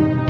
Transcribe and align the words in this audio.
Thank 0.00 0.24
you. 0.24 0.29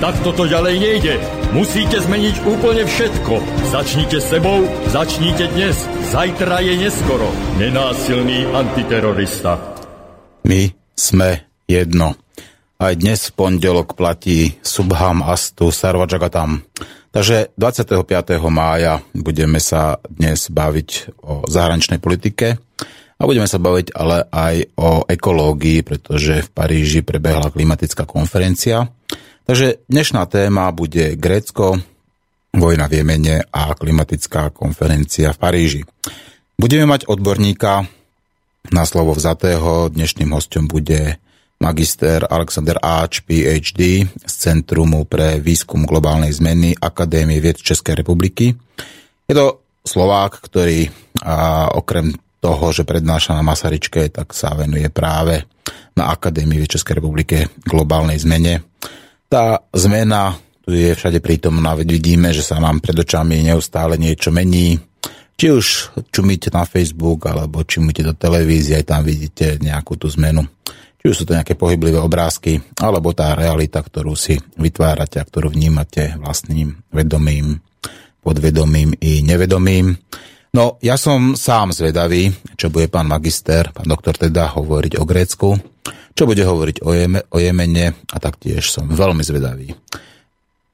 Tak 0.00 0.16
toto 0.24 0.48
ďalej 0.48 0.80
nejde. 0.80 1.20
Musíte 1.52 2.00
zmeniť 2.00 2.48
úplne 2.48 2.88
všetko. 2.88 3.36
Začnite 3.68 4.16
sebou, 4.24 4.64
začnite 4.88 5.52
dnes. 5.52 5.76
Zajtra 6.08 6.64
je 6.64 6.88
neskoro. 6.88 7.28
Nenásilný 7.60 8.48
antiterorista. 8.48 9.60
My 10.48 10.72
sme 10.96 11.44
jedno. 11.68 12.16
Aj 12.80 12.96
dnes 12.96 13.28
v 13.28 13.44
pondelok 13.44 13.92
platí 13.92 14.56
Subham 14.64 15.20
Astu 15.20 15.68
Sarvajagatam. 15.68 16.64
Takže 17.12 17.52
25. 17.60 18.00
mája 18.48 19.04
budeme 19.12 19.60
sa 19.60 20.00
dnes 20.08 20.48
baviť 20.48 21.20
o 21.28 21.44
zahraničnej 21.44 22.00
politike 22.00 22.56
a 23.20 23.22
budeme 23.28 23.44
sa 23.44 23.60
baviť 23.60 23.92
ale 23.92 24.24
aj 24.32 24.80
o 24.80 25.04
ekológii, 25.04 25.84
pretože 25.84 26.40
v 26.40 26.48
Paríži 26.56 27.04
prebehla 27.04 27.52
klimatická 27.52 28.08
konferencia 28.08 28.88
Takže 29.50 29.82
dnešná 29.90 30.30
téma 30.30 30.70
bude 30.70 31.18
Grécko, 31.18 31.82
vojna 32.54 32.86
v 32.86 33.02
Jemene 33.02 33.42
a 33.50 33.74
klimatická 33.74 34.54
konferencia 34.54 35.34
v 35.34 35.42
Paríži. 35.42 35.82
Budeme 36.54 36.86
mať 36.86 37.10
odborníka 37.10 37.82
na 38.70 38.86
slovo 38.86 39.10
vzatého. 39.10 39.90
Dnešným 39.90 40.30
hostom 40.30 40.70
bude 40.70 41.18
magister 41.58 42.30
Alexander 42.30 42.78
Áč, 42.78 43.26
PhD 43.26 44.06
z 44.06 44.34
Centrumu 44.38 45.02
pre 45.02 45.42
výskum 45.42 45.82
globálnej 45.82 46.30
zmeny 46.30 46.78
Akadémie 46.78 47.42
vied 47.42 47.58
Českej 47.58 48.06
republiky. 48.06 48.54
Je 49.26 49.34
to 49.34 49.66
Slovák, 49.82 50.46
ktorý 50.46 50.86
a, 51.26 51.74
okrem 51.74 52.14
toho, 52.38 52.70
že 52.70 52.86
prednáša 52.86 53.34
na 53.34 53.42
Masaryčke, 53.42 54.14
tak 54.14 54.30
sa 54.30 54.54
venuje 54.54 54.86
práve 54.94 55.42
na 55.98 56.14
Akadémii 56.14 56.70
Českej 56.70 57.02
republike 57.02 57.50
globálnej 57.66 58.22
zmene 58.22 58.69
tá 59.30 59.62
zmena 59.70 60.34
tu 60.66 60.74
je 60.74 60.92
všade 60.92 61.22
prítomná, 61.22 61.78
veď 61.78 61.88
vidíme, 61.98 62.28
že 62.34 62.42
sa 62.42 62.58
nám 62.58 62.82
pred 62.82 62.94
očami 62.98 63.46
neustále 63.46 63.94
niečo 63.96 64.34
mení. 64.34 64.76
Či 65.34 65.46
už 65.50 65.66
čumíte 66.12 66.52
na 66.52 66.68
Facebook, 66.68 67.24
alebo 67.30 67.64
čumíte 67.64 68.04
do 68.04 68.12
televízie, 68.12 68.76
aj 68.76 68.86
tam 68.92 69.00
vidíte 69.06 69.56
nejakú 69.56 69.96
tú 69.96 70.10
zmenu. 70.12 70.44
Či 71.00 71.04
už 71.08 71.16
sú 71.16 71.24
to 71.24 71.32
nejaké 71.32 71.56
pohyblivé 71.56 71.96
obrázky, 71.96 72.60
alebo 72.76 73.16
tá 73.16 73.32
realita, 73.32 73.80
ktorú 73.80 74.12
si 74.12 74.36
vytvárate 74.60 75.16
a 75.16 75.24
ktorú 75.24 75.48
vnímate 75.48 76.12
vlastným 76.20 76.76
vedomým, 76.92 77.56
podvedomým 78.20 79.00
i 79.00 79.24
nevedomým. 79.24 79.96
No, 80.52 80.76
ja 80.84 81.00
som 81.00 81.38
sám 81.38 81.72
zvedavý, 81.72 82.28
čo 82.60 82.68
bude 82.68 82.92
pán 82.92 83.08
magister, 83.08 83.72
pán 83.72 83.88
doktor 83.88 84.18
teda 84.20 84.52
hovoriť 84.54 85.00
o 85.00 85.08
Grécku 85.08 85.48
čo 86.14 86.28
bude 86.28 86.42
hovoriť 86.42 86.82
o, 86.84 86.90
Jeme, 86.92 87.20
o 87.30 87.38
Jemene 87.40 87.94
a 88.12 88.16
taktiež 88.20 88.68
som 88.68 88.90
veľmi 88.90 89.22
zvedavý. 89.24 89.72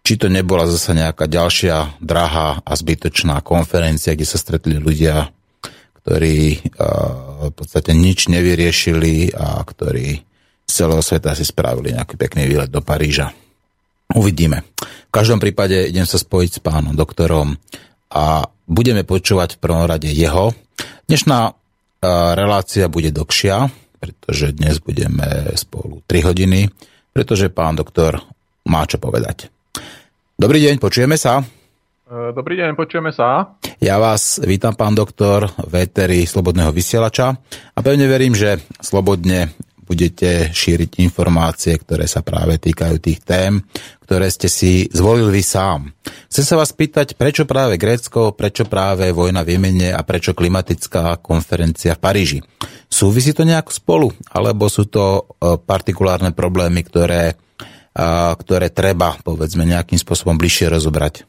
Či 0.06 0.22
to 0.22 0.30
nebola 0.30 0.70
zase 0.70 0.94
nejaká 0.94 1.26
ďalšia 1.26 1.98
drahá 1.98 2.62
a 2.62 2.72
zbytočná 2.78 3.42
konferencia, 3.42 4.14
kde 4.14 4.26
sa 4.26 4.38
stretli 4.38 4.78
ľudia, 4.78 5.34
ktorí 5.98 6.62
uh, 6.78 7.50
v 7.50 7.54
podstate 7.54 7.90
nič 7.90 8.30
nevyriešili 8.30 9.34
a 9.34 9.58
ktorí 9.66 10.22
z 10.66 10.70
celého 10.70 11.02
sveta 11.02 11.34
si 11.34 11.42
spravili 11.42 11.94
nejaký 11.94 12.14
pekný 12.14 12.46
výlet 12.46 12.70
do 12.70 12.82
Paríža. 12.82 13.34
Uvidíme. 14.14 14.62
V 14.78 15.12
každom 15.14 15.42
prípade 15.42 15.90
idem 15.90 16.06
sa 16.06 16.22
spojiť 16.22 16.50
s 16.58 16.62
pánom 16.62 16.94
doktorom 16.94 17.58
a 18.14 18.46
budeme 18.70 19.02
počúvať 19.02 19.58
v 19.58 19.62
prvom 19.62 19.86
rade 19.90 20.06
jeho. 20.06 20.54
Dnešná 21.10 21.54
relácia 22.38 22.86
bude 22.86 23.10
dlhšia, 23.10 23.66
pretože 24.06 24.54
dnes 24.54 24.78
budeme 24.78 25.50
spolu 25.58 25.98
3 26.06 26.30
hodiny, 26.30 26.70
pretože 27.10 27.50
pán 27.50 27.74
doktor 27.74 28.22
má 28.70 28.86
čo 28.86 29.02
povedať. 29.02 29.50
Dobrý 30.38 30.62
deň, 30.62 30.78
počujeme 30.78 31.18
sa. 31.18 31.42
E, 32.06 32.30
dobrý 32.30 32.54
deň, 32.54 32.78
počujeme 32.78 33.10
sa. 33.10 33.58
Ja 33.82 33.98
vás 33.98 34.38
vítam, 34.38 34.78
pán 34.78 34.94
doktor, 34.94 35.50
v 35.58 35.82
éteri 35.82 36.22
Slobodného 36.22 36.70
vysielača 36.70 37.34
a 37.74 37.78
pevne 37.82 38.06
verím, 38.06 38.38
že 38.38 38.62
slobodne 38.78 39.50
budete 39.86 40.50
šíriť 40.50 40.98
informácie, 41.00 41.78
ktoré 41.78 42.10
sa 42.10 42.26
práve 42.26 42.58
týkajú 42.58 42.98
tých 42.98 43.22
tém, 43.22 43.62
ktoré 44.02 44.26
ste 44.26 44.50
si 44.50 44.90
zvolili 44.90 45.38
vy 45.38 45.42
sám. 45.46 45.80
Chcem 46.26 46.44
sa 46.44 46.58
vás 46.58 46.74
pýtať, 46.74 47.14
prečo 47.14 47.46
práve 47.46 47.78
Grécko, 47.78 48.34
prečo 48.34 48.66
práve 48.66 49.14
vojna 49.14 49.46
v 49.46 49.54
Jemene 49.54 49.94
a 49.94 50.02
prečo 50.02 50.34
klimatická 50.34 51.22
konferencia 51.22 51.94
v 51.94 52.02
Paríži. 52.02 52.38
Súvisí 52.90 53.30
to 53.30 53.46
nejako 53.46 53.70
spolu, 53.70 54.08
alebo 54.34 54.66
sú 54.66 54.90
to 54.90 55.22
e, 55.40 55.54
partikulárne 55.58 56.34
problémy, 56.34 56.82
ktoré, 56.86 57.38
ktoré 58.36 58.68
treba, 58.68 59.16
povedzme, 59.24 59.64
nejakým 59.64 59.96
spôsobom 59.96 60.36
bližšie 60.36 60.68
rozobrať? 60.68 61.24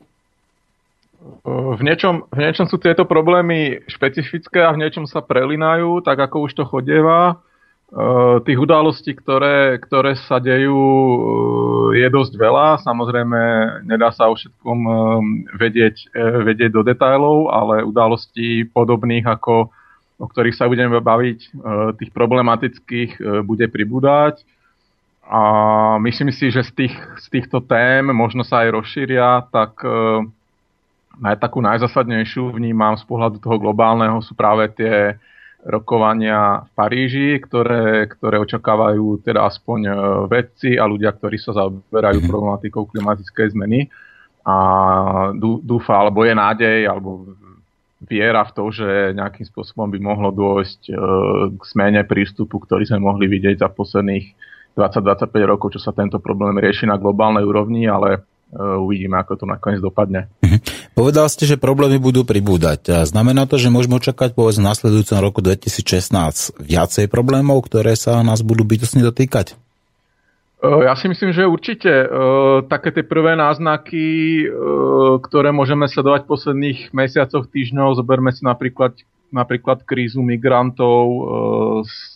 V 1.47 1.79
niečom, 1.79 2.27
v 2.27 2.39
niečom 2.43 2.67
sú 2.67 2.75
tieto 2.75 3.07
problémy 3.07 3.87
špecifické 3.87 4.67
a 4.67 4.75
v 4.75 4.83
niečom 4.83 5.07
sa 5.07 5.23
prelinajú, 5.23 6.03
tak 6.03 6.19
ako 6.19 6.43
už 6.43 6.59
to 6.59 6.63
chodieva. 6.67 7.39
Eh, 7.87 8.37
tých 8.43 8.59
udalostí, 8.59 9.15
ktoré, 9.15 9.79
ktoré 9.79 10.19
sa 10.27 10.43
dejú, 10.43 10.75
eh, 11.95 12.03
je 12.03 12.07
dosť 12.11 12.35
veľa. 12.35 12.83
Samozrejme, 12.83 13.39
nedá 13.87 14.11
sa 14.11 14.27
o 14.27 14.35
všetkom 14.35 14.79
eh, 14.83 14.95
vedieť, 15.55 16.11
vedieť 16.43 16.75
do 16.75 16.83
detajlov, 16.83 17.47
ale 17.47 17.87
udalostí 17.87 18.67
podobných, 18.67 19.23
ako, 19.23 19.71
o 20.19 20.25
ktorých 20.27 20.59
sa 20.59 20.67
budeme 20.67 20.99
baviť, 20.99 21.39
tých 21.95 22.11
problematických 22.11 23.11
bude 23.47 23.71
pribúdať. 23.71 24.43
A 25.23 25.41
myslím 26.03 26.35
si, 26.35 26.51
že 26.51 26.67
z, 26.67 26.71
tých, 26.73 26.95
z 27.23 27.25
týchto 27.31 27.63
tém 27.63 28.03
možno 28.11 28.43
sa 28.43 28.67
aj 28.67 28.83
rozšíria, 28.83 29.45
tak 29.47 29.79
naj, 31.21 31.35
takú 31.37 31.61
najzasadnejšiu 31.61 32.49
vnímam 32.55 32.97
z 32.97 33.05
pohľadu 33.05 33.37
toho 33.37 33.61
globálneho 33.61 34.17
sú 34.25 34.33
práve 34.33 34.71
tie 34.73 35.19
rokovania 35.65 36.63
v 36.63 36.69
Paríži, 36.77 37.29
ktoré, 37.41 38.05
ktoré 38.05 38.37
očakávajú 38.37 39.25
teda 39.25 39.49
aspoň 39.49 39.79
e, 39.83 39.91
vedci 40.29 40.69
a 40.77 40.85
ľudia, 40.85 41.15
ktorí 41.17 41.41
sa 41.41 41.57
zaoberajú 41.57 42.21
mm-hmm. 42.21 42.31
problematikou 42.31 42.83
klimatickej 42.93 43.57
zmeny. 43.57 43.89
A 44.47 44.55
dúfa, 45.41 45.99
alebo 45.99 46.23
je 46.23 46.31
nádej, 46.31 46.87
alebo 46.87 47.35
viera 47.99 48.47
v 48.47 48.53
to, 48.55 48.63
že 48.71 49.17
nejakým 49.17 49.43
spôsobom 49.49 49.91
by 49.91 49.99
mohlo 49.99 50.29
dôjsť 50.31 50.81
e, 50.87 50.93
k 51.57 51.61
zmene 51.73 52.01
prístupu, 52.05 52.61
ktorý 52.61 52.85
sme 52.85 53.01
mohli 53.01 53.25
vidieť 53.25 53.59
za 53.59 53.69
posledných 53.73 54.25
20-25 54.77 55.51
rokov, 55.51 55.73
čo 55.73 55.81
sa 55.81 55.91
tento 55.91 56.21
problém 56.21 56.61
rieši 56.61 56.85
na 56.85 57.01
globálnej 57.01 57.41
úrovni, 57.41 57.89
ale 57.89 58.09
e, 58.15 58.19
uvidíme, 58.55 59.17
ako 59.17 59.41
to 59.41 59.45
nakoniec 59.49 59.81
dopadne. 59.81 60.29
Povedal 60.97 61.29
ste, 61.29 61.45
že 61.45 61.61
problémy 61.61 62.01
budú 62.01 62.25
pribúdať. 62.25 63.05
Znamená 63.05 63.45
to, 63.45 63.61
že 63.61 63.69
môžeme 63.69 64.01
očakať 64.01 64.33
v 64.33 64.49
nasledujúcom 64.57 65.21
roku 65.21 65.45
2016 65.45 66.09
viacej 66.57 67.05
problémov, 67.05 67.69
ktoré 67.69 67.93
sa 67.93 68.25
nás 68.25 68.41
budú 68.41 68.65
bytostne 68.65 69.05
dotýkať? 69.05 69.53
Ja 70.57 70.97
si 70.97 71.05
myslím, 71.05 71.37
že 71.37 71.45
určite 71.45 72.09
také 72.65 72.89
tie 72.89 73.05
prvé 73.05 73.37
náznaky, 73.37 74.49
ktoré 75.21 75.53
môžeme 75.53 75.85
sledovať 75.85 76.25
v 76.25 76.31
posledných 76.33 76.79
mesiacoch, 76.97 77.45
týždňov, 77.45 78.01
zoberme 78.01 78.33
si 78.33 78.41
napríklad, 78.41 78.97
napríklad 79.29 79.85
krízu 79.85 80.25
migrantov 80.25 81.05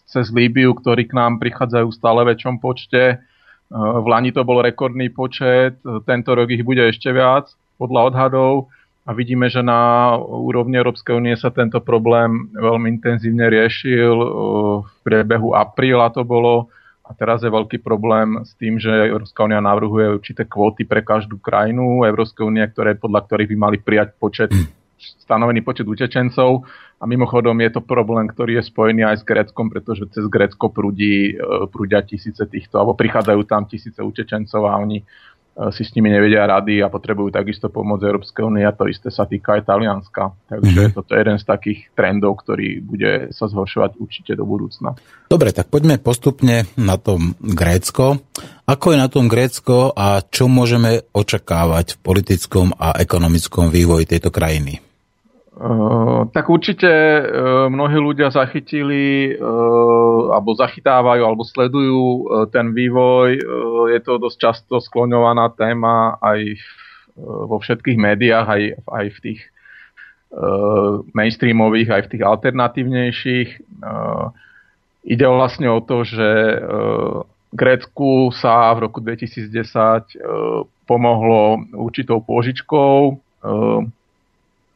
cez 0.09 0.33
Líbiu, 0.33 0.73
ktorí 0.73 1.05
k 1.05 1.13
nám 1.13 1.37
prichádzajú 1.37 1.85
v 1.85 1.97
stále 2.01 2.25
väčšom 2.25 2.57
počte. 2.57 3.21
V 3.69 4.05
Lani 4.09 4.33
to 4.33 4.41
bol 4.41 4.57
rekordný 4.57 5.13
počet, 5.13 5.77
tento 6.09 6.33
rok 6.33 6.49
ich 6.49 6.65
bude 6.65 6.81
ešte 6.81 7.13
viac 7.13 7.45
podľa 7.81 8.13
odhadov 8.13 8.69
a 9.01 9.17
vidíme, 9.17 9.49
že 9.49 9.65
na 9.65 10.13
úrovni 10.21 10.77
Európskej 10.77 11.17
únie 11.17 11.33
sa 11.33 11.49
tento 11.49 11.81
problém 11.81 12.53
veľmi 12.53 13.01
intenzívne 13.01 13.49
riešil. 13.49 14.13
V 14.85 14.97
priebehu 15.01 15.57
apríla 15.57 16.13
to 16.13 16.21
bolo 16.21 16.69
a 17.01 17.17
teraz 17.17 17.41
je 17.41 17.49
veľký 17.49 17.81
problém 17.81 18.45
s 18.45 18.53
tým, 18.61 18.77
že 18.77 19.09
Európska 19.09 19.41
únia 19.41 19.57
navrhuje 19.57 20.21
určité 20.21 20.45
kvóty 20.45 20.85
pre 20.85 21.01
každú 21.01 21.41
krajinu 21.41 22.05
Európskej 22.05 22.45
únie, 22.45 22.61
ktoré, 22.69 22.93
podľa 22.93 23.25
ktorých 23.25 23.49
by 23.49 23.57
mali 23.57 23.77
prijať 23.81 24.13
počet 24.21 24.53
stanovený 25.01 25.65
počet 25.65 25.89
utečencov 25.89 26.61
a 27.01 27.03
mimochodom 27.09 27.57
je 27.57 27.73
to 27.73 27.81
problém, 27.81 28.29
ktorý 28.29 28.61
je 28.61 28.69
spojený 28.69 29.01
aj 29.01 29.25
s 29.25 29.27
Gréckom, 29.27 29.73
pretože 29.73 30.05
cez 30.13 30.29
Grécko 30.29 30.69
prúdi, 30.69 31.33
prúdia 31.73 32.05
tisíce 32.05 32.45
týchto, 32.45 32.77
alebo 32.77 32.93
prichádzajú 32.93 33.41
tam 33.49 33.65
tisíce 33.65 33.97
utečencov 33.97 34.69
a 34.69 34.77
oni 34.77 35.01
si 35.71 35.83
s 35.83 35.91
nimi 35.93 36.07
nevedia 36.07 36.47
rady 36.47 36.79
a 36.79 36.87
potrebujú 36.87 37.35
takisto 37.35 37.67
pomoc 37.67 37.99
Európskej 37.99 38.43
únie 38.47 38.63
a 38.63 38.71
to 38.71 38.87
isté 38.87 39.11
sa 39.11 39.27
týka 39.27 39.59
aj 39.59 39.67
Talianska. 39.67 40.31
Takže 40.47 40.71
mm-hmm. 40.87 40.95
toto 40.95 41.11
je 41.11 41.19
jeden 41.19 41.37
z 41.37 41.45
takých 41.45 41.79
trendov, 41.91 42.39
ktorý 42.39 42.79
bude 42.79 43.11
sa 43.35 43.51
zhoršovať 43.51 43.99
určite 43.99 44.31
do 44.39 44.47
budúcna. 44.47 44.95
Dobre, 45.27 45.51
tak 45.51 45.67
poďme 45.67 45.99
postupne 45.99 46.65
na 46.79 46.95
tom 46.95 47.35
Grécko. 47.39 48.23
Ako 48.63 48.95
je 48.95 48.97
na 48.97 49.11
tom 49.11 49.27
Grécko 49.27 49.91
a 49.91 50.23
čo 50.23 50.47
môžeme 50.47 51.03
očakávať 51.11 51.99
v 51.99 52.01
politickom 52.03 52.71
a 52.79 52.95
ekonomickom 52.99 53.67
vývoji 53.67 54.07
tejto 54.07 54.31
krajiny? 54.31 54.90
Uh, 55.51 56.31
tak 56.31 56.47
určite 56.47 56.87
uh, 56.87 57.67
mnohí 57.67 57.99
ľudia 57.99 58.31
zachytili 58.31 59.35
uh, 59.35 60.31
alebo 60.31 60.55
zachytávajú 60.55 61.27
alebo 61.27 61.43
sledujú 61.43 62.03
ten 62.55 62.71
vývoj. 62.71 63.35
Je 63.91 63.99
to 63.99 64.15
dosť 64.15 64.37
často 64.39 64.79
skloňovaná 64.79 65.51
téma 65.59 66.15
aj 66.23 66.55
vo 67.19 67.59
všetkých 67.59 67.99
médiách, 67.99 68.47
aj, 68.47 68.63
aj 68.87 69.05
v 69.11 69.19
tých 69.19 69.41
mainstreamových, 71.11 71.91
aj 71.91 72.01
v 72.07 72.11
tých 72.15 72.23
alternatívnejších. 72.23 73.49
Ide 75.03 75.25
vlastne 75.27 75.67
o 75.67 75.83
to, 75.83 76.07
že 76.07 76.29
Grécku 77.51 78.31
sa 78.31 78.71
v 78.71 78.87
roku 78.87 79.03
2010 79.03 79.51
pomohlo 80.87 81.67
určitou 81.75 82.23
pôžičkou 82.23 83.19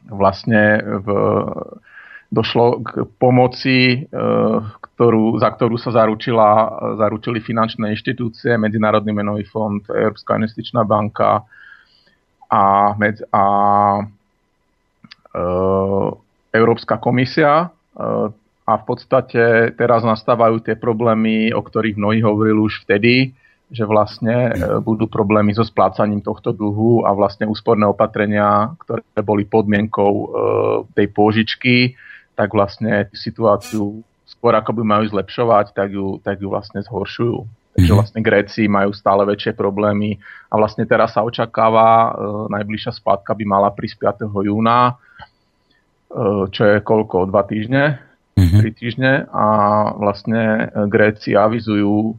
vlastne 0.09 0.81
v, 0.81 1.07
došlo 2.31 2.81
k 2.81 2.89
pomoci, 3.17 4.05
e, 4.05 4.19
ktorú, 4.81 5.37
za 5.39 5.49
ktorú 5.53 5.75
sa 5.77 5.93
zaručila, 5.93 6.71
zaručili 6.97 7.39
finančné 7.41 7.93
inštitúcie, 7.93 8.57
Medzinárodný 8.57 9.13
menový 9.13 9.45
fond, 9.45 9.81
Európska 9.87 10.35
investičná 10.35 10.83
banka 10.83 11.45
a, 12.49 12.63
med, 12.97 13.21
a 13.29 13.43
e, 15.31 15.43
Európska 16.55 16.97
komisia. 16.97 17.69
E, 17.95 18.45
a 18.65 18.81
v 18.81 18.83
podstate 18.89 19.77
teraz 19.77 20.01
nastávajú 20.01 20.57
tie 20.65 20.73
problémy, 20.73 21.53
o 21.53 21.61
ktorých 21.61 22.01
mnohí 22.01 22.25
hovorili 22.25 22.57
už 22.65 22.81
vtedy, 22.89 23.37
že 23.73 23.83
vlastne 23.85 24.53
e, 24.53 24.79
budú 24.81 25.09
problémy 25.09 25.53
so 25.57 25.65
splácaním 25.65 26.21
tohto 26.21 26.53
dlhu 26.53 27.05
a 27.05 27.13
vlastne 27.17 27.49
úsporné 27.49 27.89
opatrenia, 27.89 28.77
ktoré 28.85 29.01
boli 29.25 29.43
podmienkou 29.49 30.13
e, 30.13 30.27
tej 30.93 31.07
pôžičky, 31.09 31.75
tak 32.37 32.53
vlastne 32.53 33.09
situáciu 33.15 34.05
skôr 34.25 34.53
ako 34.53 34.75
by 34.77 34.83
majú 34.85 35.03
zlepšovať, 35.09 35.73
tak 35.73 35.89
ju, 35.93 36.21
tak 36.21 36.41
ju 36.41 36.49
vlastne 36.53 36.85
zhoršujú. 36.85 37.45
Takže 37.75 37.91
mhm. 37.91 37.97
vlastne 37.97 38.21
Gréci 38.21 38.69
majú 38.69 38.93
stále 38.93 39.25
väčšie 39.25 39.57
problémy 39.57 40.21
a 40.47 40.53
vlastne 40.61 40.85
teraz 40.85 41.17
sa 41.17 41.25
očakáva, 41.25 41.89
e, 41.89 42.09
najbližšia 42.53 42.93
splátka 42.93 43.33
by 43.33 43.43
mala 43.49 43.73
prísť 43.73 44.29
5. 44.29 44.45
júna, 44.45 45.01
čo 46.47 46.63
je 46.63 46.79
koľko, 46.79 47.27
dva 47.27 47.43
týždne, 47.43 47.99
mm-hmm. 48.35 48.59
tri 48.59 48.69
týždne 48.71 49.13
a 49.31 49.45
vlastne 49.95 50.71
Gréci 50.87 51.35
avizujú 51.35 52.15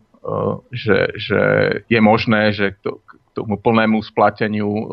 že, 0.74 1.14
že 1.14 1.40
je 1.86 2.00
možné, 2.02 2.50
že 2.50 2.74
k 2.74 3.00
tomu 3.36 3.60
plnému 3.60 4.02
splateniu 4.02 4.70
eh, 4.70 4.86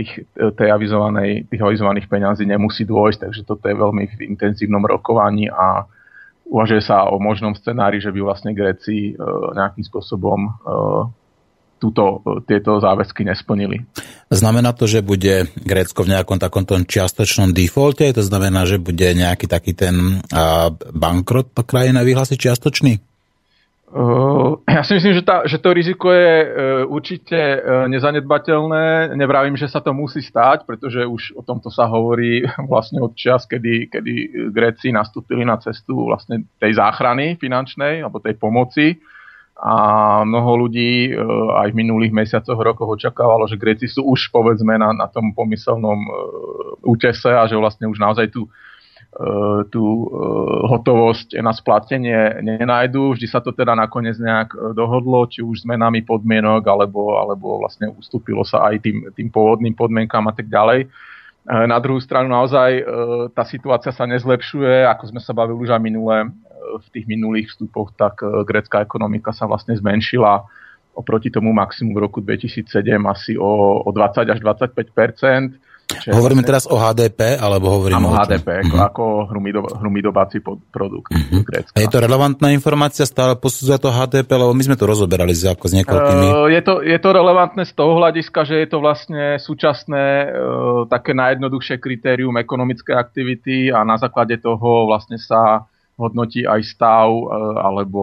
tých, 0.00 0.12
tej 0.32 0.68
avizovanej, 0.70 1.50
tých 1.50 1.62
avizovaných 1.62 2.06
peňazí 2.06 2.46
nemusí 2.46 2.86
dôjsť, 2.86 3.18
takže 3.26 3.42
toto 3.42 3.66
je 3.66 3.76
veľmi 3.76 4.04
v 4.06 4.20
intenzívnom 4.32 4.86
rokovaní 4.86 5.50
a 5.50 5.84
uvažuje 6.46 6.82
sa 6.82 7.10
o 7.10 7.18
možnom 7.18 7.58
scenári, 7.58 7.98
že 7.98 8.14
by 8.14 8.22
vlastne 8.22 8.54
Gréci 8.54 9.18
nejakým 9.54 9.82
spôsobom 9.82 10.50
túto, 11.80 12.22
tieto 12.44 12.78
záväzky 12.78 13.26
nesplnili. 13.26 13.82
Znamená 14.30 14.76
to, 14.76 14.86
že 14.86 15.02
bude 15.02 15.48
Grécko 15.58 16.06
v 16.06 16.12
nejakom 16.14 16.38
takomto 16.38 16.76
čiastočnom 16.78 17.50
defaulte? 17.50 18.12
To 18.14 18.22
znamená, 18.22 18.68
že 18.68 18.78
bude 18.78 19.10
nejaký 19.16 19.50
taký 19.50 19.74
ten 19.74 20.22
bankrot 20.94 21.56
krajina 21.66 22.06
vyhlásiť 22.06 22.38
čiastočný? 22.38 23.09
Ja 24.70 24.86
si 24.86 24.94
myslím, 24.94 25.18
že, 25.18 25.26
tá, 25.26 25.42
že 25.50 25.58
to 25.58 25.74
riziko 25.74 26.14
je 26.14 26.46
uh, 26.46 26.48
určite 26.86 27.34
uh, 27.34 27.90
nezanedbateľné. 27.90 29.18
Nevravím, 29.18 29.58
že 29.58 29.66
sa 29.66 29.82
to 29.82 29.90
musí 29.90 30.22
stať, 30.22 30.62
pretože 30.62 31.02
už 31.02 31.34
o 31.34 31.42
tomto 31.42 31.74
sa 31.74 31.90
hovorí 31.90 32.46
vlastne 32.70 33.02
od 33.02 33.18
čas, 33.18 33.50
kedy, 33.50 33.90
kedy 33.90 34.12
Gréci 34.54 34.94
nastúpili 34.94 35.42
na 35.42 35.58
cestu 35.58 36.06
vlastne 36.06 36.46
tej 36.62 36.78
záchrany 36.78 37.34
finančnej 37.34 38.06
alebo 38.06 38.22
tej 38.22 38.38
pomoci. 38.38 39.02
A 39.60 40.22
mnoho 40.24 40.64
ľudí 40.64 41.12
aj 41.60 41.68
v 41.68 41.78
minulých 41.84 42.16
mesiacoch, 42.16 42.56
rokoch 42.56 42.96
očakávalo, 42.96 43.44
že 43.44 43.60
Gréci 43.60 43.92
sú 43.92 44.08
už 44.08 44.32
povedzme 44.32 44.80
na, 44.80 44.96
na 44.96 45.04
tom 45.04 45.36
pomyselnom 45.36 46.00
útese 46.80 47.28
a 47.28 47.44
že 47.44 47.60
vlastne 47.60 47.84
už 47.84 48.00
naozaj 48.00 48.32
tu 48.32 48.48
tú 49.74 49.84
e, 49.84 50.06
hotovosť 50.70 51.34
na 51.42 51.50
splatenie 51.50 52.38
nenajdu. 52.46 53.18
Vždy 53.18 53.26
sa 53.26 53.42
to 53.42 53.50
teda 53.50 53.74
nakoniec 53.74 54.14
nejak 54.22 54.54
e, 54.54 54.58
dohodlo, 54.70 55.26
či 55.26 55.42
už 55.42 55.66
zmenami 55.66 56.06
podmienok, 56.06 56.62
alebo, 56.70 57.18
alebo 57.18 57.58
vlastne 57.58 57.90
ustúpilo 57.90 58.46
sa 58.46 58.70
aj 58.70 58.86
tým, 58.86 59.10
tým 59.10 59.28
pôvodným 59.34 59.74
podmienkám 59.74 60.30
a 60.30 60.34
tak 60.34 60.46
ďalej. 60.46 60.86
Na 61.50 61.80
druhú 61.80 61.98
stranu 61.98 62.28
naozaj 62.30 62.84
tá 63.32 63.48
situácia 63.48 63.90
sa 63.96 64.04
nezlepšuje, 64.04 64.84
ako 64.86 65.08
sme 65.08 65.20
sa 65.24 65.32
bavili 65.32 65.56
už 65.56 65.72
aj 65.72 65.82
minule 65.82 66.16
v 66.78 66.86
tých 66.92 67.08
minulých 67.08 67.48
vstupoch, 67.50 67.96
tak 67.96 68.20
grécka 68.44 68.84
ekonomika 68.84 69.32
sa 69.32 69.48
vlastne 69.48 69.72
zmenšila 69.72 70.44
oproti 70.94 71.32
tomu 71.32 71.56
maximu 71.56 71.96
v 71.96 72.02
roku 72.06 72.20
2007 72.20 72.68
asi 73.08 73.40
o, 73.40 73.80
o 73.82 73.88
20 73.88 74.36
až 74.36 74.38
25 74.44 74.92
Čiže 75.90 76.14
Hovoríme 76.14 76.46
teraz 76.46 76.70
o 76.70 76.78
HDP, 76.78 77.34
alebo 77.34 77.74
hovoríme 77.74 78.06
o 78.06 78.14
HDP, 78.14 78.62
uh-huh. 78.62 78.86
ako 78.86 79.26
hrumidobáci 79.82 80.38
produkt 80.70 81.10
uh-huh. 81.10 81.42
Grécka. 81.42 81.74
Je 81.74 81.90
to 81.90 81.98
relevantná 81.98 82.54
informácia, 82.54 83.02
stále 83.02 83.34
posudzuje 83.34 83.78
to 83.82 83.90
HDP, 83.90 84.30
lebo 84.38 84.54
my 84.54 84.62
sme 84.62 84.76
to 84.78 84.86
rozoberali 84.86 85.34
s, 85.34 85.42
ako 85.50 85.66
s 85.66 85.74
niekoľkými... 85.82 86.26
Uh, 86.30 86.46
je, 86.46 86.60
to, 86.62 86.74
je 86.86 86.98
to 87.02 87.10
relevantné 87.10 87.66
z 87.66 87.72
toho 87.74 87.98
hľadiska, 87.98 88.40
že 88.46 88.54
je 88.62 88.68
to 88.70 88.78
vlastne 88.78 89.42
súčasné 89.42 90.04
uh, 90.30 90.30
také 90.86 91.10
najjednoduchšie 91.12 91.82
kritérium 91.82 92.38
ekonomickej 92.38 92.94
aktivity 92.94 93.56
a 93.74 93.82
na 93.82 93.98
základe 93.98 94.38
toho 94.38 94.86
vlastne 94.86 95.18
sa 95.18 95.66
hodnotí 95.98 96.48
aj 96.48 96.64
stav 96.64 97.12
uh, 97.12 97.60
alebo 97.60 98.02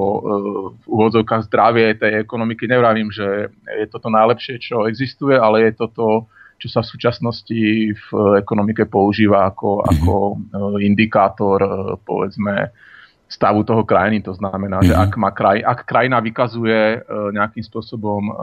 v 0.70 0.86
úvodzovkách 0.86 1.50
zdravie 1.50 1.98
tej 1.98 2.22
ekonomiky. 2.22 2.70
Nevravím, 2.70 3.10
že 3.10 3.50
je 3.66 3.86
toto 3.90 4.14
najlepšie, 4.14 4.62
čo 4.62 4.86
existuje, 4.86 5.34
ale 5.34 5.72
je 5.72 5.82
toto 5.82 6.30
čo 6.58 6.68
sa 6.74 6.82
v 6.82 6.90
súčasnosti 6.90 7.62
v 7.94 8.08
ekonomike 8.42 8.90
používa 8.90 9.54
ako, 9.54 9.82
mm-hmm. 9.82 9.90
ako 9.94 10.14
e, 10.18 10.36
indikátor, 10.90 11.60
e, 11.62 11.70
povedzme, 12.02 12.74
stavu 13.30 13.62
toho 13.62 13.86
krajiny. 13.86 14.26
To 14.26 14.34
znamená, 14.34 14.82
mm-hmm. 14.82 14.90
že 14.90 14.94
mhm. 14.98 15.04
ak, 15.06 15.12
má 15.22 15.30
kraj, 15.32 15.58
ak 15.62 15.80
krajina 15.86 16.18
vykazuje 16.18 16.82
e, 16.98 17.00
nejakým 17.38 17.62
spôsobom 17.62 18.34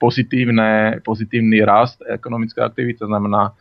pozitívne, 0.00 1.02
pozitívny 1.04 1.60
rast 1.60 2.00
ekonomické 2.08 2.64
aktivity, 2.64 3.04
to 3.04 3.08
znamená 3.08 3.52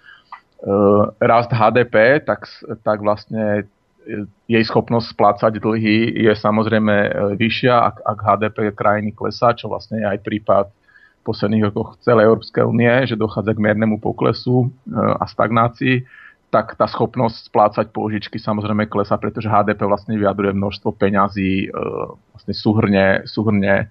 rast 1.18 1.50
HDP, 1.50 2.22
tak, 2.22 2.46
tak 2.86 3.02
vlastne 3.02 3.66
jej 4.46 4.62
schopnosť 4.62 5.10
splácať 5.10 5.58
dlhy 5.58 6.22
je 6.22 6.34
samozrejme 6.38 6.94
vyššia, 7.34 7.74
ak, 7.74 7.96
ak 8.06 8.18
HDP 8.22 8.58
krajiny 8.78 9.10
klesá, 9.10 9.58
čo 9.58 9.74
vlastne 9.74 10.06
je 10.06 10.06
aj 10.06 10.22
prípad 10.22 10.70
posledných 11.22 11.70
rokoch 11.70 12.01
celej 12.01 12.30
Európskej 12.30 12.63
únie, 12.66 12.92
že 13.06 13.20
dochádza 13.20 13.54
k 13.54 13.63
miernemu 13.63 14.01
poklesu 14.01 14.68
e, 14.68 14.98
a 14.98 15.25
stagnácii, 15.30 16.06
tak 16.51 16.75
tá 16.75 16.84
schopnosť 16.84 17.48
splácať 17.48 17.86
pôžičky 17.96 18.36
samozrejme 18.36 18.92
klesa, 18.92 19.16
pretože 19.16 19.48
HDP 19.48 19.88
vlastne 19.88 20.20
vyjadruje 20.20 20.51
množstvo 20.51 20.90
peňazí 21.00 21.72
e, 21.72 21.80
vlastne 22.36 22.54
súhrne, 22.54 23.06
súhrne 23.30 23.88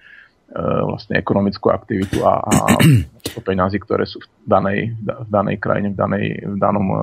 vlastne 0.59 1.15
ekonomickú 1.15 1.71
aktivitu 1.71 2.27
a, 2.27 2.43
a 2.43 2.57
peňazí, 3.39 3.79
ktoré 3.79 4.09
sú 4.09 4.19
v 4.19 4.49
danej, 4.49 4.99
v 4.99 5.31
danej 5.31 5.57
krajine, 5.63 5.95
v, 5.95 5.97
danej, 5.97 6.27
v, 6.43 6.57
danom, 6.59 6.87
e, 6.91 7.03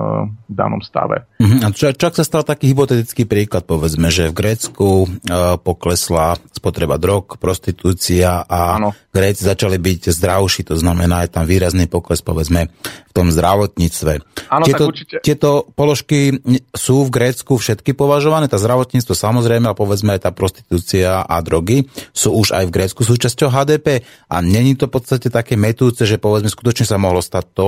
v 0.50 0.54
danom 0.54 0.80
stave. 0.84 1.24
Uh-huh. 1.40 1.64
A 1.64 1.72
čo, 1.72 1.88
čo 1.96 2.04
ak 2.12 2.18
sa 2.20 2.24
stal 2.26 2.44
taký 2.44 2.76
hypotetický 2.76 3.24
príklad, 3.24 3.64
povedzme, 3.64 4.12
že 4.12 4.28
v 4.28 4.36
Grécku 4.36 5.06
uh, 5.06 5.56
poklesla 5.56 6.36
spotreba 6.52 6.98
drog, 6.98 7.38
prostitúcia 7.38 8.44
a 8.44 8.76
ano. 8.76 8.90
Gréci 9.08 9.46
začali 9.46 9.80
byť 9.80 10.12
zdravší, 10.12 10.68
to 10.68 10.76
znamená 10.76 11.24
aj 11.26 11.38
tam 11.38 11.44
výrazný 11.46 11.88
pokles, 11.88 12.20
povedzme, 12.20 12.70
v 13.08 13.12
tom 13.14 13.32
zdravotníctve. 13.32 14.12
Ano, 14.52 14.64
tieto, 14.66 14.84
určite... 14.90 15.16
tieto 15.22 15.66
položky 15.74 16.38
sú 16.74 17.06
v 17.06 17.10
Grécku 17.10 17.58
všetky 17.58 17.94
považované, 17.94 18.50
tá 18.50 18.58
zdravotníctvo 18.58 19.14
samozrejme 19.14 19.70
a 19.70 19.78
povedzme 19.78 20.14
aj 20.18 20.28
tá 20.28 20.30
prostitúcia 20.34 21.22
a 21.24 21.36
drogy 21.42 21.86
sú 22.10 22.34
už 22.34 22.54
aj 22.54 22.64
v 22.68 22.74
Grécku 22.74 23.02
súčasť 23.06 23.37
časťou 23.38 23.54
HDP 23.54 24.02
a 24.26 24.42
není 24.42 24.74
to 24.74 24.90
v 24.90 24.98
podstate 24.98 25.30
také 25.30 25.54
metúce, 25.54 26.02
že 26.02 26.18
povedzme 26.18 26.50
skutočne 26.50 26.90
sa 26.90 26.98
mohlo 26.98 27.22
stať 27.22 27.44
to, 27.54 27.66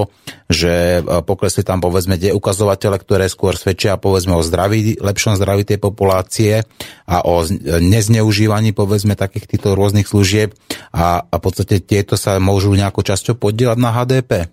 že 0.51 1.07
poklesli 1.23 1.63
tam 1.63 1.79
povedzme 1.79 2.19
tie 2.19 2.35
ukazovatele, 2.35 2.99
ktoré 2.99 3.31
skôr 3.31 3.55
svedčia 3.55 3.95
povedzme 3.95 4.35
o 4.35 4.43
zdraví, 4.43 4.99
lepšom 4.99 5.39
zdraví 5.39 5.63
tej 5.63 5.79
populácie 5.79 6.67
a 7.07 7.23
o 7.23 7.47
nezneužívaní 7.79 8.75
povedzme 8.75 9.15
takých 9.15 9.47
týchto 9.47 9.79
rôznych 9.79 10.11
služieb 10.11 10.51
a, 10.91 11.23
a 11.23 11.35
v 11.39 11.43
podstate 11.47 11.79
tieto 11.79 12.19
sa 12.19 12.43
môžu 12.43 12.75
nejakou 12.75 13.07
časťou 13.07 13.39
podielať 13.39 13.79
na 13.79 13.95
HDP. 13.95 14.51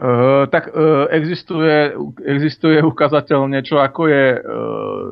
Uh, 0.00 0.48
tak 0.48 0.72
uh, 0.72 1.12
existuje, 1.12 1.92
existuje 2.24 2.80
ukazateľ 2.80 3.52
niečo 3.52 3.76
ako 3.76 4.08
je 4.08 4.26
uh, 4.32 4.40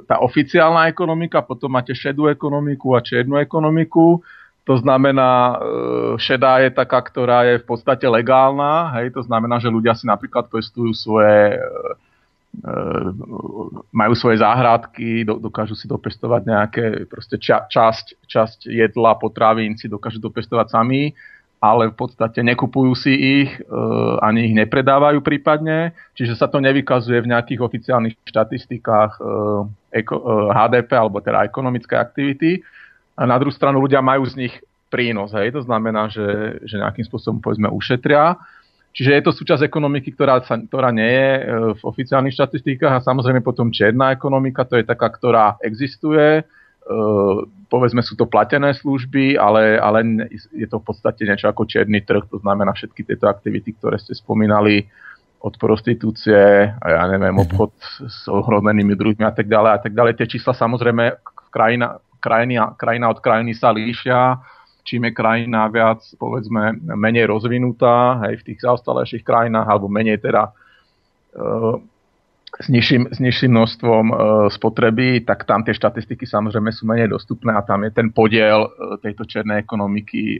tá 0.08 0.24
oficiálna 0.24 0.88
ekonomika, 0.88 1.44
potom 1.44 1.76
máte 1.76 1.92
šedú 1.92 2.24
ekonomiku 2.24 2.96
a 2.96 3.04
čiernu 3.04 3.36
ekonomiku. 3.36 4.24
To 4.68 4.76
znamená, 4.76 5.56
šedá 6.20 6.60
je 6.60 6.68
taká, 6.68 7.00
ktorá 7.00 7.48
je 7.48 7.56
v 7.56 7.64
podstate 7.64 8.04
legálna, 8.04 8.92
hej, 9.00 9.16
to 9.16 9.24
znamená, 9.24 9.56
že 9.56 9.72
ľudia 9.72 9.96
si 9.96 10.04
napríklad 10.04 10.52
pestujú 10.52 10.92
svoje 10.92 11.56
majú 13.92 14.12
svoje 14.16 14.40
záhradky, 14.40 15.24
dokážu 15.24 15.76
si 15.76 15.84
dopestovať 15.84 16.42
nejaké 16.48 16.84
ča, 17.40 17.68
časť, 17.68 18.24
časť 18.24 18.58
jedla, 18.68 19.20
potravín 19.20 19.76
si 19.76 19.88
dokážu 19.88 20.20
dopestovať 20.20 20.66
sami 20.72 21.12
ale 21.58 21.90
v 21.90 21.94
podstate 21.98 22.38
nekupujú 22.46 22.94
si 22.94 23.12
ich, 23.42 23.50
e, 23.58 23.62
ani 24.22 24.50
ich 24.50 24.54
nepredávajú 24.54 25.18
prípadne, 25.26 25.90
čiže 26.14 26.38
sa 26.38 26.46
to 26.46 26.62
nevykazuje 26.62 27.18
v 27.18 27.30
nejakých 27.34 27.60
oficiálnych 27.60 28.14
štatistikách 28.22 29.18
e, 29.18 29.22
HDP 30.54 30.90
e, 30.94 30.98
alebo 30.98 31.18
teda 31.18 31.42
ekonomické 31.42 31.98
aktivity. 31.98 32.62
A 33.18 33.26
na 33.26 33.34
druhú 33.36 33.50
stranu 33.50 33.82
ľudia 33.82 33.98
majú 33.98 34.22
z 34.30 34.46
nich 34.46 34.54
prínos, 34.88 35.34
hej, 35.34 35.52
to 35.52 35.66
znamená, 35.66 36.06
že, 36.08 36.62
že 36.64 36.78
nejakým 36.78 37.04
spôsobom 37.04 37.42
povedzme 37.42 37.68
ušetria. 37.68 38.38
Čiže 38.94 39.10
je 39.20 39.22
to 39.26 39.32
súčasť 39.36 39.62
ekonomiky, 39.68 40.16
ktorá, 40.16 40.40
sa, 40.46 40.56
ktorá 40.56 40.94
nie 40.94 41.06
je 41.06 41.30
v 41.76 41.82
oficiálnych 41.82 42.34
štatistikách 42.34 42.94
a 42.98 43.04
samozrejme 43.04 43.44
potom 43.44 43.68
čierna 43.68 44.16
ekonomika, 44.16 44.64
to 44.64 44.80
je 44.80 44.88
taká, 44.88 45.12
ktorá 45.12 45.60
existuje, 45.60 46.42
povedzme 47.68 48.00
sú 48.00 48.16
to 48.16 48.24
platené 48.24 48.72
služby, 48.72 49.36
ale, 49.36 49.76
ale 49.76 50.24
je 50.56 50.64
to 50.64 50.80
v 50.80 50.86
podstate 50.88 51.28
niečo 51.28 51.52
ako 51.52 51.68
čierny 51.68 52.00
trh, 52.00 52.24
to 52.32 52.40
znamená 52.40 52.72
všetky 52.72 53.04
tieto 53.04 53.28
aktivity, 53.28 53.76
ktoré 53.76 54.00
ste 54.00 54.16
spomínali, 54.16 54.88
od 55.38 55.54
prostitúcie, 55.54 56.66
a 56.66 56.86
ja 56.90 57.06
neviem, 57.06 57.30
mhm. 57.30 57.42
obchod 57.46 57.72
s 58.10 58.26
ohrozenými 58.26 58.98
druhmi 58.98 59.22
a 59.22 59.30
tak 59.30 59.46
ďalej 59.46 59.70
a 59.70 59.78
tak 59.78 59.92
ďalej. 59.94 60.18
Tie 60.18 60.38
čísla 60.38 60.50
samozrejme 60.50 61.14
krajina, 61.54 62.02
krajina, 62.20 62.74
krajina 62.74 63.10
od 63.10 63.18
krajiny 63.22 63.54
sa 63.54 63.70
líšia, 63.72 64.38
čím 64.82 65.08
je 65.08 65.12
krajina 65.12 65.68
viac, 65.68 66.00
povedzme, 66.16 66.78
menej 66.96 67.28
rozvinutá, 67.28 68.24
hej, 68.28 68.40
v 68.40 68.46
tých 68.52 68.64
zaostalejších 68.64 69.24
krajinách, 69.24 69.68
alebo 69.68 69.86
menej 69.92 70.20
teda 70.20 70.50
uh, 71.36 71.76
s 72.56 72.66
nižším, 72.68 73.12
s 73.12 73.18
nižším 73.20 73.52
množstvom 73.52 74.04
e, 74.08 74.14
spotreby, 74.48 75.20
tak 75.20 75.44
tam 75.44 75.60
tie 75.62 75.76
štatistiky 75.76 76.24
samozrejme 76.24 76.72
sú 76.72 76.88
menej 76.88 77.12
dostupné 77.12 77.52
a 77.52 77.60
tam 77.60 77.84
je 77.84 77.92
ten 77.92 78.08
podiel 78.08 78.64
e, 78.64 78.70
tejto 79.04 79.28
černej 79.28 79.60
ekonomiky 79.60 80.22
e, 80.36 80.38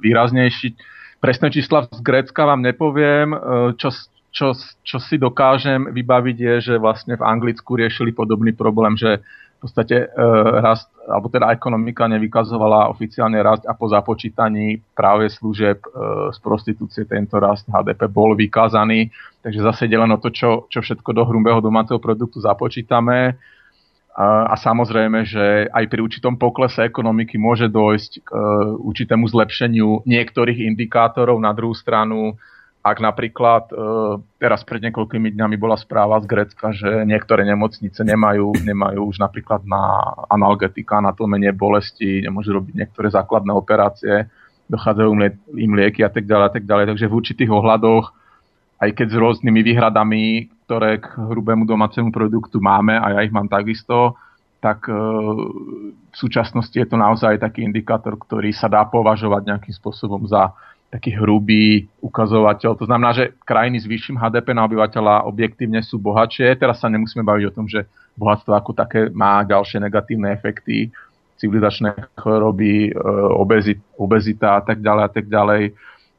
výraznejší. 0.00 0.74
Presné 1.20 1.52
čísla 1.52 1.84
z 1.84 2.00
Grécka 2.00 2.48
vám 2.48 2.64
nepoviem. 2.64 3.36
E, 3.36 3.38
čo, 3.76 3.92
čo, 4.32 4.56
čo 4.56 4.98
si 5.04 5.20
dokážem 5.20 5.92
vybaviť 5.92 6.36
je, 6.40 6.54
že 6.72 6.74
vlastne 6.80 7.20
v 7.20 7.26
Anglicku 7.28 7.76
riešili 7.76 8.16
podobný 8.16 8.56
problém, 8.56 8.96
že 8.96 9.20
v 9.60 9.68
podstate 9.68 10.08
e, 10.08 10.24
rast, 10.64 10.88
alebo 11.04 11.28
teda 11.28 11.52
ekonomika 11.52 12.08
nevykazovala 12.08 12.88
oficiálne 12.88 13.36
rast 13.44 13.68
a 13.68 13.76
po 13.76 13.92
započítaní 13.92 14.80
práve 14.96 15.28
služieb 15.28 15.84
e, 15.84 15.88
z 16.32 16.38
prostitúcie 16.40 17.04
tento 17.04 17.36
rast 17.36 17.68
HDP 17.68 18.08
bol 18.08 18.32
vykázaný. 18.32 19.12
Takže 19.44 19.60
zase 19.60 19.84
ide 19.84 20.00
len 20.00 20.08
o 20.08 20.16
to, 20.16 20.32
čo, 20.32 20.64
čo 20.72 20.80
všetko 20.80 21.12
do 21.12 21.28
hrubého 21.28 21.60
domáceho 21.60 22.00
produktu 22.00 22.40
započítame. 22.40 23.36
A, 24.16 24.48
a 24.48 24.54
samozrejme, 24.56 25.28
že 25.28 25.68
aj 25.68 25.84
pri 25.92 26.00
určitom 26.08 26.40
poklese 26.40 26.80
ekonomiky 26.88 27.36
môže 27.36 27.68
dojsť 27.68 28.12
k 28.24 28.28
e, 28.32 28.40
určitému 28.80 29.28
zlepšeniu 29.28 30.08
niektorých 30.08 30.56
indikátorov. 30.72 31.36
Na 31.36 31.52
druhú 31.52 31.76
stranu 31.76 32.40
ak 32.80 32.96
napríklad 32.96 33.68
e, 33.68 33.74
teraz 34.40 34.64
pred 34.64 34.80
niekoľkými 34.88 35.36
dňami 35.36 35.56
bola 35.60 35.76
správa 35.76 36.16
z 36.24 36.26
Grecka, 36.26 36.72
že 36.72 37.04
niektoré 37.04 37.44
nemocnice 37.44 38.00
nemajú, 38.00 38.56
nemajú 38.56 39.00
už 39.04 39.20
napríklad 39.20 39.68
na 39.68 40.00
analgetika, 40.32 41.04
na 41.04 41.12
tlmenie 41.12 41.52
bolesti, 41.52 42.24
nemôžu 42.24 42.56
robiť 42.56 42.72
niektoré 42.72 43.12
základné 43.12 43.52
operácie, 43.52 44.32
dochádzajú 44.72 45.10
im 45.60 45.72
lieky 45.76 46.00
a 46.00 46.08
tak 46.08 46.24
ďalej 46.24 46.46
a 46.48 46.52
tak 46.56 46.64
ďalej. 46.64 46.84
Takže 46.96 47.06
v 47.12 47.16
určitých 47.20 47.50
ohľadoch, 47.52 48.04
aj 48.80 48.90
keď 48.96 49.06
s 49.12 49.20
rôznymi 49.20 49.60
výhradami, 49.60 50.24
ktoré 50.64 51.04
k 51.04 51.20
hrubému 51.20 51.68
domácemu 51.68 52.08
produktu 52.08 52.64
máme, 52.64 52.96
a 52.96 53.20
ja 53.20 53.20
ich 53.28 53.34
mám 53.34 53.52
takisto, 53.52 54.16
tak 54.64 54.88
e, 54.88 54.96
v 56.08 56.16
súčasnosti 56.16 56.72
je 56.72 56.88
to 56.88 56.96
naozaj 56.96 57.36
taký 57.36 57.60
indikátor, 57.60 58.16
ktorý 58.16 58.56
sa 58.56 58.72
dá 58.72 58.88
považovať 58.88 59.52
nejakým 59.52 59.74
spôsobom 59.76 60.24
za 60.24 60.56
taký 60.90 61.14
hrubý 61.14 61.86
ukazovateľ. 62.02 62.74
To 62.74 62.84
znamená, 62.84 63.14
že 63.14 63.30
krajiny 63.46 63.78
s 63.78 63.86
vyšším 63.86 64.18
HDP 64.18 64.58
na 64.58 64.66
obyvateľa 64.66 65.22
objektívne 65.30 65.78
sú 65.86 66.02
bohatšie. 66.02 66.58
Teraz 66.58 66.82
sa 66.82 66.90
nemusíme 66.90 67.22
baviť 67.22 67.44
o 67.46 67.54
tom, 67.54 67.70
že 67.70 67.86
bohatstvo 68.18 68.50
ako 68.50 68.74
také 68.74 69.06
má 69.14 69.46
ďalšie 69.46 69.78
negatívne 69.78 70.34
efekty, 70.34 70.90
civilizačné 71.38 71.94
choroby, 72.18 72.90
e, 72.90 72.92
obezit, 73.32 73.80
obezita 73.96 74.58
a 74.58 74.62
tak 74.66 74.82
ďalej 74.82 75.02
a 75.06 75.10
tak 75.14 75.26
ďalej, 75.30 75.62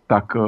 tak 0.08 0.34
e, 0.34 0.42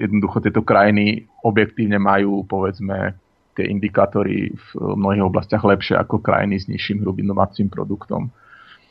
jednoducho 0.00 0.42
tieto 0.42 0.64
krajiny 0.64 1.28
objektívne 1.44 2.00
majú, 2.00 2.42
povedzme, 2.48 3.14
tie 3.52 3.68
indikátory 3.68 4.48
v 4.48 4.66
mnohých 4.96 5.28
oblastiach 5.28 5.60
lepšie 5.60 6.00
ako 6.00 6.24
krajiny 6.24 6.56
s 6.56 6.66
nižším 6.72 7.04
hrubým 7.04 7.28
domácim 7.28 7.68
produktom. 7.68 8.32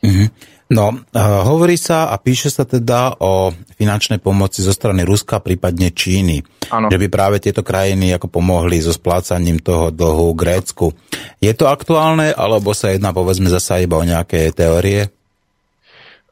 Mm-hmm. 0.02 0.28
No, 0.72 0.88
uh, 0.88 1.44
hovorí 1.44 1.76
sa 1.76 2.08
a 2.08 2.16
píše 2.16 2.48
sa 2.48 2.64
teda 2.64 3.20
o 3.20 3.52
finančnej 3.76 4.24
pomoci 4.24 4.64
zo 4.64 4.72
strany 4.72 5.04
Ruska, 5.04 5.44
prípadne 5.44 5.92
Číny. 5.92 6.40
Ano. 6.72 6.88
Že 6.88 6.96
by 6.96 7.06
práve 7.12 7.36
tieto 7.44 7.60
krajiny 7.60 8.16
ako 8.16 8.32
pomohli 8.32 8.80
so 8.80 8.88
splácaním 8.88 9.60
toho 9.60 9.92
dlhu 9.92 10.32
Grécku. 10.32 10.96
Je 11.44 11.52
to 11.52 11.68
aktuálne, 11.68 12.32
alebo 12.32 12.72
sa 12.72 12.88
jedná 12.88 13.12
povedzme 13.12 13.52
zasa 13.52 13.84
iba 13.84 14.00
o 14.00 14.08
nejaké 14.08 14.48
teórie? 14.56 15.12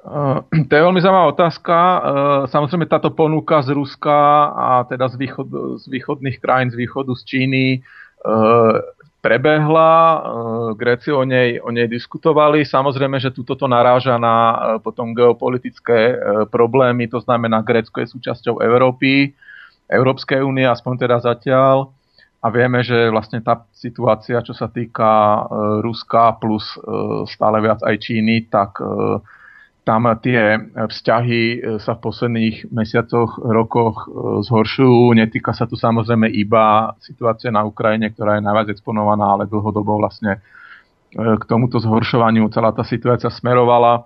Uh, 0.00 0.41
to 0.69 0.73
je 0.73 0.83
veľmi 0.89 1.05
zaujímavá 1.05 1.37
otázka. 1.37 1.77
Uh, 1.77 2.00
samozrejme 2.49 2.89
táto 2.89 3.12
ponuka 3.12 3.61
z 3.61 3.77
Ruska 3.77 4.50
a 4.57 4.89
teda 4.89 5.12
z, 5.12 5.21
východ, 5.21 5.49
z 5.79 5.85
východných 5.85 6.41
krajín, 6.41 6.73
z 6.73 6.81
východu 6.81 7.12
z 7.12 7.23
Číny 7.29 7.65
prebehla, 9.21 9.93
e, 9.93 10.19
Gréci 10.75 11.12
o 11.12 11.23
nej, 11.23 11.61
o 11.61 11.69
nej 11.71 11.87
diskutovali. 11.87 12.65
Samozrejme, 12.65 13.21
že 13.21 13.31
túto 13.31 13.55
to 13.55 13.69
naráža 13.69 14.17
na 14.17 14.37
e, 14.37 14.57
potom 14.81 15.12
geopolitické 15.12 15.99
e, 16.12 16.17
problémy, 16.49 17.07
to 17.07 17.21
znamená, 17.21 17.61
Grécko 17.61 18.00
je 18.00 18.12
súčasťou 18.12 18.65
Európy, 18.65 19.37
Európskej 19.93 20.41
únie, 20.41 20.65
aspoň 20.65 20.95
teda 21.07 21.17
zatiaľ. 21.21 21.93
A 22.41 22.49
vieme, 22.49 22.81
že 22.81 23.12
vlastne 23.12 23.45
tá 23.45 23.69
situácia, 23.77 24.41
čo 24.41 24.57
sa 24.57 24.73
týka 24.73 25.45
Ruska 25.85 26.41
plus 26.41 26.73
stále 27.29 27.61
viac 27.61 27.85
aj 27.85 28.00
Číny, 28.00 28.49
tak 28.49 28.81
tam 29.85 30.07
tie 30.21 30.61
vzťahy 30.77 31.43
e, 31.43 31.59
sa 31.81 31.97
v 31.97 32.03
posledných 32.05 32.57
mesiacoch, 32.69 33.41
rokoch 33.41 34.07
e, 34.07 34.45
zhoršujú. 34.45 35.17
Netýka 35.17 35.57
sa 35.57 35.65
tu 35.65 35.75
samozrejme 35.75 36.29
iba 36.31 36.95
situácia 37.01 37.49
na 37.49 37.65
Ukrajine, 37.65 38.13
ktorá 38.13 38.37
je 38.37 38.45
najviac 38.45 38.69
exponovaná, 38.77 39.35
ale 39.35 39.49
dlhodobo 39.49 39.97
vlastne 39.97 40.37
e, 40.37 40.41
k 41.17 41.43
tomuto 41.49 41.81
zhoršovaniu 41.81 42.53
celá 42.53 42.77
tá 42.77 42.85
situácia 42.85 43.33
smerovala. 43.33 44.05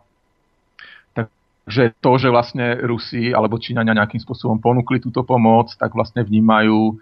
Takže 1.15 1.99
to, 1.99 2.13
že 2.23 2.29
vlastne 2.31 2.79
Rusi 2.85 3.35
alebo 3.35 3.59
Číňania 3.59 3.99
nejakým 3.99 4.23
spôsobom 4.23 4.63
ponúkli 4.63 5.03
túto 5.03 5.27
pomoc, 5.27 5.75
tak 5.75 5.97
vlastne 5.97 6.23
vnímajú 6.23 7.01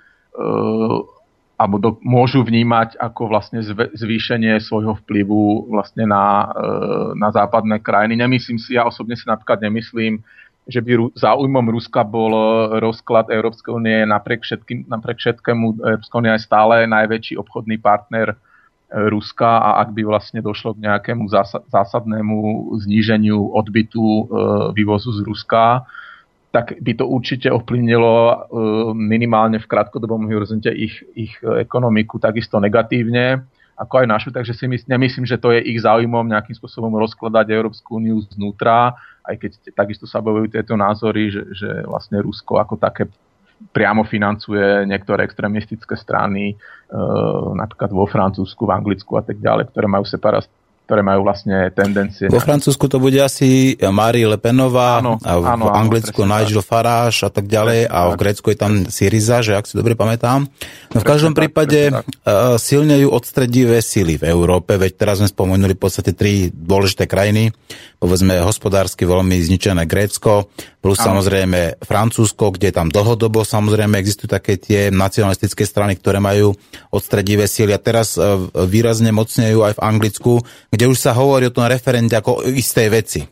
alebo 1.62 1.78
do, 1.78 1.90
môžu 2.02 2.42
vnímať 2.42 2.98
ako 2.98 3.30
vlastne 3.30 3.62
zvýšenie 3.94 4.58
svojho 4.58 4.98
vplyvu 5.06 5.70
vlastne 5.70 6.10
na, 6.10 6.50
e, 6.50 6.64
na 7.14 7.30
západné 7.30 7.78
krajiny. 7.78 8.18
Nemyslím 8.18 8.58
si, 8.58 8.74
ja 8.74 8.82
osobne 8.82 9.14
si 9.14 9.22
napríklad 9.30 9.62
nemyslím, 9.62 10.18
že 10.66 10.82
by 10.82 11.14
záujmom 11.14 11.70
Ruska 11.70 12.02
bol 12.02 12.34
rozklad 12.82 13.30
Európskej 13.30 13.78
únie 13.78 14.02
napriek, 14.06 14.42
všetkým, 14.42 14.90
napriek 14.90 15.22
všetkému 15.22 15.78
Európska 15.78 16.18
únia 16.18 16.34
je 16.38 16.46
stále 16.46 16.86
najväčší 16.90 17.38
obchodný 17.38 17.78
partner 17.78 18.34
e, 18.34 18.36
Ruska 19.06 19.62
a 19.62 19.86
ak 19.86 19.94
by 19.94 20.02
vlastne 20.02 20.42
došlo 20.42 20.74
k 20.74 20.90
nejakému 20.90 21.30
zásadnému 21.70 22.38
zníženiu 22.82 23.38
odbytu 23.54 24.02
e, 24.02 24.22
vývozu 24.74 25.14
z 25.14 25.22
Ruska, 25.22 25.86
tak 26.52 26.76
by 26.84 26.92
to 26.94 27.08
určite 27.08 27.48
ovplyvnilo 27.48 28.12
uh, 28.12 28.36
minimálne 28.92 29.56
v 29.56 29.66
krátkodobom 29.66 30.28
horizonte 30.28 30.68
ich, 30.68 31.00
ich 31.16 31.32
ekonomiku 31.40 32.20
takisto 32.20 32.60
negatívne. 32.60 33.48
Ako 33.72 34.04
aj 34.04 34.06
našu, 34.06 34.28
takže 34.30 34.52
si 34.52 34.68
mysl, 34.68 34.84
nemyslím, 34.84 35.24
že 35.24 35.40
to 35.40 35.48
je 35.56 35.64
ich 35.64 35.80
záujmom 35.80 36.28
nejakým 36.28 36.52
spôsobom 36.54 36.92
rozkladať 37.00 37.50
Európsku 37.50 37.96
úniu 37.98 38.20
znútra, 38.20 38.92
aj 39.24 39.40
keď 39.40 39.50
takisto 39.72 40.04
sa 40.04 40.20
bojujú 40.20 40.52
tieto 40.52 40.76
názory, 40.76 41.32
že, 41.32 41.42
že 41.56 41.70
vlastne 41.88 42.20
Rusko 42.20 42.60
ako 42.60 42.76
také 42.76 43.08
priamo 43.70 44.02
financuje 44.02 44.84
niektoré 44.90 45.22
extrémistické 45.22 45.94
strany, 45.94 46.52
e, 46.52 46.56
napríklad 47.54 47.94
vo 47.94 48.10
Francúzsku, 48.10 48.66
v 48.66 48.74
Anglicku 48.74 49.14
a 49.14 49.22
tak 49.22 49.38
ďalej, 49.38 49.70
ktoré 49.70 49.86
majú 49.86 50.02
separat, 50.02 50.50
ktoré 50.86 51.00
majú 51.00 51.24
vlastne 51.24 51.70
tendencie. 51.72 52.26
Vo 52.28 52.42
Francúzsku 52.42 52.84
to 52.90 52.98
bude 52.98 53.16
asi 53.22 53.78
Marie 53.80 54.28
Le 54.28 54.36
Penová, 54.36 54.98
áno, 55.00 55.16
a 55.22 55.38
v 55.38 55.46
áno, 55.46 55.70
Anglicku 55.70 56.26
áno, 56.26 56.36
Nigel 56.36 56.60
Farage 56.60 57.24
a 57.24 57.30
tak 57.30 57.46
ďalej 57.48 57.86
a 57.88 58.12
v 58.12 58.14
Grécku 58.18 58.46
je 58.52 58.58
tam 58.58 58.72
Syriza, 58.90 59.40
že 59.40 59.56
ak 59.56 59.64
si 59.64 59.78
dobre 59.78 59.94
pamätám. 59.94 60.44
No 60.92 60.98
v 60.98 61.06
každom 61.06 61.32
prípade 61.32 61.94
tak, 61.94 62.04
uh, 62.04 62.58
silnejú 62.58 63.08
odstredivé 63.08 63.80
sily 63.80 64.18
v 64.18 64.28
Európe, 64.28 64.76
veď 64.76 64.92
teraz 64.98 65.22
sme 65.22 65.30
spomenuli 65.30 65.78
v 65.78 65.80
podstate 65.80 66.12
tri 66.12 66.50
dôležité 66.52 67.06
krajiny, 67.06 67.54
povedzme 68.02 68.42
hospodársky 68.42 69.06
veľmi 69.06 69.38
zničené 69.38 69.86
Grécko, 69.86 70.50
plus 70.82 70.98
ano. 70.98 71.14
samozrejme 71.14 71.78
Francúzsko, 71.78 72.50
kde 72.50 72.74
tam 72.74 72.90
dlhodobo 72.90 73.46
samozrejme 73.46 73.94
existujú 74.02 74.34
také 74.34 74.58
tie 74.58 74.90
nacionalistické 74.90 75.62
strany, 75.62 75.94
ktoré 75.94 76.18
majú 76.18 76.58
odstredivé 76.90 77.46
síly 77.46 77.70
a 77.70 77.78
teraz 77.78 78.18
e, 78.18 78.20
výrazne 78.66 79.14
mocnejú 79.14 79.62
aj 79.62 79.78
v 79.78 79.84
Anglicku, 79.86 80.32
kde 80.74 80.90
už 80.90 80.98
sa 80.98 81.14
hovorí 81.14 81.46
o 81.46 81.54
tom 81.54 81.70
referende 81.70 82.18
ako 82.18 82.42
o 82.42 82.44
istej 82.50 82.88
veci. 82.90 83.22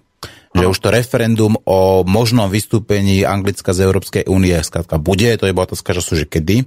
Že 0.50 0.66
už 0.66 0.78
to 0.82 0.88
referendum 0.90 1.54
o 1.62 2.02
možnom 2.02 2.50
vystúpení 2.50 3.22
Anglicka 3.22 3.70
z 3.70 3.86
Európskej 3.86 4.26
únie 4.26 4.54
skrátka 4.66 4.98
bude, 4.98 5.30
to 5.38 5.46
je 5.46 5.54
otázka 5.54 5.94
času, 5.94 6.22
že 6.22 6.26
kedy. 6.26 6.66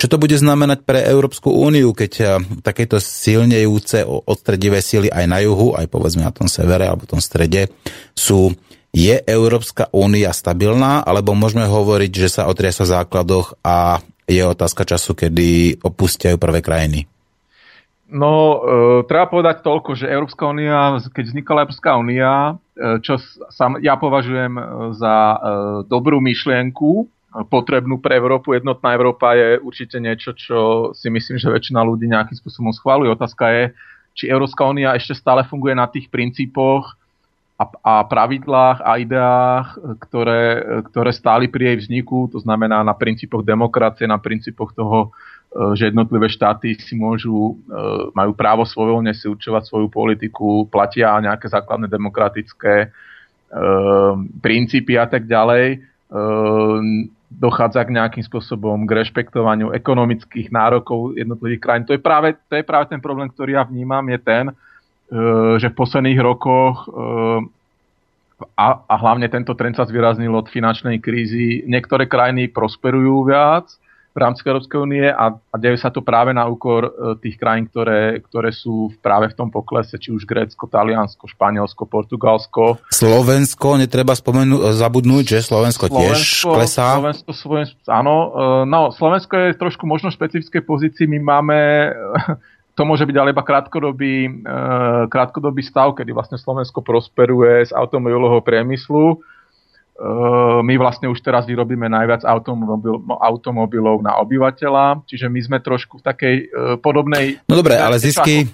Čo 0.00 0.06
to 0.08 0.16
bude 0.16 0.32
znamenať 0.32 0.88
pre 0.88 1.04
Európsku 1.04 1.52
úniu, 1.52 1.96
keď 1.96 2.12
e, 2.20 2.24
takéto 2.60 3.00
silnejúce 3.00 4.04
odstredivé 4.04 4.84
síly 4.84 5.08
aj 5.08 5.24
na 5.24 5.40
juhu, 5.40 5.72
aj 5.72 5.88
povedzme 5.88 6.20
na 6.20 6.36
tom 6.36 6.52
severe 6.52 6.84
alebo 6.84 7.08
tom 7.08 7.24
strede 7.24 7.72
sú 8.12 8.52
je 8.98 9.14
Európska 9.22 9.86
únia 9.94 10.34
stabilná, 10.34 11.06
alebo 11.06 11.38
môžeme 11.38 11.70
hovoriť, 11.70 12.10
že 12.10 12.28
sa 12.34 12.50
otriasa 12.50 12.82
v 12.82 12.92
základoch 12.98 13.54
a 13.62 14.02
je 14.26 14.42
otázka 14.42 14.82
času, 14.82 15.14
kedy 15.14 15.78
opustia 15.86 16.34
prvé 16.34 16.58
krajiny? 16.58 17.06
No, 18.08 18.32
e, 18.32 18.58
treba 19.06 19.30
povedať 19.30 19.62
toľko, 19.62 19.94
že 19.94 20.10
Európska 20.10 20.50
únia, 20.50 20.98
keď 21.12 21.24
vznikala 21.30 21.68
Európska 21.68 21.94
únia, 21.94 22.56
e, 22.74 22.98
čo 23.04 23.20
sam, 23.52 23.78
ja 23.78 24.00
považujem 24.00 24.56
e, 24.56 24.62
za 24.96 25.14
e, 25.14 25.36
dobrú 25.86 26.18
myšlienku, 26.18 26.90
e, 26.98 27.04
potrebnú 27.46 28.00
pre 28.00 28.16
Európu. 28.16 28.56
Jednotná 28.56 28.96
Európa 28.96 29.36
je 29.36 29.60
určite 29.60 30.00
niečo, 30.00 30.32
čo 30.34 30.90
si 30.96 31.12
myslím, 31.12 31.36
že 31.36 31.52
väčšina 31.52 31.84
ľudí 31.84 32.08
nejakým 32.08 32.34
spôsobom 32.34 32.72
schváluje. 32.72 33.12
Otázka 33.12 33.44
je, 33.52 33.64
či 34.16 34.24
Európska 34.26 34.66
únia 34.66 34.96
ešte 34.96 35.14
stále 35.14 35.46
funguje 35.46 35.76
na 35.76 35.86
tých 35.86 36.08
princípoch, 36.10 36.97
a, 37.58 37.64
a 37.82 37.94
pravidlách 38.06 38.78
a 38.86 39.02
ideách, 39.02 39.66
ktoré, 40.06 40.42
ktoré 40.94 41.10
stáli 41.10 41.50
pri 41.50 41.74
jej 41.74 41.76
vzniku, 41.82 42.30
to 42.30 42.38
znamená 42.38 42.86
na 42.86 42.94
princípoch 42.94 43.42
demokracie, 43.42 44.06
na 44.06 44.22
princípoch 44.22 44.70
toho, 44.78 45.10
e, 45.50 45.74
že 45.74 45.90
jednotlivé 45.90 46.30
štáty 46.30 46.78
si 46.78 46.94
môžu, 46.94 47.58
e, 47.66 47.74
majú 48.14 48.30
právo 48.38 48.62
svojvoľne 48.62 49.10
si 49.10 49.26
určovať 49.26 49.66
svoju 49.66 49.90
politiku, 49.90 50.70
platia 50.70 51.18
nejaké 51.18 51.50
základné 51.50 51.90
demokratické 51.90 52.74
e, 52.86 52.88
princípy 54.38 54.94
a 54.94 55.10
tak 55.10 55.26
ďalej. 55.26 55.82
Dochádza 57.28 57.84
k 57.84 57.92
nejakým 57.92 58.24
spôsobom 58.24 58.88
k 58.88 59.04
rešpektovaniu 59.04 59.76
ekonomických 59.76 60.48
nárokov 60.48 61.12
jednotlivých 61.20 61.60
krajín. 61.60 61.84
To 61.84 61.92
je 61.92 62.00
práve, 62.00 62.32
to 62.48 62.56
je 62.56 62.64
práve 62.64 62.88
ten 62.88 62.96
problém, 62.96 63.28
ktorý 63.28 63.60
ja 63.60 63.68
vnímam, 63.68 64.00
je 64.08 64.16
ten, 64.16 64.48
že 65.58 65.72
v 65.72 65.78
posledných 65.78 66.20
rokoch 66.20 66.84
e, 66.84 66.88
a, 68.54 68.68
a 68.86 68.94
hlavne 69.00 69.26
tento 69.32 69.56
trend 69.56 69.74
sa 69.74 69.88
zvýraznil 69.88 70.30
od 70.30 70.46
finančnej 70.46 71.00
krízy. 71.02 71.64
Niektoré 71.66 72.06
krajiny 72.06 72.52
prosperujú 72.52 73.26
viac 73.26 73.66
v 74.12 74.18
rámci 74.18 74.42
Európskej 74.42 74.78
únie 74.82 75.06
a, 75.06 75.30
a 75.30 75.56
deje 75.56 75.78
sa 75.78 75.94
to 75.94 76.02
práve 76.02 76.34
na 76.34 76.44
úkor 76.44 76.90
e, 76.90 76.90
tých 77.22 77.38
krajín, 77.38 77.70
ktoré, 77.70 78.18
ktoré 78.20 78.50
sú 78.50 78.90
práve 78.98 79.30
v 79.30 79.36
tom 79.38 79.48
poklese, 79.48 79.94
či 79.96 80.10
už 80.10 80.26
Grécko, 80.26 80.66
Taliansko, 80.66 81.24
Španielsko, 81.30 81.86
Portugalsko. 81.86 82.82
Slovensko, 82.90 83.78
netreba 83.78 84.12
spomenúť, 84.18 84.74
zabudnúť, 84.74 85.24
že 85.24 85.38
Slovensko, 85.40 85.86
Slovensko 85.88 86.02
tiež 86.04 86.20
klesá. 86.50 86.98
Slovensko, 86.98 87.30
Slovensko, 87.30 87.78
áno, 87.88 88.14
no, 88.66 88.90
Slovensko 88.90 89.34
je 89.38 89.50
trošku 89.54 89.86
možno 89.86 90.10
špecifickej 90.10 90.62
pozícii. 90.66 91.06
My 91.06 91.18
máme 91.22 91.58
to 92.78 92.86
môže 92.86 93.02
byť 93.02 93.16
ale 93.18 93.34
iba 93.34 93.42
krátkodobý, 93.42 94.14
e, 94.22 94.30
krátkodobý 95.10 95.66
stav, 95.66 95.98
kedy 95.98 96.14
vlastne 96.14 96.38
Slovensko 96.38 96.78
prosperuje 96.78 97.66
z 97.66 97.74
automobilového 97.74 98.38
priemyslu. 98.38 99.04
E, 99.10 99.16
my 100.62 100.74
vlastne 100.78 101.10
už 101.10 101.18
teraz 101.18 101.42
vyrobíme 101.50 101.90
najviac 101.90 102.22
automobil, 102.22 103.02
automobilov 103.18 103.98
na 104.06 104.14
obyvateľa, 104.22 105.02
čiže 105.10 105.26
my 105.26 105.40
sme 105.42 105.58
trošku 105.58 105.98
v 105.98 106.06
takej 106.06 106.34
e, 106.38 106.44
podobnej... 106.78 107.42
No 107.50 107.58
dobre, 107.58 107.74
ale 107.74 107.98
zisky... 107.98 108.46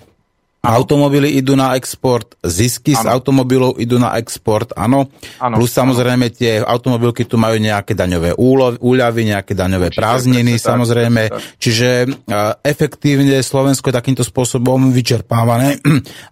Automobily 0.64 1.37
idú 1.37 1.53
na 1.55 1.77
export, 1.77 2.40
zisky 2.40 2.96
ano. 2.96 3.00
z 3.00 3.05
automobilov 3.12 3.77
idú 3.77 4.00
na 4.00 4.16
export, 4.16 4.72
áno. 4.72 5.12
Ano. 5.37 5.61
Plus 5.61 5.70
samozrejme 5.70 6.33
ano. 6.33 6.35
tie 6.35 6.53
automobilky 6.64 7.29
tu 7.29 7.37
majú 7.37 7.61
nejaké 7.61 7.92
daňové 7.92 8.33
úľavy, 8.81 9.22
nejaké 9.29 9.53
daňové 9.53 9.92
Určite, 9.92 10.00
prázdniny, 10.00 10.53
samozrejme. 10.57 11.22
Tak, 11.29 11.37
tak. 11.37 11.61
Čiže 11.61 11.88
uh, 12.09 12.57
efektívne 12.64 13.38
Slovensko 13.44 13.92
je 13.92 13.98
takýmto 14.00 14.24
spôsobom 14.24 14.88
vyčerpávané. 14.90 15.79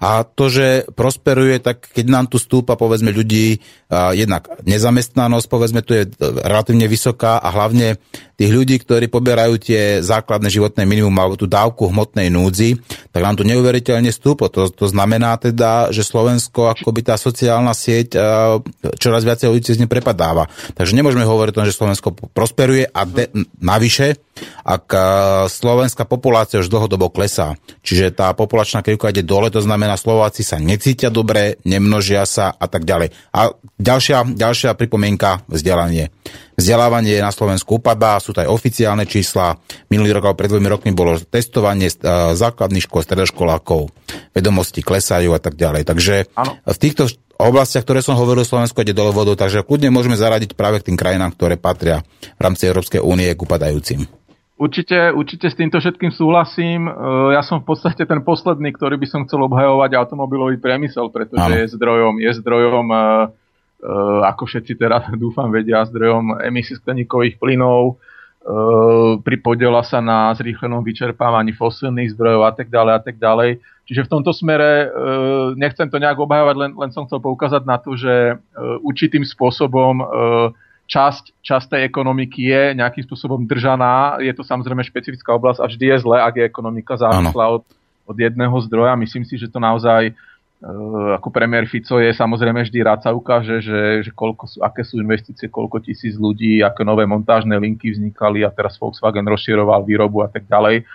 A 0.08 0.24
to, 0.24 0.48
že 0.48 0.88
prosperuje, 0.96 1.60
tak 1.60 1.92
keď 1.92 2.06
nám 2.08 2.26
tu 2.32 2.40
stúpa, 2.40 2.74
povedzme, 2.80 3.12
ľudí, 3.12 3.60
uh, 3.92 4.16
jednak 4.16 4.48
nezamestnanosť, 4.64 5.46
povedzme, 5.46 5.84
tu 5.84 5.92
je 5.92 6.08
relatívne 6.40 6.88
vysoká 6.88 7.36
a 7.36 7.52
hlavne 7.52 8.00
tých 8.42 8.50
ľudí, 8.50 8.76
ktorí 8.82 9.06
poberajú 9.06 9.54
tie 9.60 10.02
základné 10.02 10.50
životné 10.50 10.82
minimum 10.82 11.14
alebo 11.14 11.38
tú 11.38 11.46
dávku 11.46 11.86
hmotnej 11.86 12.26
núdzi, 12.26 12.74
tak 13.14 13.22
nám 13.22 13.38
tu 13.38 13.46
neuveriteľne 13.46 14.10
vstupu. 14.22 14.46
To, 14.46 14.70
to 14.70 14.86
znamená 14.86 15.34
teda, 15.34 15.90
že 15.90 16.06
Slovensko 16.06 16.70
akoby 16.70 17.02
tá 17.02 17.18
sociálna 17.18 17.74
sieť 17.74 18.14
čoraz 19.02 19.26
viacej 19.26 19.50
ľudí 19.50 19.74
z 19.74 19.82
nej 19.82 19.90
prepadáva. 19.90 20.46
Takže 20.78 20.94
nemôžeme 20.94 21.26
hovoriť 21.26 21.50
o 21.50 21.58
tom, 21.58 21.66
že 21.66 21.74
Slovensko 21.74 22.14
prosperuje 22.30 22.86
a 22.86 23.02
de, 23.02 23.26
navyše, 23.58 24.22
ak 24.62 24.86
slovenská 25.50 26.06
populácia 26.06 26.62
už 26.62 26.70
dlhodobo 26.70 27.10
klesá, 27.10 27.58
čiže 27.82 28.14
tá 28.14 28.32
populačná 28.32 28.80
krivka 28.80 29.10
ide 29.10 29.26
dole, 29.26 29.50
to 29.50 29.60
znamená, 29.60 29.98
Slováci 29.98 30.46
sa 30.46 30.58
necítia 30.62 31.10
dobre, 31.10 31.58
nemnožia 31.66 32.22
sa 32.24 32.54
a 32.54 32.66
tak 32.70 32.86
ďalej. 32.86 33.12
A 33.34 33.52
ďalšia, 33.78 34.36
ďalšia 34.38 34.78
pripomienka, 34.78 35.44
vzdelanie. 35.50 36.14
Vzdelávanie 36.52 37.18
na 37.18 37.32
Slovensku 37.32 37.80
upadá, 37.80 38.20
sú 38.20 38.36
to 38.36 38.44
aj 38.44 38.52
oficiálne 38.52 39.08
čísla. 39.08 39.56
Minulý 39.88 40.14
rok 40.14 40.36
pred 40.36 40.52
dvomi 40.52 40.68
rokmi 40.68 40.90
bolo 40.92 41.18
testovanie 41.18 41.88
základných 42.36 42.84
škôl, 42.84 43.02
stredoškolákov, 43.02 43.90
vedomosti 44.36 44.84
klesajú 44.84 45.32
a 45.32 45.40
tak 45.40 45.56
ďalej. 45.58 45.82
Takže 45.88 46.14
ano. 46.36 46.60
v 46.62 46.78
týchto 46.78 47.08
oblastiach, 47.42 47.82
ktoré 47.82 48.04
som 48.04 48.14
hovoril, 48.14 48.46
Slovensko 48.46 48.86
ide 48.86 48.94
dole 48.94 49.10
vodou, 49.10 49.34
takže 49.34 49.66
kľudne 49.66 49.90
môžeme 49.90 50.14
zaradiť 50.14 50.54
práve 50.54 50.78
k 50.78 50.92
tým 50.92 51.00
krajinám, 51.00 51.34
ktoré 51.34 51.58
patria 51.58 52.06
v 52.38 52.40
rámci 52.40 52.70
Európskej 52.70 53.02
únie 53.02 53.32
k 53.34 53.42
upadajúcim. 53.42 54.06
Určite, 54.60 55.10
určite 55.10 55.50
s 55.50 55.58
týmto 55.58 55.80
všetkým 55.80 56.12
súhlasím. 56.14 56.86
E, 56.86 56.92
ja 57.34 57.42
som 57.42 57.64
v 57.64 57.72
podstate 57.72 58.04
ten 58.06 58.20
posledný, 58.22 58.70
ktorý 58.76 59.00
by 59.00 59.06
som 59.10 59.20
chcel 59.26 59.42
obhajovať 59.48 59.96
automobilový 59.96 60.60
priemysel, 60.60 61.10
pretože 61.10 61.42
ano. 61.42 61.56
je 61.56 61.66
zdrojom, 61.72 62.14
je 62.20 62.30
zdrojom 62.38 62.86
e, 62.92 62.98
Eh, 63.82 64.20
ako 64.30 64.46
všetci 64.46 64.78
teraz 64.78 65.02
dúfam 65.22 65.50
vedia, 65.50 65.82
zdrojom 65.82 66.38
emisí 66.46 66.78
skleníkových 66.78 67.36
plynov, 67.42 67.98
pripodiela 69.22 69.86
sa 69.86 70.02
na 70.02 70.34
zrýchlenom 70.34 70.82
vyčerpávaní 70.82 71.54
fosilných 71.54 72.18
zdrojov 72.18 72.42
a 72.42 72.50
tak 72.50 72.74
ďalej 72.74 72.92
a 72.98 73.00
tak 73.06 73.14
ďalej. 73.22 73.62
Čiže 73.86 74.02
v 74.02 74.10
tomto 74.18 74.34
smere 74.34 74.90
nechcem 75.54 75.86
to 75.86 76.02
nejak 76.02 76.18
obhajovať, 76.18 76.56
len, 76.58 76.74
len 76.74 76.90
som 76.90 77.06
chcel 77.06 77.22
poukázať 77.22 77.62
na 77.62 77.78
to, 77.78 77.94
že 77.94 78.34
určitým 78.82 79.22
spôsobom 79.22 80.02
časť, 80.86 81.40
časť 81.40 81.66
tej 81.76 81.82
ekonomiky 81.88 82.40
je 82.48 82.62
nejakým 82.76 83.04
spôsobom 83.06 83.44
držaná. 83.48 84.20
Je 84.20 84.32
to 84.34 84.44
samozrejme 84.44 84.82
špecifická 84.84 85.34
oblasť 85.34 85.60
a 85.62 85.70
vždy 85.70 85.84
je 85.92 85.96
zle, 86.02 86.18
ak 86.20 86.34
je 86.36 86.44
ekonomika 86.44 86.94
závislá 86.98 87.60
od, 87.60 87.64
od 88.06 88.16
jedného 88.16 88.54
zdroja. 88.66 88.98
Myslím 88.98 89.24
si, 89.24 89.40
že 89.40 89.48
to 89.48 89.62
naozaj 89.62 90.12
Eh, 90.62 91.10
ako 91.18 91.34
premiér 91.34 91.66
Fico 91.66 91.98
je 91.98 92.14
samozrejme 92.14 92.62
vždy 92.62 92.86
rád 92.86 93.02
sa 93.02 93.10
ukáže, 93.10 93.58
že, 93.58 94.06
že 94.06 94.10
koľko 94.14 94.46
sú, 94.46 94.58
aké 94.62 94.86
sú 94.86 95.02
investície, 95.02 95.50
koľko 95.50 95.82
tisíc 95.82 96.14
ľudí, 96.14 96.62
aké 96.62 96.86
nové 96.86 97.02
montážne 97.02 97.58
linky 97.58 97.90
vznikali 97.90 98.46
a 98.46 98.54
teraz 98.54 98.78
Volkswagen 98.78 99.26
rozširoval 99.26 99.82
výrobu 99.82 100.22
a 100.22 100.30
tak 100.30 100.46
ďalej. 100.46 100.86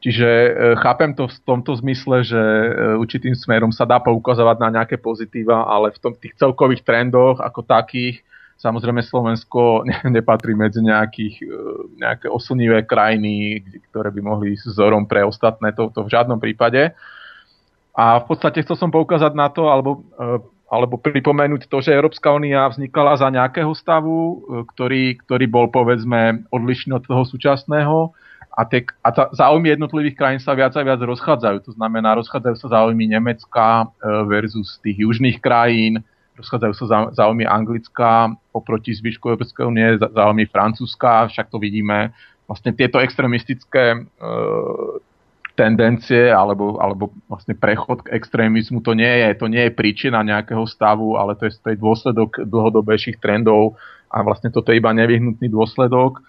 Čiže 0.00 0.28
e, 0.28 0.50
chápem 0.80 1.12
to 1.12 1.28
v 1.28 1.36
tomto 1.44 1.76
zmysle, 1.84 2.24
že 2.24 2.40
e, 2.40 2.96
určitým 2.96 3.36
smerom 3.36 3.76
sa 3.76 3.84
dá 3.84 4.00
poukazovať 4.00 4.56
na 4.56 4.68
nejaké 4.80 4.96
pozitíva, 4.96 5.68
ale 5.68 5.92
v 5.92 6.00
tom, 6.00 6.12
tých 6.16 6.40
celkových 6.40 6.80
trendoch 6.80 7.44
ako 7.44 7.60
takých 7.60 8.24
Samozrejme 8.54 9.02
Slovensko 9.02 9.84
nepatrí 10.16 10.54
medzi 10.54 10.80
nejakých, 10.80 11.34
e, 11.42 11.56
nejaké 12.00 12.26
oslnivé 12.30 12.86
krajiny, 12.86 13.60
ktoré 13.90 14.08
by 14.14 14.20
mohli 14.22 14.54
ísť 14.54 14.74
vzorom 14.74 15.04
pre 15.04 15.26
ostatné, 15.26 15.74
to, 15.74 15.90
to 15.90 16.06
v 16.06 16.12
žiadnom 16.12 16.38
prípade. 16.38 16.94
A 17.94 18.18
v 18.18 18.24
podstate 18.26 18.62
chcel 18.66 18.74
som 18.74 18.90
poukázať 18.90 19.32
na 19.38 19.50
to, 19.50 19.70
alebo, 19.70 20.02
e, 20.18 20.42
alebo 20.70 20.98
pripomenúť 20.98 21.70
to, 21.70 21.78
že 21.78 21.94
Európska 21.94 22.34
únia 22.34 22.66
vznikala 22.66 23.14
za 23.18 23.30
nejakého 23.30 23.70
stavu, 23.74 24.18
e, 24.18 24.36
ktorý, 24.74 25.18
ktorý 25.26 25.46
bol 25.50 25.66
povedzme 25.70 26.46
odlišný 26.50 26.94
od 26.98 27.04
toho 27.06 27.22
súčasného 27.26 28.14
a, 28.54 28.62
tie, 28.70 28.86
a 29.02 29.10
tá, 29.10 29.34
záujmy 29.34 29.74
jednotlivých 29.74 30.14
krajín 30.14 30.38
sa 30.38 30.54
viac 30.54 30.78
a 30.78 30.86
viac 30.86 31.02
rozchádzajú. 31.02 31.58
To 31.66 31.72
znamená, 31.74 32.14
rozchádzajú 32.22 32.56
sa 32.62 32.68
záujmy 32.78 33.10
Nemecka 33.10 33.90
versus 34.30 34.78
tých 34.78 35.02
južných 35.02 35.42
krajín, 35.42 36.06
rozchádzajú 36.38 36.72
sa 36.74 36.86
záujmy 37.14 37.46
Anglická 37.46 38.34
oproti 38.50 38.94
zvyšku 38.94 39.34
Európskej 39.34 39.64
únie, 39.66 39.98
záujmy 39.98 40.50
Francúzska, 40.50 41.30
však 41.30 41.50
to 41.50 41.62
vidíme. 41.62 42.10
Vlastne 42.50 42.74
tieto 42.74 43.00
extrémistické 43.00 43.94
e, 43.94 43.98
tendencie 45.54 46.28
alebo, 46.34 46.82
alebo 46.82 47.14
vlastne 47.30 47.54
prechod 47.54 48.02
k 48.04 48.12
extrémizmu, 48.18 48.82
to 48.82 48.98
nie, 48.98 49.08
je, 49.08 49.28
to 49.38 49.46
nie 49.46 49.70
je 49.70 49.72
príčina 49.72 50.26
nejakého 50.26 50.66
stavu, 50.66 51.14
ale 51.14 51.38
to 51.38 51.46
je, 51.46 51.54
to 51.62 51.72
je 51.72 51.78
dôsledok 51.78 52.42
dlhodobejších 52.42 53.22
trendov 53.22 53.78
a 54.10 54.20
vlastne 54.26 54.50
toto 54.50 54.74
je 54.74 54.82
iba 54.82 54.90
nevyhnutný 54.90 55.46
dôsledok. 55.46 56.20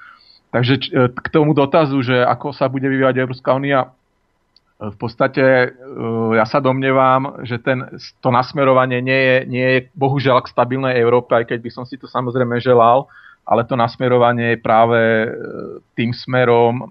Takže 0.54 0.74
e, 0.78 1.10
k 1.10 1.28
tomu 1.34 1.58
dotazu, 1.58 2.00
že 2.06 2.22
ako 2.22 2.54
sa 2.54 2.70
bude 2.70 2.86
vyvíjať 2.86 3.26
Európska 3.26 3.58
únia, 3.58 3.92
v 4.76 4.98
podstate 5.00 5.44
e, 5.44 5.68
ja 6.36 6.44
sa 6.44 6.60
domnievam, 6.60 7.40
že 7.48 7.64
ten, 7.64 7.88
to 8.20 8.28
nasmerovanie 8.28 9.00
nie 9.00 9.16
je, 9.16 9.38
nie 9.48 9.68
je 9.72 9.80
bohužiaľ 9.96 10.44
k 10.44 10.52
stabilnej 10.52 11.00
Európe, 11.00 11.32
aj 11.32 11.48
keď 11.48 11.60
by 11.64 11.72
som 11.72 11.84
si 11.88 11.96
to 11.96 12.12
samozrejme 12.12 12.60
želal, 12.60 13.08
ale 13.48 13.64
to 13.64 13.80
nasmerovanie 13.80 14.56
je 14.56 14.60
práve 14.60 15.00
e, 15.00 15.28
tým 15.96 16.12
smerom, 16.12 16.84
e, 16.84 16.86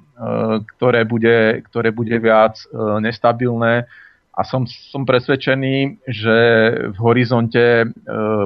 ktoré 0.76 1.04
bude, 1.04 1.60
ktoré 1.68 1.92
bude 1.92 2.16
viac 2.16 2.56
nestabilné. 3.04 3.84
A 4.34 4.40
som, 4.42 4.66
som 4.66 5.06
presvedčený, 5.06 6.02
že 6.10 6.38
v 6.90 6.98
horizonte 7.06 7.86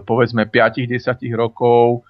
povedzme 0.04 0.44
5-10 0.44 1.00
rokov 1.32 2.04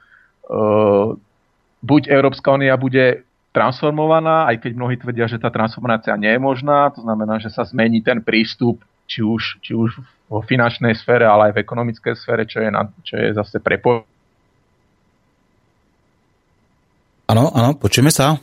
buď 1.79 2.03
Európska 2.11 2.59
únia 2.59 2.75
bude 2.75 3.28
transformovaná, 3.53 4.49
aj 4.53 4.61
keď 4.63 4.73
mnohí 4.77 4.97
tvrdia, 5.01 5.27
že 5.27 5.41
tá 5.41 5.49
transformácia 5.49 6.15
nie 6.21 6.31
je 6.31 6.41
možná, 6.41 6.93
to 6.93 7.01
znamená, 7.01 7.41
že 7.41 7.49
sa 7.49 7.65
zmení 7.65 8.05
ten 8.05 8.21
prístup, 8.21 8.85
či 9.09 9.25
už, 9.25 9.65
či 9.65 9.73
už 9.73 9.99
vo 10.29 10.45
finančnej 10.45 10.93
sfére, 10.93 11.25
ale 11.25 11.51
aj 11.51 11.53
v 11.57 11.63
ekonomickej 11.65 12.15
sfére, 12.15 12.45
čo 12.45 12.61
je, 12.61 12.69
na, 12.69 12.93
čo 13.01 13.17
je 13.17 13.33
zase 13.33 13.57
prepo. 13.65 14.05
Áno, 17.29 17.53
áno, 17.53 17.77
počujeme 17.77 18.13
sa. 18.13 18.37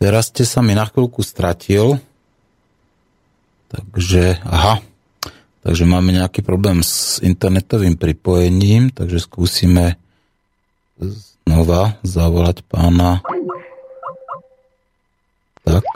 Teraz 0.00 0.32
ste 0.32 0.48
sa 0.48 0.64
mi 0.64 0.72
na 0.72 0.88
chvíľku 0.88 1.20
stratil. 1.20 2.00
Takže, 3.68 4.40
aha, 4.48 4.80
takže 5.60 5.84
máme 5.84 6.16
nejaký 6.16 6.40
problém 6.40 6.80
s 6.80 7.20
internetovým 7.20 8.00
pripojením, 8.00 8.88
takže 8.88 9.20
skúsime 9.20 10.00
znova 11.48 11.96
zavolať 12.04 12.60
pána. 12.68 13.24
Tak. 15.64 15.88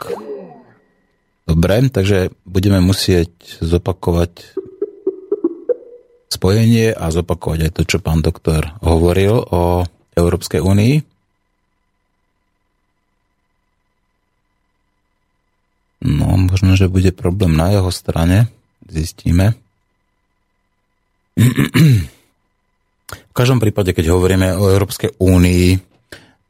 Dobre, 1.45 1.93
takže 1.93 2.33
budeme 2.41 2.81
musieť 2.81 3.29
zopakovať 3.61 4.57
spojenie 6.33 6.89
a 6.89 7.13
zopakovať 7.13 7.69
aj 7.69 7.71
to, 7.77 7.81
čo 7.85 8.01
pán 8.01 8.25
doktor 8.25 8.73
hovoril 8.81 9.45
o 9.45 9.85
Európskej 10.17 10.65
únii. 10.65 11.05
No, 16.01 16.33
možno, 16.49 16.73
že 16.73 16.89
bude 16.89 17.13
problém 17.13 17.53
na 17.53 17.77
jeho 17.77 17.93
strane. 17.93 18.49
Zistíme. 18.89 19.53
V 23.33 23.41
každom 23.41 23.57
prípade, 23.57 23.97
keď 23.97 24.13
hovoríme 24.13 24.53
o 24.61 24.69
Európskej 24.69 25.17
únii, 25.17 25.81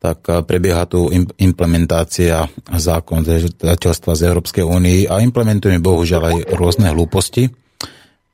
tak 0.04 0.20
eh, 0.28 0.44
prebieha 0.44 0.84
tu 0.84 1.08
implementácia 1.40 2.44
zákon 2.68 3.24
zateľstva 3.24 4.12
z 4.20 4.22
Európskej 4.28 4.68
únii 4.68 5.08
a 5.08 5.24
implementujeme 5.24 5.80
bohužiaľ 5.80 6.24
aj 6.28 6.38
rôzne 6.60 6.92
hlúposti. 6.92 7.48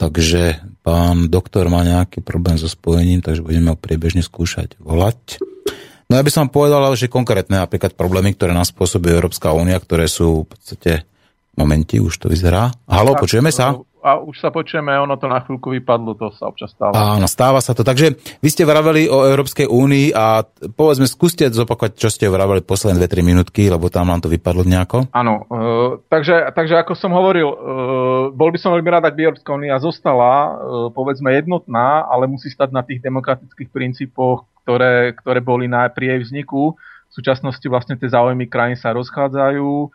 Takže 0.01 0.65
pán 0.81 1.29
doktor 1.29 1.69
má 1.69 1.85
nejaký 1.85 2.25
problém 2.25 2.57
so 2.57 2.65
spojením, 2.65 3.21
takže 3.21 3.45
budeme 3.45 3.69
ho 3.69 3.77
priebežne 3.77 4.25
skúšať 4.25 4.81
volať. 4.81 5.37
No 6.09 6.17
ja 6.17 6.25
by 6.25 6.31
som 6.33 6.49
povedal, 6.49 6.81
že 6.97 7.05
konkrétne 7.05 7.61
napríklad 7.61 7.93
problémy, 7.93 8.33
ktoré 8.33 8.57
nás 8.57 8.73
spôsobuje 8.73 9.13
Európska 9.13 9.53
únia, 9.53 9.77
ktoré 9.77 10.09
sú 10.09 10.49
v 10.49 10.57
podstate 10.57 11.05
momenti, 11.53 12.01
už 12.01 12.17
to 12.17 12.31
vyzerá. 12.31 12.73
Halo, 12.89 13.13
počujeme 13.13 13.53
sa? 13.53 13.77
A 13.99 14.19
už 14.19 14.39
sa 14.39 14.49
počujeme, 14.49 14.95
ono 14.95 15.19
to 15.19 15.27
na 15.27 15.43
chvíľku 15.43 15.75
vypadlo, 15.75 16.15
to 16.15 16.31
sa 16.35 16.47
občas 16.47 16.71
stáva. 16.71 17.19
Áno, 17.19 17.27
stáva 17.27 17.59
sa 17.59 17.75
to. 17.75 17.83
Takže 17.83 18.15
vy 18.39 18.49
ste 18.49 18.63
vraveli 18.63 19.11
o 19.11 19.27
Európskej 19.27 19.67
únii 19.67 20.15
a 20.15 20.43
povedzme, 20.73 21.05
skúste 21.05 21.47
zopakovať, 21.51 21.99
čo 21.99 22.07
ste 22.07 22.31
vraveli 22.31 22.63
posledné 22.63 22.99
2-3 23.05 23.21
minútky, 23.21 23.67
lebo 23.67 23.91
tam 23.91 24.07
nám 24.07 24.23
to 24.23 24.31
vypadlo 24.31 24.63
nejako. 24.63 25.11
Áno, 25.11 25.45
uh, 25.51 25.99
takže, 26.07 26.51
takže 26.55 26.79
ako 26.79 26.93
som 26.95 27.11
hovoril, 27.11 27.47
uh, 27.51 27.55
bol 28.31 28.49
by 28.49 28.59
som 28.59 28.71
veľmi 28.71 28.89
rád, 28.89 29.07
ak 29.07 29.15
by 29.19 29.21
Európska 29.29 29.51
únia 29.51 29.75
zostala, 29.83 30.33
uh, 30.33 30.49
povedzme, 30.95 31.35
jednotná, 31.35 32.07
ale 32.07 32.31
musí 32.31 32.47
stať 32.47 32.71
na 32.71 32.81
tých 32.81 33.03
demokratických 33.03 33.69
princípoch, 33.69 34.47
ktoré, 34.63 35.17
ktoré 35.17 35.39
boli 35.43 35.67
na, 35.67 35.89
pri 35.89 36.15
jej 36.15 36.19
vzniku. 36.29 36.77
V 37.09 37.13
súčasnosti 37.13 37.65
vlastne 37.65 37.97
tie 37.97 38.05
záujmy 38.05 38.45
krajín 38.45 38.77
sa 38.77 38.93
rozchádzajú, 38.93 39.89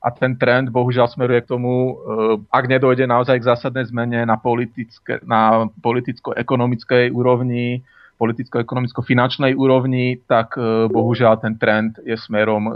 a 0.00 0.08
ten 0.08 0.32
trend 0.40 0.72
bohužiaľ 0.72 1.12
smeruje 1.12 1.44
k 1.44 1.50
tomu, 1.52 1.92
eh, 1.92 2.40
ak 2.48 2.64
nedojde 2.72 3.04
naozaj 3.04 3.36
k 3.36 3.48
zásadnej 3.52 3.84
zmene 3.92 4.24
na, 4.24 4.40
politické, 4.40 5.20
na 5.28 5.68
politicko-ekonomickej 5.84 7.12
úrovni, 7.12 7.84
politicko-ekonomicko-finančnej 8.16 9.52
úrovni, 9.52 10.24
tak 10.24 10.56
eh, 10.56 10.88
bohužiaľ 10.88 11.44
ten 11.44 11.60
trend 11.60 12.00
je 12.00 12.16
smerom 12.16 12.64
eh, 12.64 12.72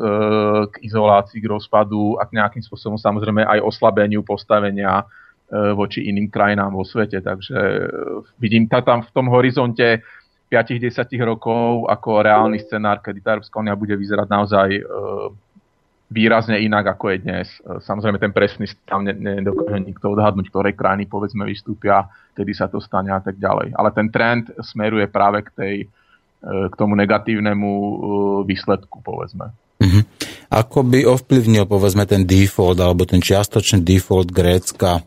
k 0.69 0.75
izolácii, 0.85 1.41
k 1.41 1.49
rozpadu 1.49 2.21
a 2.21 2.29
k 2.29 2.37
nejakým 2.37 2.61
spôsobom 2.61 3.01
samozrejme 3.01 3.41
aj 3.41 3.65
oslabeniu 3.65 4.21
postavenia 4.21 5.09
voči 5.55 6.09
iným 6.09 6.33
krajinám 6.33 6.73
vo 6.73 6.83
svete. 6.83 7.21
Takže 7.21 7.55
vidím 8.41 8.65
tam 8.67 9.05
v 9.05 9.11
tom 9.13 9.29
horizonte 9.29 10.03
5-10 10.51 10.91
rokov 11.21 11.85
ako 11.87 12.27
reálny 12.27 12.59
scenár, 12.65 13.05
kedy 13.05 13.21
tá 13.23 13.37
Európska 13.37 13.61
únia 13.61 13.77
bude 13.77 13.95
vyzerať 13.95 14.29
naozaj 14.35 14.69
výrazne 16.15 16.63
inak, 16.63 16.95
ako 16.95 17.11
je 17.11 17.19
dnes. 17.19 17.49
E, 17.59 17.83
samozrejme, 17.83 18.23
ten 18.23 18.31
presný 18.31 18.71
stav 18.71 19.03
nedokáže 19.03 19.83
nikto 19.83 20.15
odhadnúť, 20.15 20.47
ktoré 20.47 20.71
krajiny 20.79 21.11
povedzme 21.11 21.43
vystúpia, 21.43 22.07
kedy 22.39 22.53
sa 22.55 22.71
to 22.71 22.79
stane 22.79 23.11
a 23.11 23.19
tak 23.19 23.35
ďalej. 23.43 23.75
Ale 23.75 23.91
ten 23.91 24.07
trend 24.15 24.55
smeruje 24.63 25.11
práve 25.11 25.43
k, 25.43 25.51
tej, 25.59 25.75
e, 25.83 26.49
k 26.71 26.75
tomu 26.79 26.95
negatívnemu 26.95 27.71
e, 27.75 27.93
výsledku, 28.47 29.03
povedzme. 29.03 29.51
Uh-huh. 29.83 30.03
Ako 30.55 30.87
by 30.87 31.03
ovplyvnil, 31.03 31.67
povedzme, 31.67 32.07
ten 32.07 32.23
default 32.23 32.79
alebo 32.79 33.03
ten 33.03 33.19
čiastočný 33.19 33.83
default 33.83 34.31
Grécka 34.31 35.03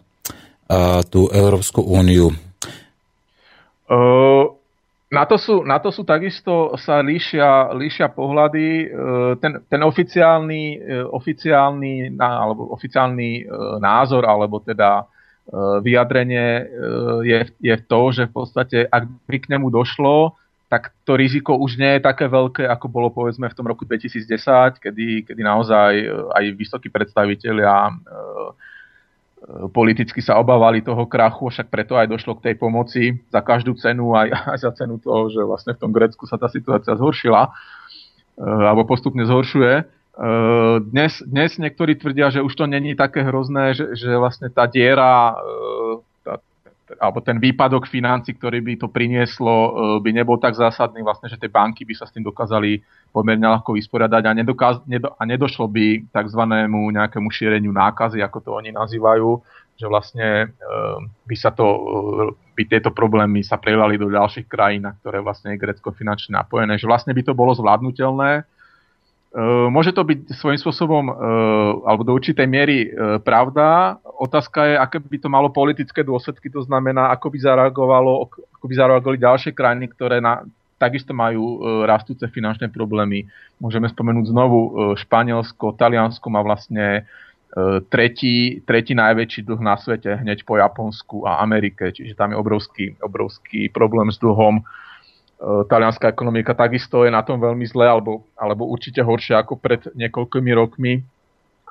a 0.67 0.99
tú 1.07 1.31
Európsku 1.31 1.79
úniu? 1.79 2.35
Uh, 3.87 4.56
na 5.07 5.23
to, 5.23 5.39
sú, 5.39 5.63
na 5.63 5.79
to 5.79 5.87
sú 5.87 6.03
takisto 6.03 6.75
sa 6.75 6.99
líšia, 6.99 7.71
líšia 7.71 8.11
pohľady. 8.11 8.67
E, 8.67 8.85
ten, 9.39 9.63
ten 9.63 9.81
oficiálny, 9.87 10.63
e, 10.83 10.99
oficiálny, 11.07 12.19
alebo 12.19 12.67
oficiálny 12.75 13.29
e, 13.39 13.43
názor, 13.79 14.27
alebo 14.27 14.59
teda 14.59 15.07
vyjadrenie 15.79 16.67
je, 17.23 17.39
je 17.63 17.75
to, 17.87 18.01
že 18.11 18.27
v 18.27 18.33
podstate, 18.35 18.77
ak 18.83 19.07
by 19.31 19.37
k 19.39 19.55
nemu 19.55 19.71
došlo, 19.71 20.35
tak 20.67 20.91
to 21.07 21.15
riziko 21.15 21.55
už 21.55 21.79
nie 21.79 21.95
je 21.95 22.03
také 22.03 22.27
veľké, 22.27 22.67
ako 22.67 22.91
bolo 22.91 23.07
povedzme 23.15 23.47
v 23.47 23.55
tom 23.55 23.63
roku 23.63 23.87
2010, 23.87 24.27
kedy, 24.83 25.23
kedy 25.23 25.39
naozaj 25.39 26.03
aj 26.35 26.43
vysokí 26.51 26.91
predstavitelia 26.91 27.95
politicky 29.69 30.19
sa 30.19 30.41
obávali 30.41 30.81
toho 30.81 31.05
krachu, 31.05 31.53
však 31.53 31.69
preto 31.69 31.93
aj 31.93 32.09
došlo 32.09 32.41
k 32.41 32.51
tej 32.51 32.55
pomoci 32.57 33.03
za 33.29 33.45
každú 33.45 33.77
cenu, 33.77 34.17
aj, 34.17 34.33
aj 34.53 34.59
za 34.59 34.71
cenu 34.73 34.97
toho, 34.97 35.29
že 35.29 35.41
vlastne 35.45 35.77
v 35.77 35.81
tom 35.81 35.91
Grécku 35.93 36.25
sa 36.25 36.41
tá 36.41 36.49
situácia 36.49 36.97
zhoršila, 36.97 37.45
e, 37.45 37.51
alebo 38.41 38.89
postupne 38.89 39.23
zhoršuje. 39.29 39.73
E, 39.77 39.83
dnes, 40.89 41.21
dnes 41.21 41.61
niektorí 41.61 42.01
tvrdia, 42.01 42.33
že 42.33 42.41
už 42.41 42.53
to 42.57 42.65
není 42.65 42.97
také 42.97 43.21
hrozné, 43.21 43.77
že, 43.77 43.93
že 43.93 44.17
vlastne 44.17 44.49
tá 44.49 44.65
diera, 44.65 45.37
e, 45.37 45.45
tá, 46.01 46.06
alebo 46.95 47.19
ten 47.19 47.35
výpadok 47.35 47.83
financí, 47.91 48.31
ktorý 48.31 48.63
by 48.63 48.73
to 48.79 48.87
prinieslo, 48.87 49.75
by 49.99 50.09
nebol 50.15 50.39
tak 50.39 50.55
zásadný, 50.55 51.03
vlastne, 51.03 51.27
že 51.27 51.35
tie 51.35 51.51
banky 51.51 51.83
by 51.83 51.91
sa 51.91 52.07
s 52.07 52.15
tým 52.15 52.23
dokázali 52.23 52.79
pomerne 53.11 53.43
ľahko 53.43 53.75
vysporiadať 53.75 54.23
a, 54.23 54.31
nedokaz, 54.31 54.79
nedo, 54.87 55.11
a 55.11 55.23
nedošlo 55.27 55.67
by 55.67 56.07
tzv. 56.07 56.41
nejakému 56.71 57.27
šíreniu 57.27 57.75
nákazy, 57.75 58.23
ako 58.23 58.37
to 58.39 58.49
oni 58.55 58.71
nazývajú. 58.71 59.43
že 59.77 59.85
vlastne 59.85 60.57
by 61.29 61.35
sa 61.37 61.53
to, 61.53 61.65
by 62.57 62.65
tieto 62.65 62.89
problémy 62.89 63.45
sa 63.45 63.61
prelali 63.61 63.95
do 64.01 64.09
ďalších 64.09 64.49
krajín, 64.49 64.89
na 64.89 64.97
ktoré 64.97 65.21
vlastne 65.21 65.53
je 65.53 65.61
Grécko 65.61 65.93
finančne 65.93 66.33
napojené, 66.33 66.81
že 66.81 66.89
vlastne 66.89 67.13
by 67.13 67.21
to 67.21 67.37
bolo 67.37 67.53
zvládnutelné. 67.53 68.43
Môže 69.69 69.91
to 69.91 70.07
byť 70.07 70.33
svojím 70.39 70.55
spôsobom, 70.55 71.03
alebo 71.83 72.07
do 72.07 72.15
určitej 72.15 72.47
miery 72.47 72.89
pravda. 73.21 73.99
Otázka 74.03 74.65
je, 74.65 74.75
aké 74.79 74.97
by 75.03 75.17
to 75.19 75.29
malo 75.29 75.51
politické 75.51 76.01
dôsledky, 76.01 76.47
to 76.47 76.63
znamená, 76.63 77.11
ako 77.11 77.35
by 77.35 77.37
zareagovalo, 77.43 78.31
ako 78.31 78.65
by 78.65 78.73
zareagovali 78.73 79.19
ďalšie 79.19 79.51
krajiny, 79.51 79.91
ktoré 79.91 80.23
na, 80.23 80.47
takisto 80.79 81.11
majú 81.11 81.59
rastúce 81.85 82.23
finančné 82.31 82.71
problémy. 82.71 83.27
Môžeme 83.59 83.91
spomenúť 83.91 84.31
znovu 84.31 84.59
Španielsko, 84.95 85.75
Taliansko 85.75 86.27
má 86.31 86.41
vlastne 86.41 87.05
tretí, 87.91 88.63
tretí 88.63 88.95
najväčší 88.95 89.43
dlh 89.43 89.61
na 89.61 89.75
svete, 89.75 90.23
hneď 90.23 90.47
po 90.47 90.55
Japonsku 90.55 91.27
a 91.27 91.43
Amerike, 91.43 91.91
čiže 91.91 92.15
tam 92.15 92.31
je 92.31 92.37
obrovský, 92.39 92.85
obrovský 93.03 93.69
problém 93.69 94.07
s 94.07 94.17
dlhom. 94.17 94.63
Talianská 95.41 96.09
ekonomika 96.09 96.57
takisto 96.57 97.05
je 97.05 97.13
na 97.13 97.21
tom 97.21 97.37
veľmi 97.37 97.61
zle, 97.69 97.85
alebo, 97.85 98.25
alebo 98.33 98.65
určite 98.65 99.05
horšie 99.05 99.37
ako 99.37 99.61
pred 99.61 99.85
niekoľkými 99.93 100.51
rokmi. 100.57 101.05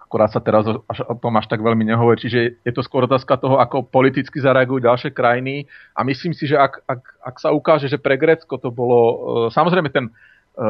Akorát 0.07 0.31
sa 0.31 0.39
teraz 0.39 0.63
až, 0.71 1.03
o 1.03 1.19
tom 1.19 1.35
až 1.35 1.51
tak 1.51 1.59
veľmi 1.59 1.83
nehovorí. 1.83 2.15
Čiže 2.23 2.63
je 2.63 2.73
to 2.73 2.87
skôr 2.87 3.11
otázka 3.11 3.35
toho, 3.43 3.59
ako 3.59 3.83
politicky 3.91 4.39
zareagujú 4.39 4.87
ďalšie 4.87 5.11
krajiny. 5.11 5.67
A 5.99 6.07
myslím 6.07 6.31
si, 6.31 6.47
že 6.47 6.55
ak, 6.55 6.79
ak, 6.87 7.03
ak 7.27 7.37
sa 7.43 7.51
ukáže, 7.51 7.91
že 7.91 7.99
pre 7.99 8.15
Grécko 8.15 8.55
to 8.55 8.71
bolo... 8.71 8.99
E, 9.03 9.15
samozrejme, 9.51 9.91
ten, 9.91 10.15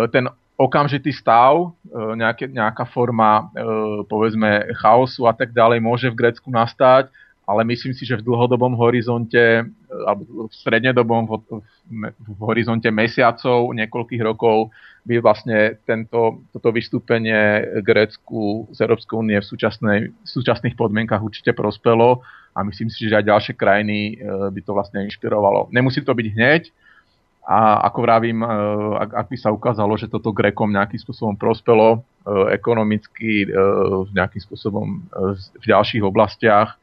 ten 0.09 0.25
okamžitý 0.57 1.13
stav, 1.13 1.77
e, 1.85 2.17
nejaké, 2.17 2.49
nejaká 2.49 2.89
forma, 2.89 3.53
e, 3.53 3.69
povedzme, 4.09 4.73
chaosu 4.81 5.29
a 5.29 5.37
tak 5.37 5.53
ďalej 5.53 5.85
môže 5.85 6.09
v 6.09 6.17
Grécku 6.17 6.49
nastať, 6.49 7.13
ale 7.47 7.63
myslím 7.65 7.95
si, 7.95 8.03
že 8.03 8.19
v 8.19 8.27
dlhodobom 8.27 8.75
horizonte, 8.75 9.39
e, 9.39 9.65
alebo 10.05 10.51
v 10.51 10.55
strednedobom, 10.55 11.31
v, 11.31 11.33
v 12.19 12.41
horizonte 12.43 12.91
mesiacov, 12.91 13.71
niekoľkých 13.71 14.23
rokov, 14.23 14.75
by 15.07 15.23
vlastne 15.23 15.79
tento, 15.87 16.43
toto 16.51 16.75
vystúpenie 16.75 17.63
Grécku 17.87 18.67
z 18.75 18.79
Európskej 18.83 19.15
únie 19.15 19.39
v, 19.39 19.47
v 19.47 20.27
súčasných 20.27 20.75
podmienkach 20.75 21.23
určite 21.23 21.55
prospelo 21.55 22.27
a 22.51 22.67
myslím 22.67 22.91
si, 22.91 23.07
že 23.07 23.15
aj 23.15 23.31
ďalšie 23.31 23.55
krajiny 23.55 24.19
by 24.27 24.61
to 24.67 24.75
vlastne 24.75 25.07
inšpirovalo. 25.07 25.71
Nemusí 25.71 26.03
to 26.03 26.11
byť 26.11 26.27
hneď, 26.35 26.63
a 27.47 27.87
ako 27.87 27.99
vravím, 28.03 28.43
e, 28.43 28.47
ak, 28.99 29.11
ak 29.15 29.27
by 29.31 29.37
sa 29.39 29.55
ukázalo, 29.55 29.95
že 29.95 30.11
toto 30.11 30.35
Grekom 30.35 30.75
nejakým 30.75 30.99
spôsobom 30.99 31.39
prospelo 31.39 31.95
e, 31.95 31.99
ekonomicky 32.59 33.47
e, 33.47 33.49
nejakým 34.11 34.43
spôsobom 34.43 35.07
v 35.55 35.65
ďalších 35.65 36.03
oblastiach, 36.03 36.75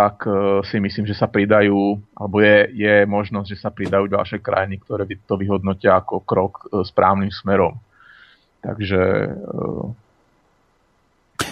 tak 0.00 0.24
si 0.64 0.80
myslím, 0.80 1.04
že 1.04 1.12
sa 1.12 1.28
pridajú, 1.28 2.00
alebo 2.16 2.40
je, 2.40 2.72
je 2.72 3.04
možnosť, 3.04 3.48
že 3.52 3.60
sa 3.60 3.68
pridajú 3.68 4.08
ďalšie 4.08 4.40
krajiny, 4.40 4.80
ktoré 4.80 5.04
by 5.04 5.14
to 5.28 5.36
vyhodnotia 5.36 6.00
ako 6.00 6.24
krok 6.24 6.72
správnym 6.88 7.28
smerom. 7.28 7.76
Takže 8.64 9.00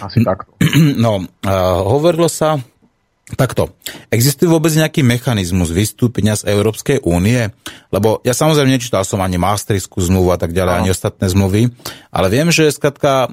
asi 0.01 0.25
takto. 0.25 0.49
No, 1.05 1.21
hovorilo 1.85 2.25
sa 2.25 2.57
Takto. 3.29 3.77
Existuje 4.09 4.49
vôbec 4.49 4.73
nejaký 4.73 5.05
mechanizmus 5.05 5.69
vystúpenia 5.69 6.33
z 6.33 6.49
Európskej 6.49 7.05
únie? 7.05 7.53
Lebo 7.93 8.25
ja 8.25 8.33
samozrejme 8.33 8.73
nečítal 8.73 9.05
som 9.05 9.21
ani 9.21 9.37
Maastrichtskú 9.37 10.01
zmluvu 10.01 10.33
a 10.33 10.41
tak 10.41 10.49
ďalej, 10.49 10.73
no. 10.73 10.79
ani 10.81 10.89
ostatné 10.89 11.29
zmluvy, 11.29 11.69
ale 12.09 12.27
viem, 12.33 12.49
že 12.49 12.73
skratka 12.73 13.29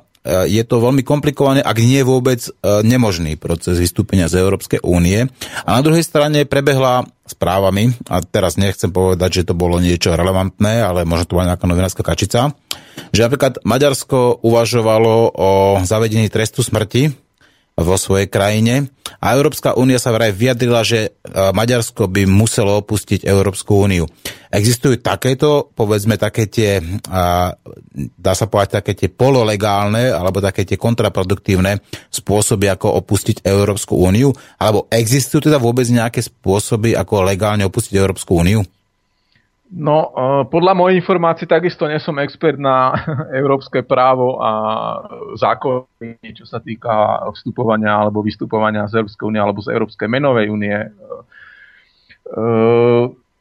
je 0.51 0.63
to 0.67 0.83
veľmi 0.83 1.07
komplikované, 1.07 1.63
ak 1.63 1.79
nie 1.79 2.03
vôbec 2.03 2.43
e, 2.43 2.51
nemožný 2.83 3.39
proces 3.39 3.79
vystúpenia 3.79 4.27
z 4.27 4.43
Európskej 4.43 4.83
únie. 4.83 5.31
A 5.63 5.79
na 5.79 5.83
druhej 5.83 6.03
strane 6.03 6.45
prebehla 6.45 7.07
správami, 7.27 7.95
a 8.07 8.23
teraz 8.23 8.55
nechcem 8.55 8.91
povedať, 8.91 9.43
že 9.43 9.47
to 9.51 9.55
bolo 9.59 9.83
niečo 9.83 10.15
relevantné, 10.15 10.83
ale 10.83 11.03
možno 11.03 11.27
to 11.27 11.35
bola 11.39 11.55
nejaká 11.55 11.67
novinárska 11.67 12.03
kačica, 12.07 12.55
že 13.11 13.21
napríklad 13.27 13.63
Maďarsko 13.67 14.43
uvažovalo 14.47 15.35
o 15.35 15.51
zavedení 15.83 16.31
trestu 16.31 16.63
smrti 16.63 17.26
vo 17.77 17.97
svojej 18.01 18.33
krajine. 18.33 18.89
A 19.21 19.37
Európska 19.37 19.77
únia 19.77 20.01
sa 20.01 20.13
vraj 20.13 20.33
vyjadrila, 20.33 20.81
že 20.81 21.01
e, 21.05 21.09
Maďarsko 21.53 22.09
by 22.09 22.25
muselo 22.25 22.81
opustiť 22.81 23.29
Európsku 23.29 23.85
úniu. 23.85 24.09
Existujú 24.49 24.97
takéto, 25.05 25.69
povedzme, 25.77 26.17
také 26.17 26.49
tie, 26.49 26.81
dá 28.17 28.33
sa 28.33 28.47
povedať, 28.49 28.81
také 28.81 28.93
tie 28.97 29.13
pololegálne 29.13 30.09
alebo 30.09 30.41
také 30.41 30.65
tie 30.65 30.81
kontraproduktívne 30.81 31.85
spôsoby, 32.09 32.73
ako 32.73 32.97
opustiť 33.05 33.45
Európsku 33.45 34.01
úniu? 34.01 34.33
Alebo 34.57 34.89
existujú 34.89 35.53
teda 35.53 35.61
vôbec 35.61 35.85
nejaké 35.93 36.25
spôsoby, 36.25 36.97
ako 36.97 37.29
legálne 37.29 37.69
opustiť 37.69 38.01
Európsku 38.01 38.41
úniu? 38.41 38.65
No, 39.67 40.15
e, 40.15 40.47
podľa 40.47 40.79
mojej 40.79 41.03
informácií 41.03 41.51
takisto 41.51 41.91
nie 41.91 41.99
som 41.99 42.23
expert 42.23 42.55
na 42.55 42.95
európske 43.41 43.83
právo 43.83 44.39
a 44.39 44.51
zákony, 45.35 46.39
čo 46.39 46.47
sa 46.47 46.63
týka 46.63 47.27
vstupovania 47.35 47.99
alebo 47.99 48.23
vystupovania 48.23 48.87
z 48.87 49.03
Európskej 49.03 49.27
únie 49.27 49.43
alebo 49.43 49.59
z 49.59 49.75
Európskej 49.75 50.07
menovej 50.07 50.47
únie. 50.55 50.77
E, 50.79 50.89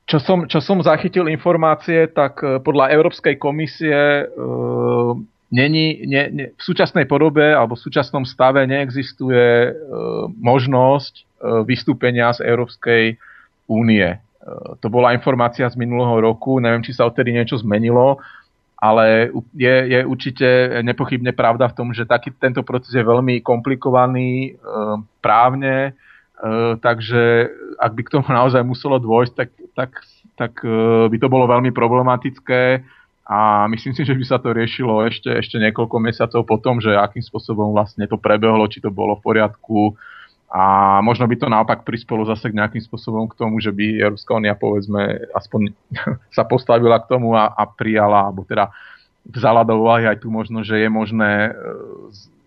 čo 0.05 0.17
som, 0.21 0.49
čo 0.49 0.61
som 0.61 0.81
zachytil 0.81 1.29
informácie, 1.29 2.09
tak 2.09 2.41
podľa 2.41 2.93
Európskej 2.93 3.38
komisie 3.38 4.25
e, 4.25 4.25
není, 5.53 6.09
ne, 6.09 6.23
ne, 6.33 6.45
v 6.57 6.61
súčasnej 6.61 7.05
podobe 7.05 7.53
alebo 7.53 7.77
v 7.77 7.85
súčasnom 7.85 8.25
stave 8.25 8.65
neexistuje 8.65 9.77
možnosť 10.41 11.29
vystúpenia 11.69 12.33
z 12.33 12.49
Európskej 12.49 13.03
únie 13.69 14.24
to 14.79 14.88
bola 14.93 15.17
informácia 15.17 15.65
z 15.65 15.73
minulého 15.73 16.21
roku, 16.21 16.62
neviem, 16.62 16.86
či 16.86 16.93
sa 16.93 17.10
odtedy 17.10 17.34
niečo 17.34 17.58
zmenilo, 17.58 18.21
ale 18.77 19.34
je, 19.58 19.75
je 19.89 19.99
určite 20.05 20.47
nepochybne 20.86 21.34
pravda 21.34 21.71
v 21.71 21.77
tom, 21.77 21.88
že 21.95 22.05
taký, 22.05 22.29
tento 22.38 22.62
proces 22.62 22.93
je 22.93 23.01
veľmi 23.01 23.41
komplikovaný 23.41 24.53
e, 24.53 24.62
právne, 25.23 25.91
e, 26.38 26.77
takže 26.77 27.49
ak 27.81 27.91
by 27.97 28.01
k 28.05 28.13
tomu 28.13 28.29
naozaj 28.38 28.62
muselo 28.62 29.01
dôjsť, 29.01 29.34
tak, 29.34 29.49
tak, 29.73 29.91
tak 30.38 30.53
e, 30.62 31.10
by 31.10 31.17
to 31.17 31.27
bolo 31.31 31.49
veľmi 31.49 31.73
problematické 31.73 32.86
a 33.25 33.65
myslím 33.73 33.97
si, 33.97 34.05
že 34.05 34.13
by 34.13 34.25
sa 34.27 34.38
to 34.38 34.53
riešilo 34.53 35.01
ešte, 35.10 35.34
ešte 35.34 35.58
niekoľko 35.58 35.97
mesiacov 35.97 36.45
potom, 36.45 36.77
že 36.77 36.93
akým 36.93 37.25
spôsobom 37.25 37.73
vlastne 37.73 38.05
to 38.05 38.21
prebehlo, 38.21 38.69
či 38.69 38.86
to 38.86 38.93
bolo 38.93 39.17
v 39.17 39.25
poriadku, 39.25 39.97
a 40.45 40.97
možno 41.01 41.25
by 41.25 41.36
to 41.41 41.47
naopak 41.49 41.81
prispelo 41.81 42.21
zase 42.23 42.53
k 42.53 42.58
nejakým 42.58 42.84
spôsobom 42.86 43.25
k 43.25 43.38
tomu, 43.38 43.58
že 43.58 43.73
by 43.73 43.97
Európska 43.97 44.38
únia 44.38 44.53
povedzme 44.53 45.25
aspoň 45.34 45.73
sa 46.38 46.45
postavila 46.45 47.01
k 47.01 47.10
tomu 47.10 47.34
a, 47.34 47.49
a 47.49 47.65
prijala, 47.65 48.29
alebo 48.29 48.45
teda 48.45 48.69
vzala 49.25 49.65
do 49.65 49.81
úvahy 49.81 50.05
aj 50.05 50.21
tú 50.21 50.29
možnosť, 50.29 50.67
že 50.69 50.77
je 50.86 50.89
možné, 50.89 51.31
e, 51.49 51.51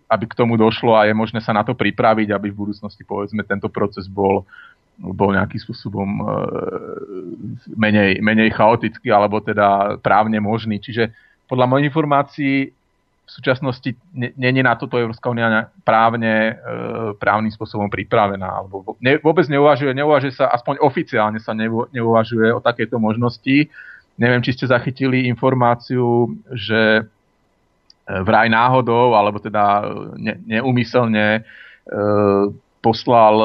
aby 0.07 0.25
k 0.31 0.37
tomu 0.39 0.55
došlo 0.55 0.95
a 0.95 1.11
je 1.11 1.13
možné 1.13 1.43
sa 1.43 1.51
na 1.51 1.67
to 1.67 1.75
pripraviť, 1.75 2.31
aby 2.31 2.47
v 2.49 2.59
budúcnosti 2.59 3.03
povedzme 3.03 3.43
tento 3.43 3.67
proces 3.67 4.07
bol, 4.07 4.47
bol 4.95 5.35
nejakým 5.35 5.59
spôsobom 5.59 6.09
e, 6.09 6.23
menej, 7.75 8.23
menej 8.23 8.55
chaotický 8.55 9.11
alebo 9.11 9.43
teda 9.43 9.99
právne 9.99 10.39
možný. 10.39 10.79
Čiže 10.79 11.11
podľa 11.51 11.67
mojich 11.67 11.91
informácií 11.91 12.71
v 13.29 13.31
súčasnosti 13.37 13.93
není 14.17 14.65
na 14.65 14.73
toto 14.73 14.97
Európska 14.97 15.29
únia 15.29 15.69
právne, 15.85 16.57
e, 16.57 17.13
právnym 17.21 17.53
spôsobom 17.53 17.85
pripravená. 17.85 18.49
Alebo 18.49 18.97
ne, 18.97 19.21
vôbec 19.21 19.45
neuvažuje, 19.45 19.93
neuvažuje 19.93 20.33
sa, 20.33 20.49
aspoň 20.49 20.81
oficiálne 20.81 21.37
sa 21.37 21.53
neuvažuje 21.93 22.49
o 22.49 22.57
takejto 22.57 22.97
možnosti. 22.97 23.69
Neviem, 24.17 24.41
či 24.41 24.57
ste 24.57 24.65
zachytili 24.65 25.29
informáciu, 25.29 26.33
že 26.57 26.81
e, 26.97 27.01
vraj 28.25 28.49
náhodou, 28.49 29.13
alebo 29.13 29.37
teda 29.37 29.85
ne, 30.17 30.33
neumyselne 30.49 31.27
e, 31.37 31.41
poslal 32.81 33.35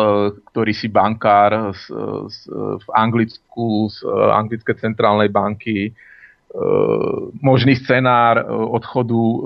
ktorý 0.48 0.72
si 0.72 0.88
bankár 0.88 1.76
z, 1.76 1.92
z, 2.30 2.38
v 2.80 2.86
Anglicku, 2.96 3.90
z 3.92 4.00
anglické 4.32 4.72
centrálnej 4.80 5.28
banky 5.28 5.90
E, 5.90 6.13
možný 7.42 7.74
scenár 7.74 8.38
e, 8.38 8.44
odchodu 8.46 9.18
e, 9.18 9.38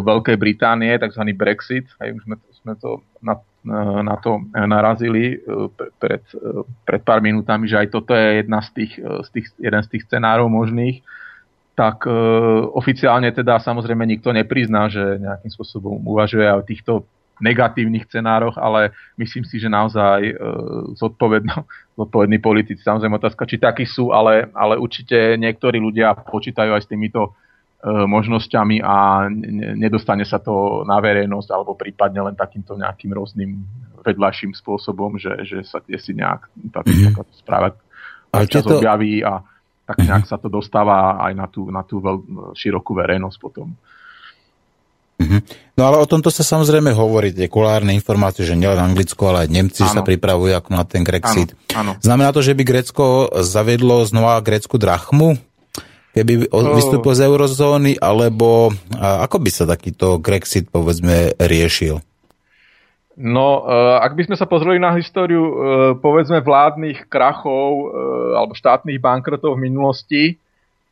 Veľkej 0.00 0.36
Británie, 0.40 0.96
tzv. 0.96 1.22
Brexit. 1.36 1.84
Hej, 2.00 2.16
už 2.16 2.22
sme, 2.24 2.36
sme 2.64 2.72
to 2.80 3.04
na, 3.20 3.36
na 4.00 4.16
to 4.16 4.40
narazili 4.54 5.36
pred, 6.00 6.24
pred 6.88 7.00
pár 7.04 7.20
minútami, 7.20 7.68
že 7.68 7.76
aj 7.84 7.88
toto 7.92 8.16
je 8.16 8.40
jedna 8.40 8.64
z 8.64 8.68
tých, 8.72 8.92
z 8.96 9.28
tých, 9.34 9.46
jeden 9.60 9.82
z 9.84 9.88
tých 9.92 10.02
scenárov 10.08 10.48
možných 10.48 11.04
tak 11.78 12.10
oficiálne 12.74 13.30
teda 13.30 13.62
samozrejme 13.62 14.02
nikto 14.02 14.34
neprizná, 14.34 14.90
že 14.90 15.22
nejakým 15.22 15.46
spôsobom 15.46 16.02
uvažuje 16.02 16.42
aj 16.42 16.58
o 16.58 16.66
týchto 16.66 16.92
negatívnych 17.40 18.06
scenároch, 18.06 18.58
ale 18.58 18.94
myslím 19.18 19.46
si, 19.46 19.58
že 19.58 19.70
naozaj 19.70 20.20
e, 20.30 20.34
zodpovední 21.00 22.38
politici. 22.38 22.82
Samozrejme 22.82 23.18
otázka, 23.18 23.48
či 23.48 23.58
takí 23.58 23.86
sú, 23.86 24.10
ale, 24.10 24.50
ale 24.54 24.78
určite 24.78 25.38
niektorí 25.38 25.78
ľudia 25.78 26.14
počítajú 26.14 26.74
aj 26.74 26.82
s 26.84 26.90
týmito 26.90 27.22
e, 27.26 27.30
možnosťami 27.88 28.82
a 28.82 29.26
nedostane 29.78 30.26
sa 30.26 30.42
to 30.42 30.82
na 30.86 30.98
verejnosť 30.98 31.48
alebo 31.54 31.78
prípadne 31.78 32.30
len 32.30 32.34
takýmto 32.34 32.74
nejakým 32.78 33.14
rôznym 33.14 33.50
vedľajším 34.02 34.54
spôsobom, 34.54 35.18
že, 35.18 35.34
že 35.44 35.58
sa 35.66 35.82
tie 35.82 35.98
si 35.98 36.14
nejak 36.14 36.48
tá, 36.70 36.80
mm-hmm. 36.86 37.42
správa 37.42 37.74
Ale 38.30 38.46
tieto... 38.46 38.78
objaví 38.78 39.20
a 39.26 39.42
tak 39.88 40.04
nejak 40.04 40.28
sa 40.28 40.36
to 40.36 40.52
dostáva 40.52 41.16
aj 41.16 41.32
na 41.32 41.46
tú, 41.48 41.72
na 41.72 41.80
tú 41.80 41.96
veľ, 42.04 42.16
širokú 42.52 42.92
verejnosť 42.92 43.36
potom. 43.40 43.72
Mm-hmm. 45.18 45.40
No 45.74 45.82
ale 45.90 45.96
o 45.98 46.06
tomto 46.06 46.30
sa 46.30 46.46
samozrejme 46.46 46.94
hovorí, 46.94 47.34
tie 47.34 47.50
kulárne 47.50 47.90
informácie, 47.90 48.46
že 48.46 48.54
nielen 48.54 48.78
Anglicko, 48.78 49.34
ale 49.34 49.46
aj 49.46 49.50
Nemci 49.50 49.82
ano. 49.82 49.90
sa 49.98 50.00
pripravujú 50.06 50.54
ako 50.54 50.70
na 50.74 50.82
ten 50.86 51.02
Grexit. 51.02 51.58
Ano, 51.74 51.98
ano. 51.98 52.02
Znamená 52.02 52.30
to, 52.30 52.42
že 52.42 52.54
by 52.54 52.62
Grécko 52.62 53.30
zaviedlo 53.42 54.06
znova 54.06 54.38
grécku 54.38 54.78
drachmu? 54.78 55.34
Keby 56.14 56.50
vystúpil 56.50 57.14
z 57.14 57.30
eurozóny, 57.30 57.98
alebo 57.98 58.74
ako 58.98 59.36
by 59.38 59.50
sa 59.54 59.70
takýto 59.70 60.18
Grexit 60.18 60.70
povedzme 60.70 61.34
riešil? 61.38 62.02
No, 63.18 63.66
uh, 63.66 63.98
ak 63.98 64.14
by 64.14 64.30
sme 64.30 64.36
sa 64.38 64.46
pozreli 64.46 64.78
na 64.78 64.94
históriu, 64.94 65.42
uh, 65.42 65.52
povedzme, 65.98 66.38
vládnych 66.38 67.10
krachov 67.10 67.90
uh, 67.90 68.38
alebo 68.38 68.54
štátnych 68.54 69.02
bankrotov 69.02 69.58
v 69.58 69.66
minulosti, 69.66 70.22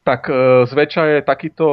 tak 0.06 0.30
zväčša 0.70 1.02
je 1.18 1.18
takýto 1.26 1.66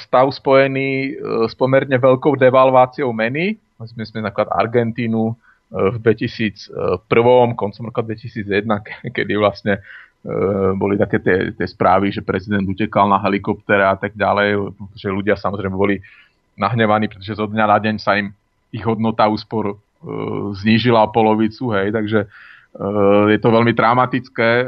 stav 0.00 0.32
spojený 0.32 1.20
s 1.44 1.52
pomerne 1.52 2.00
veľkou 2.00 2.32
devalváciou 2.40 3.12
meny. 3.12 3.60
Sme 3.84 4.08
sme 4.08 4.24
napríklad 4.24 4.48
Argentínu 4.48 5.36
v 5.68 5.96
2001, 6.00 7.04
koncom 7.52 7.82
roka 7.92 8.00
2001, 8.00 9.12
kedy 9.12 9.32
vlastne 9.36 9.84
boli 10.80 10.96
také 10.96 11.20
tie, 11.20 11.52
tie 11.52 11.68
správy, 11.68 12.08
že 12.08 12.24
prezident 12.24 12.64
utekal 12.64 13.04
na 13.04 13.20
helikoptere 13.20 13.84
a 13.84 13.92
tak 13.92 14.16
ďalej, 14.16 14.72
že 14.96 15.12
ľudia 15.12 15.36
samozrejme 15.36 15.76
boli 15.76 16.00
nahnevaní, 16.56 17.12
pretože 17.12 17.36
zo 17.36 17.44
dňa 17.44 17.66
na 17.68 17.76
deň 17.76 17.94
sa 18.00 18.16
im 18.16 18.32
ich 18.72 18.80
hodnota 18.80 19.28
úspor 19.28 19.76
znížila 20.56 21.12
polovicu, 21.12 21.68
hej, 21.76 21.92
takže 21.92 22.24
je 23.28 23.38
to 23.38 23.48
veľmi 23.52 23.76
traumatické, 23.76 24.64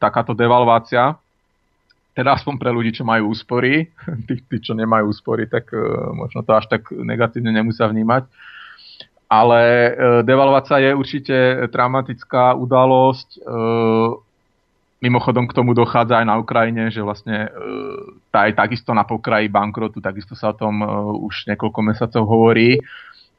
takáto 0.00 0.32
devalvácia. 0.32 1.20
Teda 2.10 2.34
aspoň 2.34 2.54
pre 2.58 2.70
ľudí, 2.74 2.90
čo 2.90 3.06
majú 3.06 3.30
úspory, 3.30 3.86
tí, 4.26 4.34
tí 4.42 4.56
čo 4.58 4.74
nemajú 4.74 5.10
úspory, 5.14 5.46
tak 5.46 5.70
uh, 5.70 6.10
možno 6.10 6.42
to 6.42 6.52
až 6.54 6.66
tak 6.66 6.90
negatívne 6.90 7.54
nemusia 7.54 7.86
vnímať. 7.86 8.26
Ale 9.30 9.60
uh, 9.62 9.92
devalvácia 10.26 10.82
je 10.82 10.90
určite 10.90 11.36
traumatická 11.70 12.58
udalosť. 12.58 13.28
Uh, 13.46 14.18
mimochodom 15.00 15.48
k 15.48 15.56
tomu 15.56 15.72
dochádza 15.72 16.20
aj 16.20 16.26
na 16.28 16.36
Ukrajine, 16.36 16.92
že 16.92 17.00
vlastne 17.00 17.48
uh, 17.48 18.20
tá 18.28 18.50
je 18.50 18.58
takisto 18.58 18.92
na 18.92 19.06
pokraji 19.08 19.48
bankrotu, 19.48 20.02
takisto 20.02 20.36
sa 20.36 20.52
o 20.52 20.58
tom 20.58 20.84
uh, 20.84 21.14
už 21.24 21.48
niekoľko 21.48 21.80
mesiacov 21.80 22.22
hovorí. 22.28 22.76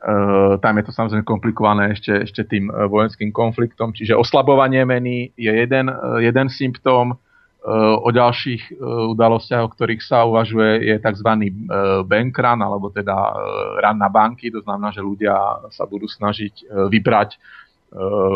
Uh, 0.02 0.58
tam 0.58 0.82
je 0.82 0.84
to 0.90 0.92
samozrejme 0.96 1.22
komplikované 1.22 1.94
ešte, 1.94 2.26
ešte 2.26 2.42
tým 2.50 2.74
vojenským 2.74 3.30
konfliktom, 3.30 3.94
čiže 3.94 4.18
oslabovanie 4.18 4.82
meny 4.82 5.38
je 5.38 5.54
jeden, 5.54 5.94
jeden 6.18 6.48
symptóm. 6.50 7.14
O 7.62 8.10
ďalších 8.10 8.74
uh, 8.74 9.14
udalostiach, 9.14 9.62
o 9.62 9.70
ktorých 9.70 10.02
sa 10.02 10.26
uvažuje, 10.26 10.82
je 10.82 10.96
tzv. 10.98 11.30
Uh, 11.30 12.02
bank 12.02 12.34
run, 12.34 12.58
alebo 12.58 12.90
teda 12.90 13.14
uh, 13.14 13.78
run 13.78 14.02
na 14.02 14.10
banky, 14.10 14.50
to 14.50 14.66
znamená, 14.66 14.90
že 14.90 15.06
ľudia 15.06 15.38
sa 15.70 15.86
budú 15.86 16.10
snažiť 16.10 16.66
vybrať 16.90 17.38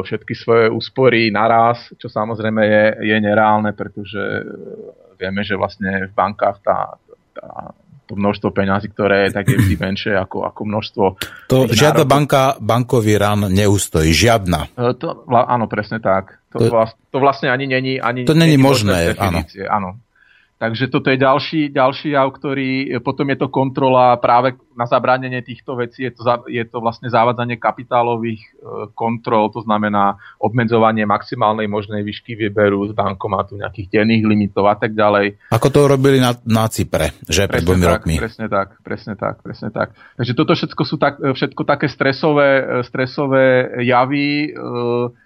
všetky 0.04 0.36
svoje 0.36 0.68
úspory 0.68 1.32
naraz, 1.32 1.88
čo 1.96 2.12
samozrejme 2.12 2.60
je, 2.60 2.86
je 3.08 3.18
nereálne, 3.24 3.72
pretože 3.72 4.20
vieme, 5.16 5.48
že 5.48 5.56
vlastne 5.56 6.12
v 6.12 6.14
bankách 6.14 6.60
tá, 6.60 7.00
tá 7.32 7.72
množstvo 8.14 8.54
peňazí, 8.54 8.94
ktoré 8.94 9.26
je 9.26 9.42
tak 9.42 9.50
je 9.50 9.58
vždy 9.58 9.76
menšie 9.82 10.14
ako, 10.14 10.46
ako 10.46 10.62
množstvo... 10.70 11.04
To 11.50 11.66
žiadna 11.66 12.06
banka, 12.06 12.62
bankový 12.62 13.18
ran 13.18 13.50
neustojí, 13.50 14.14
žiadna. 14.14 14.70
E, 14.78 14.94
to, 14.94 15.26
áno, 15.34 15.66
presne 15.66 15.98
tak. 15.98 16.38
To, 16.54 16.62
to, 16.62 16.70
vlast, 16.70 16.94
to 17.10 17.18
vlastne 17.18 17.50
ani 17.50 17.66
není... 17.66 17.98
Ani, 17.98 18.30
to 18.30 18.38
není 18.38 18.62
možné, 18.62 19.18
áno. 19.18 19.42
áno. 19.74 19.90
Takže 20.66 20.90
toto 20.90 21.14
je 21.14 21.22
ďalší, 21.22 21.62
ďalší 21.70 22.18
jav, 22.18 22.34
ktorý 22.34 22.98
potom 23.06 23.30
je 23.30 23.38
to 23.38 23.54
kontrola 23.54 24.18
práve 24.18 24.58
na 24.74 24.90
zabránenie 24.90 25.46
týchto 25.46 25.78
vecí. 25.78 26.10
Je 26.10 26.12
to, 26.12 26.26
je 26.50 26.66
to 26.66 26.82
vlastne 26.82 27.06
závádzanie 27.06 27.62
kapitálových 27.62 28.42
e, 28.42 28.50
kontrol, 28.98 29.54
to 29.54 29.62
znamená 29.62 30.18
obmedzovanie 30.42 31.06
maximálnej 31.06 31.70
možnej 31.70 32.02
výšky 32.02 32.34
výberu 32.34 32.90
z 32.90 32.98
bankomatu, 32.98 33.62
nejakých 33.62 33.94
denných 33.94 34.26
limitov 34.26 34.66
a 34.66 34.76
tak 34.76 34.98
ďalej. 34.98 35.38
Ako 35.54 35.70
to 35.70 35.86
robili 35.86 36.18
na, 36.18 36.34
na 36.50 36.66
Cypre, 36.66 37.14
že 37.30 37.46
pred 37.46 37.62
dvomi 37.62 37.86
rokmi. 37.86 38.16
Presne 38.18 38.50
tak, 38.50 38.82
presne 38.82 39.14
tak, 39.14 39.46
presne 39.46 39.70
tak. 39.70 39.94
Takže 40.18 40.34
toto 40.34 40.58
všetko 40.58 40.82
sú 40.82 40.98
tak, 40.98 41.22
všetko 41.22 41.62
také 41.62 41.86
stresové, 41.86 42.82
stresové 42.90 43.70
javy, 43.86 44.50
e, 44.50 45.24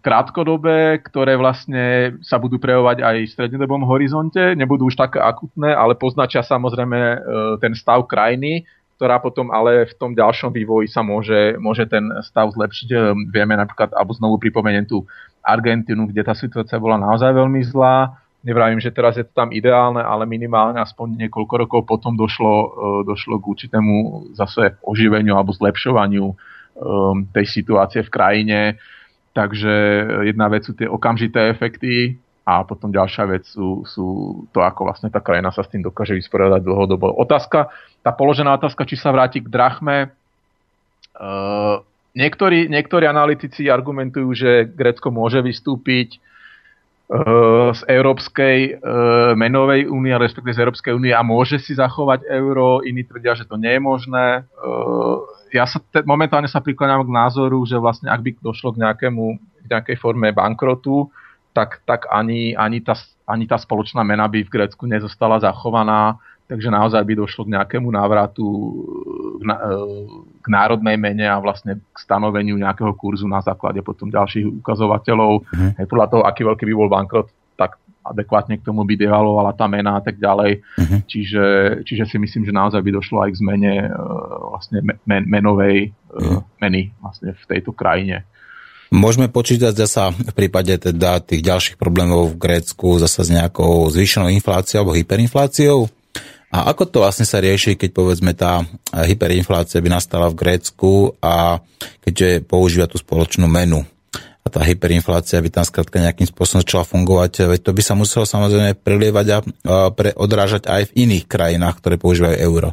krátkodobé, 0.00 1.04
ktoré 1.04 1.36
vlastne 1.36 2.16
sa 2.24 2.40
budú 2.40 2.56
prejavovať 2.56 3.04
aj 3.04 3.16
v 3.28 3.32
strednodobom 3.36 3.84
horizonte, 3.84 4.56
nebudú 4.56 4.88
už 4.88 4.96
také 4.96 5.20
akutné, 5.20 5.76
ale 5.76 5.92
poznačia 6.00 6.40
samozrejme 6.40 6.96
e, 6.96 7.18
ten 7.60 7.76
stav 7.76 8.08
krajiny, 8.08 8.64
ktorá 8.96 9.20
potom 9.20 9.52
ale 9.52 9.84
v 9.84 9.94
tom 10.00 10.16
ďalšom 10.16 10.56
vývoji 10.56 10.88
sa 10.88 11.04
môže, 11.04 11.60
môže 11.60 11.84
ten 11.84 12.08
stav 12.24 12.48
zlepšiť. 12.56 12.88
E, 12.88 12.96
vieme 13.28 13.52
napríklad, 13.52 13.92
alebo 13.92 14.16
znovu 14.16 14.40
pripomeniem 14.40 14.88
tú 14.88 15.04
Argentínu, 15.44 16.08
kde 16.08 16.24
tá 16.24 16.32
situácia 16.32 16.80
bola 16.80 16.96
naozaj 16.96 17.28
veľmi 17.28 17.60
zlá. 17.68 18.16
Nevravím, 18.40 18.80
že 18.80 18.88
teraz 18.88 19.20
je 19.20 19.28
to 19.28 19.36
tam 19.36 19.52
ideálne, 19.52 20.00
ale 20.00 20.24
minimálne 20.24 20.80
aspoň 20.80 21.28
niekoľko 21.28 21.54
rokov 21.68 21.80
potom 21.84 22.16
došlo, 22.16 22.54
e, 22.56 22.68
došlo 23.04 23.36
k 23.36 23.44
určitému 23.44 23.96
zase 24.40 24.80
oživeniu 24.80 25.36
alebo 25.36 25.52
zlepšovaniu 25.52 26.32
tej 27.36 27.44
situácie 27.44 28.00
v 28.00 28.08
krajine 28.08 28.80
Takže 29.30 29.74
jedna 30.26 30.50
vec 30.50 30.66
sú 30.66 30.74
tie 30.74 30.90
okamžité 30.90 31.54
efekty 31.54 32.18
a 32.42 32.66
potom 32.66 32.90
ďalšia 32.90 33.30
vec 33.30 33.46
sú, 33.46 33.86
sú 33.86 34.06
to, 34.50 34.58
ako 34.58 34.90
vlastne 34.90 35.06
tá 35.06 35.22
krajina 35.22 35.54
sa 35.54 35.62
s 35.62 35.70
tým 35.70 35.86
dokáže 35.86 36.18
vysporiadať 36.18 36.66
dlhodobo. 36.66 37.14
Otázka, 37.14 37.70
tá 38.02 38.10
položená 38.10 38.58
otázka, 38.58 38.82
či 38.90 38.98
sa 38.98 39.14
vráti 39.14 39.38
k 39.38 39.46
drachme. 39.46 40.10
Uh, 41.14 41.78
niektorí, 42.18 42.66
niektorí 42.66 43.06
analytici 43.06 43.70
argumentujú, 43.70 44.34
že 44.34 44.66
Grécko 44.66 45.14
môže 45.14 45.38
vystúpiť 45.46 46.18
uh, 46.18 47.70
z 47.70 47.80
Európskej 47.86 48.82
uh, 48.82 49.38
menovej 49.38 49.86
únie, 49.86 50.10
respektíve 50.18 50.58
z 50.58 50.62
Európskej 50.66 50.92
únie 50.98 51.14
a 51.14 51.22
môže 51.22 51.62
si 51.62 51.78
zachovať 51.78 52.26
euro. 52.26 52.82
Iní 52.82 53.06
tvrdia, 53.06 53.38
že 53.38 53.46
to 53.46 53.54
nie 53.54 53.78
je 53.78 53.82
možné. 53.84 54.42
Uh, 54.58 55.22
ja 55.50 55.66
sa 55.66 55.78
te, 55.78 56.02
momentálne 56.06 56.46
sa 56.46 56.62
prikláňam 56.62 57.06
k 57.06 57.14
názoru, 57.14 57.62
že 57.66 57.76
vlastne 57.76 58.10
ak 58.10 58.22
by 58.22 58.30
došlo 58.40 58.74
k 58.74 58.82
nejakému, 58.86 59.24
k 59.36 59.66
nejakej 59.70 59.96
forme 59.98 60.30
bankrotu, 60.30 61.10
tak, 61.50 61.82
tak 61.82 62.06
ani, 62.10 62.54
ani, 62.54 62.78
tá, 62.80 62.94
ani 63.26 63.44
tá 63.50 63.58
spoločná 63.58 64.06
mena 64.06 64.30
by 64.30 64.46
v 64.46 64.52
Grécku 64.52 64.86
nezostala 64.86 65.42
zachovaná, 65.42 66.18
takže 66.46 66.70
naozaj 66.70 67.02
by 67.02 67.14
došlo 67.18 67.46
k 67.46 67.52
nejakému 67.58 67.90
návratu 67.90 68.46
k, 69.38 69.42
na, 69.42 69.56
k 70.42 70.46
národnej 70.46 70.96
mene 70.98 71.26
a 71.26 71.42
vlastne 71.42 71.78
k 71.78 71.96
stanoveniu 71.98 72.54
nejakého 72.54 72.94
kurzu 72.94 73.26
na 73.26 73.42
základe 73.42 73.82
potom 73.82 74.10
ďalších 74.10 74.62
ukazovateľov. 74.62 75.46
Mm. 75.50 75.70
Hej, 75.82 75.86
podľa 75.90 76.06
toho, 76.10 76.22
aký 76.22 76.46
veľký 76.46 76.64
by 76.70 76.74
bol 76.74 76.90
bankrot, 76.90 77.28
adekvátne 78.00 78.58
k 78.58 78.66
tomu 78.66 78.82
by 78.88 78.94
devalovala 78.96 79.52
tá 79.52 79.68
mena 79.68 80.00
a 80.00 80.02
tak 80.02 80.16
ďalej. 80.16 80.64
Uh-huh. 80.64 80.98
Čiže, 81.04 81.44
čiže 81.84 82.04
si 82.08 82.16
myslím, 82.16 82.48
že 82.48 82.56
naozaj 82.56 82.80
by 82.80 82.90
došlo 82.96 83.22
aj 83.22 83.30
k 83.36 83.40
zmene 83.44 83.74
uh, 83.86 84.56
vlastne 84.56 84.78
men, 85.04 85.24
menovej 85.28 85.92
uh, 86.10 86.16
uh-huh. 86.16 86.40
meny 86.58 86.90
vlastne 86.98 87.36
v 87.36 87.44
tejto 87.44 87.76
krajine. 87.76 88.24
Môžeme 88.90 89.30
počítať 89.30 89.70
zasa 89.70 90.10
v 90.10 90.34
prípade 90.34 90.74
teda 90.74 91.22
tých 91.22 91.46
ďalších 91.46 91.76
problémov 91.78 92.34
v 92.34 92.40
Grécku 92.42 92.98
zasa 92.98 93.22
s 93.22 93.30
nejakou 93.30 93.86
zvýšenou 93.86 94.26
infláciou 94.34 94.82
alebo 94.82 94.98
hyperinfláciou? 94.98 95.86
A 96.50 96.74
ako 96.74 96.90
to 96.90 96.98
vlastne 97.06 97.22
sa 97.22 97.38
rieši, 97.38 97.78
keď 97.78 97.90
povedzme 97.94 98.34
tá 98.34 98.66
hyperinflácia 98.90 99.78
by 99.78 99.94
nastala 99.94 100.26
v 100.26 100.42
Grécku 100.42 101.14
a 101.22 101.62
keďže 102.02 102.42
používa 102.42 102.90
tú 102.90 102.98
spoločnú 102.98 103.46
menu? 103.46 103.86
A 104.40 104.46
tá 104.48 104.60
hyperinflácia 104.64 105.36
by 105.36 105.50
tam 105.52 105.64
skrátka 105.68 106.00
nejakým 106.00 106.24
spôsobom 106.24 106.64
začala 106.64 106.88
fungovať, 106.88 107.44
veď 107.44 107.60
to 107.60 107.76
by 107.76 107.82
sa 107.84 107.94
muselo 107.94 108.24
samozrejme 108.24 108.72
prelievať 108.80 109.26
a, 109.28 109.38
pre, 109.92 110.16
odrážať 110.16 110.64
aj 110.64 110.88
v 110.90 111.08
iných 111.08 111.24
krajinách, 111.28 111.76
ktoré 111.80 112.00
používajú 112.00 112.36
euro. 112.40 112.72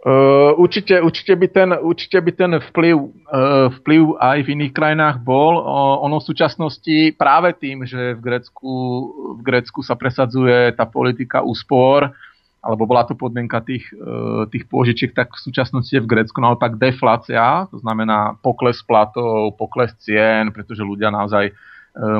Uh, 0.00 0.56
určite, 0.56 0.96
určite, 0.96 1.36
by 1.36 1.46
ten, 1.52 1.70
určite 1.76 2.16
by 2.24 2.32
ten 2.32 2.52
vplyv, 2.72 2.96
uh, 2.96 3.68
vplyv 3.68 4.16
aj 4.16 4.38
v 4.48 4.52
iných 4.56 4.72
krajinách 4.72 5.20
bol. 5.20 5.60
Uh, 5.60 6.00
ono 6.00 6.24
v 6.24 6.28
súčasnosti 6.32 6.96
práve 7.20 7.52
tým, 7.52 7.84
že 7.84 8.16
v 8.16 8.20
Grécku, 8.24 8.72
v 9.36 9.40
Grécku 9.44 9.84
sa 9.84 10.00
presadzuje 10.00 10.72
tá 10.72 10.88
politika 10.88 11.44
úspor, 11.44 12.16
alebo 12.60 12.84
bola 12.84 13.08
to 13.08 13.16
podmienka 13.16 13.64
tých, 13.64 13.88
e, 13.96 14.44
tých 14.52 14.68
pôžičiek, 14.68 15.16
tak 15.16 15.32
v 15.32 15.40
súčasnosti 15.40 15.88
je 15.88 16.04
v 16.04 16.10
Grécku 16.10 16.36
naopak 16.44 16.76
deflácia, 16.76 17.64
to 17.72 17.80
znamená 17.80 18.36
pokles 18.44 18.84
platov, 18.84 19.56
pokles 19.56 19.96
cien, 19.96 20.52
pretože 20.52 20.84
ľudia 20.84 21.08
naozaj 21.08 21.48
e, 21.48 21.52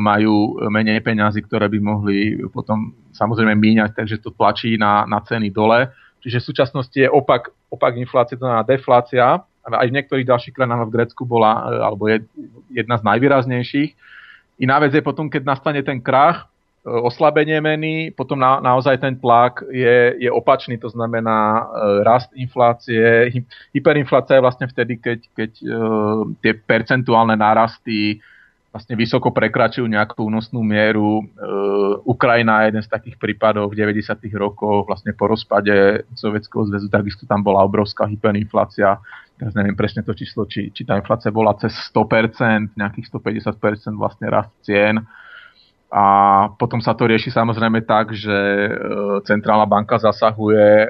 majú 0.00 0.56
menej 0.72 1.04
peňazí, 1.04 1.44
ktoré 1.44 1.68
by 1.68 1.78
mohli 1.84 2.40
potom 2.48 2.96
samozrejme 3.12 3.52
míňať, 3.52 3.92
takže 3.92 4.24
to 4.24 4.32
tlačí 4.32 4.80
na, 4.80 5.04
na 5.04 5.20
ceny 5.20 5.52
dole. 5.52 5.92
Čiže 6.24 6.40
v 6.40 6.48
súčasnosti 6.52 6.96
je 6.96 7.08
opak, 7.08 7.52
opak 7.68 8.00
inflácie, 8.00 8.36
to 8.36 8.44
znamená 8.44 8.64
deflácia. 8.64 9.44
aj 9.64 9.88
v 9.88 9.96
niektorých 9.96 10.28
ďalších 10.28 10.56
krajinách 10.56 10.88
v 10.88 10.94
Grécku 10.96 11.22
bola, 11.28 11.68
alebo 11.84 12.08
je 12.08 12.24
jedna 12.72 12.96
z 12.96 13.04
najvýraznejších. 13.04 13.90
Iná 14.60 14.76
vec 14.80 14.92
je 14.92 15.00
potom, 15.00 15.32
keď 15.32 15.48
nastane 15.48 15.80
ten 15.80 16.04
krach, 16.04 16.49
oslabenie 16.80 17.60
meny, 17.60 18.16
potom 18.16 18.40
na, 18.40 18.56
naozaj 18.56 18.96
ten 19.04 19.12
tlak 19.20 19.60
je, 19.68 20.16
je 20.16 20.30
opačný, 20.32 20.80
to 20.80 20.88
znamená 20.88 21.68
rast 22.00 22.32
inflácie. 22.32 23.28
Hyperinflácia 23.76 24.40
je 24.40 24.44
vlastne 24.44 24.66
vtedy, 24.66 24.96
keď, 24.96 25.20
keď 25.36 25.50
tie 26.40 26.52
percentuálne 26.56 27.36
nárasty 27.36 28.24
vlastne 28.70 28.94
vysoko 28.94 29.34
prekračujú 29.34 29.82
nejakú 29.90 30.30
únosnú 30.30 30.62
mieru. 30.62 31.20
E, 31.20 31.24
Ukrajina 32.06 32.62
je 32.62 32.66
jeden 32.70 32.82
z 32.86 32.90
takých 32.90 33.16
prípadov 33.18 33.74
v 33.74 33.82
90. 33.82 34.30
rokoch, 34.38 34.86
vlastne 34.86 35.10
po 35.10 35.26
rozpade 35.26 36.06
Sovietskeho 36.14 36.70
zväzu, 36.70 36.86
takisto 36.86 37.26
tam 37.26 37.42
bola 37.42 37.66
obrovská 37.66 38.06
hyperinflácia. 38.06 39.02
Teraz 39.34 39.52
neviem 39.58 39.74
presne 39.74 40.06
to 40.06 40.14
číslo, 40.14 40.46
či, 40.46 40.70
či 40.70 40.86
tá 40.86 40.94
inflácia 40.94 41.34
bola 41.34 41.58
cez 41.58 41.74
100%, 41.90 42.78
nejakých 42.78 43.06
150% 43.10 43.98
vlastne 43.98 44.26
rast 44.30 44.54
cien. 44.62 45.02
A 45.90 46.04
potom 46.54 46.78
sa 46.78 46.94
to 46.94 47.10
rieši 47.10 47.34
samozrejme 47.34 47.82
tak, 47.82 48.14
že 48.14 48.30
e, 48.30 48.72
centrálna 49.26 49.66
banka 49.66 49.98
zasahuje, 49.98 50.86
e, 50.86 50.88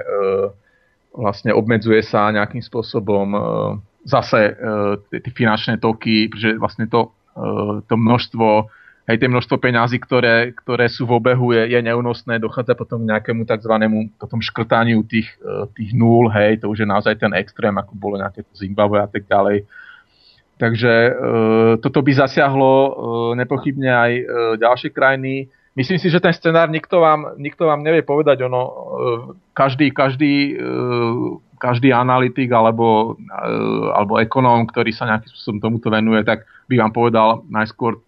vlastne 1.17 1.57
obmedzuje 1.57 2.05
sa 2.05 2.29
nejakým 2.29 2.61
spôsobom 2.61 3.27
e, 3.33 3.41
zase 4.05 4.57
tie 5.13 5.33
finančné 5.37 5.77
toky, 5.77 6.29
pretože 6.33 6.57
vlastne 6.57 6.89
to 6.89 7.13
to 7.85 7.95
množstvo 8.01 8.73
aj 9.05 9.17
tie 9.21 9.29
množstvo 9.29 9.57
peňazí, 9.61 10.01
ktoré, 10.01 10.57
ktoré 10.57 10.89
sú 10.89 11.05
v 11.05 11.21
obehu, 11.21 11.53
je, 11.53 11.77
je 11.77 11.81
neúnosné, 11.85 12.41
dochádza 12.41 12.73
potom 12.73 13.05
k 13.05 13.11
nejakému 13.13 13.45
tzv. 13.45 13.75
potom 14.17 14.41
škrtaniu 14.41 15.05
tých, 15.05 15.29
tých 15.77 15.91
nul, 15.93 16.33
hej, 16.33 16.65
to 16.65 16.71
už 16.71 16.85
je 16.85 16.89
naozaj 16.89 17.19
ten 17.19 17.33
extrém, 17.37 17.77
ako 17.77 17.93
bolo 17.93 18.17
nejaké 18.17 18.47
Zimbabwe 18.57 19.05
a 19.05 19.09
tak 19.11 19.29
ďalej. 19.29 19.67
Takže 20.61 20.93
e, 20.93 21.13
toto 21.81 22.05
by 22.05 22.13
zasiahlo 22.13 22.73
e, 22.77 22.91
nepochybne 23.41 23.89
aj 23.89 24.13
e, 24.13 24.25
ďalšie 24.61 24.93
krajiny. 24.93 25.49
Myslím 25.73 25.97
si, 25.97 26.13
že 26.13 26.21
ten 26.21 26.37
scenár 26.37 26.69
nikto 26.69 27.01
vám, 27.01 27.41
nikto 27.41 27.65
vám 27.65 27.81
nevie 27.81 28.05
povedať. 28.05 28.45
Ono, 28.45 28.61
e, 28.61 28.73
každý, 29.57 29.89
každý, 29.89 30.61
e, 30.61 30.69
každý 31.57 31.97
analytik 31.97 32.53
alebo, 32.53 33.17
e, 33.25 33.49
alebo 33.97 34.21
ekonóm, 34.21 34.69
ktorý 34.69 34.93
sa 34.93 35.09
nejakým 35.09 35.33
spôsobom 35.33 35.61
tomuto 35.65 35.89
venuje, 35.89 36.21
tak 36.29 36.45
by 36.69 36.77
vám 36.77 36.93
povedal 36.93 37.41
najskôr 37.49 37.97
e, 37.97 38.01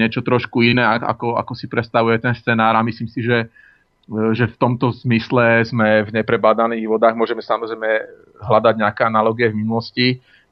niečo 0.00 0.24
trošku 0.24 0.64
iné, 0.64 0.80
ako, 0.88 1.36
ako 1.36 1.52
si 1.52 1.68
predstavuje 1.68 2.16
ten 2.24 2.32
scenár 2.32 2.72
a 2.72 2.86
myslím 2.88 3.12
si, 3.12 3.20
že, 3.20 3.52
e, 4.08 4.32
že 4.32 4.48
v 4.48 4.56
tomto 4.56 4.96
zmysle 5.04 5.60
sme 5.68 6.08
v 6.08 6.14
neprebádaných 6.16 6.88
vodách. 6.88 7.20
Môžeme 7.20 7.44
samozrejme 7.44 7.88
hľadať 8.40 8.74
nejaké 8.80 9.04
analogie 9.04 9.52
v 9.52 9.60
minulosti. 9.60 10.08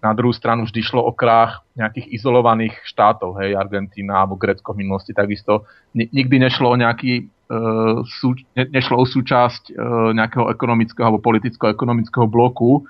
Na 0.06 0.14
druhú 0.14 0.30
stranu 0.30 0.70
vždy 0.70 0.80
šlo 0.86 1.02
o 1.02 1.10
krách 1.10 1.66
nejakých 1.74 2.14
izolovaných 2.14 2.78
štátov, 2.86 3.42
hej, 3.42 3.58
Argentína 3.58 4.22
alebo 4.22 4.38
Grécko 4.38 4.70
v 4.70 4.86
minulosti 4.86 5.10
takisto. 5.10 5.66
Nikdy 5.98 6.46
nešlo 6.46 6.70
o 6.70 6.76
nejaký 6.78 7.26
uh, 7.26 8.06
sú, 8.06 8.38
ne, 8.54 8.64
nešlo 8.70 9.02
o 9.02 9.04
súčasť 9.04 9.74
uh, 9.74 10.14
nejakého 10.14 10.46
ekonomického 10.54 11.10
alebo 11.10 11.18
politicko-ekonomického 11.26 12.30
bloku, 12.30 12.86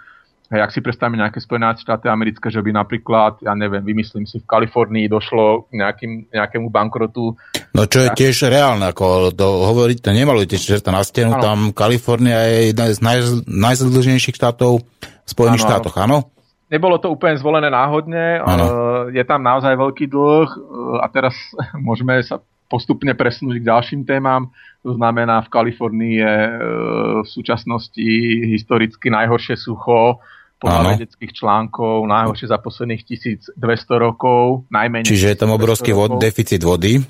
Hej, 0.46 0.62
ak 0.62 0.70
si 0.70 0.78
predstavíme 0.78 1.18
nejaké 1.18 1.42
Spojené 1.42 1.74
štáty 1.74 2.06
americké, 2.06 2.54
že 2.54 2.62
by 2.62 2.70
napríklad, 2.70 3.42
ja 3.42 3.58
neviem, 3.58 3.82
vymyslím 3.82 4.30
si, 4.30 4.38
v 4.38 4.46
Kalifornii 4.46 5.10
došlo 5.10 5.66
k 5.66 5.82
nejakým, 5.82 6.30
nejakému 6.30 6.70
bankrotu. 6.70 7.34
No 7.74 7.90
čo 7.90 8.06
je 8.06 8.14
tiež 8.14 8.46
reálne, 8.46 8.86
ako 8.86 9.34
to 9.34 9.42
hovoriť, 9.42 9.98
to 10.06 10.14
nemalujte 10.14 10.54
čerta 10.54 10.94
na 10.94 11.02
stenu, 11.02 11.34
ano. 11.34 11.42
tam 11.42 11.58
Kalifornia 11.74 12.46
je 12.46 12.70
jedna 12.70 12.84
z 12.94 12.98
naj, 13.02 13.18
najzadlženejších 13.42 14.38
štátov 14.38 14.86
v 14.86 15.26
Spojených 15.26 15.66
ano. 15.66 15.68
štátoch, 15.74 15.96
áno? 15.98 16.30
Nebolo 16.66 16.98
to 16.98 17.14
úplne 17.14 17.38
zvolené 17.38 17.70
náhodne, 17.70 18.42
ano. 18.42 18.66
je 19.14 19.22
tam 19.22 19.38
naozaj 19.46 19.78
veľký 19.78 20.10
dlh 20.10 20.50
a 20.98 21.06
teraz 21.10 21.34
môžeme 21.86 22.18
sa 22.26 22.42
postupne 22.66 23.14
presunúť 23.14 23.62
k 23.62 23.68
ďalším 23.70 24.02
témam. 24.02 24.50
To 24.82 24.94
znamená, 24.94 25.42
v 25.46 25.50
Kalifornii 25.50 26.14
je 26.18 26.36
v 27.22 27.26
súčasnosti 27.26 28.06
historicky 28.50 29.10
najhoršie 29.10 29.58
sucho, 29.58 30.22
podľa 30.56 30.96
vedeckých 30.96 31.32
článkov, 31.36 32.08
najhoršie 32.08 32.48
za 32.48 32.56
posledných 32.56 33.02
1200 33.04 33.60
rokov, 34.00 34.64
najmenej. 34.72 35.04
Čiže 35.04 35.36
je 35.36 35.38
tam 35.38 35.52
obrovský 35.52 35.92
vod, 35.92 36.16
deficit 36.16 36.64
vody? 36.64 37.04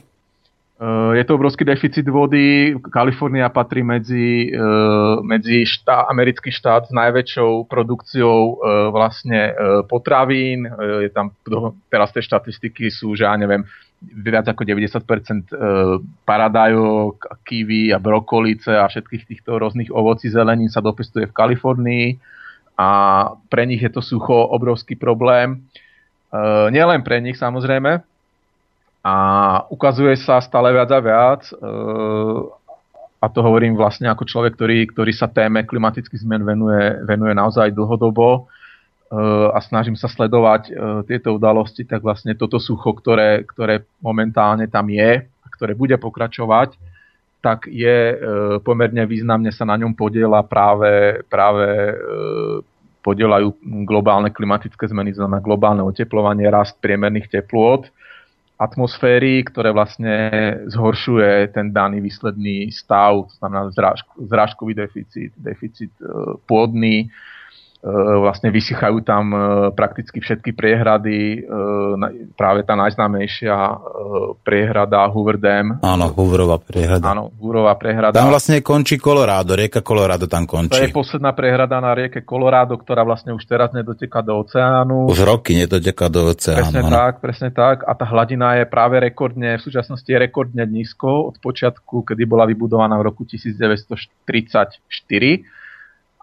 Eh, 0.76 1.16
je 1.16 1.24
to 1.24 1.40
obrovský 1.40 1.64
deficit 1.64 2.04
vody. 2.04 2.76
Kalifornia 2.92 3.48
patrí 3.48 3.80
medzi, 3.80 4.52
eh, 4.52 5.16
medzi 5.24 5.64
štá, 5.64 6.04
americký 6.04 6.52
štát 6.52 6.84
s 6.84 6.92
najväčšou 6.92 7.64
produkciou 7.64 8.36
eh, 8.36 8.56
vlastne 8.92 9.56
potravín. 9.88 10.68
Je 11.00 11.08
tam, 11.08 11.32
teraz 11.88 12.12
tie 12.12 12.20
štatistiky 12.20 12.92
sú, 12.92 13.16
že 13.16 13.24
ja 13.24 13.32
neviem, 13.40 13.64
viac 14.04 14.44
ako 14.52 14.68
90% 14.68 15.48
paradajok, 16.28 17.40
kiwi 17.48 17.96
a 17.96 17.98
brokolice 17.98 18.76
a 18.76 18.84
všetkých 18.84 19.24
týchto 19.24 19.56
rôznych 19.56 19.88
ovocí 19.88 20.28
zelenín 20.28 20.68
sa 20.68 20.84
dopestuje 20.84 21.24
v 21.24 21.36
Kalifornii 21.36 22.06
a 22.76 22.88
pre 23.48 23.64
nich 23.64 23.80
je 23.80 23.88
to 23.88 24.04
sucho 24.04 24.36
obrovský 24.52 25.00
problém. 25.00 25.64
Nielen 26.68 27.00
pre 27.00 27.24
nich 27.24 27.40
samozrejme. 27.40 28.04
A 29.06 29.14
ukazuje 29.70 30.18
sa 30.18 30.42
stále 30.42 30.74
viac 30.74 30.90
a 30.90 30.98
viac, 30.98 31.46
e, 31.46 31.54
a 33.22 33.26
to 33.30 33.38
hovorím 33.38 33.78
vlastne 33.78 34.10
ako 34.10 34.26
človek, 34.26 34.58
ktorý, 34.58 34.90
ktorý 34.90 35.12
sa 35.14 35.30
téme 35.30 35.62
klimatických 35.62 36.26
zmen 36.26 36.42
venuje, 36.42 37.06
venuje 37.06 37.30
naozaj 37.38 37.70
dlhodobo 37.70 38.26
e, 38.34 38.40
a 39.54 39.62
snažím 39.62 39.94
sa 39.94 40.10
sledovať 40.10 40.62
e, 40.66 40.72
tieto 41.06 41.38
udalosti, 41.38 41.86
tak 41.86 42.02
vlastne 42.02 42.34
toto 42.34 42.58
sucho, 42.58 42.98
ktoré, 42.98 43.46
ktoré 43.46 43.86
momentálne 44.02 44.66
tam 44.66 44.90
je 44.90 45.22
a 45.22 45.46
ktoré 45.54 45.78
bude 45.78 45.94
pokračovať, 46.02 46.74
tak 47.46 47.70
je 47.70 48.18
pomerne 48.66 49.06
významne 49.06 49.54
sa 49.54 49.62
na 49.62 49.78
ňom 49.78 49.94
podiela 49.94 50.42
práve, 50.42 51.22
práve 51.30 51.94
podielajú 53.06 53.54
globálne 53.86 54.34
klimatické 54.34 54.90
zmeny, 54.90 55.14
znamená 55.14 55.38
globálne 55.38 55.86
oteplovanie, 55.86 56.50
rast 56.50 56.74
priemerných 56.82 57.30
teplôt, 57.30 57.86
atmosféry, 58.56 59.44
ktoré 59.44 59.68
vlastne 59.72 60.16
zhoršuje 60.72 61.52
ten 61.52 61.76
daný 61.76 62.00
výsledný 62.00 62.72
stav, 62.72 63.28
to 63.28 63.34
znamená 63.36 63.68
zrážkový 64.16 64.72
deficit, 64.72 65.32
deficit 65.36 65.92
e, 66.00 66.40
pôdny, 66.48 67.12
vlastne 67.94 68.50
vysychajú 68.50 69.06
tam 69.06 69.30
e, 69.30 69.38
prakticky 69.70 70.18
všetky 70.18 70.58
priehrady, 70.58 71.46
e, 71.46 72.34
práve 72.34 72.66
tá 72.66 72.74
najznámejšia 72.74 73.54
priehrada 74.42 75.06
Hoover 75.06 75.38
Dam. 75.38 75.78
Áno, 75.86 76.10
Hooverová 76.10 76.58
priehrada. 76.58 77.14
Áno, 77.14 77.30
Hooverová 77.38 77.78
priehrada. 77.78 78.18
Tam 78.18 78.34
vlastne 78.34 78.58
končí 78.58 78.98
Colorado, 78.98 79.54
rieka 79.54 79.86
Colorado 79.86 80.26
tam 80.26 80.50
končí. 80.50 80.74
To 80.74 80.82
je 80.82 80.90
posledná 80.90 81.30
priehrada 81.30 81.78
na 81.78 81.94
rieke 81.94 82.26
Colorado, 82.26 82.74
ktorá 82.74 83.06
vlastne 83.06 83.30
už 83.30 83.46
teraz 83.46 83.70
nedoteka 83.70 84.18
do 84.26 84.42
oceánu. 84.42 85.06
Už 85.06 85.22
roky 85.22 85.54
nedoteka 85.54 86.10
do 86.10 86.34
oceánu. 86.34 86.66
Presne 86.66 86.82
áno. 86.82 86.90
tak, 86.90 87.22
presne 87.22 87.54
tak. 87.54 87.86
A 87.86 87.94
tá 87.94 88.02
hladina 88.10 88.58
je 88.58 88.66
práve 88.66 88.98
rekordne, 88.98 89.54
v 89.58 89.62
súčasnosti 89.62 90.10
je 90.10 90.18
rekordne 90.18 90.66
nízko 90.66 91.30
od 91.30 91.38
počiatku, 91.38 92.02
kedy 92.02 92.26
bola 92.26 92.50
vybudovaná 92.50 92.98
v 92.98 93.14
roku 93.14 93.22
1934 93.22 95.54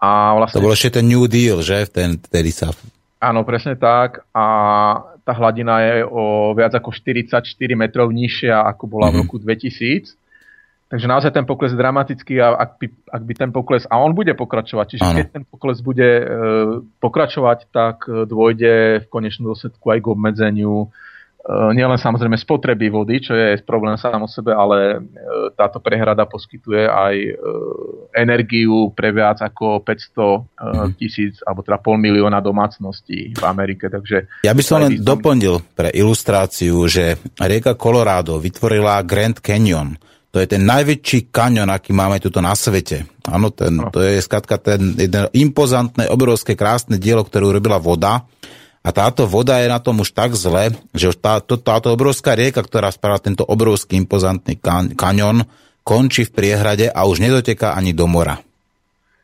a 0.04 0.36
vlastne, 0.36 0.60
to 0.60 0.66
bol 0.68 0.76
ešte 0.76 1.00
ten 1.00 1.08
New 1.08 1.24
Deal, 1.32 1.64
že? 1.64 1.88
Ten, 1.88 2.20
tedy 2.20 2.52
sa... 2.52 2.76
Áno, 3.24 3.48
presne 3.48 3.80
tak. 3.80 4.28
A 4.36 4.46
tá 5.24 5.32
hladina 5.32 5.80
je 5.80 6.04
o 6.04 6.52
viac 6.52 6.76
ako 6.76 6.92
44 6.92 7.40
metrov 7.80 8.12
nižšia, 8.12 8.68
ako 8.68 8.84
bola 8.92 9.08
mm-hmm. 9.08 9.16
v 9.16 9.20
mhm. 9.24 9.24
roku 9.24 9.38
2000. 9.40 10.20
Takže 10.94 11.10
naozaj 11.10 11.32
ten 11.34 11.48
pokles 11.50 11.74
je 11.74 11.80
dramatický 11.80 12.38
a 12.38 12.54
ak 12.54 12.78
by, 12.78 12.86
ak 13.10 13.24
by 13.26 13.34
ten 13.34 13.50
pokles, 13.50 13.90
a 13.90 13.98
on 13.98 14.14
bude 14.14 14.30
pokračovať, 14.38 14.86
čiže 14.94 15.02
ano. 15.02 15.18
keď 15.18 15.28
ten 15.34 15.44
pokles 15.50 15.82
bude 15.82 16.06
e, 16.06 16.26
pokračovať, 17.02 17.74
tak 17.74 18.06
e, 18.06 18.30
dôjde 18.30 19.02
v 19.02 19.08
konečnom 19.10 19.50
dôsledku 19.50 19.82
aj 19.90 20.06
k 20.06 20.12
obmedzeniu 20.14 20.94
nielen 21.52 22.00
samozrejme 22.00 22.40
spotreby 22.40 22.88
vody, 22.88 23.20
čo 23.20 23.36
je 23.36 23.60
problém 23.68 24.00
sám 24.00 24.24
o 24.24 24.30
sebe, 24.32 24.56
ale 24.56 24.96
eh, 24.96 25.52
táto 25.60 25.84
prehrada 25.84 26.24
poskytuje 26.24 26.88
aj 26.88 27.16
eh, 27.20 27.36
energiu 28.16 28.96
pre 28.96 29.12
viac 29.12 29.44
ako 29.44 29.84
500 29.84 30.96
tisíc, 30.96 31.44
alebo 31.44 31.66
teda 31.66 31.84
pol 31.84 32.00
milióna 32.00 32.40
domácností 32.40 33.36
v 33.36 33.44
Amerike. 33.44 33.92
Takže 33.92 34.48
ja 34.48 34.54
by 34.56 34.64
som 34.64 34.88
len 34.88 34.96
význam... 34.96 35.10
doplnil 35.18 35.56
pre 35.76 35.92
ilustráciu, 35.92 36.80
že 36.88 37.20
rieka 37.36 37.76
Colorado 37.76 38.40
vytvorila 38.40 39.04
Grand 39.04 39.36
Canyon. 39.44 40.00
To 40.34 40.42
je 40.42 40.50
ten 40.50 40.66
najväčší 40.66 41.30
kanion, 41.30 41.70
aký 41.70 41.94
máme 41.94 42.18
tuto 42.18 42.42
na 42.42 42.58
svete. 42.58 43.06
Áno, 43.30 43.54
ten, 43.54 43.78
no. 43.78 43.94
to 43.94 44.02
je 44.02 44.18
skratka 44.18 44.58
ten 44.58 44.98
jeden 44.98 45.30
impozantné, 45.30 46.10
obrovské, 46.10 46.58
krásne 46.58 46.98
dielo, 46.98 47.22
ktoré 47.22 47.46
urobila 47.46 47.78
voda 47.78 48.26
a 48.84 48.90
táto 48.92 49.24
voda 49.24 49.64
je 49.64 49.72
na 49.72 49.80
tom 49.80 50.04
už 50.04 50.12
tak 50.12 50.36
zle, 50.36 50.76
že 50.92 51.16
tá, 51.16 51.40
to, 51.40 51.56
táto 51.56 51.96
obrovská 51.96 52.36
rieka, 52.36 52.60
ktorá 52.60 52.92
spravila 52.92 53.24
tento 53.24 53.48
obrovský 53.48 53.96
impozantný 53.96 54.60
kan, 54.60 54.92
kanion, 54.92 55.48
končí 55.88 56.28
v 56.28 56.36
priehrade 56.36 56.92
a 56.92 57.08
už 57.08 57.24
nedoteká 57.24 57.80
ani 57.80 57.96
do 57.96 58.12
mora. 58.12 58.44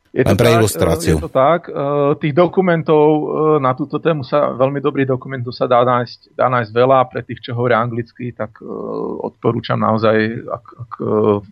Je 0.10 0.26
to, 0.26 0.34
pre 0.34 0.50
tak, 0.50 0.58
ilustráciu. 0.58 1.16
je 1.22 1.26
to 1.28 1.30
tak. 1.30 1.70
Tých 2.18 2.34
dokumentov 2.34 3.06
na 3.62 3.78
túto 3.78 4.02
tému 4.02 4.26
sa, 4.26 4.58
veľmi 4.58 4.82
dobrý 4.82 5.06
dokumentov 5.06 5.54
sa 5.54 5.70
dá 5.70 5.86
nájsť, 5.86 6.34
dá 6.34 6.50
nájsť 6.50 6.72
veľa. 6.74 7.00
Pre 7.14 7.22
tých, 7.22 7.46
čo 7.46 7.54
hovoria 7.54 7.78
anglicky, 7.78 8.34
tak 8.34 8.58
odporúčam 9.22 9.78
naozaj, 9.78 10.18
ak, 10.50 10.66
ak 10.66 10.92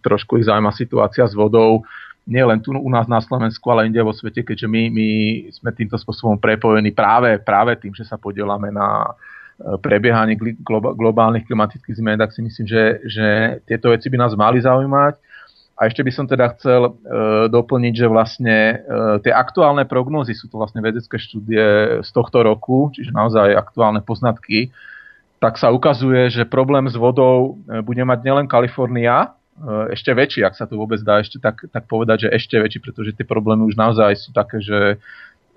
trošku 0.02 0.42
ich 0.42 0.50
zaujíma 0.50 0.74
situácia 0.74 1.30
s 1.30 1.38
vodou, 1.38 1.86
nie 2.28 2.44
len 2.44 2.60
tu 2.60 2.76
u 2.76 2.90
nás 2.92 3.08
na 3.08 3.24
Slovensku, 3.24 3.64
ale 3.72 3.88
inde 3.88 4.04
vo 4.04 4.12
svete, 4.12 4.44
keďže 4.44 4.68
my, 4.68 4.92
my 4.92 5.08
sme 5.56 5.72
týmto 5.72 5.96
spôsobom 5.96 6.36
prepojení 6.36 6.92
práve, 6.92 7.40
práve 7.40 7.80
tým, 7.80 7.96
že 7.96 8.04
sa 8.04 8.20
podielame 8.20 8.68
na 8.70 9.16
prebiehanie 9.58 10.38
globálnych 10.94 11.50
klimatických 11.50 11.98
zmien, 11.98 12.22
tak 12.22 12.30
si 12.30 12.46
myslím, 12.46 12.66
že, 12.70 12.84
že 13.10 13.28
tieto 13.66 13.90
veci 13.90 14.06
by 14.14 14.18
nás 14.22 14.38
mali 14.38 14.62
zaujímať. 14.62 15.18
A 15.78 15.86
ešte 15.86 16.02
by 16.02 16.12
som 16.14 16.26
teda 16.26 16.58
chcel 16.58 16.90
e, 16.90 16.92
doplniť, 17.54 17.94
že 17.94 18.08
vlastne 18.10 18.58
e, 18.58 18.76
tie 19.22 19.30
aktuálne 19.30 19.86
prognózy, 19.86 20.34
sú 20.34 20.50
to 20.50 20.58
vlastne 20.58 20.82
vedecké 20.82 21.22
štúdie 21.22 22.02
z 22.02 22.10
tohto 22.18 22.42
roku, 22.42 22.90
čiže 22.98 23.14
naozaj 23.14 23.54
aktuálne 23.54 24.02
poznatky, 24.02 24.74
tak 25.38 25.62
sa 25.62 25.70
ukazuje, 25.70 26.34
že 26.34 26.50
problém 26.50 26.90
s 26.90 26.98
vodou 26.98 27.62
e, 27.70 27.86
bude 27.86 28.02
mať 28.02 28.26
nielen 28.26 28.50
Kalifornia, 28.50 29.22
e, 29.22 29.30
ešte 29.90 30.14
väčší, 30.14 30.46
ak 30.46 30.54
sa 30.54 30.70
to 30.70 30.78
vôbec 30.78 31.02
dá 31.02 31.18
ešte 31.18 31.42
tak, 31.42 31.66
tak 31.74 31.90
povedať, 31.90 32.30
že 32.30 32.34
ešte 32.34 32.62
väčší, 32.62 32.80
pretože 32.82 33.14
tie 33.18 33.26
problémy 33.26 33.66
už 33.66 33.74
naozaj 33.74 34.14
sú 34.14 34.30
také, 34.30 34.62
že, 34.62 35.02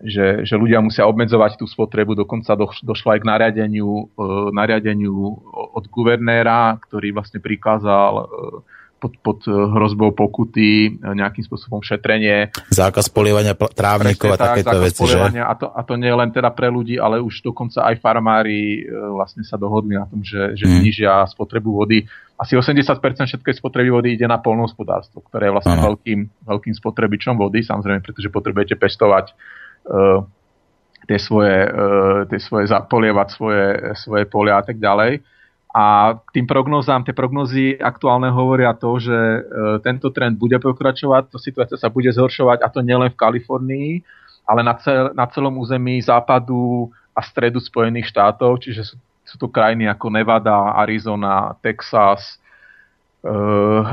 že, 0.01 0.49
že 0.49 0.55
ľudia 0.57 0.81
musia 0.81 1.05
obmedzovať 1.05 1.61
tú 1.61 1.69
spotrebu, 1.69 2.17
dokonca 2.17 2.57
do, 2.57 2.73
došlo 2.81 3.13
aj 3.13 3.21
k 3.21 3.29
nariadeniu, 3.29 4.09
e, 4.09 4.25
nariadeniu 4.57 5.37
od 5.53 5.85
guvernéra, 5.93 6.81
ktorý 6.81 7.13
vlastne 7.13 7.45
prikázal 7.45 8.13
e, 8.17 8.25
pod, 9.01 9.17
pod 9.25 9.39
eh, 9.49 9.53
hrozbou 9.57 10.13
pokuty, 10.13 10.93
eh, 10.93 11.15
nejakým 11.17 11.41
spôsobom 11.41 11.81
šetrenie. 11.81 12.53
Zákaz 12.69 13.09
polievania 13.09 13.57
trávnikov 13.57 14.37
a 14.37 14.39
tak, 14.39 14.61
takéto 14.61 14.79
veci, 14.79 15.03
že? 15.09 15.19
A 15.41 15.57
to, 15.57 15.73
a 15.73 15.81
to 15.81 15.97
nie 15.97 16.13
len 16.13 16.29
teda 16.29 16.53
pre 16.53 16.69
ľudí, 16.69 17.01
ale 17.01 17.19
už 17.19 17.41
dokonca 17.41 17.89
aj 17.89 17.97
farmári 18.05 18.85
eh, 18.85 18.93
vlastne 18.93 19.41
sa 19.43 19.57
dohodli 19.57 19.97
na 19.97 20.05
tom, 20.05 20.21
že, 20.21 20.53
že 20.55 20.69
mm. 20.69 20.73
znižia 20.85 21.13
spotrebu 21.33 21.73
vody. 21.73 22.05
Asi 22.37 22.57
80% 22.57 23.01
všetkej 23.01 23.55
spotreby 23.57 23.89
vody 23.89 24.09
ide 24.17 24.29
na 24.29 24.41
polnohospodárstvo, 24.41 25.25
ktoré 25.25 25.49
je 25.49 25.55
vlastne 25.57 25.77
veľkým, 25.77 26.21
veľkým 26.49 26.75
spotrebičom 26.77 27.37
vody, 27.37 27.61
samozrejme, 27.61 28.01
pretože 28.01 28.33
potrebujete 28.33 28.81
pestovať 28.81 29.37
uh, 29.93 30.25
tie 31.05 31.21
svoje, 31.21 31.69
uh, 31.69 32.25
tie 32.33 32.41
svoje 32.41 32.65
polievať 32.65 33.29
svoje, 33.37 33.65
svoje 33.93 34.25
polia 34.25 34.57
a 34.57 34.65
tak 34.65 34.81
ďalej. 34.81 35.21
A 35.71 36.19
tým 36.35 36.51
prognózám, 36.51 37.07
tie 37.07 37.15
prognozy 37.15 37.79
aktuálne 37.79 38.27
hovoria 38.35 38.75
to, 38.75 38.99
že 38.99 39.15
e, 39.15 39.41
tento 39.87 40.11
trend 40.11 40.35
bude 40.35 40.59
pokračovať, 40.59 41.31
to 41.31 41.39
situácia 41.39 41.79
sa 41.79 41.87
bude 41.87 42.11
zhoršovať 42.11 42.67
a 42.67 42.69
to 42.75 42.83
nielen 42.83 43.15
v 43.15 43.21
Kalifornii, 43.21 43.91
ale 44.43 44.67
na, 44.67 44.75
cel, 44.83 45.15
na 45.15 45.31
celom 45.31 45.55
území 45.63 46.03
západu 46.03 46.91
a 47.15 47.23
stredu 47.23 47.63
Spojených 47.63 48.11
štátov, 48.11 48.59
čiže 48.67 48.83
sú, 48.83 48.97
sú 49.23 49.37
to 49.39 49.47
krajiny 49.47 49.87
ako 49.87 50.11
Nevada, 50.11 50.75
Arizona, 50.75 51.55
Texas 51.63 52.43
e, 53.23 53.31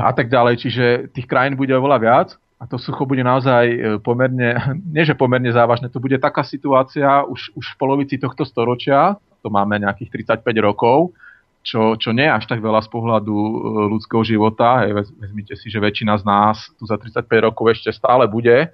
a 0.02 0.10
tak 0.10 0.26
ďalej. 0.34 0.54
Čiže 0.58 0.84
tých 1.14 1.30
krajín 1.30 1.54
bude 1.54 1.78
oveľa 1.78 1.98
viac 2.02 2.28
a 2.58 2.66
to 2.66 2.74
sucho 2.74 3.06
bude 3.06 3.22
naozaj 3.22 3.64
e, 3.70 3.78
pomerne, 4.02 4.74
nie 4.82 5.06
že 5.06 5.14
pomerne 5.14 5.54
závažné, 5.54 5.94
to 5.94 6.02
bude 6.02 6.18
taká 6.18 6.42
situácia 6.42 7.22
už, 7.22 7.54
už 7.54 7.64
v 7.70 7.78
polovici 7.78 8.18
tohto 8.18 8.42
storočia, 8.42 9.14
to 9.46 9.48
máme 9.54 9.78
nejakých 9.78 10.42
35 10.42 10.42
rokov, 10.58 11.14
čo, 11.62 11.98
čo 12.00 12.10
nie 12.16 12.24
je 12.24 12.36
až 12.36 12.44
tak 12.48 12.64
veľa 12.64 12.80
z 12.84 12.88
pohľadu 12.88 13.36
e, 13.36 13.56
ľudského 13.92 14.22
života. 14.24 14.86
Hej, 14.86 15.04
vezmite 15.20 15.54
si, 15.58 15.68
že 15.68 15.82
väčšina 15.82 16.16
z 16.18 16.24
nás 16.24 16.56
tu 16.78 16.86
za 16.88 16.96
35 16.96 17.28
rokov 17.50 17.74
ešte 17.74 17.90
stále 17.92 18.24
bude. 18.30 18.72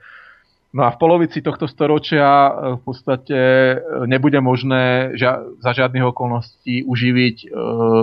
No 0.75 0.83
a 0.83 0.91
v 0.91 0.99
polovici 0.99 1.39
tohto 1.43 1.67
storočia 1.67 2.27
e, 2.27 2.51
v 2.79 2.83
podstate 2.83 3.39
e, 3.39 3.77
nebude 4.07 4.39
možné 4.39 5.15
za 5.59 5.71
žiadnych 5.75 6.15
okolností 6.15 6.87
uživiť, 6.87 7.51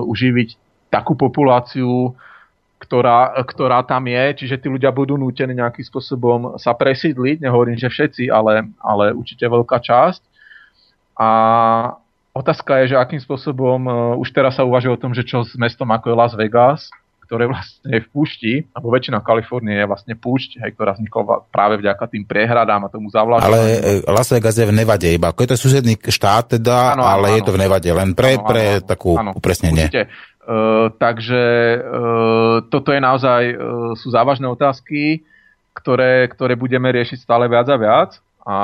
uživiť 0.08 0.50
takú 0.92 1.16
populáciu, 1.16 2.12
ktorá, 2.82 3.38
ktorá 3.46 3.86
tam 3.86 4.10
je, 4.10 4.44
čiže 4.44 4.58
tí 4.58 4.68
ľudia 4.68 4.90
budú 4.90 5.14
nútení 5.16 5.54
nejakým 5.54 5.86
spôsobom 5.86 6.58
sa 6.58 6.74
presídliť, 6.74 7.46
nehovorím, 7.46 7.78
že 7.78 7.94
všetci, 7.94 8.28
ale, 8.34 8.68
ale 8.82 9.14
určite 9.14 9.46
veľká 9.46 9.78
časť. 9.78 10.22
A, 11.22 11.30
Otázka 12.32 12.80
je, 12.84 12.96
že 12.96 13.00
akým 13.00 13.20
spôsobom 13.20 13.80
uh, 13.88 13.96
už 14.16 14.32
teraz 14.32 14.56
sa 14.56 14.64
uvažuje 14.64 14.96
o 14.96 15.02
tom, 15.02 15.12
že 15.12 15.28
čo 15.28 15.44
s 15.44 15.52
mestom 15.60 15.92
ako 15.92 16.12
je 16.12 16.16
Las 16.16 16.34
Vegas, 16.36 16.88
ktoré 17.32 17.48
vlastne 17.48 17.96
je 17.96 18.04
v 18.04 18.12
púšti, 18.12 18.54
alebo 18.76 18.92
väčšina 18.92 19.24
Kalifornie 19.24 19.80
je 19.80 19.88
vlastne 19.88 20.20
púšť, 20.20 20.60
hej, 20.60 20.76
ktorá 20.76 21.00
vznikla 21.00 21.48
práve 21.48 21.80
vďaka 21.80 22.04
tým 22.12 22.28
prehradám 22.28 22.84
a 22.84 22.92
tomu 22.92 23.08
zavlažovaniu. 23.08 23.56
Ale 23.56 24.04
e, 24.04 24.12
Las 24.12 24.28
Vegas 24.36 24.60
je 24.60 24.68
v 24.68 24.76
Nevade 24.76 25.08
iba. 25.08 25.32
Ako 25.32 25.48
je 25.48 25.56
to 25.56 25.64
susedný 25.64 25.96
štát 25.96 26.60
teda, 26.60 27.00
ano, 27.00 27.08
ale 27.08 27.32
ano, 27.32 27.36
je 27.40 27.42
to 27.48 27.56
v 27.56 27.62
Nevade, 27.64 27.88
len 27.88 28.12
pre, 28.12 28.36
ano, 28.36 28.48
pre 28.52 28.64
ano, 28.76 28.84
takú 28.84 29.12
ano, 29.16 29.32
upresnenie. 29.32 29.88
Určite. 29.88 30.12
Uh, 30.44 30.92
takže 31.00 31.44
uh, 31.80 32.68
toto 32.68 32.92
je 32.92 33.00
naozaj, 33.00 33.42
uh, 33.56 33.96
sú 33.96 34.12
závažné 34.12 34.52
otázky, 34.52 35.24
ktoré, 35.72 36.28
ktoré 36.28 36.60
budeme 36.60 36.92
riešiť 36.92 37.16
stále 37.16 37.48
viac 37.48 37.72
a 37.72 37.78
viac. 37.80 38.12
A 38.44 38.58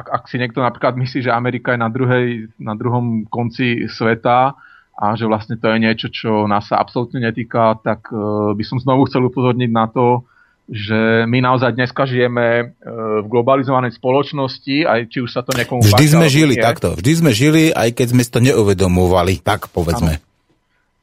ak, 0.00 0.06
ak 0.08 0.22
si 0.32 0.40
niekto 0.40 0.64
napríklad 0.64 0.96
myslí, 0.96 1.28
že 1.28 1.32
Amerika 1.32 1.76
je 1.76 1.80
na, 1.80 1.92
druhej, 1.92 2.48
na 2.56 2.72
druhom 2.72 3.28
konci 3.28 3.84
sveta 3.92 4.56
a 4.96 5.04
že 5.16 5.28
vlastne 5.28 5.60
to 5.60 5.68
je 5.68 5.78
niečo, 5.80 6.08
čo 6.08 6.48
nás 6.48 6.68
sa 6.68 6.80
absolútne 6.80 7.20
netýka, 7.20 7.76
tak 7.84 8.08
uh, 8.12 8.52
by 8.56 8.64
som 8.64 8.80
znovu 8.80 9.08
chcel 9.08 9.28
upozorniť 9.28 9.70
na 9.72 9.88
to, 9.88 10.24
že 10.70 11.26
my 11.26 11.42
naozaj 11.42 11.74
dneska 11.74 12.06
žijeme 12.06 12.46
uh, 12.62 13.24
v 13.24 13.26
globalizovanej 13.26 13.96
spoločnosti, 13.96 14.86
aj 14.86 15.00
či 15.08 15.18
už 15.24 15.30
sa 15.32 15.40
to 15.42 15.56
niekomu 15.56 15.82
Vždy 15.82 16.04
páči, 16.04 16.12
sme 16.12 16.26
žili 16.28 16.54
nie. 16.56 16.62
takto. 16.62 16.96
Vždy 16.96 17.12
sme 17.16 17.30
žili, 17.32 17.62
aj 17.72 17.90
keď 17.96 18.06
sme 18.12 18.22
si 18.22 18.30
to 18.30 18.40
neuvedomovali, 18.44 19.40
tak 19.40 19.72
povedzme. 19.72 20.20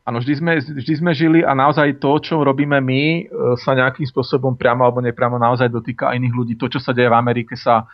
Áno, 0.07 0.23
vždy 0.23 0.33
sme, 0.39 0.53
vždy 0.63 0.93
sme 1.03 1.11
žili 1.11 1.43
a 1.43 1.51
naozaj 1.51 1.99
to, 1.99 2.15
čo 2.23 2.39
robíme 2.39 2.79
my, 2.79 3.03
e, 3.03 3.21
sa 3.59 3.75
nejakým 3.75 4.07
spôsobom 4.07 4.55
priamo 4.55 4.87
alebo 4.87 5.03
nepriamo 5.03 5.35
naozaj 5.35 5.67
dotýka 5.67 6.15
iných 6.15 6.31
ľudí. 6.31 6.53
To, 6.55 6.71
čo 6.71 6.79
sa 6.79 6.95
deje 6.95 7.11
v 7.11 7.19
Amerike, 7.19 7.59
sa 7.59 7.91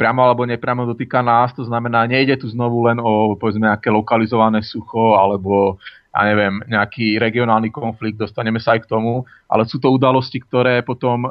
priamo 0.00 0.24
alebo 0.24 0.48
nepriamo 0.48 0.88
dotýka 0.88 1.20
nás, 1.20 1.52
to 1.52 1.68
znamená, 1.68 2.08
nejde 2.08 2.40
tu 2.40 2.48
znovu 2.48 2.88
len 2.88 2.96
o 2.96 3.36
povedzme 3.36 3.68
nejaké 3.68 3.92
lokalizované 3.92 4.64
sucho 4.64 5.20
alebo 5.20 5.76
ja 6.10 6.26
neviem, 6.26 6.58
nejaký 6.66 7.22
regionálny 7.22 7.70
konflikt, 7.70 8.18
dostaneme 8.18 8.58
sa 8.58 8.74
aj 8.74 8.88
k 8.88 8.90
tomu, 8.90 9.28
ale 9.46 9.62
sú 9.68 9.78
to 9.78 9.94
udalosti, 9.94 10.42
ktoré 10.42 10.82
potom 10.82 11.22
e, 11.22 11.28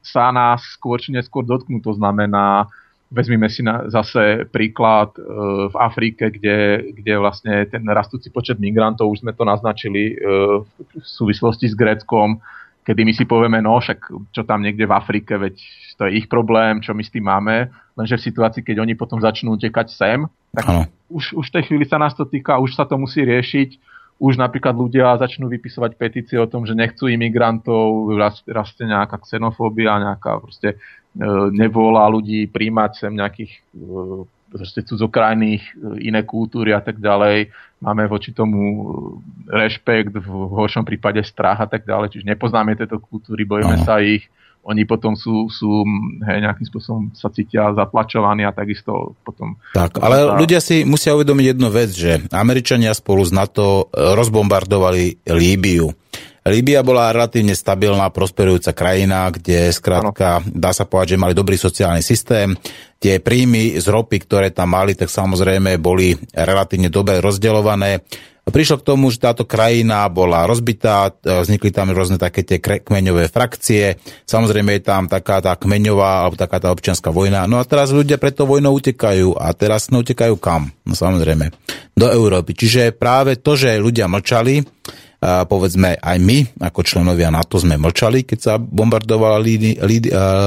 sa 0.00 0.32
nás 0.32 0.64
skôr 0.78 0.96
či 0.96 1.12
neskôr 1.12 1.44
dotknú, 1.44 1.84
to 1.84 1.92
znamená, 1.92 2.64
vezmime 3.12 3.52
si 3.52 3.60
na, 3.60 3.84
zase 3.92 4.48
príklad 4.48 5.12
e, 5.18 5.22
v 5.68 5.74
Afrike, 5.76 6.32
kde, 6.32 6.88
kde 6.96 7.12
vlastne 7.20 7.68
ten 7.68 7.84
rastúci 7.92 8.32
počet 8.32 8.56
migrantov, 8.56 9.12
už 9.12 9.20
sme 9.20 9.36
to 9.36 9.44
naznačili 9.44 10.16
e, 10.16 10.64
v 10.64 11.04
súvislosti 11.04 11.68
s 11.68 11.76
Gréckom, 11.76 12.40
kedy 12.90 13.06
my 13.06 13.14
si 13.14 13.22
povieme, 13.22 13.62
no 13.62 13.78
však 13.78 14.10
čo 14.34 14.42
tam 14.42 14.66
niekde 14.66 14.82
v 14.82 14.96
Afrike, 14.98 15.38
veď 15.38 15.54
to 15.94 16.10
je 16.10 16.18
ich 16.18 16.26
problém, 16.26 16.82
čo 16.82 16.90
my 16.90 17.06
s 17.06 17.14
tým 17.14 17.22
máme, 17.22 17.70
lenže 17.94 18.18
v 18.18 18.26
situácii, 18.26 18.66
keď 18.66 18.82
oni 18.82 18.98
potom 18.98 19.22
začnú 19.22 19.54
utekať 19.54 19.94
sem, 19.94 20.26
tak 20.50 20.90
už, 21.06 21.38
už 21.38 21.46
v 21.46 21.54
tej 21.54 21.64
chvíli 21.70 21.86
sa 21.86 22.02
nás 22.02 22.18
to 22.18 22.26
týka, 22.26 22.58
už 22.58 22.74
sa 22.74 22.82
to 22.90 22.98
musí 22.98 23.22
riešiť, 23.22 23.78
už 24.18 24.42
napríklad 24.42 24.74
ľudia 24.74 25.14
začnú 25.22 25.46
vypisovať 25.46 25.94
petície 25.94 26.34
o 26.34 26.50
tom, 26.50 26.66
že 26.66 26.74
nechcú 26.74 27.06
imigrantov, 27.06 28.10
rastie 28.50 28.90
nejaká 28.90 29.22
xenofóbia, 29.22 30.02
nejaká 30.02 30.42
proste 30.42 30.74
e, 30.74 30.76
nevola 31.54 32.10
ľudí 32.10 32.50
príjmať 32.50 32.90
sem 33.06 33.12
nejakých 33.14 33.52
e, 33.54 33.60
proste 34.50 34.82
cudzokrajných, 34.82 35.62
e, 35.62 35.72
iné 36.10 36.26
kultúry 36.26 36.74
a 36.74 36.82
tak 36.82 36.98
ďalej. 36.98 37.54
Máme 37.80 38.10
voči 38.10 38.34
tomu 38.34 38.60
e, 38.60 38.82
rešpekt, 39.46 40.18
v 40.18 40.28
horšom 40.28 40.82
prípade 40.82 41.22
strach 41.22 41.62
a 41.62 41.68
tak 41.70 41.86
ďalej. 41.86 42.18
Čiže 42.18 42.30
nepoznáme 42.34 42.74
tieto 42.74 42.98
kultúry, 42.98 43.46
bojíme 43.46 43.80
no. 43.80 43.86
sa 43.86 44.02
ich. 44.02 44.26
Oni 44.60 44.84
potom 44.84 45.16
sú, 45.16 45.48
sú 45.48 45.88
hej, 46.20 46.44
nejakým 46.44 46.68
spôsobom 46.68 47.02
sa 47.16 47.32
cítia 47.32 47.72
zatlačovaní 47.72 48.44
a 48.44 48.52
takisto 48.52 49.16
potom... 49.24 49.56
Tak, 49.72 50.04
ale 50.04 50.16
sa... 50.20 50.36
ľudia 50.36 50.60
si 50.60 50.84
musia 50.84 51.16
uvedomiť 51.16 51.46
jednu 51.56 51.68
vec, 51.72 51.90
že 51.96 52.20
Američania 52.28 52.92
spolu 52.92 53.24
s 53.24 53.32
NATO 53.32 53.88
e, 53.88 54.12
rozbombardovali 54.12 55.24
Líbiu. 55.32 55.88
Líbia 56.40 56.80
bola 56.80 57.12
relatívne 57.12 57.52
stabilná, 57.52 58.08
prosperujúca 58.08 58.72
krajina, 58.72 59.28
kde 59.28 59.68
skrátka 59.76 60.40
dá 60.48 60.72
sa 60.72 60.88
povedať, 60.88 61.14
že 61.16 61.20
mali 61.20 61.36
dobrý 61.36 61.60
sociálny 61.60 62.00
systém. 62.00 62.56
Tie 62.96 63.20
príjmy 63.20 63.76
z 63.76 63.84
ropy, 63.84 64.24
ktoré 64.24 64.48
tam 64.48 64.72
mali, 64.72 64.96
tak 64.96 65.12
samozrejme 65.12 65.76
boli 65.76 66.16
relatívne 66.32 66.88
dobre 66.88 67.20
rozdeľované. 67.20 68.00
Prišlo 68.50 68.82
k 68.82 68.88
tomu, 68.88 69.12
že 69.12 69.22
táto 69.22 69.44
krajina 69.46 70.08
bola 70.10 70.48
rozbitá, 70.48 71.12
vznikli 71.22 71.70
tam 71.70 71.92
rôzne 71.92 72.18
také 72.18 72.42
tie 72.42 72.58
kmeňové 72.58 73.30
frakcie, 73.30 74.00
samozrejme 74.26 74.80
je 74.80 74.82
tam 74.82 75.06
taká 75.06 75.38
tá 75.44 75.54
kmeňová 75.54 76.24
alebo 76.26 76.40
taká 76.40 76.58
tá 76.58 76.72
občianská 76.72 77.14
vojna. 77.14 77.46
No 77.46 77.60
a 77.60 77.68
teraz 77.68 77.94
ľudia 77.94 78.18
preto 78.18 78.48
vojnou 78.48 78.74
utekajú 78.74 79.38
a 79.38 79.52
teraz 79.54 79.92
no 79.94 80.02
utekajú 80.02 80.34
kam? 80.40 80.72
No 80.82 80.96
samozrejme, 80.96 81.52
do 81.94 82.08
Európy. 82.10 82.56
Čiže 82.56 82.96
práve 82.96 83.38
to, 83.38 83.54
že 83.54 83.78
ľudia 83.78 84.10
mlčali, 84.10 84.66
povedzme 85.20 86.00
aj 86.00 86.16
my, 86.16 86.64
ako 86.64 86.80
členovia 86.80 87.28
NATO, 87.28 87.60
sme 87.60 87.76
mlčali, 87.76 88.24
keď 88.24 88.38
sa 88.40 88.56
bombardovala 88.56 89.36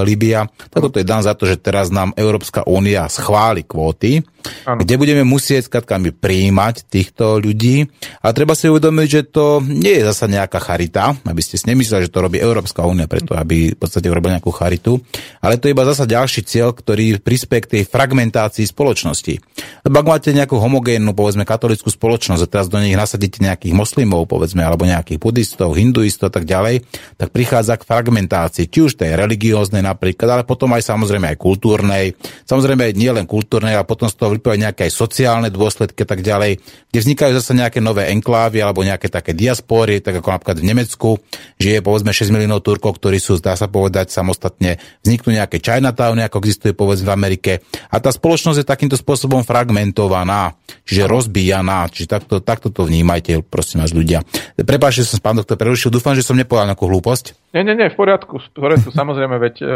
Líbia. 0.01 0.49
Tak 0.49 0.81
toto 0.81 0.97
je 0.97 1.05
dan 1.05 1.21
za 1.21 1.37
to, 1.37 1.45
že 1.45 1.61
teraz 1.61 1.93
nám 1.93 2.09
Európska 2.17 2.65
únia 2.65 3.05
schváli 3.05 3.61
kvóty, 3.69 4.25
ano. 4.67 4.79
kde 4.83 4.95
budeme 4.99 5.23
musieť 5.23 5.71
skatkami 5.71 6.13
prijímať 6.13 6.87
týchto 6.87 7.39
ľudí. 7.39 7.87
A 8.21 8.35
treba 8.35 8.53
si 8.53 8.67
uvedomiť, 8.67 9.07
že 9.07 9.21
to 9.27 9.63
nie 9.63 9.99
je 9.99 10.07
zasa 10.07 10.27
nejaká 10.27 10.59
charita, 10.59 11.15
aby 11.23 11.41
ste 11.41 11.55
si 11.55 11.65
nemysleli, 11.71 12.07
že 12.07 12.13
to 12.13 12.23
robí 12.23 12.37
Európska 12.39 12.83
únia 12.83 13.07
preto, 13.07 13.33
aby 13.33 13.73
v 13.73 13.79
podstate 13.79 14.11
urobila 14.11 14.37
nejakú 14.37 14.51
charitu, 14.51 14.99
ale 15.39 15.55
to 15.57 15.67
je 15.67 15.75
iba 15.75 15.87
zasa 15.87 16.03
ďalší 16.03 16.43
cieľ, 16.43 16.75
ktorý 16.75 17.23
prispie 17.23 17.63
k 17.63 17.69
tej 17.79 17.83
fragmentácii 17.87 18.67
spoločnosti. 18.67 19.39
Lebo 19.87 19.95
ak 19.99 20.07
máte 20.07 20.29
nejakú 20.35 20.59
homogénnu, 20.59 21.15
povedzme, 21.15 21.47
katolickú 21.47 21.87
spoločnosť 21.87 22.41
a 22.43 22.51
teraz 22.51 22.67
do 22.67 22.79
nich 22.79 22.95
nasadíte 22.95 23.39
nejakých 23.39 23.73
moslimov, 23.75 24.27
povedzme, 24.27 24.63
alebo 24.63 24.83
nejakých 24.87 25.19
buddhistov, 25.19 25.75
hinduistov 25.75 26.31
a 26.31 26.33
tak 26.33 26.45
ďalej, 26.47 26.83
tak 27.15 27.31
prichádza 27.31 27.79
k 27.79 27.87
fragmentácii, 27.87 28.67
či 28.67 28.79
už 28.83 28.99
tej 28.99 29.15
religióznej 29.15 29.83
napríklad, 29.83 30.29
ale 30.29 30.43
potom 30.43 30.71
aj 30.75 30.83
samozrejme 30.83 31.31
aj 31.33 31.37
kultúrnej, 31.39 32.05
samozrejme 32.43 32.91
nie 32.95 33.11
len 33.11 33.29
kultúrnej, 33.29 33.77
ale 33.77 33.87
potom 33.87 34.09
z 34.09 34.15
toho 34.17 34.32
vyplývajú 34.39 34.59
nejaké 34.65 34.85
sociálne 34.89 35.49
dôsledky 35.49 36.03
a 36.03 36.07
tak 36.07 36.21
ďalej, 36.23 36.61
kde 36.89 36.97
vznikajú 36.97 37.31
zase 37.37 37.57
nejaké 37.57 37.79
nové 37.83 38.09
enklávy 38.13 38.61
alebo 38.61 38.85
nejaké 38.85 39.09
také 39.09 39.35
diaspory, 39.35 39.99
tak 39.99 40.21
ako 40.21 40.29
napríklad 40.33 40.57
v 40.61 40.67
Nemecku 40.69 41.09
žije 41.57 41.81
povedzme 41.81 42.13
6 42.13 42.33
miliónov 42.33 42.61
Turkov, 42.65 42.97
ktorí 43.01 43.17
sú, 43.17 43.37
zdá 43.37 43.53
sa 43.53 43.67
povedať, 43.67 44.13
samostatne, 44.13 44.77
vzniknú 45.03 45.35
nejaké 45.37 45.59
Chinatown, 45.59 46.21
ako 46.23 46.41
existuje 46.43 46.73
povedzme 46.73 47.09
v 47.09 47.15
Amerike. 47.15 47.51
A 47.89 47.99
tá 47.99 48.09
spoločnosť 48.09 48.61
je 48.61 48.67
takýmto 48.67 48.97
spôsobom 48.97 49.41
fragmentovaná, 49.45 50.55
čiže 50.85 51.09
rozbíjaná, 51.09 51.89
čiže 51.89 52.07
takto, 52.07 52.39
takto 52.39 52.69
to 52.69 52.87
vnímajte, 52.87 53.43
prosím 53.45 53.83
vás 53.83 53.91
ľudia. 53.91 54.21
Prepáčte, 54.55 55.05
že 55.05 55.17
som 55.17 55.23
pán 55.23 55.37
doktor 55.37 55.59
prerušil, 55.59 55.91
dúfam, 55.91 56.15
že 56.15 56.25
som 56.25 56.37
nepovedal 56.37 56.71
nejakú 56.71 56.85
hlúposť. 56.89 57.53
Nie, 57.53 57.61
nie, 57.61 57.77
nie, 57.77 57.89
v 57.91 57.97
poriadku, 57.97 58.41
v 58.41 58.49
poriadku, 58.57 58.89
samozrejme, 58.89 59.37
veď 59.37 59.55
uh, 59.61 59.69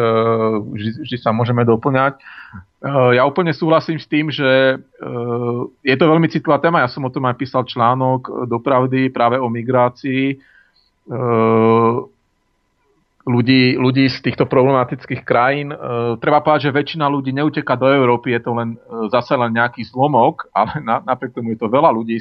vždy, 0.66 1.06
vždy 1.06 1.18
sa 1.22 1.30
môžeme 1.30 1.62
doplňať. 1.62 2.18
Uh, 2.88 3.12
ja 3.12 3.28
úplne 3.28 3.52
súhlasím 3.52 4.00
s 4.00 4.08
tým, 4.08 4.32
že 4.32 4.80
uh, 4.80 5.62
je 5.84 5.96
to 6.00 6.06
veľmi 6.08 6.32
citlivá 6.32 6.64
téma, 6.64 6.80
ja 6.80 6.88
som 6.88 7.04
o 7.04 7.12
tom 7.12 7.28
aj 7.28 7.36
písal 7.36 7.68
článok 7.68 8.48
do 8.48 8.64
pravdy 8.64 9.12
práve 9.12 9.36
o 9.36 9.52
migrácii. 9.52 10.40
Ľudí, 13.28 13.64
ľudí 13.76 14.06
z 14.08 14.20
týchto 14.24 14.48
problematických 14.48 15.24
krajín. 15.24 15.72
Treba 16.20 16.44
povedať, 16.44 16.68
že 16.68 16.76
väčšina 16.76 17.08
ľudí 17.08 17.32
neuteka 17.32 17.80
do 17.80 17.88
Európy, 17.92 18.36
je 18.36 18.42
to 18.44 18.52
len 18.56 18.76
zase 19.12 19.36
len 19.36 19.56
nejaký 19.56 19.88
zlomok, 19.88 20.48
ale 20.60 20.84
na, 20.84 21.00
napriek 21.04 21.36
tomu 21.36 21.56
je 21.56 21.60
to 21.60 21.72
veľa 21.72 21.92
ľudí. 21.96 22.20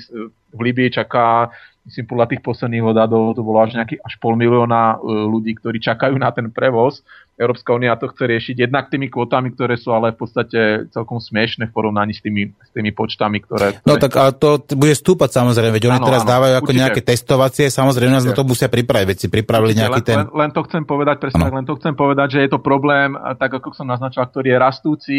V 0.57 0.61
Libii 0.73 0.89
čaká 0.89 1.53
myslím 1.87 2.05
podľa 2.11 2.27
tých 2.35 2.43
posledných 2.43 2.83
odhadov 2.83 3.39
to 3.39 3.47
bolo 3.47 3.63
až 3.63 3.79
nejaký 3.79 4.03
až 4.03 4.15
pol 4.19 4.35
milióna 4.35 4.99
e, 4.99 5.07
ľudí, 5.31 5.55
ktorí 5.55 5.79
čakajú 5.79 6.19
na 6.19 6.35
ten 6.35 6.51
prevoz. 6.51 7.07
Európska 7.37 7.77
únia 7.77 7.95
to 8.01 8.09
chce 8.11 8.25
riešiť 8.27 8.57
jednak 8.65 8.89
tými 8.89 9.13
kvotami, 9.13 9.53
ktoré 9.53 9.77
sú 9.77 9.93
ale 9.93 10.17
v 10.17 10.25
podstate 10.25 10.89
celkom 10.89 11.21
smiešne 11.21 11.69
v 11.69 11.73
porovnaní 11.77 12.17
s 12.17 12.25
tými, 12.25 12.49
s 12.49 12.71
tými 12.73 12.97
počtami, 12.97 13.45
ktoré... 13.45 13.77
No 13.85 14.01
tak 14.01 14.17
ale 14.17 14.33
to 14.35 14.65
bude 14.73 14.97
stúpať 14.97 15.45
samozrejme, 15.45 15.77
veď 15.77 15.85
oni 15.93 16.01
ano, 16.01 16.09
teraz 16.09 16.25
ano, 16.25 16.33
dávajú 16.33 16.55
ako 16.57 16.65
určite. 16.65 16.81
nejaké 16.81 17.01
testovacie, 17.05 17.67
samozrejme 17.69 18.17
nás 18.17 18.25
na 18.25 18.33
to 18.33 18.41
musia 18.41 18.73
pripraviť, 18.73 19.07
veď 19.07 19.19
si 19.21 19.29
pripravili 19.29 19.77
určite, 19.77 19.83
nejaký 19.85 20.01
len, 20.01 20.09
ten... 20.09 20.19
Len, 20.25 20.29
len 20.33 20.51
to 20.57 20.61
chcem 20.65 20.83
povedať, 20.89 21.17
presne 21.21 21.45
len 21.53 21.65
to 21.69 21.77
chcem 21.77 21.95
povedať, 21.95 22.29
že 22.33 22.39
je 22.49 22.51
to 22.57 22.59
problém, 22.65 23.13
tak 23.37 23.53
ako 23.53 23.77
som 23.77 23.85
naznačil, 23.85 24.25
ktorý 24.25 24.57
je 24.57 24.59
rastúci, 24.59 25.19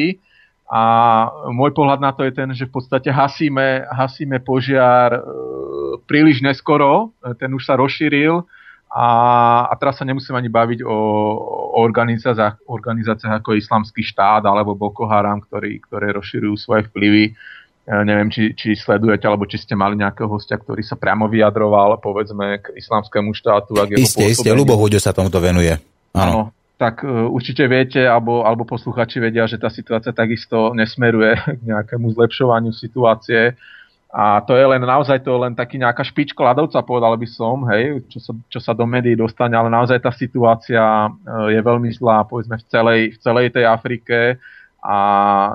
a 0.67 0.81
môj 1.47 1.71
pohľad 1.71 2.03
na 2.03 2.11
to 2.11 2.27
je 2.27 2.35
ten, 2.35 2.51
že 2.51 2.67
v 2.67 2.75
podstate 2.75 3.07
hasíme, 3.07 3.87
hasíme 3.87 4.43
požiar 4.43 5.15
e, 5.15 5.21
príliš 6.03 6.43
neskoro, 6.43 7.15
ten 7.39 7.55
už 7.55 7.63
sa 7.63 7.79
rozšíril 7.79 8.43
a, 8.91 9.07
a 9.71 9.73
teraz 9.79 9.95
sa 9.95 10.03
nemusím 10.03 10.35
ani 10.35 10.51
baviť 10.51 10.83
o, 10.83 10.97
o 11.71 11.79
organizáciách, 11.79 12.67
organizáciách 12.67 13.39
ako 13.39 13.55
Islamský 13.55 14.03
štát 14.03 14.43
alebo 14.43 14.75
Boko 14.75 15.07
Haram, 15.07 15.39
ktorí, 15.39 15.79
ktoré 15.87 16.11
rozširujú 16.11 16.55
svoje 16.59 16.91
vplyvy. 16.91 17.31
Ja 17.87 18.03
neviem, 18.03 18.27
či, 18.27 18.51
či 18.51 18.75
sledujete, 18.75 19.23
alebo 19.23 19.47
či 19.47 19.63
ste 19.63 19.71
mali 19.71 19.95
nejakého 19.95 20.27
hostia, 20.27 20.59
ktorý 20.59 20.83
sa 20.83 20.99
priamo 20.99 21.31
vyjadroval, 21.31 22.03
povedzme, 22.03 22.59
k 22.59 22.75
islamskému 22.75 23.31
štátu. 23.31 23.79
Ak 23.79 23.95
isté, 23.95 24.27
isté, 24.27 24.51
Lubo 24.51 24.75
sa 24.99 25.15
tomuto 25.15 25.39
venuje. 25.39 25.79
Áno 26.11 26.51
tak 26.77 27.01
uh, 27.01 27.25
určite 27.27 27.65
viete, 27.65 28.05
alebo, 28.05 28.45
alebo 28.45 28.63
posluchači 28.63 29.17
vedia, 29.17 29.49
že 29.49 29.57
tá 29.57 29.67
situácia 29.67 30.13
takisto 30.13 30.77
nesmeruje 30.77 31.33
k 31.59 31.61
nejakému 31.65 32.13
zlepšovaniu 32.13 32.71
situácie. 32.71 33.57
A 34.07 34.39
to 34.39 34.55
je 34.55 34.63
len 34.63 34.79
naozaj 34.79 35.19
to 35.19 35.35
len 35.35 35.51
taký 35.51 35.75
nejaká 35.81 35.99
špička 36.05 36.39
ľadovca, 36.39 36.79
povedal 36.85 37.11
by 37.19 37.27
som, 37.27 37.67
hej, 37.67 38.07
čo 38.07 38.23
sa, 38.23 38.31
čo 38.47 38.59
sa 38.63 38.71
do 38.71 38.87
médií 38.87 39.19
dostane, 39.19 39.57
ale 39.57 39.67
naozaj 39.67 39.99
tá 39.99 40.13
situácia 40.13 40.79
uh, 40.79 41.49
je 41.51 41.59
veľmi 41.59 41.89
zlá, 41.97 42.23
povedzme 42.23 42.55
v 42.55 42.65
celej, 42.71 43.01
v 43.13 43.17
celej 43.19 43.47
tej 43.57 43.65
Afrike 43.67 44.39
a 44.79 44.97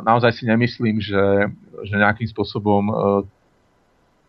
naozaj 0.04 0.36
si 0.36 0.44
nemyslím, 0.44 1.00
že, 1.00 1.48
že 1.86 1.94
nejakým 1.96 2.28
spôsobom 2.28 2.82
uh, 2.90 2.96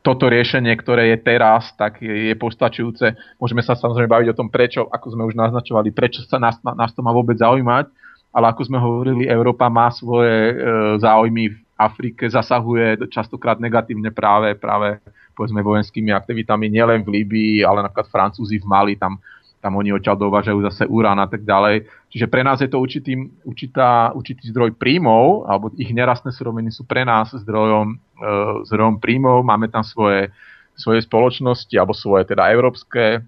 toto 0.03 0.27
riešenie, 0.27 0.75
ktoré 0.75 1.15
je 1.15 1.17
teraz, 1.23 1.71
tak 1.79 2.03
je, 2.03 2.29
je 2.29 2.35
postačujúce. 2.35 3.15
Môžeme 3.39 3.63
sa 3.63 3.73
samozrejme 3.73 4.11
baviť 4.11 4.29
o 4.35 4.37
tom, 4.37 4.51
prečo, 4.51 4.83
ako 4.91 5.15
sme 5.15 5.23
už 5.23 5.39
naznačovali, 5.39 5.95
prečo 5.95 6.27
sa 6.27 6.37
nás, 6.43 6.59
nás 6.59 6.91
to 6.91 6.99
má 6.99 7.15
vôbec 7.15 7.39
zaujímať, 7.39 7.87
ale 8.35 8.45
ako 8.51 8.61
sme 8.67 8.83
hovorili, 8.83 9.31
Európa 9.31 9.71
má 9.71 9.87
svoje 9.95 10.51
e, 10.51 10.55
záujmy 10.99 11.55
v 11.55 11.57
Afrike, 11.79 12.27
zasahuje 12.27 13.07
častokrát 13.07 13.63
negatívne 13.63 14.11
práve, 14.11 14.59
práve 14.59 14.99
povedzme 15.33 15.63
vojenskými 15.63 16.11
aktivitami 16.11 16.67
nielen 16.67 17.01
v 17.01 17.21
Líbii, 17.21 17.55
ale 17.63 17.81
napríklad 17.87 18.11
Francúzi 18.11 18.59
v 18.59 18.67
Mali, 18.67 18.93
tam 18.99 19.17
tam 19.63 19.79
oni 19.79 19.95
odtiaľ 19.95 20.19
dovážajú 20.19 20.59
zase 20.67 20.83
urán 20.91 21.15
a 21.23 21.27
tak 21.31 21.47
ďalej. 21.47 21.87
Čiže 22.11 22.27
pre 22.27 22.43
nás 22.43 22.59
je 22.59 22.67
to 22.67 22.83
určitý, 22.83 23.15
určitá, 23.47 24.11
určitý 24.11 24.51
zdroj 24.51 24.75
príjmov, 24.75 25.47
alebo 25.47 25.71
ich 25.79 25.87
nerastné 25.95 26.35
suroviny 26.35 26.67
sú 26.67 26.83
pre 26.83 27.07
nás 27.07 27.31
zdrojom, 27.31 27.95
e, 27.95 28.27
zdrojom 28.67 28.99
príjmov. 28.99 29.47
Máme 29.47 29.71
tam 29.71 29.87
svoje, 29.87 30.35
svoje 30.75 30.99
spoločnosti, 31.07 31.71
alebo 31.79 31.95
svoje 31.95 32.27
teda 32.27 32.51
európske 32.51 33.23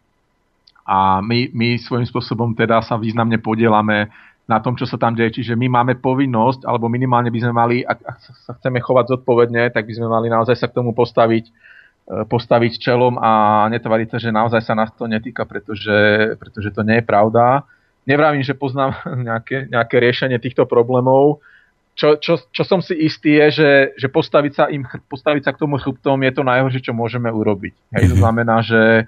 a 0.84 1.24
my, 1.24 1.56
my 1.56 1.80
svojím 1.80 2.06
spôsobom 2.06 2.52
teda 2.52 2.84
sa 2.84 3.00
významne 3.00 3.40
podielame 3.40 4.12
na 4.46 4.62
tom, 4.62 4.78
čo 4.78 4.86
sa 4.86 5.00
tam 5.00 5.18
deje. 5.18 5.42
Čiže 5.42 5.58
my 5.58 5.72
máme 5.72 5.98
povinnosť, 5.98 6.68
alebo 6.68 6.92
minimálne 6.92 7.34
by 7.34 7.40
sme 7.42 7.54
mali, 7.56 7.76
ak, 7.82 8.00
ak 8.06 8.18
sa 8.22 8.54
chceme 8.60 8.78
chovať 8.84 9.18
zodpovedne, 9.18 9.74
tak 9.74 9.90
by 9.90 9.94
sme 9.98 10.06
mali 10.12 10.30
naozaj 10.30 10.54
sa 10.54 10.68
k 10.70 10.78
tomu 10.78 10.94
postaviť 10.94 11.50
postaviť 12.06 12.78
čelom 12.78 13.18
a 13.18 13.66
netvariť 13.74 14.08
sa, 14.14 14.18
že 14.22 14.30
naozaj 14.30 14.62
sa 14.62 14.78
nás 14.78 14.94
to 14.94 15.10
netýka, 15.10 15.42
pretože, 15.50 15.98
pretože 16.38 16.70
to 16.70 16.86
nie 16.86 17.02
je 17.02 17.06
pravda. 17.06 17.66
Nevravím, 18.06 18.46
že 18.46 18.54
poznám 18.54 18.94
nejaké, 19.28 19.66
nejaké 19.66 19.98
riešenie 19.98 20.38
týchto 20.38 20.70
problémov. 20.70 21.42
Čo, 21.96 22.20
čo, 22.20 22.36
čo 22.52 22.64
som 22.68 22.84
si 22.84 22.92
istý 23.08 23.40
je, 23.40 23.48
že, 23.64 23.72
že 23.96 24.08
postaviť, 24.12 24.52
sa 24.54 24.68
im, 24.68 24.84
postaviť 25.08 25.48
sa 25.48 25.52
k 25.56 25.62
tomu 25.64 25.80
chrbtom 25.80 26.20
je 26.28 26.32
to 26.36 26.44
najhoršie, 26.44 26.84
čo 26.84 26.94
môžeme 26.94 27.32
urobiť. 27.32 27.74
Hej, 27.96 28.12
to 28.12 28.16
mhm. 28.20 28.22
znamená, 28.22 28.60
že 28.62 29.08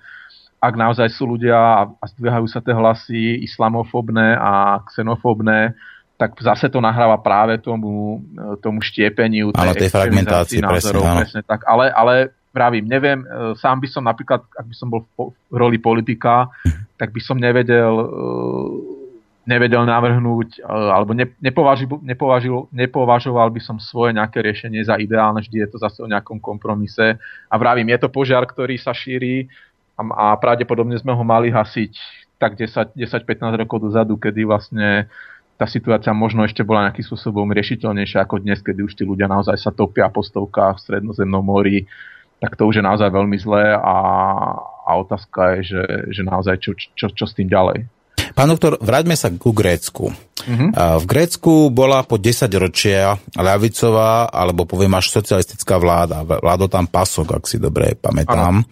ak 0.58 0.74
naozaj 0.74 1.14
sú 1.14 1.38
ľudia 1.38 1.54
a, 1.54 1.82
a 1.86 2.06
zdvíhajú 2.10 2.48
sa 2.50 2.64
tie 2.66 2.74
hlasy 2.74 3.46
islamofobné 3.46 4.40
a 4.40 4.82
xenofobné, 4.90 5.78
tak 6.18 6.34
zase 6.42 6.66
to 6.74 6.82
nahráva 6.82 7.22
práve 7.22 7.62
tomu, 7.62 8.26
tomu 8.58 8.82
štiepeniu 8.82 9.54
tej, 9.54 9.86
tej 9.86 9.94
fragmentácii 9.94 10.66
názorov, 10.66 11.06
presne, 11.06 11.22
presne 11.22 11.42
tak. 11.46 11.62
Ale, 11.70 11.94
ale 11.94 12.34
vravím, 12.58 12.90
neviem, 12.90 13.22
e, 13.22 13.54
sám 13.62 13.78
by 13.78 13.88
som 13.88 14.04
napríklad, 14.10 14.42
ak 14.58 14.66
by 14.66 14.76
som 14.76 14.90
bol 14.90 15.06
v 15.14 15.56
roli 15.56 15.78
politika, 15.78 16.50
tak 16.98 17.14
by 17.14 17.22
som 17.22 17.38
nevedel 17.38 17.94
e, 17.94 18.06
nevedel 19.48 19.88
navrhnúť, 19.88 20.60
e, 20.60 20.62
alebo 20.68 21.16
nepovažil, 21.16 21.88
nepovažil, 22.04 22.68
nepovažoval 22.74 23.48
by 23.54 23.62
som 23.64 23.78
svoje 23.80 24.18
nejaké 24.18 24.44
riešenie 24.44 24.84
za 24.84 25.00
ideálne, 25.00 25.40
vždy 25.40 25.64
je 25.64 25.70
to 25.72 25.78
zase 25.80 26.02
o 26.04 26.10
nejakom 26.10 26.42
kompromise. 26.42 27.16
A 27.48 27.56
vravím, 27.56 27.94
je 27.94 28.02
to 28.02 28.10
požiar, 28.12 28.44
ktorý 28.44 28.76
sa 28.76 28.92
šíri 28.92 29.48
a, 29.96 30.02
a 30.04 30.26
pravdepodobne 30.36 31.00
sme 31.00 31.16
ho 31.16 31.24
mali 31.24 31.54
hasiť 31.54 31.94
tak 32.38 32.54
10-15 32.54 32.94
rokov 33.66 33.82
dozadu, 33.82 34.20
kedy 34.20 34.46
vlastne 34.46 35.10
tá 35.58 35.66
situácia 35.66 36.14
možno 36.14 36.46
ešte 36.46 36.62
bola 36.62 36.86
nejakým 36.86 37.02
spôsobom 37.02 37.50
riešiteľnejšia 37.50 38.22
ako 38.22 38.46
dnes, 38.46 38.62
kedy 38.62 38.86
už 38.86 38.94
tí 38.94 39.04
ľudia 39.10 39.26
naozaj 39.26 39.58
sa 39.58 39.74
topia 39.74 40.06
po 40.14 40.22
stovkách 40.22 40.78
v 40.78 40.84
strednozemnom 40.86 41.42
mori 41.42 41.90
tak 42.38 42.54
to 42.56 42.70
už 42.70 42.82
je 42.82 42.86
naozaj 42.86 43.10
veľmi 43.10 43.38
zlé 43.42 43.74
a, 43.74 43.98
a 44.62 44.92
otázka 45.02 45.58
je, 45.58 45.74
že, 45.74 45.84
že 46.14 46.22
naozaj 46.22 46.56
čo, 46.62 46.72
čo, 46.78 47.10
čo 47.10 47.26
s 47.26 47.34
tým 47.34 47.50
ďalej. 47.50 47.90
Pán 48.34 48.50
doktor, 48.52 48.82
vráťme 48.82 49.14
sa 49.14 49.32
ku 49.32 49.54
Grécku. 49.54 50.12
Uh-huh. 50.48 50.70
V 51.02 51.06
Grécku 51.10 51.74
bola 51.74 52.06
po 52.06 52.16
10 52.16 52.48
ročia 52.62 53.18
ľavicová, 53.36 54.30
alebo 54.32 54.64
poviem 54.70 54.96
až 54.96 55.12
socialistická 55.12 55.76
vláda. 55.82 56.24
Vládo 56.24 56.70
tam 56.72 56.88
pasok, 56.88 57.42
ak 57.42 57.44
si 57.50 57.58
dobre 57.60 57.98
pamätám. 57.98 58.64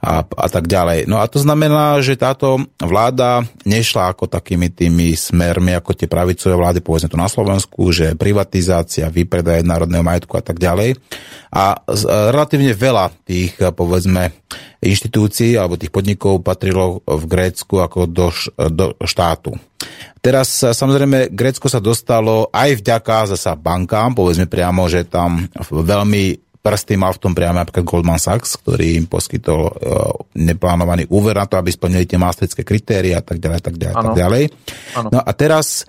A, 0.00 0.24
a 0.24 0.46
tak 0.48 0.70
ďalej. 0.70 1.10
No 1.10 1.20
a 1.20 1.26
to 1.26 1.42
znamená, 1.42 1.98
že 2.00 2.16
táto 2.16 2.62
vláda 2.80 3.44
nešla 3.66 4.14
ako 4.14 4.30
takými 4.30 4.72
tými 4.72 5.12
smermi, 5.18 5.74
ako 5.74 5.92
tie 5.98 6.08
pravicové 6.08 6.54
vlády, 6.54 6.78
povedzme 6.80 7.12
tu 7.12 7.18
na 7.18 7.28
Slovensku, 7.28 7.90
že 7.90 8.16
privatizácia, 8.16 9.12
výpredaj 9.12 9.66
národného 9.66 10.06
majetku 10.06 10.38
a 10.38 10.42
tak 10.44 10.56
ďalej. 10.62 10.96
A 11.52 11.82
z, 11.88 12.02
relatívne 12.08 12.72
veľa 12.72 13.12
tých, 13.26 13.58
povedzme, 13.74 14.32
inštitúcií 14.78 15.58
alebo 15.58 15.74
tých 15.74 15.90
podnikov 15.90 16.42
patrilo 16.46 17.02
v 17.02 17.24
Grécku 17.26 17.82
ako 17.82 18.06
do, 18.06 18.30
do 18.70 18.94
štátu. 19.02 19.58
Teraz 20.18 20.50
samozrejme 20.62 21.30
Grécko 21.34 21.66
sa 21.70 21.82
dostalo 21.82 22.50
aj 22.50 22.82
vďaka 22.82 23.34
zasa 23.34 23.54
bankám, 23.58 24.14
povedzme 24.14 24.46
priamo, 24.50 24.86
že 24.90 25.06
tam 25.06 25.46
veľmi 25.70 26.48
prsty 26.58 26.98
mal 26.98 27.14
v 27.14 27.22
tom 27.22 27.32
priamo 27.32 27.62
napríklad 27.62 27.86
Goldman 27.86 28.18
Sachs, 28.18 28.58
ktorý 28.58 28.98
im 28.98 29.06
poskytol 29.06 29.70
uh, 29.70 29.72
neplánovaný 30.36 31.06
úver 31.08 31.38
na 31.38 31.46
to, 31.46 31.56
aby 31.56 31.70
splnili 31.70 32.04
tie 32.04 32.18
maastrichtské 32.18 32.66
kritéria 32.66 33.22
a 33.22 33.24
tak 33.24 33.38
ďalej, 33.38 33.60
tak 33.62 33.76
ďalej, 33.78 33.94
ano. 33.94 34.04
tak 34.04 34.18
ďalej. 34.18 34.42
Ano. 34.98 35.08
No 35.14 35.18
a 35.22 35.30
teraz 35.32 35.86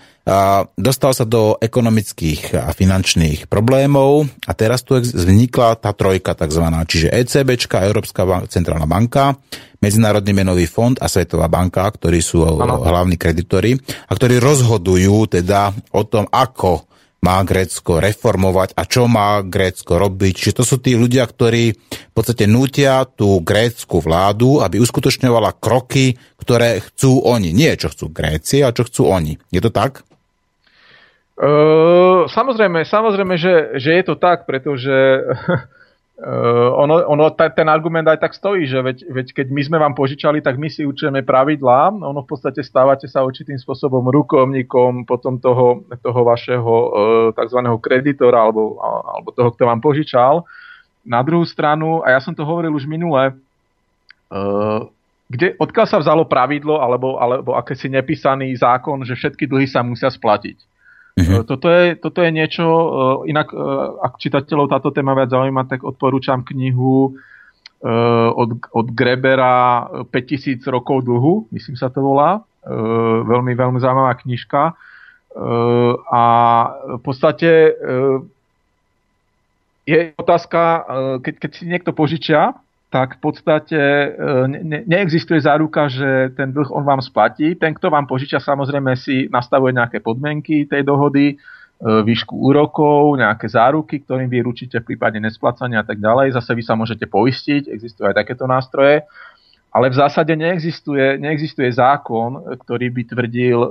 dostal 0.78 1.12
sa 1.16 1.26
do 1.26 1.58
ekonomických 1.58 2.58
a 2.58 2.70
finančných 2.76 3.50
problémov 3.50 4.30
a 4.46 4.52
teraz 4.54 4.86
tu 4.86 5.00
vznikla 5.00 5.80
tá 5.80 5.96
trojka 5.96 6.36
takzvaná, 6.38 6.86
čiže 6.86 7.10
ECBčka, 7.10 7.86
Európska 7.88 8.26
centrálna 8.52 8.86
banka, 8.86 9.38
Medzinárodný 9.80 10.36
menový 10.36 10.68
fond 10.68 11.00
a 11.00 11.08
Svetová 11.08 11.48
banka, 11.48 11.88
ktorí 11.88 12.20
sú 12.20 12.44
ano. 12.44 12.84
hlavní 12.84 13.16
kreditori 13.16 13.80
a 13.80 14.12
ktorí 14.12 14.36
rozhodujú 14.44 15.40
teda 15.40 15.72
o 15.96 16.04
tom, 16.04 16.28
ako 16.28 16.84
má 17.24 17.44
Grécko 17.44 18.00
reformovať 18.00 18.76
a 18.76 18.84
čo 18.88 19.08
má 19.08 19.44
Grécko 19.44 20.00
robiť. 20.00 20.34
Čiže 20.36 20.58
to 20.60 20.64
sú 20.64 20.76
tí 20.80 20.96
ľudia, 20.96 21.28
ktorí 21.28 21.76
v 21.76 22.14
podstate 22.16 22.48
nútia 22.48 23.04
tú 23.08 23.44
grécku 23.44 24.00
vládu, 24.00 24.64
aby 24.64 24.80
uskutočňovala 24.80 25.60
kroky, 25.60 26.16
ktoré 26.40 26.80
chcú 26.80 27.24
oni. 27.28 27.52
Nie 27.52 27.76
čo 27.76 27.92
chcú 27.92 28.12
Gréci, 28.12 28.64
ale 28.64 28.76
čo 28.76 28.88
chcú 28.88 29.12
oni. 29.12 29.36
Je 29.52 29.60
to 29.60 29.72
tak? 29.72 30.08
Samozrejme, 32.28 32.84
samozrejme, 32.84 33.40
že, 33.40 33.80
že 33.80 33.96
je 33.96 34.04
to 34.04 34.20
tak, 34.20 34.44
pretože 34.44 34.92
Uh, 36.20 36.76
ono, 36.76 37.00
ono 37.08 37.32
ta, 37.32 37.48
ten 37.48 37.72
argument 37.72 38.04
aj 38.04 38.20
tak 38.20 38.36
stojí, 38.36 38.68
že 38.68 38.84
veď, 38.84 39.08
veď 39.08 39.28
keď 39.40 39.48
my 39.56 39.62
sme 39.64 39.78
vám 39.80 39.96
požičali, 39.96 40.44
tak 40.44 40.60
my 40.60 40.68
si 40.68 40.84
učíme 40.84 41.24
pravidlá, 41.24 41.96
ono 41.96 42.28
v 42.28 42.28
podstate 42.28 42.60
stávate 42.60 43.08
sa 43.08 43.24
určitým 43.24 43.56
spôsobom 43.56 44.04
rukovníkom 44.04 45.08
potom 45.08 45.40
toho, 45.40 45.88
toho 46.04 46.22
vašeho 46.28 46.76
uh, 46.76 46.92
tzv. 47.32 47.60
kreditora 47.80 48.52
alebo, 48.52 48.84
alebo 48.84 49.32
toho, 49.32 49.56
kto 49.56 49.64
vám 49.64 49.80
požičal. 49.80 50.44
Na 51.08 51.24
druhú 51.24 51.48
stranu, 51.48 52.04
a 52.04 52.12
ja 52.12 52.20
som 52.20 52.36
to 52.36 52.44
hovoril 52.44 52.76
už 52.76 52.84
minule, 52.84 53.40
kde, 55.32 55.56
odkiaľ 55.56 55.88
sa 55.88 56.04
vzalo 56.04 56.28
pravidlo 56.28 56.84
alebo, 56.84 57.16
alebo 57.16 57.56
akési 57.56 57.88
nepísaný 57.88 58.52
zákon, 58.60 59.08
že 59.08 59.16
všetky 59.16 59.48
dlhy 59.48 59.72
sa 59.72 59.88
musia 59.88 60.12
splatiť. 60.12 60.60
Uh-huh. 61.18 61.42
Toto, 61.44 61.68
je, 61.72 61.96
toto 61.98 62.20
je 62.22 62.32
niečo, 62.32 62.66
eh, 62.66 63.34
inak 63.34 63.50
eh, 63.52 63.58
ak 64.06 64.22
čitateľov 64.22 64.70
táto 64.70 64.90
téma 64.94 65.18
viac 65.18 65.34
zaujíma, 65.34 65.66
tak 65.66 65.82
odporúčam 65.88 66.46
knihu 66.46 67.18
od, 67.80 68.50
od 68.76 68.88
Grebera 68.92 69.88
5000 70.12 70.68
rokov 70.68 71.08
dlhu, 71.08 71.48
myslím 71.56 71.80
sa 71.80 71.88
to 71.88 72.04
volá. 72.04 72.44
Veľmi, 73.24 73.56
veľmi 73.56 73.80
zaujímavá 73.80 74.20
knižka. 74.20 74.76
A 76.12 76.24
v 77.00 77.00
podstate 77.00 77.72
je 79.88 80.00
otázka, 80.20 80.62
keď, 81.24 81.34
keď 81.40 81.52
si 81.56 81.64
niekto 81.72 81.96
požičia, 81.96 82.52
tak 82.90 83.18
v 83.18 83.20
podstate 83.22 83.78
e, 83.78 84.08
ne, 84.50 84.82
neexistuje 84.82 85.38
záruka, 85.38 85.86
že 85.94 86.34
ten 86.34 86.50
dlh 86.50 86.74
on 86.74 86.82
vám 86.82 87.06
splatí. 87.06 87.54
Ten, 87.54 87.78
kto 87.78 87.94
vám 87.94 88.10
požičia, 88.10 88.42
samozrejme 88.42 88.98
si 88.98 89.30
nastavuje 89.30 89.78
nejaké 89.78 90.02
podmienky 90.02 90.66
tej 90.66 90.82
dohody, 90.82 91.26
e, 91.30 91.36
výšku 91.86 92.34
úrokov, 92.34 93.14
nejaké 93.22 93.46
záruky, 93.46 94.02
ktorým 94.02 94.26
vy 94.26 94.42
ručíte 94.42 94.82
v 94.82 94.94
prípade 94.94 95.22
nesplacania 95.22 95.86
a 95.86 95.88
tak 95.88 96.02
ďalej. 96.02 96.34
Zase 96.34 96.58
vy 96.58 96.64
sa 96.66 96.74
môžete 96.74 97.06
poistiť, 97.06 97.70
existujú 97.70 98.10
aj 98.10 98.26
takéto 98.26 98.50
nástroje. 98.50 99.06
Ale 99.70 99.94
v 99.94 100.02
zásade 100.02 100.34
neexistuje, 100.34 101.22
neexistuje 101.22 101.70
zákon, 101.70 102.58
ktorý 102.58 102.90
by 102.90 103.04
tvrdil, 103.06 103.60
e, 103.62 103.70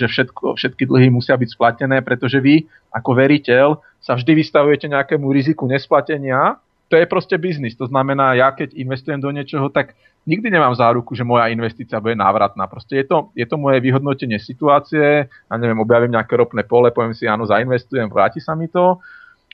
že 0.00 0.08
všetko, 0.08 0.56
všetky 0.56 0.88
dlhy 0.88 1.12
musia 1.12 1.36
byť 1.36 1.48
splatené, 1.52 2.00
pretože 2.00 2.40
vy 2.40 2.64
ako 2.88 3.12
veriteľ 3.12 3.84
sa 4.00 4.16
vždy 4.16 4.32
vystavujete 4.32 4.88
nejakému 4.88 5.28
riziku 5.28 5.68
nesplatenia 5.68 6.56
to 6.88 6.94
je 6.96 7.06
proste 7.06 7.34
biznis. 7.38 7.74
To 7.76 7.86
znamená, 7.90 8.38
ja 8.38 8.54
keď 8.54 8.74
investujem 8.78 9.18
do 9.18 9.30
niečoho, 9.34 9.66
tak 9.70 9.98
nikdy 10.26 10.50
nemám 10.50 10.74
záruku, 10.74 11.14
že 11.14 11.26
moja 11.26 11.50
investícia 11.50 12.02
bude 12.02 12.14
návratná. 12.14 12.66
Proste 12.66 13.02
je 13.02 13.06
to, 13.06 13.30
je 13.34 13.46
to 13.46 13.56
moje 13.58 13.82
vyhodnotenie 13.82 14.38
situácie, 14.38 15.26
a 15.26 15.52
neviem, 15.58 15.78
objavím 15.78 16.14
nejaké 16.14 16.38
ropné 16.38 16.62
pole, 16.62 16.94
poviem 16.94 17.14
si, 17.14 17.26
áno, 17.26 17.46
zainvestujem, 17.46 18.10
vráti 18.10 18.38
sa 18.38 18.54
mi 18.54 18.70
to, 18.70 18.98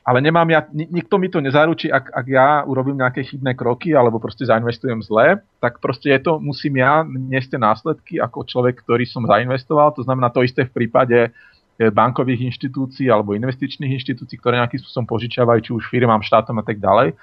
ale 0.02 0.18
nemám 0.18 0.50
ja, 0.50 0.66
nikto 0.74 1.14
mi 1.14 1.30
to 1.30 1.38
nezaručí, 1.38 1.86
ak, 1.86 2.10
ak 2.10 2.26
ja 2.26 2.66
urobím 2.66 2.98
nejaké 2.98 3.22
chybné 3.22 3.54
kroky 3.54 3.94
alebo 3.94 4.18
proste 4.18 4.42
zainvestujem 4.42 4.98
zle, 4.98 5.38
tak 5.62 5.78
proste 5.78 6.10
je 6.10 6.20
to, 6.26 6.42
musím 6.42 6.82
ja 6.82 7.06
niesť 7.06 7.54
následky 7.54 8.18
ako 8.18 8.42
človek, 8.42 8.82
ktorý 8.82 9.06
som 9.06 9.22
zainvestoval. 9.22 9.94
To 9.94 10.02
znamená 10.02 10.34
to 10.34 10.42
isté 10.42 10.66
v 10.66 10.74
prípade 10.74 11.30
bankových 11.78 12.52
inštitúcií 12.52 13.08
alebo 13.08 13.32
investičných 13.32 13.96
inštitúcií, 13.96 14.36
ktoré 14.38 14.60
nejakým 14.60 14.80
spôsobom 14.82 15.08
požičiavajú, 15.08 15.58
či 15.64 15.70
už 15.72 15.84
firmám, 15.88 16.20
štátom 16.20 16.58
a 16.60 16.64
tak 16.64 16.78
ďalej, 16.78 17.16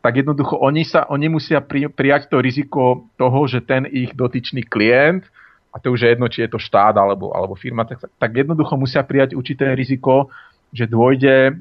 tak 0.00 0.22
jednoducho 0.22 0.54
oni, 0.62 0.86
sa, 0.86 1.10
oni 1.10 1.26
musia 1.26 1.58
pri, 1.58 1.90
prijať 1.90 2.30
to 2.30 2.38
riziko 2.38 3.10
toho, 3.18 3.40
že 3.50 3.58
ten 3.66 3.90
ich 3.90 4.14
dotyčný 4.14 4.62
klient, 4.62 5.26
a 5.74 5.82
to 5.82 5.92
už 5.92 6.06
je 6.06 6.08
jedno, 6.14 6.26
či 6.30 6.46
je 6.46 6.50
to 6.54 6.62
štát 6.62 6.96
alebo, 6.96 7.34
alebo 7.36 7.58
firma, 7.58 7.84
tak, 7.84 8.00
tak 8.06 8.30
jednoducho 8.32 8.78
musia 8.78 9.02
prijať 9.02 9.36
určité 9.36 9.74
riziko, 9.74 10.30
že 10.72 10.88
dôjde 10.88 11.36
e, 11.50 11.52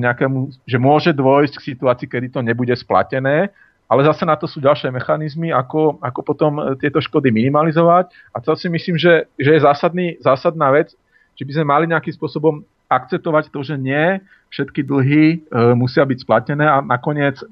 nejakému, 0.00 0.66
že 0.66 0.78
môže 0.80 1.12
dôjsť 1.14 1.54
k 1.60 1.66
situácii, 1.76 2.08
kedy 2.10 2.26
to 2.34 2.40
nebude 2.42 2.72
splatené, 2.74 3.54
ale 3.86 4.00
zase 4.02 4.26
na 4.26 4.34
to 4.34 4.50
sú 4.50 4.58
ďalšie 4.58 4.90
mechanizmy, 4.90 5.54
ako, 5.54 6.02
ako 6.02 6.20
potom 6.26 6.58
e, 6.58 6.62
tieto 6.80 6.98
škody 6.98 7.30
minimalizovať. 7.30 8.10
A 8.34 8.42
to 8.42 8.58
si 8.58 8.66
myslím, 8.66 8.98
že, 8.98 9.30
že 9.38 9.56
je 9.56 9.60
zásadný, 9.62 10.18
zásadná 10.18 10.74
vec, 10.74 10.90
že 11.36 11.44
by 11.44 11.52
sme 11.52 11.64
mali 11.68 11.84
nejakým 11.86 12.16
spôsobom 12.16 12.64
akceptovať 12.88 13.52
to, 13.52 13.60
že 13.66 13.76
nie 13.76 14.18
všetky 14.46 14.86
dlhy 14.86 15.24
e, 15.26 15.36
musia 15.74 16.06
byť 16.06 16.18
splatené 16.22 16.64
a 16.64 16.78
nakoniec 16.78 17.36
e, 17.42 17.46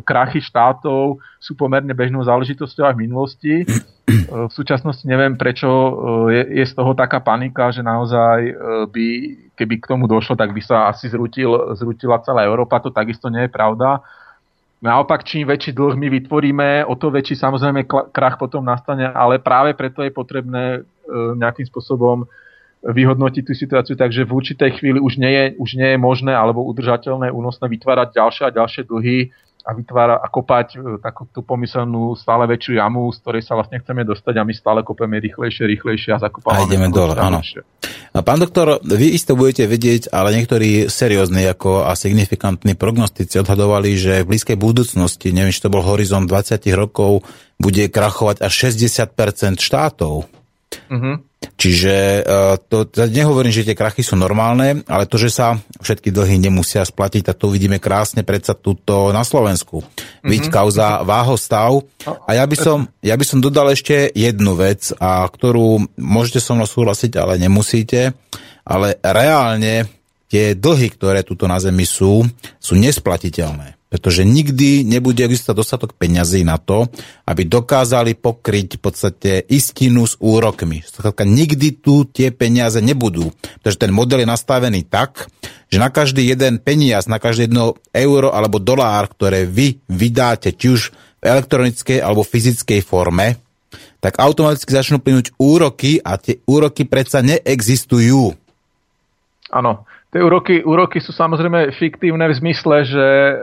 krachy 0.00 0.40
štátov 0.40 1.20
sú 1.38 1.52
pomerne 1.54 1.92
bežnou 1.92 2.24
záležitosťou 2.24 2.88
aj 2.88 2.94
v 2.96 3.02
minulosti. 3.04 3.54
E, 3.62 3.66
v 4.48 4.52
súčasnosti 4.52 5.04
neviem, 5.04 5.36
prečo 5.36 5.68
e, 5.68 5.92
je, 6.32 6.42
je 6.56 6.64
z 6.64 6.72
toho 6.72 6.96
taká 6.96 7.20
panika, 7.20 7.68
že 7.68 7.84
naozaj 7.84 8.38
e, 8.48 8.52
by, 8.88 9.06
keby 9.60 9.74
k 9.76 9.88
tomu 9.92 10.08
došlo, 10.08 10.40
tak 10.40 10.56
by 10.56 10.64
sa 10.64 10.88
asi 10.88 11.12
zrutil, 11.12 11.76
zrutila 11.76 12.16
celá 12.24 12.48
Európa. 12.48 12.80
To 12.80 12.88
takisto 12.88 13.28
nie 13.28 13.44
je 13.44 13.52
pravda. 13.52 14.00
Naopak, 14.80 15.26
čím 15.26 15.44
väčší 15.44 15.74
dlh 15.74 15.98
my 15.98 16.06
vytvoríme, 16.06 16.68
o 16.86 16.94
to 16.94 17.10
väčší 17.10 17.34
samozrejme 17.34 17.84
krach 18.14 18.38
potom 18.38 18.62
nastane, 18.62 19.10
ale 19.10 19.42
práve 19.42 19.74
preto 19.74 20.00
je 20.00 20.14
potrebné 20.14 20.80
e, 20.80 20.80
nejakým 21.36 21.68
spôsobom 21.68 22.24
vyhodnotiť 22.82 23.42
tú 23.42 23.54
situáciu 23.54 23.98
tak, 23.98 24.14
že 24.14 24.22
v 24.22 24.34
určitej 24.38 24.78
chvíli 24.78 24.98
už 25.02 25.18
nie 25.18 25.30
je, 25.30 25.44
už 25.58 25.70
nie 25.74 25.88
je 25.94 25.98
možné 25.98 26.30
alebo 26.30 26.62
udržateľné, 26.62 27.34
únosné 27.34 27.66
vytvárať 27.66 28.14
ďalšie 28.14 28.42
a 28.46 28.54
ďalšie 28.54 28.82
dlhy 28.86 29.18
a 29.68 29.76
vytvára 29.76 30.16
a 30.16 30.26
kopať 30.32 30.68
e, 30.74 30.96
takú 31.02 31.28
tú 31.28 31.44
pomyselnú 31.44 32.16
stále 32.16 32.48
väčšiu 32.48 32.80
jamu, 32.80 33.10
z 33.12 33.20
ktorej 33.20 33.42
sa 33.44 33.52
vlastne 33.52 33.82
chceme 33.82 34.00
dostať 34.00 34.34
a 34.40 34.46
my 34.46 34.54
stále 34.56 34.80
kopeme 34.80 35.20
rýchlejšie, 35.20 35.68
rýchlejšie 35.68 36.16
a 36.16 36.22
zakopávame. 36.22 36.64
A 36.64 36.68
ideme 36.70 36.88
dole, 36.88 37.12
áno. 37.18 37.44
A 38.16 38.18
pán 38.24 38.40
doktor, 38.40 38.80
vy 38.80 39.12
isto 39.12 39.36
budete 39.36 39.68
vedieť, 39.68 40.08
ale 40.08 40.32
niektorí 40.40 40.88
seriózni 40.88 41.44
ako 41.50 41.84
a 41.84 41.92
signifikantní 41.92 42.80
prognostici 42.80 43.36
odhadovali, 43.42 43.92
že 43.98 44.24
v 44.24 44.32
blízkej 44.32 44.56
budúcnosti, 44.56 45.36
neviem, 45.36 45.52
či 45.52 45.60
to 45.60 45.68
bol 45.68 45.84
horizont 45.84 46.24
20 46.24 46.64
rokov, 46.72 47.28
bude 47.60 47.92
krachovať 47.92 48.40
až 48.40 48.72
60% 48.72 49.60
štátov. 49.60 50.24
Uh-huh. 50.88 51.27
Čiže 51.38 51.94
e, 51.94 52.22
to, 52.70 52.86
nehovorím, 53.10 53.54
že 53.54 53.66
tie 53.66 53.78
krachy 53.78 54.02
sú 54.02 54.18
normálne, 54.18 54.82
ale 54.90 55.06
to, 55.06 55.18
že 55.18 55.30
sa 55.30 55.58
všetky 55.82 56.10
dlhy 56.10 56.38
nemusia 56.38 56.82
splatiť, 56.82 57.30
tak 57.30 57.38
to 57.38 57.50
uvidíme 57.50 57.78
krásne 57.78 58.26
predsa 58.26 58.58
tuto 58.58 59.14
na 59.14 59.22
Slovensku. 59.22 59.82
Mm-hmm. 59.82 60.28
Byť 60.28 60.44
kauza 60.50 61.02
váhostav. 61.06 61.82
A 62.06 62.30
ja 62.34 62.44
by, 62.46 62.56
som, 62.58 62.78
ja 63.02 63.14
by 63.14 63.24
som 63.26 63.38
dodal 63.38 63.70
ešte 63.70 64.10
jednu 64.14 64.58
vec, 64.58 64.90
a 64.98 65.26
ktorú 65.26 65.98
môžete 65.98 66.42
so 66.42 66.58
mnou 66.58 66.66
súhlasiť, 66.66 67.14
ale 67.18 67.38
nemusíte. 67.38 68.14
Ale 68.66 68.98
reálne 69.00 69.86
tie 70.26 70.58
dlhy, 70.58 70.94
ktoré 70.94 71.22
tuto 71.22 71.46
na 71.46 71.62
Zemi 71.62 71.86
sú, 71.86 72.26
sú 72.58 72.74
nesplatiteľné 72.76 73.77
pretože 73.88 74.20
nikdy 74.24 74.84
nebude 74.84 75.24
existovať 75.24 75.56
dostatok 75.56 75.90
peňazí 75.96 76.44
na 76.44 76.60
to, 76.60 76.92
aby 77.24 77.48
dokázali 77.48 78.12
pokryť 78.20 78.76
v 78.76 78.80
podstate 78.80 79.30
istinu 79.48 80.04
s 80.04 80.20
úrokmi. 80.20 80.84
Skladka, 80.84 81.24
nikdy 81.24 81.80
tu 81.80 82.04
tie 82.04 82.28
peniaze 82.28 82.78
nebudú, 82.84 83.32
pretože 83.60 83.80
ten 83.80 83.92
model 83.92 84.24
je 84.24 84.28
nastavený 84.28 84.84
tak, 84.84 85.32
že 85.72 85.80
na 85.80 85.88
každý 85.88 86.28
jeden 86.28 86.60
peniaz, 86.60 87.08
na 87.08 87.16
každé 87.16 87.48
jedno 87.48 87.80
euro 87.96 88.32
alebo 88.32 88.60
dolár, 88.60 89.08
ktoré 89.08 89.48
vy 89.48 89.80
vydáte, 89.88 90.52
či 90.52 90.66
už 90.68 90.80
v 91.18 91.22
elektronickej 91.24 91.98
alebo 92.04 92.22
fyzickej 92.22 92.80
forme, 92.84 93.40
tak 93.98 94.20
automaticky 94.22 94.70
začnú 94.70 95.02
plynúť 95.02 95.34
úroky 95.40 95.98
a 95.98 96.14
tie 96.20 96.38
úroky 96.46 96.86
predsa 96.86 97.18
neexistujú. 97.24 98.36
Áno, 99.48 99.87
Tie 100.08 100.20
úroky, 100.24 100.64
úroky 100.64 101.04
sú 101.04 101.12
samozrejme 101.12 101.74
fiktívne 101.76 102.24
v 102.32 102.34
zmysle, 102.34 102.76
že 102.88 103.06
e, 103.06 103.34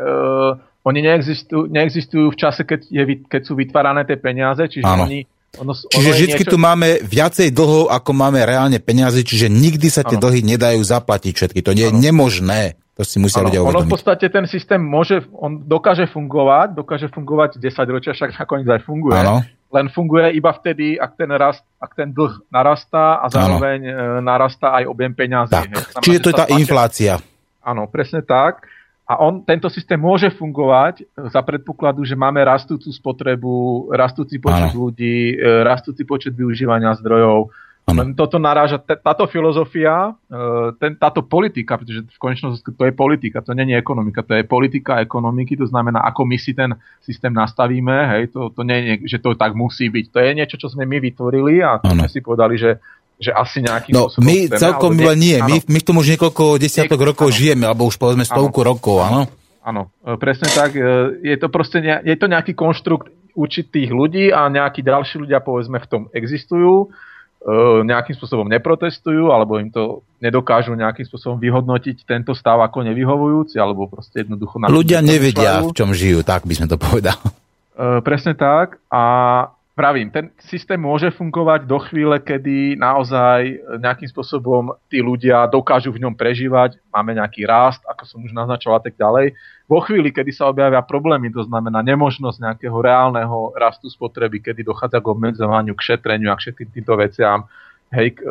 oni 0.82 1.00
neexistujú, 1.06 1.70
neexistujú 1.70 2.26
v 2.34 2.38
čase, 2.38 2.66
keď, 2.66 2.90
je, 2.90 3.04
keď 3.26 3.42
sú 3.46 3.54
vytvárané 3.54 4.02
tie 4.06 4.18
peniaze, 4.18 4.66
čiže 4.66 4.86
ano. 4.86 5.06
oni 5.06 5.30
ono, 5.56 5.72
čiže 5.72 6.10
ono 6.12 6.16
vždy 6.20 6.28
niečo... 6.36 6.52
tu 6.52 6.58
máme 6.60 7.00
viacej 7.00 7.48
dlhov, 7.56 7.88
ako 7.88 8.12
máme 8.12 8.44
reálne 8.44 8.80
peniaze, 8.84 9.24
čiže 9.24 9.48
nikdy 9.48 9.88
sa 9.88 10.04
tie 10.04 10.20
ano. 10.20 10.28
dlhy 10.28 10.44
nedajú 10.44 10.84
zaplatiť 10.84 11.32
všetky. 11.32 11.60
To 11.64 11.72
nie 11.72 11.88
je 11.88 11.94
nemožné. 11.96 12.76
To 12.96 13.04
si 13.04 13.20
musia 13.20 13.44
ano, 13.44 13.52
ľudia 13.52 13.60
uvedomiť. 13.64 13.76
Ono 13.76 13.88
v 13.88 13.92
podstate 13.92 14.26
ten 14.32 14.46
systém 14.48 14.80
môže, 14.80 15.24
on 15.36 15.64
dokáže 15.68 16.08
fungovať, 16.12 16.80
dokáže 16.80 17.08
fungovať 17.12 17.60
10 17.60 17.72
ročia, 17.92 18.12
však 18.16 18.40
nakoniec 18.40 18.68
aj 18.72 18.82
funguje. 18.88 19.16
Ano. 19.20 19.44
Len 19.76 19.92
funguje 19.92 20.32
iba 20.40 20.56
vtedy, 20.56 20.96
ak 20.96 21.20
ten, 21.20 21.28
rast, 21.36 21.68
ak 21.84 21.92
ten 22.00 22.16
dlh 22.16 22.48
narastá 22.48 23.20
a 23.20 23.28
zároveň 23.28 23.80
ano. 23.84 24.24
E, 24.24 24.24
narastá 24.24 24.68
aj 24.80 24.88
objem 24.88 25.12
peňazí. 25.12 25.52
Tak. 25.52 26.00
Čiže 26.00 26.20
to 26.24 26.30
je 26.32 26.36
tá 26.40 26.48
inflácia. 26.56 27.20
Áno, 27.60 27.92
presne 27.92 28.24
tak. 28.24 28.64
A 29.06 29.22
on, 29.22 29.44
tento 29.44 29.70
systém 29.70 30.00
môže 30.00 30.32
fungovať 30.34 31.06
za 31.30 31.44
predpokladu, 31.46 32.02
že 32.08 32.18
máme 32.18 32.42
rastúcu 32.42 32.90
spotrebu, 32.90 33.92
rastúci 33.94 34.42
počet 34.42 34.74
ano. 34.74 34.90
ľudí, 34.90 35.36
e, 35.36 35.62
rastúci 35.62 36.08
počet 36.08 36.34
využívania 36.34 36.96
zdrojov. 36.98 37.52
Ano. 37.86 38.02
Toto 38.18 38.42
naráža, 38.42 38.82
táto 38.82 39.30
filozofia, 39.30 40.18
e, 40.26 40.74
ten, 40.82 40.98
táto 40.98 41.22
politika, 41.22 41.78
pretože 41.78 42.02
v 42.02 42.18
konečnom 42.18 42.58
to 42.58 42.82
je 42.82 42.90
politika, 42.90 43.46
to 43.46 43.54
je 43.54 43.78
ekonomika, 43.78 44.26
to 44.26 44.34
je 44.34 44.42
politika 44.42 45.06
ekonomiky, 45.06 45.54
to 45.54 45.70
znamená, 45.70 46.02
ako 46.02 46.26
my 46.26 46.38
si 46.42 46.58
ten 46.58 46.74
systém 47.06 47.30
nastavíme, 47.30 47.94
hej, 48.18 48.34
to, 48.34 48.50
to 48.50 48.66
nie 48.66 49.06
je, 49.06 49.16
že 49.16 49.18
to 49.22 49.38
tak 49.38 49.54
musí 49.54 49.94
byť. 49.94 50.06
To 50.10 50.18
je 50.18 50.32
niečo, 50.34 50.58
čo 50.58 50.66
sme 50.74 50.90
my 50.90 50.98
vytvorili 50.98 51.62
a 51.62 51.78
sme 51.78 52.10
si 52.10 52.26
povedali, 52.26 52.58
že 52.58 52.82
že 53.16 53.32
asi 53.32 53.64
nejaký 53.64 53.96
No, 53.96 54.12
my 54.12 54.52
chceme, 54.52 54.60
celkom 54.60 54.92
ale 55.00 55.16
nie, 55.16 55.40
my, 55.40 55.64
my 55.72 55.80
v 55.80 55.86
tom 55.88 55.96
už 56.04 56.20
niekoľko 56.20 56.60
desiatok 56.60 57.00
Niek- 57.00 57.10
rokov 57.16 57.28
áno. 57.32 57.38
žijeme, 57.40 57.64
alebo 57.64 57.88
už 57.88 57.96
povedzme 57.96 58.28
stovku 58.28 58.60
áno. 58.60 58.68
rokov, 58.76 58.96
áno? 59.00 59.22
Áno, 59.64 59.82
e, 60.04 60.20
presne 60.20 60.52
tak. 60.52 60.76
E, 60.76 60.84
je 61.24 61.36
to 61.40 61.48
proste 61.48 61.80
ne, 61.80 62.04
je 62.04 62.16
to 62.20 62.28
nejaký 62.28 62.52
konštrukt 62.52 63.08
určitých 63.36 63.90
ľudí 63.92 64.36
a 64.36 64.52
nejakí 64.52 64.84
ďalší 64.84 65.24
ľudia 65.24 65.40
povedzme 65.40 65.80
v 65.80 65.88
tom 65.88 66.02
existujú, 66.12 66.92
nejakým 67.86 68.18
spôsobom 68.18 68.50
neprotestujú, 68.50 69.30
alebo 69.30 69.62
im 69.62 69.70
to 69.70 70.02
nedokážu 70.18 70.74
nejakým 70.74 71.06
spôsobom 71.06 71.38
vyhodnotiť 71.38 72.02
tento 72.02 72.34
stav 72.34 72.58
ako 72.66 72.82
nevyhovujúci, 72.90 73.62
alebo 73.62 73.86
proste 73.86 74.26
jednoducho... 74.26 74.58
Ľudia 74.66 75.06
nevedia, 75.06 75.62
v 75.62 75.70
čom 75.78 75.94
žijú, 75.94 76.26
tak 76.26 76.50
by 76.50 76.54
sme 76.58 76.66
to 76.66 76.82
povedali. 76.82 77.22
Presne 78.02 78.34
tak. 78.34 78.82
A 78.90 79.04
Pravím, 79.76 80.08
ten 80.08 80.32
systém 80.40 80.80
môže 80.80 81.12
fungovať 81.12 81.68
do 81.68 81.76
chvíle, 81.84 82.16
kedy 82.24 82.80
naozaj 82.80 83.60
nejakým 83.84 84.08
spôsobom 84.08 84.72
tí 84.88 85.04
ľudia 85.04 85.52
dokážu 85.52 85.92
v 85.92 86.00
ňom 86.00 86.16
prežívať, 86.16 86.80
máme 86.96 87.12
nejaký 87.12 87.44
rast, 87.44 87.84
ako 87.84 88.08
som 88.08 88.24
už 88.24 88.32
naznačoval 88.32 88.80
a 88.80 88.84
tak 88.88 88.96
ďalej. 88.96 89.36
Vo 89.68 89.84
chvíli, 89.84 90.16
kedy 90.16 90.32
sa 90.32 90.48
objavia 90.48 90.80
problémy, 90.80 91.28
to 91.28 91.44
znamená 91.44 91.84
nemožnosť 91.84 92.40
nejakého 92.40 92.78
reálneho 92.80 93.52
rastu 93.60 93.92
spotreby, 93.92 94.40
kedy 94.40 94.64
dochádza 94.64 95.04
k 95.04 95.12
obmedzovaniu, 95.12 95.76
k 95.76 95.86
šetreniu 95.92 96.32
a 96.32 96.40
k 96.40 96.48
všetkým 96.48 96.70
týmto 96.72 96.96
veciam, 96.96 97.44
hej, 97.92 98.16
k, 98.16 98.24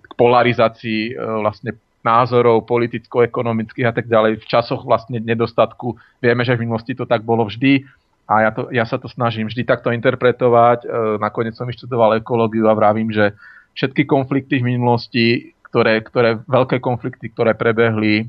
k 0.00 0.12
polarizácii 0.16 1.12
e, 1.12 1.20
vlastne 1.44 1.76
názorov 2.06 2.64
politicko-ekonomických 2.70 3.90
a 3.90 3.92
tak 3.92 4.08
ďalej. 4.08 4.40
V 4.40 4.46
časoch 4.46 4.86
vlastne 4.86 5.18
nedostatku 5.18 5.98
vieme, 6.22 6.40
že 6.40 6.54
v 6.54 6.64
minulosti 6.64 6.96
to 6.96 7.04
tak 7.04 7.26
bolo 7.26 7.44
vždy 7.50 7.82
a 8.26 8.34
ja, 8.42 8.50
to, 8.50 8.68
ja 8.74 8.82
sa 8.82 8.98
to 8.98 9.06
snažím 9.06 9.46
vždy 9.46 9.62
takto 9.62 9.94
interpretovať. 9.94 10.82
E, 10.82 10.86
nakoniec 11.22 11.54
som 11.54 11.70
vyštudoval 11.70 12.18
ekológiu 12.18 12.66
a 12.66 12.74
vravím, 12.74 13.14
že 13.14 13.38
všetky 13.78 14.02
konflikty 14.02 14.58
v 14.58 14.74
minulosti, 14.74 15.54
ktoré, 15.70 16.02
ktoré 16.02 16.42
veľké 16.42 16.82
konflikty, 16.82 17.30
ktoré 17.30 17.54
prebehli 17.54 18.14
e, 18.22 18.24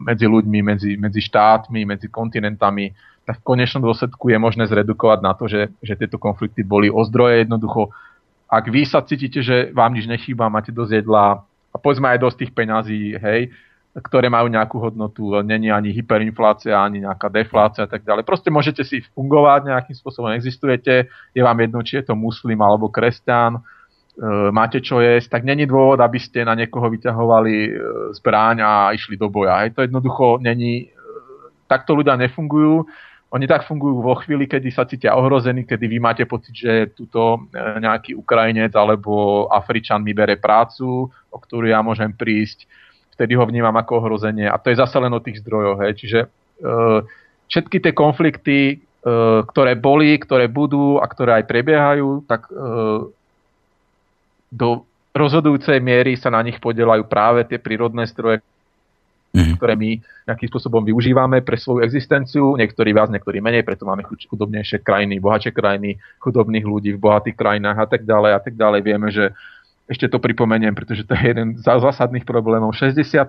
medzi 0.00 0.24
ľuďmi, 0.24 0.58
medzi, 0.64 0.96
medzi 0.96 1.20
štátmi, 1.20 1.84
medzi 1.84 2.08
kontinentami, 2.08 2.88
tak 3.28 3.44
v 3.44 3.46
konečnom 3.52 3.84
dôsledku 3.84 4.32
je 4.32 4.40
možné 4.40 4.64
zredukovať 4.64 5.20
na 5.20 5.36
to, 5.36 5.44
že, 5.44 5.68
že 5.84 6.00
tieto 6.00 6.16
konflikty 6.16 6.64
boli 6.64 6.88
o 6.88 7.04
zdroje. 7.04 7.44
Jednoducho, 7.44 7.92
ak 8.48 8.64
vy 8.72 8.88
sa 8.88 9.04
cítite, 9.04 9.44
že 9.44 9.68
vám 9.76 9.92
nič 9.92 10.08
nechýba, 10.08 10.48
máte 10.48 10.72
dosť 10.72 11.04
jedla 11.04 11.44
a 11.68 11.76
povedzme 11.76 12.08
aj 12.08 12.24
dosť 12.24 12.36
tých 12.40 12.52
peňazí, 12.56 13.20
hej, 13.20 13.52
ktoré 14.04 14.30
majú 14.30 14.46
nejakú 14.52 14.76
hodnotu, 14.78 15.40
není 15.42 15.72
ani 15.72 15.90
hyperinflácia, 15.90 16.78
ani 16.78 17.02
nejaká 17.02 17.32
deflácia 17.32 17.84
a 17.84 17.90
tak 17.90 18.06
ďalej. 18.06 18.22
Proste 18.22 18.52
môžete 18.52 18.82
si 18.86 19.02
fungovať, 19.14 19.68
nejakým 19.68 19.96
spôsobom 19.96 20.30
existujete, 20.34 21.10
je 21.34 21.42
vám 21.42 21.58
jedno, 21.58 21.80
či 21.82 22.02
je 22.02 22.12
to 22.12 22.14
muslim 22.14 22.60
alebo 22.62 22.92
kresťan, 22.92 23.58
e, 23.58 23.60
máte 24.54 24.78
čo 24.84 25.00
jesť, 25.00 25.40
tak 25.40 25.42
není 25.48 25.66
dôvod, 25.66 25.98
aby 25.98 26.18
ste 26.20 26.46
na 26.46 26.54
niekoho 26.54 26.86
vyťahovali 26.90 27.54
e, 27.64 27.70
zbraň 28.20 28.56
a 28.62 28.72
išli 28.94 29.16
do 29.16 29.32
boja. 29.32 29.64
Hej, 29.64 29.74
to 29.74 29.84
jednoducho 29.84 30.38
není, 30.38 30.86
e, 30.86 30.86
takto 31.66 31.98
ľudia 31.98 32.14
nefungujú. 32.20 32.86
Oni 33.28 33.44
tak 33.44 33.68
fungujú 33.68 34.00
vo 34.00 34.16
chvíli, 34.24 34.48
kedy 34.48 34.72
sa 34.72 34.88
cítia 34.88 35.12
ohrození, 35.12 35.68
kedy 35.68 35.84
vy 35.84 35.98
máte 36.00 36.24
pocit, 36.24 36.56
že 36.56 36.96
tuto 36.96 37.44
nejaký 37.52 38.16
Ukrajinec 38.16 38.72
alebo 38.72 39.44
Afričan 39.52 40.00
mi 40.00 40.16
bere 40.16 40.40
prácu, 40.40 41.12
o 41.12 41.36
ktorú 41.36 41.68
ja 41.68 41.84
môžem 41.84 42.08
prísť 42.08 42.64
vtedy 43.18 43.34
ho 43.34 43.42
vnímam 43.42 43.74
ako 43.74 43.98
ohrozenie 43.98 44.46
a 44.46 44.54
to 44.62 44.70
je 44.70 44.78
zase 44.78 44.94
len 45.02 45.10
o 45.10 45.18
tých 45.18 45.42
zdrojoch. 45.42 45.82
Hej. 45.82 45.92
Čiže 45.98 46.20
e, 46.22 46.28
všetky 47.50 47.82
tie 47.82 47.90
konflikty, 47.90 48.58
e, 48.70 48.76
ktoré 49.42 49.74
boli, 49.74 50.14
ktoré 50.22 50.46
budú 50.46 51.02
a 51.02 51.06
ktoré 51.10 51.42
aj 51.42 51.44
prebiehajú, 51.50 52.22
tak 52.30 52.46
e, 52.46 52.54
do 54.54 54.86
rozhodujúcej 55.10 55.82
miery 55.82 56.14
sa 56.14 56.30
na 56.30 56.38
nich 56.46 56.62
podielajú 56.62 57.10
práve 57.10 57.42
tie 57.42 57.58
prírodné 57.58 58.06
zdroje, 58.06 58.38
mm. 59.34 59.58
ktoré 59.58 59.74
my 59.74 59.98
nejakým 60.30 60.48
spôsobom 60.54 60.86
využívame 60.86 61.42
pre 61.42 61.58
svoju 61.58 61.82
existenciu, 61.82 62.54
niektorí 62.54 62.94
viac, 62.94 63.10
niektorí 63.10 63.42
menej, 63.42 63.66
preto 63.66 63.82
máme 63.82 64.06
chudobnejšie 64.06 64.86
krajiny, 64.86 65.18
bohatšie 65.18 65.50
krajiny, 65.50 65.98
chudobných 66.22 66.62
ľudí 66.62 66.94
v 66.94 67.02
bohatých 67.02 67.34
krajinách 67.34 67.78
a 67.82 67.86
tak 67.90 68.06
ďalej 68.06 68.30
a 68.36 68.40
tak 68.40 68.54
ďalej. 68.54 68.80
Vieme, 68.86 69.08
že 69.10 69.34
ešte 69.88 70.06
to 70.06 70.20
pripomeniem, 70.20 70.76
pretože 70.76 71.02
to 71.08 71.16
je 71.16 71.32
jeden 71.32 71.56
z 71.56 71.64
zásadných 71.64 72.28
problémov. 72.28 72.76
67 72.76 73.24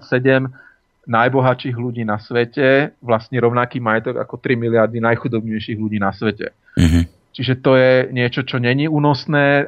najbohatších 1.10 1.74
ľudí 1.74 2.06
na 2.06 2.22
svete 2.22 2.94
vlastne 3.02 3.40
rovnaký 3.42 3.82
majetok 3.82 4.22
ako 4.22 4.38
3 4.38 4.60
miliardy 4.60 5.02
najchudobnejších 5.02 5.80
ľudí 5.80 5.98
na 5.98 6.14
svete. 6.14 6.54
Mm-hmm. 6.78 7.19
Čiže 7.40 7.64
to 7.64 7.80
je 7.80 8.12
niečo, 8.12 8.44
čo 8.44 8.60
není 8.60 8.92
únosné. 8.92 9.64
E, 9.64 9.66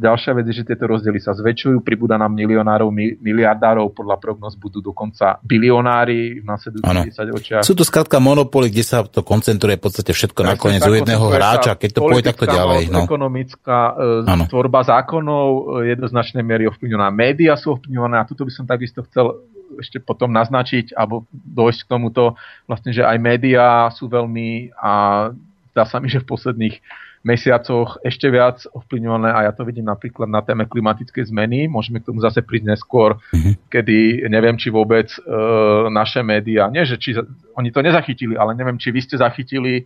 ďalšia 0.00 0.32
vec 0.40 0.48
je, 0.48 0.64
že 0.64 0.72
tieto 0.72 0.88
rozdiely 0.88 1.20
sa 1.20 1.36
zväčšujú, 1.36 1.84
pribúda 1.84 2.16
nám 2.16 2.32
milionárov, 2.32 2.88
miliardárov, 3.20 3.92
podľa 3.92 4.16
prognoz 4.16 4.56
budú 4.56 4.80
dokonca 4.80 5.36
bilionári 5.44 6.40
v 6.40 6.44
následujúcich 6.48 7.12
10 7.12 7.36
očiach. 7.36 7.60
Sú 7.60 7.76
to 7.76 7.84
skrátka 7.84 8.16
monopoly, 8.24 8.72
kde 8.72 8.84
sa 8.88 9.04
to 9.04 9.20
koncentruje 9.20 9.76
v 9.76 9.84
podstate 9.84 10.16
všetko 10.16 10.48
tak, 10.48 10.56
nakoniec 10.56 10.80
u 10.80 10.96
jedného 10.96 11.26
hráča, 11.28 11.76
keď 11.76 11.90
to 11.92 12.00
pôjde 12.08 12.24
takto 12.24 12.48
ďalej. 12.48 12.88
No. 12.88 13.04
Ekonomická 13.04 13.78
e, 14.24 14.48
tvorba 14.48 14.80
zákonov 14.88 15.48
e, 15.84 15.92
jednoznačnej 15.92 16.40
miery 16.40 16.72
ovplyvňovaná. 16.72 17.12
Média 17.12 17.52
sú 17.60 17.76
ovplyvňované 17.76 18.16
a 18.16 18.24
tuto 18.24 18.48
by 18.48 18.52
som 18.56 18.64
takisto 18.64 19.04
chcel 19.12 19.44
ešte 19.76 20.00
potom 20.00 20.32
naznačiť 20.32 20.96
alebo 20.96 21.28
dojsť 21.36 21.80
k 21.84 21.90
tomuto, 21.92 22.40
vlastne, 22.64 22.96
že 22.96 23.04
aj 23.04 23.16
médiá 23.20 23.92
sú 23.92 24.08
veľmi 24.08 24.72
a 24.72 24.92
zdá 25.76 25.84
sa 25.84 26.00
mi, 26.00 26.08
že 26.08 26.24
v 26.24 26.32
posledných 26.32 26.80
mesiacoch 27.20 28.00
ešte 28.00 28.32
viac 28.32 28.64
ovplyvňované 28.72 29.28
a 29.28 29.40
ja 29.48 29.52
to 29.52 29.68
vidím 29.68 29.84
napríklad 29.84 30.24
na 30.24 30.40
téme 30.40 30.64
klimatickej 30.64 31.28
zmeny. 31.28 31.68
Môžeme 31.68 32.00
k 32.00 32.08
tomu 32.08 32.24
zase 32.24 32.40
prísť 32.40 32.72
neskôr, 32.72 33.20
mm-hmm. 33.32 33.68
kedy 33.68 34.24
neviem, 34.32 34.56
či 34.56 34.72
vôbec 34.72 35.12
e, 35.12 35.20
naše 35.92 36.24
médiá, 36.24 36.72
nie 36.72 36.80
že 36.88 36.96
či 36.96 37.20
oni 37.60 37.68
to 37.68 37.84
nezachytili, 37.84 38.40
ale 38.40 38.56
neviem, 38.56 38.80
či 38.80 38.88
vy 38.88 39.04
ste 39.04 39.20
zachytili, 39.20 39.74
e, 39.80 39.84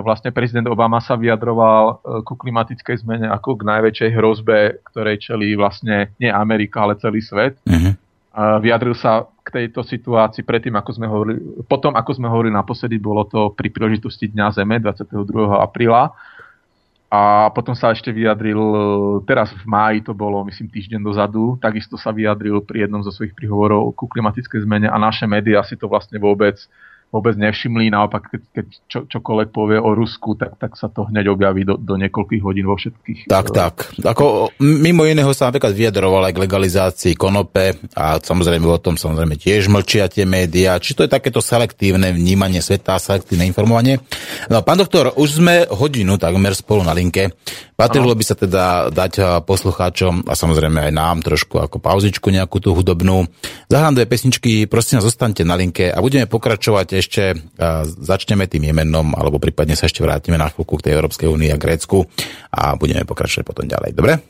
vlastne 0.00 0.32
prezident 0.32 0.72
Obama 0.72 1.04
sa 1.04 1.20
vyjadroval 1.20 1.84
e, 1.84 1.94
ku 2.24 2.32
klimatickej 2.32 3.04
zmene 3.04 3.28
ako 3.28 3.60
k 3.60 3.68
najväčšej 3.68 4.10
hrozbe, 4.16 4.80
ktorej 4.88 5.20
čelí 5.20 5.52
vlastne 5.60 6.16
nie 6.16 6.32
Amerika, 6.32 6.88
ale 6.88 6.96
celý 6.96 7.20
svet. 7.20 7.60
Mm-hmm 7.68 8.08
vyjadril 8.62 8.94
sa 8.94 9.26
k 9.42 9.48
tejto 9.50 9.82
situácii 9.82 10.46
predtým, 10.46 10.78
ako 10.78 10.90
sme 10.94 11.10
hovorili, 11.10 11.38
potom, 11.66 11.98
ako 11.98 12.14
sme 12.14 12.30
hovorili 12.30 12.54
naposledy, 12.54 13.02
bolo 13.02 13.26
to 13.26 13.50
pri 13.58 13.74
príležitosti 13.74 14.30
Dňa 14.30 14.54
Zeme 14.54 14.78
22. 14.78 15.10
apríla. 15.58 16.14
A 17.10 17.50
potom 17.50 17.74
sa 17.74 17.90
ešte 17.90 18.14
vyjadril, 18.14 18.62
teraz 19.26 19.50
v 19.50 19.66
máji 19.66 19.98
to 20.06 20.14
bolo, 20.14 20.46
myslím, 20.46 20.70
týždeň 20.70 21.02
dozadu, 21.02 21.58
takisto 21.58 21.98
sa 21.98 22.14
vyjadril 22.14 22.62
pri 22.62 22.86
jednom 22.86 23.02
zo 23.02 23.10
svojich 23.10 23.34
príhovorov 23.34 23.98
ku 23.98 24.06
klimatickej 24.06 24.62
zmene 24.62 24.86
a 24.86 24.94
naše 24.94 25.26
médiá 25.26 25.58
si 25.66 25.74
to 25.74 25.90
vlastne 25.90 26.22
vôbec 26.22 26.54
vôbec 27.10 27.34
nevšimli, 27.34 27.90
naopak 27.90 28.30
keď, 28.30 28.42
keď 28.54 28.66
čo, 28.86 28.98
čokoľvek 29.10 29.48
povie 29.50 29.82
o 29.82 29.90
Rusku, 29.98 30.38
tak, 30.38 30.62
tak 30.62 30.78
sa 30.78 30.86
to 30.86 31.10
hneď 31.10 31.26
objaví 31.34 31.66
do, 31.66 31.74
do 31.74 31.98
niekoľkých 31.98 32.42
hodín 32.42 32.70
vo 32.70 32.78
všetkých. 32.78 33.26
Tak, 33.26 33.50
tak. 33.50 33.90
Ako, 33.98 34.54
mimo 34.62 35.02
iného 35.02 35.30
sa 35.34 35.50
napríklad 35.50 35.74
vyjadroval 35.74 36.30
aj 36.30 36.34
k 36.38 36.42
legalizácii 36.46 37.14
konope 37.18 37.82
a 37.98 38.22
samozrejme 38.22 38.62
o 38.62 38.78
tom 38.78 38.94
samozrejme 38.94 39.34
tiež 39.34 39.66
mlčia 39.66 40.06
tie 40.06 40.22
médiá. 40.22 40.78
Či 40.78 40.94
to 40.94 41.02
je 41.02 41.10
takéto 41.10 41.42
selektívne 41.42 42.14
vnímanie 42.14 42.62
sveta, 42.62 43.02
selektívne 43.02 43.42
informovanie. 43.50 43.98
No, 44.46 44.62
pán 44.62 44.78
doktor, 44.78 45.10
už 45.18 45.42
sme 45.42 45.66
hodinu 45.66 46.14
takmer 46.14 46.54
spolu 46.54 46.86
na 46.86 46.94
linke. 46.94 47.34
Patrilo 47.74 48.12
by 48.12 48.24
sa 48.24 48.36
teda 48.38 48.92
dať 48.92 49.42
poslucháčom 49.48 50.28
a 50.28 50.36
samozrejme 50.36 50.78
aj 50.86 50.92
nám 50.92 51.24
trošku 51.24 51.58
ako 51.58 51.80
pauzičku 51.80 52.28
nejakú 52.28 52.60
tú 52.62 52.76
hudobnú. 52.76 53.24
Zahrám 53.66 53.96
dve 53.96 54.06
pesničky, 54.06 54.68
prosím 54.68 55.00
zostaňte 55.00 55.42
na 55.48 55.56
linke 55.56 55.88
a 55.88 55.98
budeme 55.98 56.28
pokračovať 56.28 56.99
ešte 57.00 57.34
začneme 57.98 58.44
tým 58.46 58.70
Jemenom, 58.70 59.16
alebo 59.16 59.40
prípadne 59.42 59.74
sa 59.74 59.88
ešte 59.88 60.04
vrátime 60.04 60.36
na 60.36 60.52
chvíľku 60.52 60.78
k 60.78 60.86
tej 60.86 61.00
Európskej 61.00 61.26
únii 61.32 61.50
a 61.50 61.58
Grécku 61.58 62.04
a 62.52 62.76
budeme 62.76 63.08
pokračovať 63.08 63.44
potom 63.48 63.64
ďalej. 63.66 63.96
Dobre? 63.96 64.20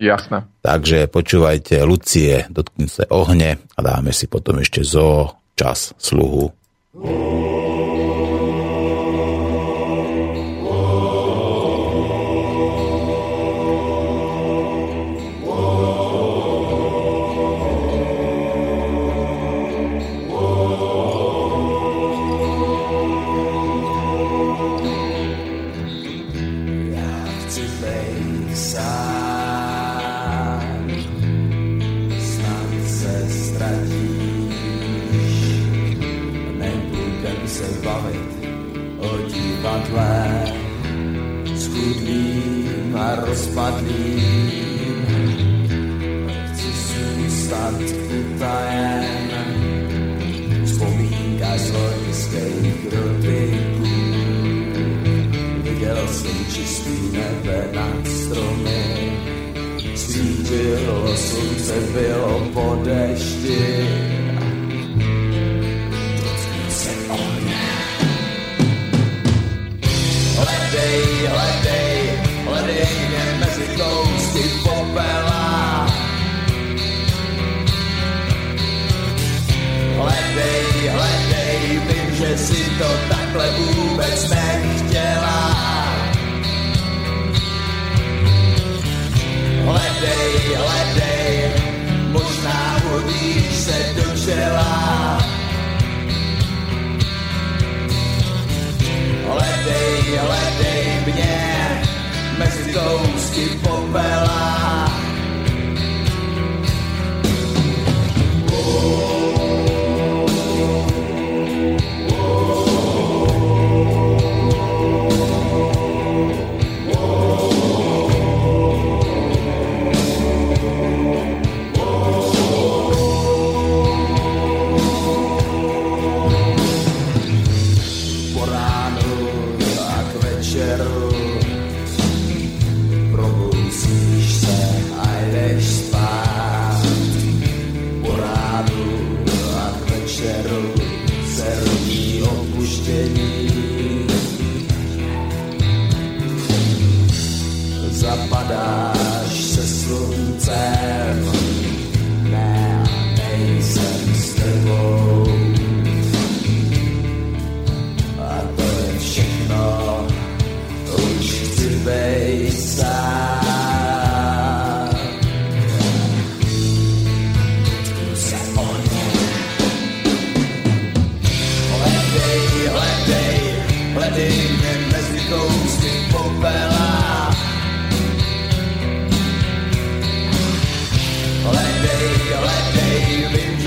Jasné. 0.00 0.48
Takže 0.64 1.12
počúvajte 1.12 1.84
Lucie, 1.84 2.48
dotknúce 2.48 3.04
ohne 3.12 3.60
a 3.76 3.80
dáme 3.84 4.16
si 4.16 4.32
potom 4.32 4.56
ešte 4.64 4.80
zo 4.80 5.36
čas 5.52 5.92
sluhu. 6.00 6.48
Ostrov 6.96 7.59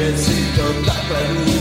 Jessica 0.04 0.66
Blackburn. 0.84 1.53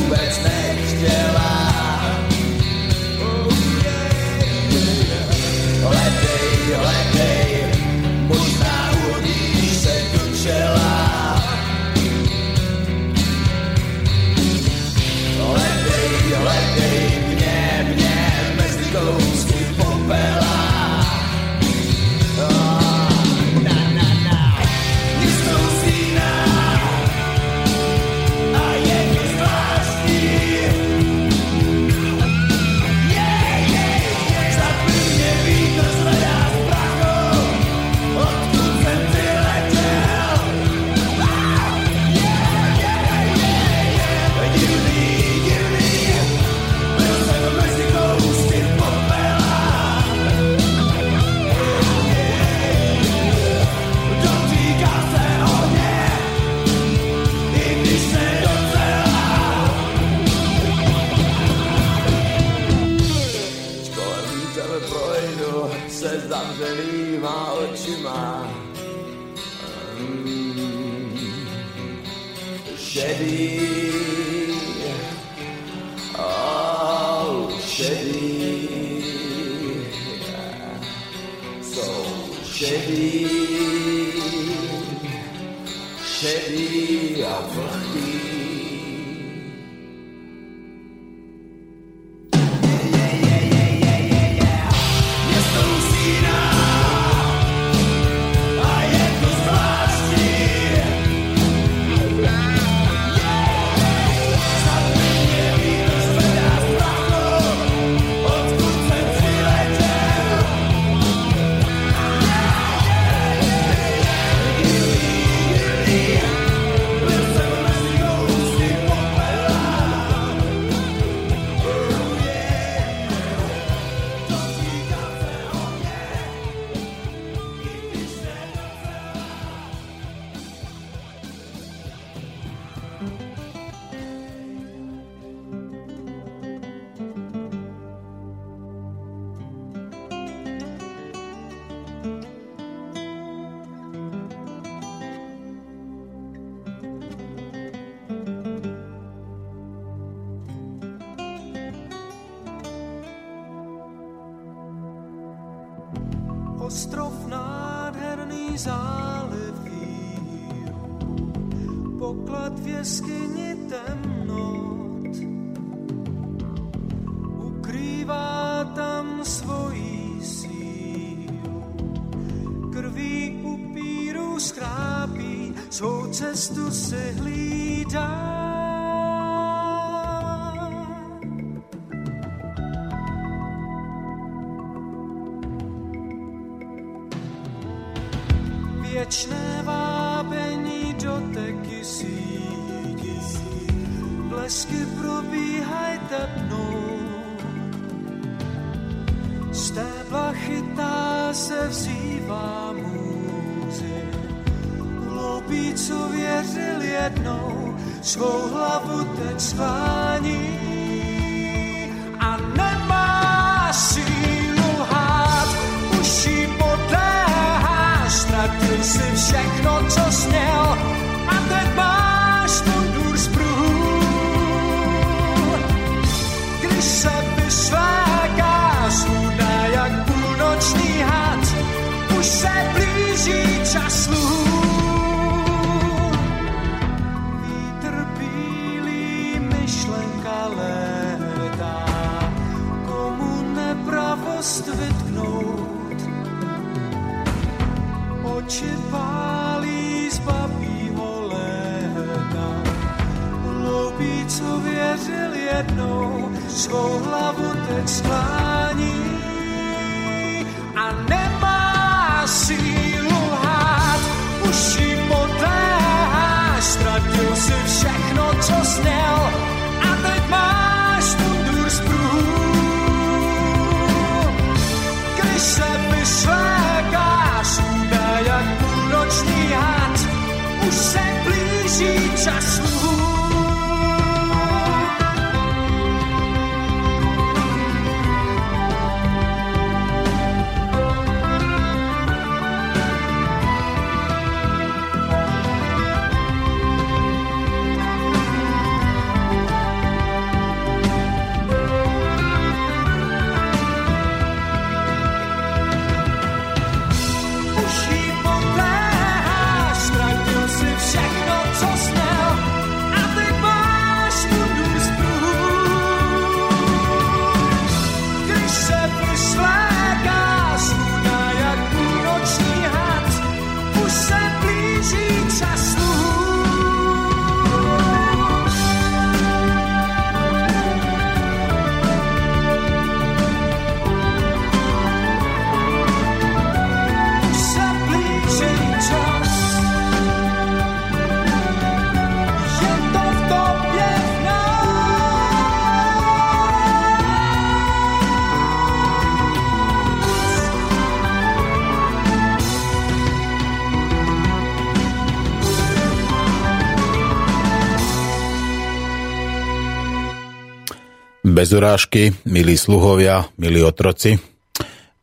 Bez 361.52 361.84
milí 362.24 362.56
sluhovia, 362.56 363.28
milí 363.36 363.60
otroci, 363.60 364.16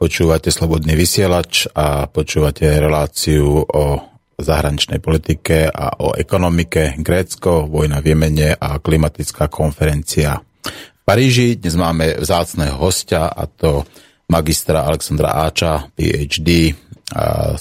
počúvate 0.02 0.50
Slobodný 0.50 0.98
vysielač 0.98 1.70
a 1.78 2.10
počúvate 2.10 2.66
reláciu 2.66 3.62
o 3.70 4.02
zahraničnej 4.34 4.98
politike 4.98 5.70
a 5.70 5.94
o 6.02 6.18
ekonomike 6.18 6.98
Grécko, 7.06 7.70
vojna 7.70 8.02
v 8.02 8.18
Jemene 8.18 8.58
a 8.58 8.82
klimatická 8.82 9.46
konferencia. 9.46 10.42
V 10.66 11.02
Paríži 11.06 11.54
dnes 11.62 11.78
máme 11.78 12.18
vzácného 12.18 12.82
hostia 12.82 13.30
a 13.30 13.46
to 13.46 13.86
magistra 14.34 14.90
Alexandra 14.90 15.46
Áča, 15.46 15.86
PhD 15.94 16.74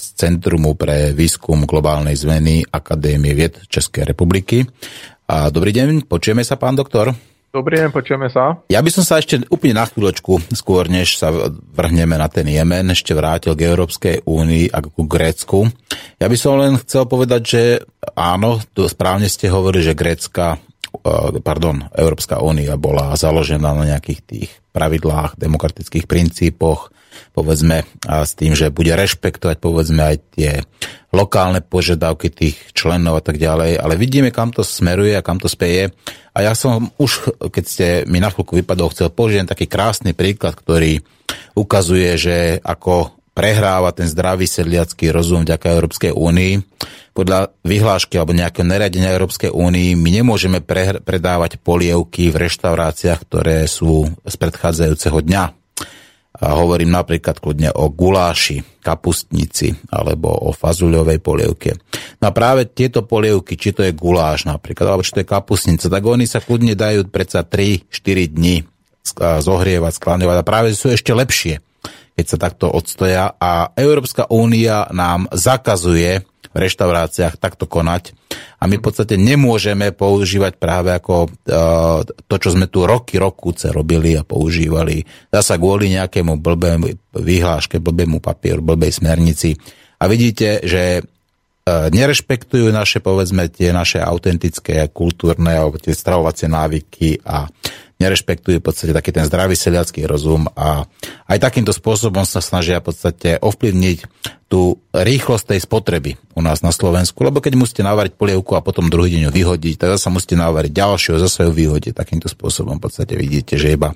z 0.01 0.05
Centrumu 0.17 0.73
pre 0.73 1.13
výskum 1.13 1.69
globálnej 1.69 2.17
zmeny 2.17 2.65
Akadémie 2.65 3.37
vied 3.37 3.53
Českej 3.69 4.01
republiky. 4.01 4.65
A 5.29 5.53
dobrý 5.53 5.77
deň, 5.77 6.09
počujeme 6.09 6.41
sa, 6.41 6.57
pán 6.57 6.73
doktor? 6.73 7.13
Dobrý 7.49 7.81
deň, 7.81 7.89
počujeme 7.89 8.29
sa. 8.29 8.61
Ja 8.69 8.77
by 8.77 8.93
som 8.93 9.01
sa 9.01 9.17
ešte 9.17 9.41
úplne 9.49 9.81
na 9.81 9.89
chvíľočku, 9.89 10.53
skôr 10.53 10.85
než 10.85 11.17
sa 11.17 11.33
vrhneme 11.73 12.13
na 12.13 12.29
ten 12.29 12.45
Jemen, 12.45 12.93
ešte 12.93 13.17
vrátil 13.17 13.57
k 13.57 13.65
Európskej 13.65 14.21
únii 14.21 14.69
a 14.69 14.85
ku 14.85 15.09
Grécku. 15.09 15.65
Ja 16.21 16.29
by 16.29 16.37
som 16.37 16.61
len 16.61 16.77
chcel 16.77 17.09
povedať, 17.09 17.41
že 17.41 17.61
áno, 18.13 18.61
to 18.77 18.85
správne 18.85 19.25
ste 19.25 19.49
hovorili, 19.49 19.81
že 19.81 19.97
Grécka, 19.97 20.61
eh, 20.61 21.41
pardon, 21.41 21.89
Európska 21.97 22.37
únia 22.37 22.77
bola 22.77 23.17
založená 23.17 23.73
na 23.73 23.97
nejakých 23.97 24.21
tých 24.29 24.49
pravidlách, 24.69 25.41
demokratických 25.41 26.05
princípoch, 26.05 26.93
povedzme, 27.33 27.85
s 28.05 28.31
tým, 28.35 28.53
že 28.53 28.73
bude 28.73 28.93
rešpektovať, 28.93 29.57
povedzme, 29.61 30.01
aj 30.01 30.17
tie 30.35 30.51
lokálne 31.09 31.65
požiadavky 31.65 32.29
tých 32.29 32.57
členov 32.77 33.17
a 33.17 33.23
tak 33.25 33.41
ďalej, 33.41 33.81
ale 33.81 33.97
vidíme, 33.97 34.29
kam 34.29 34.53
to 34.53 34.61
smeruje 34.61 35.17
a 35.17 35.25
kam 35.25 35.41
to 35.41 35.49
speje. 35.49 35.89
A 36.37 36.45
ja 36.45 36.53
som 36.53 36.93
už, 37.01 37.33
keď 37.49 37.63
ste 37.65 37.87
mi 38.05 38.21
na 38.21 38.29
chvíľku 38.29 38.53
vypadol, 38.61 38.93
chcel 38.93 39.09
použiť 39.09 39.49
taký 39.49 39.65
krásny 39.65 40.13
príklad, 40.13 40.53
ktorý 40.53 41.01
ukazuje, 41.57 42.13
že 42.15 42.37
ako 42.61 43.17
prehráva 43.33 43.95
ten 43.95 44.05
zdravý 44.05 44.45
sedliacký 44.45 45.15
rozum 45.15 45.47
vďaka 45.47 45.71
Európskej 45.71 46.11
únii. 46.11 46.53
Podľa 47.15 47.55
vyhlášky 47.63 48.19
alebo 48.19 48.35
nejakého 48.35 48.67
nariadenia 48.67 49.15
Európskej 49.15 49.51
únii 49.51 49.95
my 49.95 50.09
nemôžeme 50.21 50.59
pre, 50.59 50.99
predávať 50.99 51.55
polievky 51.59 52.29
v 52.29 52.47
reštauráciách, 52.47 53.19
ktoré 53.23 53.63
sú 53.65 54.11
z 54.27 54.35
predchádzajúceho 54.35 55.23
dňa. 55.23 55.58
A 56.39 56.55
hovorím 56.55 56.95
napríklad 56.95 57.35
kľudne 57.43 57.75
o 57.75 57.91
guláši, 57.91 58.63
kapustnici 58.79 59.75
alebo 59.91 60.31
o 60.31 60.55
fazuľovej 60.55 61.19
polievke. 61.19 61.75
No 62.23 62.31
a 62.31 62.35
práve 62.35 62.63
tieto 62.71 63.03
polievky, 63.03 63.59
či 63.59 63.75
to 63.75 63.83
je 63.83 63.91
guláš 63.91 64.47
napríklad, 64.47 64.87
alebo 64.87 65.03
či 65.03 65.19
to 65.19 65.21
je 65.21 65.27
kapustnica, 65.27 65.91
tak 65.91 66.03
oni 66.03 66.23
sa 66.23 66.39
kľudne 66.39 66.79
dajú 66.79 67.11
predsa 67.11 67.43
3-4 67.43 67.91
dní 68.31 68.63
zohrievať, 69.19 69.93
skláňovať 69.99 70.37
a 70.39 70.47
práve 70.47 70.71
sú 70.77 70.93
ešte 70.93 71.11
lepšie, 71.11 71.59
keď 72.15 72.25
sa 72.25 72.37
takto 72.39 72.71
odstoja 72.71 73.35
a 73.35 73.75
Európska 73.75 74.31
únia 74.31 74.87
nám 74.95 75.27
zakazuje 75.35 76.23
v 76.49 76.55
reštauráciách 76.57 77.37
takto 77.37 77.69
konať 77.69 78.17
a 78.59 78.67
my 78.67 78.75
v 78.79 78.83
podstate 78.83 79.15
nemôžeme 79.15 79.95
používať 79.95 80.59
práve 80.59 80.91
ako 80.91 81.29
uh, 81.29 82.01
to, 82.03 82.35
čo 82.35 82.55
sme 82.55 82.67
tu 82.67 82.83
roky, 82.83 83.15
rokúce 83.15 83.71
robili 83.71 84.19
a 84.19 84.27
používali. 84.27 85.03
Zasa 85.31 85.55
kvôli 85.55 85.95
nejakému 85.95 86.39
blbému 86.39 87.15
vyhláške, 87.15 87.79
blbému 87.79 88.19
papieru, 88.19 88.59
blbej 88.59 88.99
smernici. 88.99 89.55
A 89.99 90.11
vidíte, 90.11 90.59
že 90.67 90.99
uh, 90.99 91.87
nerešpektujú 91.87 92.67
naše, 92.73 92.99
povedzme, 92.99 93.47
tie 93.47 93.71
naše 93.71 94.03
autentické, 94.03 94.91
kultúrne 94.91 95.55
alebo 95.55 95.79
tie 95.79 95.95
stravovacie 95.95 96.51
návyky 96.51 97.23
a 97.23 97.47
nerešpektujú 97.99 98.63
v 98.63 98.65
podstate 98.65 98.95
taký 98.95 99.11
ten 99.11 99.27
zdravý 99.27 99.59
seliacký 99.59 100.07
rozum 100.07 100.47
a 100.55 100.87
aj 101.27 101.37
takýmto 101.37 101.75
spôsobom 101.75 102.23
sa 102.23 102.39
snažia 102.39 102.79
v 102.79 102.87
podstate 102.89 103.35
ovplyvniť 103.43 104.07
tú 104.49 104.79
rýchlosť 104.95 105.53
tej 105.53 105.59
spotreby 105.61 106.15
u 106.33 106.41
nás 106.41 106.63
na 106.63 106.73
Slovensku, 106.73 107.21
lebo 107.21 107.43
keď 107.43 107.59
musíte 107.59 107.83
navariť 107.85 108.15
polievku 108.15 108.57
a 108.57 108.65
potom 108.65 108.89
druhý 108.89 109.13
deň 109.19 109.29
ju 109.29 109.31
vyhodiť, 109.35 109.75
tak 109.77 109.93
zase 109.99 110.09
musíte 110.09 110.39
navariť 110.39 110.71
ďalšiu 110.73 111.19
zase 111.21 111.45
ju 111.45 111.51
vyhodiť. 111.53 111.93
Takýmto 111.93 112.31
spôsobom 112.31 112.79
v 112.79 112.83
podstate 112.89 113.13
vidíte, 113.19 113.59
že 113.59 113.75
iba 113.75 113.93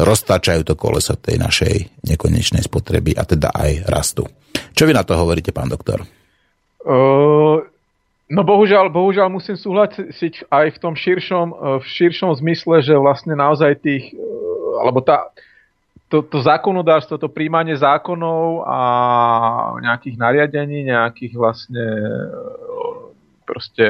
roztáčajú 0.00 0.64
to 0.64 0.78
koleso 0.78 1.18
tej 1.18 1.36
našej 1.36 2.06
nekonečnej 2.06 2.64
spotreby 2.64 3.18
a 3.18 3.28
teda 3.28 3.52
aj 3.52 3.84
rastu. 3.90 4.24
Čo 4.72 4.88
vy 4.88 4.96
na 4.96 5.04
to 5.04 5.18
hovoríte, 5.18 5.52
pán 5.52 5.68
doktor? 5.68 6.06
Uh, 6.80 7.60
No 8.30 8.46
bohužiaľ, 8.46 8.94
bohužiaľ 8.94 9.26
musím 9.26 9.58
súhlasiť 9.58 10.46
aj 10.46 10.66
v 10.70 10.78
tom 10.78 10.94
širšom, 10.94 11.46
e, 11.50 11.54
v 11.82 11.84
širšom 11.84 12.30
zmysle, 12.38 12.78
že 12.78 12.94
vlastne 12.94 13.34
naozaj 13.34 13.82
tých, 13.82 14.14
e, 14.14 14.22
alebo 14.78 15.02
tá, 15.02 15.34
to, 16.06 16.22
to 16.22 16.38
zákonodárstvo, 16.38 17.18
to 17.18 17.26
príjmanie 17.26 17.74
zákonov 17.74 18.66
a 18.66 18.80
nejakých 19.82 20.16
nariadení, 20.18 20.86
nejakých 20.94 21.34
vlastne 21.34 21.82
e, 21.82 22.40
proste 23.50 23.86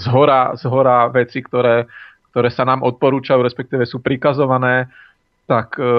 zhora, 0.00 0.56
zhora 0.56 1.12
veci, 1.12 1.44
ktoré, 1.44 1.84
ktoré 2.32 2.48
sa 2.48 2.64
nám 2.64 2.80
odporúčajú, 2.80 3.44
respektíve 3.44 3.84
sú 3.84 4.00
prikazované, 4.00 4.88
tak 5.44 5.76
e, 5.76 5.92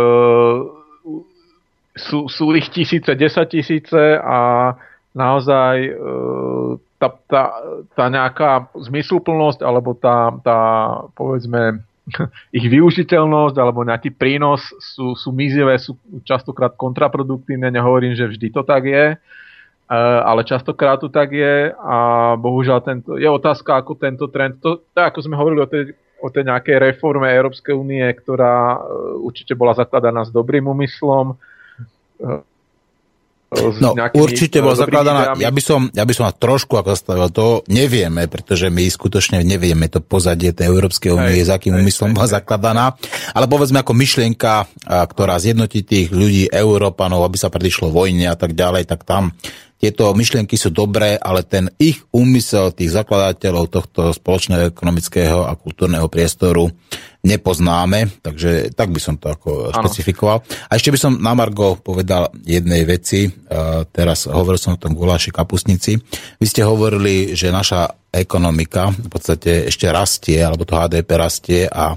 sú, 1.93 2.25
sú 2.25 2.49
ich 2.57 2.73
tisíce, 2.73 3.13
desať 3.13 3.61
tisíce 3.61 4.17
a 4.17 4.73
naozaj 5.13 5.75
e, 5.85 5.91
tá, 7.03 7.11
tá, 7.27 7.43
tá 7.91 8.05
nejaká 8.07 8.71
zmysluplnosť 8.80 9.59
alebo 9.59 9.91
tá, 9.91 10.31
tá 10.39 10.59
povedzme 11.19 11.84
ich 12.57 12.63
využiteľnosť 12.63 13.55
alebo 13.59 13.84
nejaký 13.84 14.15
prínos 14.15 14.63
sú, 14.80 15.19
sú 15.19 15.35
mizivé, 15.35 15.75
sú 15.75 15.99
častokrát 16.23 16.80
kontraproduktívne, 16.80 17.67
nehovorím, 17.67 18.15
že 18.15 18.31
vždy 18.31 18.47
to 18.55 18.63
tak 18.63 18.88
je, 18.88 19.05
e, 19.11 19.17
ale 20.23 20.47
častokrát 20.47 21.03
to 21.03 21.11
tak 21.11 21.35
je 21.35 21.75
a 21.75 21.97
bohužiaľ 22.39 22.80
tento, 22.80 23.19
je 23.19 23.27
otázka, 23.27 23.84
ako 23.84 23.99
tento 23.99 24.31
trend, 24.31 24.63
to, 24.63 24.88
tak 24.95 25.11
ako 25.11 25.19
sme 25.27 25.35
hovorili 25.35 25.59
o 25.59 25.67
tej, 25.67 25.84
o 26.23 26.31
tej 26.31 26.47
nejakej 26.47 26.80
reforme 26.80 27.27
Európskej 27.27 27.75
únie, 27.75 28.03
ktorá 28.15 28.80
e, 28.80 29.19
určite 29.19 29.59
bola 29.59 29.75
zakladaná 29.75 30.23
s 30.23 30.31
dobrým 30.31 30.63
úmyslom, 30.71 31.35
e, 31.35 32.52
No, 33.80 33.93
určite 34.17 34.59
bola 34.59 34.73
zakladaná, 34.73 35.38
ja 35.38 35.49
by, 35.53 35.61
som, 35.61 35.88
ja 35.93 36.03
by 36.03 36.13
som 36.13 36.25
trošku 36.34 36.75
ako 36.75 36.89
zastavil, 36.93 37.30
to 37.30 37.61
nevieme, 37.69 38.25
pretože 38.25 38.67
my 38.67 38.84
skutočne 38.89 39.45
nevieme 39.45 39.88
to 39.88 40.01
pozadie 40.01 40.51
tej 40.51 40.73
Európskej 40.73 41.13
únie, 41.13 41.45
s 41.45 41.53
akým 41.53 41.77
úmyslom 41.77 42.17
bola 42.17 42.27
zakladaná, 42.27 42.97
ale 43.31 43.45
povedzme 43.45 43.85
ako 43.85 43.93
myšlienka, 43.93 44.65
ktorá 44.85 45.38
zjednotí 45.38 45.85
tých 45.85 46.09
ľudí, 46.09 46.49
Európanov, 46.49 47.25
aby 47.25 47.38
sa 47.38 47.53
predišlo 47.53 47.93
vojne 47.93 48.30
a 48.30 48.38
tak 48.38 48.57
ďalej, 48.57 48.89
tak 48.89 49.05
tam 49.05 49.31
tieto 49.84 50.15
myšlienky 50.15 50.55
sú 50.55 50.71
dobré, 50.71 51.19
ale 51.19 51.43
ten 51.43 51.67
ich 51.75 51.99
úmysel 52.15 52.71
tých 52.71 52.95
zakladateľov 52.95 53.67
tohto 53.67 54.15
spoločného 54.15 54.71
ekonomického 54.71 55.43
a 55.43 55.59
kultúrneho 55.59 56.07
priestoru 56.07 56.71
nepoznáme, 57.23 58.19
takže 58.19 58.75
tak 58.75 58.91
by 58.91 58.99
som 58.99 59.15
to 59.15 59.31
ako 59.31 59.71
ano. 59.71 59.75
špecifikoval. 59.79 60.43
A 60.67 60.75
ešte 60.75 60.91
by 60.91 60.99
som 60.99 61.15
na 61.15 61.31
Margo 61.31 61.79
povedal 61.79 62.27
jednej 62.43 62.83
veci, 62.83 63.31
uh, 63.31 63.87
teraz 63.87 64.27
hovoril 64.27 64.59
som 64.59 64.75
o 64.75 64.81
tom 64.81 64.91
guláši 64.91 65.31
kapusnici. 65.31 65.95
Vy 66.37 66.45
ste 66.45 66.67
hovorili, 66.67 67.31
že 67.31 67.47
naša 67.47 67.95
ekonomika 68.11 68.91
v 68.91 69.09
podstate 69.09 69.71
ešte 69.71 69.87
rastie, 69.87 70.37
alebo 70.43 70.67
to 70.67 70.75
HDP 70.75 71.09
rastie 71.15 71.61
a 71.65 71.95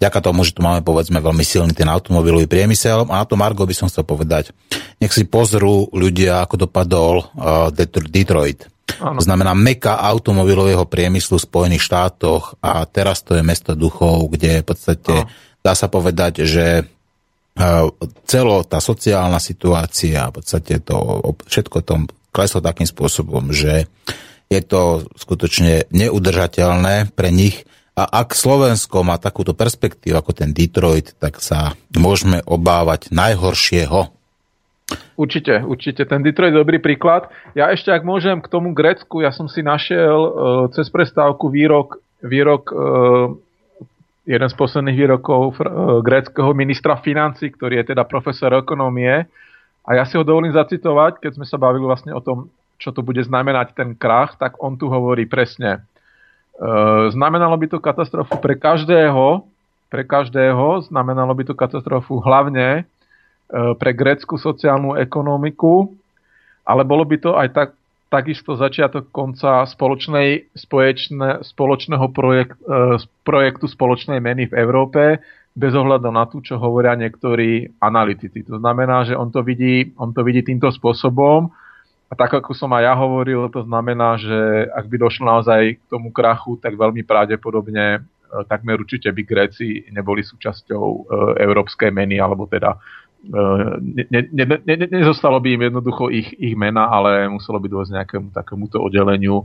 vďaka 0.00 0.18
tomu, 0.22 0.46
že 0.46 0.54
tu 0.54 0.62
máme 0.62 0.80
povedzme 0.86 1.18
veľmi 1.18 1.44
silný 1.44 1.74
ten 1.74 1.90
automobilový 1.90 2.46
priemysel. 2.46 3.04
A 3.10 3.20
na 3.20 3.26
to 3.26 3.34
Margo 3.34 3.66
by 3.66 3.74
som 3.74 3.90
chcel 3.90 4.06
povedať, 4.06 4.54
nech 5.02 5.10
si 5.10 5.26
pozrú 5.26 5.90
ľudia, 5.90 6.46
ako 6.46 6.70
dopadol 6.70 7.26
uh, 7.26 7.68
Detroit. 8.06 8.70
Ano. 8.98 9.22
To 9.22 9.24
znamená 9.24 9.54
meka 9.54 9.94
automobilového 10.02 10.84
priemyslu 10.90 11.38
v 11.38 11.46
Spojených 11.46 11.86
štátoch 11.86 12.58
a 12.58 12.82
teraz 12.90 13.22
to 13.22 13.38
je 13.38 13.46
mesto 13.46 13.78
duchov, 13.78 14.34
kde 14.34 14.64
v 14.64 14.66
podstate 14.66 15.14
ano. 15.24 15.30
dá 15.62 15.72
sa 15.78 15.86
povedať, 15.86 16.42
že 16.42 16.82
uh, 16.82 17.86
celo 18.26 18.66
tá 18.66 18.82
sociálna 18.82 19.38
situácia, 19.38 20.26
v 20.28 20.42
podstate 20.42 20.82
to 20.82 21.22
všetko 21.46 21.78
tom 21.86 22.10
kleslo 22.34 22.58
takým 22.58 22.86
spôsobom, 22.86 23.54
že 23.54 23.86
je 24.50 24.60
to 24.66 25.06
skutočne 25.14 25.86
neudržateľné 25.94 27.14
pre 27.14 27.30
nich 27.30 27.62
a 28.00 28.24
ak 28.24 28.32
Slovensko 28.32 29.04
má 29.04 29.20
takúto 29.20 29.52
perspektívu 29.52 30.16
ako 30.16 30.32
ten 30.32 30.56
Detroit, 30.56 31.12
tak 31.20 31.42
sa 31.42 31.76
môžeme 31.92 32.40
obávať 32.48 33.12
najhoršieho. 33.12 34.08
Určite, 35.16 35.60
určite. 35.62 36.08
Ten 36.08 36.24
Detroit 36.24 36.54
je 36.54 36.62
dobrý 36.62 36.80
príklad. 36.80 37.28
Ja 37.52 37.68
ešte, 37.68 37.92
ak 37.92 38.06
môžem, 38.06 38.40
k 38.40 38.48
tomu 38.48 38.72
Grécku, 38.72 39.20
ja 39.20 39.30
som 39.30 39.46
si 39.46 39.60
našiel 39.60 40.16
uh, 40.16 40.32
cez 40.72 40.88
prestávku 40.88 41.52
výrok, 41.52 42.00
výrok 42.24 42.72
uh, 42.72 43.36
jeden 44.24 44.48
z 44.48 44.54
posledných 44.56 44.96
výrokov 44.96 45.60
uh, 45.60 46.00
gréckého 46.00 46.56
ministra 46.56 46.96
financí, 46.98 47.52
ktorý 47.52 47.84
je 47.84 47.92
teda 47.92 48.08
profesor 48.08 48.54
ekonomie. 48.56 49.28
A 49.84 49.90
ja 49.92 50.08
si 50.08 50.16
ho 50.16 50.24
dovolím 50.24 50.56
zacitovať, 50.56 51.20
keď 51.20 51.36
sme 51.36 51.46
sa 51.48 51.60
bavili 51.60 51.84
vlastne 51.84 52.16
o 52.16 52.24
tom, 52.24 52.48
čo 52.80 52.96
to 52.96 53.04
bude 53.04 53.20
znamenať 53.20 53.76
ten 53.76 53.92
krach, 53.92 54.40
tak 54.40 54.56
on 54.60 54.80
tu 54.80 54.88
hovorí 54.88 55.28
presne. 55.28 55.84
Eh, 56.60 57.04
znamenalo 57.10 57.56
by 57.56 57.66
to 57.72 57.80
katastrofu 57.80 58.36
pre 58.36 58.52
každého, 58.52 59.48
pre 59.88 60.04
každého, 60.04 60.84
znamenalo 60.92 61.32
by 61.32 61.48
to 61.48 61.56
katastrofu 61.56 62.20
hlavne 62.20 62.84
pre 63.50 63.90
grécku 63.90 64.38
sociálnu 64.38 64.94
ekonomiku, 64.94 65.90
ale 66.62 66.86
bolo 66.86 67.02
by 67.02 67.16
to 67.18 67.34
aj 67.34 67.48
tak, 67.50 67.68
takisto 68.10 68.58
začiatok 68.58 69.08
konca 69.14 69.62
spoločnej, 69.64 70.50
spoločné, 70.58 71.46
spoločného 71.46 72.06
projekt, 72.10 72.58
eh, 72.66 72.98
projektu 73.22 73.70
spoločnej 73.70 74.18
meny 74.18 74.50
v 74.50 74.54
Európe, 74.58 75.02
bez 75.50 75.74
ohľadu 75.74 76.10
na 76.14 76.26
to, 76.30 76.42
čo 76.42 76.62
hovoria 76.62 76.94
niektorí 76.94 77.78
analytici. 77.82 78.46
To 78.46 78.62
znamená, 78.62 79.02
že 79.06 79.18
on 79.18 79.34
to 79.34 79.42
vidí, 79.42 79.94
on 79.98 80.14
to 80.14 80.22
vidí 80.22 80.46
týmto 80.46 80.70
spôsobom 80.70 81.50
a 82.06 82.12
tak 82.14 82.38
ako 82.38 82.54
som 82.54 82.70
aj 82.74 82.82
ja 82.86 82.94
hovoril, 82.94 83.50
to 83.50 83.66
znamená, 83.66 84.14
že 84.18 84.70
ak 84.70 84.86
by 84.86 84.96
došlo 84.98 85.26
naozaj 85.26 85.78
k 85.78 85.82
tomu 85.90 86.14
krachu, 86.14 86.54
tak 86.58 86.78
veľmi 86.78 87.02
pravdepodobne 87.02 87.98
e, 87.98 88.00
takmer 88.46 88.78
určite 88.78 89.10
by 89.10 89.22
Gréci 89.26 89.90
neboli 89.90 90.22
súčasťou 90.22 91.10
európskej 91.38 91.90
meny, 91.90 92.22
alebo 92.22 92.46
teda 92.46 92.78
ne, 93.28 94.04
ne, 94.08 94.20
ne, 94.32 94.44
ne, 94.64 94.86
nezostalo 94.88 95.40
by 95.44 95.52
im 95.52 95.62
jednoducho 95.68 96.08
ich, 96.08 96.32
ich 96.40 96.56
mena, 96.56 96.88
ale 96.88 97.28
muselo 97.28 97.60
by 97.60 97.68
dôjsť 97.68 97.92
nejakému 97.92 98.28
takémuto 98.32 98.80
oddeleniu 98.80 99.44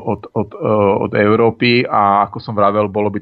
od, 0.00 0.20
od, 0.32 0.50
od 1.04 1.12
Európy. 1.12 1.84
A 1.84 2.24
ako 2.24 2.40
som 2.40 2.56
vravel, 2.56 2.88
bolo 2.88 3.12
by 3.12 3.20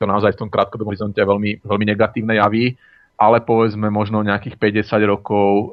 to 0.00 0.04
naozaj 0.10 0.34
v 0.34 0.40
tom 0.42 0.50
krátkodobom 0.50 0.90
horizonte 0.90 1.22
veľmi, 1.22 1.62
veľmi 1.62 1.84
negatívne 1.86 2.34
javy 2.40 2.74
ale 3.20 3.44
povedzme 3.44 3.92
možno 3.92 4.24
nejakých 4.24 4.56
50 4.56 5.04
rokov 5.04 5.48
uh, 5.52 5.68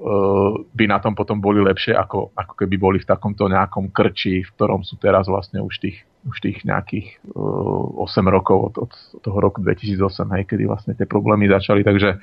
by 0.76 0.86
na 0.92 1.00
tom 1.00 1.16
potom 1.16 1.40
boli 1.40 1.64
lepšie, 1.64 1.96
ako, 1.96 2.36
ako 2.36 2.54
keby 2.60 2.76
boli 2.76 2.98
v 3.00 3.08
takomto 3.08 3.48
nejakom 3.48 3.88
krči, 3.88 4.44
v 4.44 4.52
ktorom 4.52 4.84
sú 4.84 5.00
teraz 5.00 5.32
vlastne 5.32 5.64
už 5.64 5.80
tých, 5.80 6.04
už 6.26 6.36
tých 6.42 6.66
nejakých 6.66 7.22
uh, 7.34 8.04
8 8.04 8.26
rokov 8.26 8.74
od, 8.74 8.90
od 8.90 8.92
toho 9.22 9.38
roku 9.38 9.62
2008, 9.62 10.34
hej, 10.34 10.44
kedy 10.50 10.64
vlastne 10.66 10.94
tie 10.98 11.06
problémy 11.06 11.46
začali, 11.46 11.86
takže, 11.86 12.18